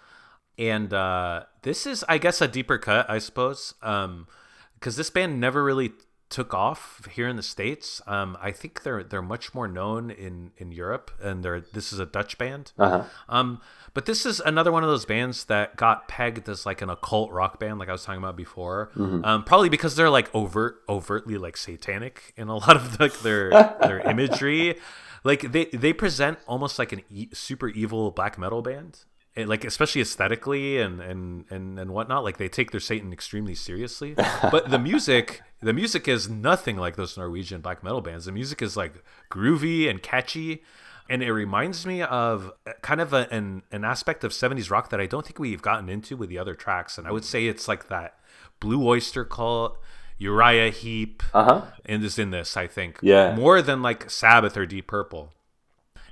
And 0.59 0.93
uh, 0.93 1.45
this 1.63 1.87
is, 1.87 2.05
I 2.09 2.19
guess, 2.19 2.41
a 2.41 2.49
deeper 2.49 2.79
cut, 2.79 3.09
I 3.09 3.19
suppose, 3.19 3.75
because 3.81 4.97
this 4.97 5.11
band 5.11 5.41
never 5.41 5.65
really 5.65 5.93
took 6.33 6.55
off 6.55 7.07
here 7.13 7.29
in 7.29 7.37
the 7.37 7.43
states. 7.43 8.01
Um, 8.07 8.39
I 8.41 8.53
think 8.53 8.85
they're 8.85 9.05
they're 9.05 9.21
much 9.21 9.55
more 9.55 9.69
known 9.69 10.11
in 10.11 10.53
in 10.57 10.73
Europe, 10.73 11.11
and 11.23 11.45
they're 11.45 11.61
this 11.61 11.93
is 11.93 11.99
a 11.99 12.07
Dutch 12.07 12.39
band. 12.39 12.73
Uh-huh. 12.79 13.05
Um, 13.29 13.61
but 13.93 14.07
this 14.07 14.25
is 14.25 14.41
another 14.41 14.73
one 14.73 14.83
of 14.83 14.89
those 14.89 15.05
bands 15.05 15.45
that 15.45 15.77
got 15.77 16.09
pegged 16.09 16.49
as 16.49 16.65
like 16.65 16.81
an 16.81 16.89
occult 16.89 17.31
rock 17.31 17.61
band, 17.61 17.79
like 17.79 17.91
I 17.91 17.93
was 17.93 18.05
talking 18.05 18.23
about 18.23 18.37
before. 18.37 18.91
Um, 18.97 19.45
probably 19.45 19.69
because 19.69 19.95
they're 19.95 20.09
like 20.09 20.35
overt, 20.35 20.83
overtly 20.89 21.37
like 21.37 21.59
satanic 21.59 22.33
in 22.37 22.49
a 22.49 22.57
lot 22.65 22.77
of 22.77 22.99
like 22.99 23.21
their 23.21 23.51
their 23.83 24.01
imagery. 24.01 24.77
Like 25.25 25.53
they 25.53 25.67
they 25.67 25.93
present 25.93 26.39
almost 26.47 26.79
like 26.79 26.93
an 26.93 27.03
e- 27.11 27.29
super 27.35 27.69
evil 27.69 28.11
black 28.11 28.39
metal 28.39 28.63
band. 28.63 29.05
And, 29.35 29.49
like 29.49 29.65
especially 29.65 30.02
aesthetically 30.02 30.78
and, 30.78 31.01
and 31.01 31.47
and 31.51 31.78
and 31.78 31.91
whatnot 31.93 32.23
like 32.23 32.36
they 32.36 32.49
take 32.51 32.70
their 32.70 32.81
satan 32.81 33.12
extremely 33.15 33.55
seriously. 33.55 34.15
But 34.51 34.70
the 34.70 34.78
music 34.78 35.41
the 35.62 35.73
music 35.73 36.07
is 36.07 36.28
nothing 36.28 36.77
like 36.77 36.97
those 36.97 37.17
norwegian 37.17 37.62
black 37.62 37.83
metal 37.83 38.02
bands. 38.02 38.27
The 38.27 38.33
music 38.33 38.61
is 38.61 38.77
like 38.77 39.02
groovy 39.31 39.89
and 39.89 40.02
catchy. 40.02 40.62
And 41.09 41.23
it 41.23 41.33
reminds 41.33 41.85
me 41.85 42.01
of 42.02 42.52
kind 42.83 43.01
of 43.01 43.12
a, 43.12 43.27
an 43.33 43.62
an 43.73 43.85
aspect 43.85 44.23
of 44.23 44.33
70s 44.33 44.70
rock 44.70 44.91
that 44.91 45.01
I 45.01 45.07
don't 45.07 45.25
think 45.27 45.39
we've 45.39 45.62
gotten 45.62 45.89
into 45.89 46.17
with 46.17 46.28
the 46.28 46.39
other 46.39 46.55
tracks. 46.55 46.97
And 46.99 47.07
I 47.07 47.11
would 47.11 47.25
say 47.25 47.47
it's 47.47 47.67
like 47.69 47.89
that 47.89 48.19
Blue 48.61 48.86
Oyster 48.86 49.25
Cult 49.25 49.78
Uriah 50.19 50.70
Heep 50.70 51.23
Uh-huh. 51.35 51.62
and 51.86 52.05
is 52.05 52.19
in 52.19 52.31
this 52.31 52.57
I 52.57 52.67
think. 52.67 52.99
Yeah. 53.02 53.35
more 53.35 53.62
than 53.62 53.81
like 53.83 54.11
Sabbath 54.11 54.57
or 54.57 54.67
Deep 54.67 54.86
Purple 54.86 55.33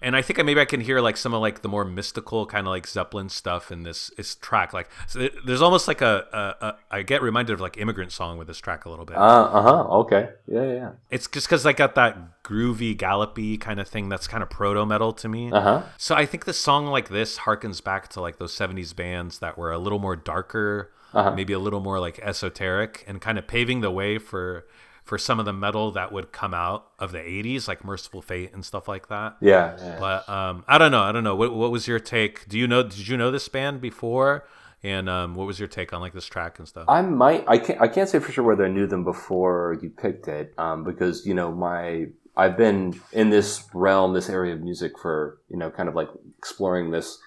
and 0.03 0.17
I 0.17 0.23
think 0.23 0.39
I- 0.39 0.43
maybe 0.43 0.61
I 0.61 0.65
can 0.65 0.81
hear 0.81 1.01
like 1.01 1.17
some 1.17 1.35
of 1.35 1.41
like 1.41 1.62
the 1.62 1.69
more 1.69 1.85
mystical 1.85 2.47
kind 2.47 2.67
of 2.67 2.70
like 2.70 2.87
Zeppelin 2.87 3.29
stuff 3.29 3.70
in 3.70 3.83
this 3.83 4.11
this 4.17 4.35
track 4.37 4.73
like 4.73 4.89
so 5.07 5.29
there's 5.45 5.62
almost 5.62 5.87
like 5.89 6.01
a, 6.01 6.25
a, 6.33 6.67
a 6.67 6.77
I 6.91 7.03
get 7.03 7.23
reminded 7.23 7.53
of 7.55 7.61
like 7.61 7.77
Immigrant 7.77 8.12
Song 8.12 8.39
with 8.39 8.47
this 8.49 8.59
track 8.59 8.85
a 8.85 8.91
little 8.91 9.05
bit 9.05 9.17
Uh 9.17 9.62
huh. 9.62 9.83
Okay. 10.01 10.31
Yeah, 10.47 10.65
yeah, 10.73 10.91
it's 11.11 11.27
just 11.29 11.47
because 11.49 11.65
I 11.67 11.73
got 11.73 11.95
that 11.95 12.43
groovy, 12.43 12.97
gallopy 12.97 13.57
kind 13.59 13.79
of 13.81 13.87
thing 13.89 14.09
that's 14.09 14.27
kind 14.27 14.43
of 14.43 14.51
proto 14.51 14.85
metal 14.87 15.12
to 15.12 15.29
me. 15.29 15.53
Uh 15.53 15.61
huh. 15.61 15.83
So 15.99 16.15
I 16.15 16.27
think 16.27 16.45
the 16.45 16.53
song 16.55 16.87
like 16.87 17.09
this 17.09 17.39
harkens 17.39 17.83
back 17.83 18.09
to 18.09 18.20
like 18.20 18.39
those 18.39 18.55
70s 18.55 18.95
bands 18.95 19.39
that 19.41 19.57
were 19.57 19.70
a 19.73 19.79
little 19.79 19.99
more 20.01 20.17
darker, 20.17 20.91
Uh-huh. 21.12 21.33
maybe 21.35 21.53
a 21.53 21.59
little 21.59 21.81
more 21.81 22.01
like 22.01 22.19
esoteric, 22.20 23.05
and 23.07 23.20
kind 23.20 23.39
of 23.39 23.47
paving 23.47 23.81
the 23.83 23.91
way 23.91 24.19
for 24.19 24.65
for 25.10 25.18
some 25.18 25.40
of 25.40 25.44
the 25.44 25.52
metal 25.52 25.90
that 25.90 26.12
would 26.12 26.30
come 26.30 26.55
out 26.55 26.86
of 27.00 27.10
the 27.10 27.18
80s, 27.18 27.66
like 27.66 27.84
Mercyful 27.84 28.22
Fate 28.22 28.52
and 28.55 28.64
stuff 28.64 28.86
like 28.86 29.08
that. 29.08 29.36
Yeah. 29.40 29.76
yeah. 29.76 29.97
But 29.98 30.28
um, 30.28 30.64
I 30.68 30.78
don't 30.78 30.92
know. 30.92 31.02
I 31.02 31.10
don't 31.10 31.24
know. 31.24 31.34
What, 31.34 31.52
what 31.52 31.72
was 31.72 31.89
your 31.89 31.98
take? 31.98 32.48
Do 32.48 32.56
you 32.56 32.68
know? 32.68 32.84
Did 32.84 33.08
you 33.08 33.16
know 33.16 33.32
this 33.32 33.48
band 33.48 33.80
before? 33.80 34.47
And 34.84 35.08
um, 35.08 35.34
what 35.34 35.48
was 35.48 35.58
your 35.58 35.66
take 35.66 35.92
on 35.92 36.00
like 36.00 36.12
this 36.12 36.26
track 36.26 36.60
and 36.60 36.68
stuff? 36.68 36.84
I 36.86 37.02
might. 37.02 37.44
I 37.48 37.58
can't. 37.58 37.80
I 37.80 37.89
can't 37.89 38.08
say 38.08 38.20
for 38.20 38.30
sure 38.30 38.44
whether 38.44 38.64
I 38.64 38.68
knew 38.68 38.86
them 38.86 39.02
before 39.02 39.76
you 39.82 39.90
picked 39.90 40.28
it, 40.28 40.55
um, 40.58 40.84
because 40.84 41.26
you 41.26 41.34
know 41.34 41.50
my. 41.50 42.06
I've 42.36 42.56
been 42.56 43.00
in 43.12 43.30
this 43.30 43.68
realm, 43.74 44.14
this 44.14 44.28
area 44.28 44.55
of 44.55 44.60
music 44.60 44.92
for 44.97 45.40
you 45.50 45.56
know, 45.56 45.72
kind 45.72 45.89
of 45.89 45.97
like 45.97 46.08
exploring 46.39 46.92
this 46.92 47.18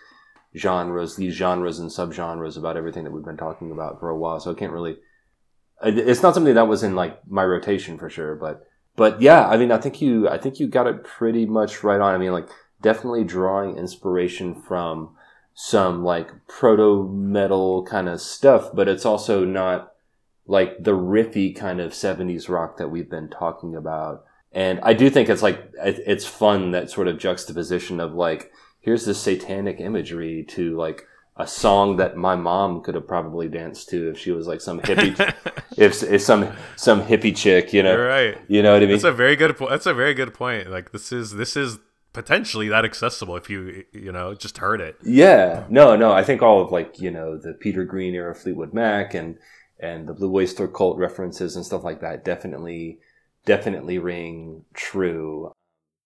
genres, 0.55 1.17
these 1.17 1.33
genres 1.33 1.79
and 1.79 1.89
subgenres 1.89 2.55
about 2.55 2.77
everything 2.77 3.03
that 3.03 3.11
we've 3.11 3.25
been 3.25 3.35
talking 3.35 3.71
about 3.71 3.99
for 3.99 4.09
a 4.09 4.17
while. 4.17 4.39
So 4.39 4.51
I 4.51 4.53
can't 4.53 4.71
really. 4.71 4.95
It- 5.83 5.97
It's 5.97 6.23
not 6.23 6.33
something 6.33 6.55
that 6.55 6.67
was 6.67 6.83
in 6.83 6.95
like 6.95 7.19
my 7.29 7.43
rotation 7.45 7.97
for 7.97 8.09
sure, 8.09 8.35
but 8.35 8.65
but 8.95 9.21
yeah, 9.21 9.47
I 9.47 9.57
mean, 9.57 9.71
I 9.71 9.77
think 9.79 10.01
you, 10.01 10.29
I 10.29 10.37
think 10.37 10.59
you 10.59 10.67
got 10.67 10.85
it 10.85 11.03
pretty 11.03 11.47
much 11.47 11.83
right 11.83 11.99
on. 11.99 12.13
I 12.13 12.19
mean, 12.19 12.31
like 12.31 12.47
definitely 12.81 13.23
drawing 13.23 13.75
inspiration 13.77 14.53
from 14.53 15.15
some 15.55 16.03
like 16.03 16.29
proto 16.47 17.07
metal 17.11 17.83
kind 17.85 18.07
of 18.07 18.21
stuff, 18.21 18.69
but 18.73 18.87
it's 18.87 19.05
also 19.05 19.45
not 19.45 19.93
like 20.45 20.83
the 20.83 20.91
riffy 20.91 21.55
kind 21.55 21.79
of 21.81 21.91
70s 21.91 22.49
rock 22.49 22.77
that 22.77 22.89
we've 22.89 23.09
been 23.09 23.29
talking 23.29 23.75
about. 23.75 24.25
And 24.51 24.79
I 24.83 24.93
do 24.93 25.09
think 25.09 25.27
it's 25.29 25.41
like, 25.41 25.71
it's 25.83 26.25
fun 26.25 26.71
that 26.71 26.91
sort 26.91 27.07
of 27.07 27.17
juxtaposition 27.17 27.99
of 27.99 28.13
like, 28.13 28.51
here's 28.79 29.05
this 29.05 29.19
satanic 29.19 29.79
imagery 29.79 30.45
to 30.49 30.77
like 30.77 31.03
a 31.35 31.47
song 31.47 31.97
that 31.97 32.15
my 32.15 32.35
mom 32.35 32.81
could 32.81 32.95
have 32.95 33.07
probably 33.07 33.47
danced 33.47 33.89
to 33.89 34.09
if 34.09 34.19
she 34.19 34.31
was 34.31 34.45
like 34.45 34.61
some 34.61 34.79
hippie, 34.81 35.17
if, 35.77 36.03
if 36.03 36.21
some, 36.21 36.51
some 36.75 37.01
hippie 37.03 37.35
chick, 37.35 37.73
you 37.73 37.81
know, 37.81 37.93
You're 37.93 38.07
right. 38.07 38.37
you 38.47 38.61
know 38.61 38.73
what 38.73 38.83
I 38.83 38.85
mean? 38.85 38.91
That's 38.91 39.03
a 39.03 39.11
very 39.11 39.35
good. 39.35 39.57
Po- 39.57 39.69
that's 39.69 39.87
a 39.87 39.93
very 39.93 40.13
good 40.13 40.33
point. 40.33 40.69
Like 40.69 40.91
this 40.91 41.11
is 41.11 41.31
this 41.33 41.57
is 41.57 41.79
potentially 42.13 42.69
that 42.69 42.85
accessible 42.85 43.35
if 43.35 43.49
you 43.49 43.83
you 43.91 44.11
know 44.11 44.35
just 44.35 44.59
heard 44.59 44.79
it. 44.79 44.95
Yeah, 45.03 45.65
no, 45.69 45.95
no. 45.95 46.11
I 46.11 46.23
think 46.23 46.43
all 46.43 46.61
of 46.61 46.71
like 46.71 46.99
you 47.01 47.09
know 47.09 47.37
the 47.37 47.53
Peter 47.53 47.83
Green 47.83 48.13
era 48.13 48.35
Fleetwood 48.35 48.73
Mac 48.73 49.15
and 49.15 49.37
and 49.79 50.07
the 50.07 50.13
Blue 50.13 50.33
Oyster 50.35 50.67
Cult 50.67 50.97
references 50.97 51.55
and 51.55 51.65
stuff 51.65 51.83
like 51.83 51.99
that 52.01 52.23
definitely 52.23 52.99
definitely 53.45 53.97
ring 53.97 54.65
true. 54.75 55.51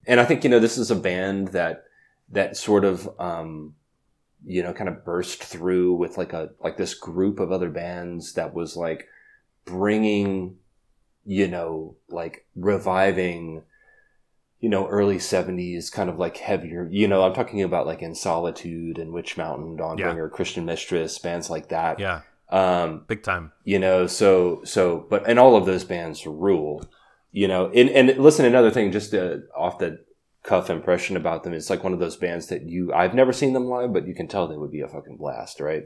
And 0.07 0.21
I 0.21 0.25
think 0.25 0.45
you 0.45 0.49
know 0.49 0.59
this 0.59 0.77
is 0.77 0.89
a 0.89 0.95
band 0.95 1.49
that 1.49 1.83
that 2.29 2.55
sort 2.55 2.85
of 2.85 3.09
um, 3.19 3.75
you 4.45 4.63
know 4.63 4.73
kind 4.73 4.89
of 4.89 5.03
burst 5.03 5.43
through 5.43 5.93
with 5.93 6.17
like 6.17 6.33
a 6.33 6.49
like 6.63 6.77
this 6.77 6.93
group 6.93 7.39
of 7.39 7.51
other 7.51 7.69
bands 7.69 8.33
that 8.33 8.53
was 8.53 8.77
like 8.77 9.07
bringing 9.65 10.57
you 11.25 11.47
know 11.47 11.95
like 12.09 12.45
reviving 12.55 13.63
you 14.59 14.69
know, 14.69 14.87
early 14.87 15.17
70s, 15.17 15.91
kind 15.91 16.09
of 16.09 16.17
like 16.17 16.37
heavier, 16.37 16.87
you 16.91 17.07
know, 17.07 17.21
I'm 17.21 17.35
talking 17.35 17.61
about 17.61 17.85
like 17.85 18.01
In 18.01 18.15
Solitude 18.15 18.97
and 18.97 19.13
Witch 19.13 19.37
Mountain, 19.37 19.77
Dawnbringer, 19.77 20.31
Christian 20.31 20.65
Mistress, 20.65 21.19
bands 21.19 21.47
like 21.47 21.69
that. 21.69 21.99
Yeah, 21.99 22.21
Um, 22.49 23.03
big 23.07 23.21
time. 23.21 23.51
you 23.63 23.77
know, 23.77 24.07
so, 24.07 24.61
so, 24.63 25.05
but, 25.11 25.29
and 25.29 25.37
all 25.37 25.55
of 25.55 25.67
those 25.67 25.83
bands 25.83 26.25
rule, 26.25 26.83
you 27.31 27.47
know, 27.47 27.67
and, 27.69 27.87
and 27.91 28.17
listen, 28.17 28.45
another 28.45 28.71
thing, 28.71 28.91
just 28.91 29.13
uh, 29.13 29.37
off 29.55 29.77
the 29.77 30.03
cuff 30.47 30.69
impression 30.69 31.17
about 31.17 31.43
them. 31.43 31.53
It's 31.53 31.69
like 31.69 31.83
one 31.83 31.93
of 31.93 31.99
those 31.99 32.15
bands 32.15 32.47
that 32.47 32.63
you 32.63 32.91
I've 32.93 33.13
never 33.13 33.33
seen 33.33 33.53
them 33.53 33.65
live, 33.67 33.91
but 33.93 34.07
you 34.07 34.15
can 34.15 34.27
tell 34.27 34.47
they 34.47 34.57
would 34.57 34.71
be 34.71 34.81
a 34.81 34.87
fucking 34.87 35.17
blast, 35.17 35.59
right? 35.59 35.83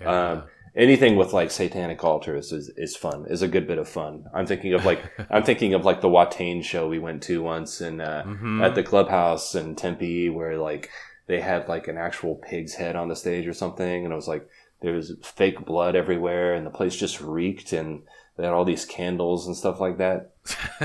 Yeah. 0.00 0.30
Um, 0.30 0.42
anything 0.76 1.16
with 1.16 1.32
like 1.32 1.50
satanic 1.50 2.02
altars 2.04 2.52
is, 2.52 2.70
is 2.76 2.96
fun. 2.96 3.26
Is 3.28 3.42
a 3.42 3.48
good 3.48 3.66
bit 3.66 3.78
of 3.78 3.88
fun. 3.88 4.24
I'm 4.32 4.46
thinking 4.46 4.72
of 4.74 4.84
like 4.84 5.02
I'm 5.30 5.42
thinking 5.42 5.74
of 5.74 5.84
like 5.84 6.00
the 6.00 6.08
Watain 6.08 6.62
show 6.62 6.88
we 6.88 6.98
went 7.00 7.22
to 7.24 7.42
once 7.42 7.80
in 7.80 8.00
uh, 8.00 8.22
Mhm. 8.26 8.64
at 8.64 8.74
the 8.74 8.82
clubhouse 8.84 9.54
in 9.54 9.74
Tempe, 9.74 10.30
where 10.30 10.56
like 10.56 10.88
they 11.26 11.40
had 11.40 11.68
like 11.68 11.88
an 11.88 11.98
actual 11.98 12.36
pig's 12.36 12.74
head 12.74 12.96
on 12.96 13.08
the 13.08 13.16
stage 13.16 13.46
or 13.46 13.52
something, 13.54 14.04
and 14.04 14.12
it 14.12 14.16
was 14.16 14.28
like 14.28 14.48
there 14.80 14.94
was 14.94 15.12
fake 15.22 15.66
blood 15.66 15.96
everywhere, 15.96 16.54
and 16.54 16.64
the 16.64 16.70
place 16.70 16.94
just 16.96 17.20
reeked, 17.20 17.72
and 17.72 18.02
they 18.38 18.44
had 18.44 18.54
all 18.54 18.64
these 18.64 18.86
candles 18.86 19.46
and 19.46 19.54
stuff 19.56 19.80
like 19.80 19.98
that. 19.98 20.30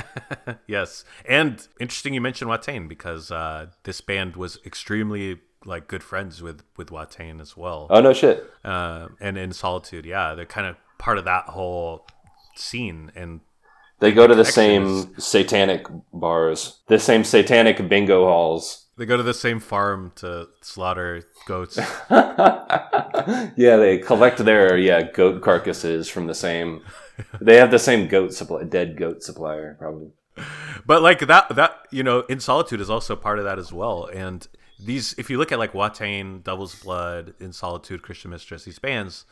yes, 0.68 1.06
and 1.26 1.66
interesting 1.80 2.14
you 2.14 2.20
mentioned 2.20 2.50
Watain 2.52 2.90
because 2.90 3.32
uh, 3.32 3.68
this 3.84 4.02
band 4.02 4.36
was 4.36 4.60
extremely 4.66 5.40
like 5.66 5.88
good 5.88 6.04
friends 6.04 6.42
with 6.42 6.64
with 6.76 6.90
Watain 6.90 7.40
as 7.40 7.56
well. 7.56 7.88
Oh 7.90 8.02
no 8.02 8.12
shit! 8.12 8.44
uh, 8.66 9.08
and 9.22 9.38
in 9.38 9.54
solitude 9.54 10.06
yeah 10.06 10.34
they're 10.36 10.46
kind 10.46 10.68
of 10.68 10.76
part 10.98 11.18
of 11.18 11.24
that 11.26 11.46
whole 11.46 12.06
scene 12.58 13.12
and 13.16 13.40
They 14.00 14.12
go 14.12 14.28
to 14.28 14.36
the 14.36 14.44
same 14.46 15.18
satanic 15.18 15.88
bars, 16.12 16.82
the 16.88 17.00
same 17.00 17.24
satanic 17.24 17.88
bingo 17.88 18.26
halls. 18.26 18.88
they 18.98 19.06
go 19.06 19.16
to 19.18 19.24
the 19.24 19.34
same 19.34 19.60
farm 19.62 20.12
to 20.16 20.48
slaughter 20.62 21.24
goats 21.48 21.78
yeah, 22.10 23.78
they 23.78 23.98
collect 24.00 24.38
their 24.44 24.78
yeah 24.78 25.02
goat 25.04 25.42
carcasses 25.42 26.10
from 26.10 26.28
the 26.28 26.36
same. 26.36 26.82
They 27.42 27.58
have 27.58 27.72
the 27.72 27.80
same 27.80 28.08
goat 28.08 28.34
supply, 28.34 28.64
dead 28.64 28.98
goat 28.98 29.24
supplier, 29.24 29.76
probably. 29.80 30.12
but 30.86 31.02
like 31.02 31.20
that 31.20 31.56
that 31.56 31.88
you 31.92 32.02
know 32.02 32.22
in 32.22 32.40
solitude 32.40 32.82
is 32.82 32.90
also 32.90 33.16
part 33.16 33.38
of 33.38 33.46
that 33.46 33.60
as 33.60 33.72
well 33.72 34.10
and 34.12 34.48
these 34.84 35.14
if 35.18 35.30
you 35.30 35.38
look 35.38 35.52
at 35.52 35.60
like 35.60 35.74
Watain, 35.74 36.44
Devil's 36.44 36.76
Blood, 36.76 37.34
In 37.40 37.54
Solitude, 37.54 38.02
Christian 38.02 38.32
Mistress, 38.32 38.66
these 38.66 38.80
bands, 38.80 39.26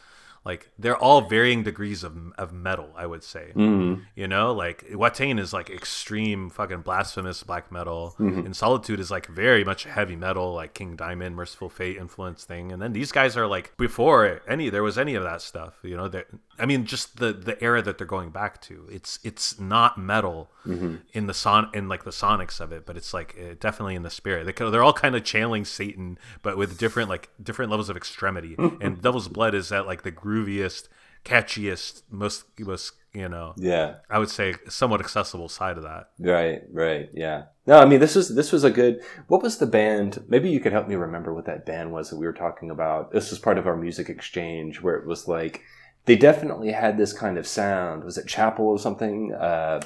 like 0.43 0.71
they're 0.79 0.97
all 0.97 1.21
varying 1.21 1.61
degrees 1.63 2.03
of 2.03 2.17
of 2.37 2.51
metal, 2.51 2.89
I 2.95 3.05
would 3.05 3.23
say. 3.23 3.51
Mm-hmm. 3.55 4.01
You 4.15 4.27
know, 4.27 4.53
like 4.53 4.87
Watain 4.89 5.39
is 5.39 5.53
like 5.53 5.69
extreme 5.69 6.49
fucking 6.49 6.81
blasphemous 6.81 7.43
black 7.43 7.71
metal. 7.71 8.15
Mm-hmm. 8.19 8.47
In 8.47 8.53
Solitude 8.53 8.99
is 8.99 9.11
like 9.11 9.27
very 9.27 9.63
much 9.63 9.83
heavy 9.83 10.15
metal, 10.15 10.53
like 10.53 10.73
King 10.73 10.95
Diamond, 10.95 11.35
Mercyful 11.35 11.69
Fate 11.69 11.97
influence 11.97 12.43
thing. 12.43 12.71
And 12.71 12.81
then 12.81 12.93
these 12.93 13.11
guys 13.11 13.37
are 13.37 13.45
like 13.45 13.77
before 13.77 14.41
any 14.47 14.69
there 14.69 14.83
was 14.83 14.97
any 14.97 15.13
of 15.13 15.23
that 15.23 15.41
stuff. 15.43 15.75
You 15.83 15.95
know, 15.95 16.07
that 16.07 16.27
I 16.57 16.65
mean, 16.65 16.85
just 16.85 17.17
the 17.17 17.33
the 17.33 17.61
era 17.63 17.83
that 17.83 17.99
they're 17.99 18.07
going 18.07 18.31
back 18.31 18.61
to. 18.63 18.87
It's 18.91 19.19
it's 19.23 19.59
not 19.59 19.97
metal 19.97 20.49
Mm-hmm. 20.67 20.97
in 21.13 21.25
the 21.25 21.33
son 21.33 21.71
in 21.73 21.89
like 21.89 22.03
the 22.03 22.11
sonics 22.11 22.59
of 22.59 22.71
it, 22.71 22.85
but 22.85 22.95
it's 22.95 23.15
like 23.15 23.35
uh, 23.35 23.55
definitely 23.59 23.95
in 23.95 24.03
the 24.03 24.11
spirit. 24.11 24.45
They, 24.45 24.69
they're 24.69 24.83
all 24.83 24.93
kind 24.93 25.15
of 25.15 25.23
channeling 25.23 25.65
Satan, 25.65 26.19
but 26.43 26.55
with 26.55 26.77
different 26.77 27.09
like 27.09 27.29
different 27.41 27.71
levels 27.71 27.89
of 27.89 27.97
extremity. 27.97 28.55
and 28.79 29.01
Devil's 29.01 29.27
Blood 29.27 29.55
is 29.55 29.71
at 29.71 29.87
like 29.87 30.03
the 30.03 30.11
grooviest, 30.31 30.87
catchiest, 31.25 32.03
most 32.09 32.45
most 32.59 32.93
you 33.13 33.27
know. 33.27 33.53
Yeah, 33.57 33.95
I 34.09 34.19
would 34.19 34.29
say 34.29 34.55
somewhat 34.69 35.01
accessible 35.01 35.49
side 35.49 35.77
of 35.77 35.83
that. 35.83 36.09
right, 36.19 36.61
right. 36.71 37.09
Yeah. 37.13 37.43
No, 37.67 37.79
I 37.79 37.85
mean 37.85 37.99
this 37.99 38.15
was 38.15 38.33
this 38.35 38.51
was 38.51 38.63
a 38.63 38.71
good. 38.71 39.01
What 39.27 39.43
was 39.43 39.57
the 39.57 39.65
band? 39.65 40.23
Maybe 40.27 40.49
you 40.49 40.59
could 40.59 40.71
help 40.71 40.87
me 40.87 40.95
remember 40.95 41.33
what 41.33 41.45
that 41.45 41.65
band 41.65 41.91
was 41.91 42.09
that 42.09 42.17
we 42.17 42.25
were 42.25 42.33
talking 42.33 42.69
about. 42.71 43.11
This 43.11 43.29
was 43.29 43.39
part 43.39 43.57
of 43.57 43.67
our 43.67 43.77
music 43.77 44.09
exchange 44.09 44.81
where 44.81 44.95
it 44.95 45.05
was 45.05 45.27
like 45.27 45.61
they 46.05 46.15
definitely 46.15 46.71
had 46.71 46.97
this 46.97 47.13
kind 47.13 47.37
of 47.37 47.45
sound. 47.45 48.03
Was 48.03 48.17
it 48.17 48.27
Chapel 48.27 48.65
or 48.65 48.79
something? 48.79 49.33
Uh, 49.33 49.81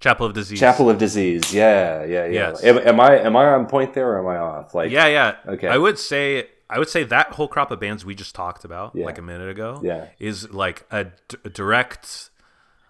Chapel 0.00 0.26
of 0.26 0.32
Disease. 0.32 0.58
Chapel 0.58 0.88
of 0.88 0.96
Disease. 0.96 1.52
Yeah, 1.52 2.04
yeah, 2.04 2.24
yeah. 2.24 2.32
Yes. 2.32 2.64
Am, 2.64 2.78
am 2.78 3.00
I 3.00 3.18
am 3.18 3.36
I 3.36 3.46
on 3.46 3.66
point 3.66 3.92
there 3.92 4.12
or 4.12 4.20
am 4.20 4.26
I 4.26 4.38
off? 4.38 4.74
Like, 4.74 4.90
Yeah, 4.90 5.08
yeah. 5.08 5.36
Okay. 5.46 5.68
I 5.68 5.76
would 5.76 5.98
say 5.98 6.48
I 6.70 6.78
would 6.78 6.88
say 6.88 7.04
that 7.04 7.32
whole 7.32 7.48
crop 7.48 7.70
of 7.70 7.80
bands 7.80 8.04
we 8.04 8.14
just 8.14 8.34
talked 8.34 8.64
about 8.64 8.94
Yeah. 8.94 9.04
like 9.06 9.18
a 9.18 9.22
minute 9.22 9.48
ago 9.50 9.80
Yeah. 9.82 10.06
is 10.18 10.50
like 10.50 10.86
a, 10.90 11.04
d- 11.28 11.36
a 11.44 11.50
direct 11.50 12.30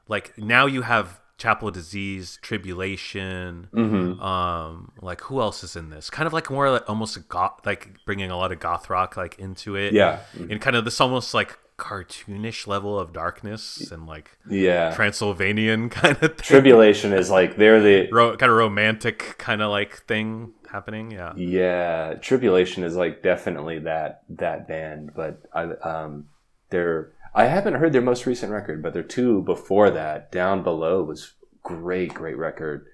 like 0.09 0.37
now 0.39 0.67
you 0.67 0.83
have 0.83 1.19
Chapel 1.39 1.69
of 1.69 1.75
Disease, 1.75 2.39
Tribulation, 2.43 3.69
Mm-hmm. 3.73 4.21
um 4.23 4.93
like 5.01 5.21
who 5.23 5.41
else 5.41 5.65
is 5.65 5.77
in 5.77 5.91
this? 5.91 6.11
Kind 6.11 6.27
of 6.27 6.33
like 6.33 6.51
more 6.51 6.71
like 6.71 6.89
almost 6.89 7.17
a 7.17 7.21
goth 7.21 7.61
like 7.65 8.05
bringing 8.05 8.31
a 8.31 8.37
lot 8.37 8.53
of 8.53 8.61
goth 8.61 8.91
rock 8.91 9.17
like 9.17 9.39
into 9.39 9.77
it. 9.77 9.93
Yeah. 9.93 10.21
And 10.39 10.61
kind 10.61 10.77
of 10.77 10.85
this 10.85 11.01
almost 11.01 11.33
like 11.35 11.59
cartoonish 11.81 12.67
level 12.67 12.99
of 12.99 13.13
darkness 13.13 13.91
and 13.91 14.07
like 14.07 14.39
yeah. 14.49 14.95
Transylvanian 14.95 15.89
kind 15.91 16.17
of 16.23 16.37
thing. 16.37 16.45
Tribulation 16.45 17.13
is 17.13 17.31
like 17.31 17.57
they're 17.57 17.81
the 17.81 18.09
Ro- 18.13 18.37
kind 18.37 18.53
of 18.53 18.59
romantic 18.59 19.37
kind 19.39 19.63
of 19.63 19.71
like 19.71 20.05
thing 20.07 20.53
happening. 20.71 21.11
Yeah. 21.11 21.33
Yeah, 21.37 22.15
Tribulation 22.21 22.85
is 22.85 22.95
like 22.95 23.23
definitely 23.23 23.81
that 23.81 24.23
that 24.29 24.69
band, 24.69 25.13
but 25.17 25.43
I 25.55 25.63
um 25.83 26.29
they're 26.69 27.13
I 27.35 27.47
haven't 27.47 27.75
heard 27.75 27.93
their 27.93 28.03
most 28.03 28.27
recent 28.27 28.53
record, 28.53 28.83
but 28.83 28.93
their 28.93 29.03
two 29.03 29.43
before 29.43 29.91
that, 29.91 30.31
Down 30.31 30.63
Below 30.63 31.03
was 31.03 31.33
great, 31.63 32.13
great 32.13 32.37
record. 32.37 32.87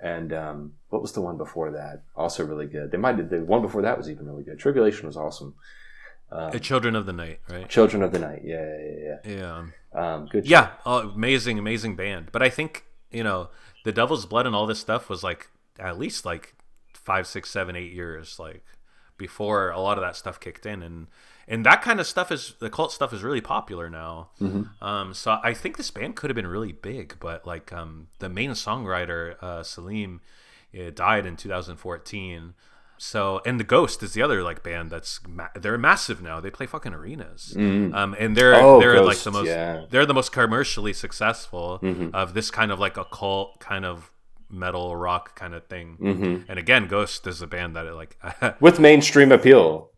And 0.00 0.32
um 0.32 0.72
what 0.90 1.02
was 1.02 1.12
the 1.12 1.20
one 1.20 1.36
before 1.36 1.72
that? 1.72 2.02
Also 2.14 2.46
really 2.46 2.66
good. 2.66 2.92
They 2.92 2.98
might 2.98 3.28
the 3.28 3.40
one 3.40 3.62
before 3.62 3.82
that 3.82 3.98
was 3.98 4.08
even 4.08 4.26
really 4.26 4.44
good. 4.44 4.60
Tribulation 4.60 5.08
was 5.08 5.16
awesome. 5.16 5.56
Uh, 6.30 6.50
Children 6.58 6.94
of 6.94 7.06
the 7.06 7.12
Night, 7.12 7.40
right? 7.48 7.68
Children 7.68 8.02
of 8.02 8.12
the 8.12 8.18
Night. 8.18 8.42
Yeah, 8.44 8.76
yeah, 8.78 9.16
Yeah. 9.24 9.64
yeah. 9.94 10.12
Um 10.14 10.26
good. 10.26 10.46
Yeah, 10.46 10.70
oh, 10.84 11.08
amazing, 11.10 11.58
amazing 11.58 11.96
band. 11.96 12.28
But 12.32 12.42
I 12.42 12.50
think 12.50 12.84
you 13.10 13.24
know, 13.24 13.48
the 13.84 13.92
Devil's 13.92 14.26
Blood 14.26 14.46
and 14.46 14.54
all 14.54 14.66
this 14.66 14.78
stuff 14.78 15.08
was 15.08 15.22
like 15.24 15.48
at 15.78 15.98
least 15.98 16.24
like 16.26 16.54
five, 16.92 17.26
six, 17.26 17.50
seven, 17.50 17.74
eight 17.76 17.92
years 17.92 18.38
like 18.38 18.62
before 19.16 19.70
a 19.70 19.80
lot 19.80 19.96
of 19.98 20.04
that 20.04 20.14
stuff 20.16 20.38
kicked 20.38 20.66
in, 20.66 20.82
and 20.82 21.06
and 21.48 21.64
that 21.64 21.80
kind 21.80 21.98
of 22.00 22.06
stuff 22.06 22.30
is 22.30 22.54
the 22.58 22.68
cult 22.68 22.92
stuff 22.92 23.12
is 23.14 23.22
really 23.22 23.40
popular 23.40 23.88
now. 23.88 24.28
Um, 24.82 25.14
so 25.14 25.38
I 25.42 25.54
think 25.54 25.78
this 25.78 25.90
band 25.90 26.14
could 26.16 26.28
have 26.28 26.36
been 26.36 26.46
really 26.46 26.72
big, 26.72 27.16
but 27.20 27.46
like 27.46 27.72
um, 27.72 28.08
the 28.18 28.28
main 28.28 28.50
songwriter 28.50 29.42
uh, 29.42 29.62
Selim 29.62 30.20
uh, 30.78 30.90
died 30.94 31.24
in 31.24 31.36
2014. 31.36 32.52
So 33.00 33.40
and 33.46 33.58
the 33.60 33.64
Ghost 33.64 34.02
is 34.02 34.12
the 34.12 34.22
other 34.22 34.42
like 34.42 34.62
band 34.62 34.90
that's 34.90 35.20
ma- 35.28 35.48
they're 35.54 35.78
massive 35.78 36.20
now. 36.20 36.40
They 36.40 36.50
play 36.50 36.66
fucking 36.66 36.92
arenas, 36.92 37.54
um, 37.56 38.16
and 38.18 38.36
they're 38.36 38.54
Oh, 38.56 38.80
they're 38.80 39.00
like 39.02 39.18
the 39.18 39.30
most 39.30 39.46
yeah. 39.46 39.76
Mm-hmm. 39.76 39.84
they're 39.90 40.06
the 40.06 40.14
most 40.14 40.32
commercially 40.32 40.92
successful 40.92 41.80
of 42.12 42.34
this 42.34 42.50
kind 42.50 42.72
of 42.72 42.78
like 42.80 42.96
occult 42.96 43.60
kind 43.60 43.84
of 43.84 44.10
metal 44.50 44.96
rock 44.96 45.36
kind 45.36 45.54
of 45.54 45.66
thing. 45.68 45.96
Mm-hmm. 46.00 46.50
And 46.50 46.58
again, 46.58 46.88
Ghost 46.88 47.26
is 47.26 47.40
a 47.42 47.46
band 47.46 47.76
that 47.76 47.84
like 47.94 48.18
With 48.60 48.80
mainstream 48.80 49.30
appeal. 49.30 49.90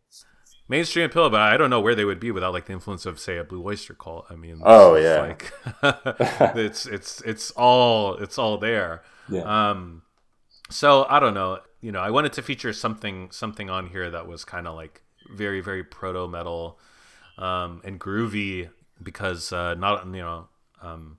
mainstream 0.69 1.07
appeal, 1.07 1.31
but 1.31 1.41
I 1.41 1.57
don't 1.57 1.71
know 1.71 1.81
where 1.81 1.95
they 1.95 2.05
would 2.05 2.21
be 2.21 2.31
without 2.33 2.53
like 2.53 2.67
the 2.67 2.73
influence 2.75 3.07
of 3.07 3.19
say 3.19 3.39
a 3.39 3.45
Blue 3.45 3.65
Oyster 3.65 3.95
Cult. 3.95 4.27
I 4.29 4.35
mean, 4.37 4.61
Oh, 4.65 4.97
yeah. 4.97 5.21
like 5.23 5.53
it's 6.57 6.85
it's 6.87 7.21
it's 7.23 7.51
all 7.53 8.17
it's 8.17 8.39
all 8.39 8.59
there. 8.59 9.03
Yeah. 9.29 9.71
Um, 9.71 10.03
so 10.69 11.07
I 11.09 11.19
don't 11.21 11.35
know. 11.35 11.61
You 11.81 11.93
know, 11.93 12.01
I 12.01 12.11
wanted 12.11 12.33
to 12.35 12.43
feature 12.43 12.73
something 12.73 13.31
something 13.31 13.71
on 13.71 13.87
here 13.89 14.11
that 14.11 14.27
was 14.27 14.45
kind 14.45 14.67
of 14.67 14.75
like 14.75 15.03
very 15.35 15.61
very 15.61 15.85
proto 15.85 16.29
metal 16.29 16.79
um, 17.39 17.81
and 17.85 17.99
groovy 18.01 18.69
because 19.03 19.53
uh, 19.53 19.75
not 19.75 20.07
you 20.07 20.21
know 20.21 20.49
um, 20.83 21.19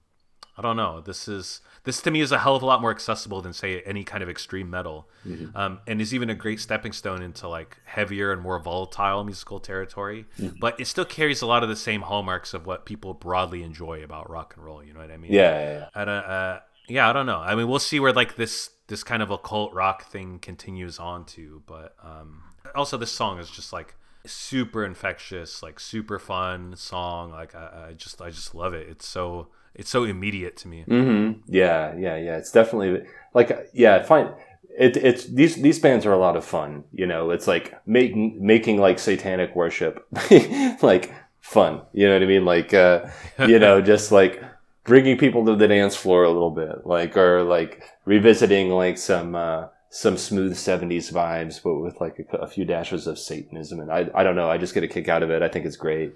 I 0.57 0.61
don't 0.61 0.77
know. 0.77 1.01
This 1.01 1.27
is 1.27 1.61
this 1.85 2.01
to 2.01 2.11
me 2.11 2.21
is 2.21 2.31
a 2.31 2.37
hell 2.37 2.55
of 2.55 2.61
a 2.61 2.65
lot 2.65 2.81
more 2.81 2.91
accessible 2.91 3.41
than 3.41 3.53
say 3.53 3.81
any 3.81 4.03
kind 4.03 4.21
of 4.21 4.29
extreme 4.29 4.69
metal, 4.69 5.09
um, 5.55 5.79
and 5.87 5.99
is 6.01 6.13
even 6.13 6.29
a 6.29 6.35
great 6.35 6.59
stepping 6.59 6.91
stone 6.91 7.23
into 7.23 7.47
like 7.47 7.77
heavier 7.85 8.31
and 8.31 8.41
more 8.41 8.59
volatile 8.59 9.23
musical 9.23 9.59
territory. 9.59 10.25
But 10.59 10.79
it 10.79 10.85
still 10.85 11.05
carries 11.05 11.41
a 11.41 11.47
lot 11.47 11.63
of 11.63 11.69
the 11.69 11.75
same 11.75 12.01
hallmarks 12.01 12.53
of 12.53 12.65
what 12.67 12.85
people 12.85 13.13
broadly 13.13 13.63
enjoy 13.63 14.03
about 14.03 14.29
rock 14.29 14.53
and 14.55 14.65
roll. 14.65 14.83
You 14.83 14.93
know 14.93 14.99
what 14.99 15.09
I 15.09 15.17
mean? 15.17 15.31
Yeah, 15.31 15.59
yeah, 15.59 15.87
yeah. 15.95 16.05
Don't, 16.05 16.09
uh, 16.09 16.59
yeah, 16.91 17.09
I 17.09 17.13
don't 17.13 17.25
know. 17.25 17.37
I 17.39 17.55
mean, 17.55 17.67
we'll 17.67 17.79
see 17.79 17.99
where 17.99 18.13
like 18.13 18.35
this 18.35 18.69
this 18.87 19.03
kind 19.03 19.23
of 19.23 19.31
occult 19.31 19.73
rock 19.73 20.03
thing 20.05 20.39
continues 20.39 20.99
on 20.99 21.25
to, 21.25 21.63
but 21.65 21.95
um, 22.03 22.43
also 22.75 22.97
this 22.97 23.11
song 23.11 23.39
is 23.39 23.49
just 23.49 23.71
like 23.71 23.95
super 24.25 24.83
infectious, 24.85 25.63
like 25.63 25.79
super 25.79 26.19
fun 26.19 26.75
song. 26.75 27.31
Like 27.31 27.55
I, 27.55 27.87
I 27.89 27.93
just 27.93 28.21
I 28.21 28.29
just 28.29 28.53
love 28.53 28.73
it. 28.73 28.87
It's 28.89 29.07
so 29.07 29.47
it's 29.73 29.89
so 29.89 30.03
immediate 30.03 30.57
to 30.57 30.67
me. 30.67 30.83
hmm 30.83 31.31
Yeah, 31.47 31.95
yeah, 31.97 32.17
yeah. 32.17 32.37
It's 32.37 32.51
definitely 32.51 33.07
like 33.33 33.69
yeah. 33.73 34.03
Fine. 34.03 34.33
It, 34.77 34.97
it's 34.97 35.25
these 35.25 35.55
these 35.61 35.79
bands 35.79 36.05
are 36.05 36.13
a 36.13 36.17
lot 36.17 36.35
of 36.37 36.45
fun. 36.45 36.83
You 36.91 37.05
know, 37.07 37.31
it's 37.31 37.47
like 37.47 37.73
making 37.87 38.45
making 38.45 38.77
like 38.79 38.99
satanic 38.99 39.55
worship 39.55 40.05
like 40.81 41.13
fun. 41.41 41.81
You 41.93 42.07
know 42.07 42.13
what 42.13 42.23
I 42.23 42.27
mean? 42.27 42.45
Like 42.45 42.73
uh, 42.73 43.07
you 43.47 43.59
know, 43.65 43.81
just 43.81 44.11
like 44.11 44.43
bringing 44.83 45.17
people 45.17 45.45
to 45.45 45.55
the 45.55 45.67
dance 45.67 45.95
floor 45.95 46.23
a 46.23 46.29
little 46.31 46.51
bit, 46.51 46.85
like 46.85 47.15
or 47.17 47.43
like 47.43 47.83
revisiting 48.05 48.69
like 48.69 48.97
some 48.97 49.35
uh, 49.35 49.67
some 49.89 50.17
smooth 50.17 50.53
'70s 50.53 51.11
vibes, 51.11 51.61
but 51.63 51.75
with 51.75 51.99
like 52.01 52.27
a, 52.33 52.37
a 52.37 52.47
few 52.47 52.65
dashes 52.65 53.07
of 53.07 53.19
Satanism. 53.19 53.79
And 53.79 53.91
I 53.91 54.09
I 54.13 54.23
don't 54.23 54.35
know. 54.35 54.49
I 54.49 54.57
just 54.57 54.73
get 54.73 54.83
a 54.83 54.87
kick 54.87 55.07
out 55.07 55.23
of 55.23 55.29
it. 55.31 55.41
I 55.41 55.47
think 55.47 55.65
it's 55.65 55.77
great. 55.77 56.13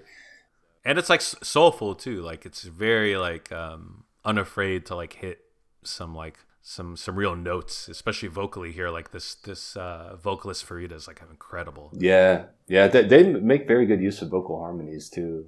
and 0.84 0.98
it's 0.98 1.10
like 1.10 1.20
soulful 1.20 1.94
too 1.96 2.22
like 2.22 2.46
it's 2.46 2.62
very 2.62 3.16
like 3.16 3.50
um 3.50 4.04
unafraid 4.24 4.86
to 4.86 4.94
like 4.94 5.14
hit 5.14 5.38
some 5.82 6.14
like 6.14 6.38
some 6.62 6.96
some 6.96 7.14
real 7.16 7.36
notes, 7.36 7.88
especially 7.88 8.28
vocally 8.28 8.72
here. 8.72 8.90
Like 8.90 9.12
this 9.12 9.36
this 9.36 9.76
uh, 9.76 10.16
vocalist 10.20 10.66
Farida 10.66 10.92
is 10.94 11.06
like 11.06 11.22
incredible. 11.30 11.92
Yeah, 11.92 12.46
yeah, 12.66 12.88
they, 12.88 13.02
they 13.04 13.32
make 13.34 13.68
very 13.68 13.86
good 13.86 14.00
use 14.00 14.20
of 14.22 14.30
vocal 14.30 14.58
harmonies 14.60 15.08
too. 15.08 15.46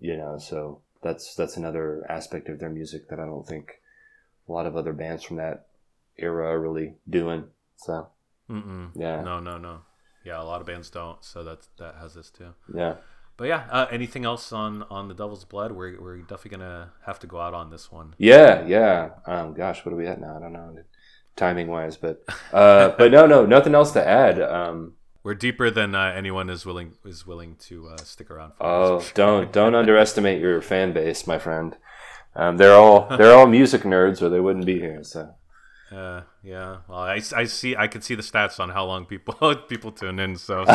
You 0.00 0.16
know, 0.18 0.36
so 0.38 0.80
that's 1.02 1.34
that's 1.34 1.56
another 1.56 2.04
aspect 2.08 2.48
of 2.48 2.58
their 2.58 2.70
music 2.70 3.08
that 3.08 3.20
I 3.20 3.24
don't 3.26 3.46
think 3.46 3.80
a 4.48 4.52
lot 4.52 4.66
of 4.66 4.76
other 4.76 4.92
bands 4.92 5.22
from 5.22 5.36
that 5.36 5.66
era 6.18 6.46
are 6.48 6.60
really 6.60 6.94
doing. 7.08 7.44
So 7.76 8.08
Mm-mm. 8.50 8.90
Yeah. 8.94 9.22
No, 9.22 9.38
no, 9.40 9.58
no. 9.58 9.82
Yeah, 10.24 10.42
a 10.42 10.44
lot 10.44 10.60
of 10.60 10.66
bands 10.66 10.90
don't. 10.90 11.24
So 11.24 11.44
that 11.44 11.66
that 11.78 11.94
has 12.00 12.14
this 12.14 12.30
too. 12.30 12.52
yeah, 12.74 12.96
But 13.36 13.48
yeah, 13.48 13.64
uh, 13.70 13.86
anything 13.90 14.24
else 14.26 14.52
on 14.52 14.82
on 14.90 15.08
the 15.08 15.14
Devil's 15.14 15.44
Blood? 15.44 15.72
We're 15.72 15.98
we're 16.00 16.18
definitely 16.18 16.50
gonna 16.58 16.92
have 17.06 17.18
to 17.20 17.26
go 17.26 17.40
out 17.40 17.54
on 17.54 17.70
this 17.70 17.90
one. 17.90 18.14
yeah, 18.18 18.66
yeah. 18.66 19.10
Um, 19.26 19.54
gosh, 19.54 19.84
what 19.84 19.92
are 19.92 19.96
we 19.96 20.06
at 20.06 20.20
now? 20.20 20.36
I 20.36 20.40
don't 20.40 20.52
know, 20.52 20.76
timing 21.36 21.68
wise, 21.68 21.96
but 21.96 22.22
uh, 22.52 22.90
but 22.98 23.10
no, 23.12 23.26
no, 23.26 23.46
nothing 23.46 23.74
else 23.74 23.92
to 23.92 24.06
add. 24.06 24.42
Um, 24.42 24.94
We're 25.22 25.34
deeper 25.34 25.70
than 25.70 25.94
uh, 25.94 26.12
anyone 26.16 26.48
is 26.48 26.64
willing 26.64 26.94
is 27.04 27.26
willing 27.26 27.56
to 27.68 27.88
uh, 27.88 27.96
stick 27.98 28.30
around 28.30 28.52
for. 28.54 28.64
oh, 28.66 29.00
sure. 29.00 29.12
don't 29.14 29.52
don't 29.52 29.74
underestimate 29.74 30.40
your 30.40 30.62
fan 30.62 30.92
base, 30.92 31.26
my 31.26 31.38
friend. 31.38 31.76
Um, 32.34 32.56
they're 32.56 32.74
all 32.74 33.06
they're 33.16 33.34
all 33.36 33.46
music 33.46 33.82
nerds, 33.82 34.22
or 34.22 34.28
they 34.28 34.40
wouldn't 34.40 34.64
be 34.66 34.78
here. 34.78 35.02
So 35.04 35.34
Uh, 35.92 36.22
yeah. 36.42 36.76
Well, 36.88 37.00
I, 37.00 37.20
I 37.36 37.44
see. 37.44 37.74
I 37.76 37.86
can 37.88 38.00
see 38.00 38.14
the 38.14 38.22
stats 38.22 38.60
on 38.60 38.70
how 38.70 38.84
long 38.86 39.04
people 39.04 39.34
people 39.68 39.90
tune 39.92 40.18
in. 40.20 40.36
So. 40.36 40.60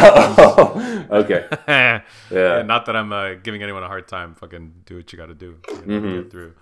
okay, 1.10 1.48
yeah. 1.68 2.02
yeah, 2.30 2.62
Not 2.62 2.86
that 2.86 2.96
I'm 2.96 3.12
uh, 3.14 3.34
giving 3.36 3.64
anyone 3.64 3.84
a 3.84 3.88
hard 3.88 4.08
time. 4.08 4.36
Fucking 4.36 4.84
do 4.86 4.98
what 4.98 5.12
you 5.12 5.18
got 5.18 5.28
to 5.28 5.34
do. 5.36 5.58
You 5.70 5.76
know, 5.86 6.02
Mhm. 6.02 6.24
Get 6.24 6.32
through. 6.32 6.54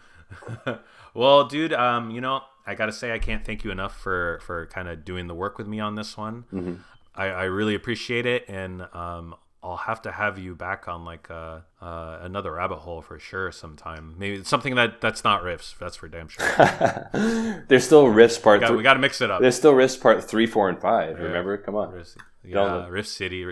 well, 1.14 1.45
dude. 1.48 1.74
Um, 1.74 2.12
you 2.12 2.22
know, 2.22 2.42
I 2.66 2.76
gotta 2.76 2.92
say, 2.92 3.12
I 3.12 3.20
can't 3.20 3.44
thank 3.45 3.64
you 3.64 3.72
enough 3.72 4.00
for 4.00 4.40
for 4.45 4.68
kind 4.68 4.88
of 4.88 5.03
doing 5.03 5.28
the 5.28 5.36
work 5.36 5.58
with 5.58 5.68
me 5.68 5.80
on 5.80 5.95
this 5.95 6.16
one. 6.18 6.45
Mhm. 6.53 6.78
I, 7.16 7.25
I 7.25 7.43
really 7.43 7.75
appreciate 7.75 8.25
it, 8.25 8.45
and 8.48 8.82
um, 8.93 9.35
I'll 9.64 9.77
have 9.77 10.01
to 10.01 10.11
have 10.11 10.38
you 10.38 10.56
back 10.56 10.88
on 10.88 11.06
like 11.06 11.32
uh, 11.32 11.59
uh, 11.82 12.19
another 12.22 12.53
rabbit 12.53 12.80
hole 12.80 13.01
for 13.01 13.17
sure 13.17 13.51
sometime. 13.51 14.16
Maybe 14.17 14.43
something 14.43 14.75
that 14.75 15.00
that's 15.00 15.24
not 15.24 15.42
riffs. 15.43 15.77
That's 15.77 15.95
for 15.95 16.09
damn 16.09 16.27
sure. 16.27 16.45
there's 17.69 17.85
still 17.85 18.06
riffs 18.08 18.42
part. 18.42 18.59
we, 18.59 18.61
got, 18.61 18.67
three- 18.67 18.77
we 18.77 18.83
got 18.83 18.95
to 18.95 19.00
mix 19.00 19.22
it 19.22 19.32
up. 19.32 19.42
There's 19.42 19.56
still 19.56 19.74
riffs 19.74 20.00
part 20.00 20.24
three, 20.24 20.48
four, 20.48 20.67
and 20.67 20.80
five. 20.80 21.17
Remember? 21.19 21.58
Come 21.58 21.75
on. 21.75 21.93
Riffs, 21.93 22.17
Don't 22.50 22.82
yeah. 22.83 22.88
Riff 22.90 23.08
City, 23.08 23.45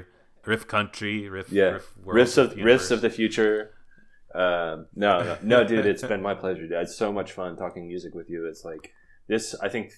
Riff, 0.45 0.67
Country, 0.67 1.29
Riff. 1.29 1.51
Yeah, 1.51 1.63
Riff 1.63 1.97
World, 2.03 2.19
riffs 2.19 2.37
of 2.37 2.55
Riff 2.57 2.81
riffs 2.81 2.91
of 2.91 3.01
the 3.01 3.09
future. 3.09 3.71
Um, 4.33 4.87
no, 4.95 5.23
no, 5.23 5.37
no, 5.43 5.63
dude, 5.63 5.85
it's 5.85 6.03
been 6.07 6.21
my 6.21 6.33
pleasure. 6.33 6.63
Dude. 6.63 6.71
It's 6.73 6.95
so 6.95 7.11
much 7.11 7.31
fun 7.31 7.55
talking 7.55 7.87
music 7.87 8.13
with 8.15 8.29
you. 8.29 8.47
It's 8.47 8.65
like 8.65 8.91
this. 9.27 9.55
I 9.61 9.69
think 9.69 9.93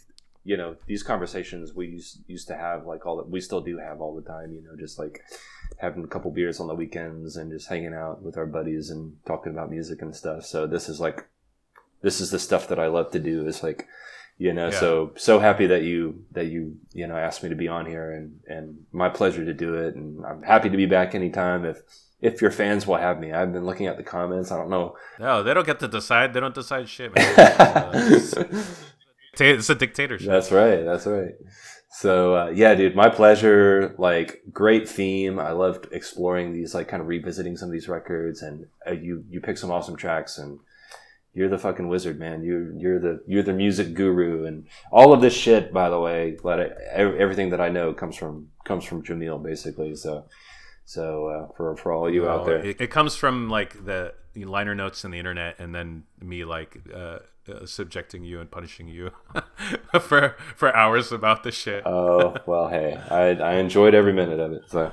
you 0.46 0.58
know 0.58 0.76
these 0.88 1.04
conversations 1.04 1.74
we 1.74 1.88
used, 1.88 2.20
used 2.28 2.48
to 2.50 2.56
have 2.56 2.86
like 2.86 3.06
all 3.06 3.18
that 3.18 3.30
we 3.30 3.40
still 3.42 3.62
do 3.62 3.78
have 3.78 4.02
all 4.02 4.16
the 4.16 4.22
time. 4.28 4.54
You 4.54 4.62
know, 4.62 4.76
just 4.78 5.00
like 5.00 5.22
having 5.78 6.04
a 6.04 6.08
couple 6.08 6.32
beers 6.32 6.60
on 6.60 6.68
the 6.68 6.76
weekends 6.76 7.38
and 7.38 7.52
just 7.52 7.68
hanging 7.70 7.94
out 7.94 8.22
with 8.22 8.38
our 8.38 8.46
buddies 8.46 8.90
and 8.90 9.16
talking 9.26 9.52
about 9.54 9.70
music 9.72 10.02
and 10.02 10.16
stuff. 10.16 10.46
So 10.46 10.68
this 10.68 10.90
is 10.90 11.00
like 11.00 11.28
this 12.02 12.20
is 12.22 12.32
the 12.32 12.40
stuff 12.40 12.68
that 12.68 12.80
I 12.80 12.88
love 12.88 13.12
to 13.12 13.20
do. 13.20 13.48
Is 13.48 13.64
like 13.64 13.88
you 14.38 14.52
know 14.52 14.70
Yeah. 14.70 14.80
so 14.80 15.12
so 15.16 15.40
happy 15.40 15.68
that 15.68 15.84
you 15.84 16.26
that 16.32 16.48
you 16.48 16.78
you 16.92 17.08
know 17.08 17.16
asked 17.16 17.44
me 17.44 17.50
to 17.50 17.56
be 17.56 17.68
on 17.68 17.86
here 17.86 18.12
and 18.12 18.40
and 18.48 18.86
my 18.92 19.08
pleasure 19.08 19.46
to 19.46 19.54
do 19.54 19.76
it 19.76 19.94
and 19.94 20.26
i'm 20.26 20.42
happy 20.42 20.70
to 20.72 20.76
be 20.76 20.88
back 20.88 21.14
anytime 21.14 21.64
if 21.66 21.84
if 22.20 22.42
your 22.42 22.50
fans 22.50 22.88
will 22.88 22.96
have 22.98 23.20
me 23.20 23.32
i've 23.32 23.54
been 23.54 23.64
looking 23.64 23.86
at 23.86 23.96
the 23.96 24.02
comments 24.02 24.52
i 24.52 24.58
don't 24.58 24.72
know 24.72 24.96
No, 25.20 25.44
they 25.44 25.54
don't 25.54 25.68
get 25.68 25.80
to 25.82 25.88
decide. 25.88 26.34
They 26.34 26.40
don't 26.40 26.56
decide 26.56 26.90
shit, 26.90 27.14
man. 27.16 27.36
Uh, 27.38 28.64
it's, 29.34 29.42
it's 29.42 29.70
a 29.70 29.76
dictatorship. 29.76 30.28
that's 30.28 30.52
right 30.52 30.84
that's 30.84 31.06
right 31.06 31.34
so 31.92 32.36
uh, 32.36 32.50
yeah 32.50 32.74
dude 32.74 32.96
my 32.96 33.10
pleasure 33.10 33.96
like 33.98 34.42
great 34.52 34.88
theme 34.88 35.40
i 35.40 35.52
loved 35.52 35.88
exploring 35.92 36.54
these 36.54 36.74
like 36.74 36.88
kind 36.88 37.02
of 37.02 37.08
revisiting 37.08 37.58
some 37.58 37.70
of 37.70 37.74
these 37.74 37.88
records 37.88 38.42
and 38.42 38.66
uh, 38.88 38.92
you 38.92 39.24
you 39.30 39.40
pick 39.42 39.58
some 39.58 39.72
awesome 39.72 39.96
tracks 39.96 40.38
and 40.38 40.60
you're 41.34 41.50
the 41.50 41.58
fucking 41.58 41.88
wizard, 41.88 42.20
man. 42.20 42.44
You're 42.44 42.72
you're 42.78 43.00
the 43.00 43.24
you're 43.26 43.44
the 43.44 43.54
music 43.54 43.96
guru, 43.96 44.46
and 44.46 44.68
all 44.92 45.14
of 45.14 45.22
this 45.22 45.34
shit. 45.34 45.74
By 45.74 45.90
the 45.90 46.00
way, 46.00 46.38
let 46.44 46.60
it, 46.60 46.78
everything 46.94 47.50
that 47.50 47.60
I 47.60 47.70
know 47.70 47.92
comes 47.92 48.16
from 48.16 48.50
comes 48.66 48.86
from 48.86 49.04
Jamil, 49.04 49.42
basically. 49.42 49.96
So, 49.96 50.26
so 50.86 51.28
uh, 51.28 51.54
for 51.56 51.76
for 51.76 51.92
all 51.92 52.10
you 52.10 52.30
out 52.30 52.46
there, 52.46 52.64
It, 52.64 52.82
it 52.82 52.92
comes 52.92 53.16
from 53.16 53.50
like 53.50 53.84
the, 53.84 54.14
the 54.34 54.46
liner 54.46 54.76
notes 54.76 55.06
in 55.06 55.12
the 55.12 55.18
internet, 55.18 55.56
and 55.58 55.74
then 55.74 56.04
me 56.22 56.46
like 56.46 56.78
uh, 56.94 57.20
uh, 57.50 57.66
subjecting 57.66 58.24
you 58.24 58.40
and 58.40 58.50
punishing 58.50 58.88
you 58.88 59.12
for 60.00 60.36
for 60.56 60.76
hours 60.76 61.12
about 61.12 61.44
this 61.44 61.56
shit. 61.56 61.84
oh 61.86 62.36
well, 62.46 62.70
hey, 62.70 63.00
I 63.10 63.30
I 63.36 63.54
enjoyed 63.56 63.94
every 63.94 64.14
minute 64.14 64.40
of 64.40 64.52
it. 64.54 64.64
So 64.68 64.92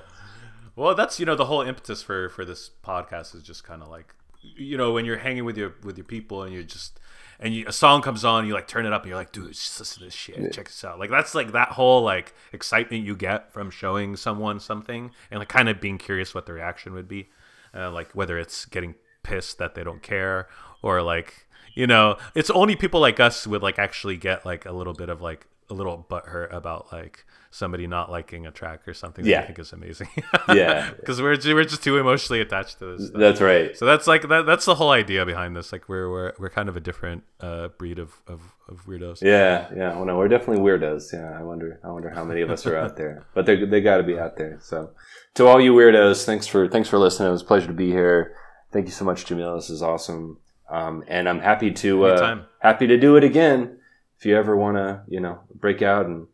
Well, 0.77 0.95
that's 0.95 1.21
you 1.21 1.27
know 1.27 1.37
the 1.37 1.47
whole 1.47 1.63
impetus 1.63 2.03
for 2.03 2.29
for 2.29 2.45
this 2.45 2.71
podcast 2.85 3.35
is 3.35 3.43
just 3.43 3.65
kind 3.65 3.83
of 3.83 3.89
like 3.89 4.15
you 4.41 4.77
know 4.77 4.93
when 4.93 5.05
you're 5.05 5.19
hanging 5.19 5.45
with 5.45 5.57
your 5.57 5.75
with 5.83 5.97
your 5.97 6.05
people 6.05 6.43
and 6.43 6.53
you're 6.53 6.63
just 6.63 6.99
and 7.43 7.55
you, 7.55 7.65
a 7.67 7.73
song 7.73 8.03
comes 8.03 8.23
on, 8.23 8.47
you 8.47 8.53
like 8.53 8.69
turn 8.69 8.85
it 8.85 8.93
up 8.93 9.03
and 9.03 9.09
you're 9.09 9.19
like, 9.19 9.33
dude, 9.33 9.53
just 9.53 9.79
listen 9.81 10.01
to 10.01 10.05
this 10.05 10.15
shit, 10.15 10.53
check 10.53 10.67
this 10.67 10.85
out. 10.85 10.99
Like 10.99 11.09
that's 11.09 11.35
like 11.35 11.53
that 11.53 11.69
whole 11.69 12.03
like 12.03 12.35
excitement 12.53 13.05
you 13.05 13.17
get 13.17 13.51
from 13.51 13.71
showing 13.71 14.15
someone 14.17 14.61
something 14.61 15.11
and 15.31 15.39
like 15.39 15.49
kind 15.49 15.69
of 15.69 15.81
being 15.81 15.97
curious 15.97 16.35
what 16.35 16.45
the 16.45 16.53
reaction 16.53 16.93
would 16.93 17.09
be, 17.09 17.31
uh, 17.75 17.91
like 17.91 18.13
whether 18.13 18.39
it's 18.39 18.67
getting 18.67 18.95
pissed 19.23 19.59
that 19.59 19.75
they 19.75 19.83
don't 19.83 20.03
care 20.03 20.49
or 20.83 21.03
like 21.03 21.47
you 21.75 21.87
know 21.87 22.17
it's 22.35 22.51
only 22.51 22.77
people 22.77 23.01
like 23.01 23.21
us 23.21 23.47
would 23.47 23.63
like 23.63 23.79
actually 23.79 24.17
get 24.17 24.45
like 24.45 24.65
a 24.67 24.73
little 24.73 24.95
bit 24.95 25.09
of 25.09 25.21
like 25.21 25.47
a 25.69 25.75
little 25.75 26.05
butthurt 26.11 26.53
about 26.53 26.93
like 26.93 27.25
somebody 27.53 27.87
not 27.87 28.11
liking 28.11 28.45
a 28.47 28.51
track 28.51 28.87
or 28.89 28.95
something 28.95 29.25
that 29.25 29.31
Yeah. 29.31 29.41
I 29.41 29.47
think 29.47 29.59
is 29.61 29.73
amazing. 29.73 30.09
Yeah. 30.49 30.91
because 30.99 31.21
we're 31.23 31.37
we're 31.55 31.65
just 31.65 31.83
too 31.85 31.97
emotionally 31.99 32.41
attached 32.41 32.79
to 32.81 32.97
this. 32.97 33.07
Stuff. 33.09 33.21
that's 33.21 33.41
right. 33.41 33.77
So 33.77 33.87
that's 33.87 34.07
like 34.09 34.29
that, 34.29 34.47
that's 34.47 34.65
the 34.65 34.75
whole 34.75 34.91
idea 34.91 35.25
behind 35.25 35.55
this. 35.57 35.71
Like 35.73 35.89
we're 35.89 36.11
we're, 36.11 36.33
we're 36.41 36.51
kind 36.51 36.69
of 36.69 36.77
a 36.77 36.81
different 36.81 37.23
uh, 37.41 37.69
breed 37.69 37.99
of, 38.01 38.21
of, 38.27 38.41
of 38.69 38.85
weirdos. 38.87 39.23
Yeah, 39.23 39.69
yeah. 39.77 39.95
Well, 39.95 40.07
no, 40.07 40.17
we're 40.19 40.29
definitely 40.29 40.63
weirdos. 40.65 41.13
Yeah, 41.13 41.39
I 41.39 41.43
wonder. 41.45 41.79
I 41.85 41.89
wonder 41.91 42.11
how 42.11 42.25
many 42.25 42.41
of 42.41 42.51
us 42.51 42.67
are 42.67 42.77
out 42.77 42.97
there, 42.97 43.27
but 43.35 43.47
they 43.47 43.65
they 43.65 43.81
got 43.81 43.99
to 43.99 44.03
be 44.03 44.19
out 44.19 44.37
there. 44.37 44.59
So, 44.61 44.91
to 45.35 45.47
all 45.47 45.61
you 45.61 45.73
weirdos, 45.73 46.25
thanks 46.25 46.47
for 46.49 46.67
thanks 46.69 46.89
for 46.89 46.99
listening. 46.99 47.29
It 47.29 47.33
was 47.33 47.43
a 47.43 47.47
pleasure 47.47 47.69
to 47.69 47.73
be 47.73 47.91
here. 47.91 48.35
Thank 48.73 48.87
you 48.87 48.93
so 48.93 49.05
much, 49.05 49.25
Jamil. 49.25 49.57
This 49.57 49.71
is 49.71 49.83
awesome, 49.83 50.39
um, 50.71 51.05
and 51.09 51.29
I'm 51.29 51.41
happy 51.41 51.71
to 51.73 52.05
uh, 52.07 52.43
happy 52.61 52.87
to 52.87 52.97
do 52.99 53.17
it 53.17 53.25
again. 53.25 53.79
If 54.19 54.27
you 54.27 54.37
ever 54.37 54.57
want 54.57 54.77
to, 54.77 55.03
you 55.09 55.21
know, 55.21 55.41
break 55.55 55.83
out 55.83 56.07
and 56.07 56.27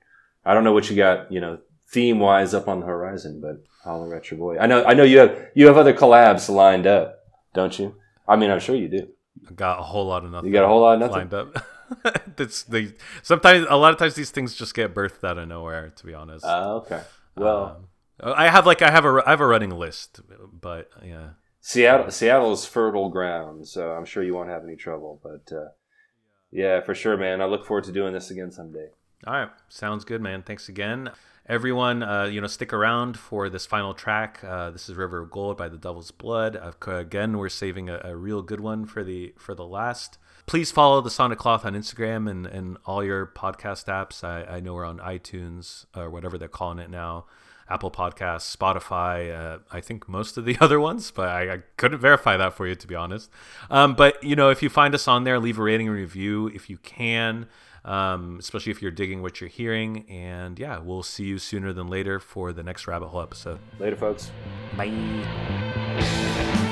I 0.44 0.54
don't 0.54 0.64
know 0.64 0.72
what 0.72 0.90
you 0.90 0.96
got, 0.96 1.30
you 1.32 1.40
know, 1.40 1.58
theme 1.88 2.18
wise 2.18 2.52
up 2.54 2.68
on 2.68 2.80
the 2.80 2.86
horizon, 2.86 3.40
but 3.40 3.62
holler 3.84 4.14
at 4.16 4.30
your 4.30 4.38
boy. 4.38 4.58
I 4.58 4.66
know, 4.66 4.84
I 4.84 4.94
know 4.94 5.04
you 5.04 5.18
have 5.18 5.48
you 5.54 5.66
have 5.68 5.76
other 5.76 5.94
collabs 5.94 6.48
lined 6.48 6.86
up, 6.86 7.20
don't 7.54 7.76
you? 7.78 7.94
I 8.28 8.36
mean, 8.36 8.50
I'm 8.50 8.60
sure 8.60 8.74
you 8.76 8.88
do. 8.88 9.08
I 9.48 9.52
got 9.54 9.78
a 9.78 9.82
whole 9.82 10.06
lot 10.06 10.24
of 10.24 10.30
nothing. 10.32 10.48
You 10.48 10.52
got 10.52 10.64
a 10.64 10.68
whole 10.68 10.80
lot 10.80 10.94
of 10.94 11.00
nothing. 11.00 11.30
lined 11.30 11.34
up. 11.34 11.64
it's 12.38 12.64
the 12.64 12.92
sometimes 13.22 13.66
a 13.70 13.76
lot 13.76 13.92
of 13.92 13.98
times 13.98 14.14
these 14.14 14.30
things 14.32 14.54
just 14.54 14.74
get 14.74 14.92
birthed 14.92 15.22
out 15.22 15.38
of 15.38 15.46
nowhere. 15.48 15.90
To 15.90 16.06
be 16.06 16.14
honest, 16.14 16.44
Uh, 16.44 16.76
okay. 16.78 17.02
Well, 17.36 17.86
Um, 18.20 18.34
I 18.36 18.48
have 18.48 18.66
like 18.66 18.82
I 18.82 18.90
have 18.90 19.04
a 19.04 19.22
I 19.24 19.30
have 19.30 19.40
a 19.40 19.46
running 19.46 19.70
list, 19.70 20.20
but 20.52 20.90
yeah. 21.04 21.28
Seattle 21.66 22.12
Seattle's 22.12 22.64
fertile 22.64 23.08
ground, 23.08 23.66
so 23.66 23.90
I'm 23.90 24.04
sure 24.04 24.22
you 24.22 24.36
won't 24.36 24.50
have 24.50 24.62
any 24.62 24.76
trouble. 24.76 25.20
But 25.20 25.52
uh, 25.52 25.70
yeah, 26.52 26.80
for 26.80 26.94
sure, 26.94 27.16
man. 27.16 27.40
I 27.40 27.46
look 27.46 27.66
forward 27.66 27.82
to 27.84 27.92
doing 27.92 28.12
this 28.12 28.30
again 28.30 28.52
someday. 28.52 28.90
All 29.26 29.32
right, 29.32 29.48
sounds 29.68 30.04
good, 30.04 30.20
man. 30.20 30.44
Thanks 30.44 30.68
again, 30.68 31.10
everyone. 31.48 32.04
Uh, 32.04 32.26
you 32.26 32.40
know, 32.40 32.46
stick 32.46 32.72
around 32.72 33.18
for 33.18 33.48
this 33.48 33.66
final 33.66 33.94
track. 33.94 34.44
Uh, 34.44 34.70
this 34.70 34.88
is 34.88 34.94
River 34.94 35.22
of 35.22 35.32
Gold 35.32 35.56
by 35.56 35.68
the 35.68 35.76
Devil's 35.76 36.12
Blood. 36.12 36.54
Uh, 36.54 36.92
again, 36.92 37.36
we're 37.36 37.48
saving 37.48 37.88
a, 37.88 38.00
a 38.04 38.14
real 38.14 38.42
good 38.42 38.60
one 38.60 38.86
for 38.86 39.02
the 39.02 39.34
for 39.36 39.52
the 39.52 39.66
last. 39.66 40.18
Please 40.46 40.70
follow 40.70 41.00
the 41.00 41.10
Sonic 41.10 41.40
Cloth 41.40 41.64
on 41.64 41.74
Instagram 41.74 42.30
and, 42.30 42.46
and 42.46 42.78
all 42.86 43.02
your 43.02 43.26
podcast 43.26 43.86
apps. 43.86 44.22
I, 44.22 44.58
I 44.58 44.60
know 44.60 44.74
we're 44.74 44.84
on 44.84 44.98
iTunes 44.98 45.86
or 45.96 46.10
whatever 46.10 46.38
they're 46.38 46.46
calling 46.46 46.78
it 46.78 46.90
now. 46.90 47.26
Apple 47.68 47.90
Podcasts, 47.90 48.54
Spotify, 48.56 49.34
uh, 49.34 49.58
I 49.72 49.80
think 49.80 50.08
most 50.08 50.36
of 50.36 50.44
the 50.44 50.56
other 50.60 50.78
ones, 50.80 51.10
but 51.10 51.28
I, 51.28 51.54
I 51.54 51.58
couldn't 51.76 51.98
verify 51.98 52.36
that 52.36 52.54
for 52.54 52.66
you 52.66 52.74
to 52.74 52.86
be 52.86 52.94
honest. 52.94 53.30
Um, 53.70 53.94
but 53.94 54.22
you 54.22 54.36
know, 54.36 54.50
if 54.50 54.62
you 54.62 54.68
find 54.68 54.94
us 54.94 55.08
on 55.08 55.24
there, 55.24 55.38
leave 55.38 55.58
a 55.58 55.62
rating 55.62 55.88
and 55.88 55.96
review 55.96 56.48
if 56.48 56.70
you 56.70 56.78
can, 56.78 57.46
um, 57.84 58.36
especially 58.38 58.72
if 58.72 58.82
you're 58.82 58.90
digging 58.90 59.22
what 59.22 59.40
you're 59.40 59.50
hearing. 59.50 60.08
And 60.08 60.58
yeah, 60.58 60.78
we'll 60.78 61.02
see 61.02 61.24
you 61.24 61.38
sooner 61.38 61.72
than 61.72 61.88
later 61.88 62.20
for 62.20 62.52
the 62.52 62.62
next 62.62 62.86
rabbit 62.86 63.08
hole 63.08 63.22
episode. 63.22 63.58
Later, 63.78 63.96
folks. 63.96 64.30
Bye. 64.76 66.62